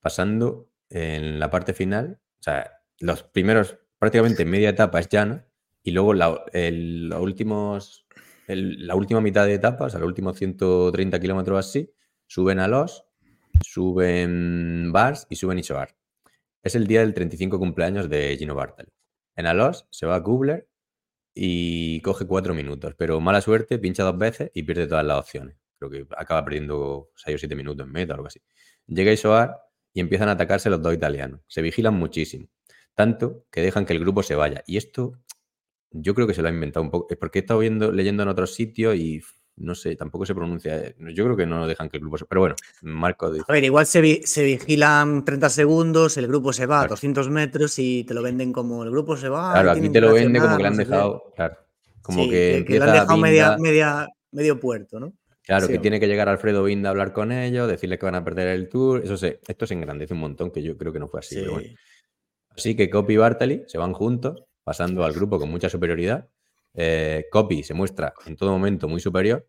pasando 0.00 0.68
en 0.90 1.38
la 1.38 1.50
parte 1.50 1.74
final, 1.74 2.20
o 2.40 2.42
sea, 2.42 2.82
los 2.98 3.22
primeros, 3.22 3.78
prácticamente 3.98 4.44
media 4.44 4.70
etapa 4.70 5.00
es 5.00 5.08
llana, 5.08 5.46
y 5.82 5.92
luego 5.92 6.12
la, 6.14 6.44
últimos, 7.18 8.06
la 8.46 8.94
última 8.94 9.20
mitad 9.20 9.46
de 9.46 9.54
etapa, 9.54 9.86
o 9.86 9.90
sea, 9.90 10.00
los 10.00 10.08
últimos 10.08 10.36
130 10.36 11.18
kilómetros 11.20 11.58
así, 11.58 11.94
suben 12.26 12.58
a 12.58 12.68
Los, 12.68 13.06
suben 13.62 14.90
Bars 14.92 15.26
y 15.30 15.36
suben 15.36 15.58
Isoar. 15.58 15.97
Es 16.62 16.74
el 16.74 16.86
día 16.86 17.00
del 17.00 17.14
35 17.14 17.58
cumpleaños 17.58 18.08
de 18.08 18.36
Gino 18.36 18.54
Bartali. 18.54 18.90
En 19.36 19.46
Alos 19.46 19.86
se 19.90 20.06
va 20.06 20.16
a 20.16 20.22
Kubler 20.22 20.68
y 21.34 22.00
coge 22.00 22.26
cuatro 22.26 22.52
minutos, 22.54 22.94
pero 22.98 23.20
mala 23.20 23.40
suerte, 23.40 23.78
pincha 23.78 24.02
dos 24.02 24.18
veces 24.18 24.50
y 24.54 24.64
pierde 24.64 24.88
todas 24.88 25.04
las 25.04 25.18
opciones. 25.18 25.56
Creo 25.78 25.90
que 25.90 26.06
acaba 26.16 26.44
perdiendo 26.44 27.10
seis 27.14 27.36
o 27.36 27.38
siete 27.38 27.54
minutos 27.54 27.86
en 27.86 27.92
meta 27.92 28.14
o 28.14 28.16
algo 28.16 28.26
así. 28.26 28.40
Llega 28.86 29.12
Isoar 29.12 29.56
y 29.92 30.00
empiezan 30.00 30.28
a 30.28 30.32
atacarse 30.32 30.68
los 30.68 30.82
dos 30.82 30.92
italianos. 30.94 31.40
Se 31.46 31.62
vigilan 31.62 31.94
muchísimo, 31.94 32.48
tanto 32.94 33.46
que 33.52 33.62
dejan 33.62 33.86
que 33.86 33.92
el 33.92 34.00
grupo 34.00 34.24
se 34.24 34.34
vaya. 34.34 34.64
Y 34.66 34.78
esto 34.78 35.12
yo 35.90 36.14
creo 36.14 36.26
que 36.26 36.34
se 36.34 36.42
lo 36.42 36.48
ha 36.48 36.50
inventado 36.50 36.82
un 36.84 36.90
poco. 36.90 37.06
Es 37.10 37.18
porque 37.18 37.38
he 37.38 37.42
estado 37.42 37.60
viendo, 37.60 37.92
leyendo 37.92 38.24
en 38.24 38.28
otros 38.30 38.54
sitios 38.54 38.96
y 38.96 39.22
no 39.60 39.74
sé, 39.74 39.96
tampoco 39.96 40.26
se 40.26 40.34
pronuncia. 40.34 40.94
Yo 40.98 41.24
creo 41.24 41.36
que 41.36 41.46
no 41.46 41.66
dejan 41.66 41.88
que 41.88 41.96
el 41.96 42.02
grupo 42.02 42.18
se. 42.18 42.24
Pero 42.24 42.40
bueno, 42.42 42.56
Marco 42.82 43.30
dice. 43.30 43.44
A 43.48 43.52
ver, 43.52 43.64
igual 43.64 43.86
se, 43.86 44.00
vigilan 44.00 45.24
30 45.24 45.50
segundos, 45.50 46.16
el 46.16 46.26
grupo 46.26 46.52
se 46.52 46.66
va 46.66 46.82
a 46.82 46.86
200 46.86 47.28
metros 47.30 47.78
y 47.78 48.04
te 48.04 48.14
lo 48.14 48.22
venden 48.22 48.52
como 48.52 48.84
el 48.84 48.90
grupo 48.90 49.16
se 49.16 49.28
va. 49.28 49.52
Claro, 49.52 49.70
aquí 49.72 49.88
te 49.88 50.00
lo 50.00 50.12
vende 50.12 50.40
como 50.40 50.56
que 50.56 50.62
le 50.62 50.68
han 50.68 50.76
dejado. 50.76 51.32
Claro, 51.36 51.56
como 52.02 52.28
que, 52.28 52.64
le 52.66 52.82
han 52.82 52.92
dejado 52.92 53.16
media, 53.16 53.56
media, 53.58 54.08
medio 54.30 54.58
puerto, 54.58 55.00
¿no? 55.00 55.12
Claro, 55.42 55.66
que 55.66 55.78
tiene 55.78 55.98
que 55.98 56.06
llegar 56.06 56.28
Alfredo 56.28 56.62
Vinda 56.62 56.90
a 56.90 56.92
hablar 56.92 57.14
con 57.14 57.32
ellos, 57.32 57.68
decirle 57.68 57.98
que 57.98 58.04
van 58.04 58.14
a 58.14 58.22
perder 58.24 58.48
el 58.48 58.68
tour. 58.68 59.00
Eso 59.02 59.16
sí, 59.16 59.34
esto 59.46 59.66
se 59.66 59.72
engrandece 59.72 60.12
un 60.12 60.20
montón, 60.20 60.50
que 60.50 60.62
yo 60.62 60.76
creo 60.76 60.92
que 60.92 60.98
no 60.98 61.08
fue 61.08 61.20
así. 61.20 61.36
Pero 61.36 61.52
bueno. 61.52 61.68
Así 62.50 62.76
que 62.76 62.90
Copy 62.90 63.14
y 63.14 63.16
Bartali 63.16 63.62
se 63.66 63.78
van 63.78 63.94
juntos 63.94 64.44
pasando 64.62 65.04
al 65.04 65.14
grupo 65.14 65.38
con 65.38 65.50
mucha 65.50 65.70
superioridad. 65.70 66.28
Eh, 66.80 67.26
Copy 67.32 67.64
se 67.64 67.74
muestra 67.74 68.14
en 68.24 68.36
todo 68.36 68.52
momento 68.52 68.86
muy 68.86 69.00
superior, 69.00 69.48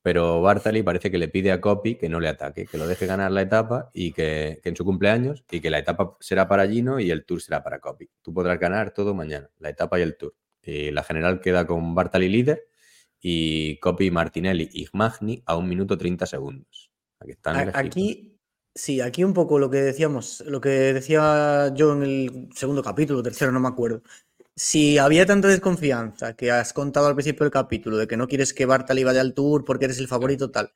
pero 0.00 0.40
Bartali 0.40 0.82
parece 0.82 1.10
que 1.10 1.18
le 1.18 1.28
pide 1.28 1.52
a 1.52 1.60
Copy 1.60 1.96
que 1.96 2.08
no 2.08 2.20
le 2.20 2.28
ataque, 2.28 2.64
que 2.64 2.78
lo 2.78 2.86
deje 2.86 3.04
ganar 3.04 3.30
la 3.32 3.42
etapa 3.42 3.90
y 3.92 4.12
que, 4.12 4.62
en 4.64 4.74
su 4.74 4.86
cumpleaños 4.86 5.44
y 5.50 5.60
que 5.60 5.68
la 5.68 5.78
etapa 5.78 6.16
será 6.20 6.48
para 6.48 6.66
Gino 6.66 6.98
y 6.98 7.10
el 7.10 7.26
tour 7.26 7.42
será 7.42 7.62
para 7.62 7.80
Copy. 7.80 8.08
Tú 8.22 8.32
podrás 8.32 8.58
ganar 8.58 8.92
todo 8.92 9.14
mañana, 9.14 9.50
la 9.58 9.68
etapa 9.68 9.98
y 9.98 10.02
el 10.02 10.16
tour. 10.16 10.34
Y 10.62 10.90
la 10.90 11.02
general 11.02 11.42
queda 11.42 11.66
con 11.66 11.94
Bartali 11.94 12.30
líder 12.30 12.66
y 13.20 13.76
Copy, 13.80 14.10
Martinelli 14.10 14.70
y 14.72 14.86
Magni 14.94 15.42
a 15.44 15.56
un 15.56 15.68
minuto 15.68 15.98
30 15.98 16.24
segundos. 16.24 16.90
Aquí, 17.18 17.32
están 17.32 17.70
aquí, 17.74 18.38
sí, 18.74 19.02
aquí 19.02 19.22
un 19.22 19.34
poco 19.34 19.58
lo 19.58 19.68
que 19.68 19.82
decíamos, 19.82 20.42
lo 20.46 20.62
que 20.62 20.94
decía 20.94 21.74
yo 21.74 21.92
en 21.92 22.02
el 22.04 22.48
segundo 22.54 22.82
capítulo, 22.82 23.22
tercero, 23.22 23.52
no 23.52 23.60
me 23.60 23.68
acuerdo 23.68 24.02
si 24.62 24.98
había 24.98 25.24
tanta 25.24 25.48
desconfianza 25.48 26.36
que 26.36 26.50
has 26.50 26.74
contado 26.74 27.06
al 27.06 27.14
principio 27.14 27.44
del 27.44 27.50
capítulo 27.50 27.96
de 27.96 28.06
que 28.06 28.18
no 28.18 28.28
quieres 28.28 28.52
que 28.52 28.66
Bartali 28.66 29.04
vaya 29.04 29.22
al 29.22 29.32
tour 29.32 29.64
porque 29.64 29.86
eres 29.86 29.98
el 29.98 30.06
favorito 30.06 30.50
tal, 30.50 30.74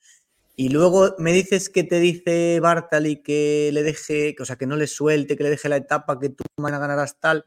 y 0.56 0.70
luego 0.70 1.14
me 1.18 1.34
dices 1.34 1.68
que 1.68 1.84
te 1.84 2.00
dice 2.00 2.60
Bartali 2.60 3.22
que 3.22 3.68
le 3.74 3.82
deje, 3.82 4.36
o 4.40 4.46
sea, 4.46 4.56
que 4.56 4.66
no 4.66 4.76
le 4.76 4.86
suelte, 4.86 5.36
que 5.36 5.42
le 5.42 5.50
deje 5.50 5.68
la 5.68 5.76
etapa, 5.76 6.18
que 6.18 6.30
tú 6.30 6.44
mañana 6.56 6.78
ganarás 6.78 7.20
tal, 7.20 7.44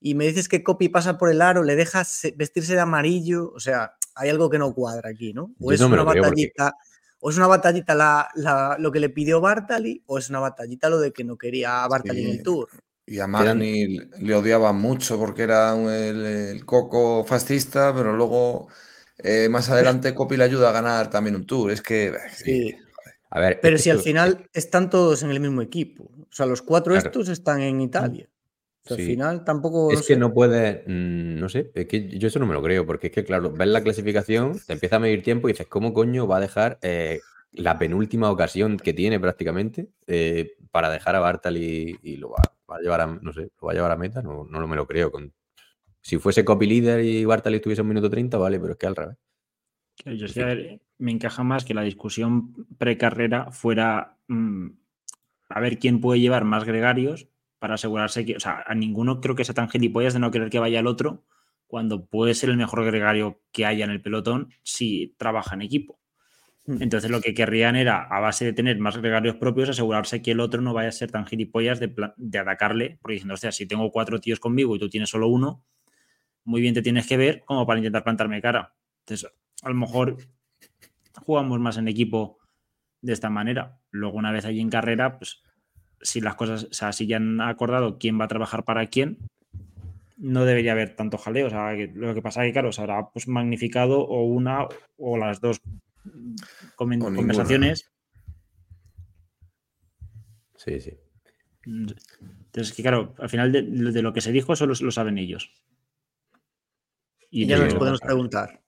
y 0.00 0.16
me 0.16 0.26
dices 0.26 0.48
que 0.48 0.64
Copy 0.64 0.88
pasa 0.88 1.18
por 1.18 1.30
el 1.30 1.40
aro, 1.40 1.62
le 1.62 1.76
dejas 1.76 2.22
vestirse 2.34 2.74
de 2.74 2.80
amarillo, 2.80 3.52
o 3.54 3.60
sea, 3.60 3.92
hay 4.16 4.28
algo 4.28 4.50
que 4.50 4.58
no 4.58 4.74
cuadra 4.74 5.10
aquí, 5.10 5.34
¿no? 5.34 5.54
O 5.60 5.70
es 5.70 5.80
una 5.80 6.02
batallita, 6.02 6.74
o 7.20 7.30
es 7.30 7.36
una 7.36 7.46
batallita 7.46 7.94
la, 7.94 8.76
lo 8.80 8.90
que 8.90 8.98
le 8.98 9.10
pidió 9.10 9.40
Bartali, 9.40 10.02
o 10.06 10.18
es 10.18 10.30
una 10.30 10.40
batallita 10.40 10.90
lo 10.90 10.98
de 10.98 11.12
que 11.12 11.22
no 11.22 11.38
quería 11.38 11.84
a 11.84 11.88
Bartali 11.88 12.24
en 12.24 12.30
el 12.30 12.42
tour. 12.42 12.68
Y 13.08 13.20
a 13.20 13.28
Magni 13.28 13.98
le 14.18 14.34
odiaban 14.34 14.76
mucho 14.76 15.16
porque 15.16 15.44
era 15.44 15.74
el, 15.76 16.64
coco 16.66 17.24
fascista, 17.24 17.94
pero 17.94 18.16
luego 18.16 18.66
eh, 19.18 19.48
más 19.48 19.70
adelante 19.70 20.12
Copi 20.12 20.36
le 20.36 20.44
ayuda 20.44 20.70
a 20.70 20.72
ganar 20.72 21.08
también 21.08 21.36
un 21.36 21.46
tour. 21.46 21.70
Es 21.70 21.82
que. 21.82 22.08
Eh, 22.08 22.14
sí. 22.34 22.76
A 23.30 23.38
ver, 23.38 23.60
pero 23.62 23.78
si 23.78 23.90
al 23.90 24.00
final 24.00 24.48
están 24.52 24.90
todos 24.90 25.22
en 25.22 25.30
el 25.30 25.38
mismo 25.38 25.62
equipo. 25.62 26.04
O 26.04 26.32
sea, 26.32 26.46
los 26.46 26.62
cuatro 26.62 26.96
estos 26.96 27.28
están 27.28 27.60
en 27.60 27.80
Italia. 27.80 28.28
Al 28.90 28.96
final 28.96 29.44
tampoco. 29.44 29.92
Es 29.92 30.02
que 30.02 30.16
no 30.16 30.32
puede. 30.32 30.82
Mm, 30.86 31.38
no 31.38 31.48
sé, 31.48 31.70
es 31.74 31.86
que 31.86 32.08
yo 32.18 32.26
eso 32.26 32.40
no 32.40 32.46
me 32.46 32.54
lo 32.54 32.62
creo, 32.62 32.86
porque 32.86 33.08
es 33.08 33.12
que, 33.12 33.24
claro, 33.24 33.52
ves 33.52 33.68
la 33.68 33.82
clasificación, 33.82 34.60
te 34.66 34.72
empieza 34.72 34.96
a 34.96 35.00
medir 35.00 35.22
tiempo 35.22 35.48
y 35.48 35.52
dices, 35.52 35.66
¿cómo 35.68 35.92
coño 35.92 36.26
va 36.26 36.38
a 36.38 36.40
dejar 36.40 36.78
eh, 36.82 37.20
la 37.52 37.78
penúltima 37.78 38.30
ocasión 38.30 38.76
que 38.76 38.92
tiene 38.92 39.20
prácticamente 39.20 39.88
para 40.70 40.90
dejar 40.90 41.16
a 41.16 41.20
Bartali 41.20 41.98
y 42.02 42.16
lo 42.16 42.30
va 42.30 42.55
va 42.70 42.76
a 42.76 42.80
llevar 42.80 43.00
a, 43.00 43.06
no 43.06 43.32
sé, 43.32 43.50
lo 43.60 43.66
va 43.66 43.72
a 43.72 43.74
llevar 43.74 43.90
a 43.90 43.96
meta, 43.96 44.22
no, 44.22 44.44
no 44.44 44.66
me 44.66 44.76
lo 44.76 44.86
creo. 44.86 45.10
Con, 45.10 45.32
si 46.00 46.18
fuese 46.18 46.44
copy 46.44 46.66
leader 46.66 47.04
y 47.04 47.24
Bartali 47.24 47.56
estuviese 47.56 47.82
un 47.82 47.88
minuto 47.88 48.08
30, 48.08 48.38
vale, 48.38 48.60
pero 48.60 48.72
es 48.72 48.78
que 48.78 48.86
al 48.86 48.96
revés. 48.96 49.16
Yo 50.04 50.26
me 50.98 51.10
encaja 51.10 51.42
más 51.42 51.64
que 51.64 51.74
la 51.74 51.82
discusión 51.82 52.66
precarrera 52.78 53.50
fuera 53.50 54.18
mm, 54.28 54.68
a 55.48 55.60
ver 55.60 55.78
quién 55.78 56.00
puede 56.00 56.20
llevar 56.20 56.44
más 56.44 56.64
gregarios 56.64 57.28
para 57.58 57.74
asegurarse 57.74 58.24
que, 58.24 58.36
o 58.36 58.40
sea, 58.40 58.62
a 58.66 58.74
ninguno 58.74 59.20
creo 59.20 59.34
que 59.34 59.44
sea 59.44 59.54
tan 59.54 59.68
gilipollas 59.68 60.14
de 60.14 60.20
no 60.20 60.30
querer 60.30 60.50
que 60.50 60.58
vaya 60.58 60.80
el 60.80 60.86
otro 60.86 61.24
cuando 61.66 62.06
puede 62.06 62.34
ser 62.34 62.50
el 62.50 62.56
mejor 62.56 62.84
gregario 62.84 63.40
que 63.52 63.66
haya 63.66 63.84
en 63.84 63.90
el 63.90 64.02
pelotón 64.02 64.50
si 64.62 65.14
trabaja 65.18 65.54
en 65.54 65.62
equipo. 65.62 65.98
Mm. 66.66 66.82
Entonces 66.82 67.10
lo 67.10 67.20
que 67.20 67.34
querrían 67.34 67.76
era, 67.76 68.02
a 68.02 68.20
base 68.20 68.44
de 68.44 68.52
tener 68.52 68.78
más 68.78 68.96
gregarios 68.96 69.36
propios, 69.36 69.68
asegurarse 69.68 70.22
que 70.22 70.32
el 70.32 70.40
otro 70.40 70.60
no 70.60 70.74
vaya 70.74 70.88
a 70.88 70.92
ser 70.92 71.10
tan 71.10 71.26
gilipollas 71.26 71.80
de, 71.80 71.94
de 72.16 72.38
atacarle, 72.38 72.98
porque 73.00 73.14
diciendo, 73.14 73.36
sea, 73.36 73.52
si 73.52 73.66
tengo 73.66 73.90
cuatro 73.90 74.20
tíos 74.20 74.40
conmigo 74.40 74.76
y 74.76 74.78
tú 74.78 74.88
tienes 74.88 75.10
solo 75.10 75.28
uno, 75.28 75.62
muy 76.44 76.60
bien 76.60 76.74
te 76.74 76.82
tienes 76.82 77.06
que 77.06 77.16
ver 77.16 77.42
como 77.44 77.66
para 77.66 77.78
intentar 77.78 78.04
plantarme 78.04 78.40
cara. 78.40 78.74
Entonces, 79.00 79.30
a 79.62 79.68
lo 79.68 79.74
mejor 79.74 80.16
jugamos 81.24 81.58
más 81.60 81.76
en 81.76 81.88
equipo 81.88 82.38
de 83.02 83.12
esta 83.12 83.30
manera. 83.30 83.78
Luego, 83.90 84.18
una 84.18 84.32
vez 84.32 84.44
allí 84.44 84.60
en 84.60 84.70
carrera, 84.70 85.18
pues 85.18 85.42
si 86.00 86.20
las 86.20 86.34
cosas, 86.34 86.64
o 86.64 87.04
ya 87.04 87.16
han 87.16 87.40
acordado 87.40 87.98
quién 87.98 88.20
va 88.20 88.24
a 88.24 88.28
trabajar 88.28 88.64
para 88.64 88.86
quién, 88.86 89.18
no 90.16 90.44
debería 90.44 90.72
haber 90.72 90.94
tanto 90.94 91.18
jaleo. 91.18 91.46
O 91.46 91.50
sea, 91.50 91.72
lo 91.72 92.14
que 92.14 92.22
pasa 92.22 92.44
es 92.44 92.48
que, 92.48 92.52
claro, 92.52 92.72
se 92.72 92.80
habrá 92.80 93.08
pues, 93.10 93.28
magnificado 93.28 94.00
o 94.00 94.24
una 94.24 94.66
o 94.98 95.18
las 95.18 95.40
dos 95.40 95.60
conversaciones. 96.76 97.90
Sí, 100.56 100.80
sí. 100.80 100.98
Entonces, 101.64 102.74
que 102.74 102.82
claro, 102.82 103.14
al 103.18 103.28
final 103.28 103.52
de, 103.52 104.02
lo 104.02 104.12
que 104.12 104.20
se 104.20 104.32
dijo 104.32 104.54
solo 104.54 104.74
lo 104.80 104.90
saben 104.90 105.18
ellos. 105.18 105.52
Y 107.30 107.46
ya 107.46 107.58
nos 107.58 107.74
podemos 107.74 108.00
preguntar. 108.00 108.62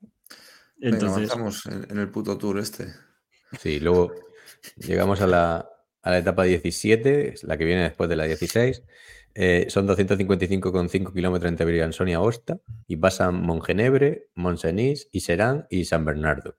Entonces, 0.81 1.25
estamos 1.25 1.67
en, 1.67 1.99
el 1.99 2.11
puto 2.11 2.37
tour 2.37 2.59
este. 2.59 2.93
Sí, 3.61 3.81
luego 3.81 4.13
llegamos 4.77 5.21
a 5.21 5.27
la, 5.27 5.69
a 6.03 6.11
la 6.11 6.19
etapa 6.19 6.45
17, 6.45 7.35
la 7.43 7.57
que 7.57 7.65
viene 7.65 7.83
después 7.83 8.09
de 8.09 8.17
la 8.17 8.25
16. 8.25 8.83
Eh, 9.35 9.67
son 9.69 9.87
255,5 9.87 11.13
kilómetros 11.13 11.49
entre 11.49 11.67
Briançon 11.67 12.09
y 12.09 12.15
Aosta 12.15 12.59
y 12.89 12.97
pasan 12.97 13.41
Mongenebre, 13.41 14.31
Monsenís, 14.35 15.09
Iserán 15.13 15.67
y 15.71 15.85
San 15.85 16.05
Bernardo. 16.05 16.57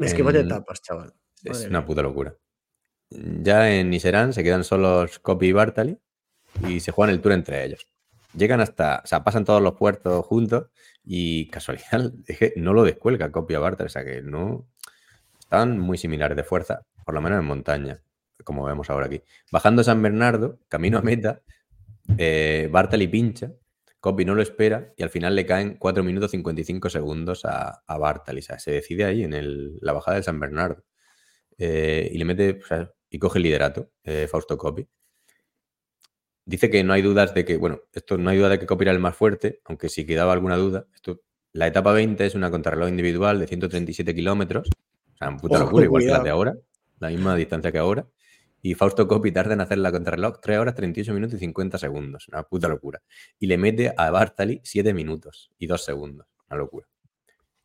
Es 0.00 0.14
que 0.14 0.22
vaya 0.22 0.40
etapas, 0.40 0.82
chaval. 0.82 1.12
es 1.44 1.66
una 1.66 1.84
puta 1.84 2.02
locura. 2.02 2.34
Ya 3.10 3.70
en 3.72 3.92
Iserán 3.92 4.32
se 4.32 4.44
quedan 4.44 4.64
solos 4.64 5.18
Copy 5.18 5.48
y 5.48 5.52
Bartali 5.52 5.98
y 6.66 6.80
se 6.80 6.92
juegan 6.92 7.14
el 7.14 7.20
tour 7.20 7.32
entre 7.32 7.64
ellos. 7.64 7.86
Llegan 8.34 8.60
hasta, 8.60 9.00
o 9.04 9.06
sea, 9.06 9.24
pasan 9.24 9.44
todos 9.44 9.60
los 9.60 9.74
puertos 9.74 10.24
juntos 10.24 10.68
y 11.04 11.48
casualidad 11.48 12.12
es 12.26 12.38
que 12.38 12.52
no 12.56 12.72
lo 12.72 12.84
descuelga 12.84 13.32
Copy 13.32 13.54
a 13.54 13.58
Bartali, 13.58 13.86
o 13.86 13.90
sea 13.90 14.04
que 14.04 14.22
no. 14.22 14.66
Están 15.38 15.78
muy 15.78 15.98
similares 15.98 16.36
de 16.36 16.44
fuerza, 16.44 16.86
por 17.04 17.14
lo 17.14 17.20
menos 17.20 17.40
en 17.40 17.44
montaña, 17.44 18.00
como 18.44 18.64
vemos 18.64 18.88
ahora 18.88 19.06
aquí. 19.06 19.20
Bajando 19.50 19.82
San 19.82 20.00
Bernardo, 20.00 20.60
camino 20.68 20.98
a 20.98 21.02
meta, 21.02 21.42
eh, 22.16 22.68
Bartali 22.70 23.08
pincha 23.08 23.52
Copy 24.00 24.24
no 24.24 24.34
lo 24.34 24.42
espera 24.42 24.92
y 24.96 25.02
al 25.02 25.10
final 25.10 25.36
le 25.36 25.44
caen 25.44 25.76
4 25.78 26.02
minutos 26.02 26.30
55 26.30 26.88
segundos 26.88 27.44
a, 27.44 27.82
a 27.86 27.98
Bartali. 27.98 28.42
se 28.42 28.70
decide 28.70 29.04
ahí 29.04 29.24
en 29.24 29.78
la 29.80 29.92
bajada 29.92 30.16
del 30.16 30.24
San 30.24 30.40
Bernardo. 30.40 30.84
Eh, 31.58 32.08
y 32.10 32.16
le 32.16 32.24
mete 32.24 32.58
y 33.10 33.18
coge 33.18 33.38
el 33.38 33.42
liderato, 33.42 33.90
eh, 34.02 34.26
Fausto 34.28 34.56
Copy. 34.56 34.88
Dice 36.46 36.70
que 36.70 36.82
no 36.82 36.94
hay 36.94 37.02
dudas 37.02 37.34
de 37.34 37.44
que, 37.44 37.58
bueno, 37.58 37.82
esto 37.92 38.16
no 38.16 38.30
hay 38.30 38.38
duda 38.38 38.48
de 38.48 38.58
que 38.58 38.66
Copy 38.66 38.84
era 38.84 38.92
el 38.92 38.98
más 38.98 39.14
fuerte, 39.14 39.60
aunque 39.66 39.90
si 39.90 40.06
quedaba 40.06 40.32
alguna 40.32 40.56
duda. 40.56 40.86
Esto, 40.94 41.20
la 41.52 41.66
etapa 41.66 41.92
20 41.92 42.24
es 42.24 42.34
una 42.34 42.50
contrarreloj 42.50 42.88
individual 42.88 43.38
de 43.38 43.46
137 43.46 44.14
kilómetros. 44.14 44.70
O 45.12 45.16
sea, 45.18 45.36
puta 45.36 45.58
locura, 45.58 45.84
igual 45.84 46.02
que 46.02 46.08
la 46.08 46.22
de 46.22 46.30
ahora, 46.30 46.56
la 46.98 47.10
misma 47.10 47.36
distancia 47.36 47.70
que 47.70 47.78
ahora. 47.78 48.06
Y 48.62 48.74
Fausto 48.74 49.08
Coppi 49.08 49.32
tarda 49.32 49.54
en 49.54 49.60
hacer 49.60 49.78
la 49.78 49.90
contrarreloj 49.90 50.40
3 50.40 50.58
horas 50.58 50.74
38 50.74 51.14
minutos 51.14 51.36
y 51.36 51.38
50 51.38 51.78
segundos. 51.78 52.28
Una 52.28 52.42
puta 52.42 52.68
locura. 52.68 53.02
Y 53.38 53.46
le 53.46 53.56
mete 53.56 53.92
a 53.96 54.10
Bartali 54.10 54.60
7 54.62 54.92
minutos 54.92 55.50
y 55.58 55.66
2 55.66 55.84
segundos. 55.84 56.26
Una 56.50 56.58
locura. 56.58 56.86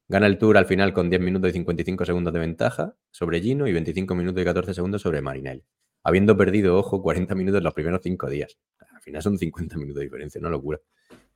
Gana 0.07 0.27
el 0.27 0.37
Tour 0.37 0.57
al 0.57 0.65
final 0.65 0.93
con 0.93 1.09
10 1.09 1.21
minutos 1.21 1.49
y 1.49 1.53
55 1.53 2.05
segundos 2.05 2.31
de 2.31 2.39
ventaja 2.39 2.95
sobre 3.09 3.41
Gino 3.41 3.67
y 3.67 3.73
25 3.73 4.13
minutos 4.15 4.41
y 4.41 4.45
14 4.45 4.73
segundos 4.73 5.01
sobre 5.01 5.21
Marinelli. 5.21 5.63
Habiendo 6.03 6.37
perdido, 6.37 6.77
ojo, 6.77 7.01
40 7.01 7.33
minutos 7.33 7.63
los 7.63 7.73
primeros 7.73 8.01
5 8.03 8.29
días. 8.29 8.55
Al 8.93 9.01
final 9.01 9.23
son 9.23 9.37
50 9.39 9.77
minutos 9.77 9.99
de 9.99 10.03
diferencia, 10.03 10.39
una 10.39 10.51
locura. 10.51 10.79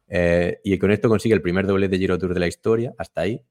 Eh, 0.07 0.59
y 0.63 0.77
con 0.77 0.91
esto 0.91 1.09
consigue 1.09 1.33
el 1.33 1.41
primer 1.41 1.65
doble 1.65 1.87
de 1.87 1.97
Giro 1.97 2.19
Tour 2.19 2.35
de 2.35 2.39
la 2.39 2.47
historia, 2.47 2.93
hasta 2.99 3.21
ahí. 3.21 3.41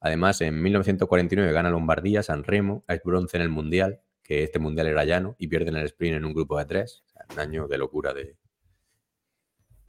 Además, 0.00 0.40
en 0.40 0.62
1949 0.62 1.52
gana 1.52 1.70
Lombardía, 1.70 2.22
San 2.22 2.44
Remo, 2.44 2.84
es 2.86 3.02
bronce 3.02 3.36
en 3.36 3.42
el 3.42 3.48
Mundial, 3.48 4.00
que 4.28 4.44
este 4.44 4.58
mundial 4.58 4.86
era 4.88 5.06
llano, 5.06 5.36
y 5.38 5.48
pierden 5.48 5.76
el 5.76 5.86
sprint 5.86 6.18
en 6.18 6.26
un 6.26 6.34
grupo 6.34 6.58
de 6.58 6.66
tres. 6.66 7.02
un 7.32 7.40
año 7.40 7.66
de 7.66 7.78
locura 7.78 8.12
de, 8.12 8.36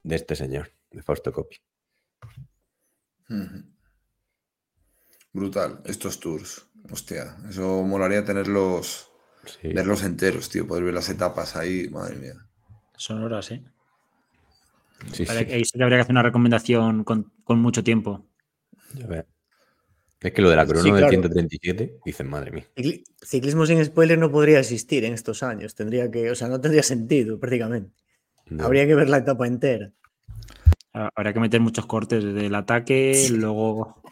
de 0.02 0.16
este 0.16 0.34
señor, 0.34 0.72
de 0.90 1.02
Fausto 1.02 1.30
Coppi. 1.30 1.58
Brutal, 5.34 5.82
estos 5.84 6.18
tours. 6.18 6.66
Hostia, 6.90 7.36
eso 7.50 7.82
molaría 7.82 8.24
tenerlos, 8.24 9.12
verlos 9.62 10.02
enteros, 10.04 10.48
tío, 10.48 10.66
poder 10.66 10.84
ver 10.84 10.94
las 10.94 11.10
etapas 11.10 11.54
ahí, 11.54 11.90
madre 11.90 12.16
mía. 12.16 12.34
Son 12.96 13.22
horas, 13.22 13.50
¿eh? 13.50 13.62
Sí, 15.12 15.24
Ahí 15.28 15.64
sí 15.66 15.76
que 15.76 15.82
habría 15.82 15.98
que 15.98 16.02
hacer 16.02 16.12
una 16.12 16.22
recomendación 16.22 17.04
con, 17.04 17.30
mucho 17.46 17.84
tiempo. 17.84 18.26
Ya 18.94 19.06
ver. 19.06 19.26
Es 20.20 20.32
que 20.32 20.42
lo 20.42 20.50
de 20.50 20.56
la 20.56 20.66
crono 20.66 20.94
del 20.94 21.08
137, 21.08 22.00
dicen, 22.04 22.28
madre 22.28 22.50
mía. 22.50 22.66
Ciclismo 23.22 23.64
sin 23.64 23.82
spoiler 23.82 24.18
no 24.18 24.30
podría 24.30 24.60
existir 24.60 25.04
en 25.04 25.14
estos 25.14 25.42
años. 25.42 25.74
Tendría 25.74 26.10
que, 26.10 26.30
o 26.30 26.34
sea, 26.34 26.48
no 26.48 26.60
tendría 26.60 26.82
sentido 26.82 27.40
prácticamente. 27.40 27.90
Habría 28.58 28.86
que 28.86 28.94
ver 28.94 29.08
la 29.08 29.18
etapa 29.18 29.46
entera. 29.46 29.92
Habría 30.92 31.32
que 31.32 31.40
meter 31.40 31.60
muchos 31.60 31.86
cortes 31.86 32.22
desde 32.22 32.46
el 32.46 32.54
ataque, 32.54 33.28
luego 33.30 34.02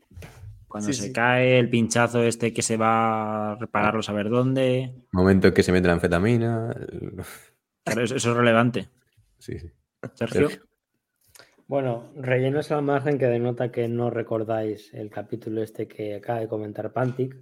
cuando 0.69 0.93
se 0.93 1.13
cae, 1.13 1.59
el 1.59 1.71
pinchazo 1.71 2.23
este 2.23 2.53
que 2.53 2.63
se 2.63 2.77
va 2.77 3.53
a 3.53 3.55
repararlo, 3.57 4.03
saber 4.03 4.29
dónde. 4.29 4.95
Momento 5.13 5.49
en 5.49 5.55
que 5.55 5.63
se 5.63 5.73
mete 5.73 5.89
la 5.89 5.95
anfetamina. 5.95 6.77
eso, 7.87 8.15
es 8.15 8.25
relevante. 8.25 8.89
Sí, 9.39 9.59
sí. 9.59 9.71
Sergio. 10.15 10.51
Bueno, 11.69 12.11
rellenos 12.17 12.73
al 12.73 12.83
margen 12.83 13.19
que 13.19 13.27
denota 13.27 13.71
que 13.71 13.89
no 13.89 14.09
recordáis 14.09 14.93
el 14.95 15.11
capítulo 15.11 15.63
este 15.63 15.87
que 15.87 16.15
acaba 16.15 16.41
de 16.41 16.49
comentar 16.49 16.95
Pantic. 16.95 17.37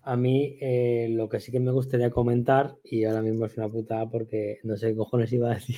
A 0.00 0.16
mí 0.16 0.56
eh, 0.62 1.08
lo 1.10 1.28
que 1.28 1.40
sí 1.40 1.52
que 1.52 1.60
me 1.60 1.70
gustaría 1.70 2.10
comentar, 2.10 2.76
y 2.82 3.04
ahora 3.04 3.20
mismo 3.20 3.44
es 3.44 3.54
una 3.58 3.68
putada 3.68 4.08
porque 4.08 4.60
no 4.62 4.78
sé 4.78 4.88
qué 4.88 4.96
cojones 4.96 5.30
iba 5.34 5.50
a 5.50 5.54
decir. 5.56 5.76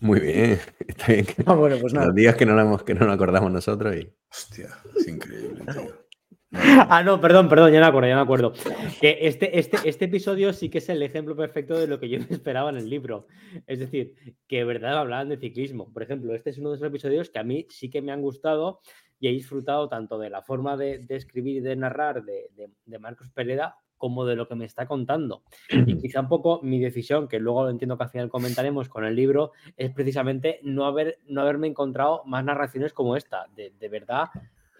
Muy 0.00 0.18
bien, 0.18 0.58
está 0.88 1.12
bien. 1.12 1.26
ah, 1.46 1.54
bueno, 1.54 1.76
pues 1.80 1.94
nada. 1.94 2.06
Los 2.06 2.16
días 2.16 2.34
que 2.34 2.44
no, 2.44 2.56
lo 2.56 2.84
que 2.84 2.94
no 2.94 3.06
nos 3.06 3.14
acordamos 3.14 3.52
nosotros 3.52 3.94
y... 3.94 4.12
Hostia, 4.28 4.70
es 4.96 5.06
increíble, 5.06 5.64
tío. 5.72 6.05
Ah, 6.88 7.02
no, 7.02 7.20
perdón, 7.20 7.48
perdón, 7.48 7.72
ya 7.72 7.80
me 7.80 7.86
acuerdo, 7.86 8.08
ya 8.08 8.16
me 8.16 8.22
acuerdo. 8.22 8.52
Que 9.00 9.18
este, 9.22 9.58
este, 9.58 9.88
este 9.88 10.04
episodio 10.04 10.52
sí 10.52 10.68
que 10.68 10.78
es 10.78 10.88
el 10.88 11.02
ejemplo 11.02 11.36
perfecto 11.36 11.78
de 11.78 11.86
lo 11.86 11.98
que 11.98 12.08
yo 12.08 12.18
me 12.28 12.36
esperaba 12.36 12.70
en 12.70 12.76
el 12.76 12.88
libro. 12.88 13.26
Es 13.66 13.78
decir, 13.78 14.14
que 14.46 14.58
de 14.58 14.64
verdad 14.64 14.98
hablaban 14.98 15.28
de 15.28 15.38
ciclismo. 15.38 15.92
Por 15.92 16.02
ejemplo, 16.02 16.34
este 16.34 16.50
es 16.50 16.58
uno 16.58 16.70
de 16.70 16.76
esos 16.76 16.88
episodios 16.88 17.30
que 17.30 17.38
a 17.38 17.44
mí 17.44 17.66
sí 17.70 17.90
que 17.90 18.02
me 18.02 18.12
han 18.12 18.22
gustado 18.22 18.80
y 19.18 19.28
he 19.28 19.32
disfrutado 19.32 19.88
tanto 19.88 20.18
de 20.18 20.30
la 20.30 20.42
forma 20.42 20.76
de, 20.76 21.04
escribir 21.08 21.56
y 21.56 21.60
de 21.60 21.74
narrar 21.74 22.22
de, 22.22 22.50
de, 22.84 22.98
Marcos 22.98 23.30
Pereda 23.30 23.76
como 23.96 24.26
de 24.26 24.36
lo 24.36 24.46
que 24.46 24.54
me 24.54 24.66
está 24.66 24.86
contando. 24.86 25.42
Y 25.70 25.96
quizá 25.98 26.20
un 26.20 26.28
poco 26.28 26.60
mi 26.62 26.78
decisión, 26.78 27.28
que 27.28 27.40
luego 27.40 27.68
entiendo 27.68 27.96
que 27.96 28.04
al 28.04 28.10
final 28.10 28.28
comentaremos 28.28 28.90
con 28.90 29.06
el 29.06 29.16
libro, 29.16 29.52
es 29.78 29.90
precisamente 29.90 30.60
no, 30.62 30.84
haber, 30.84 31.18
no 31.26 31.40
haberme 31.40 31.66
encontrado 31.66 32.22
más 32.26 32.44
narraciones 32.44 32.92
como 32.92 33.16
esta. 33.16 33.46
De, 33.56 33.70
de 33.70 33.88
verdad, 33.88 34.26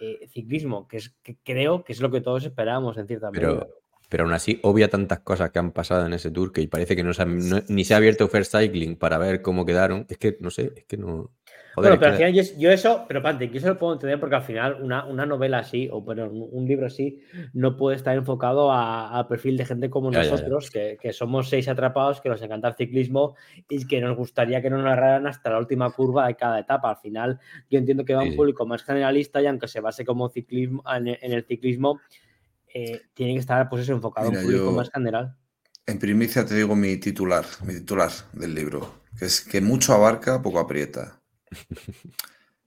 eh, 0.01 0.27
ciclismo, 0.28 0.86
que, 0.86 0.98
es, 0.98 1.10
que 1.23 1.36
creo 1.43 1.85
que 1.85 1.93
es 1.93 2.01
lo 2.01 2.10
que 2.10 2.20
todos 2.20 2.44
esperábamos 2.44 2.97
en 2.98 3.06
cierta 3.06 3.31
medida. 3.31 3.66
Pero 4.09 4.24
aún 4.24 4.32
así, 4.32 4.60
obvia 4.62 4.89
tantas 4.89 5.20
cosas 5.20 5.51
que 5.51 5.59
han 5.59 5.73
pasado 5.73 6.06
en 6.06 6.12
ese 6.12 6.31
tour 6.31 6.52
que 6.52 6.66
parece 6.68 6.94
que 6.94 7.02
no, 7.02 7.12
ni 7.68 7.85
se 7.85 7.94
ha 7.94 7.97
abierto 7.97 8.28
First 8.28 8.55
Cycling 8.56 8.97
para 8.97 9.18
ver 9.18 9.43
cómo 9.43 9.66
quedaron. 9.66 10.06
Es 10.09 10.18
que 10.18 10.36
no 10.40 10.51
sé, 10.51 10.73
es 10.77 10.85
que 10.85 10.97
no 10.97 11.32
bueno, 11.76 11.98
pero 11.98 12.12
al 12.12 12.16
final 12.16 12.32
yo, 12.32 12.70
eso, 12.70 13.04
pero 13.06 13.22
Pante, 13.22 13.48
yo 13.48 13.58
eso 13.58 13.68
lo 13.68 13.78
puedo 13.78 13.92
entender 13.92 14.18
porque 14.18 14.36
al 14.36 14.42
final 14.42 14.78
una, 14.82 15.26
novela 15.26 15.58
así, 15.58 15.88
o 15.92 16.00
bueno, 16.00 16.28
un 16.30 16.66
libro 16.66 16.86
así, 16.86 17.20
no 17.52 17.76
puede 17.76 17.96
estar 17.96 18.16
enfocado 18.16 18.72
a, 18.72 19.26
perfil 19.28 19.56
de 19.56 19.66
gente 19.66 19.90
como 19.90 20.10
nosotros, 20.10 20.70
Que, 20.70 21.12
somos 21.12 21.48
seis 21.48 21.68
atrapados, 21.68 22.20
que 22.20 22.28
nos 22.28 22.40
encanta 22.40 22.68
el 22.68 22.74
ciclismo 22.74 23.36
y 23.68 23.86
que 23.86 24.00
nos 24.00 24.16
gustaría 24.16 24.62
que 24.62 24.70
nos 24.70 24.82
narraran 24.82 25.26
hasta 25.26 25.50
la 25.50 25.58
última 25.58 25.90
curva 25.90 26.26
de 26.26 26.36
cada 26.36 26.58
etapa. 26.60 26.90
Al 26.90 26.96
final, 26.96 27.38
yo 27.70 27.78
entiendo 27.78 28.04
que 28.04 28.14
va 28.14 28.22
un 28.22 28.36
público 28.36 28.66
más 28.66 28.82
generalista 28.82 29.42
y 29.42 29.46
aunque 29.46 29.68
se 29.68 29.80
base 29.80 30.04
como 30.04 30.28
ciclismo 30.30 30.82
en, 30.90 31.08
el 31.20 31.44
ciclismo, 31.44 32.00
eh, 32.72 33.02
tiene 33.14 33.34
que 33.34 33.40
estar 33.40 33.68
pues 33.68 33.82
eso, 33.82 33.92
enfocado 33.92 34.28
a 34.28 34.30
un 34.30 34.42
público 34.42 34.72
más 34.72 34.90
general. 34.90 35.36
En 35.88 36.00
primicia 36.00 36.44
te 36.44 36.56
digo 36.56 36.74
mi 36.74 36.96
titular, 36.96 37.44
mi 37.64 37.74
titular 37.74 38.10
del 38.32 38.54
libro, 38.54 39.02
que 39.18 39.26
es 39.26 39.40
que 39.40 39.60
mucho 39.60 39.92
abarca, 39.92 40.42
poco 40.42 40.58
aprieta. 40.58 41.15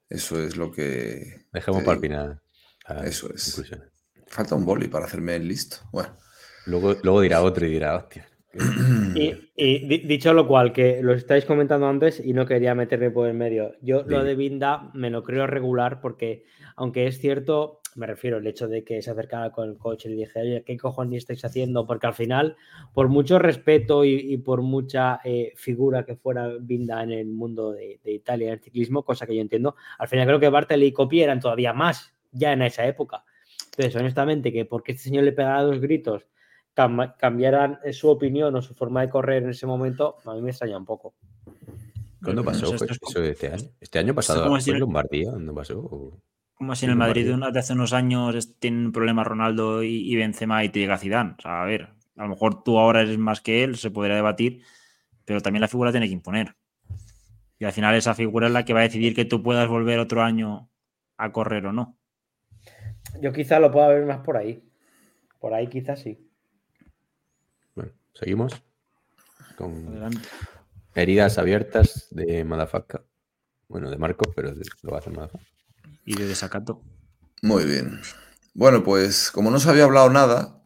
Eso 0.10 0.42
es 0.42 0.58
lo 0.58 0.72
que. 0.72 1.46
Dejemos 1.52 1.84
para 1.84 1.96
el 1.96 2.02
final. 2.02 2.42
Eso 3.04 3.32
es. 3.34 3.62
Falta 4.28 4.56
un 4.56 4.66
boli 4.66 4.88
para 4.88 5.06
hacerme 5.06 5.36
el 5.36 5.48
listo. 5.48 5.78
Bueno. 5.92 6.16
Luego, 6.66 6.96
luego 7.04 7.22
dirá 7.22 7.42
otro 7.42 7.66
y 7.66 7.72
dirá, 7.72 7.96
hostia. 7.96 8.28
Y, 9.62 10.08
dicho 10.08 10.34
lo 10.34 10.48
cual, 10.48 10.72
que 10.72 11.02
lo 11.04 11.14
estáis 11.14 11.44
comentando 11.44 11.88
antes 11.88 12.22
y 12.24 12.32
no 12.32 12.46
quería 12.46 12.74
meterme 12.76 13.12
por 13.12 13.28
el 13.28 13.34
medio. 13.34 13.74
Yo 13.82 14.04
lo 14.04 14.24
de 14.24 14.36
Vinda 14.36 14.90
me 14.94 15.10
lo 15.10 15.22
creo 15.24 15.46
regular 15.48 16.00
porque, 16.00 16.46
aunque 16.78 17.08
es 17.08 17.20
cierto, 17.20 17.79
me 17.96 18.08
refiero 18.08 18.38
al 18.38 18.48
hecho 18.48 18.68
de 18.68 18.84
que 18.84 19.02
se 19.02 19.12
acercara 19.12 19.52
con 19.52 19.70
el 19.70 19.78
coche 19.78 20.10
y 20.10 20.14
le 20.14 20.18
dije, 20.26 20.40
oye, 20.42 20.64
¿qué 20.66 20.78
cojones 20.78 21.20
estáis 21.20 21.44
haciendo? 21.46 21.86
Porque 21.86 22.08
al 22.08 22.14
final, 22.14 22.56
por 22.94 23.10
mucho 23.10 23.40
respeto 23.40 24.06
y, 24.06 24.38
por 24.38 24.62
mucha 24.62 25.20
eh, 25.24 25.54
figura 25.56 26.06
que 26.06 26.16
fuera 26.16 26.50
Vinda 26.60 27.04
en 27.04 27.12
el 27.12 27.28
mundo 27.28 27.72
de, 27.72 28.00
Italia 28.06 28.48
en 28.48 28.54
el 28.54 28.60
ciclismo, 28.60 29.04
cosa 29.04 29.26
que 29.26 29.36
yo 29.36 29.42
entiendo, 29.42 29.76
al 29.98 30.08
final 30.08 30.28
creo 30.28 30.40
que 30.40 30.50
Bartel 30.50 30.84
y 30.84 30.92
Coppi 30.92 31.22
eran 31.22 31.40
todavía 31.40 31.74
más 31.74 32.14
ya 32.32 32.54
en 32.54 32.62
esa 32.62 32.86
época. 32.86 33.24
Entonces, 33.66 33.96
honestamente, 33.96 34.52
que 34.52 34.66
porque 34.66 34.92
este 34.94 35.06
señor 35.06 35.24
le 35.24 35.32
pegara 35.32 35.64
dos 35.64 35.80
gritos, 35.80 36.26
cambiaran 36.74 37.80
eh, 37.84 37.94
su 37.94 38.10
opinión 38.10 38.56
o 38.56 38.62
su 38.62 38.74
forma 38.74 39.02
de 39.02 39.10
correr 39.10 39.44
en 39.44 39.50
ese 39.50 39.66
momento, 39.66 40.18
a 40.26 40.34
mí 40.34 40.42
me 40.42 40.52
extraña 40.52 40.78
un 40.78 40.86
poco. 40.86 41.16
¿Cuándo 42.24 42.44
pasó? 42.44 42.74
eso 42.74 43.24
este 43.24 43.48
año? 43.48 43.70
¿Este 43.80 44.00
año 44.00 44.14
pasado? 44.14 44.48
¿Fue 44.48 44.74
en 44.74 44.80
Lombardía? 44.80 45.32
¿Dónde 45.32 45.54
pasó? 45.54 46.20
Como 46.60 46.76
si 46.76 46.84
en 46.84 46.92
el 46.92 46.98
Madrid 46.98 47.26
de 47.34 47.60
hace 47.60 47.72
unos 47.72 47.94
años 47.94 48.60
tienen 48.60 48.92
problemas 48.92 49.26
Ronaldo 49.26 49.82
y, 49.82 50.14
Benzema 50.18 50.62
y 50.66 50.68
te 50.68 50.80
llega 50.80 50.98
Zidane. 50.98 51.36
O 51.40 51.42
sea, 51.42 51.62
a 51.62 51.66
ver, 51.66 51.88
a 52.18 52.24
lo 52.24 52.28
mejor 52.28 52.64
tú 52.66 52.78
ahora 52.78 53.00
eres 53.00 53.18
más 53.18 53.40
que 53.40 53.64
él, 53.64 53.78
se 53.78 53.92
podría 53.92 54.16
debatir, 54.16 54.62
pero 55.24 55.40
también 55.40 55.62
la 55.62 55.70
figura 55.70 55.92
tiene 55.92 56.08
que 56.08 56.12
imponer. 56.12 56.58
Y 57.60 57.64
al 57.64 57.72
final 57.72 57.96
esa 57.96 58.14
figura 58.14 58.48
es 58.48 58.54
la 58.54 58.66
que 58.66 58.74
va 58.74 58.82
a 58.82 58.84
decidir 58.84 59.16
que 59.16 59.24
tú 59.24 59.42
puedas 59.42 59.70
volver 59.70 60.00
otro 60.00 60.22
año 60.22 60.70
a 61.16 61.32
correr 61.32 61.66
o 61.66 61.72
no. 61.72 61.98
Yo 63.22 63.32
quizá 63.32 63.62
lo 63.62 63.72
pueda 63.72 63.88
ver 63.88 64.06
más 64.06 64.20
por 64.20 64.36
ahí. 64.36 64.62
Por 65.40 65.54
ahí 65.54 65.68
quizás 65.68 66.02
sí. 66.02 66.30
Bueno, 67.74 67.94
seguimos 68.12 68.62
con 69.56 70.12
heridas 70.94 71.38
abiertas 71.38 72.10
de 72.12 72.44
Madafaka. 72.44 73.02
Bueno, 73.70 73.90
de 73.90 73.98
Marcos, 73.98 74.28
pero 74.36 74.54
lo 74.82 74.92
va 74.92 74.98
a 74.98 75.00
hacer 75.00 75.14
Madafaka 75.14 75.46
y 76.10 76.16
de 76.16 76.26
desacato. 76.26 76.82
Muy 77.44 77.66
bien. 77.66 78.02
Bueno, 78.56 78.84
pues 78.84 79.30
como 79.30 79.52
no 79.52 79.60
se 79.60 79.70
había 79.70 79.84
hablado 79.84 80.10
nada, 80.10 80.60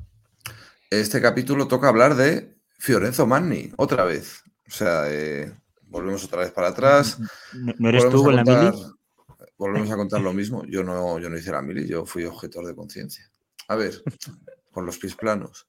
este 0.90 1.22
capítulo 1.22 1.68
toca 1.68 1.90
hablar 1.90 2.16
de 2.16 2.58
Fiorenzo 2.80 3.28
Manni, 3.28 3.74
otra 3.76 4.06
vez. 4.06 4.42
O 4.66 4.72
sea, 4.72 5.12
eh, 5.12 5.54
volvemos 5.82 6.24
otra 6.24 6.40
vez 6.40 6.52
para 6.52 6.70
atrás. 6.70 7.20
¿No 7.78 7.90
eres 7.90 8.10
tú 8.10 8.24
con 8.24 8.38
la 8.38 8.46
mili? 8.46 8.72
Volvemos 9.58 9.92
a 9.92 9.98
contar 9.98 10.22
lo 10.22 10.32
mismo. 10.32 10.64
Yo 10.66 10.82
no, 10.82 11.20
yo 11.20 11.30
no 11.30 11.38
hice 11.38 11.52
la 11.52 11.62
mili, 11.62 11.86
yo 11.90 12.06
fui 12.06 12.24
objetor 12.24 12.66
de 12.66 12.74
conciencia. 12.74 13.30
A 13.68 13.76
ver, 13.76 14.02
con 14.72 14.86
los 14.86 14.98
pies 14.98 15.16
planos. 15.16 15.68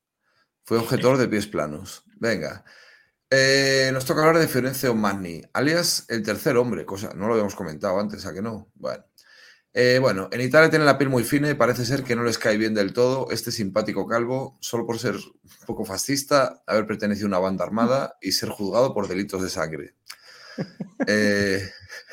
Fui 0.63 0.79
objetor 0.79 1.19
de 1.19 1.27
pies 1.27 1.49
planos. 1.49 2.05
Venga. 2.21 2.65
Eh, 3.29 3.91
nos 3.93 4.05
toca 4.05 4.21
hablar 4.21 4.39
de 4.39 4.47
Fiorenzo 4.47 4.95
Manni, 4.95 5.43
alias 5.53 6.07
el 6.09 6.23
tercer 6.23 6.57
hombre, 6.59 6.87
cosa, 6.87 7.13
no 7.15 7.27
lo 7.27 7.33
habíamos 7.33 7.57
comentado 7.57 7.99
antes, 7.99 8.25
¿a 8.25 8.33
que 8.33 8.41
no? 8.41 8.71
Bueno. 8.77 9.05
Eh, 9.77 9.99
bueno, 10.01 10.29
en 10.31 10.41
Italia 10.41 10.71
tiene 10.71 10.85
la 10.85 10.97
piel 10.97 11.11
muy 11.11 11.25
fina 11.25 11.51
y 11.51 11.55
parece 11.55 11.85
ser 11.85 12.05
que 12.05 12.15
no 12.15 12.23
les 12.23 12.39
cae 12.39 12.57
bien 12.57 12.75
del 12.75 12.93
todo 12.93 13.29
este 13.33 13.51
simpático 13.51 14.07
calvo, 14.07 14.57
solo 14.61 14.87
por 14.87 15.01
ser 15.01 15.17
un 15.17 15.67
poco 15.67 15.85
fascista, 15.85 16.63
haber 16.65 16.87
pertenecido 16.87 17.27
a 17.27 17.31
una 17.31 17.39
banda 17.41 17.65
armada 17.65 18.17
y 18.21 18.31
ser 18.31 18.51
juzgado 18.51 18.95
por 18.95 19.09
delitos 19.09 19.43
de 19.43 19.51
sangre. 19.51 19.95
Eh, 21.09 21.69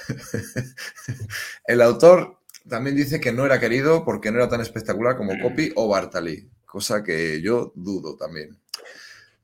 el 1.66 1.82
autor 1.84 2.40
también 2.68 2.96
dice 2.96 3.22
que 3.22 3.32
no 3.32 3.46
era 3.46 3.60
querido 3.60 4.04
porque 4.04 4.32
no 4.32 4.40
era 4.40 4.50
tan 4.50 4.60
espectacular 4.60 5.16
como 5.16 5.40
Copy 5.40 5.72
o 5.76 5.88
Bartali, 5.88 6.50
cosa 6.66 7.04
que 7.04 7.40
yo 7.42 7.72
dudo 7.76 8.18
también. 8.18 8.60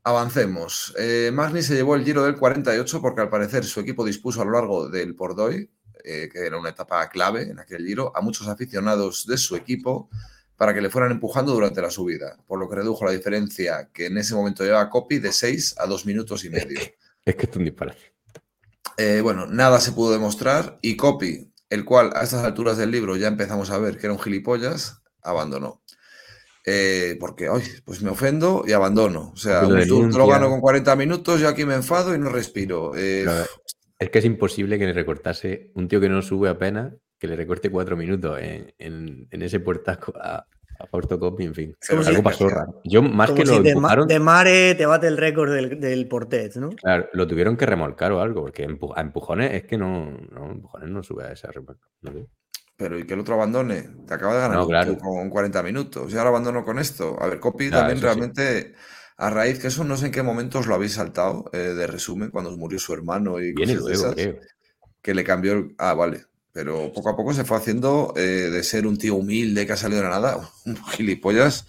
avancemos. 0.04 0.96
Eh, 0.98 1.30
Magni 1.32 1.62
se 1.62 1.76
llevó 1.76 1.96
el 1.96 2.04
giro 2.04 2.24
del 2.24 2.38
48 2.38 3.00
porque 3.00 3.22
al 3.22 3.30
parecer 3.30 3.64
su 3.66 3.80
equipo 3.80 4.04
dispuso 4.04 4.42
a 4.42 4.46
lo 4.46 4.52
largo 4.52 4.90
del 4.90 5.16
Pordoy, 5.16 5.70
eh, 6.08 6.30
que 6.32 6.46
era 6.46 6.58
una 6.58 6.70
etapa 6.70 7.10
clave 7.10 7.44
en 7.44 7.60
aquel 7.60 7.86
giro, 7.86 8.12
a 8.16 8.22
muchos 8.22 8.48
aficionados 8.48 9.26
de 9.28 9.38
su 9.38 9.56
equipo 9.56 10.10
para 10.56 10.74
que 10.74 10.82
le 10.82 10.90
fueran 10.90 11.12
empujando 11.12 11.54
durante 11.54 11.82
la 11.82 11.92
subida, 11.92 12.38
por 12.48 12.60
lo 12.60 12.70
que 12.70 12.78
redujo 12.78 13.06
la 13.06 13.12
diferencia 13.12 13.90
que 13.94 14.08
en 14.08 14.18
ese 14.18 14.34
momento 14.34 14.64
llevaba 14.64 14.90
Copy 14.90 15.20
de 15.20 15.32
6 15.32 15.76
a 15.78 15.86
2 15.86 16.06
minutos 16.06 16.46
y 16.46 16.50
medio. 16.50 16.80
Es 17.26 17.36
que 17.36 17.46
es 17.46 17.56
un 17.56 17.66
disparate. 17.66 18.14
Eh, 18.98 19.20
bueno, 19.22 19.46
nada 19.46 19.80
se 19.80 19.92
pudo 19.92 20.14
demostrar 20.14 20.80
y 20.82 20.96
Copy, 20.96 21.52
el 21.70 21.84
cual 21.86 22.12
a 22.16 22.24
estas 22.24 22.44
alturas 22.44 22.78
del 22.78 22.90
libro 22.90 23.18
ya 23.18 23.28
empezamos 23.28 23.70
a 23.70 23.78
ver 23.78 23.98
que 23.98 24.08
era 24.08 24.14
un 24.14 24.20
gilipollas, 24.20 25.02
abandonó. 25.22 25.84
Eh, 26.66 27.16
porque, 27.20 27.48
hoy 27.48 27.64
pues 27.86 28.02
me 28.02 28.10
ofendo 28.10 28.64
y 28.68 28.74
abandono. 28.74 29.32
O 29.34 29.38
sea, 29.38 29.62
tú 29.62 30.04
lo 30.04 30.28
gano 30.28 30.50
con 30.50 30.60
40 30.60 30.96
minutos, 30.96 31.40
yo 31.40 31.48
aquí 31.48 31.66
me 31.66 31.76
enfado 31.76 32.16
y 32.16 32.20
no 32.20 32.30
respiro. 32.30 32.94
Eh, 32.96 33.26
es 34.00 34.10
que 34.10 34.20
es 34.20 34.26
imposible 34.26 34.78
que 34.78 34.86
le 34.86 34.94
recortase 34.94 35.72
un 35.76 35.88
tío 35.88 36.00
que 36.00 36.10
no 36.10 36.22
sube 36.22 36.50
apenas, 36.50 36.94
que 37.18 37.28
le 37.28 37.36
recorte 37.36 37.72
cuatro 37.72 37.98
minutos 37.98 38.40
en, 38.40 39.28
ese 39.32 39.60
puertaco 39.60 40.14
a, 40.22 40.46
a 40.80 41.18
Copy, 41.18 41.46
en 41.46 41.56
fin. 41.56 41.78
algo 42.06 42.24
pasó 42.24 42.50
raro. 42.50 42.80
Yo, 42.84 43.02
más 43.02 43.32
que 43.32 43.44
lo 43.44 43.62
de, 43.62 43.74
de, 44.08 44.20
Mare 44.20 44.76
te 44.76 44.86
bate 44.86 45.08
el 45.08 45.18
récord 45.18 45.52
del, 45.52 45.80
del 45.80 46.08
Portet, 46.08 46.56
¿no? 46.58 46.70
Claro, 46.70 47.10
lo 47.14 47.26
tuvieron 47.26 47.58
que 47.58 47.66
remolcar 47.66 48.12
o 48.12 48.22
algo, 48.22 48.42
porque 48.42 48.64
a 48.96 49.02
empujones 49.02 49.54
es 49.54 49.64
que 49.64 49.78
no, 49.78 50.12
no 50.32 50.52
empujones 50.52 50.90
no 50.90 51.02
sube 51.02 51.24
a 51.24 51.32
esa 51.32 51.52
remolca. 51.52 51.88
Pero 52.78 53.00
y 53.00 53.08
que 53.08 53.16
el 53.16 53.22
otro 53.22 53.34
abandone. 53.34 53.90
Te 54.08 54.14
acaba 54.14 54.36
de 54.36 54.42
ganar 54.42 54.98
con 55.00 55.30
40 55.32 55.64
minutos. 55.64 56.14
Y 56.14 56.18
ahora 56.18 56.30
abandono 56.30 56.64
con 56.64 56.78
esto. 56.78 57.18
A 57.20 57.26
ver, 57.26 57.40
Copy 57.40 57.72
también 57.72 58.00
realmente, 58.00 58.76
a 59.18 59.30
raíz 59.32 59.60
que 59.60 59.68
eso 59.68 59.84
no 59.84 59.98
sé 59.98 60.08
en 60.08 60.12
qué 60.12 60.22
momentos 60.22 60.68
lo 60.68 60.76
habéis 60.76 60.94
saltado 60.94 61.50
eh, 61.52 61.58
de 61.58 61.88
resumen, 61.88 62.30
cuando 62.30 62.56
murió 62.56 62.80
su 62.80 62.94
hermano 62.94 63.42
y 63.42 63.54
cosas 63.54 64.16
que 65.02 65.14
le 65.14 65.24
cambió 65.24 65.54
el... 65.54 65.76
Ah, 65.78 65.94
vale. 65.94 66.26
Pero 66.52 66.92
poco 66.94 67.10
a 67.10 67.16
poco 67.16 67.34
se 67.34 67.44
fue 67.44 67.58
haciendo 67.58 68.14
eh, 68.16 68.50
de 68.52 68.64
ser 68.64 68.88
un 68.88 68.98
tío 68.98 69.16
humilde 69.16 69.66
que 69.66 69.74
ha 69.74 69.78
salido 69.78 70.02
de 70.02 70.10
la 70.10 70.16
nada, 70.16 70.50
un 70.66 70.78
gilipollas 70.86 71.68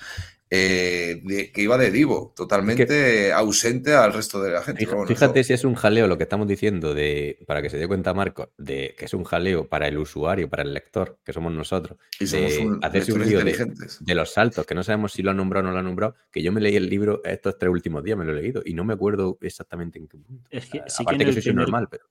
eh, 0.50 1.50
que 1.52 1.62
iba 1.62 1.76
de 1.76 1.90
divo, 1.90 2.32
totalmente 2.34 3.32
ausente 3.32 3.94
al 3.94 4.12
resto 4.12 4.42
de 4.42 4.52
la 4.52 4.62
gente. 4.62 4.86
Fíjate, 5.06 5.44
si 5.44 5.52
es 5.52 5.64
un 5.64 5.74
jaleo 5.74 6.06
lo 6.06 6.16
que 6.16 6.22
estamos 6.22 6.48
diciendo, 6.48 6.94
de, 6.94 7.38
para 7.46 7.60
que 7.60 7.68
se 7.68 7.76
dé 7.76 7.86
cuenta 7.86 8.14
Marco, 8.14 8.52
de 8.56 8.94
que 8.98 9.04
es 9.04 9.14
un 9.14 9.24
jaleo 9.24 9.68
para 9.68 9.88
el 9.88 9.98
usuario, 9.98 10.48
para 10.48 10.62
el 10.62 10.72
lector, 10.72 11.18
que 11.24 11.32
somos 11.32 11.52
nosotros, 11.52 11.98
y 12.18 12.26
de 12.26 12.78
hacerse 12.82 13.12
un 13.12 13.28
lío 13.28 13.44
de, 13.44 14.14
los 14.14 14.32
saltos, 14.32 14.64
que 14.64 14.74
no 14.74 14.82
sabemos 14.82 15.12
si 15.12 15.22
lo 15.22 15.30
han 15.30 15.36
nombrado 15.36 15.66
o 15.66 15.68
no 15.68 15.72
lo 15.72 15.78
han 15.80 15.84
nombrado, 15.84 16.14
que 16.30 16.42
yo 16.42 16.50
me 16.50 16.60
leí 16.60 16.76
el 16.76 16.88
libro 16.88 17.22
estos 17.24 17.58
tres 17.58 17.70
últimos 17.70 18.02
días, 18.02 18.16
me 18.16 18.24
lo 18.24 18.32
he 18.32 18.40
leído, 18.40 18.62
y 18.64 18.74
no 18.74 18.84
me 18.84 18.94
acuerdo 18.94 19.38
exactamente 19.42 19.98
en 19.98 20.08
qué 20.08 20.18
punto. 20.18 20.48
Es 20.50 20.66
que, 20.66 20.82
sí 20.86 21.04
que, 21.04 21.18
que 21.18 21.42
soy 21.42 21.54
normal, 21.54 21.88
pero... 21.90 22.04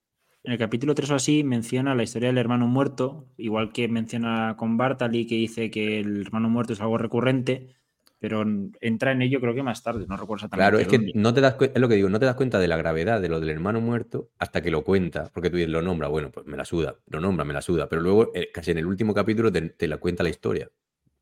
En 0.43 0.53
el 0.53 0.59
capítulo 0.59 0.95
3 0.95 1.11
o 1.11 1.15
así 1.15 1.43
menciona 1.43 1.93
la 1.93 2.03
historia 2.03 2.29
del 2.29 2.37
hermano 2.37 2.67
muerto, 2.67 3.27
igual 3.35 3.73
que 3.73 3.89
menciona 3.89 4.55
con 4.57 4.77
Bartali, 4.77 5.25
que 5.25 5.35
dice 5.35 5.69
que 5.69 5.99
el 5.99 6.21
hermano 6.21 6.49
muerto 6.49 6.71
es 6.71 6.79
algo 6.79 6.97
recurrente, 6.97 7.75
pero 8.19 8.43
entra 8.81 9.11
en 9.11 9.21
ello 9.21 9.39
creo 9.39 9.53
que 9.53 9.63
más 9.63 9.83
tarde, 9.83 10.05
no 10.07 10.17
recuerdo 10.17 10.45
exactamente. 10.45 10.69
Claro, 10.69 10.79
es 10.79 10.87
que 10.87 11.11
no 11.13 11.33
te 11.33 11.41
das 11.41 11.55
es 11.59 11.79
lo 11.79 11.87
que 11.87 11.95
digo, 11.95 12.09
no 12.09 12.19
te 12.19 12.25
das 12.25 12.35
cuenta 12.35 12.59
de 12.59 12.67
la 12.67 12.77
gravedad 12.77 13.21
de 13.21 13.29
lo 13.29 13.39
del 13.39 13.49
hermano 13.49 13.79
muerto 13.79 14.31
hasta 14.39 14.61
que 14.61 14.71
lo 14.71 14.83
cuenta, 14.83 15.29
porque 15.33 15.49
tú 15.49 15.57
dices, 15.57 15.71
lo 15.71 15.81
nombra, 15.81 16.07
bueno, 16.07 16.31
pues 16.31 16.45
me 16.47 16.57
la 16.57 16.65
suda, 16.65 16.95
lo 17.07 17.21
nombra, 17.21 17.45
me 17.45 17.53
la 17.53 17.61
suda, 17.61 17.87
pero 17.87 18.01
luego 18.01 18.31
eh, 18.33 18.49
casi 18.51 18.71
en 18.71 18.79
el 18.79 18.85
último 18.85 19.13
capítulo 19.13 19.51
te, 19.51 19.87
la 19.87 19.97
cuenta 19.97 20.23
la 20.23 20.29
historia. 20.29 20.69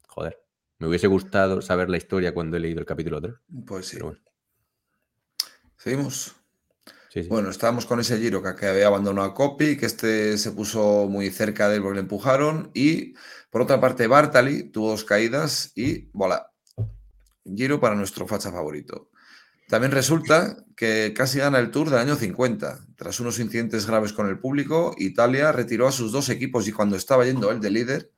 Joder, 0.07 0.39
me 0.79 0.87
hubiese 0.87 1.07
gustado 1.07 1.61
saber 1.61 1.89
la 1.89 1.97
historia 1.97 2.33
cuando 2.33 2.57
he 2.57 2.59
leído 2.59 2.79
el 2.79 2.85
capítulo 2.85 3.21
3. 3.21 3.33
Pues 3.65 3.87
sí. 3.87 3.97
Seguimos. 5.77 6.35
Bueno, 7.29 7.49
estábamos 7.49 7.85
con 7.85 7.99
ese 7.99 8.17
giro 8.17 8.43
que, 8.43 8.65
había 8.65 8.87
abandonado 8.87 9.27
a 9.27 9.33
Copy, 9.33 9.77
que 9.77 9.85
este 9.85 10.37
se 10.37 10.51
puso 10.51 11.07
muy 11.09 11.29
cerca 11.29 11.69
de 11.69 11.77
él 11.77 11.81
porque 11.81 11.95
le 11.95 12.01
empujaron. 12.01 12.71
Y 12.73 13.13
por 13.49 13.61
otra 13.61 13.79
parte, 13.79 14.07
Bartali 14.07 14.63
tuvo 14.63 14.89
dos 14.89 15.05
caídas 15.05 15.71
y 15.75 16.09
voilà, 16.11 16.51
Giro 17.45 17.79
para 17.79 17.95
nuestro 17.95 18.27
facha 18.27 18.51
favorito. 18.51 19.09
También 19.67 19.91
resulta 19.91 20.57
que 20.75 21.13
casi 21.15 21.39
gana 21.39 21.59
el 21.59 21.71
Tour 21.71 21.89
del 21.89 21.99
año 21.99 22.15
50. 22.15 22.85
Tras 22.95 23.19
unos 23.19 23.39
incidentes 23.39 23.87
graves 23.87 24.13
con 24.13 24.27
el 24.27 24.39
público, 24.39 24.93
Italia 24.97 25.51
retiró 25.51 25.87
a 25.87 25.91
sus 25.91 26.11
dos 26.11 26.29
equipos 26.29 26.67
y 26.67 26.71
cuando 26.71 26.95
estaba 26.95 27.25
yendo 27.25 27.51
él 27.51 27.59
de 27.59 27.71
líder 27.71 28.11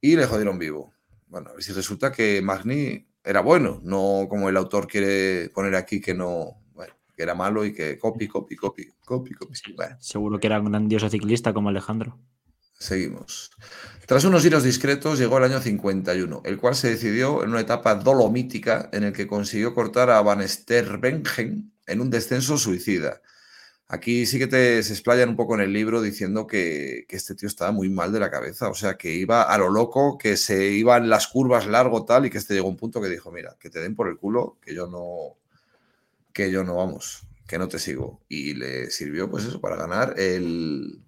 y 0.00 0.16
le 0.16 0.26
jodieron 0.26 0.58
vivo. 0.58 0.92
Bueno, 1.26 1.50
a 1.50 1.52
ver 1.54 1.62
si 1.62 1.72
resulta 1.72 2.12
que 2.12 2.42
Magni 2.42 3.06
era 3.24 3.40
bueno, 3.40 3.80
no 3.82 4.26
como 4.28 4.48
el 4.48 4.56
autor 4.56 4.86
quiere 4.86 5.50
poner 5.50 5.74
aquí 5.74 6.00
que 6.00 6.14
no, 6.14 6.62
bueno, 6.74 6.94
que 7.16 7.22
era 7.22 7.34
malo 7.34 7.64
y 7.64 7.72
que 7.72 7.98
copy, 7.98 8.28
copy, 8.28 8.56
copy, 8.56 8.88
copy, 9.04 9.34
copy. 9.34 9.54
Seguro 10.00 10.38
que 10.38 10.46
era 10.46 10.60
un 10.60 10.70
grandioso 10.70 11.08
ciclista 11.08 11.52
como 11.52 11.68
Alejandro. 11.68 12.18
Seguimos. 12.78 13.50
Tras 14.08 14.24
unos 14.24 14.42
giros 14.42 14.62
discretos 14.62 15.18
llegó 15.18 15.36
el 15.36 15.44
año 15.44 15.60
51, 15.60 16.40
el 16.46 16.56
cual 16.56 16.74
se 16.74 16.88
decidió 16.88 17.44
en 17.44 17.50
una 17.50 17.60
etapa 17.60 17.94
dolomítica 17.94 18.88
en 18.90 19.04
el 19.04 19.12
que 19.12 19.26
consiguió 19.26 19.74
cortar 19.74 20.08
a 20.08 20.22
Van 20.22 20.48
Sterbengen 20.48 21.74
en 21.86 22.00
un 22.00 22.08
descenso 22.08 22.56
suicida. 22.56 23.20
Aquí 23.86 24.24
sí 24.24 24.38
que 24.38 24.46
te 24.46 24.82
se 24.82 24.94
explayan 24.94 25.28
un 25.28 25.36
poco 25.36 25.56
en 25.56 25.60
el 25.60 25.74
libro 25.74 26.00
diciendo 26.00 26.46
que, 26.46 27.04
este 27.10 27.34
tío 27.34 27.48
estaba 27.48 27.70
muy 27.70 27.90
mal 27.90 28.10
de 28.10 28.18
la 28.20 28.30
cabeza, 28.30 28.70
o 28.70 28.74
sea, 28.74 28.96
que 28.96 29.12
iba 29.12 29.42
a 29.42 29.58
lo 29.58 29.68
loco, 29.68 30.16
que 30.16 30.38
se 30.38 30.68
iba 30.68 30.96
en 30.96 31.10
las 31.10 31.28
curvas 31.28 31.66
largo 31.66 32.06
tal 32.06 32.24
y 32.24 32.30
que 32.30 32.38
este 32.38 32.54
llegó 32.54 32.68
a 32.68 32.70
un 32.70 32.78
punto 32.78 33.02
que 33.02 33.10
dijo, 33.10 33.30
mira, 33.30 33.58
que 33.60 33.68
te 33.68 33.78
den 33.78 33.94
por 33.94 34.08
el 34.08 34.16
culo, 34.16 34.56
que 34.62 34.74
yo 34.74 34.86
no, 34.86 35.36
que 36.32 36.50
yo 36.50 36.64
no 36.64 36.76
vamos, 36.76 37.26
que 37.46 37.58
no 37.58 37.68
te 37.68 37.78
sigo. 37.78 38.22
Y 38.26 38.54
le 38.54 38.90
sirvió 38.90 39.30
pues 39.30 39.44
eso 39.44 39.60
para 39.60 39.76
ganar 39.76 40.14
el, 40.16 41.02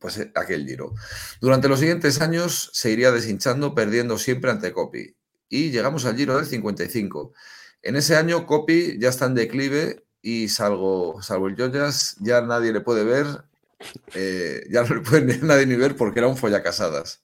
pues 0.00 0.18
eh, 0.18 0.32
aquel 0.34 0.66
giro. 0.66 0.94
Durante 1.40 1.68
los 1.68 1.78
siguientes 1.78 2.20
años 2.20 2.70
se 2.72 2.90
iría 2.90 3.12
deshinchando, 3.12 3.74
perdiendo 3.74 4.18
siempre 4.18 4.50
ante 4.50 4.72
Copy. 4.72 5.16
Y 5.48 5.70
llegamos 5.70 6.04
al 6.06 6.16
giro 6.16 6.36
del 6.36 6.46
55. 6.46 7.32
En 7.82 7.96
ese 7.96 8.16
año 8.16 8.46
Copy 8.46 8.98
ya 8.98 9.10
está 9.10 9.26
en 9.26 9.34
declive 9.34 10.04
y 10.22 10.48
salvo, 10.48 11.22
salvo 11.22 11.48
el 11.48 11.56
Joyas 11.56 12.16
ya 12.20 12.40
nadie 12.40 12.72
le 12.72 12.80
puede 12.80 13.04
ver, 13.04 13.26
eh, 14.14 14.64
ya 14.70 14.82
no 14.82 14.96
le 14.96 15.00
puede 15.00 15.38
nadie 15.42 15.66
ni 15.66 15.76
ver 15.76 15.96
porque 15.96 16.18
era 16.20 16.28
un 16.28 16.36
follacasadas 16.36 17.22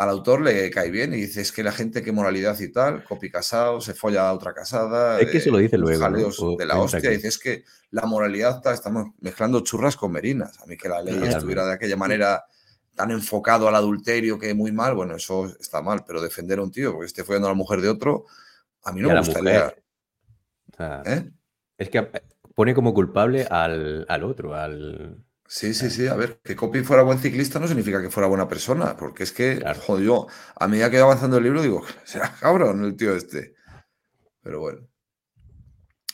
al 0.00 0.08
autor 0.08 0.40
le 0.40 0.70
cae 0.70 0.90
bien 0.90 1.12
y 1.12 1.18
dice, 1.18 1.42
es 1.42 1.52
que 1.52 1.62
la 1.62 1.72
gente, 1.72 2.02
qué 2.02 2.10
moralidad 2.10 2.58
y 2.58 2.72
tal, 2.72 3.04
copi 3.04 3.30
casado, 3.30 3.82
se 3.82 3.92
folla 3.92 4.30
a 4.30 4.32
otra 4.32 4.54
casada. 4.54 5.20
Es 5.20 5.30
que 5.30 5.40
se 5.42 5.50
lo 5.50 5.58
dice 5.58 5.76
luego. 5.76 6.56
de 6.56 6.64
la 6.64 6.80
hostia. 6.80 7.10
Dice, 7.10 7.28
es 7.28 7.38
que 7.38 7.64
la 7.90 8.06
moralidad 8.06 8.56
está, 8.56 8.72
estamos 8.72 9.08
mezclando 9.20 9.60
churras 9.60 9.96
con 9.96 10.10
merinas. 10.10 10.58
A 10.62 10.64
mí 10.64 10.78
que 10.78 10.88
la 10.88 11.02
ley 11.02 11.20
estuviera 11.22 11.66
de 11.66 11.74
aquella 11.74 11.98
manera 11.98 12.46
tan 12.94 13.10
enfocado 13.10 13.68
al 13.68 13.74
adulterio 13.74 14.38
que 14.38 14.54
muy 14.54 14.72
mal, 14.72 14.94
bueno, 14.94 15.16
eso 15.16 15.54
está 15.60 15.82
mal, 15.82 16.02
pero 16.06 16.22
defender 16.22 16.60
a 16.60 16.62
un 16.62 16.70
tío 16.70 16.92
porque 16.92 17.06
esté 17.06 17.22
follando 17.22 17.48
a 17.48 17.50
la 17.50 17.56
mujer 17.56 17.82
de 17.82 17.90
otro, 17.90 18.24
a 18.84 18.92
mí 18.92 19.02
no 19.02 19.10
me 19.10 19.18
gustaría. 19.18 19.74
¿Eh? 21.04 21.30
Es 21.76 21.90
que 21.90 22.08
pone 22.54 22.74
como 22.74 22.94
culpable 22.94 23.44
al, 23.50 24.06
al 24.08 24.24
otro, 24.24 24.54
al, 24.54 25.22
Sí, 25.52 25.74
sí, 25.74 25.90
sí. 25.90 26.06
A 26.06 26.14
ver, 26.14 26.40
que 26.44 26.54
Copy 26.54 26.84
fuera 26.84 27.02
buen 27.02 27.18
ciclista 27.18 27.58
no 27.58 27.66
significa 27.66 28.00
que 28.00 28.08
fuera 28.08 28.28
buena 28.28 28.46
persona, 28.46 28.96
porque 28.96 29.24
es 29.24 29.32
que, 29.32 29.60
joder, 29.84 30.04
yo 30.04 30.28
a 30.54 30.68
medida 30.68 30.88
que 30.88 30.96
iba 30.96 31.06
avanzando 31.06 31.38
el 31.38 31.42
libro 31.42 31.60
digo, 31.60 31.82
será 32.04 32.32
cabrón 32.38 32.84
el 32.84 32.96
tío 32.96 33.16
este. 33.16 33.56
Pero 34.42 34.60
bueno. 34.60 34.86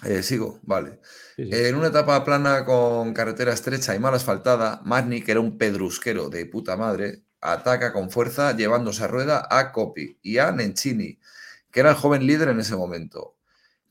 Eh, 0.04 0.22
sigo, 0.22 0.60
vale. 0.62 1.00
en 1.36 1.74
una 1.74 1.88
etapa 1.88 2.24
plana 2.24 2.64
con 2.64 3.12
carretera 3.12 3.52
estrecha 3.52 3.94
y 3.94 3.98
mal 3.98 4.14
asfaltada, 4.14 4.80
Magni, 4.86 5.20
que 5.20 5.32
era 5.32 5.40
un 5.40 5.58
pedrusquero 5.58 6.30
de 6.30 6.46
puta 6.46 6.78
madre, 6.78 7.24
ataca 7.42 7.92
con 7.92 8.10
fuerza 8.10 8.56
llevándose 8.56 9.04
a 9.04 9.08
rueda 9.08 9.46
a 9.50 9.70
Copy 9.70 10.18
y 10.22 10.38
a 10.38 10.50
Nencini, 10.50 11.20
que 11.70 11.80
era 11.80 11.90
el 11.90 11.96
joven 11.96 12.26
líder 12.26 12.48
en 12.48 12.60
ese 12.60 12.74
momento. 12.74 13.36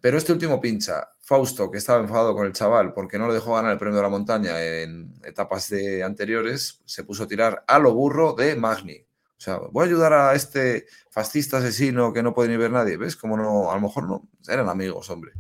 Pero 0.02 0.18
este 0.18 0.34
último 0.34 0.60
pincha. 0.60 1.10
Fausto, 1.26 1.72
que 1.72 1.80
estaba 1.80 2.02
enfadado 2.02 2.36
con 2.36 2.45
el 2.45 2.54
chaval 2.54 2.94
porque 2.94 3.18
no 3.18 3.28
le 3.28 3.34
dejó 3.34 3.56
ganar 3.56 3.72
el 3.72 3.80
premio 3.80 3.95
de 3.95 4.04
la 4.04 4.10
montaña 4.10 4.62
en 4.64 5.12
etapas 5.24 5.70
de 5.70 6.04
anteriores, 6.04 6.84
se 6.86 7.04
puso 7.04 7.24
a 7.24 7.28
tirar 7.28 7.66
a 7.68 7.80
lo 7.80 7.95
burro 7.95 8.34
de 8.34 8.56
Magni. 8.56 9.00
O 9.00 9.42
sea, 9.42 9.58
voy 9.72 9.84
a 9.84 9.88
ayudar 9.88 10.14
a 10.14 10.36
este 10.36 10.86
fascista 11.10 11.58
asesino 11.58 12.14
que 12.14 12.22
no 12.22 12.36
puede 12.36 12.50
ni 12.50 12.58
ver 12.58 12.70
nadie. 12.70 12.95
¿Ves? 12.98 13.16
Como 13.16 13.38
no, 13.38 13.72
a 13.72 13.76
lo 13.76 13.82
mejor 13.82 14.08
no, 14.08 14.30
eran 14.48 14.70
amigos, 14.70 15.10
hombre. 15.10 15.32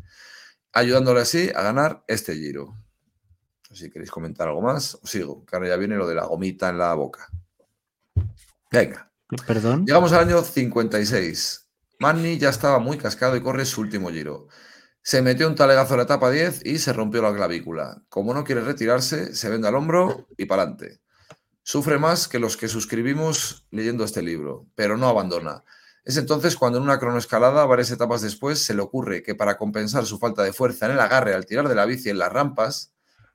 Ayudándole 0.73 1.21
así 1.21 1.51
a 1.53 1.61
ganar 1.61 2.03
este 2.07 2.33
giro. 2.33 2.75
Si 3.71 3.91
queréis 3.91 4.09
comentar 4.09 4.47
algo 4.47 4.63
más, 4.63 4.95
os 4.95 5.07
sigo. 5.07 5.45
Que 5.45 5.55
ahora 5.55 5.69
ya 5.69 5.75
viene 5.75 5.97
lo 5.97 6.07
de 6.07 6.15
la 6.15 6.25
gomita 6.25 6.69
en 6.69 6.79
la 6.79 6.95
boca. 6.95 7.29
Venga. 8.71 9.11
Perdón. 9.45 9.85
Llegamos 9.85 10.11
al 10.13 10.27
año 10.27 10.41
56. 10.41 11.67
Magni 11.99 12.39
ya 12.39 12.49
estaba 12.49 12.79
muy 12.79 12.97
cascado 12.97 13.35
y 13.35 13.41
corre 13.41 13.65
su 13.65 13.81
último 13.81 14.09
giro. 14.09 14.47
Se 15.07 15.21
metió 15.21 15.47
un 15.47 15.53
talegazo 15.53 15.93
en 15.93 15.97
la 15.99 16.05
etapa 16.05 16.31
10 16.31 16.65
y 16.65 16.79
se 16.79 16.91
rompió 16.91 17.21
la 17.21 17.31
clavícula. 17.31 18.01
Como 18.09 18.33
no 18.33 18.43
quiere 18.43 18.61
retirarse, 18.61 19.35
se 19.35 19.49
vende 19.49 19.67
al 19.67 19.75
hombro 19.75 20.25
y 20.35 20.45
para 20.45 20.63
adelante. 20.63 20.99
Sufre 21.61 21.99
más 21.99 22.27
que 22.27 22.39
los 22.39 22.57
que 22.57 22.67
suscribimos 22.67 23.67
leyendo 23.69 24.03
este 24.03 24.23
libro, 24.23 24.65
pero 24.73 24.97
no 24.97 25.07
abandona. 25.07 25.63
Es 26.05 26.17
entonces 26.17 26.55
cuando 26.55 26.79
en 26.79 26.85
una 26.85 26.97
cronoescalada, 26.97 27.67
varias 27.67 27.91
etapas 27.91 28.23
después, 28.23 28.57
se 28.57 28.73
le 28.73 28.81
ocurre 28.81 29.21
que 29.21 29.35
para 29.35 29.59
compensar 29.59 30.07
su 30.07 30.17
falta 30.17 30.41
de 30.41 30.53
fuerza 30.53 30.87
en 30.87 30.93
el 30.93 30.99
agarre 30.99 31.35
al 31.35 31.45
tirar 31.45 31.69
de 31.69 31.75
la 31.75 31.85
bici 31.85 32.09
en 32.09 32.17
las 32.17 32.33
rampas, 32.33 32.91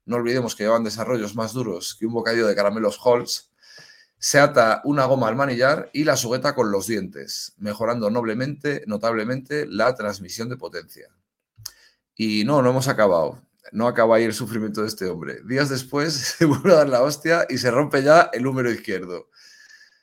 no 0.06 0.16
olvidemos 0.16 0.56
que 0.56 0.64
llevan 0.64 0.82
desarrollos 0.82 1.36
más 1.36 1.52
duros 1.52 1.94
que 1.94 2.04
un 2.04 2.14
bocadillo 2.14 2.48
de 2.48 2.56
caramelos 2.56 2.98
Halls, 3.04 3.52
se 4.18 4.40
ata 4.40 4.80
una 4.82 5.04
goma 5.04 5.28
al 5.28 5.36
manillar 5.36 5.88
y 5.92 6.02
la 6.02 6.16
sujeta 6.16 6.56
con 6.56 6.72
los 6.72 6.88
dientes, 6.88 7.54
mejorando 7.58 8.10
noblemente, 8.10 8.82
notablemente 8.88 9.66
la 9.66 9.94
transmisión 9.94 10.48
de 10.48 10.56
potencia. 10.56 11.10
Y 12.20 12.44
no, 12.44 12.60
no 12.60 12.70
hemos 12.70 12.88
acabado. 12.88 13.40
No 13.72 13.86
acaba 13.86 14.16
ahí 14.16 14.24
el 14.24 14.34
sufrimiento 14.34 14.82
de 14.82 14.88
este 14.88 15.06
hombre. 15.06 15.38
Días 15.46 15.70
después 15.70 16.12
se 16.38 16.44
vuelve 16.44 16.72
a 16.72 16.76
dar 16.76 16.88
la 16.88 17.02
hostia 17.02 17.46
y 17.48 17.58
se 17.58 17.70
rompe 17.70 18.02
ya 18.02 18.28
el 18.32 18.46
húmero 18.46 18.70
izquierdo 18.70 19.30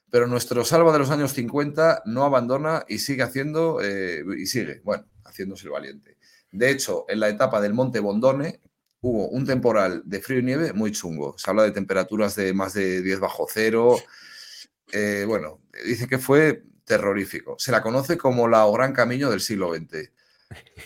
pero 0.10 0.28
nuestro 0.28 0.64
salva 0.64 0.94
de 0.94 1.00
los 1.00 1.10
años 1.10 1.34
50 1.34 2.04
no 2.06 2.24
abandona 2.24 2.86
y 2.88 3.00
sigue 3.00 3.24
haciendo, 3.24 3.82
eh, 3.82 4.24
y 4.38 4.46
sigue, 4.46 4.82
bueno, 4.84 5.06
haciéndose 5.26 5.66
el 5.66 5.72
valiente. 5.72 6.18
De 6.52 6.70
hecho, 6.70 7.06
en 7.10 7.20
la 7.20 7.30
etapa 7.30 7.60
del 7.60 7.74
Monte 7.74 8.00
Bondone 8.00 8.62
hubo 9.02 9.28
un 9.28 9.46
temporal 9.46 10.02
de 10.06 10.22
frío 10.22 10.40
y 10.40 10.44
nieve 10.44 10.74
muy 10.74 10.92
chungo. 10.92 11.38
Se 11.38 11.50
habla 11.50 11.64
de 11.64 11.72
temperaturas 11.72 12.36
de 12.36 12.54
más 12.54 12.74
de 12.74 13.02
10 13.02 13.20
bajo 13.20 13.48
cero. 13.50 13.98
Eh, 14.92 15.26
bueno, 15.28 15.62
dice 15.86 16.08
que 16.08 16.18
fue 16.18 16.64
terrorífico. 16.86 17.56
Se 17.60 17.72
la 17.72 17.82
conoce 17.82 18.18
como 18.18 18.48
la 18.48 18.66
Gran 18.72 18.94
Camino 18.94 19.30
del 19.30 19.42
siglo 19.42 19.76
XX. 19.76 20.10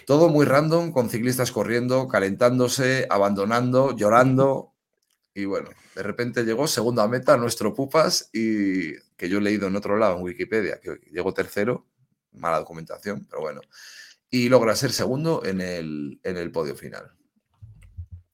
Todo 0.06 0.30
muy 0.30 0.45
random, 0.45 0.91
con 0.91 1.09
ciclistas 1.09 1.51
corriendo, 1.51 2.07
calentándose, 2.07 3.07
abandonando, 3.09 3.95
llorando. 3.95 4.73
Y 5.33 5.45
bueno, 5.45 5.69
de 5.95 6.03
repente 6.03 6.43
llegó 6.43 6.67
segunda 6.67 7.07
meta 7.07 7.38
nuestro 7.38 7.73
Pupas 7.73 8.30
y 8.33 8.93
que 9.15 9.30
yo 9.30 9.38
he 9.38 9.41
leído 9.41 9.67
en 9.67 9.75
otro 9.75 9.98
lado 9.98 10.17
en 10.17 10.23
Wikipedia, 10.23 10.80
que 10.81 10.99
llegó 11.11 11.33
tercero, 11.33 11.88
mala 12.33 12.59
documentación, 12.59 13.25
pero 13.30 13.41
bueno, 13.41 13.61
y 14.30 14.49
logra 14.49 14.75
ser 14.75 14.91
segundo 14.91 15.43
en 15.45 15.61
el, 15.61 16.19
en 16.23 16.38
el 16.38 16.51
podio 16.51 16.75
final. 16.75 17.11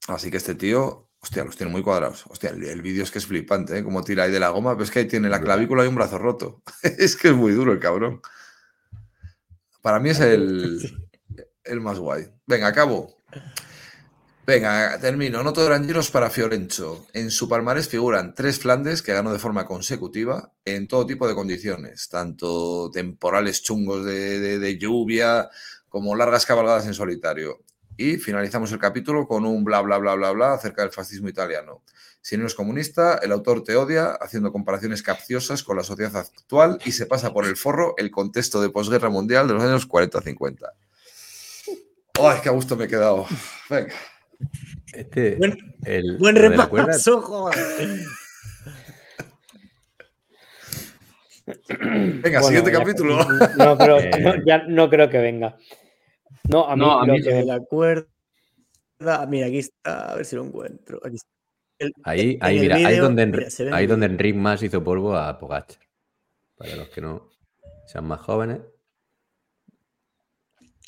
Así 0.08 0.32
que 0.32 0.38
este 0.38 0.56
tío, 0.56 1.10
hostia, 1.20 1.44
los 1.44 1.58
tiene 1.58 1.72
muy 1.72 1.84
cuadrados. 1.84 2.26
Hostia, 2.28 2.52
el, 2.52 2.82
vídeo 2.82 3.04
es 3.04 3.12
que 3.12 3.18
es 3.18 3.26
flipante, 3.26 3.80
¿eh? 3.80 3.84
Como 3.84 4.04
tira 4.04 4.24
ahí 4.24 4.32
de 4.32 4.40
la 4.40 4.50
goma, 4.50 4.74
pero 4.74 4.86
es 4.86 4.92
que 4.92 5.00
ahí 5.00 5.08
tiene 5.08 5.28
la 5.28 5.42
clavícula 5.42 5.84
y 5.84 5.88
un 5.88 5.96
brazo 5.96 6.18
roto. 6.18 6.64
es 6.84 7.16
que 7.16 7.30
es 7.30 7.34
muy 7.34 7.52
duro 7.52 7.74
el 7.74 7.80
cabrón. 7.80 8.22
Para 9.82 10.00
mí 10.00 10.10
es 10.10 10.20
el, 10.20 10.80
el 11.68 11.82
más 11.82 12.00
guay. 12.00 12.28
Venga, 12.46 12.68
acabo. 12.68 13.18
Venga, 14.48 14.98
termino. 15.02 15.44
No 15.44 15.52
todo 15.52 15.68
eran 15.68 15.86
para 16.10 16.30
Fiorenzo. 16.30 17.06
En 17.12 17.32
su 17.32 17.50
palmarés 17.50 17.90
figuran 17.90 18.34
tres 18.34 18.60
Flandes 18.60 19.02
que 19.02 19.12
ganó 19.12 19.34
de 19.34 19.40
forma 19.40 19.66
consecutiva 19.66 20.54
en 20.64 20.88
todo 20.88 21.06
tipo 21.06 21.28
de 21.28 21.36
condiciones, 21.36 22.08
tanto 22.08 22.90
temporales 22.90 23.62
chungos 23.62 24.06
de, 24.06 24.78
lluvia 24.80 25.50
como 25.90 26.16
largas 26.16 26.46
cabalgadas 26.46 26.86
en 26.86 26.94
solitario. 26.94 27.60
Y 27.98 28.16
finalizamos 28.16 28.72
el 28.72 28.80
capítulo 28.80 29.28
con 29.28 29.46
un 29.46 29.66
bla 29.66 29.82
bla 29.82 29.98
bla 29.98 30.16
bla 30.16 30.32
bla 30.32 30.54
acerca 30.54 30.84
del 30.84 30.92
fascismo 30.92 31.28
italiano. 31.28 31.84
Si 32.22 32.38
no 32.38 32.48
es 32.48 32.56
comunista, 32.56 33.16
el 33.22 33.34
autor 33.34 33.66
te 33.66 33.76
odia 33.76 34.12
haciendo 34.12 34.54
comparaciones 34.54 35.04
capciosas 35.04 35.62
con 35.62 35.76
la 35.76 35.84
sociedad 35.84 36.16
actual 36.16 36.80
y 36.86 36.94
se 36.94 37.06
pasa 37.06 37.34
por 37.34 37.46
el 37.46 37.58
forro 37.58 37.96
el 37.98 38.12
contexto 38.12 38.62
de 38.62 38.70
posguerra 38.70 39.10
mundial 39.10 39.46
de 39.50 39.56
los 39.56 39.64
años 39.64 39.90
40-50. 39.90 40.72
¡Ay, 42.20 42.40
qué 42.42 42.50
a 42.50 42.52
gusto 42.52 42.76
me 42.76 42.86
he 42.86 42.88
quedado! 42.88 43.26
Venga. 43.70 43.94
Este, 44.94 45.36
buen, 45.36 45.58
el, 45.84 46.18
buen 46.18 46.36
repaso, 46.36 47.52
Venga, 51.64 52.44
siguiente 52.44 52.72
capítulo. 52.72 53.24
No, 53.58 53.78
pero 53.78 54.00
eh. 54.00 54.12
ya 54.46 54.64
no 54.68 54.90
creo 54.90 55.10
que 55.10 55.20
venga. 55.20 55.58
No, 56.50 56.68
a 56.68 56.76
mí, 56.76 56.82
no, 56.82 57.00
a 57.00 57.06
mí 57.06 57.22
que 57.22 57.44
la 57.44 57.60
cuerda. 57.60 58.08
Mira, 59.28 59.48
aquí 59.48 59.60
está, 59.60 60.12
a 60.12 60.16
ver 60.16 60.26
si 60.26 60.36
lo 60.36 60.46
encuentro. 60.46 61.00
Aquí 61.04 61.16
está. 61.16 61.94
ahí, 62.04 62.38
ahí, 62.42 62.60
mira, 62.60 62.76
ahí 62.76 62.98
donde, 62.98 63.48
ahí 63.72 63.88
donde 63.88 64.08
Enric 64.08 64.36
más 64.36 64.64
hizo 64.64 64.84
polvo 64.84 65.16
a 65.16 65.38
Pogachar. 65.38 65.82
Para 66.58 66.76
los 66.76 66.90
que 66.90 67.02
no 67.02 67.30
sean 67.86 68.06
más 68.06 68.20
jóvenes. 68.22 68.62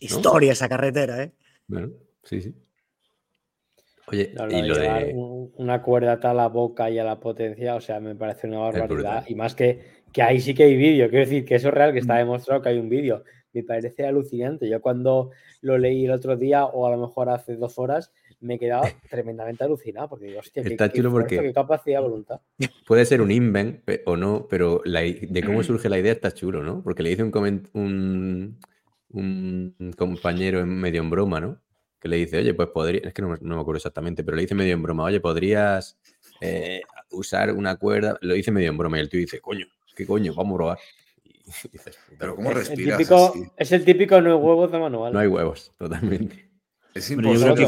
Historia 0.02 0.54
esa 0.54 0.70
carretera, 0.70 1.24
¿eh? 1.24 1.32
Bueno, 1.68 1.92
sí, 2.24 2.42
sí. 2.42 2.56
Oye, 4.08 4.34
y 4.50 4.62
lo 4.64 4.76
de... 4.76 5.14
una 5.58 5.82
cuerda 5.82 6.20
tal 6.20 6.32
a 6.32 6.44
la 6.44 6.48
boca 6.48 6.90
y 6.90 6.98
a 6.98 7.04
la 7.04 7.20
potencia, 7.20 7.76
o 7.76 7.82
sea, 7.82 8.00
me 8.00 8.16
parece 8.16 8.48
una 8.48 8.60
barbaridad. 8.60 9.26
Y 9.28 9.36
más 9.36 9.54
que, 9.54 9.82
que 10.12 10.24
ahí 10.24 10.40
sí 10.40 10.56
que 10.56 10.64
hay 10.64 10.76
vídeo, 10.76 11.10
quiero 11.10 11.26
decir 11.26 11.46
que 11.46 11.56
eso 11.56 11.68
es 11.68 11.74
real, 11.74 11.94
que 11.94 12.00
está 12.00 12.16
mm. 12.16 12.18
demostrado 12.18 12.62
que 12.62 12.70
hay 12.70 12.80
un 12.80 12.90
vídeo. 12.90 13.24
Me 13.54 13.64
parece 13.64 14.06
alucinante. 14.06 14.68
Yo 14.68 14.82
cuando 14.82 15.32
lo 15.62 15.78
leí 15.78 16.06
el 16.06 16.12
otro 16.12 16.38
día, 16.38 16.66
o 16.66 16.88
a 16.88 16.92
lo 16.92 16.98
mejor 16.98 17.30
hace 17.30 17.56
dos 17.56 17.78
horas, 17.78 18.12
me 18.40 18.56
he 18.56 18.60
quedado 18.60 18.84
tremendamente 19.10 19.64
alucinado, 19.64 20.10
porque 20.10 20.26
digo, 20.26 20.40
hostia, 20.40 20.64
está 20.64 20.90
qué, 20.90 21.04
porque 21.04 21.40
qué 21.40 21.54
capacidad 21.54 22.00
de 22.00 22.08
voluntad. 22.08 22.42
Puede 22.88 23.06
ser 23.06 23.22
un 23.22 23.32
invent 23.32 23.82
o 24.06 24.18
no, 24.18 24.48
pero 24.50 24.82
de 24.86 25.44
cómo 25.46 25.64
surge 25.64 25.90
la 25.90 26.00
idea 26.00 26.14
está 26.14 26.32
chulo, 26.32 26.64
¿no? 26.64 26.82
Porque 26.82 27.04
le 27.04 27.10
dice 27.10 27.24
un, 27.24 27.70
un, 27.74 28.60
un 29.12 29.94
compañero 29.98 30.60
en 30.60 30.70
medio 30.70 31.02
en 31.02 31.10
broma, 31.10 31.40
¿no? 31.40 31.60
que 32.00 32.08
le 32.08 32.18
dice, 32.18 32.38
oye, 32.38 32.54
pues 32.54 32.70
podría, 32.70 33.02
es 33.04 33.14
que 33.14 33.22
no, 33.22 33.30
me 33.30 33.36
acuerdo 33.36 33.78
exactamente, 33.78 34.24
pero 34.24 34.36
le 34.36 34.44
dice 34.44 34.56
medio 34.56 34.74
en 34.74 34.82
broma, 34.82 35.04
oye, 35.04 35.20
podrías 35.20 35.98
eh, 36.40 36.82
usar 37.12 37.52
una 37.54 37.76
cuerda, 37.76 38.18
lo 38.22 38.34
dice 38.34 38.52
medio 38.52 38.70
en 38.70 38.78
broma 38.78 38.98
y 38.98 39.02
el 39.02 39.10
tío 39.10 39.20
dice, 39.20 39.42
coño, 39.42 39.68
¿qué 39.96 40.06
coño? 40.06 40.34
Vamos 40.34 40.54
a 40.54 40.58
probar. 40.58 40.80
pero 42.20 42.36
¿cómo 42.36 42.52
respiras? 42.52 43.02
Es 43.58 43.72
el 43.72 43.84
típico 43.84 44.22
no 44.22 44.30
hay 44.30 44.36
huevos 44.36 44.72
de 44.72 44.80
manual. 44.80 45.14
No 45.14 45.20
hay 45.20 45.28
huevos, 45.28 45.74
totalmente. 45.78 46.50
Es 46.94 47.12
imposible. 47.12 47.68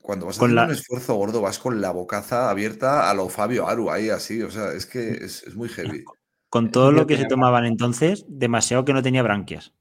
cuando 0.00 0.26
vas 0.26 0.40
a 0.40 0.44
hacer 0.44 0.58
un 0.58 0.70
esfuerzo 0.70 1.14
gordo, 1.14 1.42
vas 1.42 1.58
con 1.58 1.80
la 1.80 1.90
bocaza 1.90 2.48
abierta 2.48 3.10
a 3.10 3.14
lo 3.14 3.28
Fabio 3.28 3.68
Aru, 3.68 3.90
ahí 3.90 4.08
así, 4.08 4.42
o 4.42 4.50
sea, 4.50 4.72
es 4.72 4.86
que 4.86 5.10
es, 5.10 5.42
es 5.42 5.54
muy 5.54 5.68
heavy. 5.68 6.04
Con 6.48 6.70
todo 6.70 6.92
lo 6.92 7.06
que 7.06 7.18
se 7.18 7.26
tomaban 7.26 7.66
entonces, 7.66 8.24
demasiado 8.26 8.86
que 8.86 8.94
no 8.94 9.02
tenía 9.02 9.22
branquias. 9.22 9.74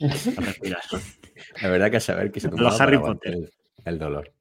La 0.00 1.68
verdad 1.68 1.90
que 1.90 1.98
a 1.98 2.00
saber 2.00 2.32
que 2.32 2.40
se 2.40 2.48
tomaba 2.48 2.70
Los 2.70 2.80
Harry 2.80 2.98
Potter. 2.98 3.50
El, 3.84 3.98
dolor. 3.98 4.32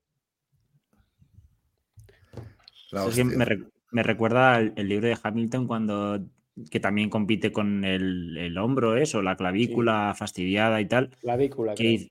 me, 3.92 4.04
recuerda 4.04 4.60
el, 4.60 4.88
libro 4.88 5.08
de 5.08 5.18
Hamilton 5.22 5.68
cuando 5.68 6.20
que 6.70 6.80
también 6.80 7.10
compite 7.10 7.52
con 7.52 7.86
el, 7.86 8.58
hombro, 8.58 8.98
eso, 8.98 9.22
la 9.22 9.36
clavícula 9.36 10.14
fastidiada 10.18 10.82
y 10.82 10.88
tal. 10.88 11.10
Clavícula, 11.22 11.76
que, 11.76 12.10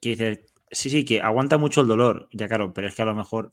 que, 0.00 0.08
dice, 0.10 0.46
sí, 0.70 0.88
sí, 0.88 1.04
que 1.04 1.20
aguanta 1.20 1.58
mucho 1.58 1.82
el 1.82 1.88
dolor, 1.88 2.28
ya 2.32 2.48
claro, 2.48 2.72
pero 2.72 2.88
es 2.88 2.94
que 2.94 3.02
a 3.02 3.06
lo 3.06 3.14
mejor 3.14 3.50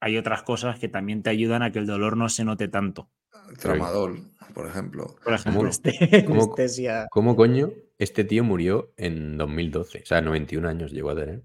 hay 0.00 0.16
otras 0.16 0.42
cosas 0.42 0.78
que 0.78 0.88
también 0.88 1.22
te 1.22 1.30
ayudan 1.30 1.62
a 1.62 1.72
que 1.72 1.78
el 1.78 1.86
dolor 1.86 2.16
no 2.16 2.28
se 2.28 2.44
note 2.44 2.68
tanto. 2.68 3.10
Tramadol, 3.60 4.20
por 4.54 4.66
ejemplo. 4.66 5.16
Por 5.24 5.34
ejemplo. 5.34 5.70
¿Cómo, 6.26 6.54
¿Cómo, 7.10 7.36
coño 7.36 7.72
este 7.98 8.24
tío 8.24 8.44
murió 8.44 8.92
en 8.96 9.36
2012? 9.36 10.02
O 10.02 10.06
sea, 10.06 10.20
91 10.20 10.68
años 10.68 10.92
llegó 10.92 11.10
a 11.10 11.16
tener. 11.16 11.42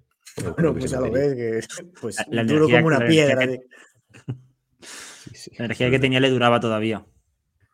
Bueno, 0.55 0.73
pues 0.73 0.91
ya 0.91 0.99
lo 0.99 1.11
ves, 1.11 1.35
que 1.35 1.61
pues, 2.01 2.17
la, 2.29 2.43
duro 2.43 2.67
como 2.67 2.87
una 2.87 3.05
piedra. 3.05 3.45
La 3.45 5.65
energía 5.65 5.91
que 5.91 5.99
tenía 5.99 6.19
le 6.19 6.29
duraba 6.29 6.59
todavía. 6.59 7.05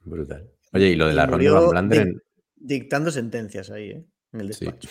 Brutal. 0.03 0.49
Oye, 0.73 0.89
y 0.89 0.95
lo 0.95 1.07
de 1.07 1.13
la 1.13 1.25
ronda 1.25 1.51
Van 1.51 1.69
Blanderen. 1.69 2.21
Dictando 2.55 3.11
sentencias 3.11 3.71
ahí, 3.71 3.91
¿eh? 3.91 4.05
En 4.33 4.41
el 4.41 4.49
despacho. 4.49 4.89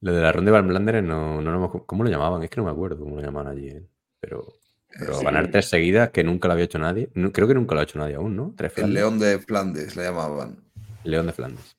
Lo 0.00 0.12
de 0.12 0.22
la 0.22 0.32
ronda 0.32 0.52
Van 0.52 0.68
Blanderen, 0.68 1.06
no, 1.06 1.40
no, 1.40 1.86
¿cómo 1.86 2.04
lo 2.04 2.10
llamaban? 2.10 2.42
Es 2.42 2.50
que 2.50 2.60
no 2.60 2.64
me 2.64 2.72
acuerdo 2.72 2.98
cómo 2.98 3.16
lo 3.16 3.22
llamaban 3.22 3.48
allí. 3.48 3.68
¿eh? 3.68 3.86
Pero 4.20 4.54
pero 4.88 5.20
ganar 5.20 5.50
tres 5.50 5.68
seguidas 5.68 6.10
que 6.10 6.24
nunca 6.24 6.48
lo 6.48 6.52
había 6.52 6.64
hecho 6.64 6.78
nadie. 6.78 7.08
Creo 7.32 7.48
que 7.48 7.54
nunca 7.54 7.74
lo 7.74 7.80
ha 7.80 7.84
hecho 7.84 7.98
nadie 7.98 8.14
aún, 8.14 8.36
¿no? 8.36 8.54
el 8.76 8.94
León 8.94 9.18
de 9.18 9.38
Flandes 9.38 9.96
le 9.96 10.04
llamaban. 10.04 10.64
León 11.04 11.26
de 11.26 11.32
Flandes. 11.32 11.76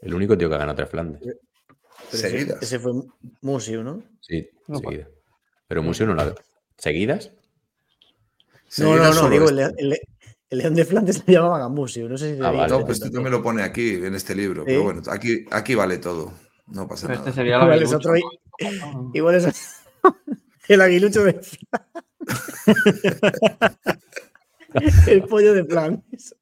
El 0.00 0.14
único 0.14 0.36
tío 0.36 0.48
que 0.48 0.54
ha 0.54 0.58
ganado 0.58 0.76
tres 0.76 0.90
Flandes. 0.90 1.22
seguidas. 2.10 2.62
Ese, 2.62 2.78
fue 2.78 2.92
Museo, 3.40 3.82
¿no? 3.82 4.02
Sí, 4.20 4.48
seguidas. 4.66 5.08
Pero 5.68 5.82
Museo 5.82 6.06
no 6.06 6.14
la 6.14 6.34
¿Seguidas? 6.76 7.30
No, 8.78 8.96
no, 8.96 9.14
no, 9.14 9.30
digo, 9.30 9.48
el, 9.48 9.98
León 10.50 10.74
de 10.74 10.84
Flandes 10.84 11.22
le 11.26 11.34
llamaban 11.34 11.62
a 11.62 11.68
Museo. 11.68 12.08
No 12.08 12.18
sé 12.18 12.36
si. 12.36 12.42
Ah, 12.42 12.66
No, 12.68 12.84
pues 12.84 13.00
esto 13.02 13.20
me 13.20 13.30
lo 13.30 13.42
pone 13.42 13.62
aquí, 13.62 13.94
en 13.94 14.14
este 14.14 14.34
libro. 14.34 14.64
Pero 14.64 14.82
bueno, 14.82 15.02
aquí, 15.08 15.44
aquí 15.50 15.74
vale 15.74 15.98
todo. 15.98 16.32
No 16.66 16.88
pasa 16.88 17.06
este 17.06 17.18
nada. 17.18 17.28
Este 17.28 17.40
sería 17.40 17.56
igual, 17.62 17.82
es 17.82 17.92
otro, 17.92 18.14
igual 19.12 19.34
es 19.36 19.84
el 20.68 20.80
aguilucho 20.80 21.24
de 21.24 21.40
El 25.06 25.22
pollo 25.24 25.54
de 25.54 25.64
planes. 25.64 26.34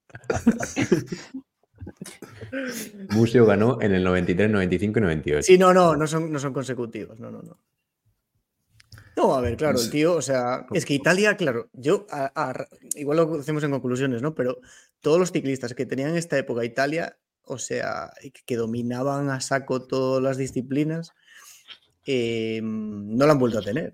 Museo 3.10 3.46
ganó 3.46 3.80
en 3.80 3.94
el 3.94 4.04
93, 4.04 4.50
95 4.50 4.98
y 4.98 5.02
98. 5.02 5.42
Sí, 5.42 5.58
no, 5.58 5.72
no, 5.74 5.96
no 5.96 6.06
son, 6.06 6.32
no 6.32 6.38
son 6.38 6.52
consecutivos. 6.52 7.18
No, 7.18 7.30
no, 7.30 7.42
no. 7.42 7.58
No, 9.16 9.34
a 9.34 9.40
ver, 9.42 9.56
claro, 9.56 9.78
el 9.78 9.90
tío, 9.90 10.14
o 10.14 10.22
sea, 10.22 10.66
es 10.72 10.86
que 10.86 10.94
Italia, 10.94 11.36
claro, 11.36 11.68
yo, 11.74 12.06
igual 12.94 13.18
lo 13.18 13.40
hacemos 13.40 13.62
en 13.62 13.70
conclusiones, 13.70 14.22
¿no? 14.22 14.34
Pero 14.34 14.58
todos 15.00 15.18
los 15.18 15.32
ciclistas 15.32 15.74
que 15.74 15.84
tenían 15.84 16.10
en 16.10 16.16
esta 16.16 16.38
época 16.38 16.64
Italia 16.64 17.18
o 17.44 17.58
sea, 17.58 18.12
que 18.46 18.56
dominaban 18.56 19.30
a 19.30 19.40
saco 19.40 19.82
todas 19.82 20.22
las 20.22 20.36
disciplinas, 20.36 21.12
eh, 22.04 22.60
no 22.62 23.26
lo 23.26 23.32
han 23.32 23.38
vuelto 23.38 23.58
a 23.58 23.62
tener. 23.62 23.92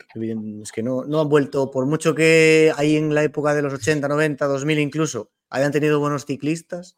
Es 0.62 0.72
que 0.72 0.82
no, 0.82 1.04
no 1.04 1.20
han 1.20 1.28
vuelto, 1.28 1.70
por 1.70 1.86
mucho 1.86 2.14
que 2.14 2.72
ahí 2.76 2.96
en 2.96 3.14
la 3.14 3.22
época 3.22 3.54
de 3.54 3.62
los 3.62 3.72
80, 3.74 4.08
90, 4.08 4.46
2000 4.46 4.78
incluso, 4.78 5.30
hayan 5.50 5.72
tenido 5.72 6.00
buenos 6.00 6.24
ciclistas, 6.24 6.96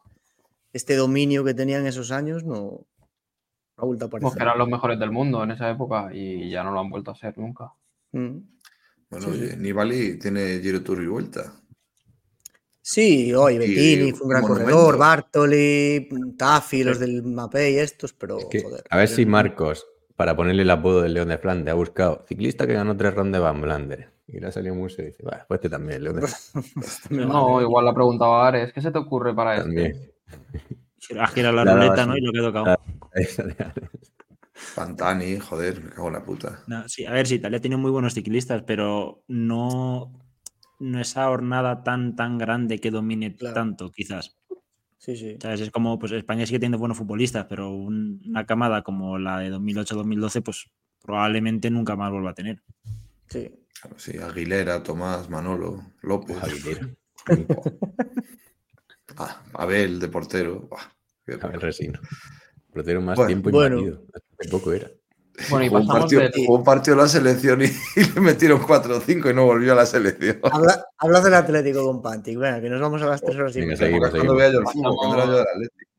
este 0.73 0.95
dominio 0.95 1.43
que 1.43 1.53
tenían 1.53 1.85
esos 1.85 2.11
años 2.11 2.43
no, 2.43 2.85
ha 3.77 3.85
vuelto 3.85 4.05
a 4.05 4.07
aparecer. 4.07 4.29
Porque 4.29 4.43
eran 4.43 4.57
los 4.57 4.69
mejores 4.69 4.99
del 4.99 5.11
mundo 5.11 5.43
en 5.43 5.51
esa 5.51 5.69
época 5.69 6.09
y 6.13 6.49
ya 6.49 6.63
no 6.63 6.71
lo 6.71 6.79
han 6.79 6.89
vuelto 6.89 7.11
a 7.11 7.15
ser 7.15 7.37
nunca. 7.37 7.73
Mm. 8.11 8.37
Bueno, 9.09 9.27
Nibali 9.57 10.17
tiene 10.17 10.59
Giro 10.59 10.81
Tour 10.81 11.03
y 11.03 11.07
vuelta. 11.07 11.53
Sí, 12.83 13.33
hoy 13.33 13.57
Bettini 13.57 14.11
fue 14.11 14.23
un 14.23 14.29
gran 14.29 14.43
corredor, 14.43 14.97
Bartoli, 14.97 16.09
Taffi, 16.37 16.83
los 16.83 16.97
del 16.97 17.21
Mapei, 17.23 17.77
estos, 17.77 18.13
pero 18.13 18.39
A 18.89 18.97
ver 18.97 19.07
si 19.07 19.25
Marcos, 19.25 19.85
para 20.21 20.35
ponerle 20.35 20.61
el 20.61 20.69
apodo 20.69 21.01
del 21.01 21.15
León 21.15 21.29
de 21.29 21.39
Flandes, 21.39 21.71
ha 21.71 21.75
buscado 21.75 22.23
ciclista 22.27 22.67
que 22.67 22.73
ganó 22.73 22.95
tres 22.95 23.15
rondas 23.15 23.41
de 23.41 23.43
Van 23.43 23.59
Blander. 23.59 24.11
Y 24.27 24.39
le 24.39 24.45
ha 24.45 24.51
salido 24.51 24.75
mucho 24.75 25.01
y 25.01 25.05
dice, 25.05 25.23
bueno, 25.23 25.43
pues 25.47 25.57
este 25.57 25.67
también, 25.67 26.03
León 26.03 26.17
de 26.17 26.27
Flandes. 26.27 27.01
no, 27.09 27.59
igual 27.59 27.85
la 27.85 27.91
preguntaba 27.95 28.47
Ares, 28.47 28.71
¿qué 28.71 28.81
se 28.81 28.91
te 28.91 28.99
ocurre 28.99 29.33
para 29.33 29.55
este? 29.55 29.63
también. 29.63 30.11
Ha 31.19 31.25
girado 31.25 31.55
la 31.55 31.73
ruleta, 31.73 32.05
¿no? 32.05 32.15
Y 32.15 32.21
lo 32.21 32.31
que 32.31 32.39
ha 32.39 32.43
tocado. 32.43 32.77
Pantani, 34.75 35.39
joder, 35.39 35.83
me 35.83 35.89
cago 35.89 36.09
en 36.09 36.13
la 36.13 36.23
puta. 36.23 36.63
sí, 36.85 37.03
a 37.03 37.11
ver, 37.13 37.25
sí, 37.25 37.33
Italia 37.33 37.59
tiene 37.59 37.77
muy 37.77 37.89
buenos 37.89 38.13
ciclistas, 38.13 38.61
pero 38.61 39.23
no, 39.27 40.13
no 40.77 41.01
esa 41.01 41.31
hornada 41.31 41.81
tan, 41.81 42.15
tan 42.15 42.37
grande 42.37 42.77
que 42.77 42.91
domine 42.91 43.31
tanto, 43.31 43.91
quizás. 43.91 44.37
Sí, 45.01 45.15
sí. 45.15 45.35
Es 45.41 45.71
como, 45.71 45.97
pues 45.97 46.11
España 46.11 46.45
sigue 46.45 46.59
teniendo 46.59 46.77
buenos 46.77 46.95
futbolistas, 46.99 47.47
pero 47.49 47.71
una 47.71 48.45
camada 48.45 48.83
como 48.83 49.17
la 49.17 49.39
de 49.39 49.51
2008-2012, 49.51 50.43
pues 50.43 50.69
probablemente 51.01 51.71
nunca 51.71 51.95
más 51.95 52.11
vuelva 52.11 52.29
a 52.29 52.35
tener. 52.35 52.61
Sí. 53.27 53.51
Sí, 53.97 54.19
Aguilera, 54.19 54.83
Tomás, 54.83 55.27
Manolo, 55.27 55.83
López. 56.03 56.37
Aguilera. 56.43 56.87
ah, 59.17 59.41
Abel, 59.53 59.99
de 59.99 60.07
portero. 60.07 60.69
Abel 61.41 61.61
Resino. 61.61 61.99
Portero 62.71 63.01
más 63.01 63.25
tiempo 63.25 63.49
y 63.49 63.53
bueno. 63.53 63.77
marido. 63.77 64.05
Hace 64.39 64.51
poco 64.51 64.71
era. 64.71 64.91
Bueno, 65.49 65.65
y 65.65 65.69
jugó, 65.69 65.81
un 65.81 65.87
partido, 65.87 66.21
un 66.49 66.63
partido 66.63 66.97
la 66.97 67.07
selección 67.07 67.61
y, 67.61 67.65
le 68.15 68.21
metieron 68.21 68.59
4 68.59 68.97
o 68.97 68.99
5 68.99 69.29
y 69.29 69.33
no 69.33 69.45
volvió 69.45 69.73
a 69.73 69.75
la 69.75 69.85
selección. 69.85 70.39
Habla, 70.97 71.21
del 71.21 71.33
Atlético 71.33 71.85
con 71.85 72.01
Pantic. 72.01 72.37
Bueno, 72.37 72.61
que 72.61 72.69
nos 72.69 72.81
vamos 72.81 73.01
a 73.01 73.07
las 73.07 73.21
3 73.21 73.35
horas 73.37 73.55
y 73.55 73.61
media. 73.65 73.99
Cuando 74.11 74.35
vea 74.35 74.51
yo 74.51 74.59
el 74.59 74.65
fútbol, 74.65 74.95
cuando 74.97 75.17
era 75.17 75.25
yo 75.25 75.31
del 75.33 75.47
Atlético. 75.47 75.91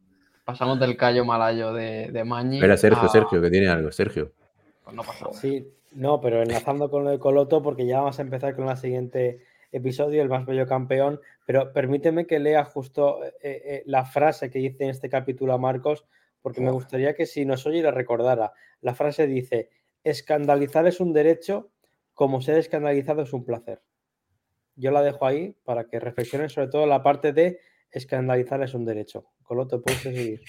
Pasamos 0.45 0.81
del 0.81 0.97
callo 0.97 1.25
malayo 1.25 1.73
de, 1.73 2.11
de 2.13 2.25
Mañi. 2.25 2.63
Era 2.63 2.77
Sergio, 2.77 3.09
Sergio, 3.09 3.41
que 3.41 3.51
tiene 3.51 3.69
algo. 3.69 3.93
Sergio. 3.93 4.33
Pues 4.85 4.97
no 4.97 5.03
pasó. 5.03 5.33
Sí, 5.33 5.67
no, 5.93 6.21
pero 6.21 6.43
enlazando 6.43 6.91
con 6.91 7.05
lo 7.05 7.11
de 7.11 7.19
Coloto, 7.19 7.63
porque 7.63 7.87
ya 7.87 7.99
vamos 7.99 8.19
a 8.19 8.23
empezar 8.23 8.55
con 8.57 8.69
el 8.69 8.77
siguiente 8.77 9.41
episodio, 9.71 10.21
el 10.21 10.29
más 10.29 10.45
bello 10.45 10.67
campeón. 10.67 11.21
Pero 11.47 11.73
permíteme 11.73 12.27
que 12.27 12.39
lea 12.39 12.65
justo 12.65 13.25
eh, 13.25 13.33
eh, 13.43 13.83
la 13.87 14.05
frase 14.05 14.51
que 14.51 14.59
dice 14.59 14.85
en 14.85 14.91
este 14.91 15.09
capítulo 15.09 15.53
a 15.53 15.59
Marcos 15.59 16.05
porque 16.43 16.61
me 16.61 16.71
gustaría 16.71 17.15
que 17.15 17.27
si 17.27 17.45
nos 17.45 17.67
oye 17.67 17.83
la 17.83 17.93
recordara. 17.93 18.53
La 18.81 18.95
frase 18.95 19.27
dice, 19.27 19.71
escandalizar 20.05 20.87
es 20.87 21.01
un 21.01 21.13
derecho, 21.13 21.71
como 22.13 22.43
ser 22.43 22.59
escandalizado 22.59 23.23
es 23.23 23.33
un 23.33 23.45
placer. 23.45 23.83
Yo 24.75 24.91
la 24.91 25.03
dejo 25.03 25.27
ahí 25.27 25.57
para 25.65 25.87
que 25.87 26.01
reflexionen 26.01 26.51
sobre 26.51 26.69
todo 26.69 26.87
la 26.87 27.03
parte 27.03 27.33
de 27.33 27.61
escandalizar 27.91 28.63
es 28.63 28.75
un 28.75 28.85
derecho. 28.85 29.27
Coloto, 29.43 29.81
puedes 29.81 30.01
seguir. 30.01 30.43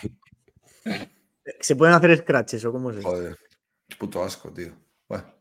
¿Se 1.59 1.75
pueden 1.75 1.93
hacer 1.93 2.17
scratches 2.17 2.65
o 2.65 2.72
cómo 2.72 2.91
es 2.91 3.03
Joder, 3.03 3.38
puto 3.99 4.23
asco, 4.23 4.51
tío. 4.51 4.73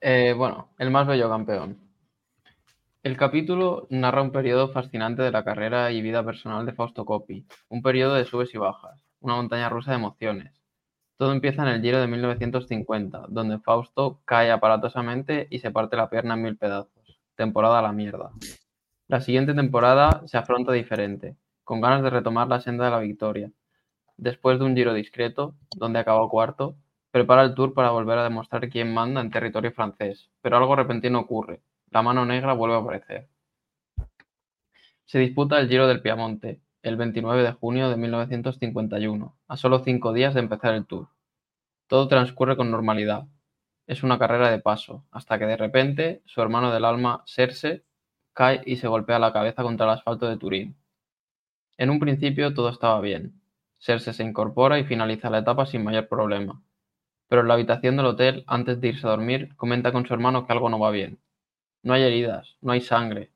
Eh, 0.00 0.34
bueno, 0.36 0.74
el 0.78 0.90
más 0.90 1.06
bello 1.06 1.28
campeón. 1.30 1.78
El 3.02 3.16
capítulo 3.16 3.86
narra 3.90 4.22
un 4.22 4.30
periodo 4.30 4.72
fascinante 4.72 5.22
de 5.22 5.32
la 5.32 5.44
carrera 5.44 5.90
y 5.90 6.02
vida 6.02 6.24
personal 6.24 6.66
de 6.66 6.72
Fausto 6.72 7.04
Coppi, 7.04 7.46
un 7.68 7.82
periodo 7.82 8.14
de 8.14 8.24
subes 8.24 8.54
y 8.54 8.58
bajas, 8.58 9.00
una 9.22 9.36
montaña 9.36 9.68
rusa 9.68 9.92
de 9.92 9.96
emociones. 9.96 10.52
Todo 11.16 11.32
empieza 11.32 11.62
en 11.62 11.68
el 11.68 11.82
Giro 11.82 12.00
de 12.00 12.08
1950, 12.08 13.26
donde 13.28 13.60
Fausto 13.60 14.20
cae 14.24 14.50
aparatosamente 14.50 15.46
y 15.50 15.60
se 15.60 15.70
parte 15.70 15.96
la 15.96 16.10
pierna 16.10 16.34
en 16.34 16.42
mil 16.42 16.56
pedazos. 16.56 17.20
Temporada 17.36 17.78
a 17.78 17.82
la 17.82 17.92
mierda. 17.92 18.32
La 19.08 19.20
siguiente 19.20 19.54
temporada 19.54 20.22
se 20.26 20.36
afronta 20.36 20.72
diferente, 20.72 21.36
con 21.64 21.80
ganas 21.80 22.02
de 22.02 22.10
retomar 22.10 22.48
la 22.48 22.60
senda 22.60 22.86
de 22.86 22.90
la 22.90 22.98
victoria. 22.98 23.52
Después 24.16 24.58
de 24.58 24.64
un 24.64 24.74
giro 24.74 24.94
discreto, 24.94 25.54
donde 25.76 26.00
acabó 26.00 26.28
cuarto, 26.28 26.76
prepara 27.10 27.42
el 27.42 27.54
tour 27.54 27.74
para 27.74 27.90
volver 27.90 28.18
a 28.18 28.24
demostrar 28.24 28.68
quién 28.68 28.92
manda 28.92 29.20
en 29.20 29.30
territorio 29.30 29.72
francés, 29.72 30.30
pero 30.40 30.56
algo 30.56 30.76
repentino 30.76 31.20
ocurre. 31.20 31.60
La 31.90 32.02
mano 32.02 32.24
negra 32.24 32.54
vuelve 32.54 32.76
a 32.76 32.78
aparecer. 32.78 33.28
Se 35.04 35.18
disputa 35.18 35.60
el 35.60 35.68
Giro 35.68 35.86
del 35.86 36.00
Piamonte, 36.00 36.60
el 36.82 36.96
29 36.96 37.44
de 37.44 37.52
junio 37.52 37.88
de 37.88 37.96
1951, 37.96 39.36
a 39.46 39.56
solo 39.56 39.78
cinco 39.84 40.12
días 40.12 40.34
de 40.34 40.40
empezar 40.40 40.74
el 40.74 40.84
Tour. 40.84 41.08
Todo 41.86 42.08
transcurre 42.08 42.56
con 42.56 42.72
normalidad. 42.72 43.26
Es 43.86 44.02
una 44.02 44.18
carrera 44.18 44.50
de 44.50 44.58
paso, 44.58 45.04
hasta 45.12 45.38
que 45.38 45.46
de 45.46 45.56
repente 45.56 46.22
su 46.26 46.42
hermano 46.42 46.72
del 46.72 46.84
alma, 46.84 47.22
Serse, 47.24 47.84
cae 48.34 48.62
y 48.66 48.76
se 48.76 48.88
golpea 48.88 49.20
la 49.20 49.32
cabeza 49.32 49.62
contra 49.62 49.86
el 49.86 49.92
asfalto 49.92 50.28
de 50.28 50.36
Turín. 50.36 50.76
En 51.76 51.90
un 51.90 52.00
principio 52.00 52.52
todo 52.52 52.68
estaba 52.68 53.00
bien. 53.00 53.40
Serse 53.78 54.12
se 54.12 54.24
incorpora 54.24 54.80
y 54.80 54.84
finaliza 54.84 55.30
la 55.30 55.38
etapa 55.38 55.66
sin 55.66 55.84
mayor 55.84 56.08
problema. 56.08 56.62
Pero 57.28 57.42
en 57.42 57.48
la 57.48 57.54
habitación 57.54 57.96
del 57.96 58.06
hotel, 58.06 58.44
antes 58.48 58.80
de 58.80 58.88
irse 58.88 59.06
a 59.06 59.10
dormir, 59.10 59.54
comenta 59.56 59.92
con 59.92 60.04
su 60.04 60.14
hermano 60.14 60.46
que 60.46 60.52
algo 60.52 60.68
no 60.68 60.80
va 60.80 60.90
bien. 60.90 61.20
No 61.82 61.94
hay 61.94 62.02
heridas, 62.02 62.56
no 62.60 62.72
hay 62.72 62.80
sangre, 62.80 63.30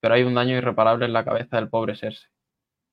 pero 0.00 0.14
hay 0.14 0.22
un 0.22 0.34
daño 0.34 0.56
irreparable 0.56 1.04
en 1.04 1.12
la 1.12 1.24
cabeza 1.24 1.56
del 1.56 1.68
pobre 1.68 1.94
Serse. 1.94 2.28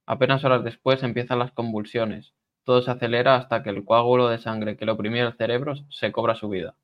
Apenas 0.05 0.43
horas 0.43 0.63
después 0.63 1.01
empiezan 1.03 1.39
las 1.39 1.51
convulsiones. 1.51 2.33
Todo 2.63 2.81
se 2.81 2.91
acelera 2.91 3.35
hasta 3.35 3.63
que 3.63 3.69
el 3.69 3.85
coágulo 3.85 4.27
de 4.27 4.37
sangre 4.37 4.77
que 4.77 4.85
le 4.85 4.91
oprimía 4.91 5.25
el 5.25 5.33
cerebro 5.33 5.75
se 5.89 6.11
cobra 6.11 6.35
su 6.35 6.49
vida. 6.49 6.75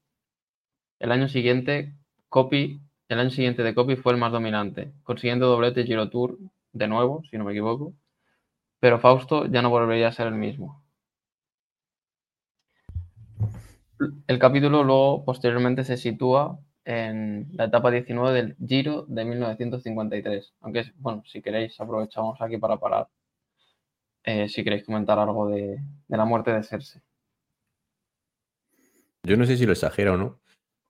El 1.00 1.12
año 1.12 1.28
siguiente, 1.28 1.94
Copy, 2.30 2.82
el 3.08 3.20
año 3.20 3.30
siguiente 3.30 3.64
de 3.64 3.74
Copy 3.74 3.96
fue 3.96 4.14
el 4.14 4.20
más 4.20 4.32
dominante, 4.32 4.94
consiguiendo 5.04 5.48
doblete 5.48 5.86
Giro 5.86 6.10
Tour 6.10 6.38
de 6.74 6.88
nuevo, 6.88 7.24
si 7.30 7.38
no 7.38 7.46
me 7.46 7.52
equivoco, 7.52 7.94
pero 8.80 9.00
Fausto 9.00 9.46
ya 9.46 9.62
no 9.62 9.70
volvería 9.70 10.10
a 10.10 10.12
ser 10.12 10.28
el 10.28 10.36
mismo. 10.36 10.84
El 14.28 14.40
capítulo 14.40 14.84
luego 14.84 15.26
posteriormente 15.26 15.84
se 15.84 15.98
sitúa 15.98 16.60
en 16.90 17.48
la 17.54 17.66
etapa 17.66 17.92
19 17.92 18.34
del 18.34 18.56
Giro 18.66 19.06
de 19.08 19.24
1953. 19.24 20.54
Aunque, 20.62 20.92
bueno, 20.96 21.22
si 21.28 21.40
queréis, 21.40 21.80
aprovechamos 21.80 22.42
aquí 22.42 22.58
para 22.58 22.78
parar. 22.78 23.08
Eh, 24.24 24.50
si 24.50 24.64
queréis 24.64 24.86
comentar 24.86 25.20
algo 25.20 25.50
de, 25.50 25.80
la 26.08 26.26
muerte 26.26 26.52
de 26.52 26.64
Cersei. 26.64 27.00
Yo 29.22 29.38
no 29.38 29.46
sé 29.46 29.56
si 29.56 29.68
lo 29.68 29.74
exagero 29.74 30.16
o 30.16 30.18
no, 30.18 30.40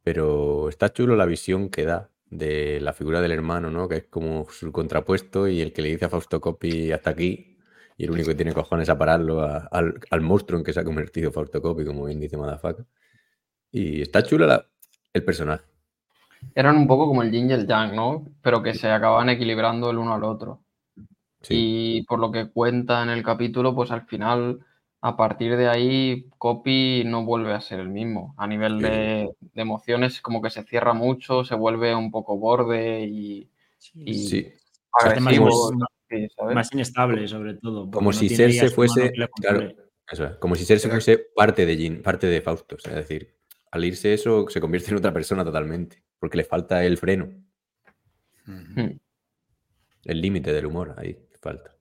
pero 0.02 0.70
está 0.70 0.94
chulo 0.94 1.18
la 1.18 1.26
visión 1.26 1.70
que 1.70 1.84
da 1.84 2.10
de 2.30 2.80
la 2.80 2.94
figura 2.94 3.20
del 3.20 3.34
hermano, 3.34 3.70
¿no? 3.70 3.90
Que 3.90 3.98
es 3.98 4.04
como 4.06 4.50
su 4.50 4.72
contrapuesto 4.72 5.50
y 5.50 5.60
el 5.60 5.74
que 5.74 5.82
le 5.82 5.90
dice 5.90 6.06
a 6.06 6.10
Fausto 6.10 6.40
Coppi 6.40 6.94
hasta 6.94 7.10
aquí 7.10 7.58
y 7.98 8.06
el 8.06 8.12
único 8.12 8.30
que 8.30 8.36
tiene 8.36 8.54
cojones 8.54 8.88
a 8.88 8.98
pararlo 8.98 9.42
al, 9.42 10.22
monstruo 10.22 10.60
en 10.60 10.64
que 10.64 10.72
se 10.72 10.80
ha 10.80 10.86
convertido 10.86 11.34
Fausto 11.34 11.62
Coppi, 11.62 11.84
como 11.84 12.06
bien 12.06 12.22
dice 12.22 12.38
Madafaka. 12.38 12.86
Y 13.70 14.02
está 14.02 14.24
chulo 14.24 14.48
el 15.14 15.26
personaje 15.26 15.79
eran 16.56 16.78
un 16.78 16.88
poco 16.88 17.08
como 17.08 17.24
el 17.24 17.32
yin 17.32 17.50
y 17.50 17.54
el 17.54 17.68
yang, 17.68 17.96
¿no? 17.96 18.26
Pero 18.42 18.62
que 18.64 18.74
se 18.74 18.90
acababan 18.90 19.30
equilibrando 19.30 19.90
el 19.90 19.98
uno 19.98 20.14
al 20.14 20.24
otro. 20.24 20.62
Y 21.48 22.04
por 22.04 22.20
lo 22.20 22.32
que 22.32 22.50
cuenta 22.50 23.02
en 23.02 23.10
el 23.10 23.24
capítulo, 23.24 23.74
pues 23.74 23.92
al 23.92 24.06
final, 24.06 24.60
a 25.02 25.16
partir 25.16 25.56
de 25.56 25.70
ahí, 25.70 26.26
Copy 26.38 27.04
no 27.06 27.24
vuelve 27.24 27.54
a 27.54 27.62
ser 27.62 27.80
el 27.80 27.90
mismo. 27.90 28.34
A 28.38 28.46
nivel 28.46 28.80
de, 28.82 29.30
emociones, 29.56 30.20
como 30.22 30.42
que 30.42 30.50
se 30.50 30.64
cierra 30.64 30.94
mucho, 30.94 31.46
se 31.46 31.56
vuelve 31.56 31.96
un 31.96 32.12
poco 32.12 32.38
borde 32.38 33.06
y, 33.06 33.50
sí. 33.78 34.52
agresivo. 34.92 35.72
Más, 36.54 36.74
inestable, 36.74 37.28
sobre 37.28 37.54
todo. 37.54 37.90
Como 37.90 38.12
si 38.12 38.30
Cersei 38.30 38.70
fuese. 38.70 39.12
Claro, 39.12 40.40
como 40.40 40.56
si 40.56 40.66
Cersei 40.66 40.90
fuese 40.90 41.20
parte 41.36 41.66
de 41.66 41.78
Jin, 41.78 42.02
parte 42.02 42.28
de 42.28 42.42
Fausto. 42.42 42.76
Es 42.76 42.96
decir, 42.96 43.38
al 43.72 43.86
irse 43.86 44.14
eso, 44.14 44.50
se 44.50 44.60
convierte 44.60 44.90
en 44.90 44.98
otra 44.98 45.14
persona 45.14 45.46
totalmente 45.46 46.04
porque 46.20 46.38
le 46.38 46.44
falta 46.44 46.84
el 46.84 46.98
freno. 46.98 47.30
Hmm. 48.46 48.98
El 50.06 50.22
límite 50.22 50.54
del 50.54 50.66
humor, 50.66 50.96
ahí 50.98 51.18
falta. 51.42 51.76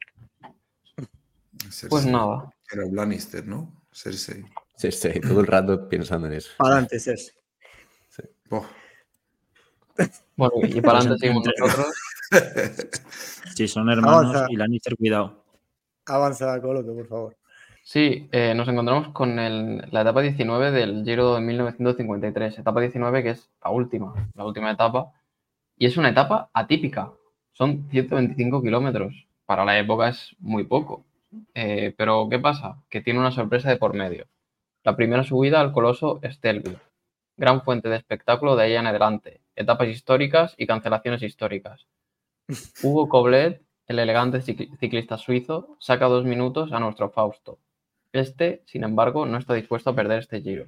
pues 1.88 2.06
nada. 2.06 2.52
Era 2.70 2.84
Lannister, 2.90 3.46
¿no? 3.46 3.84
Cersei. 3.92 4.44
Cersei, 4.76 5.20
todo 5.20 5.40
el 5.40 5.46
rato 5.46 5.88
pensando 5.88 6.26
en 6.26 6.34
eso. 6.34 6.50
Para 6.58 6.74
adelante, 6.74 7.00
Cersei. 7.00 7.34
Bueno, 10.36 10.52
y 10.62 10.80
para 10.80 10.98
adelante 10.98 11.20
seguimos 11.20 11.44
nosotros. 11.58 11.94
Sí, 13.54 13.66
son 13.68 13.90
hermanos 13.90 14.46
y 14.48 14.56
Lannister, 14.56 14.96
cuidado. 14.96 15.44
Avanza, 16.06 16.60
Coloto, 16.60 16.94
por 16.94 17.06
favor. 17.06 17.36
Sí, 17.90 18.28
eh, 18.32 18.52
nos 18.54 18.68
encontramos 18.68 19.08
con 19.14 19.34
la 19.34 20.02
etapa 20.02 20.20
19 20.20 20.72
del 20.72 21.04
Giro 21.06 21.36
de 21.36 21.40
1953, 21.40 22.58
etapa 22.58 22.82
19 22.82 23.22
que 23.22 23.30
es 23.30 23.50
la 23.64 23.70
última, 23.70 24.12
la 24.34 24.44
última 24.44 24.70
etapa, 24.70 25.14
y 25.74 25.86
es 25.86 25.96
una 25.96 26.10
etapa 26.10 26.50
atípica, 26.52 27.14
son 27.52 27.88
125 27.90 28.60
kilómetros, 28.60 29.26
para 29.46 29.64
la 29.64 29.78
época 29.78 30.10
es 30.10 30.36
muy 30.38 30.64
poco, 30.64 31.06
eh, 31.54 31.94
pero 31.96 32.28
¿qué 32.28 32.38
pasa? 32.38 32.76
Que 32.90 33.00
tiene 33.00 33.20
una 33.20 33.32
sorpresa 33.32 33.70
de 33.70 33.78
por 33.78 33.94
medio. 33.94 34.26
La 34.84 34.94
primera 34.94 35.24
subida 35.24 35.58
al 35.58 35.72
coloso 35.72 36.20
Stelvio, 36.22 36.78
gran 37.38 37.62
fuente 37.62 37.88
de 37.88 37.96
espectáculo 37.96 38.54
de 38.54 38.64
ahí 38.64 38.74
en 38.74 38.86
adelante, 38.86 39.40
etapas 39.56 39.88
históricas 39.88 40.54
y 40.58 40.66
cancelaciones 40.66 41.22
históricas. 41.22 41.86
Hugo 42.82 43.08
Coblet, 43.08 43.62
el 43.86 43.98
elegante 43.98 44.42
ciclista 44.42 45.16
suizo, 45.16 45.78
saca 45.80 46.04
dos 46.04 46.26
minutos 46.26 46.70
a 46.72 46.80
nuestro 46.80 47.08
Fausto, 47.08 47.58
este, 48.18 48.62
sin 48.66 48.84
embargo, 48.84 49.26
no 49.26 49.38
está 49.38 49.54
dispuesto 49.54 49.90
a 49.90 49.94
perder 49.94 50.18
este 50.20 50.42
giro. 50.42 50.66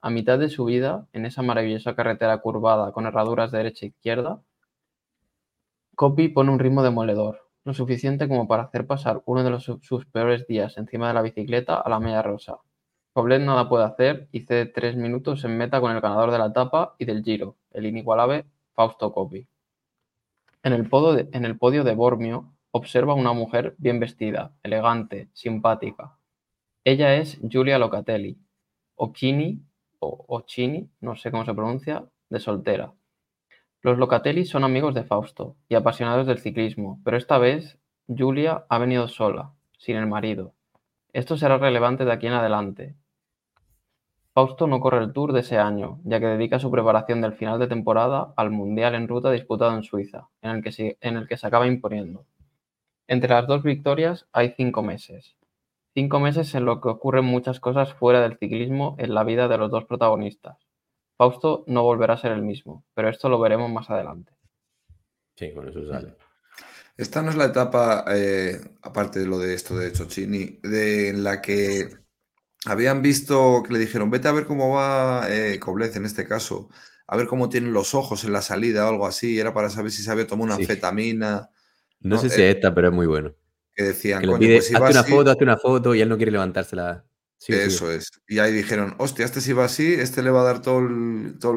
A 0.00 0.10
mitad 0.10 0.38
de 0.38 0.48
su 0.48 0.64
vida, 0.64 1.06
en 1.12 1.26
esa 1.26 1.42
maravillosa 1.42 1.94
carretera 1.94 2.38
curvada 2.38 2.92
con 2.92 3.06
herraduras 3.06 3.50
de 3.50 3.58
derecha 3.58 3.86
e 3.86 3.88
izquierda, 3.90 4.40
Copy 5.94 6.28
pone 6.28 6.50
un 6.50 6.58
ritmo 6.58 6.82
demoledor, 6.82 7.50
lo 7.64 7.74
suficiente 7.74 8.26
como 8.26 8.48
para 8.48 8.62
hacer 8.62 8.86
pasar 8.86 9.22
uno 9.26 9.44
de 9.44 9.60
sus 9.60 10.06
peores 10.06 10.46
días 10.46 10.78
encima 10.78 11.08
de 11.08 11.14
la 11.14 11.22
bicicleta 11.22 11.74
a 11.74 11.90
la 11.90 12.00
media 12.00 12.22
rosa. 12.22 12.58
Poblet 13.12 13.42
nada 13.42 13.68
puede 13.68 13.84
hacer 13.84 14.28
y 14.32 14.40
cede 14.40 14.66
tres 14.66 14.96
minutos 14.96 15.44
en 15.44 15.58
meta 15.58 15.80
con 15.80 15.92
el 15.92 16.00
ganador 16.00 16.30
de 16.30 16.38
la 16.38 16.46
etapa 16.46 16.94
y 16.98 17.04
del 17.04 17.22
giro, 17.22 17.56
el 17.72 17.84
inigualable 17.84 18.46
Fausto 18.74 19.12
Copy. 19.12 19.46
En 20.62 20.72
el, 20.72 20.88
podio 20.88 21.12
de, 21.12 21.28
en 21.32 21.44
el 21.44 21.58
podio 21.58 21.84
de 21.84 21.94
Bormio 21.94 22.52
observa 22.70 23.14
una 23.14 23.32
mujer 23.32 23.74
bien 23.78 23.98
vestida, 23.98 24.52
elegante, 24.62 25.28
simpática, 25.32 26.16
ella 26.84 27.16
es 27.16 27.38
Giulia 27.42 27.78
Locatelli, 27.78 28.38
Occhini 28.94 29.62
o 29.98 30.24
Occhini, 30.28 30.88
no 31.00 31.14
sé 31.14 31.30
cómo 31.30 31.44
se 31.44 31.52
pronuncia, 31.52 32.06
de 32.30 32.40
soltera. 32.40 32.94
Los 33.82 33.98
Locatelli 33.98 34.46
son 34.46 34.64
amigos 34.64 34.94
de 34.94 35.04
Fausto 35.04 35.56
y 35.68 35.74
apasionados 35.74 36.26
del 36.26 36.38
ciclismo, 36.38 36.98
pero 37.04 37.18
esta 37.18 37.36
vez 37.36 37.78
Giulia 38.08 38.64
ha 38.70 38.78
venido 38.78 39.08
sola, 39.08 39.52
sin 39.78 39.96
el 39.96 40.06
marido. 40.06 40.54
Esto 41.12 41.36
será 41.36 41.58
relevante 41.58 42.06
de 42.06 42.12
aquí 42.12 42.28
en 42.28 42.32
adelante. 42.32 42.96
Fausto 44.32 44.66
no 44.66 44.80
corre 44.80 45.04
el 45.04 45.12
Tour 45.12 45.32
de 45.34 45.40
ese 45.40 45.58
año, 45.58 46.00
ya 46.04 46.18
que 46.18 46.26
dedica 46.26 46.58
su 46.58 46.70
preparación 46.70 47.20
del 47.20 47.34
final 47.34 47.58
de 47.58 47.66
temporada 47.66 48.32
al 48.36 48.50
Mundial 48.50 48.94
en 48.94 49.06
ruta 49.06 49.30
disputado 49.30 49.76
en 49.76 49.82
Suiza, 49.82 50.28
en 50.40 50.50
el 50.52 50.62
que 50.62 50.72
se, 50.72 50.96
en 51.02 51.18
el 51.18 51.28
que 51.28 51.36
se 51.36 51.46
acaba 51.46 51.66
imponiendo. 51.66 52.24
Entre 53.06 53.28
las 53.28 53.46
dos 53.46 53.62
victorias 53.62 54.28
hay 54.32 54.54
cinco 54.56 54.82
meses, 54.82 55.36
Cinco 55.94 56.20
meses 56.20 56.54
en 56.54 56.64
los 56.64 56.80
que 56.80 56.88
ocurren 56.88 57.24
muchas 57.24 57.58
cosas 57.58 57.92
fuera 57.94 58.20
del 58.20 58.38
ciclismo 58.38 58.94
en 58.98 59.12
la 59.12 59.24
vida 59.24 59.48
de 59.48 59.58
los 59.58 59.70
dos 59.70 59.84
protagonistas. 59.86 60.56
Fausto 61.18 61.64
no 61.66 61.82
volverá 61.82 62.14
a 62.14 62.18
ser 62.18 62.32
el 62.32 62.42
mismo, 62.42 62.84
pero 62.94 63.08
esto 63.08 63.28
lo 63.28 63.40
veremos 63.40 63.70
más 63.70 63.90
adelante. 63.90 64.32
Sí, 65.36 65.52
con 65.52 65.68
eso 65.68 65.86
sale. 65.86 66.14
Esta 66.96 67.22
no 67.22 67.30
es 67.30 67.36
la 67.36 67.46
etapa, 67.46 68.04
eh, 68.08 68.60
aparte 68.82 69.20
de 69.20 69.26
lo 69.26 69.38
de 69.38 69.54
esto 69.54 69.76
de 69.76 69.92
Chochini, 69.92 70.60
de, 70.62 71.08
en 71.08 71.24
la 71.24 71.40
que 71.40 71.88
habían 72.66 73.02
visto 73.02 73.62
que 73.66 73.72
le 73.72 73.78
dijeron, 73.78 74.10
vete 74.10 74.28
a 74.28 74.32
ver 74.32 74.44
cómo 74.44 74.74
va 74.74 75.26
eh, 75.28 75.58
en 75.58 76.04
este 76.04 76.26
caso, 76.26 76.68
a 77.06 77.16
ver 77.16 77.26
cómo 77.26 77.48
tienen 77.48 77.72
los 77.72 77.94
ojos 77.94 78.24
en 78.24 78.32
la 78.32 78.42
salida 78.42 78.86
o 78.86 78.90
algo 78.90 79.06
así, 79.06 79.40
era 79.40 79.52
para 79.52 79.70
saber 79.70 79.90
si 79.90 80.02
se 80.02 80.10
había 80.10 80.26
tomado 80.26 80.44
una 80.44 80.54
anfetamina. 80.54 81.50
No, 82.00 82.18
sé 82.18 82.28
si 82.28 82.42
es 82.42 82.56
esta, 82.56 82.74
pero 82.74 82.88
es 82.88 82.94
muy 82.94 83.06
bueno 83.06 83.34
decían, 83.82 84.22
pues 84.22 84.74
hazte 84.74 84.90
una 84.90 85.04
foto, 85.04 85.30
hazte 85.30 85.44
una 85.44 85.56
foto 85.56 85.94
y 85.94 86.00
él 86.00 86.08
no 86.08 86.16
quiere 86.16 86.32
levantársela. 86.32 87.04
Eso 87.48 87.90
es. 87.90 88.10
Y 88.28 88.38
ahí 88.38 88.52
dijeron, 88.52 88.94
hostia, 88.98 89.24
este 89.24 89.40
si 89.40 89.52
va 89.52 89.64
así, 89.64 89.94
este 89.94 90.22
le 90.22 90.30
va 90.30 90.42
a 90.42 90.44
dar 90.44 90.62
todo 90.62 90.80
el, 90.80 91.38
todo 91.40 91.54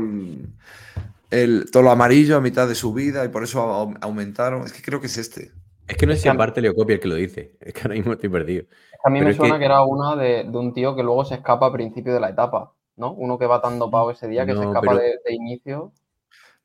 el, 1.29 1.71
todo 1.71 1.83
lo 1.83 1.91
amarillo 1.91 2.37
a 2.37 2.41
mitad 2.41 2.67
de 2.67 2.75
su 2.75 2.93
vida 2.93 3.25
y 3.25 3.29
por 3.29 3.43
eso 3.43 3.61
aumentaron. 4.01 4.63
Es 4.63 4.73
que 4.73 4.81
creo 4.81 5.01
que 5.01 5.07
es 5.07 5.17
este. 5.17 5.51
Es 5.87 5.97
que 5.97 6.05
no 6.05 6.13
es 6.13 6.21
si 6.21 6.29
aparte 6.29 6.61
Leocopia 6.61 6.95
el 6.95 6.99
que 7.01 7.07
lo 7.07 7.15
dice. 7.15 7.57
Es 7.59 7.73
que 7.73 7.81
ahora 7.81 7.95
mismo 7.95 8.13
estoy 8.13 8.29
perdido. 8.29 8.65
A 9.03 9.09
mí 9.09 9.21
me 9.21 9.33
suena 9.33 9.59
que... 9.59 9.65
era 9.65 9.83
una 9.83 10.15
de, 10.15 10.49
un 10.53 10.73
tío 10.73 10.95
que 10.95 11.03
luego 11.03 11.25
se 11.25 11.35
escapa 11.35 11.67
a 11.67 11.73
principio 11.73 12.13
de 12.13 12.21
la 12.21 12.29
etapa, 12.29 12.73
¿no? 12.95 13.13
Uno 13.13 13.37
que 13.37 13.47
va 13.47 13.61
tan 13.61 13.77
dopado 13.79 14.11
ese 14.11 14.27
día 14.27 14.45
que 14.45 14.55
se 14.55 14.63
escapa 14.63 14.95
de, 14.95 15.19
inicio. 15.29 15.91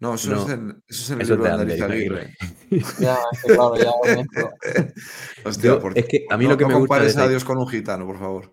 No, 0.00 0.14
eso, 0.14 0.32
Es, 0.32 0.48
el, 0.50 0.76
eso 0.86 1.02
es 1.02 1.10
el 1.10 1.18
libro 1.18 1.44
de 1.44 1.50
Andrés 1.50 1.80
Aguirre. 1.80 2.36
ya, 3.00 3.18
claro, 3.44 3.74
ya. 3.76 3.90
Hostia, 5.44 5.78
es 5.94 6.06
que 6.06 6.26
a 6.30 6.36
mí 6.36 6.46
lo 6.46 6.56
que 6.56 6.66
me 6.66 6.74
gusta. 6.74 7.00
de 7.00 7.22
a 7.22 7.28
Dios 7.28 7.44
con 7.44 7.58
un 7.58 7.66
gitano, 7.66 8.06
por 8.06 8.18
favor. 8.18 8.52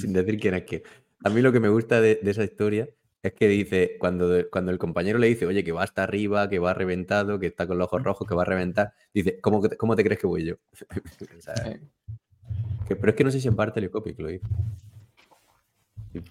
Sin 0.00 0.14
decir 0.14 0.40
quién 0.40 0.54
es 0.54 0.64
quién. 0.64 0.82
A 1.24 1.30
mí 1.30 1.42
lo 1.42 1.52
que 1.52 1.60
me 1.60 1.68
gusta 1.68 2.00
de, 2.00 2.18
esa 2.22 2.44
historia 2.44 2.88
es 3.22 3.34
que 3.34 3.46
dice, 3.48 3.96
cuando, 3.98 4.48
cuando 4.50 4.70
el 4.70 4.78
compañero 4.78 5.18
le 5.18 5.26
dice, 5.26 5.44
oye, 5.44 5.64
que 5.64 5.72
va 5.72 5.82
hasta 5.82 6.04
arriba, 6.04 6.48
que 6.48 6.58
va 6.58 6.72
reventado, 6.72 7.38
que 7.38 7.48
está 7.48 7.66
con 7.66 7.76
los 7.76 7.84
ojos 7.86 8.02
rojos, 8.02 8.26
que 8.26 8.34
va 8.34 8.40
a 8.42 8.46
reventar, 8.46 8.94
dice, 9.12 9.40
¿cómo, 9.40 9.60
cómo 9.76 9.96
te 9.96 10.04
crees 10.04 10.20
que 10.20 10.26
voy 10.26 10.44
yo? 10.44 10.54
pero 12.88 13.10
es 13.10 13.14
que 13.14 13.24
no 13.24 13.30
sé 13.30 13.40
si 13.40 13.48
en 13.48 13.56
parte 13.56 13.82
le 13.82 13.90
copio 13.90 14.16
que 14.16 14.22
lo 14.22 14.28
dice. 14.28 14.46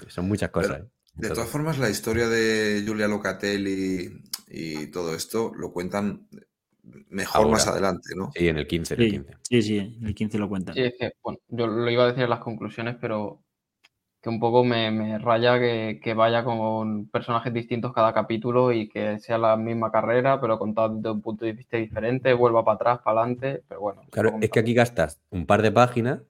Son 0.07 0.27
muchas 0.27 0.49
cosas. 0.49 0.81
¿eh? 0.81 0.85
De 1.17 1.29
todas 1.29 1.49
formas, 1.49 1.79
la 1.79 1.89
historia 1.89 2.27
de 2.27 2.83
Giulia 2.85 3.07
Locatelli 3.07 4.21
y 4.49 4.87
todo 4.87 5.15
esto 5.15 5.51
lo 5.55 5.71
cuentan 5.71 6.27
mejor 7.09 7.49
más 7.49 7.67
adelante, 7.67 8.09
¿no? 8.15 8.31
Sí, 8.33 8.47
en 8.47 8.57
el 8.57 8.67
15. 8.67 8.93
En 8.93 9.01
el 9.01 9.11
15. 9.11 9.37
Sí, 9.41 9.61
sí, 9.61 9.77
en 9.77 10.05
el 10.05 10.15
15 10.15 10.37
lo 10.37 10.49
cuentan. 10.49 10.75
Sí, 10.75 10.81
es 10.81 10.93
que, 10.97 11.11
bueno, 11.23 11.39
yo 11.47 11.67
lo 11.67 11.89
iba 11.89 12.03
a 12.03 12.07
decir 12.07 12.23
en 12.23 12.29
las 12.29 12.39
conclusiones, 12.39 12.95
pero 13.01 13.41
que 14.21 14.29
un 14.29 14.39
poco 14.39 14.63
me, 14.63 15.17
raya 15.19 15.59
que, 15.59 16.13
vaya 16.15 16.43
con 16.43 17.07
personajes 17.07 17.53
distintos 17.53 17.93
cada 17.93 18.13
capítulo 18.13 18.71
y 18.71 18.89
que 18.89 19.19
sea 19.19 19.37
la 19.37 19.57
misma 19.57 19.91
carrera, 19.91 20.41
pero 20.41 20.57
contado 20.57 20.95
desde 20.95 21.11
un 21.11 21.21
punto 21.21 21.45
de 21.45 21.53
vista 21.53 21.77
diferente, 21.77 22.33
vuelva 22.33 22.63
para 22.65 22.75
atrás, 22.75 22.99
para 23.03 23.21
adelante, 23.21 23.63
pero 23.67 23.81
bueno. 23.81 24.01
Claro, 24.11 24.37
es 24.41 24.49
que 24.49 24.59
aquí 24.59 24.73
gastas 24.73 25.19
un 25.29 25.45
par 25.45 25.61
de 25.61 25.71
páginas 25.71 26.21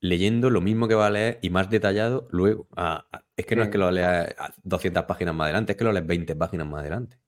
leyendo 0.00 0.50
lo 0.50 0.60
mismo 0.60 0.88
que 0.88 0.94
va 0.94 1.06
a 1.06 1.10
leer 1.10 1.38
y 1.42 1.50
más 1.50 1.70
detallado 1.70 2.28
luego. 2.30 2.66
Ah, 2.76 3.06
ah, 3.12 3.22
es 3.36 3.46
que 3.46 3.56
no 3.56 3.62
es 3.62 3.68
que 3.68 3.78
lo 3.78 3.90
leas 3.90 4.34
200 4.62 5.04
páginas 5.04 5.34
más 5.34 5.46
adelante, 5.46 5.72
es 5.72 5.78
que 5.78 5.84
lo 5.84 5.92
lees 5.92 6.06
20 6.06 6.36
páginas 6.36 6.66
más 6.66 6.80
adelante. 6.80 7.18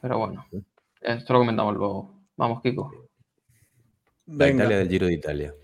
Pero 0.00 0.18
bueno, 0.18 0.46
esto 1.00 1.32
lo 1.32 1.40
comentamos 1.40 1.76
luego. 1.76 2.24
Vamos, 2.36 2.62
Kiko. 2.62 2.90
La 4.26 4.48
Italia 4.48 4.78
del 4.78 4.88
Giro 4.88 5.06
de 5.06 5.14
Italia. 5.14 5.54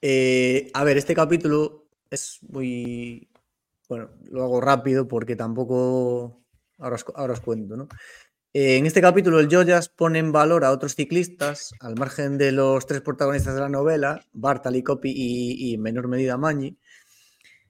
Eh, 0.00 0.70
a 0.74 0.84
ver, 0.84 0.96
este 0.96 1.14
capítulo 1.14 1.88
es 2.10 2.38
muy. 2.48 3.28
Bueno, 3.88 4.10
lo 4.30 4.44
hago 4.44 4.60
rápido 4.60 5.06
porque 5.06 5.36
tampoco. 5.36 6.42
Ahora 6.78 6.96
ahora 7.16 7.32
os 7.32 7.40
cuento, 7.40 7.76
¿no? 7.76 7.88
En 8.54 8.86
este 8.86 9.02
capítulo, 9.02 9.40
el 9.40 9.48
Joyas 9.50 9.90
pone 9.90 10.18
en 10.18 10.32
valor 10.32 10.64
a 10.64 10.72
otros 10.72 10.94
ciclistas, 10.94 11.74
al 11.80 11.96
margen 11.96 12.38
de 12.38 12.50
los 12.50 12.86
tres 12.86 13.02
protagonistas 13.02 13.54
de 13.54 13.60
la 13.60 13.68
novela, 13.68 14.24
Bartali, 14.32 14.82
Copy 14.82 15.12
y, 15.14 15.74
en 15.74 15.82
menor 15.82 16.08
medida 16.08 16.38
Magni, 16.38 16.78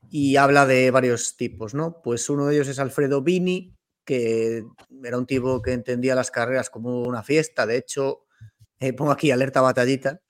y 0.08 0.36
habla 0.36 0.66
de 0.66 0.92
varios 0.92 1.36
tipos, 1.36 1.74
¿no? 1.74 2.00
Pues 2.00 2.30
uno 2.30 2.46
de 2.46 2.54
ellos 2.54 2.68
es 2.68 2.78
Alfredo 2.78 3.22
Bini, 3.22 3.74
que 4.04 4.64
era 5.02 5.18
un 5.18 5.26
tipo 5.26 5.60
que 5.62 5.72
entendía 5.72 6.14
las 6.14 6.30
carreras 6.30 6.70
como 6.70 7.02
una 7.02 7.24
fiesta, 7.24 7.66
de 7.66 7.76
hecho, 7.76 8.24
eh, 8.78 8.92
pongo 8.92 9.10
aquí 9.10 9.32
alerta 9.32 9.60
batallita, 9.60 10.20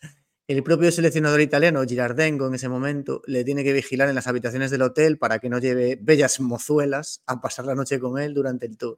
el 0.48 0.62
propio 0.62 0.90
seleccionador 0.90 1.42
italiano, 1.42 1.84
Girardengo, 1.84 2.46
en 2.46 2.54
ese 2.54 2.70
momento, 2.70 3.20
le 3.26 3.44
tiene 3.44 3.64
que 3.64 3.74
vigilar 3.74 4.08
en 4.08 4.14
las 4.14 4.26
habitaciones 4.26 4.70
del 4.70 4.80
hotel 4.80 5.18
para 5.18 5.40
que 5.40 5.50
no 5.50 5.58
lleve 5.58 5.98
bellas 6.00 6.40
mozuelas 6.40 7.22
a 7.26 7.42
pasar 7.42 7.66
la 7.66 7.74
noche 7.74 8.00
con 8.00 8.18
él 8.18 8.32
durante 8.32 8.64
el 8.64 8.78
tour. 8.78 8.96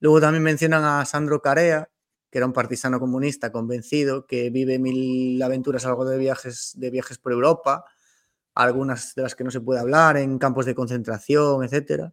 Luego 0.00 0.20
también 0.20 0.42
mencionan 0.42 0.84
a 0.84 1.04
Sandro 1.04 1.42
Carea, 1.42 1.90
que 2.30 2.38
era 2.38 2.46
un 2.46 2.52
partisano 2.52 3.00
comunista 3.00 3.50
convencido, 3.50 4.26
que 4.26 4.50
vive 4.50 4.78
mil 4.78 5.40
aventuras 5.42 5.86
algo 5.86 6.04
de 6.04 6.18
viajes, 6.18 6.72
de 6.76 6.90
viajes 6.90 7.18
por 7.18 7.32
Europa, 7.32 7.84
algunas 8.54 9.14
de 9.14 9.22
las 9.22 9.34
que 9.34 9.44
no 9.44 9.50
se 9.50 9.60
puede 9.60 9.80
hablar, 9.80 10.16
en 10.16 10.38
campos 10.38 10.66
de 10.66 10.74
concentración, 10.74 11.64
etc. 11.64 12.12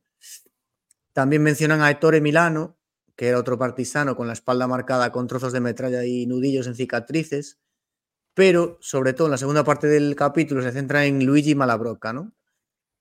También 1.14 1.44
mencionan 1.44 1.82
a 1.82 1.92
Ettore 1.92 2.22
Milano, 2.22 2.78
que 3.16 3.28
era 3.30 3.40
otro 3.40 3.58
partisano 3.58 4.16
con 4.16 4.28
la 4.28 4.34
espalda 4.34 4.68
marcada 4.68 5.12
con 5.12 5.28
trozos 5.28 5.54
de 5.54 5.62
metralla 5.62 6.06
y 6.06 6.26
nudillos 6.26 6.68
en 6.68 6.76
cicatrices, 6.76 7.60
pero 8.34 8.78
sobre 8.82 9.14
todo 9.14 9.28
en 9.28 9.32
la 9.32 9.38
segunda 9.38 9.64
parte 9.64 9.88
del 9.88 10.16
capítulo 10.16 10.62
se 10.62 10.72
centra 10.72 11.06
en 11.06 11.26
Luigi 11.26 11.56
Malabroca, 11.56 12.14
¿no? 12.14 12.34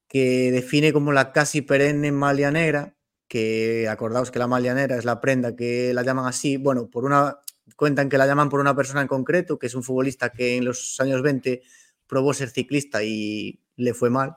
que 0.08 0.52
define 0.52 0.92
como 0.92 1.12
la 1.12 1.32
casi 1.32 1.62
perenne 1.62 2.12
malia 2.12 2.50
negra 2.50 2.94
que 3.34 3.88
acordaos 3.88 4.30
que 4.30 4.38
la 4.38 4.46
malianera 4.46 4.96
es 4.96 5.04
la 5.04 5.20
prenda 5.20 5.56
que 5.56 5.92
la 5.92 6.04
llaman 6.04 6.26
así, 6.26 6.56
bueno, 6.56 6.88
por 6.88 7.04
una 7.04 7.40
cuentan 7.74 8.08
que 8.08 8.16
la 8.16 8.28
llaman 8.28 8.48
por 8.48 8.60
una 8.60 8.76
persona 8.76 9.00
en 9.00 9.08
concreto, 9.08 9.58
que 9.58 9.66
es 9.66 9.74
un 9.74 9.82
futbolista 9.82 10.30
que 10.30 10.56
en 10.56 10.64
los 10.64 11.00
años 11.00 11.20
20 11.20 11.60
probó 12.06 12.32
ser 12.32 12.50
ciclista 12.50 13.02
y 13.02 13.60
le 13.74 13.92
fue 13.92 14.08
mal. 14.08 14.36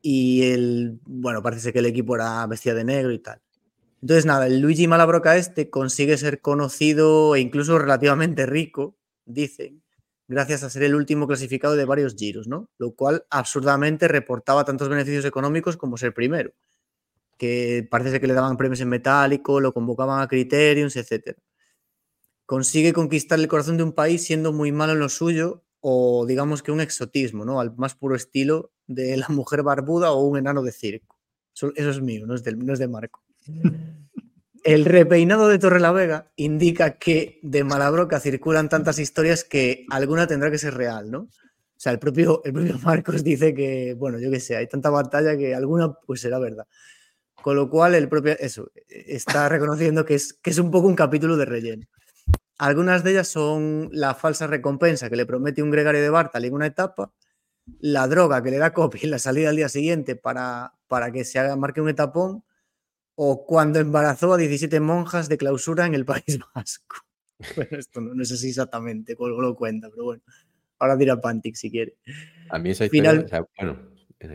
Y 0.00 0.44
el, 0.44 1.00
bueno, 1.06 1.42
parece 1.42 1.72
que 1.72 1.80
el 1.80 1.86
equipo 1.86 2.14
era 2.14 2.46
vestida 2.46 2.74
de 2.74 2.84
negro 2.84 3.10
y 3.10 3.18
tal. 3.18 3.42
Entonces, 4.00 4.26
nada, 4.26 4.46
el 4.46 4.60
Luigi 4.60 4.86
Malabroca 4.86 5.36
este 5.36 5.68
consigue 5.68 6.16
ser 6.18 6.40
conocido 6.40 7.34
e 7.34 7.40
incluso 7.40 7.80
relativamente 7.80 8.46
rico, 8.46 8.96
dicen, 9.24 9.82
gracias 10.28 10.62
a 10.62 10.70
ser 10.70 10.84
el 10.84 10.94
último 10.94 11.26
clasificado 11.26 11.74
de 11.74 11.84
varios 11.84 12.14
giros, 12.14 12.46
¿no? 12.46 12.70
Lo 12.78 12.92
cual 12.92 13.26
absurdamente 13.28 14.06
reportaba 14.06 14.64
tantos 14.64 14.88
beneficios 14.88 15.24
económicos 15.24 15.76
como 15.76 15.96
ser 15.96 16.14
primero, 16.14 16.52
que 17.38 17.86
parece 17.90 18.20
que 18.20 18.26
le 18.26 18.34
daban 18.34 18.56
premios 18.56 18.80
en 18.80 18.88
metálico, 18.88 19.60
lo 19.60 19.72
convocaban 19.72 20.20
a 20.20 20.28
criteriums, 20.28 20.96
etc. 20.96 21.38
Consigue 22.44 22.92
conquistar 22.92 23.38
el 23.38 23.48
corazón 23.48 23.76
de 23.76 23.84
un 23.84 23.92
país 23.92 24.24
siendo 24.24 24.52
muy 24.52 24.72
malo 24.72 24.92
en 24.92 24.98
lo 24.98 25.08
suyo 25.08 25.64
o 25.80 26.26
digamos 26.26 26.62
que 26.62 26.72
un 26.72 26.80
exotismo, 26.80 27.44
¿no? 27.44 27.60
Al 27.60 27.76
más 27.76 27.94
puro 27.94 28.16
estilo 28.16 28.72
de 28.86 29.16
la 29.16 29.28
mujer 29.30 29.62
barbuda 29.62 30.12
o 30.12 30.24
un 30.24 30.38
enano 30.38 30.62
de 30.62 30.72
circo. 30.72 31.18
Eso, 31.54 31.72
es 31.74 32.00
mío, 32.00 32.26
no 32.26 32.34
es, 32.34 32.44
no 32.56 32.72
es 32.72 32.78
de 32.78 32.88
Marco. 32.88 33.24
El 34.64 34.84
repeinado 34.84 35.48
de 35.48 35.58
Torre 35.58 35.80
la 35.80 35.92
Vega 35.92 36.30
indica 36.36 36.98
que 36.98 37.40
de 37.42 37.64
Malabroca 37.64 38.20
circulan 38.20 38.68
tantas 38.68 38.98
historias 38.98 39.44
que 39.44 39.86
alguna 39.90 40.26
tendrá 40.26 40.50
que 40.50 40.58
ser 40.58 40.74
real, 40.74 41.10
¿no? 41.10 41.20
O 41.20 41.80
sea, 41.80 41.92
el 41.92 42.00
propio, 42.00 42.42
el 42.44 42.52
propio 42.52 42.78
Marcos 42.80 43.22
dice 43.22 43.54
que, 43.54 43.94
bueno, 43.94 44.18
yo 44.18 44.30
qué 44.30 44.40
sé, 44.40 44.56
hay 44.56 44.66
tanta 44.66 44.90
batalla 44.90 45.36
que 45.36 45.54
alguna 45.54 45.92
pues 45.92 46.20
será 46.20 46.38
verdad. 46.38 46.66
Con 47.42 47.56
lo 47.56 47.70
cual, 47.70 47.94
el 47.94 48.08
propio, 48.08 48.36
eso, 48.38 48.70
está 48.88 49.48
reconociendo 49.48 50.04
que 50.04 50.14
es, 50.14 50.34
que 50.34 50.50
es 50.50 50.58
un 50.58 50.70
poco 50.70 50.88
un 50.88 50.96
capítulo 50.96 51.36
de 51.36 51.44
relleno. 51.44 51.86
Algunas 52.58 53.04
de 53.04 53.12
ellas 53.12 53.28
son 53.28 53.88
la 53.92 54.14
falsa 54.14 54.48
recompensa 54.48 55.08
que 55.08 55.16
le 55.16 55.26
promete 55.26 55.62
un 55.62 55.70
gregario 55.70 56.02
de 56.02 56.10
Bartal 56.10 56.44
en 56.44 56.54
una 56.54 56.66
etapa, 56.66 57.12
la 57.80 58.08
droga 58.08 58.42
que 58.42 58.50
le 58.50 58.58
da 58.58 58.72
copy 58.72 58.98
en 59.02 59.12
la 59.12 59.18
salida 59.18 59.50
al 59.50 59.56
día 59.56 59.68
siguiente 59.68 60.16
para, 60.16 60.74
para 60.88 61.12
que 61.12 61.24
se 61.24 61.38
haga, 61.38 61.54
marque 61.54 61.80
un 61.80 61.88
etapón, 61.88 62.44
o 63.14 63.46
cuando 63.46 63.78
embarazó 63.78 64.32
a 64.32 64.36
17 64.36 64.80
monjas 64.80 65.28
de 65.28 65.38
clausura 65.38 65.86
en 65.86 65.94
el 65.94 66.04
País 66.04 66.38
Vasco. 66.54 66.96
Bueno, 67.54 67.78
esto 67.78 68.00
no, 68.00 68.24
sé 68.24 68.36
si 68.36 68.48
exactamente 68.48 69.14
cómo 69.14 69.40
lo 69.40 69.54
cuenta, 69.54 69.88
pero 69.90 70.04
bueno. 70.04 70.22
Ahora 70.80 70.96
dirá 70.96 71.20
Pantic 71.20 71.54
si 71.54 71.70
quiere. 71.70 71.96
A 72.50 72.58
mí 72.58 72.70
esa 72.70 72.84
historia, 72.84 73.26
bueno, 73.58 73.78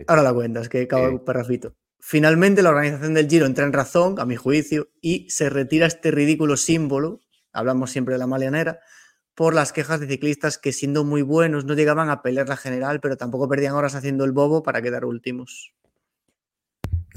Ahora 0.07 0.23
la 0.23 0.33
cuentas, 0.33 0.69
que 0.69 0.83
acaba 0.83 1.09
un 1.09 1.23
perrafito. 1.23 1.75
Finalmente, 2.05 2.61
la 2.61 2.71
organización 2.71 3.13
del 3.13 3.29
Giro 3.29 3.45
entra 3.45 3.63
en 3.63 3.71
razón, 3.71 4.19
a 4.19 4.25
mi 4.25 4.35
juicio, 4.35 4.89
y 4.99 5.25
se 5.29 5.49
retira 5.49 5.87
este 5.87 6.11
ridículo 6.11 6.57
símbolo, 6.57 7.21
hablamos 7.53 7.91
siempre 7.91 8.15
de 8.15 8.19
la 8.19 8.27
malianera, 8.27 8.81
por 9.35 9.53
las 9.53 9.71
quejas 9.71 10.01
de 10.01 10.07
ciclistas 10.07 10.57
que 10.57 10.73
siendo 10.73 11.05
muy 11.05 11.21
buenos 11.21 11.63
no 11.63 11.75
llegaban 11.75 12.09
a 12.09 12.21
pelear 12.21 12.49
la 12.49 12.57
general, 12.57 12.99
pero 12.99 13.15
tampoco 13.15 13.47
perdían 13.47 13.75
horas 13.75 13.95
haciendo 13.95 14.25
el 14.25 14.33
bobo 14.33 14.63
para 14.63 14.81
quedar 14.81 15.05
últimos. 15.05 15.73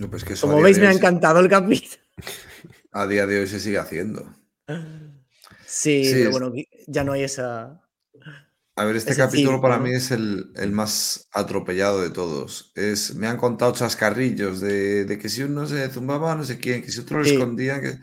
Pues 0.08 0.24
Como 0.40 0.62
veis, 0.62 0.78
me 0.78 0.86
ha 0.86 0.92
encantado 0.92 1.40
el 1.40 1.48
capítulo. 1.48 2.00
A 2.92 3.08
día 3.08 3.26
de 3.26 3.40
hoy 3.40 3.48
se 3.48 3.58
sigue 3.58 3.78
haciendo. 3.78 4.36
Sí, 5.66 6.10
pero 6.14 6.30
bueno, 6.30 6.52
ya 6.86 7.02
no 7.02 7.12
hay 7.12 7.24
esa. 7.24 7.82
A 8.78 8.84
ver, 8.84 8.96
este 8.96 9.16
capítulo 9.16 9.60
para 9.62 9.78
mí 9.78 9.90
es 9.90 10.10
el, 10.10 10.52
más 10.70 11.28
atropellado 11.32 12.02
de 12.02 12.10
todos. 12.10 12.72
Es, 12.74 13.14
me 13.14 13.26
han 13.26 13.38
contado 13.38 13.72
chascarrillos 13.72 14.60
de, 14.60 15.18
que 15.20 15.30
si 15.30 15.42
uno 15.42 15.66
se 15.66 15.88
zumbaba 15.88 16.34
no 16.34 16.44
sé 16.44 16.58
quién, 16.58 16.82
que 16.82 16.92
si 16.92 17.00
otro 17.00 17.18
lo 17.18 17.24
escondía. 17.24 17.80
Que... 17.80 17.98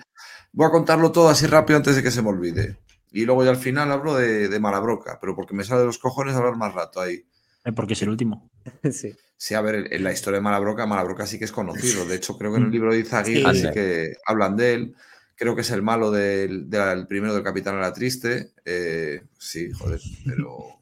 Voy 0.52 0.66
a 0.66 0.72
contarlo 0.72 1.12
todo 1.12 1.30
así 1.30 1.46
rápido 1.46 1.78
antes 1.78 1.96
de 1.96 2.02
que 2.02 2.10
se 2.10 2.24
me 2.24 2.30
olvide. 2.30 2.78
Y 3.12 3.26
luego 3.26 3.44
ya 3.44 3.52
al 3.52 3.58
final 3.58 3.92
hablo 3.92 4.16
de, 4.16 4.50
de 4.50 4.60
Malabroca, 4.60 5.20
pero 5.22 5.36
porque 5.36 5.54
me 5.54 5.64
sale 5.64 5.82
de 5.82 5.86
los 5.86 6.00
cojones 6.00 6.36
hablar 6.36 6.58
más 6.58 6.74
rato 6.74 7.00
ahí. 7.00 7.24
Eh, 7.66 7.72
porque 7.72 7.94
es 7.94 8.02
el 8.02 8.10
último. 8.10 8.50
sí. 8.92 9.16
Sí, 9.38 9.54
a 9.54 9.62
ver, 9.62 9.94
en 9.94 10.04
la 10.04 10.12
historia 10.12 10.38
de 10.38 10.44
Malabroca, 10.44 10.88
Malabroca 10.88 11.28
sí 11.28 11.38
que 11.38 11.46
es 11.46 11.52
conocido. 11.52 12.06
De 12.06 12.16
hecho, 12.16 12.38
creo 12.38 12.52
que 12.52 12.58
en 12.58 12.66
el 12.66 12.72
libro 12.72 12.94
de 12.94 13.00
Izaguirre 13.00 13.54
sí, 13.54 13.68
que 13.74 14.14
hablan 14.26 14.56
de 14.56 14.74
él. 14.74 14.96
Creo 15.36 15.56
que 15.56 15.62
es 15.62 15.72
el 15.72 15.82
malo 15.82 16.12
del, 16.12 16.68
primero 17.08 17.34
del 17.34 17.44
Capitán 17.44 17.76
a 17.76 17.82
la 17.82 17.94
Triste. 17.94 18.52
Eh, 18.66 19.22
sí, 19.38 19.72
joder, 19.72 20.00
pero 20.26 20.80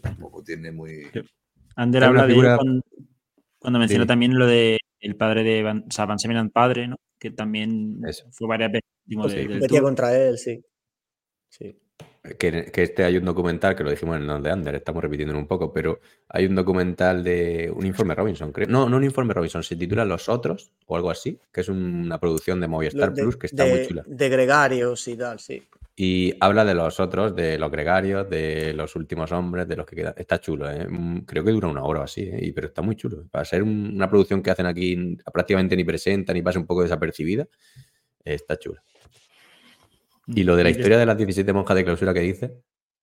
tampoco 0.00 0.42
tiene 0.42 0.72
muy. 0.72 1.10
Ander 1.76 2.04
habla 2.04 2.26
de 2.26 2.34
cuando, 3.60 3.78
menciona 3.78 4.06
también 4.06 4.38
lo 4.38 4.46
de 4.46 4.78
el 5.00 5.16
padre 5.16 5.42
de 5.42 5.62
Van, 5.62 5.84
o 5.88 5.90
sea, 5.90 6.06
Van 6.06 6.50
padre, 6.50 6.88
¿no? 6.88 6.96
Que 7.18 7.30
también 7.30 8.00
fue 8.30 8.48
varias 8.48 8.72
veces. 8.72 8.90
Pues 9.06 9.80
contra 9.80 10.16
él, 10.16 10.38
sí. 10.38 10.64
Sí. 11.48 11.78
Que, 12.38 12.72
este 12.74 13.04
hay 13.04 13.18
un 13.18 13.24
documental, 13.26 13.76
que 13.76 13.84
lo 13.84 13.90
dijimos 13.90 14.16
en 14.16 14.30
el 14.30 14.42
de 14.42 14.50
Under, 14.50 14.74
estamos 14.74 15.02
repitiendo 15.02 15.36
un 15.36 15.46
poco, 15.46 15.70
pero 15.70 16.00
hay 16.30 16.46
un 16.46 16.54
documental 16.54 17.22
de 17.22 17.70
un 17.74 17.84
informe 17.84 18.14
Robinson, 18.14 18.50
creo. 18.50 18.66
No, 18.66 18.88
no 18.88 18.96
un 18.96 19.04
informe 19.04 19.34
Robinson, 19.34 19.62
se 19.62 19.76
titula 19.76 20.06
Los 20.06 20.30
Otros 20.30 20.70
o 20.86 20.96
algo 20.96 21.10
así, 21.10 21.38
que 21.52 21.60
es 21.60 21.68
una 21.68 22.18
producción 22.18 22.60
de 22.60 22.68
Movistar 22.68 23.12
Plus 23.12 23.36
que 23.36 23.46
está 23.46 23.66
muy 23.66 23.86
chula. 23.86 24.04
De 24.06 24.28
gregarios 24.30 25.06
y 25.06 25.16
tal, 25.18 25.38
sí. 25.38 25.62
Y 25.96 26.34
habla 26.40 26.64
de 26.64 26.74
los 26.74 26.98
otros, 26.98 27.36
de 27.36 27.56
los 27.56 27.70
gregarios, 27.70 28.28
de 28.28 28.72
los 28.72 28.96
últimos 28.96 29.30
hombres, 29.30 29.68
de 29.68 29.76
los 29.76 29.86
que 29.86 29.94
quedan. 29.94 30.14
Está 30.16 30.40
chulo, 30.40 30.68
¿eh? 30.68 30.88
Mm, 30.88 31.20
creo 31.20 31.44
que 31.44 31.52
dura 31.52 31.68
una 31.68 31.84
hora 31.84 32.00
o 32.00 32.02
así, 32.02 32.22
¿eh? 32.22 32.52
pero 32.54 32.68
está 32.68 32.82
muy 32.82 32.96
chulo. 32.96 33.26
Para 33.30 33.44
ser 33.44 33.62
una 33.62 34.08
producción 34.08 34.42
que 34.42 34.50
hacen 34.50 34.66
aquí 34.66 35.16
prácticamente 35.32 35.76
ni 35.76 35.84
presenta 35.84 36.32
ni 36.32 36.42
pasa 36.42 36.58
un 36.58 36.66
poco 36.66 36.82
desapercibida, 36.82 37.46
está 38.24 38.58
chulo. 38.58 38.80
Y 40.26 40.44
lo 40.44 40.56
de 40.56 40.64
la 40.64 40.70
historia 40.70 40.98
de 40.98 41.06
las 41.06 41.16
17 41.16 41.52
monjas 41.52 41.76
de 41.76 41.84
clausura 41.84 42.14
que 42.14 42.20
dice, 42.20 42.62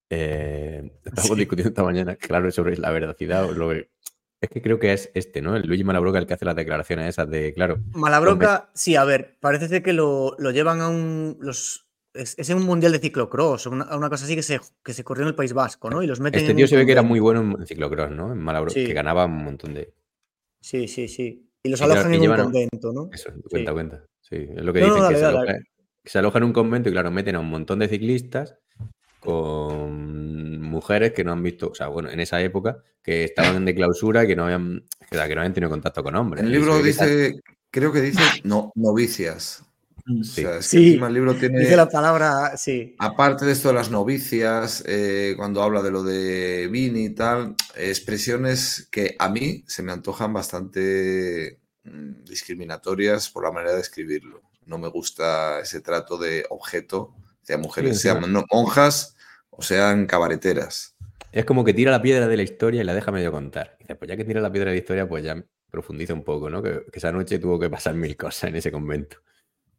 eh, 0.10 0.92
estamos 1.06 1.38
discutiendo 1.38 1.70
esta 1.70 1.84
mañana, 1.84 2.16
claro, 2.16 2.52
sobre 2.52 2.78
la 2.78 2.92
veracidad. 2.92 3.50
Lo 3.52 3.72
es 4.42 4.50
que 4.50 4.62
creo 4.62 4.80
que 4.80 4.92
es 4.92 5.12
este, 5.14 5.42
¿no? 5.42 5.56
El 5.56 5.68
Luigi 5.68 5.84
Malabroca 5.84 6.18
el 6.18 6.26
que 6.26 6.34
hace 6.34 6.46
las 6.46 6.56
declaraciones 6.56 7.10
esas 7.10 7.30
de, 7.30 7.54
claro. 7.54 7.78
Malabroca, 7.92 8.72
sí, 8.74 8.96
a 8.96 9.04
ver, 9.04 9.38
parece 9.40 9.84
que 9.84 9.94
lo, 9.94 10.36
llevan 10.52 10.82
a 10.82 10.90
un. 10.90 11.38
Los, 11.40 11.88
es, 12.16 12.50
en 12.50 12.58
un 12.58 12.64
mundial 12.64 12.92
de 12.92 13.00
ciclocross, 13.00 13.68
una, 13.68 13.96
una 13.96 14.10
cosa 14.10 14.26
así 14.26 14.36
que 14.36 14.42
se, 14.42 14.60
que 14.84 14.94
se 14.94 15.04
corrió 15.04 15.24
en 15.24 15.30
el 15.30 15.36
País 15.36 15.54
Vasco, 15.54 15.92
¿no? 15.92 16.02
Y 16.02 16.08
los 16.08 16.20
meten 16.20 16.42
Este 16.42 16.56
tío 16.56 16.68
se 16.68 16.76
ve 16.76 16.88
que 16.88 16.92
era 16.92 17.04
muy 17.04 17.20
bueno 17.20 17.42
en 17.42 17.68
ciclocross, 17.68 18.10
¿no? 18.10 18.32
En 18.32 18.40
Malabroca, 18.40 18.74
que 18.74 18.94
ganaba 18.94 19.26
un 19.26 19.44
montón 19.44 19.76
de. 19.76 19.94
Sí, 20.60 20.88
sí, 20.88 21.08
sí. 21.08 21.48
Y 21.64 21.70
los 21.70 21.80
alojan 21.80 22.12
en 22.12 22.28
un 22.28 22.36
convento, 22.36 22.92
¿no? 22.92 23.10
Eso, 23.14 23.32
cuenta, 23.48 23.74
cuenta. 23.74 24.06
Sí, 24.22 24.38
es 24.38 24.64
lo 24.64 24.74
que 24.74 24.80
dicen 24.80 25.08
que 25.08 25.16
se 25.18 25.26
se 26.04 26.20
aloja 26.20 26.40
en 26.40 26.46
un 26.46 26.54
convento 26.54 26.90
y 26.90 26.92
claro, 26.92 27.12
meten 27.12 27.36
a 27.36 27.40
un 27.40 27.50
montón 27.50 27.80
de 27.80 27.88
ciclistas 27.88 28.56
con 29.20 30.62
mujeres 30.62 31.14
que 31.14 31.24
no 31.24 31.32
han 31.32 31.44
visto, 31.44 31.70
o 31.70 31.76
sea, 31.76 31.88
bueno, 31.88 32.10
en 32.10 32.20
esa 32.20 32.42
época, 32.42 32.84
que 33.04 33.24
estaban 33.24 33.66
de 33.66 33.76
clausura 33.76 34.24
y 34.24 34.28
que 34.28 34.36
no 34.36 34.46
habían, 34.46 34.84
que, 35.10 35.16
no 35.16 35.22
habían 35.22 35.54
tenido 35.54 35.70
contacto 35.70 36.04
con 36.04 36.16
hombres. 36.16 36.44
El 36.44 36.52
libro 36.52 36.82
dice, 36.82 37.40
creo 37.70 37.92
que 37.92 38.02
dice 38.02 38.22
no, 38.44 38.72
novicias. 38.76 39.64
Sí, 40.24 40.44
sí. 40.62 41.00
el 41.00 41.14
libro 41.14 41.36
tiene. 41.36 41.60
Dice 41.60 41.78
la 41.78 41.88
palabra, 41.88 42.58
sí. 42.58 42.96
Aparte 42.98 43.46
de 43.46 43.52
esto 43.52 43.68
de 43.68 43.76
las 43.76 43.92
novicias, 43.92 44.84
eh, 44.88 45.36
cuando 45.38 45.62
habla 45.62 45.84
de 45.84 45.92
lo 45.92 46.02
de 46.02 46.68
Vini 46.72 47.06
y 47.06 47.10
tal, 47.12 47.56
expresiones 47.76 48.88
que 48.92 49.16
a 49.20 49.30
mí 49.30 49.64
se 49.68 49.84
me 49.84 49.92
antojan 49.92 50.34
bastante 50.34 51.60
mm, 51.84 52.24
discriminatorias 52.24 53.30
por 53.30 53.44
la 53.44 53.52
manera 53.52 53.76
de 53.76 53.82
escribirlo 53.82 54.42
no 54.66 54.78
me 54.78 54.88
gusta 54.88 55.60
ese 55.60 55.82
trato 55.82 56.18
de 56.18 56.46
objeto, 56.50 57.14
sean 57.42 57.62
mujeres, 57.62 58.00
sean 58.00 58.24
monjas 58.52 59.16
o 59.50 59.62
sean 59.62 60.06
cabareteras. 60.06 60.96
Es 61.32 61.46
como 61.46 61.64
que 61.64 61.74
tira 61.74 61.92
la 61.92 62.02
piedra 62.02 62.28
de 62.28 62.38
la 62.38 62.44
historia 62.44 62.82
y 62.82 62.84
la 62.84 62.94
deja 62.94 63.12
medio 63.12 63.32
contar. 63.32 63.78
dice, 63.80 63.96
pues 63.96 64.10
ya 64.10 64.18
que 64.18 64.26
tira 64.26 64.42
la 64.42 64.52
piedra 64.52 64.70
de 64.70 64.76
la 64.76 64.80
historia, 64.80 65.08
pues 65.08 65.24
ya 65.24 65.44
profundiza 65.70 66.14
un 66.14 66.24
poco, 66.24 66.50
¿no? 66.50 66.62
Que, 66.62 66.84
esa 66.94 67.12
noche 67.12 67.40
tuvo 67.40 67.58
que 67.60 67.70
pasar 67.70 67.96
mil 67.96 68.16
cosas 68.18 68.50
en 68.50 68.58
ese 68.58 68.72
convento. 68.72 69.18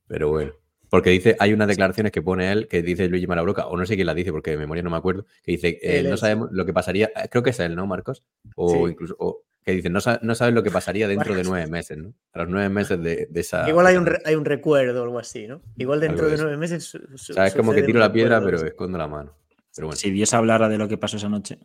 Pero 0.07 0.31
bueno. 0.31 0.53
Porque 0.89 1.11
dice, 1.11 1.37
hay 1.39 1.53
unas 1.53 1.69
declaraciones 1.69 2.13
que 2.13 2.21
pone 2.21 2.53
él, 2.53 2.69
que 2.69 2.83
dice 2.83 3.09
Luigi 3.09 3.27
Malabroca, 3.27 3.67
o 3.67 3.77
no 3.79 3.87
sé 3.87 3.95
quién 3.95 4.07
la 4.07 4.15
dice, 4.15 4.31
porque 4.31 4.51
de 4.51 4.59
memoria 4.59 4.83
no 4.83 4.91
me 4.91 4.99
acuerdo, 4.99 5.25
que 5.43 5.53
dice, 5.53 5.79
eh, 5.81 6.03
no 6.03 6.19
sabemos 6.19 6.51
lo 6.53 6.67
que 6.67 6.75
pasaría, 6.75 7.11
creo 7.31 7.43
que 7.43 7.49
es 7.51 7.61
él, 7.61 7.75
¿no, 7.75 7.87
Marcos? 7.87 8.23
O 8.57 8.89
incluso, 8.89 9.17
que 9.65 9.73
dicen, 9.73 9.93
no, 9.93 10.01
no 10.23 10.35
sabes 10.35 10.55
lo 10.55 10.63
que 10.63 10.71
pasaría 10.71 11.07
dentro 11.07 11.35
de 11.35 11.45
nueve 11.45 11.67
meses, 11.69 11.97
¿no? 11.97 12.13
A 12.33 12.41
los 12.41 12.49
nueve 12.49 12.69
meses 12.69 13.01
de, 13.01 13.29
esa... 13.35 13.69
Igual 13.69 13.87
hay 13.87 13.97
un, 13.97 14.09
hay 14.25 14.35
un 14.35 14.45
recuerdo 14.45 15.01
o 15.01 15.05
algo 15.05 15.19
así, 15.19 15.47
¿no? 15.47 15.63
Igual 15.77 16.01
dentro 16.01 16.29
de 16.29 16.37
nueve 16.37 16.57
meses... 16.57 16.95
O 16.95 17.17
sea, 17.17 17.47
es 17.47 17.55
como 17.55 17.73
que 17.73 17.83
tiro 17.83 18.01
la 18.01 18.13
piedra, 18.13 18.43
pero 18.43 18.65
escondo 18.65 18.99
la 18.99 19.07
mano. 19.07 19.37
Pero 19.75 19.87
bueno. 19.87 19.97
Si 19.97 20.11
Dios 20.11 20.35
hablara 20.35 20.69
de 20.69 20.79
lo 20.79 20.89
que 20.89 20.99
pasó 20.99 21.17
esa 21.17 21.29
noche. 21.29 21.59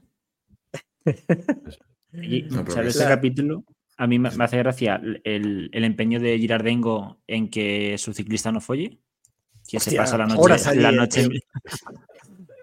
y, 2.14 2.48
¿sabes? 2.50 2.96
Ese 2.96 3.06
capítulo, 3.06 3.64
a 3.98 4.08
mí 4.08 4.20
me, 4.20 4.30
hace 4.30 4.58
gracia 4.58 5.02
el, 5.24 5.70
el, 5.72 5.84
empeño 5.84 6.20
de 6.20 6.38
Girardengo 6.38 7.20
en 7.28 7.50
que 7.50 7.98
su 7.98 8.14
ciclista 8.14 8.52
no 8.52 8.62
folle. 8.62 9.00
Que 9.68 9.80
se 9.82 9.98
pasa 9.98 10.18
la 10.18 10.28
noche, 10.28 10.76
la 10.76 10.92
noche, 10.94 11.28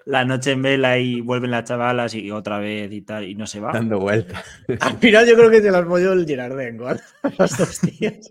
la 0.06 0.24
noche 0.24 0.52
en 0.52 0.62
vela 0.62 0.98
y 0.98 1.20
vuelven 1.20 1.50
las 1.50 1.64
chavalas 1.64 2.14
y 2.14 2.30
otra 2.30 2.58
vez 2.58 2.92
y 2.92 3.02
tal, 3.02 3.24
y 3.24 3.34
no 3.34 3.46
se 3.46 3.60
va. 3.60 3.72
Dando 3.72 3.98
vueltas. 3.98 4.44
Al 4.80 4.98
final 4.98 5.26
yo 5.26 5.34
creo 5.34 5.50
que 5.50 5.62
se 5.62 5.70
las 5.70 5.84
apoyó 5.84 6.12
el 6.12 6.26
Girardengo 6.26 6.88
a 6.88 6.96
los 7.38 7.56
dos 7.56 7.80
días. 7.80 8.30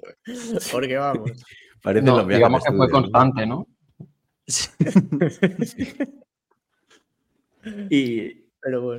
Porque 0.71 0.97
vamos. 0.97 1.31
Parece 1.81 2.05
no, 2.05 2.23
digamos 2.25 2.63
que 2.63 2.73
fue 2.73 2.89
constante, 2.89 3.45
¿no? 3.45 3.67
y, 7.89 8.43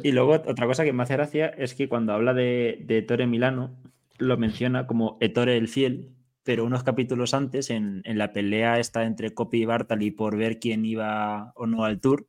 y 0.03 0.13
luego 0.13 0.33
otra 0.33 0.67
cosa 0.67 0.85
que 0.85 0.93
me 0.93 1.03
hace 1.03 1.15
gracia 1.15 1.49
es 1.49 1.75
que 1.75 1.89
cuando 1.89 2.13
habla 2.13 2.35
de, 2.35 2.83
de 2.85 2.99
Ettore 2.99 3.27
Milano, 3.27 3.77
lo 4.19 4.37
menciona 4.37 4.87
como 4.87 5.17
Ettore 5.21 5.57
el 5.57 5.69
Fiel, 5.69 6.11
pero 6.43 6.65
unos 6.65 6.83
capítulos 6.83 7.35
antes, 7.35 7.71
en, 7.71 8.03
en 8.05 8.19
la 8.19 8.33
pelea 8.33 8.79
esta 8.79 9.05
entre 9.05 9.33
Copy 9.33 9.63
y 9.63 9.65
Bartali 9.65 10.11
por 10.11 10.37
ver 10.37 10.59
quién 10.59 10.85
iba 10.85 11.53
o 11.55 11.67
no 11.67 11.85
al 11.85 12.01
Tour, 12.01 12.27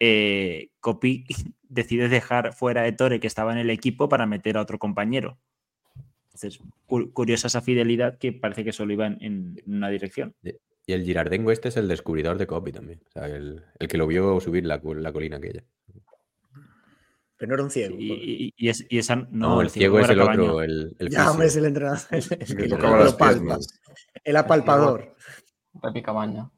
eh, 0.00 0.70
Copy 0.80 1.24
decide 1.62 2.08
dejar 2.08 2.52
fuera 2.52 2.82
de 2.82 2.92
Tore, 2.92 3.20
que 3.20 3.26
estaba 3.26 3.52
en 3.52 3.58
el 3.58 3.70
equipo, 3.70 4.08
para 4.08 4.26
meter 4.26 4.56
a 4.56 4.62
otro 4.62 4.78
compañero. 4.78 5.38
Entonces, 6.26 6.58
curiosa 6.86 7.46
esa 7.46 7.60
fidelidad 7.60 8.18
que 8.18 8.32
parece 8.32 8.64
que 8.64 8.72
solo 8.72 8.92
iba 8.92 9.06
en, 9.06 9.62
una 9.66 9.88
dirección. 9.88 10.34
Y 10.86 10.92
el 10.92 11.04
Girardengo 11.04 11.52
este 11.52 11.68
es 11.68 11.76
el 11.76 11.86
descubridor 11.86 12.38
de 12.38 12.46
Copy 12.46 12.72
también. 12.72 13.00
O 13.06 13.10
sea, 13.10 13.26
el, 13.26 13.62
que 13.88 13.96
lo 13.96 14.06
vio 14.06 14.40
subir 14.40 14.66
la, 14.66 14.80
colina 14.80 15.36
aquella. 15.36 15.62
Pero 17.36 17.48
no 17.48 17.54
era 17.54 17.62
un 17.62 17.70
ciego. 17.70 17.96
Y, 17.98 18.52
esa, 18.98 19.16
no, 19.30 19.60
el, 19.60 19.70
ciego, 19.70 20.00
es 20.00 20.08
el 20.08 20.20
otro. 20.20 20.60
El, 20.60 20.96
el 20.98 21.08
ya, 21.08 21.30
hombre, 21.30 21.46
es 21.46 21.56
el 21.56 21.66
entrenador. 21.66 22.00
El, 22.10 22.74
el 24.24 24.36
apalpador. 24.36 25.14
Pepi 25.80 26.02
Cabaña. 26.02 26.50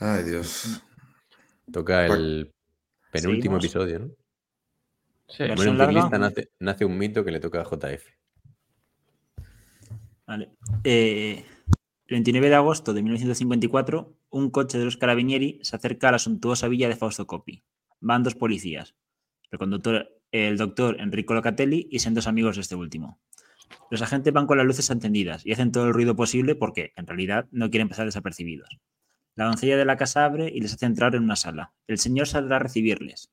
Ay, 0.00 0.24
Dios. 0.24 0.82
Toca 1.70 2.06
el 2.06 2.52
penúltimo 3.12 3.58
episodio, 3.58 3.98
¿no? 3.98 4.08
Sí. 5.28 5.44
en 5.44 5.68
un 5.68 5.76
nace, 5.76 6.50
nace, 6.58 6.84
un 6.84 6.98
mito 6.98 7.22
que 7.22 7.30
le 7.30 7.38
toca 7.38 7.60
a 7.60 7.64
JF. 7.64 8.04
Vale. 10.26 10.50
Eh, 10.84 11.44
el 12.06 12.14
29 12.14 12.48
de 12.48 12.54
agosto 12.54 12.94
de 12.94 13.02
1954, 13.02 14.16
un 14.30 14.50
coche 14.50 14.78
de 14.78 14.86
los 14.86 14.96
carabinieri 14.96 15.60
se 15.62 15.76
acerca 15.76 16.08
a 16.08 16.12
la 16.12 16.18
suntuosa 16.18 16.66
villa 16.66 16.88
de 16.88 16.96
Fausto 16.96 17.26
Coppi. 17.26 17.62
Van 18.00 18.22
dos 18.22 18.34
policías, 18.34 18.96
el 19.50 19.58
conductor, 19.58 20.08
el 20.32 20.56
doctor 20.56 20.98
Enrico 20.98 21.34
Locatelli 21.34 21.88
y 21.90 21.98
dos 22.10 22.26
amigos 22.26 22.56
de 22.56 22.62
este 22.62 22.74
último. 22.74 23.20
Los 23.90 24.02
agentes 24.02 24.32
van 24.32 24.46
con 24.46 24.56
las 24.56 24.66
luces 24.66 24.88
encendidas 24.90 25.44
y 25.44 25.52
hacen 25.52 25.70
todo 25.70 25.86
el 25.86 25.94
ruido 25.94 26.16
posible 26.16 26.54
porque, 26.54 26.92
en 26.96 27.06
realidad, 27.06 27.46
no 27.52 27.70
quieren 27.70 27.88
pasar 27.88 28.06
desapercibidos. 28.06 28.80
La 29.34 29.46
doncella 29.46 29.76
de 29.76 29.84
la 29.84 29.96
casa 29.96 30.24
abre 30.24 30.50
y 30.52 30.60
les 30.60 30.74
hace 30.74 30.86
entrar 30.86 31.14
en 31.14 31.22
una 31.22 31.36
sala. 31.36 31.72
El 31.86 31.98
señor 31.98 32.26
saldrá 32.26 32.56
a 32.56 32.60
recibirles. 32.60 33.32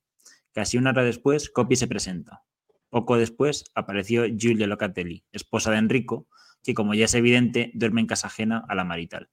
Casi 0.53 0.77
una 0.77 0.91
hora 0.91 1.03
después, 1.03 1.49
Copy 1.49 1.75
se 1.75 1.87
presenta. 1.87 2.43
Poco 2.89 3.17
después 3.17 3.65
apareció 3.75 4.25
Giulia 4.25 4.67
Locatelli, 4.67 5.23
esposa 5.31 5.71
de 5.71 5.77
Enrico, 5.77 6.27
que 6.63 6.73
como 6.73 6.93
ya 6.93 7.05
es 7.05 7.13
evidente, 7.13 7.71
duerme 7.73 8.01
en 8.01 8.07
casa 8.07 8.27
ajena 8.27 8.63
a 8.67 8.75
la 8.75 8.83
marital. 8.83 9.29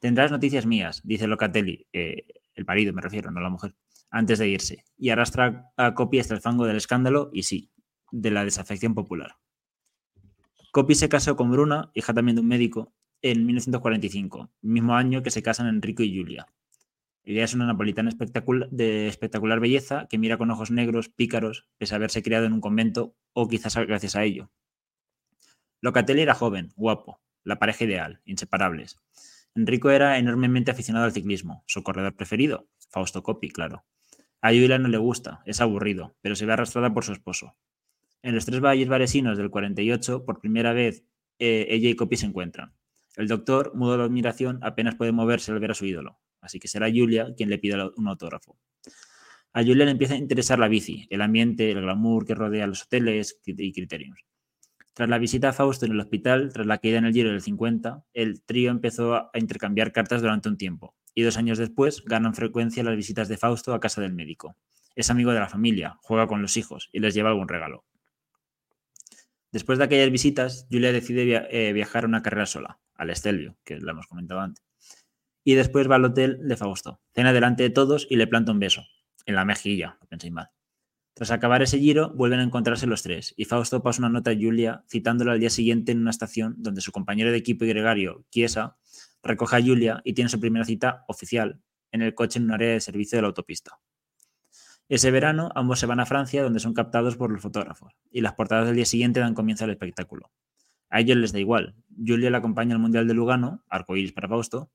Tendrás 0.00 0.30
noticias 0.30 0.66
mías, 0.66 1.00
dice 1.04 1.26
Locatelli, 1.26 1.86
eh, 1.92 2.26
el 2.54 2.64
marido 2.64 2.92
me 2.92 3.02
refiero, 3.02 3.30
no 3.30 3.40
la 3.40 3.50
mujer, 3.50 3.74
antes 4.10 4.38
de 4.38 4.48
irse, 4.48 4.84
y 4.98 5.10
arrastra 5.10 5.72
a 5.76 5.94
Copy 5.94 6.18
hasta 6.18 6.34
el 6.34 6.40
fango 6.40 6.66
del 6.66 6.76
escándalo 6.76 7.30
y 7.32 7.44
sí, 7.44 7.70
de 8.10 8.30
la 8.30 8.44
desafección 8.44 8.94
popular. 8.94 9.36
Copy 10.72 10.94
se 10.94 11.08
casó 11.08 11.36
con 11.36 11.50
Bruna, 11.50 11.90
hija 11.94 12.14
también 12.14 12.36
de 12.36 12.42
un 12.42 12.48
médico, 12.48 12.92
en 13.22 13.46
1945, 13.46 14.50
mismo 14.60 14.94
año 14.94 15.22
que 15.22 15.30
se 15.30 15.42
casan 15.42 15.68
Enrico 15.68 16.02
y 16.02 16.16
Julia. 16.16 16.46
Ella 17.24 17.44
es 17.44 17.54
una 17.54 17.66
napolitana 17.66 18.10
de 18.70 19.06
espectacular 19.06 19.60
belleza 19.60 20.08
que 20.10 20.18
mira 20.18 20.38
con 20.38 20.50
ojos 20.50 20.72
negros, 20.72 21.08
pícaros, 21.08 21.68
pese 21.78 21.94
a 21.94 21.96
haberse 21.96 22.22
criado 22.22 22.46
en 22.46 22.52
un 22.52 22.60
convento 22.60 23.14
o 23.32 23.46
quizás 23.46 23.76
gracias 23.76 24.16
a 24.16 24.24
ello. 24.24 24.50
Locatelli 25.80 26.22
era 26.22 26.34
joven, 26.34 26.72
guapo, 26.74 27.20
la 27.44 27.60
pareja 27.60 27.84
ideal, 27.84 28.20
inseparables. 28.24 28.98
Enrico 29.54 29.90
era 29.90 30.18
enormemente 30.18 30.72
aficionado 30.72 31.04
al 31.04 31.12
ciclismo, 31.12 31.62
su 31.66 31.82
corredor 31.84 32.16
preferido, 32.16 32.68
Fausto 32.90 33.22
Coppi, 33.22 33.50
claro. 33.50 33.84
A 34.40 34.48
Julia 34.48 34.78
no 34.78 34.88
le 34.88 34.98
gusta, 34.98 35.42
es 35.46 35.60
aburrido, 35.60 36.16
pero 36.22 36.34
se 36.34 36.46
ve 36.46 36.54
arrastrada 36.54 36.92
por 36.92 37.04
su 37.04 37.12
esposo. 37.12 37.56
En 38.22 38.34
los 38.34 38.46
tres 38.46 38.60
valles 38.60 38.88
varesinos 38.88 39.38
del 39.38 39.50
48, 39.50 40.24
por 40.24 40.40
primera 40.40 40.72
vez, 40.72 41.04
eh, 41.38 41.66
ella 41.68 41.88
y 41.88 41.94
Coppi 41.94 42.16
se 42.16 42.26
encuentran. 42.26 42.72
El 43.16 43.28
doctor, 43.28 43.72
mudo 43.74 43.98
de 43.98 44.04
admiración, 44.04 44.58
apenas 44.62 44.94
puede 44.94 45.12
moverse 45.12 45.52
al 45.52 45.60
ver 45.60 45.72
a 45.72 45.74
su 45.74 45.84
ídolo, 45.84 46.18
así 46.40 46.58
que 46.58 46.68
será 46.68 46.88
Julia 46.88 47.34
quien 47.36 47.50
le 47.50 47.58
pida 47.58 47.90
un 47.96 48.08
autógrafo. 48.08 48.56
A 49.52 49.62
Julia 49.62 49.84
le 49.84 49.90
empieza 49.90 50.14
a 50.14 50.18
interesar 50.18 50.58
la 50.58 50.68
bici, 50.68 51.06
el 51.10 51.20
ambiente, 51.20 51.70
el 51.70 51.82
glamour 51.82 52.24
que 52.24 52.34
rodea 52.34 52.66
los 52.66 52.84
hoteles 52.84 53.38
y 53.44 53.72
criterios. 53.72 54.24
Tras 54.94 55.08
la 55.08 55.18
visita 55.18 55.50
a 55.50 55.52
Fausto 55.52 55.84
en 55.84 55.92
el 55.92 56.00
hospital, 56.00 56.52
tras 56.52 56.66
la 56.66 56.78
caída 56.78 56.98
en 56.98 57.04
el 57.04 57.12
Giro 57.12 57.30
del 57.30 57.42
50, 57.42 58.04
el 58.14 58.42
trío 58.42 58.70
empezó 58.70 59.14
a 59.14 59.30
intercambiar 59.34 59.92
cartas 59.92 60.22
durante 60.22 60.48
un 60.48 60.56
tiempo, 60.56 60.94
y 61.14 61.22
dos 61.22 61.36
años 61.36 61.58
después 61.58 62.02
ganan 62.04 62.34
frecuencia 62.34 62.82
las 62.82 62.96
visitas 62.96 63.28
de 63.28 63.36
Fausto 63.36 63.74
a 63.74 63.80
casa 63.80 64.00
del 64.00 64.12
médico. 64.12 64.56
Es 64.94 65.10
amigo 65.10 65.32
de 65.32 65.40
la 65.40 65.48
familia, 65.48 65.98
juega 66.02 66.26
con 66.26 66.42
los 66.42 66.56
hijos 66.56 66.90
y 66.92 67.00
les 67.00 67.14
lleva 67.14 67.30
algún 67.30 67.48
regalo. 67.48 67.84
Después 69.50 69.78
de 69.78 69.84
aquellas 69.84 70.10
visitas, 70.10 70.66
Julia 70.70 70.92
decide 70.92 71.46
eh, 71.50 71.72
viajar 71.74 72.04
a 72.04 72.08
una 72.08 72.22
carrera 72.22 72.46
sola, 72.46 72.78
al 72.94 73.10
Estelvio, 73.10 73.56
que 73.64 73.78
la 73.78 73.92
hemos 73.92 74.06
comentado 74.06 74.40
antes. 74.40 74.64
Y 75.44 75.54
después 75.54 75.90
va 75.90 75.96
al 75.96 76.04
hotel 76.04 76.38
de 76.46 76.56
Fausto, 76.56 77.00
cena 77.14 77.32
delante 77.32 77.62
de 77.62 77.70
todos 77.70 78.06
y 78.08 78.16
le 78.16 78.26
planta 78.26 78.52
un 78.52 78.60
beso, 78.60 78.82
en 79.26 79.34
la 79.34 79.44
mejilla, 79.44 79.98
no 80.00 80.06
penséis 80.06 80.32
mal. 80.32 80.50
Tras 81.14 81.30
acabar 81.30 81.62
ese 81.62 81.78
giro, 81.78 82.10
vuelven 82.14 82.40
a 82.40 82.44
encontrarse 82.44 82.86
los 82.86 83.02
tres, 83.02 83.34
y 83.36 83.44
Fausto 83.44 83.82
pasa 83.82 84.00
una 84.00 84.08
nota 84.08 84.30
a 84.30 84.34
Julia 84.34 84.84
citándola 84.88 85.32
al 85.32 85.40
día 85.40 85.50
siguiente 85.50 85.92
en 85.92 86.00
una 86.00 86.10
estación 86.10 86.54
donde 86.58 86.80
su 86.80 86.90
compañero 86.90 87.30
de 87.30 87.36
equipo 87.36 87.64
y 87.64 87.68
gregario, 87.68 88.24
Chiesa, 88.30 88.76
recoge 89.22 89.56
a 89.56 89.62
Julia 89.62 90.00
y 90.04 90.14
tiene 90.14 90.30
su 90.30 90.40
primera 90.40 90.64
cita 90.64 91.04
oficial 91.08 91.60
en 91.90 92.02
el 92.02 92.14
coche 92.14 92.38
en 92.38 92.46
un 92.46 92.52
área 92.52 92.70
de 92.70 92.80
servicio 92.80 93.16
de 93.16 93.22
la 93.22 93.28
autopista. 93.28 93.78
Ese 94.88 95.10
verano 95.10 95.50
ambos 95.54 95.78
se 95.80 95.86
van 95.86 96.00
a 96.00 96.06
Francia 96.06 96.42
donde 96.42 96.60
son 96.60 96.74
captados 96.74 97.16
por 97.16 97.30
los 97.30 97.42
fotógrafos 97.42 97.94
y 98.10 98.20
las 98.20 98.34
portadas 98.34 98.66
del 98.66 98.76
día 98.76 98.84
siguiente 98.84 99.20
dan 99.20 99.34
comienzo 99.34 99.64
al 99.64 99.70
espectáculo. 99.70 100.30
A 100.92 101.00
ellos 101.00 101.16
les 101.16 101.32
da 101.32 101.40
igual. 101.40 101.74
Julia 101.96 102.30
la 102.30 102.38
acompaña 102.38 102.74
al 102.74 102.80
Mundial 102.80 103.08
de 103.08 103.14
Lugano, 103.14 103.64
arcoíris 103.68 104.12
para 104.12 104.28
Fausto, 104.28 104.70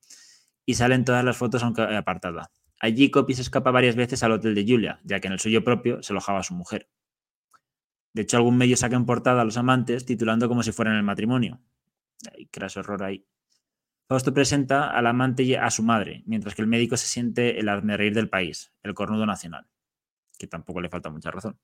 y 0.66 0.74
salen 0.74 1.06
todas 1.06 1.24
las 1.24 1.38
fotos 1.38 1.64
aunque 1.64 1.82
apartada. 1.82 2.52
Allí 2.80 3.10
Copy 3.10 3.34
se 3.34 3.42
escapa 3.42 3.72
varias 3.72 3.96
veces 3.96 4.22
al 4.24 4.34
hotel 4.34 4.54
de 4.54 4.66
Julia, 4.68 5.00
ya 5.04 5.22
que 5.22 5.28
en 5.28 5.34
el 5.34 5.40
suyo 5.40 5.64
propio 5.64 6.04
se 6.04 6.12
alojaba 6.12 6.44
su 6.44 6.54
mujer. 6.54 6.90
De 8.14 8.24
hecho, 8.24 8.36
algún 8.36 8.58
medio 8.58 8.76
saca 8.76 8.98
en 8.98 9.06
portada 9.06 9.42
a 9.42 9.46
los 9.46 9.56
amantes 9.56 10.06
titulando 10.06 10.50
como 10.50 10.64
si 10.64 10.74
fueran 10.74 10.96
el 10.96 11.04
matrimonio. 11.04 11.62
Hay 12.36 12.48
craso 12.48 12.82
error 12.82 13.02
ahí. 13.04 13.26
Fausto 14.10 14.34
presenta 14.34 14.90
al 14.90 15.08
amante 15.08 15.58
a 15.58 15.70
su 15.70 15.84
madre, 15.84 16.24
mientras 16.26 16.56
que 16.56 16.62
el 16.62 16.68
médico 16.68 16.98
se 16.98 17.08
siente 17.08 17.60
el 17.60 17.68
reír 17.98 18.14
del 18.14 18.30
país, 18.30 18.74
el 18.84 18.94
cornudo 18.94 19.26
nacional 19.26 19.68
que 20.38 20.48
tampoco 20.48 20.82
le 20.82 20.90
falta 20.90 21.10
mucha 21.10 21.32
razón. 21.32 21.58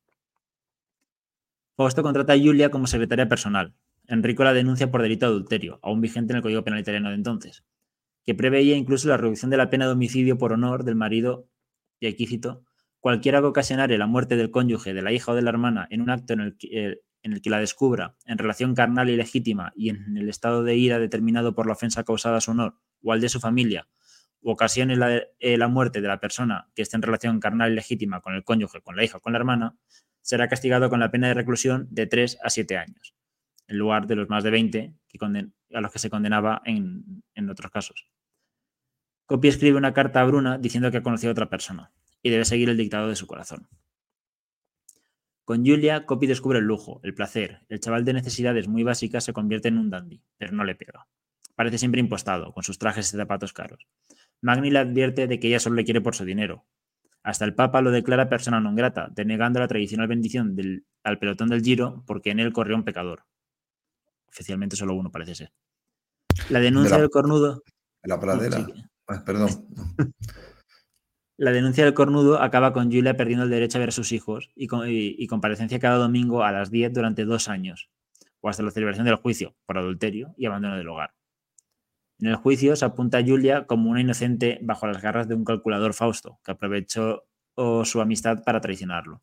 Fausto 1.76 2.04
contrata 2.04 2.34
a 2.34 2.38
Julia 2.38 2.70
como 2.70 2.88
secretaria 2.88 3.30
personal. 3.30 3.74
Enrico 4.14 4.44
la 4.44 4.54
denuncia 4.54 4.92
por 4.92 5.02
delito 5.02 5.26
de 5.26 5.32
adulterio, 5.32 5.80
aún 5.82 6.02
vigente 6.02 6.34
en 6.34 6.38
el 6.38 6.44
Código 6.44 6.64
Penal 6.64 6.80
italiano 6.80 7.10
de 7.10 7.16
entonces, 7.16 7.64
que 8.26 8.36
preveía 8.36 8.76
incluso 8.76 9.08
la 9.10 9.18
reducción 9.18 9.52
de 9.52 9.58
la 9.58 9.70
pena 9.70 9.86
de 9.86 9.94
homicidio 9.94 10.38
por 10.38 10.54
honor 10.54 10.84
del 10.84 10.96
marido, 10.96 11.50
y 12.00 12.08
aquí 12.08 12.28
cito, 12.28 12.64
cualquiera 13.00 13.42
que 13.42 13.48
ocasionare 13.48 13.98
la 13.98 14.08
muerte 14.08 14.36
del 14.38 14.52
cónyuge, 14.52 14.94
de 14.94 15.02
la 15.02 15.12
hija 15.12 15.32
o 15.32 15.36
de 15.36 15.42
la 15.42 15.50
hermana 15.50 15.88
en 15.90 16.02
un 16.02 16.10
acto 16.10 16.34
en 16.34 16.40
el 16.40 16.58
que, 16.58 16.68
eh, 16.72 17.02
en 17.22 17.34
el 17.34 17.42
que 17.42 17.50
la 17.50 17.60
descubra 17.60 18.16
en 18.26 18.38
relación 18.38 18.76
carnal 18.76 19.10
y 19.10 19.16
legítima 19.16 19.74
y 19.76 19.90
en 19.90 20.18
el 20.18 20.30
estado 20.30 20.64
de 20.64 20.76
ira 20.76 21.00
determinado 21.00 21.56
por 21.56 21.66
la 21.68 21.74
ofensa 21.74 22.04
causada 22.04 22.38
a 22.38 22.42
su 22.42 22.52
honor 22.52 22.78
o 23.02 23.14
al 23.14 23.22
de 23.22 23.30
su 23.30 23.40
familia, 23.40 23.88
ocasione 24.42 24.96
la, 24.96 25.22
eh, 25.40 25.58
la 25.58 25.68
muerte 25.68 26.02
de 26.02 26.08
la 26.08 26.20
persona 26.20 26.70
que 26.76 26.82
esté 26.82 26.98
en 26.98 27.02
relación 27.02 27.40
carnal 27.40 27.72
y 27.72 27.76
legítima 27.76 28.22
con 28.22 28.36
el 28.36 28.44
cónyuge, 28.44 28.82
con 28.82 28.96
la 28.96 29.04
hija 29.04 29.18
o 29.18 29.22
con 29.22 29.34
la 29.34 29.40
hermana, 29.40 29.76
será 30.22 30.48
castigado 30.48 30.90
con 30.90 31.00
la 31.00 31.12
pena 31.12 31.28
de 31.28 31.34
reclusión 31.34 31.88
de 31.92 32.08
3 32.08 32.40
a 32.44 32.50
7 32.50 32.78
años, 32.78 33.13
en 33.74 33.80
lugar 33.80 34.08
de 34.08 34.16
los 34.16 34.30
más 34.30 34.44
de 34.44 34.52
20 34.52 34.94
que 35.08 35.18
a 35.74 35.82
los 35.82 35.92
que 35.92 36.00
se 36.00 36.10
condenaba 36.10 36.62
en, 36.64 37.24
en 37.34 37.50
otros 37.50 37.72
casos. 37.72 38.08
Copy 39.26 39.48
escribe 39.48 39.78
una 39.78 39.94
carta 39.94 40.22
a 40.22 40.26
Bruna 40.26 40.58
diciendo 40.58 40.92
que 40.92 40.98
ha 40.98 41.04
conocido 41.04 41.32
a 41.32 41.34
otra 41.34 41.50
persona 41.50 41.92
y 42.22 42.30
debe 42.30 42.46
seguir 42.46 42.70
el 42.70 42.78
dictado 42.78 43.08
de 43.10 43.16
su 43.16 43.26
corazón. 43.26 43.68
Con 45.44 45.66
Julia, 45.66 46.06
Copy 46.06 46.28
descubre 46.28 46.60
el 46.60 46.66
lujo, 46.66 47.02
el 47.04 47.14
placer. 47.14 47.62
El 47.68 47.80
chaval 47.80 48.06
de 48.06 48.14
necesidades 48.14 48.68
muy 48.68 48.84
básicas 48.84 49.26
se 49.26 49.34
convierte 49.34 49.68
en 49.68 49.78
un 49.78 49.90
dandy, 49.90 50.22
pero 50.38 50.54
no 50.54 50.64
le 50.64 50.76
pega. 50.76 51.08
Parece 51.56 51.78
siempre 51.78 52.00
impostado, 52.00 52.54
con 52.54 52.64
sus 52.64 52.78
trajes 52.78 53.14
y 53.14 53.18
zapatos 53.18 53.54
caros. 53.54 53.88
Magni 54.42 54.72
le 54.72 54.80
advierte 54.80 55.28
de 55.28 55.40
que 55.40 55.48
ella 55.48 55.60
solo 55.60 55.76
le 55.76 55.84
quiere 55.84 56.00
por 56.00 56.16
su 56.16 56.26
dinero. 56.26 56.66
Hasta 57.24 57.46
el 57.46 57.56
Papa 57.56 57.82
lo 57.82 57.92
declara 57.92 58.30
persona 58.30 58.60
non 58.60 58.76
grata, 58.76 59.08
denegando 59.08 59.60
la 59.60 59.72
tradicional 59.72 60.12
bendición 60.12 60.56
al 61.04 61.20
pelotón 61.20 61.48
del 61.48 61.64
Giro 61.64 62.04
porque 62.06 62.32
en 62.32 62.40
él 62.40 62.52
corrió 62.52 62.76
un 62.76 62.84
pecador. 62.84 63.24
Oficialmente 64.34 64.76
solo 64.76 64.96
uno 64.96 65.12
parece 65.12 65.36
ser. 65.36 65.54
La 66.50 66.60
denuncia 66.60 66.98
del 66.98 67.10
cornudo. 67.10 67.64
La 68.04 68.20
pradera. 68.20 68.66
Ah, 69.08 69.24
perdón. 69.26 69.50
La 71.38 71.52
denuncia 71.52 71.84
del 71.84 71.96
cornudo 71.96 72.40
acaba 72.42 72.74
con 72.74 72.92
Julia 72.92 73.18
perdiendo 73.18 73.44
el 73.44 73.50
derecho 73.50 73.78
a 73.78 73.80
ver 73.80 73.90
a 73.90 73.92
sus 73.92 74.12
hijos 74.12 74.52
y, 74.56 74.68
y 75.18 75.28
comparecencia 75.28 75.80
cada 75.80 75.98
domingo 75.98 76.44
a 76.44 76.52
las 76.52 76.70
10 76.70 76.94
durante 76.94 77.26
dos 77.26 77.50
años, 77.50 77.90
o 78.40 78.50
hasta 78.50 78.62
la 78.62 78.70
celebración 78.70 79.06
del 79.06 79.16
juicio 79.16 79.56
por 79.66 79.80
adulterio 79.80 80.36
y 80.38 80.46
abandono 80.46 80.78
del 80.78 80.88
hogar. 80.88 81.16
En 82.20 82.28
el 82.28 82.36
juicio 82.36 82.76
se 82.76 82.86
apunta 82.86 83.18
a 83.18 83.24
Julia 83.24 83.66
como 83.66 83.90
una 83.90 84.02
inocente 84.02 84.60
bajo 84.62 84.86
las 84.86 85.02
garras 85.02 85.28
de 85.28 85.34
un 85.34 85.44
calculador 85.44 85.96
Fausto, 85.96 86.40
que 86.46 86.52
aprovechó 86.52 87.24
su 87.84 88.00
amistad 88.00 88.44
para 88.44 88.62
traicionarlo. 88.62 89.22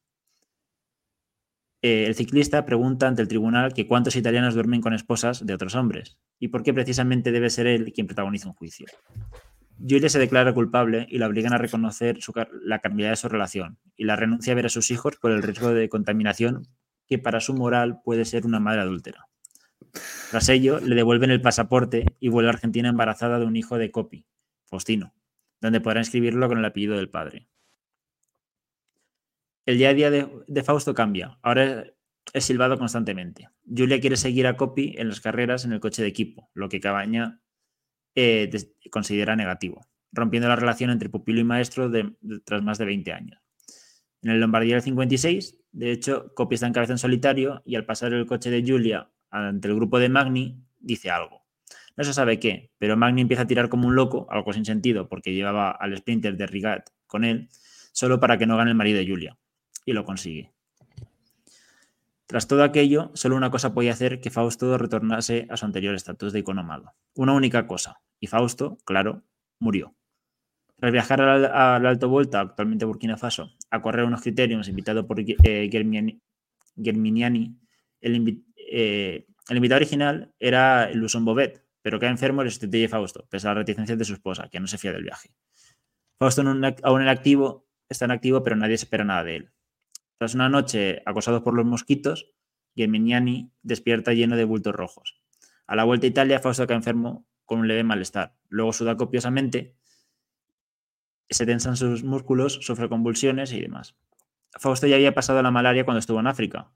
Eh, 1.82 2.06
el 2.06 2.14
ciclista 2.14 2.66
pregunta 2.66 3.08
ante 3.08 3.22
el 3.22 3.28
tribunal 3.28 3.72
que 3.72 3.86
cuántos 3.86 4.14
italianos 4.16 4.54
duermen 4.54 4.82
con 4.82 4.92
esposas 4.92 5.46
de 5.46 5.54
otros 5.54 5.74
hombres 5.74 6.18
y 6.38 6.48
por 6.48 6.62
qué 6.62 6.74
precisamente 6.74 7.32
debe 7.32 7.48
ser 7.48 7.66
él 7.66 7.92
quien 7.94 8.06
protagoniza 8.06 8.48
un 8.48 8.54
juicio. 8.54 8.86
Julia 9.78 10.10
se 10.10 10.18
declara 10.18 10.52
culpable 10.52 11.06
y 11.08 11.18
la 11.18 11.26
obligan 11.26 11.54
a 11.54 11.58
reconocer 11.58 12.18
la 12.62 12.80
calidad 12.80 13.10
de 13.10 13.16
su 13.16 13.28
relación 13.30 13.78
y 13.96 14.04
la 14.04 14.16
renuncia 14.16 14.52
a 14.52 14.56
ver 14.56 14.66
a 14.66 14.70
sus 14.70 14.90
hijos 14.90 15.16
por 15.16 15.30
el 15.30 15.42
riesgo 15.42 15.72
de 15.72 15.88
contaminación 15.88 16.68
que 17.06 17.18
para 17.18 17.40
su 17.40 17.54
moral 17.54 18.00
puede 18.04 18.26
ser 18.26 18.44
una 18.44 18.60
madre 18.60 18.82
adúltera. 18.82 19.26
Tras 20.30 20.48
ello, 20.50 20.80
le 20.80 20.94
devuelven 20.94 21.30
el 21.30 21.40
pasaporte 21.40 22.04
y 22.20 22.28
vuelve 22.28 22.50
a 22.50 22.52
Argentina 22.52 22.90
embarazada 22.90 23.38
de 23.38 23.46
un 23.46 23.56
hijo 23.56 23.78
de 23.78 23.90
Copi, 23.90 24.26
Faustino, 24.66 25.14
donde 25.60 25.80
podrá 25.80 26.00
inscribirlo 26.00 26.46
con 26.46 26.58
el 26.58 26.64
apellido 26.64 26.96
del 26.96 27.08
padre. 27.08 27.48
El 29.66 29.78
día 29.78 29.90
a 29.90 29.94
día 29.94 30.10
de, 30.10 30.62
Fausto 30.62 30.94
cambia. 30.94 31.38
Ahora 31.42 31.84
es 32.32 32.44
silbado 32.44 32.78
constantemente. 32.78 33.48
Julia 33.64 34.00
quiere 34.00 34.16
seguir 34.16 34.46
a 34.46 34.56
Copi 34.56 34.94
en 34.96 35.08
las 35.08 35.20
carreras 35.20 35.64
en 35.64 35.72
el 35.72 35.80
coche 35.80 36.02
de 36.02 36.08
equipo, 36.08 36.50
lo 36.54 36.68
que 36.68 36.80
Cabaña 36.80 37.40
eh, 38.14 38.50
considera 38.90 39.36
negativo, 39.36 39.86
rompiendo 40.12 40.48
la 40.48 40.56
relación 40.56 40.90
entre 40.90 41.08
pupilo 41.08 41.40
y 41.40 41.44
maestro 41.44 41.90
tras 42.44 42.62
más 42.62 42.78
de 42.78 42.84
20 42.84 43.12
años. 43.12 43.40
En 44.22 44.30
el 44.30 44.40
Lombardía 44.40 44.74
del 44.74 44.82
56, 44.82 45.58
de 45.72 45.92
hecho, 45.92 46.32
Copi 46.34 46.54
está 46.54 46.66
en 46.66 46.72
cabeza 46.72 46.92
en 46.92 46.98
solitario 46.98 47.62
y 47.64 47.76
al 47.76 47.86
pasar 47.86 48.12
el 48.12 48.26
coche 48.26 48.50
de 48.50 48.62
Julia 48.66 49.10
ante 49.30 49.68
el 49.68 49.74
grupo 49.74 49.98
de 49.98 50.08
Magni, 50.08 50.62
dice 50.78 51.10
algo. 51.10 51.46
No 51.96 52.04
se 52.04 52.12
sabe 52.12 52.38
qué, 52.38 52.72
pero 52.78 52.96
Magni 52.96 53.22
empieza 53.22 53.44
a 53.44 53.46
tirar 53.46 53.68
como 53.68 53.86
un 53.86 53.94
loco, 53.94 54.26
algo 54.30 54.52
sin 54.52 54.64
sentido, 54.64 55.08
porque 55.08 55.32
llevaba 55.32 55.70
al 55.70 55.96
sprinter 55.96 56.36
de 56.36 56.46
Rigat 56.46 56.90
con 57.06 57.24
él, 57.24 57.48
solo 57.92 58.20
para 58.20 58.38
que 58.38 58.46
no 58.46 58.56
gane 58.56 58.70
el 58.70 58.76
marido 58.76 58.98
de 58.98 59.06
Julia. 59.06 59.38
Y 59.84 59.92
lo 59.92 60.04
consigue. 60.04 60.52
Tras 62.30 62.46
todo 62.46 62.62
aquello, 62.62 63.10
solo 63.14 63.34
una 63.34 63.50
cosa 63.50 63.74
podía 63.74 63.92
hacer 63.92 64.20
que 64.20 64.30
Fausto 64.30 64.78
retornase 64.78 65.48
a 65.50 65.56
su 65.56 65.66
anterior 65.66 65.96
estatus 65.96 66.32
de 66.32 66.38
icono 66.38 66.62
malo. 66.62 66.94
Una 67.16 67.32
única 67.32 67.66
cosa. 67.66 68.00
Y 68.20 68.28
Fausto, 68.28 68.78
claro, 68.84 69.24
murió. 69.58 69.96
Tras 70.76 70.92
viajar 70.92 71.20
al, 71.20 71.86
Alto 71.86 72.08
Volta, 72.08 72.38
actualmente 72.38 72.84
Burkina 72.84 73.16
Faso, 73.16 73.50
a 73.68 73.82
correr 73.82 74.04
unos 74.04 74.22
criterios 74.22 74.68
invitado 74.68 75.08
por 75.08 75.18
eh, 75.18 75.68
Germiniani, 75.72 76.20
el, 78.00 78.44
eh, 78.56 79.26
el, 79.48 79.56
invitado 79.56 79.78
original 79.78 80.32
era 80.38 80.88
Luson 80.92 81.24
Bobet, 81.24 81.66
pero 81.82 81.98
cae 81.98 82.10
enfermo 82.10 82.42
y 82.42 82.44
le 82.44 82.50
sustituye 82.52 82.86
Fausto, 82.86 83.26
pese 83.28 83.48
a 83.48 83.50
la 83.50 83.54
reticencia 83.60 83.96
de 83.96 84.04
su 84.04 84.12
esposa, 84.12 84.48
que 84.48 84.60
no 84.60 84.68
se 84.68 84.78
fía 84.78 84.92
del 84.92 85.02
viaje. 85.02 85.34
Fausto 86.16 86.42
aún 86.42 87.02
en 87.02 87.08
activo, 87.08 87.66
está 87.88 88.04
en 88.04 88.12
activo, 88.12 88.44
pero 88.44 88.54
nadie 88.54 88.74
espera 88.74 89.04
nada 89.04 89.24
de 89.24 89.34
él. 89.36 89.50
Tras 90.20 90.34
una 90.34 90.50
noche 90.50 91.00
acosado 91.06 91.42
por 91.42 91.54
los 91.54 91.64
mosquitos, 91.64 92.30
Germiniani 92.76 93.54
despierta 93.62 94.12
lleno 94.12 94.36
de 94.36 94.44
bultos 94.44 94.74
rojos. 94.74 95.18
A 95.66 95.74
la 95.74 95.84
vuelta 95.84 96.06
a 96.06 96.10
Italia, 96.10 96.40
Fausto 96.40 96.66
cae 96.66 96.76
enfermo 96.76 97.26
con 97.46 97.60
un 97.60 97.68
leve 97.68 97.84
malestar. 97.84 98.36
Luego 98.50 98.74
suda 98.74 98.98
copiosamente, 98.98 99.78
se 101.30 101.46
tensan 101.46 101.74
sus 101.78 102.04
músculos, 102.04 102.58
sufre 102.60 102.90
convulsiones 102.90 103.50
y 103.54 103.62
demás. 103.62 103.96
Fausto 104.58 104.86
ya 104.86 104.96
había 104.96 105.14
pasado 105.14 105.42
la 105.42 105.50
malaria 105.50 105.86
cuando 105.86 106.00
estuvo 106.00 106.20
en 106.20 106.26
África. 106.26 106.70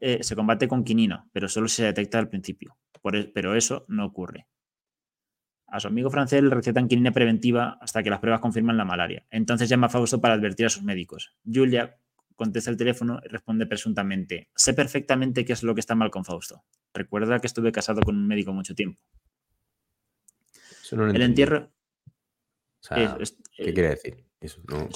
Eh, 0.00 0.18
se 0.24 0.34
combate 0.34 0.66
con 0.66 0.82
quinina, 0.82 1.28
pero 1.32 1.48
solo 1.48 1.68
se 1.68 1.84
detecta 1.84 2.18
al 2.18 2.28
principio. 2.28 2.76
E, 3.12 3.30
pero 3.32 3.54
eso 3.54 3.84
no 3.86 4.04
ocurre. 4.04 4.48
A 5.68 5.78
su 5.78 5.86
amigo 5.86 6.10
francés 6.10 6.42
le 6.42 6.50
recetan 6.50 6.88
quinina 6.88 7.12
preventiva 7.12 7.78
hasta 7.80 8.02
que 8.02 8.10
las 8.10 8.18
pruebas 8.18 8.40
confirman 8.40 8.76
la 8.76 8.84
malaria. 8.84 9.28
Entonces 9.30 9.68
llama 9.68 9.86
a 9.86 9.90
Fausto 9.90 10.20
para 10.20 10.34
advertir 10.34 10.66
a 10.66 10.70
sus 10.70 10.82
médicos. 10.82 11.36
Julia, 11.44 12.01
contesta 12.34 12.70
el 12.70 12.76
teléfono 12.76 13.20
y 13.24 13.28
responde 13.28 13.66
presuntamente, 13.66 14.48
sé 14.54 14.74
perfectamente 14.74 15.44
qué 15.44 15.52
es 15.52 15.62
lo 15.62 15.74
que 15.74 15.80
está 15.80 15.94
mal 15.94 16.10
con 16.10 16.24
Fausto. 16.24 16.64
Recuerda 16.94 17.40
que 17.40 17.46
estuve 17.46 17.72
casado 17.72 18.00
con 18.02 18.16
un 18.16 18.26
médico 18.26 18.52
mucho 18.52 18.74
tiempo. 18.74 19.00
el 20.90 21.22
entierro... 21.22 21.70
¿Qué 22.88 23.72
quiere 23.72 23.90
decir? 23.90 24.24
no, 24.68 24.88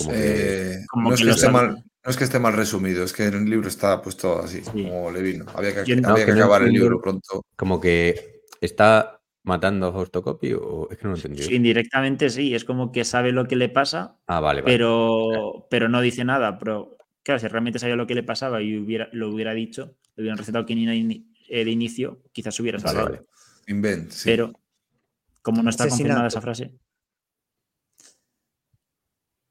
es 2.05 2.17
que 2.17 2.25
esté 2.25 2.39
mal, 2.39 2.53
resumido, 2.53 3.05
es 3.05 3.13
que 3.13 3.27
en 3.27 3.35
el 3.35 3.51
libro 3.51 3.69
está 3.69 4.01
puesto 4.03 4.39
así, 4.41 4.61
como 4.61 5.11
le 5.11 5.23
vino. 5.23 5.47
Había 5.55 5.85
que, 5.85 6.33
acabar 6.33 6.63
el 6.63 6.73
libro 6.73 7.01
pronto. 7.01 7.45
Como 7.57 7.81
que 7.81 8.43
está 8.61 9.21
matando 9.43 9.87
a 9.87 9.93
Fausto 9.93 10.23
Copy 10.23 10.53
o 10.55 10.89
es 10.91 10.99
que 10.99 11.05
no 11.05 11.11
lo 11.11 11.17
entendí. 11.17 11.55
indirectamente 11.55 12.31
sí, 12.31 12.55
es 12.55 12.65
como 12.65 12.91
que 12.91 13.05
sabe 13.05 13.33
lo 13.33 13.47
que 13.47 13.57
le 13.57 13.69
pasa, 13.69 14.19
ah, 14.27 14.41
vale, 14.41 14.63
Pero, 14.63 15.67
pero 15.71 15.89
no 15.89 16.01
dice 16.01 16.25
nada. 16.25 16.59
Pero 16.59 16.96
Claro, 17.27 17.41
si 17.41 17.49
realmente 17.49 17.81
sabía 17.81 17.97
lo 17.97 18.07
que 18.07 18.15
le 18.15 18.23
pasaba 18.23 18.63
y 18.63 18.79
hubiera, 18.79 19.09
lo 19.11 19.31
hubiera 19.31 19.53
dicho, 19.53 19.97
le 20.15 20.23
hubieran 20.23 20.39
recetado 20.39 20.65
quinina 20.65 20.95
eh, 20.95 21.65
de 21.65 21.71
inicio, 21.73 22.23
quizás 22.31 22.61
hubiera 22.61 22.79
salvado. 22.79 23.27
Invent, 23.67 24.13
Pero, 24.23 24.53
como 25.43 25.61
no 25.61 25.71
está 25.71 25.89
confirmada 25.89 26.29
esa 26.29 26.41
frase. 26.41 26.71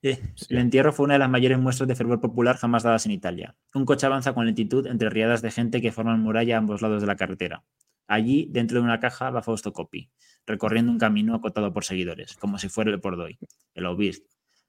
Eh, 0.04 0.22
el 0.48 0.58
entierro 0.58 0.94
fue 0.94 1.04
una 1.04 1.16
de 1.16 1.20
las 1.20 1.30
mayores 1.30 1.60
muestras 1.60 1.90
de 1.90 1.98
fervor 1.98 2.22
popular 2.22 2.56
jamás 2.56 2.84
dadas 2.84 3.08
en 3.08 3.12
Italia. 3.12 3.58
Un 3.74 3.84
coche 3.84 4.06
avanza 4.06 4.34
con 4.34 4.46
lentitud 4.46 4.88
entre 4.88 5.10
riadas 5.10 5.42
de 5.42 5.52
gente 5.52 5.82
que 5.82 5.92
forman 5.92 6.22
muralla 6.22 6.56
a 6.56 6.60
ambos 6.60 6.82
lados 6.82 7.02
de 7.02 7.08
la 7.08 7.18
carretera. 7.18 7.66
Allí, 8.08 8.48
dentro 8.52 8.80
de 8.80 8.86
una 8.86 9.02
caja, 9.02 9.32
va 9.32 9.44
Fausto 9.44 9.74
Coppi, 9.74 10.10
recorriendo 10.46 10.94
un 10.94 10.98
camino 10.98 11.36
acotado 11.36 11.74
por 11.74 11.84
seguidores, 11.84 12.38
como 12.38 12.58
si 12.58 12.70
fuera 12.70 12.90
el 12.92 13.02
Pordoy, 13.02 13.38
el 13.74 13.86
Aubist, 13.86 14.26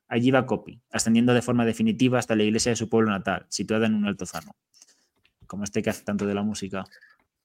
Allí 0.09 0.31
va 0.31 0.47
Copi, 0.47 0.81
ascendiendo 0.93 1.35
de 1.35 1.43
forma 1.43 1.65
definitiva 1.65 2.19
hasta 2.19 2.37
la 2.37 2.45
iglesia 2.45 2.71
de 2.71 2.77
su 2.77 2.89
pueblo 2.89 3.11
natal, 3.11 3.47
situada 3.49 3.87
en 3.87 3.95
un 3.95 4.07
altozano. 4.07 4.55
Como 5.47 5.65
este 5.65 5.83
que 5.83 5.91
hace 5.91 6.05
tanto 6.05 6.27
de 6.27 6.35
la 6.35 6.43
música. 6.43 6.85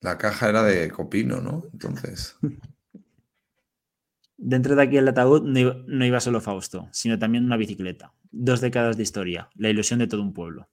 La 0.00 0.18
caja 0.18 0.48
era 0.48 0.62
de 0.62 0.90
Copino, 0.90 1.40
¿no? 1.40 1.64
Entonces. 1.72 2.36
Dentro 4.36 4.74
de 4.76 4.82
aquel 4.82 5.08
ataúd 5.08 5.42
no 5.42 6.04
iba, 6.04 6.20
solo 6.20 6.40
Fausto, 6.40 6.88
sino 6.92 7.18
también 7.18 7.44
una 7.44 7.56
bicicleta. 7.56 8.12
Dos 8.30 8.60
décadas 8.60 8.96
de 8.96 9.02
historia, 9.02 9.48
la 9.54 9.70
ilusión 9.70 9.98
de 9.98 10.06
todo 10.06 10.22
un 10.22 10.32
pueblo. 10.32 10.68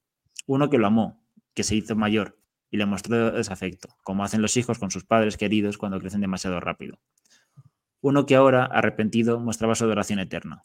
Uno 0.46 0.70
que 0.70 0.78
lo 0.78 0.88
amó, 0.88 1.24
que 1.54 1.64
se 1.64 1.76
hizo 1.76 1.96
mayor 1.96 2.40
y 2.72 2.78
le 2.78 2.86
mostró 2.86 3.32
desafecto, 3.32 3.90
como 4.04 4.24
hacen 4.24 4.42
los 4.42 4.56
hijos 4.58 4.78
con 4.78 4.92
sus 4.92 5.06
padres 5.06 5.38
queridos 5.38 5.78
cuando 5.78 6.00
crecen 6.00 6.22
demasiado 6.22 6.60
rápido. 6.60 7.00
Uno 8.02 8.26
que 8.26 8.36
ahora, 8.36 8.66
arrepentido, 8.66 9.40
mostraba 9.40 9.76
su 9.76 9.84
adoración 9.84 10.20
eterna, 10.20 10.62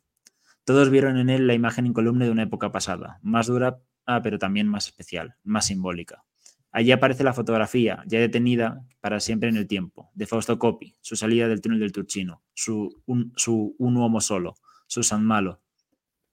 todos 0.65 0.91
vieron 0.91 1.19
en 1.19 1.31
él 1.31 1.47
la 1.47 1.55
imagen 1.55 1.87
incoluble 1.87 2.25
de 2.25 2.31
una 2.31 2.43
época 2.43 2.73
pasada, 2.73 3.19
más 3.23 3.47
dura, 3.47 3.81
ah, 4.07 4.23
pero 4.23 4.39
también 4.39 4.67
más 4.67 4.87
especial, 4.87 5.37
más 5.45 5.67
simbólica. 5.67 6.25
Allí 6.73 6.91
aparece 6.91 7.23
la 7.23 7.33
fotografía, 7.33 8.03
ya 8.07 8.19
detenida 8.19 8.85
para 9.01 9.21
siempre 9.21 9.49
en 9.49 9.57
el 9.57 9.69
tiempo, 9.69 10.11
de 10.15 10.27
Fausto 10.27 10.59
Coppi, 10.59 10.97
su 11.01 11.15
salida 11.15 11.47
del 11.47 11.61
túnel 11.61 11.79
del 11.79 11.93
Turchino, 11.93 12.43
su 12.53 13.01
un, 13.07 13.33
su 13.37 13.77
un 13.79 13.97
uomo 13.97 14.21
solo, 14.21 14.57
su 14.89 15.05
San 15.05 15.25
Malo. 15.25 15.61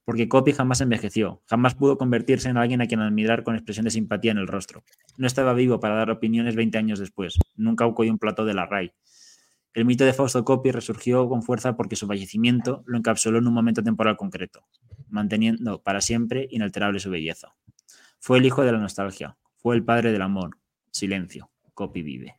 Porque 0.04 0.28
Coppi 0.28 0.52
jamás 0.52 0.80
envejeció, 0.80 1.42
jamás 1.46 1.76
pudo 1.76 1.96
convertirse 1.96 2.48
en 2.48 2.56
alguien 2.56 2.80
a 2.80 2.88
quien 2.88 3.00
admirar 3.00 3.44
con 3.44 3.54
expresión 3.54 3.84
de 3.84 3.92
simpatía 3.92 4.32
en 4.32 4.38
el 4.38 4.48
rostro. 4.48 4.82
No 5.16 5.28
estaba 5.28 5.52
vivo 5.52 5.78
para 5.78 5.94
dar 5.94 6.10
opiniones 6.10 6.56
20 6.56 6.76
años 6.76 6.98
después, 6.98 7.38
nunca 7.54 7.86
ocurrió 7.86 8.10
un 8.10 8.18
plato 8.18 8.44
de 8.44 8.54
la 8.54 8.66
RAI, 8.66 8.92
el 9.74 9.84
mito 9.86 10.04
de 10.04 10.12
Fausto 10.12 10.44
Coppi 10.44 10.70
resurgió 10.70 11.28
con 11.28 11.42
fuerza 11.42 11.76
porque 11.76 11.96
su 11.96 12.06
fallecimiento 12.06 12.82
lo 12.86 12.98
encapsuló 12.98 13.38
en 13.38 13.46
un 13.46 13.54
momento 13.54 13.82
temporal 13.82 14.16
concreto, 14.16 14.66
manteniendo 15.08 15.82
para 15.82 16.00
siempre 16.00 16.46
inalterable 16.50 17.00
su 17.00 17.10
belleza. 17.10 17.54
Fue 18.18 18.38
el 18.38 18.44
hijo 18.44 18.62
de 18.62 18.72
la 18.72 18.78
nostalgia, 18.78 19.36
fue 19.56 19.74
el 19.74 19.84
padre 19.84 20.12
del 20.12 20.22
amor. 20.22 20.58
Silencio, 20.90 21.50
Coppi 21.72 22.02
vive. 22.02 22.38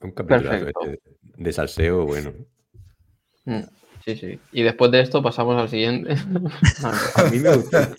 un 0.00 0.12
capítulo 0.12 0.50
de, 0.50 1.00
de, 1.36 1.52
salseo, 1.52 2.06
bueno. 2.06 2.32
Mm, 3.46 3.62
sí, 4.04 4.16
sí. 4.16 4.40
Y 4.52 4.62
después 4.62 4.92
de 4.92 5.00
esto 5.00 5.24
pasamos 5.24 5.60
al 5.60 5.68
siguiente. 5.68 6.14
a, 7.16 7.24
mí 7.24 7.40
me 7.40 7.56
gusta, 7.56 7.92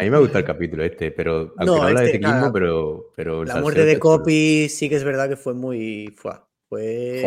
a 0.00 0.02
mí 0.02 0.10
me 0.10 0.18
gusta 0.18 0.40
el 0.40 0.44
capítulo 0.44 0.82
este, 0.82 1.12
pero 1.12 1.54
aunque 1.58 1.64
no, 1.64 1.82
habla 1.82 2.00
de 2.00 2.06
este, 2.06 2.18
ciclismo, 2.18 2.52
pero, 2.52 3.12
pero 3.14 3.44
La 3.44 3.60
muerte 3.60 3.84
de 3.84 4.00
Coppi 4.00 4.68
sí 4.68 4.88
que 4.88 4.96
es 4.96 5.04
verdad 5.04 5.28
que 5.28 5.36
fue 5.36 5.54
muy. 5.54 6.12
Fue, 6.16 6.32
pues. 6.72 7.22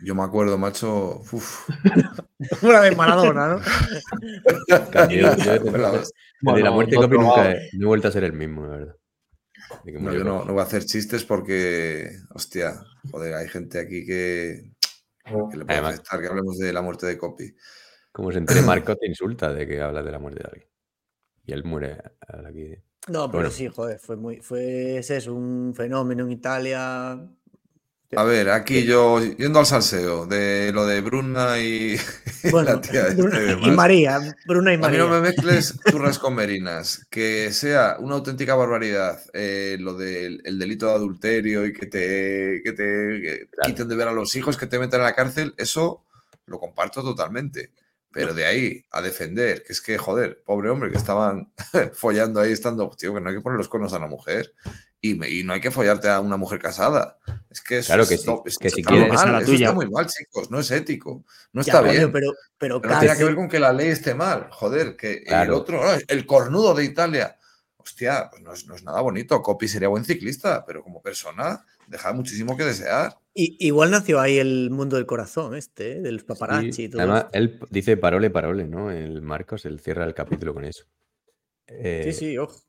Yo 0.00 0.14
me 0.14 0.22
acuerdo, 0.22 0.58
macho. 0.58 1.22
Una 2.62 2.80
vez 2.80 2.94
Maradona, 2.94 3.54
¿no? 3.54 3.60
de 6.54 6.62
la 6.62 6.70
muerte 6.70 6.96
de 6.96 7.00
Copy 7.00 7.16
nunca 7.16 7.52
he, 7.52 7.70
no 7.72 7.84
he 7.84 7.86
vuelto 7.86 8.08
a 8.08 8.12
ser 8.12 8.24
el 8.24 8.34
mismo, 8.34 8.66
la 8.66 8.76
verdad. 8.76 8.96
No, 9.84 10.12
yo 10.12 10.24
no, 10.24 10.44
no, 10.44 10.52
voy 10.52 10.60
a 10.60 10.64
hacer 10.64 10.84
chistes 10.84 11.24
porque, 11.24 12.10
hostia, 12.34 12.82
joder, 13.10 13.32
hay 13.34 13.48
gente 13.48 13.78
aquí 13.78 14.04
que, 14.04 14.72
que 15.24 15.56
le 15.56 15.64
puede 15.64 15.78
Además, 15.78 15.94
afectar 15.94 16.20
que 16.20 16.26
hablemos 16.26 16.58
de 16.58 16.74
la 16.74 16.82
muerte 16.82 17.06
de 17.06 17.16
Copy. 17.16 17.56
Como 18.12 18.30
se 18.32 18.38
entere 18.38 18.60
Marco, 18.62 18.94
te 18.96 19.06
insulta 19.06 19.54
de 19.54 19.66
que 19.66 19.80
hablas 19.80 20.04
de 20.04 20.12
la 20.12 20.18
muerte 20.18 20.42
de 20.42 20.48
alguien. 20.48 20.68
Y 21.46 21.52
él 21.52 21.64
muere 21.64 21.96
aquí. 22.46 22.74
No, 23.08 23.30
pero 23.30 23.50
sí, 23.50 23.68
joder, 23.68 23.98
fue 23.98 24.16
muy, 24.16 24.42
fue 24.42 24.98
ese 24.98 25.16
es 25.16 25.26
un 25.26 25.72
fenómeno 25.74 26.24
en 26.24 26.32
Italia 26.32 27.18
a 28.16 28.24
ver, 28.24 28.50
aquí 28.50 28.84
yo, 28.84 29.22
yendo 29.22 29.60
al 29.60 29.66
salseo, 29.66 30.26
de 30.26 30.72
lo 30.72 30.84
de 30.84 31.00
Bruna 31.00 31.60
y, 31.60 31.96
la 32.52 32.80
tía 32.80 33.06
este 33.06 33.22
y, 33.62 33.70
María, 33.70 34.18
Bruna 34.46 34.72
y 34.72 34.78
María. 34.78 35.02
A 35.02 35.04
mí 35.04 35.10
no 35.10 35.14
me 35.14 35.28
mezcles 35.28 35.78
turras 35.84 36.18
con 36.18 36.34
merinas, 36.34 37.06
que 37.08 37.52
sea 37.52 37.96
una 38.00 38.16
auténtica 38.16 38.56
barbaridad 38.56 39.20
eh, 39.32 39.76
lo 39.78 39.94
del 39.94 40.42
delito 40.58 40.86
de 40.86 40.92
adulterio 40.92 41.64
y 41.64 41.72
que 41.72 41.86
te, 41.86 42.62
que 42.64 42.72
te 42.72 43.48
quiten 43.64 43.86
de 43.86 43.94
ver 43.94 44.08
a 44.08 44.12
los 44.12 44.34
hijos, 44.34 44.56
que 44.56 44.66
te 44.66 44.80
metan 44.80 45.00
en 45.00 45.04
la 45.04 45.14
cárcel, 45.14 45.54
eso 45.56 46.04
lo 46.46 46.58
comparto 46.58 47.02
totalmente. 47.02 47.72
Pero 48.12 48.34
de 48.34 48.44
ahí 48.44 48.84
a 48.90 49.02
defender, 49.02 49.62
que 49.62 49.72
es 49.72 49.80
que, 49.80 49.96
joder, 49.96 50.42
pobre 50.44 50.68
hombre, 50.68 50.90
que 50.90 50.98
estaban 50.98 51.52
follando 51.92 52.40
ahí 52.40 52.50
estando, 52.50 52.90
tío, 52.98 53.14
que 53.14 53.20
no 53.20 53.28
hay 53.28 53.36
que 53.36 53.40
poner 53.40 53.56
los 53.56 53.68
conos 53.68 53.92
a 53.92 54.00
la 54.00 54.08
mujer. 54.08 54.52
Y, 55.02 55.44
no 55.44 55.54
hay 55.54 55.60
que 55.60 55.70
follarte 55.70 56.08
a 56.08 56.20
una 56.20 56.36
mujer 56.36 56.58
casada. 56.58 57.18
Es 57.48 57.62
que 57.62 57.80
claro 57.80 58.06
que, 58.06 58.18
sí, 58.18 58.28
que 58.60 58.70
si 58.70 58.82
quieres 58.82 59.12
mal, 59.12 59.42
eso 59.42 59.52
está 59.52 59.72
muy 59.72 59.88
mal, 59.88 60.06
chicos. 60.06 60.50
No 60.50 60.60
es 60.60 60.70
ético. 60.70 61.24
No 61.52 61.62
está 61.62 61.80
bien. 61.80 62.12
pero, 62.12 62.32
pero, 62.58 62.80
no 62.80 62.98
tiene 63.00 63.16
que 63.16 63.24
ver 63.24 63.34
con 63.34 63.48
que 63.48 63.58
la 63.58 63.72
ley 63.72 63.88
esté 63.88 64.14
mal. 64.14 64.48
Joder, 64.50 64.96
que 64.96 65.22
el 65.26 65.50
otro, 65.52 65.82
el 66.06 66.26
cornudo 66.26 66.74
de 66.74 66.84
Italia. 66.84 67.36
Hostia, 67.76 68.28
pues 68.30 68.42
no 68.42 68.52
es, 68.52 68.66
no 68.66 68.74
es 68.74 68.84
nada 68.84 69.00
bonito. 69.00 69.40
Copy 69.42 69.66
sería 69.66 69.88
buen 69.88 70.04
ciclista, 70.04 70.64
pero 70.66 70.82
como 70.82 71.00
persona 71.00 71.64
deja 71.86 72.12
muchísimo 72.12 72.54
que 72.54 72.64
desear. 72.64 73.16
Y, 73.32 73.56
igual 73.66 73.90
nació 73.90 74.20
ahí 74.20 74.38
el 74.38 74.68
mundo 74.70 74.96
del 74.96 75.06
corazón, 75.06 75.54
este, 75.54 75.92
¿eh? 75.92 76.00
del 76.00 76.22
paparazzi 76.24 76.84
y 76.84 76.88
todo. 76.90 77.00
Además, 77.00 77.26
él 77.32 77.58
dice 77.70 77.96
parole, 77.96 78.28
parole, 78.28 78.66
¿no? 78.66 78.90
El 78.90 79.22
Marcos, 79.22 79.64
él 79.64 79.80
cierra 79.80 80.04
el 80.04 80.12
capítulo 80.12 80.52
con 80.52 80.66
eso. 80.66 80.84
sí, 81.66 82.12
sí, 82.12 82.36
ojo. 82.36 82.60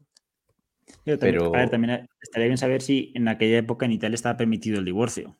Pero... 1.19 1.53
A 1.55 1.59
ver, 1.59 1.69
también 1.69 2.09
estaría 2.21 2.47
bien 2.47 2.57
saber 2.57 2.81
si 2.81 3.11
en 3.15 3.27
aquella 3.27 3.57
época 3.57 3.85
en 3.85 3.91
Italia 3.93 4.15
estaba 4.15 4.37
permitido 4.37 4.79
el 4.79 4.85
divorcio. 4.85 5.35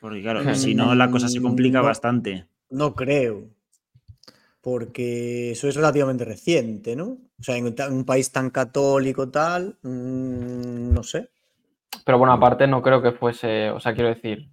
Porque 0.00 0.20
claro, 0.20 0.54
si 0.54 0.74
no, 0.74 0.94
la 0.94 1.10
cosa 1.10 1.28
se 1.28 1.40
complica 1.40 1.80
bastante. 1.80 2.46
No 2.70 2.94
creo. 2.94 3.48
Porque 4.60 5.52
eso 5.52 5.68
es 5.68 5.76
relativamente 5.76 6.24
reciente, 6.24 6.96
¿no? 6.96 7.18
O 7.38 7.42
sea, 7.42 7.56
en 7.56 7.74
un 7.90 8.04
país 8.04 8.30
tan 8.30 8.50
católico 8.50 9.30
tal, 9.30 9.78
mm, 9.82 10.92
no 10.92 11.02
sé. 11.02 11.30
Pero 12.04 12.18
bueno, 12.18 12.32
aparte 12.32 12.66
no 12.66 12.82
creo 12.82 13.02
que 13.02 13.12
fuese, 13.12 13.70
o 13.70 13.80
sea, 13.80 13.94
quiero 13.94 14.08
decir, 14.08 14.50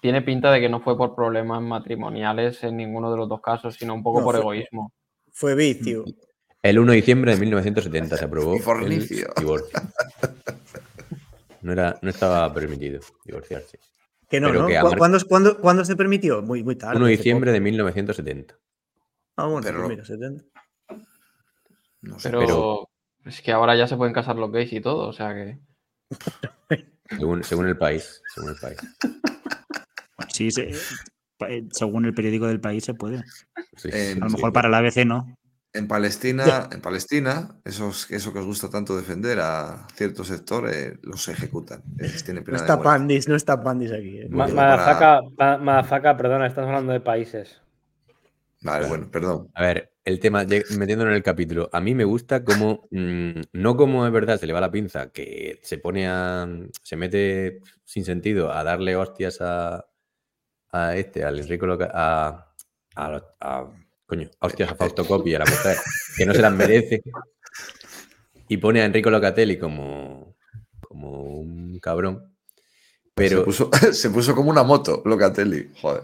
tiene 0.00 0.22
pinta 0.22 0.50
de 0.50 0.60
que 0.60 0.68
no 0.68 0.80
fue 0.80 0.96
por 0.96 1.14
problemas 1.14 1.62
matrimoniales 1.62 2.62
en 2.64 2.76
ninguno 2.76 3.10
de 3.10 3.18
los 3.18 3.28
dos 3.28 3.40
casos, 3.40 3.74
sino 3.74 3.94
un 3.94 4.02
poco 4.02 4.22
por 4.22 4.36
egoísmo. 4.36 4.92
Fue 5.32 5.54
vicio. 5.54 6.04
El 6.64 6.78
1 6.78 6.92
de 6.92 6.96
diciembre 6.96 7.34
de 7.34 7.40
1970 7.40 8.16
se 8.16 8.24
aprobó 8.24 8.54
el 8.80 8.88
divorcio. 8.88 9.28
No, 11.60 11.72
era, 11.72 11.98
no 12.00 12.08
estaba 12.08 12.52
permitido 12.54 13.00
divorciarse. 13.22 13.78
Que 14.30 14.40
no, 14.40 14.50
¿no? 14.50 14.66
¿Cuándo, 14.96 15.58
¿cuándo, 15.60 15.84
se 15.84 15.94
permitió? 15.94 16.40
Muy, 16.40 16.64
muy 16.64 16.76
tarde. 16.76 16.96
1 16.96 17.04
de 17.04 17.10
diciembre 17.10 17.52
de 17.52 17.60
1970. 17.60 18.56
Ah, 19.36 19.44
bueno, 19.44 19.60
pero, 19.62 19.88
mira, 19.88 20.06
70. 20.06 20.42
No 22.00 22.18
sé, 22.18 22.30
pero, 22.30 22.88
es 23.26 23.42
que 23.42 23.52
ahora 23.52 23.76
ya 23.76 23.86
se 23.86 23.98
pueden 23.98 24.14
casar 24.14 24.36
los 24.36 24.50
gays 24.50 24.72
y 24.72 24.80
todo, 24.80 25.08
o 25.08 25.12
sea 25.12 25.34
que. 25.34 25.58
Según, 27.42 27.68
el 27.68 27.76
país. 27.76 28.22
Según 28.34 28.50
el 28.50 28.56
país. 28.56 28.78
Sí, 30.28 30.48
eh, 30.56 31.68
según 31.72 32.06
el 32.06 32.14
periódico 32.14 32.46
del 32.46 32.60
país 32.60 32.84
se 32.84 32.94
puede. 32.94 33.18
a 33.18 34.14
lo 34.18 34.30
mejor 34.30 34.52
para 34.54 34.70
la 34.70 34.78
ABC 34.78 35.04
no. 35.04 35.26
En 35.76 35.88
Palestina, 35.88 36.68
en 36.70 36.80
Palestina, 36.80 37.56
esos, 37.64 38.08
eso 38.12 38.32
que 38.32 38.38
os 38.38 38.46
gusta 38.46 38.70
tanto 38.70 38.96
defender 38.96 39.40
a 39.40 39.88
ciertos 39.94 40.28
sectores, 40.28 40.94
los 41.02 41.26
ejecutan. 41.26 41.82
no 42.46 42.56
está 42.56 42.80
Pandis, 42.80 43.26
no 43.26 43.34
está 43.34 43.60
Pandis 43.60 43.90
aquí. 43.90 44.20
Eh. 44.20 44.28
Madafaka, 44.28 46.16
perdona, 46.16 46.46
estás 46.46 46.64
hablando 46.64 46.92
de 46.92 47.00
países. 47.00 47.60
Vale, 48.62 48.86
bueno, 48.86 49.10
perdón. 49.10 49.50
A 49.52 49.62
ver, 49.62 49.92
el 50.04 50.20
tema, 50.20 50.44
metiéndolo 50.44 51.10
en 51.10 51.16
el 51.16 51.24
capítulo, 51.24 51.68
a 51.72 51.80
mí 51.80 51.92
me 51.92 52.04
gusta 52.04 52.44
como, 52.44 52.86
mm, 52.92 53.40
no 53.52 53.76
como 53.76 54.06
es 54.06 54.12
verdad 54.12 54.38
se 54.38 54.46
le 54.46 54.52
va 54.52 54.60
la 54.60 54.70
pinza, 54.70 55.10
que 55.10 55.58
se 55.64 55.78
pone 55.78 56.06
a, 56.06 56.48
se 56.84 56.94
mete 56.96 57.58
sin 57.82 58.04
sentido 58.04 58.52
a 58.52 58.62
darle 58.62 58.94
hostias 58.94 59.40
a, 59.40 59.84
a 60.70 60.96
este, 60.96 61.24
al 61.24 61.40
Enrico, 61.40 61.66
a, 61.92 62.54
a, 62.94 63.22
a, 63.40 63.70
coño, 64.06 64.30
hostias 64.40 64.70
a 64.70 64.74
Fausto 64.74 65.06
Coppi 65.06 65.34
a 65.34 65.40
la 65.40 65.46
mujer, 65.46 65.76
que 66.16 66.26
no 66.26 66.34
se 66.34 66.42
las 66.42 66.52
merece, 66.52 67.02
y 68.48 68.56
pone 68.58 68.82
a 68.82 68.84
Enrico 68.84 69.10
Locatelli 69.10 69.58
como, 69.58 70.36
como 70.80 71.38
un 71.38 71.78
cabrón. 71.80 72.34
Pero... 73.14 73.44
Se 73.92 74.10
puso, 74.10 74.34
como 74.34 74.50
una 74.50 74.64
moto, 74.64 75.02
Locatelli. 75.04 75.70
Joder. 75.80 76.02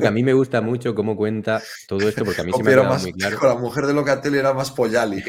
que 0.00 0.06
a 0.06 0.10
mí 0.10 0.24
me 0.24 0.32
gusta 0.32 0.60
mucho 0.60 0.94
cómo 0.94 1.16
cuenta 1.16 1.62
todo 1.86 2.08
esto, 2.08 2.24
porque 2.24 2.40
a 2.40 2.44
mí 2.44 2.52
se 2.52 2.62
me 2.64 2.72
ha 2.72 2.74
quedado 2.74 2.98
muy 2.98 3.12
claro. 3.12 3.38
La 3.42 3.54
mujer 3.54 3.86
de 3.86 3.94
Locatelli 3.94 4.38
era 4.38 4.52
más 4.54 4.72
Pollali. 4.72 5.22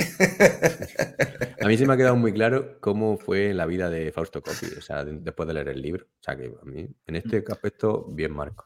a 1.61 1.67
mí 1.67 1.77
se 1.77 1.85
me 1.85 1.93
ha 1.93 1.97
quedado 1.97 2.15
muy 2.15 2.33
claro 2.33 2.79
cómo 2.79 3.17
fue 3.17 3.53
la 3.53 3.67
vida 3.67 3.91
de 3.91 4.11
Fausto 4.11 4.41
Coppi, 4.41 4.65
o 4.77 4.81
sea, 4.81 5.05
después 5.05 5.47
de 5.47 5.53
leer 5.53 5.69
el 5.69 5.81
libro. 5.83 6.05
O 6.05 6.23
sea, 6.23 6.35
que 6.35 6.45
a 6.45 6.65
mí, 6.65 6.87
en 7.05 7.15
este 7.15 7.43
aspecto, 7.47 8.05
bien 8.09 8.33
Marcos. 8.33 8.65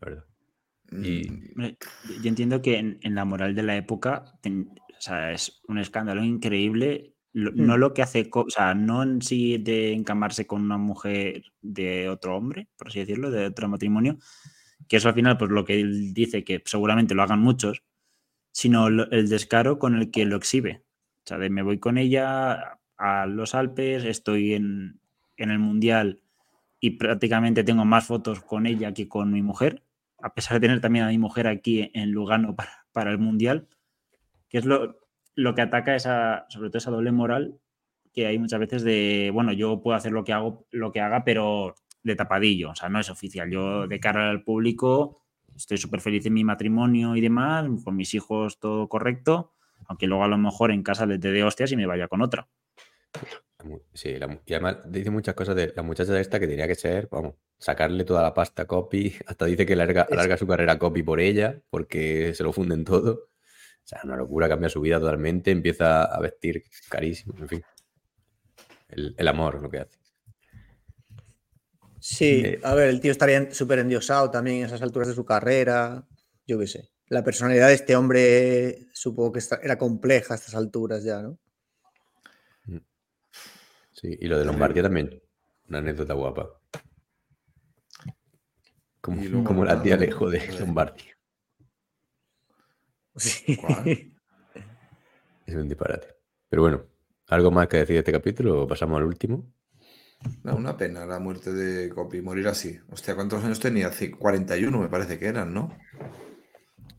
La 0.00 0.08
verdad. 0.10 0.29
Y... 0.92 1.30
Mm. 1.54 1.76
Yo 2.22 2.28
entiendo 2.28 2.62
que 2.62 2.78
en, 2.78 3.14
la 3.14 3.24
moral 3.24 3.54
de 3.54 3.62
la 3.62 3.76
época 3.76 4.24
o 4.44 5.00
sea, 5.00 5.32
es 5.32 5.60
un 5.68 5.78
escándalo 5.78 6.24
increíble 6.24 7.14
no 7.32 7.76
mm. 7.76 7.78
lo 7.78 7.94
que 7.94 8.02
hace, 8.02 8.28
o 8.32 8.50
sea, 8.50 8.74
no 8.74 9.02
en 9.02 9.22
sí 9.22 9.58
de 9.58 9.92
encamarse 9.92 10.46
con 10.46 10.62
una 10.62 10.78
mujer 10.78 11.44
de 11.62 12.08
otro 12.08 12.36
hombre, 12.36 12.68
por 12.76 12.88
así 12.88 13.00
decirlo, 13.00 13.30
de 13.30 13.46
otro 13.46 13.68
matrimonio, 13.68 14.18
que 14.88 14.96
eso 14.96 15.08
al 15.08 15.14
final, 15.14 15.38
pues 15.38 15.50
lo 15.50 15.64
que 15.64 15.80
él 15.80 16.12
dice 16.12 16.42
que 16.42 16.62
seguramente 16.64 17.14
lo 17.14 17.22
hagan 17.22 17.40
muchos, 17.40 17.84
sino 18.50 18.88
el 18.88 19.28
descaro 19.28 19.78
con 19.78 19.94
el 19.94 20.10
que 20.10 20.24
lo 20.26 20.36
exhibe. 20.36 20.82
O 21.24 21.26
sea, 21.26 21.38
de 21.38 21.50
me 21.50 21.62
voy 21.62 21.78
con 21.78 21.98
ella 21.98 22.78
a 22.96 23.26
los 23.26 23.54
Alpes, 23.54 24.04
estoy 24.04 24.54
en, 24.54 25.00
el 25.36 25.58
Mundial 25.58 26.22
y 26.80 26.90
prácticamente 26.92 27.64
tengo 27.64 27.84
más 27.84 28.06
fotos 28.06 28.40
con 28.42 28.66
ella 28.66 28.92
que 28.92 29.08
con 29.08 29.32
mi 29.32 29.40
mujer, 29.40 29.84
a 30.22 30.34
pesar 30.34 30.54
de 30.54 30.66
tener 30.66 30.80
también 30.80 31.04
a 31.04 31.08
mi 31.08 31.18
mujer 31.18 31.46
aquí 31.46 31.90
en 31.94 32.12
Lugano 32.12 32.56
para, 32.92 33.10
el 33.10 33.18
Mundial, 33.18 33.68
que 34.48 34.58
es 34.58 34.64
lo, 34.64 34.98
lo 35.34 35.54
que 35.54 35.62
ataca 35.62 35.94
esa, 35.94 36.46
sobre 36.48 36.70
todo 36.70 36.78
esa 36.78 36.90
doble 36.90 37.12
moral 37.12 37.58
que 38.12 38.26
hay 38.26 38.38
muchas 38.38 38.60
veces 38.60 38.82
de, 38.82 39.30
bueno, 39.32 39.52
yo 39.52 39.82
puedo 39.82 39.96
hacer 39.96 40.12
lo 40.12 40.24
que 40.24 40.32
hago, 40.32 40.66
lo 40.70 40.92
que 40.92 41.00
haga, 41.00 41.24
pero 41.24 41.76
de 42.02 42.16
tapadillo, 42.16 42.70
o 42.70 42.74
sea, 42.74 42.88
no 42.88 42.98
es 42.98 43.10
oficial. 43.10 43.50
Yo 43.50 43.86
de 43.86 44.00
cara 44.00 44.30
al 44.30 44.42
público 44.42 45.22
estoy 45.54 45.78
súper 45.78 46.00
feliz 46.00 46.24
en 46.26 46.34
mi 46.34 46.44
matrimonio 46.44 47.16
y 47.16 47.20
demás, 47.20 47.66
con 47.84 47.96
mis 47.96 48.14
hijos 48.14 48.58
todo 48.58 48.88
correcto, 48.88 49.52
aunque 49.86 50.06
luego 50.06 50.24
a 50.24 50.28
lo 50.28 50.38
mejor 50.38 50.72
en 50.72 50.82
casa 50.82 51.06
les 51.06 51.20
dé 51.20 51.44
hostias 51.44 51.72
y 51.72 51.76
me 51.76 51.86
vaya 51.86 52.08
con 52.08 52.22
otra. 52.22 52.48
Sí, 53.92 54.16
y 54.46 54.54
además 54.54 54.78
dice 54.86 55.10
muchas 55.10 55.34
cosas 55.34 55.56
de 55.56 55.72
la 55.74 55.82
muchacha 55.82 56.12
de 56.12 56.20
esta 56.20 56.40
que 56.40 56.46
tenía 56.46 56.66
que 56.66 56.74
ser, 56.74 57.08
vamos, 57.10 57.34
sacarle 57.58 58.04
toda 58.04 58.22
la 58.22 58.34
pasta 58.34 58.66
copy, 58.66 59.14
hasta 59.26 59.46
dice 59.46 59.66
que 59.66 59.76
larga, 59.76 60.06
alarga 60.10 60.36
su 60.36 60.46
carrera 60.46 60.78
copy 60.78 61.02
por 61.02 61.20
ella, 61.20 61.60
porque 61.70 62.34
se 62.34 62.42
lo 62.42 62.52
funden 62.52 62.84
todo. 62.84 63.12
O 63.12 63.86
sea, 63.90 64.00
una 64.04 64.16
locura, 64.16 64.48
cambia 64.48 64.68
su 64.68 64.80
vida 64.80 65.00
totalmente, 65.00 65.50
empieza 65.50 66.04
a 66.04 66.20
vestir 66.20 66.64
carísimo, 66.88 67.34
en 67.38 67.48
fin. 67.48 67.62
El, 68.88 69.28
amor 69.28 69.62
lo 69.62 69.70
que 69.70 69.78
hace. 69.78 69.98
Sí, 72.00 72.42
eh, 72.44 72.60
a 72.62 72.74
ver, 72.74 72.88
el 72.88 73.00
tío 73.00 73.12
estaría 73.12 73.52
súper 73.52 73.80
endiosado 73.80 74.30
también 74.30 74.58
en 74.58 74.64
esas 74.64 74.82
alturas 74.82 75.08
de 75.08 75.14
su 75.14 75.24
carrera. 75.24 76.06
Yo 76.46 76.58
qué 76.58 76.66
sé. 76.66 76.90
La 77.08 77.22
personalidad 77.22 77.68
de 77.68 77.74
este 77.74 77.94
hombre 77.94 78.86
supongo 78.92 79.32
que 79.32 79.40
era 79.62 79.78
compleja 79.78 80.34
a 80.34 80.36
estas 80.36 80.54
alturas 80.54 81.04
ya, 81.04 81.22
¿no? 81.22 81.38
Sí, 84.00 84.16
y 84.18 84.28
lo 84.28 84.38
de 84.38 84.46
Lombardía 84.46 84.82
también. 84.82 85.22
Una 85.68 85.78
anécdota 85.78 86.14
guapa. 86.14 86.48
Como, 89.02 89.44
como 89.44 89.64
la 89.64 89.82
tía 89.82 89.98
le 89.98 90.06
de 90.06 90.58
Lombardía. 90.58 91.18
Es 95.46 95.54
un 95.54 95.68
disparate. 95.68 96.16
Pero 96.48 96.62
bueno, 96.62 96.86
¿algo 97.26 97.50
más 97.50 97.68
que 97.68 97.76
decir 97.76 97.94
de 97.94 97.98
este 97.98 98.12
capítulo 98.12 98.62
o 98.62 98.66
pasamos 98.66 98.96
al 98.98 99.04
último? 99.04 99.52
una 100.44 100.76
pena 100.76 101.04
la 101.04 101.18
muerte 101.18 101.52
de 101.52 101.90
Copy, 101.90 102.22
morir 102.22 102.48
así. 102.48 102.78
Hostia, 102.90 103.14
¿cuántos 103.14 103.44
años 103.44 103.60
tenía? 103.60 103.90
41 104.18 104.78
me 104.78 104.88
parece 104.88 105.18
que 105.18 105.26
eran, 105.26 105.52
¿no? 105.52 105.76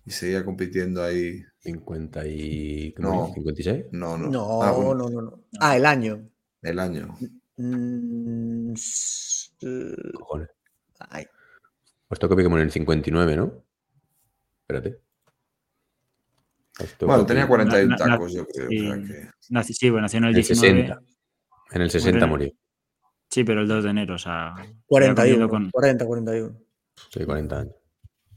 Y 0.05 0.11
seguía 0.11 0.45
compitiendo 0.45 1.03
ahí. 1.03 1.43
50 1.61 2.27
y... 2.27 2.93
No. 2.99 3.33
¿56? 3.33 3.87
No, 3.91 4.17
no. 4.17 4.29
No, 4.29 4.63
ah, 4.63 4.71
no, 4.71 4.93
no, 4.93 5.09
no. 5.09 5.43
Ah, 5.59 5.77
el 5.77 5.85
año. 5.85 6.30
El 6.61 6.79
año. 6.79 7.17
Mm, 7.57 8.73
Cojones. 10.13 10.49
Ay. 11.09 11.25
Pues 12.07 12.19
Copy 12.19 12.43
como 12.43 12.57
en 12.57 12.63
el 12.63 12.71
59, 12.71 13.35
¿no? 13.35 13.63
Espérate. 14.61 15.01
Bueno, 16.99 17.25
tenía 17.25 17.47
41 17.47 17.95
tacos, 17.95 18.33
yo 18.33 18.45
creo. 18.45 18.69
sí, 18.69 19.89
bueno, 19.89 20.03
nació 20.03 20.17
en 20.19 20.25
el, 20.25 20.43
60. 20.43 21.01
En 21.71 21.81
el 21.81 21.91
60 21.91 22.25
murió. 22.27 22.51
Sí, 23.29 23.43
pero 23.43 23.61
el 23.61 23.67
2 23.67 23.83
de 23.83 23.89
enero, 23.89 24.15
o 24.15 24.17
sea. 24.17 24.53
41, 24.87 25.49
40, 25.71 26.05
41. 26.05 26.59
Sí, 27.09 27.25
40 27.25 27.59
años. 27.59 27.75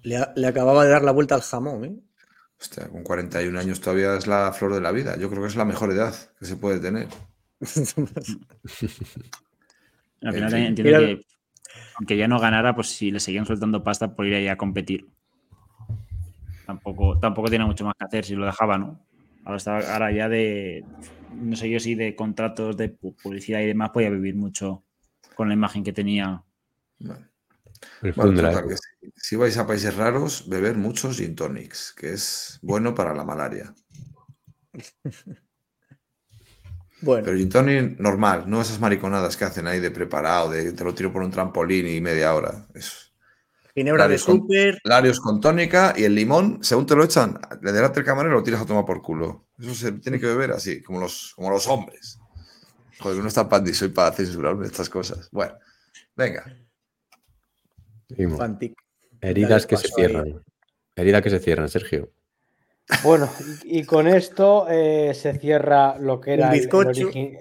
Le, 0.03 0.47
acababa 0.47 0.85
de 0.85 0.91
dar 0.91 1.03
la 1.03 1.13
vuelta 1.13 1.35
al 1.35 1.41
jamón, 1.41 1.85
¿eh? 1.85 1.99
Hostia, 2.61 2.89
con 2.89 3.03
41 3.03 3.59
años 3.59 3.81
todavía 3.81 4.15
es 4.15 4.27
la 4.27 4.53
flor 4.53 4.75
de 4.75 4.81
la 4.81 4.93
vida. 4.93 5.17
Yo 5.17 5.29
creo 5.31 5.43
que 5.43 5.49
es 5.49 5.57
la 5.57 5.65
mejor 5.65 5.91
edad 5.91 6.15
que 6.39 6.45
se 6.45 6.57
puede 6.57 6.79
tener. 6.79 7.09
Al 10.23 10.35
final 10.35 10.55
entiendo 10.55 10.99
que 10.99 11.27
Aunque 11.97 12.17
ya 12.17 12.29
no 12.29 12.39
ganara, 12.39 12.75
pues 12.75 12.89
si 12.89 13.11
le 13.11 13.21
seguían 13.21 13.47
soltando 13.47 13.83
pasta 13.83 14.15
por 14.15 14.27
ir 14.27 14.35
ahí 14.35 14.49
a 14.49 14.57
competir. 14.57 15.09
Tampoco, 16.67 17.19
tampoco 17.19 17.49
tiene 17.51 17.65
mucho 17.67 17.85
más 17.85 17.95
que 17.99 18.05
hacer 18.05 18.25
si 18.25 18.35
lo 18.35 18.47
dejaba, 18.47 18.79
¿no? 18.79 19.07
Ahora, 19.45 19.59
está, 19.59 19.93
ahora 19.93 20.11
ya 20.11 20.29
de, 20.29 20.85
no 21.35 21.57
sé 21.57 21.69
yo 21.69 21.79
si 21.79 21.95
de 21.95 22.17
contratos 22.17 22.77
de 22.77 22.89
publicidad 22.89 23.61
y 23.61 23.67
demás 23.67 23.91
podía 23.91 24.11
vivir 24.11 24.35
mucho 24.35 24.85
con 25.35 25.49
la 25.49 25.55
imagen 25.55 25.85
que 25.85 25.93
tenía. 25.93 26.43
si, 29.17 29.37
vais 29.37 29.59
a 29.59 29.67
países 29.67 29.95
raros, 29.95 30.49
beber 30.49 30.77
muchos 30.77 31.19
gin 31.19 31.35
tonics, 31.35 31.93
que 31.93 32.15
es 32.15 32.59
bueno 32.63 32.95
para 32.95 33.15
la 33.15 33.25
malaria. 33.25 33.75
Bueno. 37.05 37.25
Pero 37.25 37.37
gin 37.37 37.49
tonic 37.51 38.01
normal, 38.01 38.45
no 38.47 38.61
esas 38.61 38.81
mariconadas 38.81 39.37
que 39.37 39.45
hacen 39.45 39.67
ahí 39.67 39.79
de 39.79 39.91
preparado, 39.91 40.51
de 40.51 40.73
te 40.73 40.85
lo 40.85 40.95
tiro 40.95 41.13
por 41.13 41.23
un 41.23 41.31
trampolín 41.31 41.87
y 41.87 42.01
media 42.01 42.35
hora. 42.35 42.67
Es, 42.75 43.13
Ginebra 43.75 44.07
de 44.07 44.19
súper. 44.19 44.79
Larios 44.85 45.19
con 45.19 45.41
tónica 45.41 45.95
y 45.97 46.05
el 46.05 46.15
limón, 46.15 46.61
según 46.63 46.87
te 46.87 46.95
lo 46.95 47.03
echan, 47.03 47.39
le 47.61 47.73
delante 47.73 47.99
el 47.99 48.07
camarero 48.07 48.37
lo 48.37 48.43
tiras 48.43 48.63
a 48.63 48.67
tomar 48.67 48.85
por 48.85 49.03
culo. 49.03 49.47
Eso 49.59 49.75
se 49.75 49.93
tiene 49.93 50.21
que 50.21 50.27
beber 50.27 50.53
así, 50.53 50.81
como 50.81 51.01
los, 51.01 51.33
como 51.35 51.51
los 51.51 51.67
hombres. 51.67 52.21
Joder, 53.01 53.19
uno 53.19 53.29
está 53.29 53.49
pandi, 53.49 53.75
soy 53.75 53.89
para 53.89 54.15
censurarme 54.15 54.67
estas 54.67 54.89
cosas. 54.89 55.29
Bueno, 55.33 55.55
venga. 56.15 56.45
Heridas 59.21 59.67
que 59.67 59.77
se 59.77 59.89
cierran. 59.89 60.45
Heridas 60.95 61.23
que 61.23 61.31
se 61.31 61.41
cierran, 61.41 61.69
Sergio. 61.69 62.13
Bueno, 63.03 63.31
y, 63.65 63.85
con 63.85 64.07
esto 64.07 64.67
eh, 64.69 65.15
se 65.15 65.39
cierra 65.39 65.99
lo 65.99 66.21
que 66.21 66.35
era 66.35 66.53
el, 66.53 66.69
origen. 66.73 67.39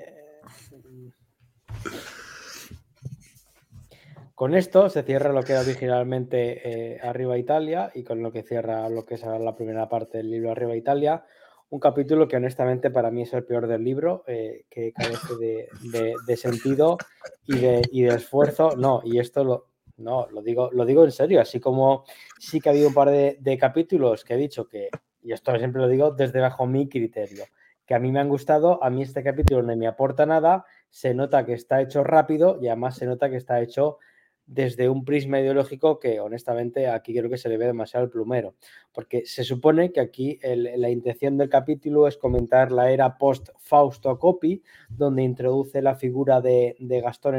Con 4.36 4.56
esto 4.56 4.90
se 4.90 5.04
cierra 5.04 5.32
lo 5.34 5.44
que 5.44 5.52
era 5.52 5.62
originalmente 5.62 6.96
eh, 6.96 7.00
Arriba 7.02 7.38
Italia 7.38 7.92
y 7.94 8.04
con 8.04 8.22
lo 8.22 8.32
que 8.32 8.44
cierra 8.44 8.90
lo 8.90 9.06
que 9.06 9.16
es 9.16 9.24
la 9.24 9.56
primera 9.56 9.90
parte 9.90 10.18
del 10.18 10.32
libro 10.32 10.52
Arriba 10.52 10.76
Italia. 10.76 11.26
Un 11.70 11.80
capítulo 11.80 12.28
que 12.28 12.38
honestamente 12.38 12.90
para 12.90 13.12
mí 13.12 13.24
es 13.24 13.34
el 13.34 13.44
peor 13.44 13.68
del 13.68 13.84
libro, 13.84 14.24
eh, 14.28 14.66
que 14.70 14.94
carece 14.94 15.36
de, 15.40 16.38
sentido 16.38 16.98
y 17.46 17.60
de, 17.60 18.16
esfuerzo. 18.16 18.76
No, 18.78 19.02
y 19.04 19.20
esto 19.20 19.44
lo, 19.44 19.68
no, 19.98 20.28
lo 20.30 20.42
digo, 20.42 20.70
lo 20.72 20.86
digo 20.86 21.04
en 21.04 21.12
serio, 21.12 21.42
así 21.42 21.60
como 21.60 22.06
sí 22.40 22.62
que 22.62 22.70
ha 22.70 22.72
habido 22.72 22.90
un 22.90 22.94
par 22.94 23.10
de, 23.10 23.38
de 23.40 23.58
capítulos 23.58 24.24
que 24.24 24.36
he 24.36 24.38
dicho 24.38 24.68
que, 24.68 24.90
y 25.24 25.32
esto 25.32 25.58
siempre 25.58 25.82
lo 25.82 25.88
digo 25.88 26.12
desde 26.12 26.40
bajo 26.40 26.66
mi 26.66 26.88
criterio, 26.90 27.46
que 27.86 27.96
a 27.96 28.00
mí 28.00 28.12
me 28.12 28.20
han 28.20 28.30
gustado, 28.30 28.84
a 28.84 28.90
mí 28.90 29.02
este 29.02 29.24
capítulo 29.24 29.62
no 29.62 29.76
me 29.76 29.88
aporta 29.88 30.26
nada, 30.26 30.66
se 30.90 31.14
nota 31.14 31.46
que 31.46 31.54
está 31.54 31.82
hecho 31.82 32.04
rápido 32.04 32.58
y 32.62 32.68
además 32.68 32.96
se 32.98 33.06
nota 33.06 33.30
que 33.30 33.38
está 33.38 33.62
hecho 33.62 33.98
desde 34.46 34.90
un 34.90 35.06
prisma 35.06 35.40
ideológico 35.40 36.00
que 36.00 36.20
honestamente 36.20 36.90
aquí 36.90 37.14
creo 37.14 37.30
que 37.30 37.38
se 37.38 37.48
le 37.50 37.58
ve 37.58 37.66
demasiado 37.66 38.06
el 38.06 38.12
plumero, 38.12 38.56
porque 38.92 39.26
se 39.26 39.44
supone 39.44 39.92
que 39.92 40.02
aquí 40.02 40.40
la 40.44 40.90
intención 40.90 41.38
del 41.38 41.50
capítulo 41.50 42.08
es 42.08 42.18
comentar 42.18 42.72
la 42.72 42.92
era 42.92 43.18
post-Fausto 43.18 44.20
Coppi, 44.20 44.62
donde 44.90 45.24
introduce 45.24 45.82
la 45.82 45.96
figura 45.96 46.42
de, 46.42 46.76
de 46.80 47.02
Gastón 47.02 47.36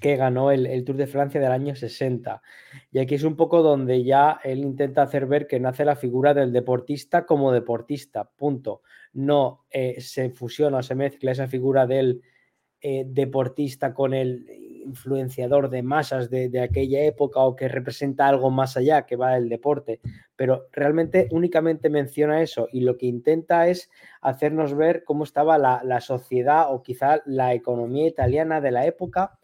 que 0.00 0.16
ganó 0.16 0.50
el, 0.50 0.84
Tour 0.84 0.96
de 0.96 1.06
Francia 1.06 1.40
del 1.40 1.52
año 1.52 1.74
60. 1.74 2.42
Y 2.92 2.98
aquí 2.98 3.14
es 3.14 3.24
un 3.24 3.36
poco 3.36 3.62
donde 3.62 4.04
ya 4.04 4.40
él 4.44 4.60
intenta 4.60 5.02
hacer 5.02 5.26
ver 5.26 5.46
que 5.46 5.60
nace 5.60 5.84
la 5.84 5.96
figura 5.96 6.34
del 6.34 6.52
deportista 6.52 7.26
como 7.26 7.52
deportista, 7.52 8.24
punto. 8.24 8.82
No 9.12 9.64
eh, 9.70 10.00
se 10.00 10.30
fusiona 10.30 10.78
o 10.78 10.82
se 10.82 10.94
mezcla 10.94 11.32
esa 11.32 11.48
figura 11.48 11.86
del 11.86 12.22
eh, 12.80 13.04
deportista 13.06 13.92
con 13.92 14.14
el 14.14 14.46
influenciador 14.84 15.70
de 15.70 15.82
masas 15.82 16.30
de, 16.30 16.60
aquella 16.60 17.02
época 17.04 17.40
o 17.40 17.56
que 17.56 17.68
representa 17.68 18.26
algo 18.26 18.50
más 18.50 18.76
allá 18.76 19.06
que 19.06 19.16
va 19.16 19.34
del 19.34 19.48
deporte, 19.48 20.00
pero 20.36 20.66
realmente 20.72 21.28
únicamente 21.30 21.90
menciona 21.90 22.42
eso 22.42 22.68
y 22.72 22.80
lo 22.80 22.96
que 22.96 23.06
intenta 23.06 23.68
es 23.68 23.90
hacernos 24.20 24.74
ver 24.74 25.04
cómo 25.04 25.24
estaba 25.24 25.58
la, 25.58 26.00
sociedad 26.00 26.72
o 26.72 26.82
quizá 26.82 27.20
la 27.26 27.54
economía 27.54 28.06
italiana 28.06 28.60
de 28.60 28.70
la 28.70 28.86
época, 28.86 29.38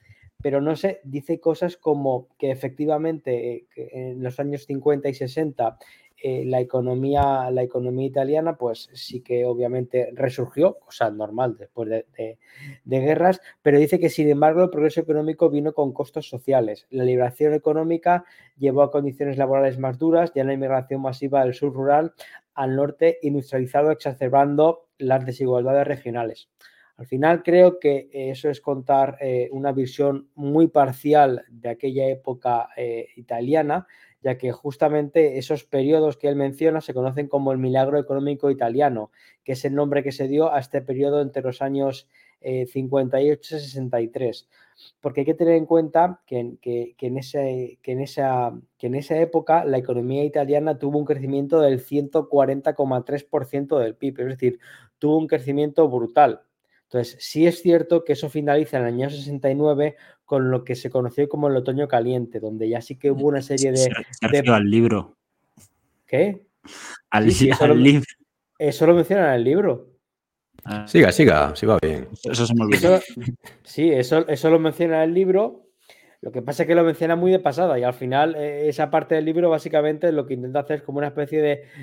pero 0.46 0.60
no 0.60 0.76
sé, 0.76 1.00
dice 1.02 1.40
cosas 1.40 1.76
como 1.76 2.28
que 2.38 2.52
efectivamente 2.52 3.66
eh, 3.74 3.88
en 3.94 4.22
los 4.22 4.38
años 4.38 4.64
50 4.64 5.08
y 5.08 5.14
60 5.14 5.76
eh, 6.22 6.44
la, 6.46 6.60
economía, 6.60 7.50
la 7.50 7.64
economía 7.64 8.06
italiana, 8.06 8.56
pues 8.56 8.88
sí 8.92 9.22
que 9.22 9.44
obviamente 9.44 10.12
resurgió, 10.14 10.78
cosa 10.78 11.10
normal 11.10 11.56
después 11.58 11.88
de, 11.88 12.38
guerras, 12.84 13.40
pero 13.60 13.80
dice 13.80 13.98
que 13.98 14.08
sin 14.08 14.28
embargo 14.28 14.62
el 14.62 14.70
progreso 14.70 15.00
económico 15.00 15.50
vino 15.50 15.74
con 15.74 15.92
costos 15.92 16.28
sociales. 16.28 16.86
La 16.90 17.02
liberación 17.02 17.52
económica 17.52 18.24
llevó 18.56 18.82
a 18.82 18.92
condiciones 18.92 19.38
laborales 19.38 19.80
más 19.80 19.98
duras 19.98 20.30
y 20.32 20.38
a 20.38 20.44
la 20.44 20.52
inmigración 20.52 21.02
masiva 21.02 21.42
del 21.42 21.54
sur 21.54 21.72
rural 21.72 22.12
al 22.54 22.76
norte 22.76 23.18
industrializado, 23.22 23.90
exacerbando 23.90 24.86
las 24.96 25.26
desigualdades 25.26 25.88
regionales. 25.88 26.48
Al 26.96 27.06
final 27.06 27.42
creo 27.42 27.78
que 27.78 28.08
eso 28.12 28.48
es 28.48 28.60
contar 28.60 29.18
eh, 29.20 29.48
una 29.52 29.72
visión 29.72 30.30
muy 30.34 30.68
parcial 30.68 31.44
de 31.50 31.68
aquella 31.68 32.08
época 32.08 32.70
eh, 32.76 33.08
italiana, 33.16 33.86
ya 34.22 34.38
que 34.38 34.50
justamente 34.50 35.36
esos 35.36 35.64
periodos 35.64 36.16
que 36.16 36.28
él 36.28 36.36
menciona 36.36 36.80
se 36.80 36.94
conocen 36.94 37.28
como 37.28 37.52
el 37.52 37.58
milagro 37.58 37.98
económico 37.98 38.50
italiano, 38.50 39.10
que 39.44 39.52
es 39.52 39.64
el 39.66 39.74
nombre 39.74 40.02
que 40.02 40.10
se 40.10 40.26
dio 40.26 40.52
a 40.52 40.58
este 40.58 40.80
periodo 40.80 41.20
entre 41.20 41.42
los 41.42 41.60
años 41.60 42.08
58 42.40 43.56
y 43.56 43.60
63. 43.60 44.48
Porque 45.00 45.20
hay 45.20 45.26
que 45.26 45.34
tener 45.34 45.54
en 45.54 45.66
cuenta 45.66 46.20
que 46.26 46.58
en 47.00 47.18
esa 47.18 49.20
época 49.20 49.64
la 49.64 49.78
economía 49.78 50.24
italiana 50.24 50.78
tuvo 50.78 50.98
un 50.98 51.04
crecimiento 51.04 51.60
del 51.60 51.80
140,3% 51.80 53.78
del 53.78 53.96
PIB, 53.96 54.20
es 54.20 54.26
decir, 54.26 54.58
tuvo 54.98 55.18
un 55.18 55.26
crecimiento 55.26 55.88
brutal. 55.88 56.42
Entonces, 56.86 57.16
sí 57.20 57.46
es 57.46 57.62
cierto 57.62 58.04
que 58.04 58.12
eso 58.12 58.30
finaliza 58.30 58.78
en 58.78 58.84
el 58.84 58.94
año 58.94 59.10
69 59.10 59.96
con 60.24 60.50
lo 60.50 60.64
que 60.64 60.76
se 60.76 60.88
conoció 60.88 61.28
como 61.28 61.48
el 61.48 61.56
otoño 61.56 61.88
caliente, 61.88 62.38
donde 62.40 62.68
ya 62.68 62.80
sí 62.80 62.96
que 62.96 63.10
hubo 63.10 63.26
una 63.26 63.42
serie 63.42 63.72
de... 63.72 63.92
de... 64.30 64.50
al 64.50 64.70
libro. 64.70 65.16
¿Qué? 66.06 66.46
Al, 67.10 67.26
libro. 67.26 68.06
Eso 68.58 68.86
lo 68.86 68.94
menciona 68.94 69.28
en 69.28 69.34
el 69.34 69.44
libro. 69.44 69.90
Ah. 70.64 70.86
Siga, 70.86 71.10
siga, 71.12 71.54
siga 71.56 71.78
bien. 71.82 72.08
Eso, 72.22 72.46
se 72.46 72.54
me 72.54 72.64
olvidó. 72.64 73.00
sí, 73.64 73.90
eso, 73.90 74.26
eso 74.28 74.50
lo 74.50 74.58
menciona 74.58 75.02
en 75.02 75.10
el 75.10 75.14
libro 75.14 75.65
lo 76.22 76.32
que 76.32 76.42
pasa 76.42 76.62
es 76.62 76.66
que 76.66 76.74
lo 76.74 76.84
menciona 76.84 77.16
muy 77.16 77.30
de 77.30 77.38
pasada 77.38 77.78
y 77.78 77.82
al 77.82 77.94
final 77.94 78.34
eh, 78.36 78.68
esa 78.68 78.90
parte 78.90 79.14
del 79.14 79.24
libro 79.24 79.50
básicamente 79.50 80.10
lo 80.12 80.26
que 80.26 80.34
intenta 80.34 80.60
hacer 80.60 80.76
es 80.76 80.82
como 80.82 80.98
una 80.98 81.08
especie 81.08 81.42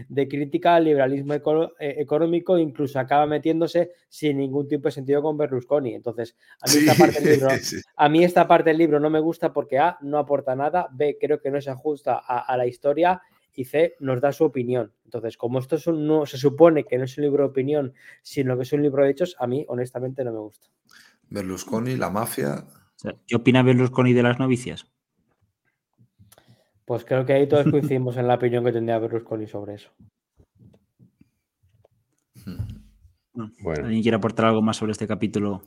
de, 0.10 0.28
crítica 0.28 0.76
al 0.76 0.86
liberalismo 0.86 1.34
eh, 1.34 1.42
económico, 1.80 2.58
incluso 2.58 3.00
acaba 3.00 3.26
metiéndose 3.26 3.92
sin 4.10 4.38
ningún 4.38 4.68
tipo 4.68 4.88
de 4.88 4.92
sentido 4.92 5.22
con 5.22 5.38
Berlusconi. 5.38 5.94
Entonces, 5.94 6.36
a 6.60 6.72
mí, 6.72 6.80
esta 6.80 6.95
parte 6.95 7.22
del 7.22 7.40
libro, 7.40 7.50
a 7.95 8.10
mí 8.10 8.24
esta 8.24 8.48
parte 8.48 8.70
del 8.72 8.78
libro 8.78 9.00
no 9.00 9.10
me 9.10 9.20
gusta 9.20 9.53
porque 9.53 9.80
A, 9.80 9.98
no 10.02 10.18
aporta 10.18 10.56
nada, 10.56 10.88
B, 10.92 11.18
creo 11.20 11.40
que 11.40 11.52
no 11.52 11.62
se 11.62 11.70
ajusta 11.70 12.18
a, 12.18 12.58
la 12.58 12.66
historia 12.66 13.22
y 13.53 13.66
C, 13.66 13.95
nos 14.00 14.20
da 14.20 14.32
su 14.32 14.45
opinión. 14.45 14.94
Entonces, 15.06 15.38
como 15.38 15.60
esto 15.60 15.78
no, 15.94 16.26
se 16.26 16.38
supone 16.38 16.86
que 16.86 16.98
no 16.98 17.03
es 17.03 17.18
un 17.18 17.24
libro 17.24 17.44
de 17.44 17.50
opinión, 17.50 17.94
sino 18.22 18.58
que 18.58 18.64
es 18.64 18.74
un 18.74 18.82
libro 18.82 19.03
de 19.03 19.12
hechos, 19.12 19.36
a 19.40 19.48
mí 19.48 19.66
honestamente 19.68 20.24
no 20.24 20.32
me 20.32 20.40
gusta. 20.40 20.68
Berlusconi, 21.30 21.95
la 21.95 22.10
mafia, 22.10 22.66
¿Qué 23.28 23.36
opina 23.36 23.64
Berlusconi 23.64 24.14
de 24.14 24.24
las 24.24 24.40
novicias? 24.40 24.88
Pues 26.86 27.06
creo 27.06 27.26
que 27.26 27.34
ahí 27.34 27.48
todos 27.48 27.70
coincidimos 27.70 28.18
en 28.18 28.28
la 28.28 28.36
opinión 28.36 28.64
que 28.64 28.72
tendría 28.72 29.00
Berlusconi 29.00 29.48
sobre 29.48 29.76
eso. 29.76 29.90
Bueno. 33.34 33.86
¿Alguien 33.86 34.02
quiere 34.02 34.18
aportar 34.18 34.46
algo 34.46 34.62
más 34.62 34.78
sobre 34.78 34.92
este 34.92 35.08
capítulo? 35.08 35.64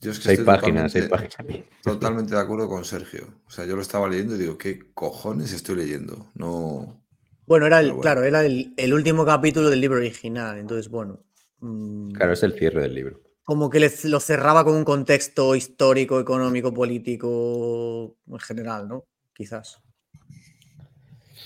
Yo 0.00 0.10
es 0.10 0.18
que 0.18 0.24
seis 0.24 0.40
páginas, 0.40 0.92
seis 0.92 1.08
páginas. 1.08 1.36
Totalmente 1.82 2.34
de 2.34 2.40
acuerdo 2.40 2.68
con 2.68 2.84
Sergio. 2.84 3.26
O 3.46 3.50
sea, 3.50 3.64
yo 3.64 3.74
lo 3.74 3.82
estaba 3.82 4.08
leyendo 4.08 4.34
y 4.34 4.38
digo, 4.38 4.58
¿qué 4.58 4.92
cojones 4.92 5.52
estoy 5.52 5.76
leyendo? 5.76 6.30
No. 6.34 7.02
Bueno, 7.46 7.66
era 7.66 7.80
el, 7.80 7.96
claro, 7.98 8.22
era 8.24 8.44
el, 8.44 8.92
último 8.92 9.24
capítulo 9.24 9.70
del 9.70 9.80
libro 9.80 9.98
original. 9.98 10.58
Entonces, 10.58 10.90
bueno. 10.90 11.24
Mm, 11.60 12.10
claro, 12.10 12.32
es 12.34 12.42
el 12.42 12.52
cierre 12.52 12.82
del 12.82 12.94
libro 12.94 13.25
como 13.46 13.70
que 13.70 13.92
lo 14.04 14.18
cerraba 14.18 14.64
con 14.64 14.74
un 14.74 14.84
contexto 14.84 15.54
histórico, 15.54 16.18
económico, 16.18 16.74
político 16.74 18.16
en 18.26 18.40
general, 18.40 18.88
¿no? 18.88 19.04
Quizás. 19.32 19.76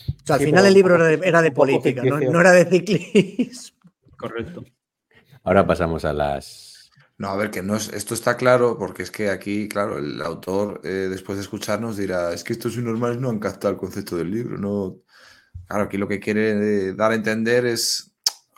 O 0.08 0.24
sea, 0.24 0.36
al 0.36 0.40
final 0.40 0.64
el 0.64 0.72
libro 0.72 1.06
era 1.06 1.42
de, 1.42 1.52
política, 1.52 2.02
¿no? 2.02 2.40
era 2.40 2.52
de 2.52 2.64
ciclismo. 2.64 3.76
Correcto. 4.16 4.64
Ahora 5.44 5.66
pasamos 5.66 6.06
a 6.06 6.14
las. 6.14 6.90
No, 7.18 7.28
a 7.28 7.36
ver, 7.36 7.50
que 7.50 7.62
no 7.62 7.76
es, 7.76 7.92
esto 7.92 8.14
está 8.14 8.38
claro, 8.38 8.78
porque 8.78 9.02
es 9.02 9.10
que 9.10 9.28
aquí, 9.28 9.68
claro, 9.68 9.98
el 9.98 10.22
autor, 10.22 10.80
eh, 10.84 11.08
después 11.10 11.36
de 11.36 11.42
escucharnos, 11.42 11.98
dirá: 11.98 12.32
es 12.32 12.44
que 12.44 12.54
estos 12.54 12.78
normales 12.78 13.18
no 13.18 13.28
han 13.28 13.38
captado 13.38 13.74
el 13.74 13.78
concepto 13.78 14.16
del 14.16 14.30
libro. 14.30 14.56
No... 14.56 14.96
Claro, 15.66 15.84
aquí 15.84 15.98
lo 15.98 16.08
que 16.08 16.18
quiere 16.18 16.52
eh, 16.88 16.94
dar 16.94 17.12
a 17.12 17.14
entender 17.14 17.66
es 17.66 18.09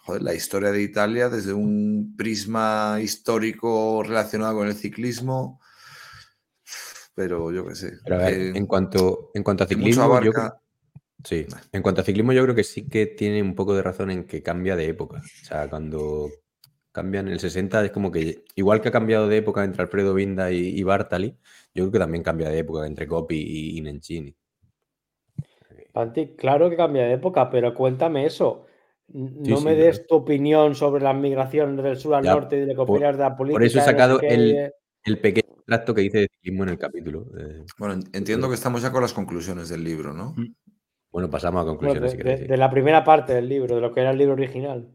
joder, 0.02 0.22
la 0.22 0.34
historia 0.34 0.70
de 0.70 0.82
Italia 0.82 1.28
desde 1.28 1.52
un 1.52 2.14
prisma 2.16 2.98
histórico 3.00 4.02
relacionado 4.02 4.58
con 4.58 4.68
el 4.68 4.74
ciclismo. 4.74 5.60
pero 7.14 7.52
yo 7.52 7.66
qué 7.66 7.74
sé. 7.74 7.92
en, 8.06 8.66
cuanto, 8.66 9.30
en 9.34 9.42
cuanto 9.42 9.64
a 9.64 9.66
ciclismo, 9.66 10.20
yo, 10.20 10.32
sí, 11.24 11.46
en 11.72 11.82
cuanto 11.82 12.00
a 12.00 12.04
ciclismo, 12.04 12.32
yo 12.32 12.42
creo 12.42 12.54
que 12.54 12.64
sí 12.64 12.88
que 12.88 13.06
tiene 13.06 13.42
un 13.42 13.54
poco 13.54 13.74
de 13.74 13.82
razón 13.82 14.10
en 14.10 14.24
que 14.24 14.42
cambia 14.42 14.76
de 14.76 14.88
época. 14.88 15.18
O 15.18 15.44
sea, 15.44 15.68
cuando 15.70 16.30
cambian 16.90 17.28
el 17.28 17.40
60 17.40 17.84
es 17.84 17.90
como 17.90 18.10
que, 18.10 18.44
igual 18.54 18.80
que 18.80 18.88
ha 18.88 18.92
cambiado 18.92 19.28
de 19.28 19.38
época 19.38 19.64
entre 19.64 19.82
Alfredo 19.82 20.14
Vinda 20.14 20.50
y, 20.50 20.82
Bartali, 20.82 21.36
yo 21.74 21.84
creo 21.84 21.92
que 21.92 21.98
también 21.98 22.24
cambia 22.24 22.50
de 22.50 22.58
época 22.58 22.86
entre 22.86 23.06
Coppi 23.06 23.36
y, 23.36 23.78
y 23.78 23.80
Nencini. 23.80 24.34
Panti, 25.92 26.34
claro 26.36 26.70
que 26.70 26.76
cambia 26.76 27.04
de 27.04 27.12
época, 27.12 27.50
pero 27.50 27.74
cuéntame 27.74 28.24
eso. 28.26 28.66
No 29.12 29.60
me 29.60 29.74
des 29.74 30.06
tu 30.06 30.16
opinión 30.16 30.74
sobre 30.74 31.02
la 31.02 31.12
migración 31.12 31.76
del 31.76 31.96
sur 31.96 32.14
al 32.14 32.24
norte 32.24 32.58
y 32.58 32.64
de 32.64 32.74
copiar 32.74 33.16
de 33.16 33.22
la 33.22 33.36
política. 33.36 33.56
Por 33.58 33.64
eso 33.64 33.78
he 33.78 33.82
sacado 33.82 34.20
el, 34.20 34.72
pequeño 35.20 35.54
tracto 35.66 35.94
que 35.94 36.02
dice 36.02 36.18
de 36.18 36.28
ciclismo 36.28 36.62
en 36.64 36.68
el 36.70 36.78
capítulo. 36.78 37.26
Bueno, 37.78 38.02
entiendo 38.12 38.48
que 38.48 38.54
estamos 38.54 38.82
ya 38.82 38.90
con 38.90 39.02
las 39.02 39.12
conclusiones 39.12 39.68
del 39.68 39.84
libro, 39.84 40.12
¿no? 40.12 40.34
Mm. 40.36 40.54
Bueno, 41.10 41.28
pasamos 41.28 41.62
a 41.62 41.66
conclusiones. 41.66 42.16
de, 42.48 42.56
la 42.56 42.70
primera 42.70 43.04
parte 43.04 43.34
del 43.34 43.48
libro, 43.48 43.74
de 43.74 43.82
lo 43.82 43.92
que 43.92 44.00
era 44.00 44.12
el 44.12 44.18
libro 44.18 44.32
original. 44.32 44.88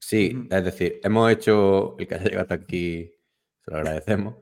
Sí, 0.00 0.36
es 0.50 0.64
decir, 0.64 1.00
hemos 1.04 1.30
hecho, 1.30 1.96
el 1.98 2.06
que 2.06 2.14
haya 2.14 2.24
llegado 2.24 2.42
hasta 2.42 2.54
aquí, 2.54 3.12
se 3.64 3.70
lo 3.70 3.76
agradecemos 3.76 4.34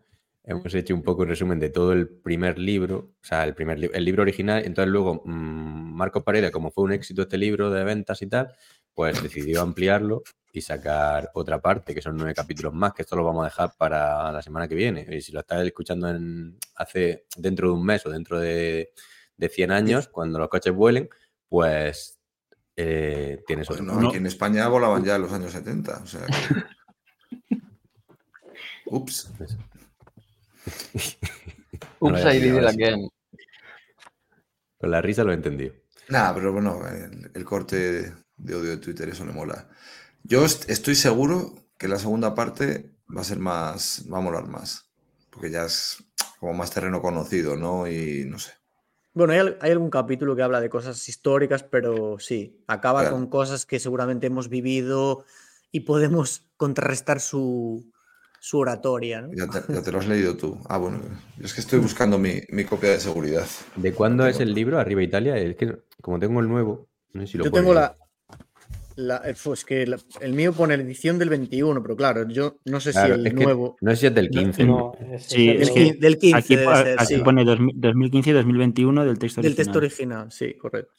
hemos 0.45 0.75
hecho 0.75 0.95
un 0.95 1.03
poco 1.03 1.23
un 1.23 1.29
resumen 1.29 1.59
de 1.59 1.71
todo 1.71 1.93
el 1.93 2.09
primer 2.09 2.59
libro, 2.59 3.15
o 3.21 3.25
sea, 3.25 3.45
el 3.45 3.55
primer 3.55 3.91
el 3.93 4.05
libro 4.05 4.23
original. 4.23 4.63
Entonces, 4.65 4.93
luego 4.93 5.23
mm, 5.25 5.95
Marcos 5.95 6.23
Paredes, 6.23 6.51
como 6.51 6.71
fue 6.71 6.85
un 6.85 6.93
éxito 6.93 7.23
este 7.23 7.39
libro 7.39 7.71
de 7.71 7.85
ventas 7.85 8.21
y 8.23 8.27
tal, 8.27 8.55
pues 8.95 9.23
decidió 9.23 9.63
ampliarlo 9.63 10.23
y 10.53 10.61
sacar 10.61 11.31
otra 11.35 11.61
parte, 11.61 11.95
que 11.95 12.03
son 12.03 12.17
nueve 12.17 12.33
capítulos 12.33 12.73
más, 12.73 12.95
que 12.95 13.03
esto 13.03 13.17
lo 13.17 13.25
vamos 13.25 13.43
a 13.43 13.47
dejar 13.47 13.75
para 13.77 14.31
la 14.31 14.41
semana 14.41 14.69
que 14.69 14.77
viene. 14.77 15.07
Y 15.11 15.21
si 15.21 15.33
lo 15.33 15.41
estás 15.41 15.67
escuchando 15.67 16.09
en, 16.09 16.57
hace 16.77 17.27
dentro 17.37 17.69
de 17.69 17.75
un 17.75 17.85
mes 17.85 18.07
o 18.07 18.11
dentro 18.11 18.39
de, 18.39 18.93
de 19.37 19.49
100 19.49 19.71
años, 19.73 20.09
cuando 20.09 20.39
los 20.39 20.49
coches 20.49 20.73
vuelen, 20.73 21.09
pues 21.49 22.19
eh, 22.77 23.43
tienes 23.47 23.71
otro. 23.71 23.85
No, 23.85 24.09
aquí 24.09 24.17
en 24.17 24.27
España 24.27 24.67
volaban 24.69 25.05
ya 25.05 25.17
en 25.17 25.23
los 25.23 25.33
años 25.33 25.53
70. 25.53 26.03
O 26.03 26.07
sea 26.07 26.27
Ups. 28.87 29.31
Ups, 32.01 32.25
I 32.25 32.39
did 32.39 32.57
it 32.57 32.65
again. 32.65 33.09
Con 34.79 34.91
la 34.91 35.01
risa 35.01 35.25
lo 35.25 35.33
he 35.33 35.35
entendido. 35.35 35.75
Nada, 36.09 36.35
pero 36.35 36.53
bueno, 36.53 36.83
el, 37.35 37.45
corte 37.45 38.13
de 38.37 38.55
odio 38.55 38.71
de 38.71 38.77
Twitter, 38.79 39.09
eso 39.09 39.25
me 39.25 39.33
mola. 39.33 39.69
Yo 40.23 40.45
estoy 40.45 40.95
seguro 40.95 41.55
que 41.79 41.89
la 41.89 41.99
segunda 41.99 42.35
parte 42.35 42.91
va 43.15 43.21
a 43.21 43.25
ser 43.25 43.39
más, 43.39 44.05
va 44.13 44.19
a 44.19 44.23
molar 44.23 44.47
más, 44.47 44.91
porque 45.31 45.51
ya 45.51 45.65
es 45.65 46.03
como 46.41 46.55
más 46.55 46.71
terreno 46.71 47.03
conocido, 47.03 47.57
¿no? 47.57 47.87
Y 47.89 48.25
no 48.27 48.39
sé. 48.39 48.53
Bueno, 49.13 49.33
hay, 49.33 49.71
algún 49.71 49.91
capítulo 49.91 50.35
que 50.35 50.43
habla 50.43 50.61
de 50.61 50.69
cosas 50.69 51.09
históricas, 51.09 51.63
pero 51.63 52.19
sí, 52.19 52.59
acaba 52.67 53.11
con 53.11 53.29
cosas 53.29 53.65
que 53.65 53.79
seguramente 53.79 54.27
hemos 54.27 54.49
vivido 54.49 55.25
y 55.71 55.81
podemos 55.81 56.49
contrarrestar 56.57 57.21
su, 57.21 57.93
su 58.41 58.59
oratoria. 58.59 59.23
¿no? 59.23 59.31
Ya, 59.33 59.47
te, 59.83 59.93
lo 59.93 59.99
has 60.01 60.09
leído 60.09 60.37
tú. 60.37 60.59
Ah, 60.69 60.79
bueno, 60.79 61.01
es 61.41 61.55
que 61.55 61.61
estoy 61.61 61.79
buscando 61.79 62.19
mi, 62.19 62.43
copia 62.69 62.91
de 62.91 63.01
seguridad. 63.01 63.47
¿De 63.77 63.95
cuándo 63.95 64.27
es 64.27 64.41
el 64.41 64.53
libro? 64.53 64.81
Arriba 64.81 65.03
Italia. 65.03 65.37
Es 65.37 65.55
que 65.57 65.79
como 66.03 66.19
tengo 66.19 66.41
el 66.41 66.49
nuevo, 66.49 66.89
no 67.13 67.21
sé 67.21 67.29
si 67.29 67.39
lo 67.39 67.45
Yo 67.45 67.53
tengo 67.53 67.73
la, 67.73 67.97
eh, 68.97 69.35
pues 69.43 69.65
que 69.65 69.83
el 70.21 70.33
mío 70.33 70.53
pone 70.53 70.77
la 70.77 70.83
edición 70.83 71.19
del 71.19 71.29
21, 71.29 71.83
pero 71.83 71.97
claro, 71.97 72.29
yo 72.29 72.57
no 72.65 72.79
sé 72.79 72.93
si 72.93 72.99
el 72.99 73.35
nuevo. 73.35 73.77
No 73.81 73.91
sé 73.91 73.97
si 73.97 74.07
es 74.07 74.15
del 74.15 74.31
15. 74.31 74.65
No, 74.65 74.93
sí, 75.19 75.51
es 75.51 75.71
que 75.71 75.95
del 75.95 76.19
15. 76.19 76.37
Aquí, 76.37 76.57
aquí 76.97 77.19
pone 77.23 77.45
2015 77.45 78.31
y 78.31 78.33
2021 78.33 79.05
del 79.05 79.19
texto 79.19 79.41
original. 79.41 79.57
Del 79.57 79.65
texto 79.65 79.79
original, 79.79 80.33
sí, 80.33 80.55
correcto. 80.55 80.93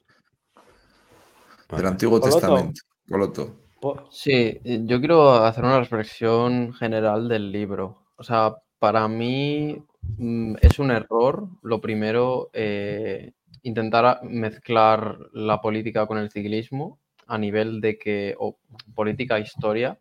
Del 1.76 1.86
Antiguo 1.86 2.20
Testamento. 2.20 2.82
Coloto. 3.10 3.62
Sí, 4.10 4.60
yo 4.64 5.00
quiero 5.00 5.46
hacer 5.46 5.64
una 5.64 5.80
reflexión 5.80 6.74
general 6.74 7.28
del 7.28 7.52
libro. 7.52 8.08
O 8.18 8.24
sea, 8.24 8.56
para 8.80 9.08
mí 9.08 9.78
mm, 10.18 10.56
es 10.62 10.80
un 10.80 10.92
error, 10.92 11.48
lo 11.62 11.80
primero, 11.82 12.50
eh, 12.54 13.34
intentar 13.62 14.22
mezclar 14.24 15.18
la 15.34 15.62
política 15.62 16.08
con 16.08 16.18
el 16.18 16.32
ciclismo 16.32 17.00
a 17.28 17.38
nivel 17.38 17.82
de 17.82 17.98
que, 17.98 18.36
o 18.40 18.58
política 18.94 19.40
historia, 19.40 19.98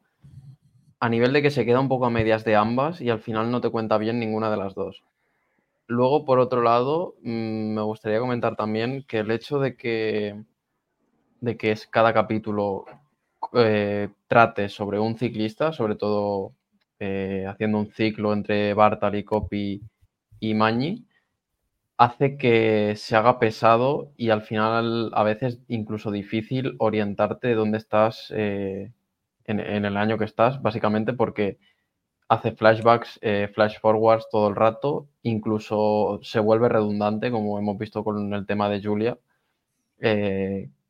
a 1.01 1.09
nivel 1.09 1.33
de 1.33 1.43
que 1.43 1.51
se 1.51 1.65
queda 1.65 1.81
un 1.81 1.89
poco 1.89 2.07
a 2.07 2.11
medias 2.11 2.44
de 2.44 2.57
ambas 2.57 3.01
y 3.01 3.11
al 3.11 3.20
final 3.20 3.51
no 3.51 3.61
te 3.61 3.70
cuenta 3.70 3.99
bien 3.99 4.19
ninguna 4.19 4.51
de 4.51 4.57
las 4.57 4.75
dos. 4.75 5.03
Luego, 5.86 6.25
por 6.25 6.39
otro 6.39 6.62
lado, 6.62 7.17
mm, 7.23 7.75
me 7.75 7.83
gustaría 7.83 8.20
comentar 8.20 8.57
también 8.57 9.05
que 9.07 9.19
el 9.19 9.31
hecho 9.31 9.59
de 9.59 9.77
que, 9.77 10.43
de 11.41 11.57
que 11.57 11.73
es 11.73 11.86
cada 11.86 12.15
capítulo 12.15 12.86
eh, 13.53 14.09
trate 14.27 14.69
sobre 14.69 14.99
un 14.99 15.19
ciclista, 15.19 15.73
sobre 15.73 15.97
todo 15.97 16.53
eh, 16.99 17.44
haciendo 17.47 17.78
un 17.78 17.91
ciclo 17.93 18.33
entre 18.33 18.73
Bartali, 18.73 19.25
Coppi 19.25 19.83
y 20.41 20.55
Magni, 20.55 21.05
hace 22.05 22.36
que 22.36 22.94
se 22.97 23.16
haga 23.16 23.39
pesado 23.39 24.12
y 24.16 24.31
al 24.31 24.42
final 24.42 25.10
a 25.15 25.23
veces 25.23 25.60
incluso 25.68 26.10
difícil 26.10 26.76
orientarte 26.78 27.49
de 27.49 27.55
dónde 27.55 27.78
estás 27.78 28.33
eh, 28.36 28.92
en, 29.44 29.60
el 29.60 29.97
año 29.97 30.18
que 30.18 30.24
estás, 30.24 30.60
básicamente 30.62 31.12
porque 31.12 31.58
hace 32.28 32.52
flashbacks, 32.52 33.20
flash 33.52 33.78
forwards 33.81 34.28
todo 34.31 34.49
el 34.49 34.57
rato, 34.57 35.08
incluso 35.23 36.20
se 36.23 36.41
vuelve 36.41 36.68
redundante, 36.68 37.31
como 37.31 37.58
hemos 37.58 37.78
visto 37.78 38.02
con 38.05 38.33
el 38.33 38.47
tema 38.47 38.68
de 38.68 38.83
Julia, 38.83 39.18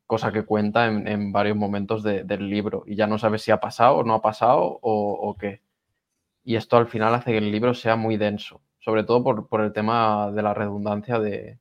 cosa 0.05 0.31
que 0.31 0.43
cuenta 0.43 0.85
en, 0.87 1.31
varios 1.31 1.57
momentos 1.57 2.03
del 2.03 2.49
libro 2.49 2.83
y 2.85 2.95
ya 2.95 3.07
no 3.07 3.17
sabes 3.17 3.41
si 3.41 3.51
ha 3.51 3.59
pasado 3.59 3.97
o 3.97 4.03
no 4.03 4.13
ha 4.13 4.21
pasado 4.21 4.79
o, 4.81 5.35
qué. 5.39 5.61
Y 6.43 6.55
esto 6.55 6.77
al 6.77 6.87
final 6.87 7.15
hace 7.15 7.31
que 7.31 7.39
el 7.39 7.51
libro 7.51 7.73
sea 7.73 7.95
muy 7.95 8.17
denso, 8.17 8.61
sobre 8.85 9.03
todo 9.03 9.47
por, 9.49 9.61
el 9.61 9.73
tema 9.73 10.31
de 10.31 10.43
la 10.43 10.53
redundancia 10.53 11.19
de, 11.19 11.57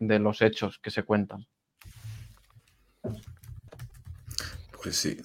los 0.00 0.42
hechos 0.42 0.80
que 0.80 0.90
se 0.90 1.04
cuentan. 1.04 1.46
Pues 4.82 4.96
sí. 4.96 5.18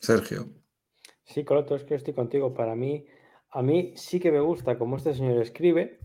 Sergio. 0.00 0.48
Sí, 1.24 1.44
Coloto, 1.44 1.76
es 1.76 1.84
que 1.84 1.94
estoy 1.94 2.12
contigo. 2.12 2.54
Para 2.54 2.74
mí, 2.74 3.06
a 3.50 3.62
mí 3.62 3.92
sí 3.94 4.18
que 4.18 4.32
me 4.32 4.40
gusta 4.40 4.78
cómo 4.78 4.96
este 4.96 5.14
señor 5.14 5.40
escribe, 5.40 6.00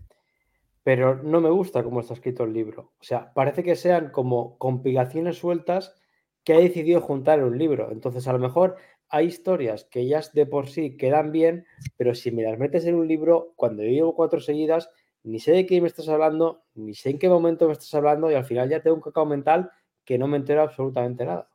pero 0.84 1.20
no 1.20 1.40
me 1.40 1.50
gusta 1.50 1.82
cómo 1.82 1.98
está 1.98 2.14
escrito 2.14 2.44
el 2.44 2.52
libro. 2.52 2.92
O 3.00 3.04
sea, 3.04 3.32
parece 3.32 3.64
que 3.64 3.74
sean 3.74 4.12
como 4.12 4.56
compilaciones 4.58 5.36
sueltas 5.36 5.96
que 6.44 6.54
ha 6.54 6.58
decidido 6.58 7.00
juntar 7.00 7.40
en 7.40 7.46
un 7.46 7.58
libro. 7.58 7.90
Entonces, 7.90 8.28
a 8.28 8.32
lo 8.32 8.38
mejor 8.38 8.76
hay 9.08 9.26
historias 9.26 9.86
que 9.90 10.06
ya 10.06 10.22
de 10.32 10.46
por 10.46 10.68
sí 10.68 10.96
quedan 10.96 11.32
bien, 11.32 11.66
pero 11.96 12.14
si 12.14 12.30
me 12.30 12.42
las 12.42 12.58
metes 12.58 12.84
en 12.86 12.94
un 12.94 13.06
libro, 13.06 13.52
cuando 13.56 13.82
yo 13.82 13.90
llevo 13.90 14.14
cuatro 14.14 14.40
seguidas, 14.40 14.90
ni 15.22 15.40
sé 15.40 15.52
de 15.52 15.66
qué 15.66 15.80
me 15.80 15.88
estás 15.88 16.08
hablando, 16.08 16.64
ni 16.74 16.94
sé 16.94 17.10
en 17.10 17.18
qué 17.18 17.28
momento 17.28 17.66
me 17.66 17.72
estás 17.72 17.92
hablando, 17.94 18.30
y 18.30 18.34
al 18.34 18.44
final 18.44 18.68
ya 18.68 18.82
tengo 18.82 18.96
un 18.96 19.02
cacao 19.02 19.26
mental 19.26 19.70
que 20.04 20.18
no 20.18 20.28
me 20.28 20.36
entero 20.36 20.62
absolutamente 20.62 21.24
nada. 21.24 21.48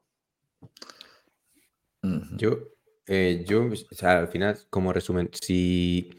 Yo, 2.38 2.60
eh, 3.08 3.44
yo, 3.48 3.66
o 3.66 3.95
sea, 3.95 4.19
al 4.19 4.28
final, 4.28 4.58
como 4.69 4.94
resumen, 4.94 5.30
si, 5.34 6.10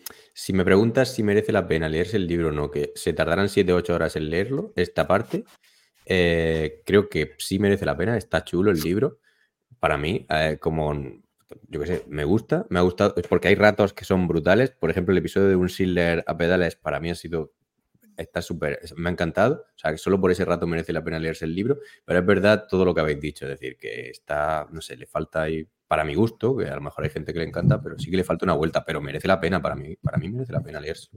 me 0.52 0.65
preguntas 0.65 1.15
si 1.15 1.23
merece 1.23 1.52
la 1.52 1.67
pena 1.67 1.89
leerse 1.89 2.17
el 2.17 2.26
libro 2.26 2.49
o 2.49 2.52
no, 2.52 2.70
que 2.70 2.92
se 2.94 3.12
tardarán 3.12 3.49
7 3.49 3.73
o 3.73 3.76
8 3.76 3.94
horas 3.94 4.17
en 4.17 4.31
leerlo, 4.31 4.73
esta 4.76 5.09
parte, 5.09 5.44
eh, 6.07 6.83
creo 6.84 7.09
que 7.09 7.33
sí 7.39 7.59
merece 7.59 7.86
la 7.86 7.97
pena, 7.97 8.17
está 8.17 8.44
chulo 8.44 8.70
el 8.70 8.81
libro. 8.81 9.18
Para 9.81 9.97
mí, 9.97 10.26
eh, 10.28 10.59
como, 10.60 10.94
yo 11.68 11.81
qué 11.81 11.86
sé, 11.86 12.05
me 12.09 12.25
gusta, 12.25 12.67
me 12.68 12.78
ha 12.78 12.83
gustado, 12.83 13.15
porque 13.28 13.49
hay 13.49 13.55
ratos 13.55 13.92
que 13.92 14.05
son 14.05 14.28
brutales. 14.28 14.70
Por 14.70 14.91
ejemplo, 14.91 15.12
el 15.12 15.18
episodio 15.18 15.49
de 15.49 15.57
un 15.57 15.68
Sidler 15.68 16.23
a 16.26 16.36
pedales 16.36 16.76
para 16.76 17.00
mí 17.00 17.10
ha 17.10 17.15
sido 17.15 17.52
está 18.17 18.42
súper, 18.42 18.81
me 18.97 19.09
ha 19.09 19.12
encantado. 19.12 19.65
O 19.75 19.78
sea, 19.78 19.91
que 19.92 19.99
solo 19.99 20.20
por 20.20 20.31
ese 20.31 20.44
rato 20.44 20.67
merece 20.67 20.92
la 20.92 21.02
pena 21.02 21.18
leerse 21.18 21.47
el 21.47 21.55
libro. 21.55 21.78
Pero 22.05 22.18
es 22.18 22.26
verdad 22.26 22.67
todo 22.68 22.84
lo 22.84 22.94
que 22.94 23.00
habéis 23.00 23.20
dicho. 23.20 23.47
Es 23.47 23.59
decir, 23.59 23.76
que 23.78 24.10
está, 24.10 24.68
no 24.70 24.81
sé, 24.81 24.97
le 24.97 25.07
falta 25.07 25.42
ahí 25.42 25.67
para 25.89 26.05
mi 26.05 26.15
gusto, 26.15 26.57
que 26.57 26.67
a 26.67 26.76
lo 26.76 26.83
mejor 26.83 27.05
hay 27.05 27.10
gente 27.10 27.33
que 27.33 27.41
le 27.41 27.47
encanta, 27.47 27.83
pero 27.83 27.99
sí 27.99 28.10
que 28.10 28.17
le 28.17 28.23
falta 28.23 28.44
una 28.44 28.52
vuelta, 28.52 28.84
pero 28.84 29.00
merece 29.00 29.26
la 29.26 29.41
pena 29.41 29.60
para 29.60 29.75
mí, 29.75 29.97
para 29.97 30.18
mí 30.18 30.28
merece 30.28 30.52
la 30.52 30.60
pena 30.60 30.78
leerse. 30.78 31.09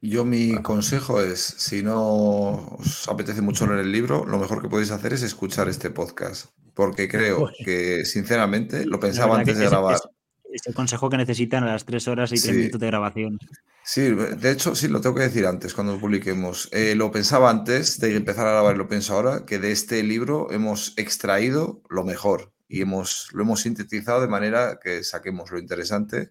Yo 0.00 0.24
mi 0.24 0.54
consejo 0.62 1.20
es, 1.20 1.40
si 1.40 1.82
no 1.82 2.76
os 2.78 3.08
apetece 3.08 3.40
mucho 3.40 3.66
leer 3.66 3.80
el 3.80 3.90
libro, 3.90 4.24
lo 4.24 4.38
mejor 4.38 4.62
que 4.62 4.68
podéis 4.68 4.92
hacer 4.92 5.12
es 5.12 5.22
escuchar 5.22 5.68
este 5.68 5.90
podcast, 5.90 6.50
porque 6.76 7.08
creo 7.08 7.50
que, 7.64 8.04
sinceramente, 8.04 8.84
lo 8.84 9.00
pensaba 9.00 9.38
antes 9.38 9.56
de 9.56 9.66
grabar. 9.66 9.98
Es, 10.52 10.66
el 10.66 10.74
consejo 10.74 11.08
que 11.08 11.16
necesitan 11.16 11.64
a 11.64 11.68
las 11.68 11.86
tres 11.86 12.06
horas 12.06 12.30
y 12.32 12.40
tres 12.40 12.54
minutos 12.54 12.78
de 12.78 12.86
grabación. 12.86 13.38
Sí, 13.82 14.10
de 14.10 14.50
hecho, 14.50 14.74
sí, 14.74 14.86
lo 14.86 15.00
tengo 15.00 15.14
que 15.14 15.22
decir 15.22 15.46
antes, 15.46 15.72
cuando 15.72 15.98
publiquemos. 15.98 16.68
Eh, 16.72 16.94
lo 16.94 17.10
pensaba 17.10 17.48
antes 17.48 17.98
de 17.98 18.14
empezar 18.14 18.46
a 18.46 18.50
grabar, 18.52 18.76
lo 18.76 18.88
pienso 18.88 19.14
ahora, 19.14 19.46
que 19.46 19.58
de 19.58 19.72
este 19.72 20.02
libro 20.02 20.50
hemos 20.50 20.92
extraído 20.98 21.80
lo 21.88 22.04
mejor 22.04 22.52
y 22.68 22.82
hemos, 22.82 23.30
lo 23.32 23.44
hemos 23.44 23.62
sintetizado 23.62 24.20
de 24.20 24.28
manera 24.28 24.78
que 24.78 25.02
saquemos 25.02 25.50
lo 25.50 25.58
interesante, 25.58 26.30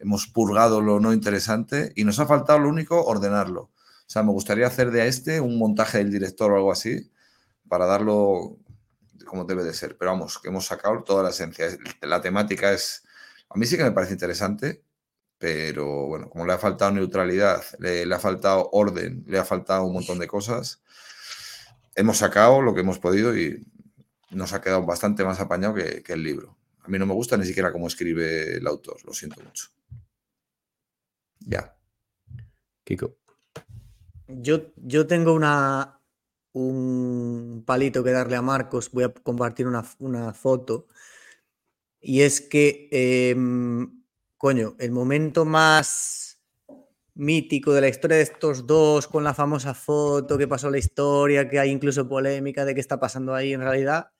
hemos 0.00 0.26
purgado 0.26 0.82
lo 0.82 1.00
no 1.00 1.14
interesante 1.14 1.92
y 1.96 2.04
nos 2.04 2.18
ha 2.18 2.26
faltado 2.26 2.58
lo 2.58 2.68
único, 2.68 3.02
ordenarlo. 3.02 3.62
O 3.62 4.10
sea, 4.10 4.22
me 4.22 4.32
gustaría 4.32 4.66
hacer 4.66 4.90
de 4.90 5.06
este 5.08 5.40
un 5.40 5.56
montaje 5.58 5.96
del 5.96 6.10
director 6.10 6.52
o 6.52 6.56
algo 6.56 6.72
así 6.72 7.10
para 7.68 7.86
darlo 7.86 8.58
como 9.28 9.44
debe 9.44 9.62
de 9.62 9.74
ser. 9.74 9.96
Pero 9.96 10.10
vamos, 10.10 10.38
que 10.38 10.48
hemos 10.48 10.66
sacado 10.66 11.04
toda 11.04 11.22
la 11.22 11.30
esencia. 11.30 11.66
La 12.00 12.20
temática 12.20 12.72
es, 12.72 13.04
a 13.48 13.58
mí 13.58 13.66
sí 13.66 13.76
que 13.76 13.84
me 13.84 13.92
parece 13.92 14.14
interesante, 14.14 14.82
pero 15.38 16.06
bueno, 16.06 16.28
como 16.28 16.46
le 16.46 16.52
ha 16.52 16.58
faltado 16.58 16.90
neutralidad, 16.90 17.62
le, 17.78 18.12
ha 18.12 18.18
faltado 18.18 18.70
orden, 18.72 19.24
le 19.26 19.38
ha 19.38 19.44
faltado 19.44 19.84
un 19.84 19.92
montón 19.92 20.18
de 20.18 20.26
cosas, 20.26 20.82
hemos 21.94 22.18
sacado 22.18 22.60
lo 22.60 22.74
que 22.74 22.80
hemos 22.80 22.98
podido 22.98 23.36
y 23.36 23.64
nos 24.30 24.52
ha 24.52 24.60
quedado 24.60 24.84
bastante 24.84 25.24
más 25.24 25.38
apañado 25.40 25.74
que, 25.74 26.02
que 26.02 26.14
el 26.14 26.24
libro. 26.24 26.56
A 26.82 26.88
mí 26.88 26.98
no 26.98 27.06
me 27.06 27.14
gusta 27.14 27.36
ni 27.36 27.44
siquiera 27.46 27.72
cómo 27.72 27.86
escribe 27.86 28.56
el 28.56 28.66
autor, 28.66 28.96
lo 29.04 29.12
siento 29.12 29.42
mucho. 29.42 29.68
Ya. 31.40 31.76
Kiko. 32.84 33.16
Yo, 34.26 34.72
yo 34.76 35.06
tengo 35.06 35.32
una, 35.32 35.97
un 36.66 37.62
palito 37.66 38.02
que 38.04 38.10
darle 38.12 38.36
a 38.36 38.42
Marcos, 38.42 38.90
voy 38.92 39.04
a 39.04 39.08
compartir 39.10 39.66
una, 39.66 39.82
foto. 40.34 40.86
Y 42.00 42.22
es 42.22 42.40
que, 42.40 42.88
em, 42.90 44.02
coño, 44.36 44.76
el 44.78 44.92
momento 44.92 45.44
más 45.44 46.40
mítico 47.14 47.72
de 47.72 47.80
la 47.80 47.88
historia 47.88 48.16
de 48.18 48.22
estos 48.22 48.66
dos, 48.66 49.08
con 49.08 49.24
la 49.24 49.34
famosa 49.34 49.74
foto 49.74 50.38
que 50.38 50.48
pasó 50.48 50.70
la 50.70 50.78
historia, 50.78 51.48
que 51.48 51.58
hay 51.58 51.70
incluso 51.70 52.08
polémica 52.08 52.64
de 52.64 52.74
qué 52.74 52.80
está 52.80 53.00
pasando 53.00 53.34
ahí 53.34 53.52
en 53.52 53.60
realidad, 53.60 54.10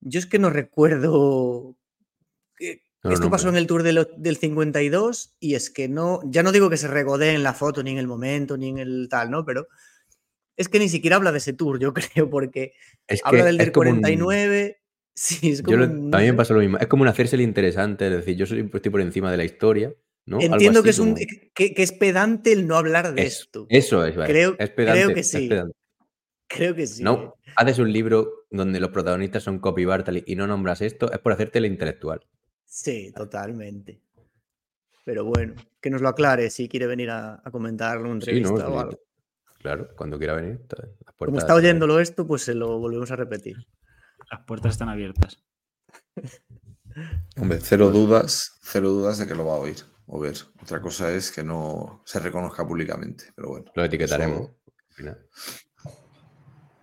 yo 0.00 0.18
es 0.20 0.26
que 0.26 0.38
no 0.38 0.50
recuerdo 0.50 1.76
esto 3.02 3.30
pasó 3.30 3.48
en 3.48 3.56
el 3.56 3.66
Tour 3.66 3.82
del 3.82 4.36
52 4.36 5.36
y 5.40 5.54
es 5.54 5.70
que 5.70 5.88
no, 5.88 6.20
ya 6.24 6.42
no 6.42 6.52
digo 6.52 6.68
que 6.68 6.76
se 6.76 6.88
regodee 6.88 7.34
en 7.34 7.42
la 7.42 7.54
foto, 7.54 7.82
ni 7.82 7.92
en 7.92 7.98
el 7.98 8.06
momento, 8.06 8.58
ni 8.58 8.68
en 8.68 8.78
el 8.78 9.08
tal, 9.08 9.30
¿no? 9.30 9.44
Pero 9.44 9.68
es 10.60 10.68
que 10.68 10.78
ni 10.78 10.90
siquiera 10.90 11.16
habla 11.16 11.32
de 11.32 11.38
ese 11.38 11.54
Tour, 11.54 11.80
yo 11.80 11.94
creo, 11.94 12.28
porque 12.28 12.74
habla 13.24 13.46
del 13.46 13.56
del 13.56 13.72
49. 13.72 14.76
Sí, 15.14 15.50
es 15.50 15.62
como 15.62 16.10
también 16.10 16.36
pasa 16.36 16.54
lo 16.54 16.60
mismo. 16.60 16.78
Es 16.78 16.86
como 16.86 17.02
un 17.02 17.08
hacerse 17.08 17.36
el 17.36 17.42
interesante, 17.42 18.06
es 18.06 18.12
decir, 18.12 18.36
yo 18.36 18.46
soy, 18.46 18.70
estoy 18.72 18.90
por 18.90 19.00
encima 19.00 19.30
de 19.30 19.36
la 19.38 19.44
historia. 19.44 19.92
¿no? 20.26 20.40
Entiendo 20.40 20.82
que, 20.82 20.90
es 20.90 20.98
un, 20.98 21.14
que, 21.14 21.74
es 21.76 21.92
pedante 21.92 22.52
el 22.52 22.66
no 22.66 22.76
hablar 22.76 23.12
de 23.14 23.22
esto. 23.22 23.66
Eso 23.68 24.04
es, 24.04 24.14
Creo, 24.14 24.54
es 24.58 24.70
pedante, 24.70 25.02
creo 25.02 25.14
que 25.14 25.24
sí. 25.24 25.50
Creo 26.46 26.74
que 26.74 26.86
sí. 26.86 27.02
No, 27.02 27.36
haces 27.56 27.78
un 27.78 27.92
libro 27.92 28.46
donde 28.50 28.80
los 28.80 28.90
protagonistas 28.90 29.42
son 29.42 29.60
Copy 29.60 29.84
Bartali 29.84 30.22
y 30.26 30.36
no 30.36 30.46
nombras 30.46 30.82
esto, 30.82 31.10
es 31.10 31.18
por 31.18 31.32
hacerte 31.32 31.58
el 31.58 31.66
intelectual. 31.66 32.20
Sí, 32.64 33.12
totalmente. 33.14 34.00
Pero 35.04 35.24
bueno, 35.24 35.54
que 35.80 35.90
nos 35.90 36.02
lo 36.02 36.08
aclare 36.08 36.50
si 36.50 36.68
quiere 36.68 36.86
venir 36.86 37.10
a, 37.10 37.42
comentarlo 37.50 38.06
en 38.06 38.12
entrevista 38.12 38.68
o 38.68 38.78
algo. 38.78 39.09
Claro, 39.60 39.90
cuando 39.94 40.18
quiera 40.18 40.34
venir. 40.34 40.60
Como 41.16 41.38
está 41.38 41.54
oyéndolo 41.54 42.00
esto, 42.00 42.26
pues 42.26 42.42
se 42.42 42.54
lo 42.54 42.78
volvemos 42.78 43.10
a 43.10 43.16
repetir. 43.16 43.56
Las 44.30 44.44
puertas 44.46 44.72
están 44.72 44.88
abiertas. 44.88 45.44
Hombre, 47.36 47.58
cero 47.60 47.90
dudas, 47.90 48.58
cero 48.62 48.90
dudas 48.90 49.18
de 49.18 49.26
que 49.26 49.34
lo 49.34 49.44
va 49.44 49.54
a 49.54 49.58
oír 49.58 49.76
o 50.06 50.18
ver. 50.18 50.36
Otra 50.62 50.80
cosa 50.80 51.12
es 51.12 51.30
que 51.30 51.44
no 51.44 52.02
se 52.06 52.20
reconozca 52.20 52.66
públicamente, 52.66 53.32
pero 53.36 53.48
bueno. 53.48 53.70
Lo 53.74 53.84
etiquetaremos. 53.84 54.50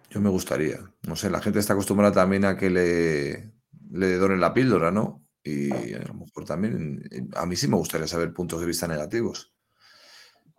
Yo 0.10 0.22
me 0.22 0.30
gustaría. 0.30 0.80
No 1.08 1.16
sé, 1.16 1.30
la 1.30 1.42
gente 1.42 1.60
está 1.60 1.74
acostumbrada 1.74 2.14
también 2.14 2.46
a 2.46 2.56
que 2.56 2.70
le, 2.70 3.54
le 3.92 4.18
donen 4.18 4.40
la 4.40 4.54
píldora, 4.54 4.92
¿no? 4.92 5.26
Y 5.44 5.94
a 5.94 6.00
lo 6.00 6.14
mejor 6.14 6.46
también, 6.46 7.02
a 7.36 7.46
mí 7.46 7.56
sí 7.56 7.68
me 7.68 7.78
gustaría 7.78 8.08
saber 8.08 8.34
puntos 8.34 8.60
de 8.60 8.68
vista 8.68 8.88
negativos. 8.88 9.57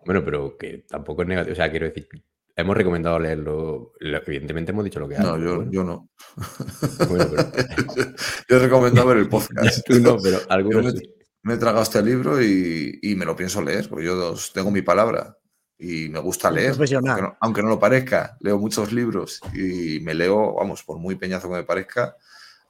Bueno, 0.09 0.25
pero 0.25 0.57
que 0.57 0.87
tampoco 0.89 1.21
es 1.21 1.29
negativo. 1.29 1.53
O 1.53 1.57
sea, 1.57 1.71
quiero 1.71 1.85
decir, 1.85 2.09
hemos 2.57 2.75
recomendado 2.75 3.19
leerlo. 3.19 3.93
Evidentemente 4.01 4.73
hemos 4.73 4.87
dicho 4.87 5.01
lo 5.01 5.07
que 5.07 5.17
hay. 5.17 5.23
No, 5.23 5.37
yo, 5.37 5.71
yo 5.71 5.85
no. 5.85 6.09
Bueno, 7.07 7.27
pero... 7.31 7.53
yo 8.49 8.57
he 8.57 8.59
recomendado 8.59 9.07
ver 9.07 9.19
el 9.19 9.29
podcast. 9.29 9.85
Tú 9.85 10.01
no, 10.01 10.17
pero 10.17 10.39
algunos 10.49 10.95
me, 11.43 11.53
he 11.53 11.57
tragado 11.59 11.83
este 11.83 12.01
libro 12.01 12.43
y, 12.43 12.99
y, 13.03 13.17
me 13.17 13.27
lo 13.27 13.37
pienso 13.37 13.61
leer, 13.61 13.87
porque 13.87 14.07
yo 14.07 14.35
tengo 14.55 14.71
mi 14.71 14.81
palabra 14.81 15.37
y 15.79 16.09
me 16.09 16.21
gusta 16.21 16.51
leer. 16.51 16.75
Aunque 16.79 17.23
no, 17.23 17.37
aunque 17.39 17.63
no 17.63 17.69
lo 17.69 17.79
parezca, 17.79 18.39
leo 18.41 18.57
muchos 18.57 18.95
libros 18.95 19.43
y 19.53 20.01
me 20.01 20.15
leo, 20.15 20.55
vamos, 20.55 20.85
por 20.85 20.99
muy 20.99 21.17
peñazo 21.17 21.51
que 21.51 21.57
me 21.57 21.65
parezca, 21.65 22.17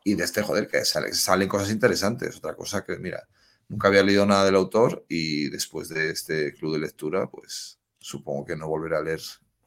y 0.03 0.17
de 0.17 0.25
este, 0.25 0.43
joder, 0.43 0.67
que 0.67 0.85
salen 0.85 1.49
cosas 1.49 1.71
interesantes. 1.71 2.37
Otra 2.37 2.57
cosa 2.57 2.85
que, 2.85 2.99
mira, 2.99 3.29
nunca 3.69 3.89
había 3.89 4.03
leído 4.03 4.27
nada 4.27 4.45
del 4.45 4.57
autor 4.57 5.05
y 5.09 5.49
después 5.51 5.89
de 5.89 6.11
este 6.11 6.55
club 6.55 6.75
de 6.75 6.81
lectura, 6.81 7.29
pues 7.31 7.79
supongo 7.99 8.45
que 8.45 8.57
no 8.57 8.69
volveré 8.69 8.97
a 8.97 9.03
leer 9.03 9.21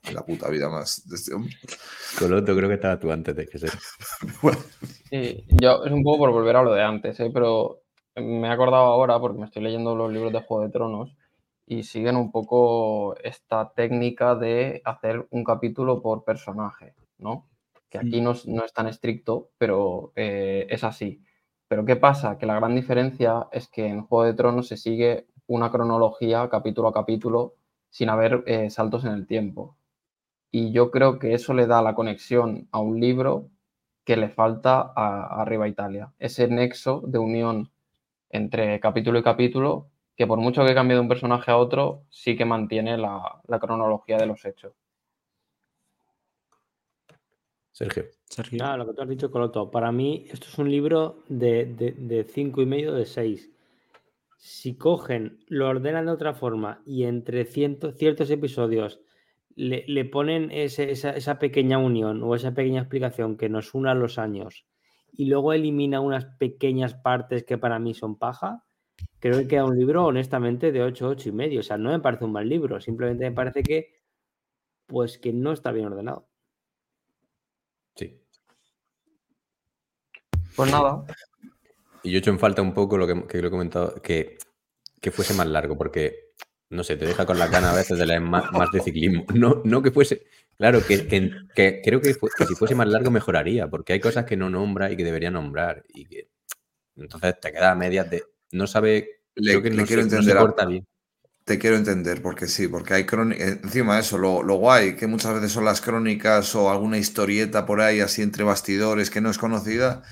en 0.03 0.15
la 0.15 0.25
puta 0.25 0.49
vida 0.49 0.69
más 0.69 1.07
de 1.07 1.15
este 1.15 1.33
hombre. 1.33 1.55
Coloto, 2.17 2.55
creo 2.55 2.67
que 2.67 2.75
estaba 2.75 2.99
tú 2.99 3.11
antes 3.11 3.35
de 3.35 3.47
que 3.47 3.59
se. 3.59 3.67
Sí, 5.09 5.45
yo 5.49 5.83
es 5.83 5.91
un 5.91 6.03
poco 6.03 6.19
por 6.19 6.31
volver 6.31 6.55
a 6.55 6.63
lo 6.63 6.73
de 6.73 6.81
antes, 6.81 7.19
¿eh? 7.19 7.29
pero 7.33 7.81
me 8.15 8.47
he 8.47 8.51
acordado 8.51 8.85
ahora 8.85 9.19
porque 9.19 9.39
me 9.39 9.45
estoy 9.45 9.61
leyendo 9.61 9.93
los 9.93 10.11
libros 10.11 10.31
de 10.31 10.41
Juego 10.41 10.63
de 10.63 10.71
Tronos 10.71 11.17
y 11.67 11.83
siguen 11.83 12.15
un 12.15 12.31
poco 12.31 13.17
esta 13.17 13.73
técnica 13.73 14.35
de 14.35 14.81
hacer 14.85 15.27
un 15.31 15.43
capítulo 15.43 16.01
por 16.01 16.23
personaje, 16.23 16.95
¿no? 17.17 17.51
que 17.91 17.97
aquí 17.97 18.21
no, 18.21 18.31
es 18.31 18.73
tan 18.73 18.87
estricto, 18.87 19.51
pero 19.57 20.13
eh, 20.15 20.65
es 20.69 20.83
así. 20.85 21.21
Pero 21.71 21.85
¿qué 21.85 21.95
pasa? 21.95 22.37
Que 22.37 22.45
la 22.45 22.55
gran 22.55 22.75
diferencia 22.75 23.47
es 23.53 23.69
que 23.69 23.87
en 23.87 24.01
Juego 24.01 24.25
de 24.25 24.33
Tronos 24.33 24.67
se 24.67 24.75
sigue 24.75 25.27
una 25.47 25.71
cronología 25.71 26.49
capítulo 26.49 26.89
a 26.89 26.93
capítulo 26.93 27.55
sin 27.89 28.09
haber 28.09 28.43
eh, 28.45 28.69
saltos 28.69 29.05
en 29.05 29.13
el 29.13 29.25
tiempo. 29.25 29.77
Y 30.51 30.73
yo 30.73 30.91
creo 30.91 31.17
que 31.17 31.33
eso 31.33 31.53
le 31.53 31.67
da 31.67 31.81
la 31.81 31.95
conexión 31.95 32.67
a 32.73 32.79
un 32.79 32.99
libro 32.99 33.47
que 34.03 34.17
le 34.17 34.27
falta 34.27 34.81
a 34.81 35.41
Arriba 35.41 35.69
Italia. 35.69 36.11
Ese 36.19 36.49
nexo 36.49 37.03
de 37.05 37.19
unión 37.19 37.71
entre 38.31 38.77
capítulo 38.81 39.19
y 39.19 39.23
capítulo 39.23 39.87
que 40.17 40.27
por 40.27 40.39
mucho 40.39 40.65
que 40.65 40.75
cambie 40.75 40.95
de 40.95 41.01
un 41.01 41.07
personaje 41.07 41.51
a 41.51 41.57
otro, 41.57 42.03
sí 42.09 42.35
que 42.35 42.43
mantiene 42.43 42.97
la 42.97 43.59
cronología 43.61 44.17
de 44.17 44.25
los 44.25 44.43
hechos. 44.43 44.73
Sergio. 47.71 48.20
Sergio. 48.31 48.59
Ah, 48.63 48.77
lo 48.77 48.87
que 48.87 48.93
tú 48.93 49.01
has 49.01 49.09
dicho, 49.09 49.29
Coloto. 49.29 49.69
Para 49.69 49.91
mí, 49.91 50.25
esto 50.29 50.47
es 50.47 50.57
un 50.57 50.71
libro 50.71 51.23
de, 51.27 52.25
cinco 52.29 52.61
y 52.61 52.65
medio, 52.65 52.93
de 52.93 53.05
seis. 53.05 53.51
Si 54.37 54.77
cogen, 54.77 55.39
lo 55.47 55.67
ordenan 55.67 56.05
de 56.05 56.13
otra 56.13 56.33
forma 56.33 56.81
y 56.85 57.03
entre 57.03 57.45
ciertos 57.45 58.29
episodios 58.31 59.01
le, 59.55 60.05
ponen 60.05 60.49
esa, 60.51 61.39
pequeña 61.39 61.77
unión 61.77 62.23
o 62.23 62.35
esa 62.35 62.53
pequeña 62.53 62.81
explicación 62.81 63.37
que 63.37 63.49
nos 63.49 63.73
una 63.73 63.93
los 63.93 64.17
años 64.17 64.65
y 65.11 65.25
luego 65.25 65.53
elimina 65.53 65.99
unas 65.99 66.25
pequeñas 66.25 66.93
partes 66.95 67.43
que 67.43 67.57
para 67.57 67.79
mí 67.79 67.93
son 67.93 68.17
paja, 68.17 68.63
creo 69.19 69.37
que 69.39 69.47
queda 69.47 69.65
un 69.65 69.77
libro 69.77 70.05
honestamente 70.05 70.71
de 70.71 70.81
8, 70.81 71.09
8 71.09 71.29
y 71.29 71.31
medio. 71.33 71.59
O 71.59 71.63
sea, 71.63 71.77
no 71.77 71.91
me 71.91 71.99
parece 71.99 72.23
un 72.23 72.31
mal 72.31 72.47
libro, 72.47 72.79
simplemente 72.79 73.29
me 73.29 73.35
parece 73.35 73.61
que 73.61 74.01
pues 74.87 75.17
que 75.17 75.33
no 75.33 75.51
está 75.51 75.71
bien 75.71 75.87
ordenado. 75.87 76.27
Sí. 77.95 78.21
Pues 80.55 80.71
nada. 80.71 81.03
Y 82.03 82.11
yo 82.11 82.17
he 82.17 82.19
hecho 82.19 82.31
en 82.31 82.39
falta 82.39 82.61
un 82.61 82.73
poco 82.73 82.97
lo 82.97 83.07
que, 83.27 83.41
lo 83.41 83.47
he 83.47 83.51
comentado, 83.51 84.01
que, 84.01 84.37
fuese 85.11 85.33
más 85.33 85.47
largo, 85.47 85.77
porque, 85.77 86.31
no 86.69 86.83
sé, 86.83 86.97
te 86.97 87.05
deja 87.05 87.25
con 87.25 87.37
la 87.37 87.47
gana 87.47 87.71
a 87.71 87.75
veces 87.75 87.97
de 87.97 88.05
leer 88.05 88.21
más, 88.21 88.43
de 88.71 88.81
ciclismo. 88.81 89.25
No, 89.33 89.61
no 89.63 89.81
que 89.81 89.91
fuese, 89.91 90.23
claro, 90.57 90.81
que, 90.85 91.07
creo 91.83 92.01
que, 92.01 92.13
si 92.13 92.55
fuese 92.55 92.75
más 92.75 92.87
largo 92.87 93.11
mejoraría, 93.11 93.67
porque 93.67 93.93
hay 93.93 93.99
cosas 93.99 94.25
que 94.25 94.37
no 94.37 94.49
nombra 94.49 94.91
y 94.91 94.97
que 94.97 95.03
debería 95.03 95.31
nombrar. 95.31 95.83
Y 95.93 96.05
que 96.05 96.29
entonces 96.95 97.39
te 97.39 97.51
queda 97.51 97.71
a 97.71 97.75
medias 97.75 98.09
de, 98.09 98.23
no 98.51 98.67
sabe, 98.67 99.21
le, 99.35 99.61
que 99.61 99.85
quiero 99.85 100.01
entender 100.01 100.37
bien. 100.67 100.87
Te 101.43 101.57
quiero 101.57 101.75
entender, 101.75 102.21
porque 102.21 102.47
sí, 102.47 102.67
porque 102.67 102.93
hay 102.93 103.05
crónicas. 103.05 103.47
Encima 103.63 103.99
eso, 103.99 104.17
lo, 104.17 104.43
lo, 104.43 104.55
guay, 104.55 104.95
que 104.95 105.07
muchas 105.07 105.33
veces 105.33 105.51
son 105.51 105.65
las 105.65 105.81
crónicas 105.81 106.53
o 106.55 106.69
alguna 106.69 106.97
historieta 106.97 107.65
por 107.65 107.81
ahí, 107.81 107.99
así 107.99 108.21
entre 108.21 108.43
bastidores 108.43 109.09
que 109.09 109.21
no 109.21 109.31
es 109.31 109.37
conocida, 109.37 110.03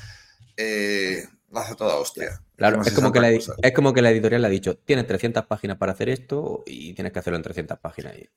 eh, 0.59 1.23
hace 1.53 1.75
toda 1.75 1.95
hostia. 1.95 2.41
Claro, 2.55 2.81
es 2.81 2.93
como, 2.93 3.11
que 3.11 3.19
la, 3.19 3.31
es 3.31 3.73
como 3.73 3.93
que 3.93 4.01
la 4.01 4.11
editorial 4.11 4.41
le 4.41 4.47
ha 4.47 4.51
dicho: 4.51 4.77
tienes 4.77 5.07
300 5.07 5.45
páginas 5.45 5.77
para 5.77 5.93
hacer 5.93 6.09
esto 6.09 6.63
y 6.65 6.93
tienes 6.93 7.13
que 7.13 7.19
hacerlo 7.19 7.37
en 7.37 7.43
300 7.43 7.79
páginas. 7.79 8.17
Y... 8.17 8.29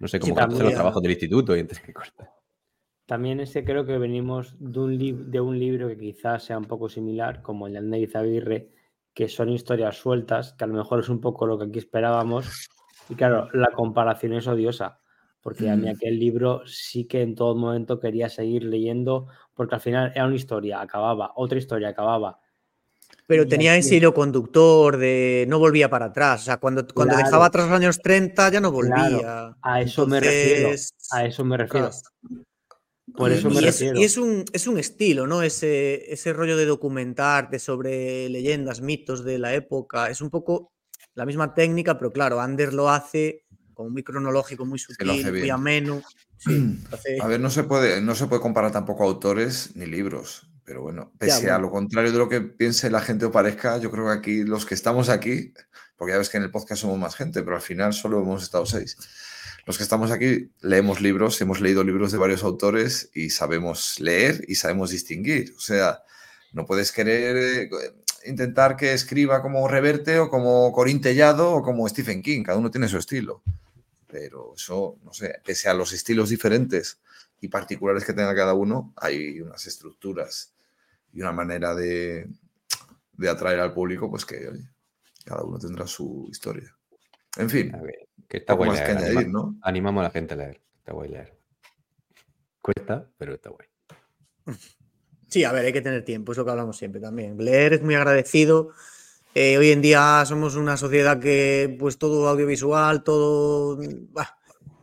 No 0.00 0.08
sé 0.08 0.18
cómo 0.18 0.38
hacer 0.38 0.64
los 0.64 0.74
trabajos 0.74 1.02
del 1.02 1.12
instituto 1.12 1.56
y 1.56 1.60
entonces 1.60 1.84
que 1.84 1.92
corta. 1.92 2.32
También 3.06 3.40
ese 3.40 3.64
creo 3.64 3.84
que 3.84 3.98
venimos 3.98 4.56
de 4.58 4.80
un, 4.80 5.30
de 5.30 5.40
un 5.40 5.58
libro 5.58 5.88
que 5.88 5.98
quizás 5.98 6.44
sea 6.44 6.56
un 6.56 6.64
poco 6.64 6.88
similar, 6.88 7.42
como 7.42 7.66
el 7.66 7.74
de 7.74 7.78
Andrés 7.80 8.16
Aguirre 8.16 8.70
que 9.14 9.28
son 9.28 9.48
historias 9.48 9.96
sueltas, 9.96 10.54
que 10.54 10.64
a 10.64 10.66
lo 10.66 10.74
mejor 10.74 11.00
es 11.00 11.08
un 11.08 11.20
poco 11.20 11.46
lo 11.46 11.56
que 11.58 11.66
aquí 11.66 11.78
esperábamos. 11.78 12.68
Y 13.08 13.14
claro, 13.14 13.48
la 13.52 13.70
comparación 13.70 14.32
es 14.32 14.46
odiosa, 14.46 14.98
porque 15.44 15.68
a 15.68 15.76
mí 15.76 15.84
mm. 15.84 15.94
aquel 15.94 16.18
libro 16.18 16.62
sí 16.66 17.04
que 17.04 17.20
en 17.20 17.34
todo 17.34 17.54
momento 17.54 18.00
quería 18.00 18.30
seguir 18.30 18.64
leyendo, 18.64 19.28
porque 19.52 19.74
al 19.74 19.80
final 19.82 20.10
era 20.14 20.24
una 20.24 20.36
historia, 20.36 20.80
acababa, 20.80 21.32
otra 21.36 21.58
historia, 21.58 21.90
acababa. 21.90 22.40
Pero 23.26 23.46
tenía 23.46 23.76
ese 23.76 23.96
hilo 23.96 24.14
conductor 24.14 24.96
de 24.96 25.44
no 25.46 25.58
volvía 25.58 25.90
para 25.90 26.06
atrás. 26.06 26.42
O 26.42 26.44
sea, 26.46 26.56
cuando, 26.56 26.86
cuando 26.86 27.16
dejaba 27.18 27.46
atrás 27.46 27.68
los 27.68 27.76
años 27.76 28.00
30 28.00 28.52
ya 28.52 28.60
no 28.60 28.72
volvía. 28.72 29.54
a 29.60 29.80
eso 29.82 30.06
me 30.06 30.20
refiero. 30.20 30.70
A 31.10 31.24
eso 31.26 31.44
me 31.44 31.58
refiero. 31.58 31.90
Por 33.14 33.30
eso 33.30 33.50
me 33.50 33.60
y 33.60 33.64
refiero. 33.66 33.96
Es, 33.96 34.00
y 34.00 34.04
es 34.04 34.16
un, 34.16 34.44
es 34.50 34.66
un 34.66 34.78
estilo, 34.78 35.26
¿no? 35.26 35.42
Ese, 35.42 36.10
ese 36.10 36.32
rollo 36.32 36.56
de 36.56 36.64
documentarte 36.64 37.58
sobre 37.58 38.30
leyendas, 38.30 38.80
mitos 38.80 39.24
de 39.24 39.38
la 39.38 39.52
época. 39.52 40.08
Es 40.08 40.22
un 40.22 40.30
poco 40.30 40.72
la 41.14 41.26
misma 41.26 41.54
técnica, 41.54 41.98
pero 41.98 42.12
claro, 42.12 42.40
Anders 42.40 42.72
lo 42.72 42.88
hace 42.88 43.43
como 43.74 43.90
muy 43.90 44.02
cronológico, 44.02 44.64
muy 44.64 44.78
sutil, 44.78 45.30
muy 45.30 45.50
ameno. 45.50 46.02
A 47.20 47.26
ver, 47.26 47.40
no 47.40 47.50
se, 47.50 47.64
puede, 47.64 48.00
no 48.00 48.14
se 48.14 48.26
puede 48.26 48.42
comparar 48.42 48.72
tampoco 48.72 49.04
autores 49.04 49.74
ni 49.74 49.86
libros. 49.86 50.48
Pero 50.64 50.80
bueno, 50.80 51.12
pese 51.18 51.50
a 51.50 51.58
lo 51.58 51.70
contrario 51.70 52.10
de 52.10 52.16
lo 52.16 52.28
que 52.28 52.40
piense 52.40 52.90
la 52.90 53.02
gente 53.02 53.26
o 53.26 53.30
parezca, 53.30 53.76
yo 53.76 53.90
creo 53.90 54.06
que 54.06 54.12
aquí 54.12 54.44
los 54.44 54.64
que 54.64 54.74
estamos 54.74 55.10
aquí, 55.10 55.52
porque 55.96 56.12
ya 56.12 56.18
ves 56.18 56.30
que 56.30 56.38
en 56.38 56.44
el 56.44 56.50
podcast 56.50 56.80
somos 56.80 56.98
más 56.98 57.16
gente, 57.16 57.42
pero 57.42 57.56
al 57.56 57.62
final 57.62 57.92
solo 57.92 58.22
hemos 58.22 58.42
estado 58.42 58.64
seis. 58.64 58.96
Los 59.66 59.76
que 59.76 59.82
estamos 59.82 60.10
aquí 60.10 60.50
leemos 60.62 61.02
libros, 61.02 61.40
hemos 61.42 61.60
leído 61.60 61.84
libros 61.84 62.12
de 62.12 62.18
varios 62.18 62.42
autores 62.44 63.10
y 63.14 63.30
sabemos 63.30 64.00
leer 64.00 64.42
y 64.48 64.54
sabemos 64.54 64.90
distinguir. 64.90 65.54
O 65.56 65.60
sea, 65.60 66.02
no 66.52 66.64
puedes 66.64 66.92
querer 66.92 67.36
eh, 67.36 67.70
intentar 68.26 68.76
que 68.76 68.94
escriba 68.94 69.42
como 69.42 69.68
Reverte 69.68 70.18
o 70.18 70.30
como 70.30 70.72
Corín 70.72 71.00
Tellado 71.00 71.52
o 71.52 71.62
como 71.62 71.88
Stephen 71.88 72.22
King. 72.22 72.42
Cada 72.42 72.58
uno 72.58 72.70
tiene 72.70 72.88
su 72.88 72.96
estilo. 72.98 73.42
Pero 74.14 74.54
eso, 74.54 75.00
no 75.02 75.12
sé, 75.12 75.40
pese 75.44 75.68
a 75.68 75.74
los 75.74 75.92
estilos 75.92 76.28
diferentes 76.28 77.00
y 77.40 77.48
particulares 77.48 78.04
que 78.04 78.12
tenga 78.12 78.32
cada 78.32 78.54
uno, 78.54 78.94
hay 78.94 79.40
unas 79.40 79.66
estructuras 79.66 80.54
y 81.12 81.20
una 81.20 81.32
manera 81.32 81.74
de, 81.74 82.28
atraer 83.28 83.58
al 83.58 83.74
público, 83.74 84.08
pues 84.08 84.24
que 84.24 84.52
cada 85.24 85.42
uno 85.42 85.58
tendrá 85.58 85.88
su 85.88 86.28
historia. 86.30 86.72
En 87.36 87.50
fin, 87.50 87.72
que 88.28 88.36
está 88.36 88.52
guay 88.52 88.70
leer, 88.70 89.26
Animamos 89.62 90.02
a 90.02 90.04
la 90.04 90.10
gente 90.12 90.34
a 90.34 90.36
leer. 90.36 90.60
Está 90.78 90.92
guay 90.92 91.10
leer. 91.10 91.36
Cuesta, 92.62 93.10
pero 93.18 93.34
está 93.34 93.50
guay. 93.50 93.66
Sí, 95.28 95.42
a 95.42 95.50
ver, 95.50 95.64
hay 95.64 95.72
que 95.72 95.82
tener 95.82 96.04
tiempo, 96.04 96.30
es 96.30 96.38
lo 96.38 96.44
que 96.44 96.52
hablamos 96.52 96.76
siempre 96.76 97.00
también. 97.00 97.36
Leer 97.36 97.72
es 97.72 97.82
muy 97.82 97.96
agradecido. 97.96 98.70
Eh, 99.34 99.58
hoy 99.58 99.70
en 99.70 99.82
día 99.82 100.24
somos 100.26 100.54
una 100.54 100.76
sociedad 100.76 101.18
que, 101.18 101.76
pues 101.78 101.98
todo 101.98 102.28
audiovisual, 102.28 103.02
todo 103.02 103.80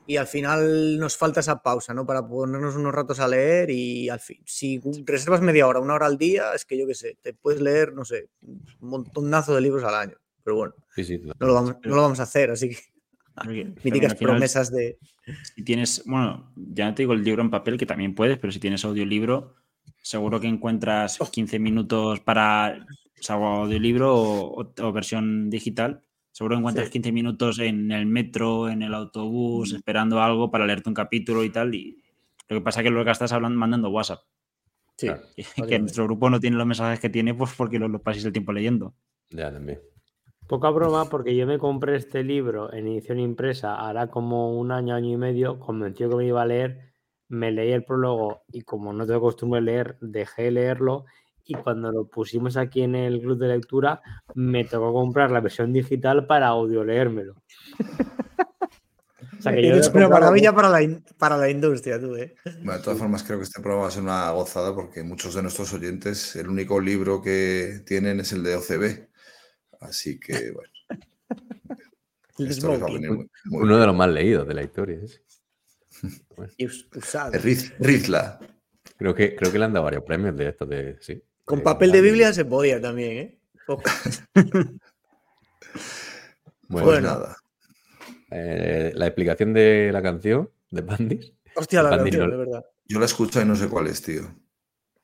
y 0.05 0.17
al 0.17 0.27
final 0.27 0.99
nos 0.99 1.15
falta 1.15 1.39
esa 1.39 1.61
pausa, 1.61 1.93
¿no? 1.93 2.05
Para 2.05 2.27
ponernos 2.27 2.75
unos 2.75 2.93
ratos 2.93 3.21
a 3.21 3.29
leer 3.29 3.69
y 3.69 4.09
al 4.09 4.19
fin, 4.19 4.41
si 4.45 4.81
reservas 5.05 5.39
media 5.39 5.65
hora, 5.67 5.79
una 5.79 5.93
hora 5.93 6.05
al 6.05 6.17
día, 6.17 6.53
es 6.53 6.65
que 6.65 6.77
yo 6.77 6.85
qué 6.85 6.95
sé, 6.95 7.17
te 7.21 7.33
puedes 7.33 7.61
leer, 7.61 7.93
no 7.93 8.03
sé, 8.03 8.27
un 8.41 8.61
montonazo 8.81 9.55
de 9.55 9.61
libros 9.61 9.85
al 9.85 9.95
año. 9.95 10.17
Pero 10.43 10.57
bueno, 10.57 10.73
no, 11.39 11.47
lo 11.47 11.53
vamos, 12.01 12.19
a 12.19 12.23
hacer, 12.23 12.51
así 12.51 12.71
que 12.71 12.77
míticas 13.85 14.15
promesas 14.15 14.69
de... 14.69 14.97
Si 15.55 15.63
tienes, 15.63 16.03
bueno, 16.05 16.51
ya 16.57 16.87
no 16.87 16.93
te 16.93 17.03
digo 17.03 17.13
el 17.13 17.23
libro 17.23 17.41
en 17.41 17.49
papel, 17.49 17.77
que 17.77 17.85
también 17.85 18.13
puedes, 18.13 18.37
pero 18.37 18.51
si 18.51 18.59
tienes 18.59 18.83
audiolibro, 18.83 19.55
seguro 20.01 20.41
que 20.41 20.47
encuentras 20.47 21.19
15 21.19 21.57
minutos 21.59 22.19
para 22.19 22.85
o 23.29 23.63
audiolibro 23.63 24.15
o 24.15 24.91
versión 24.91 25.49
digital 25.49 26.01
Seguro 26.31 26.57
encuentras 26.57 26.89
15 26.89 27.11
minutos 27.11 27.59
en 27.59 27.91
el 27.91 28.05
metro, 28.05 28.69
en 28.69 28.81
el 28.83 28.93
autobús, 28.93 29.73
esperando 29.73 30.21
algo 30.21 30.49
para 30.49 30.65
leerte 30.65 30.89
un 30.89 30.95
capítulo 30.95 31.43
y 31.43 31.49
tal. 31.49 31.75
Y 31.75 32.01
lo 32.47 32.57
que 32.57 32.61
pasa 32.61 32.79
es 32.79 32.85
que 32.85 32.89
lo 32.89 33.03
que 33.03 33.11
estás 33.11 33.33
hablando 33.33 33.59
mandando 33.59 33.89
WhatsApp. 33.89 34.21
Sí. 34.97 35.09
que 35.67 35.79
nuestro 35.79 36.05
grupo 36.05 36.29
no 36.29 36.39
tiene 36.39 36.55
los 36.55 36.65
mensajes 36.65 37.01
que 37.01 37.09
tiene, 37.09 37.33
pues 37.33 37.53
porque 37.57 37.79
lo, 37.79 37.89
lo 37.89 38.01
paséis 38.01 38.25
el 38.25 38.31
tiempo 38.31 38.53
leyendo. 38.53 38.93
Ya, 39.29 39.51
también. 39.51 39.81
Poca 40.47 40.69
broma, 40.69 41.09
porque 41.09 41.35
yo 41.35 41.45
me 41.45 41.57
compré 41.57 41.97
este 41.97 42.23
libro 42.23 42.73
en 42.73 42.87
edición 42.87 43.19
impresa 43.19 43.75
hará 43.75 44.07
como 44.07 44.57
un 44.57 44.71
año, 44.71 44.95
año 44.95 45.11
y 45.11 45.17
medio, 45.17 45.59
convenció 45.59 46.09
que 46.09 46.15
me 46.15 46.25
iba 46.25 46.41
a 46.41 46.45
leer, 46.45 46.93
me 47.29 47.51
leí 47.51 47.71
el 47.71 47.85
prólogo 47.85 48.43
y 48.51 48.61
como 48.61 48.91
no 48.91 49.05
tengo 49.05 49.21
costumbre 49.21 49.61
de 49.61 49.65
leer, 49.65 49.97
dejé 50.01 50.43
de 50.43 50.51
leerlo 50.51 51.05
y 51.45 51.55
cuando 51.55 51.91
lo 51.91 52.07
pusimos 52.07 52.57
aquí 52.57 52.81
en 52.81 52.95
el 52.95 53.21
club 53.21 53.37
de 53.37 53.47
lectura, 53.47 54.01
me 54.35 54.65
tocó 54.65 54.93
comprar 54.93 55.31
la 55.31 55.39
versión 55.39 55.73
digital 55.73 56.25
para 56.25 56.47
audio 56.47 56.83
leérmelo. 56.83 57.35
o 59.37 59.41
sea 59.41 59.53
que 59.53 59.67
yo 59.67 59.75
es 59.75 59.89
una 59.89 60.09
maravilla 60.09 60.53
para 60.53 60.69
la, 60.69 60.99
para 61.17 61.37
la 61.37 61.49
industria, 61.49 61.99
tú, 61.99 62.15
¿eh? 62.15 62.35
de 62.43 62.79
todas 62.79 62.99
formas, 62.99 63.23
creo 63.23 63.37
que 63.37 63.43
este 63.43 63.61
programa 63.61 63.83
va 63.83 63.89
a 63.89 63.91
ser 63.91 64.03
una 64.03 64.31
gozada 64.31 64.75
porque 64.75 65.03
muchos 65.03 65.35
de 65.35 65.41
nuestros 65.41 65.73
oyentes, 65.73 66.35
el 66.35 66.47
único 66.47 66.79
libro 66.79 67.21
que 67.21 67.81
tienen 67.85 68.19
es 68.19 68.31
el 68.33 68.43
de 68.43 68.55
OCB. 68.55 69.07
Así 69.81 70.19
que, 70.19 70.51
bueno. 70.51 70.69
Uno 73.51 73.77
de 73.77 73.85
los 73.85 73.95
más 73.95 74.09
leídos 74.09 74.47
de 74.47 74.53
la 74.53 74.63
historia. 74.63 74.99
Rizla. 77.79 78.39
Creo 78.97 79.15
que, 79.15 79.35
creo 79.35 79.51
que 79.51 79.59
le 79.59 79.65
han 79.65 79.73
dado 79.73 79.85
varios 79.85 80.03
premios 80.03 80.35
de 80.35 80.49
estos 80.49 80.69
de. 80.69 80.97
Sí. 81.01 81.23
Con 81.51 81.59
eh, 81.59 81.63
papel 81.63 81.91
de 81.91 81.99
Biblia 81.99 82.31
se 82.31 82.45
podía 82.45 82.79
también, 82.79 83.11
¿eh? 83.17 83.37
bueno, 86.69 86.87
pues 86.87 87.01
nada. 87.01 87.35
Eh, 88.31 88.93
la 88.95 89.07
explicación 89.07 89.51
de 89.51 89.89
la 89.91 90.01
canción 90.01 90.49
de 90.69 90.81
Pandis. 90.81 91.33
Hostia, 91.53 91.83
la 91.83 91.97
canción, 91.97 92.31
de 92.31 92.37
verdad. 92.37 92.63
Yo 92.85 92.99
la 92.99 93.05
escucho 93.05 93.41
y 93.41 93.45
no 93.45 93.57
sé 93.57 93.67
cuál 93.67 93.87
es, 93.87 94.01
tío. 94.01 94.33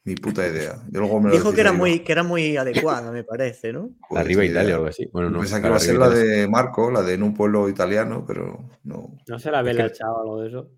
Ni 0.06 0.16
puta 0.16 0.48
idea. 0.48 0.82
Dijo 0.88 1.52
que 1.52 1.60
era, 1.60 1.74
muy, 1.74 2.00
que 2.00 2.14
era 2.14 2.24
muy 2.24 2.56
adecuada, 2.56 3.12
me 3.12 3.26
parece, 3.26 3.74
¿no? 3.74 3.90
Pues 4.10 4.22
Arriba 4.22 4.46
Italia 4.46 4.76
o 4.76 4.78
algo 4.78 4.88
así. 4.88 5.06
Bueno, 5.12 5.30
no. 5.30 5.40
Pensaba 5.40 5.64
que 5.64 5.68
iba 5.68 5.76
a 5.76 5.82
ser 5.82 5.98
la 5.98 6.10
de 6.10 6.48
Marco, 6.48 6.90
la 6.90 7.02
de 7.02 7.16
en 7.16 7.24
un 7.24 7.34
pueblo 7.34 7.68
italiano, 7.68 8.24
pero 8.26 8.70
no. 8.86 9.18
¿No 9.28 9.38
se 9.38 9.52
la 9.52 9.62
ve 9.64 9.74
o 9.74 10.22
algo 10.22 10.42
de 10.42 10.48
eso? 10.48 10.72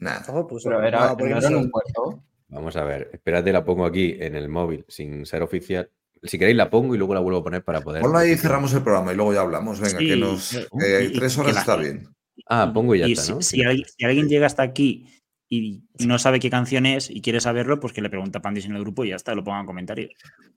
Nada. 0.00 0.24
pues, 0.48 0.64
pero 0.64 0.82
era, 0.82 1.14
era 1.16 1.46
en 1.46 1.54
un 1.54 1.70
puerto. 1.70 2.24
Vamos 2.50 2.76
a 2.76 2.84
ver, 2.84 3.10
espérate, 3.12 3.52
la 3.52 3.64
pongo 3.64 3.84
aquí 3.84 4.16
en 4.18 4.34
el 4.34 4.48
móvil 4.48 4.84
sin 4.88 5.24
ser 5.24 5.42
oficial. 5.42 5.90
Si 6.22 6.38
queréis 6.38 6.56
la 6.56 6.68
pongo 6.68 6.94
y 6.94 6.98
luego 6.98 7.14
la 7.14 7.20
vuelvo 7.20 7.40
a 7.40 7.44
poner 7.44 7.64
para 7.64 7.80
poder. 7.80 8.02
Ponla 8.02 8.20
ahí 8.20 8.32
y 8.32 8.36
cerramos 8.36 8.74
el 8.74 8.82
programa 8.82 9.12
y 9.12 9.16
luego 9.16 9.32
ya 9.32 9.40
hablamos. 9.40 9.80
Venga, 9.80 9.98
que 9.98 10.16
nos. 10.16 10.68
tres 11.14 11.38
horas 11.38 11.56
está 11.56 11.76
bien. 11.76 12.08
Ah, 12.46 12.70
pongo 12.72 12.94
y 12.94 12.98
ya 12.98 13.06
está, 13.06 13.34
¿no? 13.34 13.42
Si, 13.42 13.62
alguien, 13.62 14.28
llega 14.28 14.46
hasta 14.46 14.62
aquí 14.62 15.06
y 15.48 15.84
no 16.00 16.18
sabe 16.18 16.40
qué 16.40 16.50
canción 16.50 16.84
es 16.84 17.08
y 17.10 17.20
quiere 17.20 17.40
saberlo, 17.40 17.80
pues 17.80 17.92
que 17.92 18.02
le 18.02 18.10
pregunta 18.10 18.38
a 18.38 18.42
Pandis 18.42 18.66
en 18.66 18.76
el 18.76 18.82
grupo 18.82 19.04
y 19.04 19.10
ya 19.10 19.16
está, 19.16 19.34
lo 19.34 19.44
ponga 19.44 19.60
en 19.60 19.66
comentarios. 19.66 20.10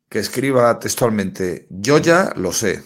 Que 0.09 0.19
escriba 0.19 0.77
textualmente, 0.79 1.67
yo 1.69 1.97
ya 1.99 2.33
lo 2.35 2.51
sé, 2.51 2.81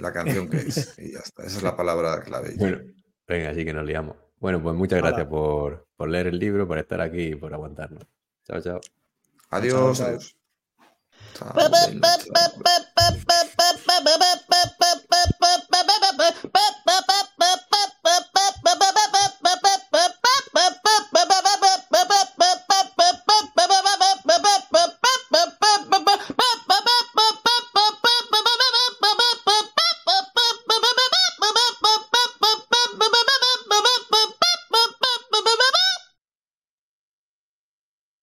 la 0.00 0.12
canción 0.12 0.48
que 0.48 0.58
es, 0.58 0.94
y 0.98 1.12
ya 1.12 1.20
está, 1.20 1.44
esa 1.44 1.58
es 1.58 1.62
la 1.62 1.76
palabra 1.76 2.22
clave. 2.22 2.54
Bueno, 2.56 2.78
venga, 3.26 3.50
así 3.50 3.64
que 3.64 3.72
nos 3.72 3.86
liamos. 3.86 4.16
Bueno, 4.42 4.60
pues 4.60 4.74
muchas 4.74 4.98
gracias 5.00 5.28
por, 5.28 5.86
por, 5.94 6.08
leer 6.08 6.26
el 6.26 6.36
libro, 6.36 6.66
por 6.66 6.76
estar 6.76 7.00
aquí 7.00 7.28
y 7.28 7.34
por 7.36 7.54
aguantarnos. 7.54 8.02
Chao, 8.44 8.60
chao. 8.60 8.80
Adiós. 9.50 10.00
adiós. 10.00 10.36
chao. 11.34 11.52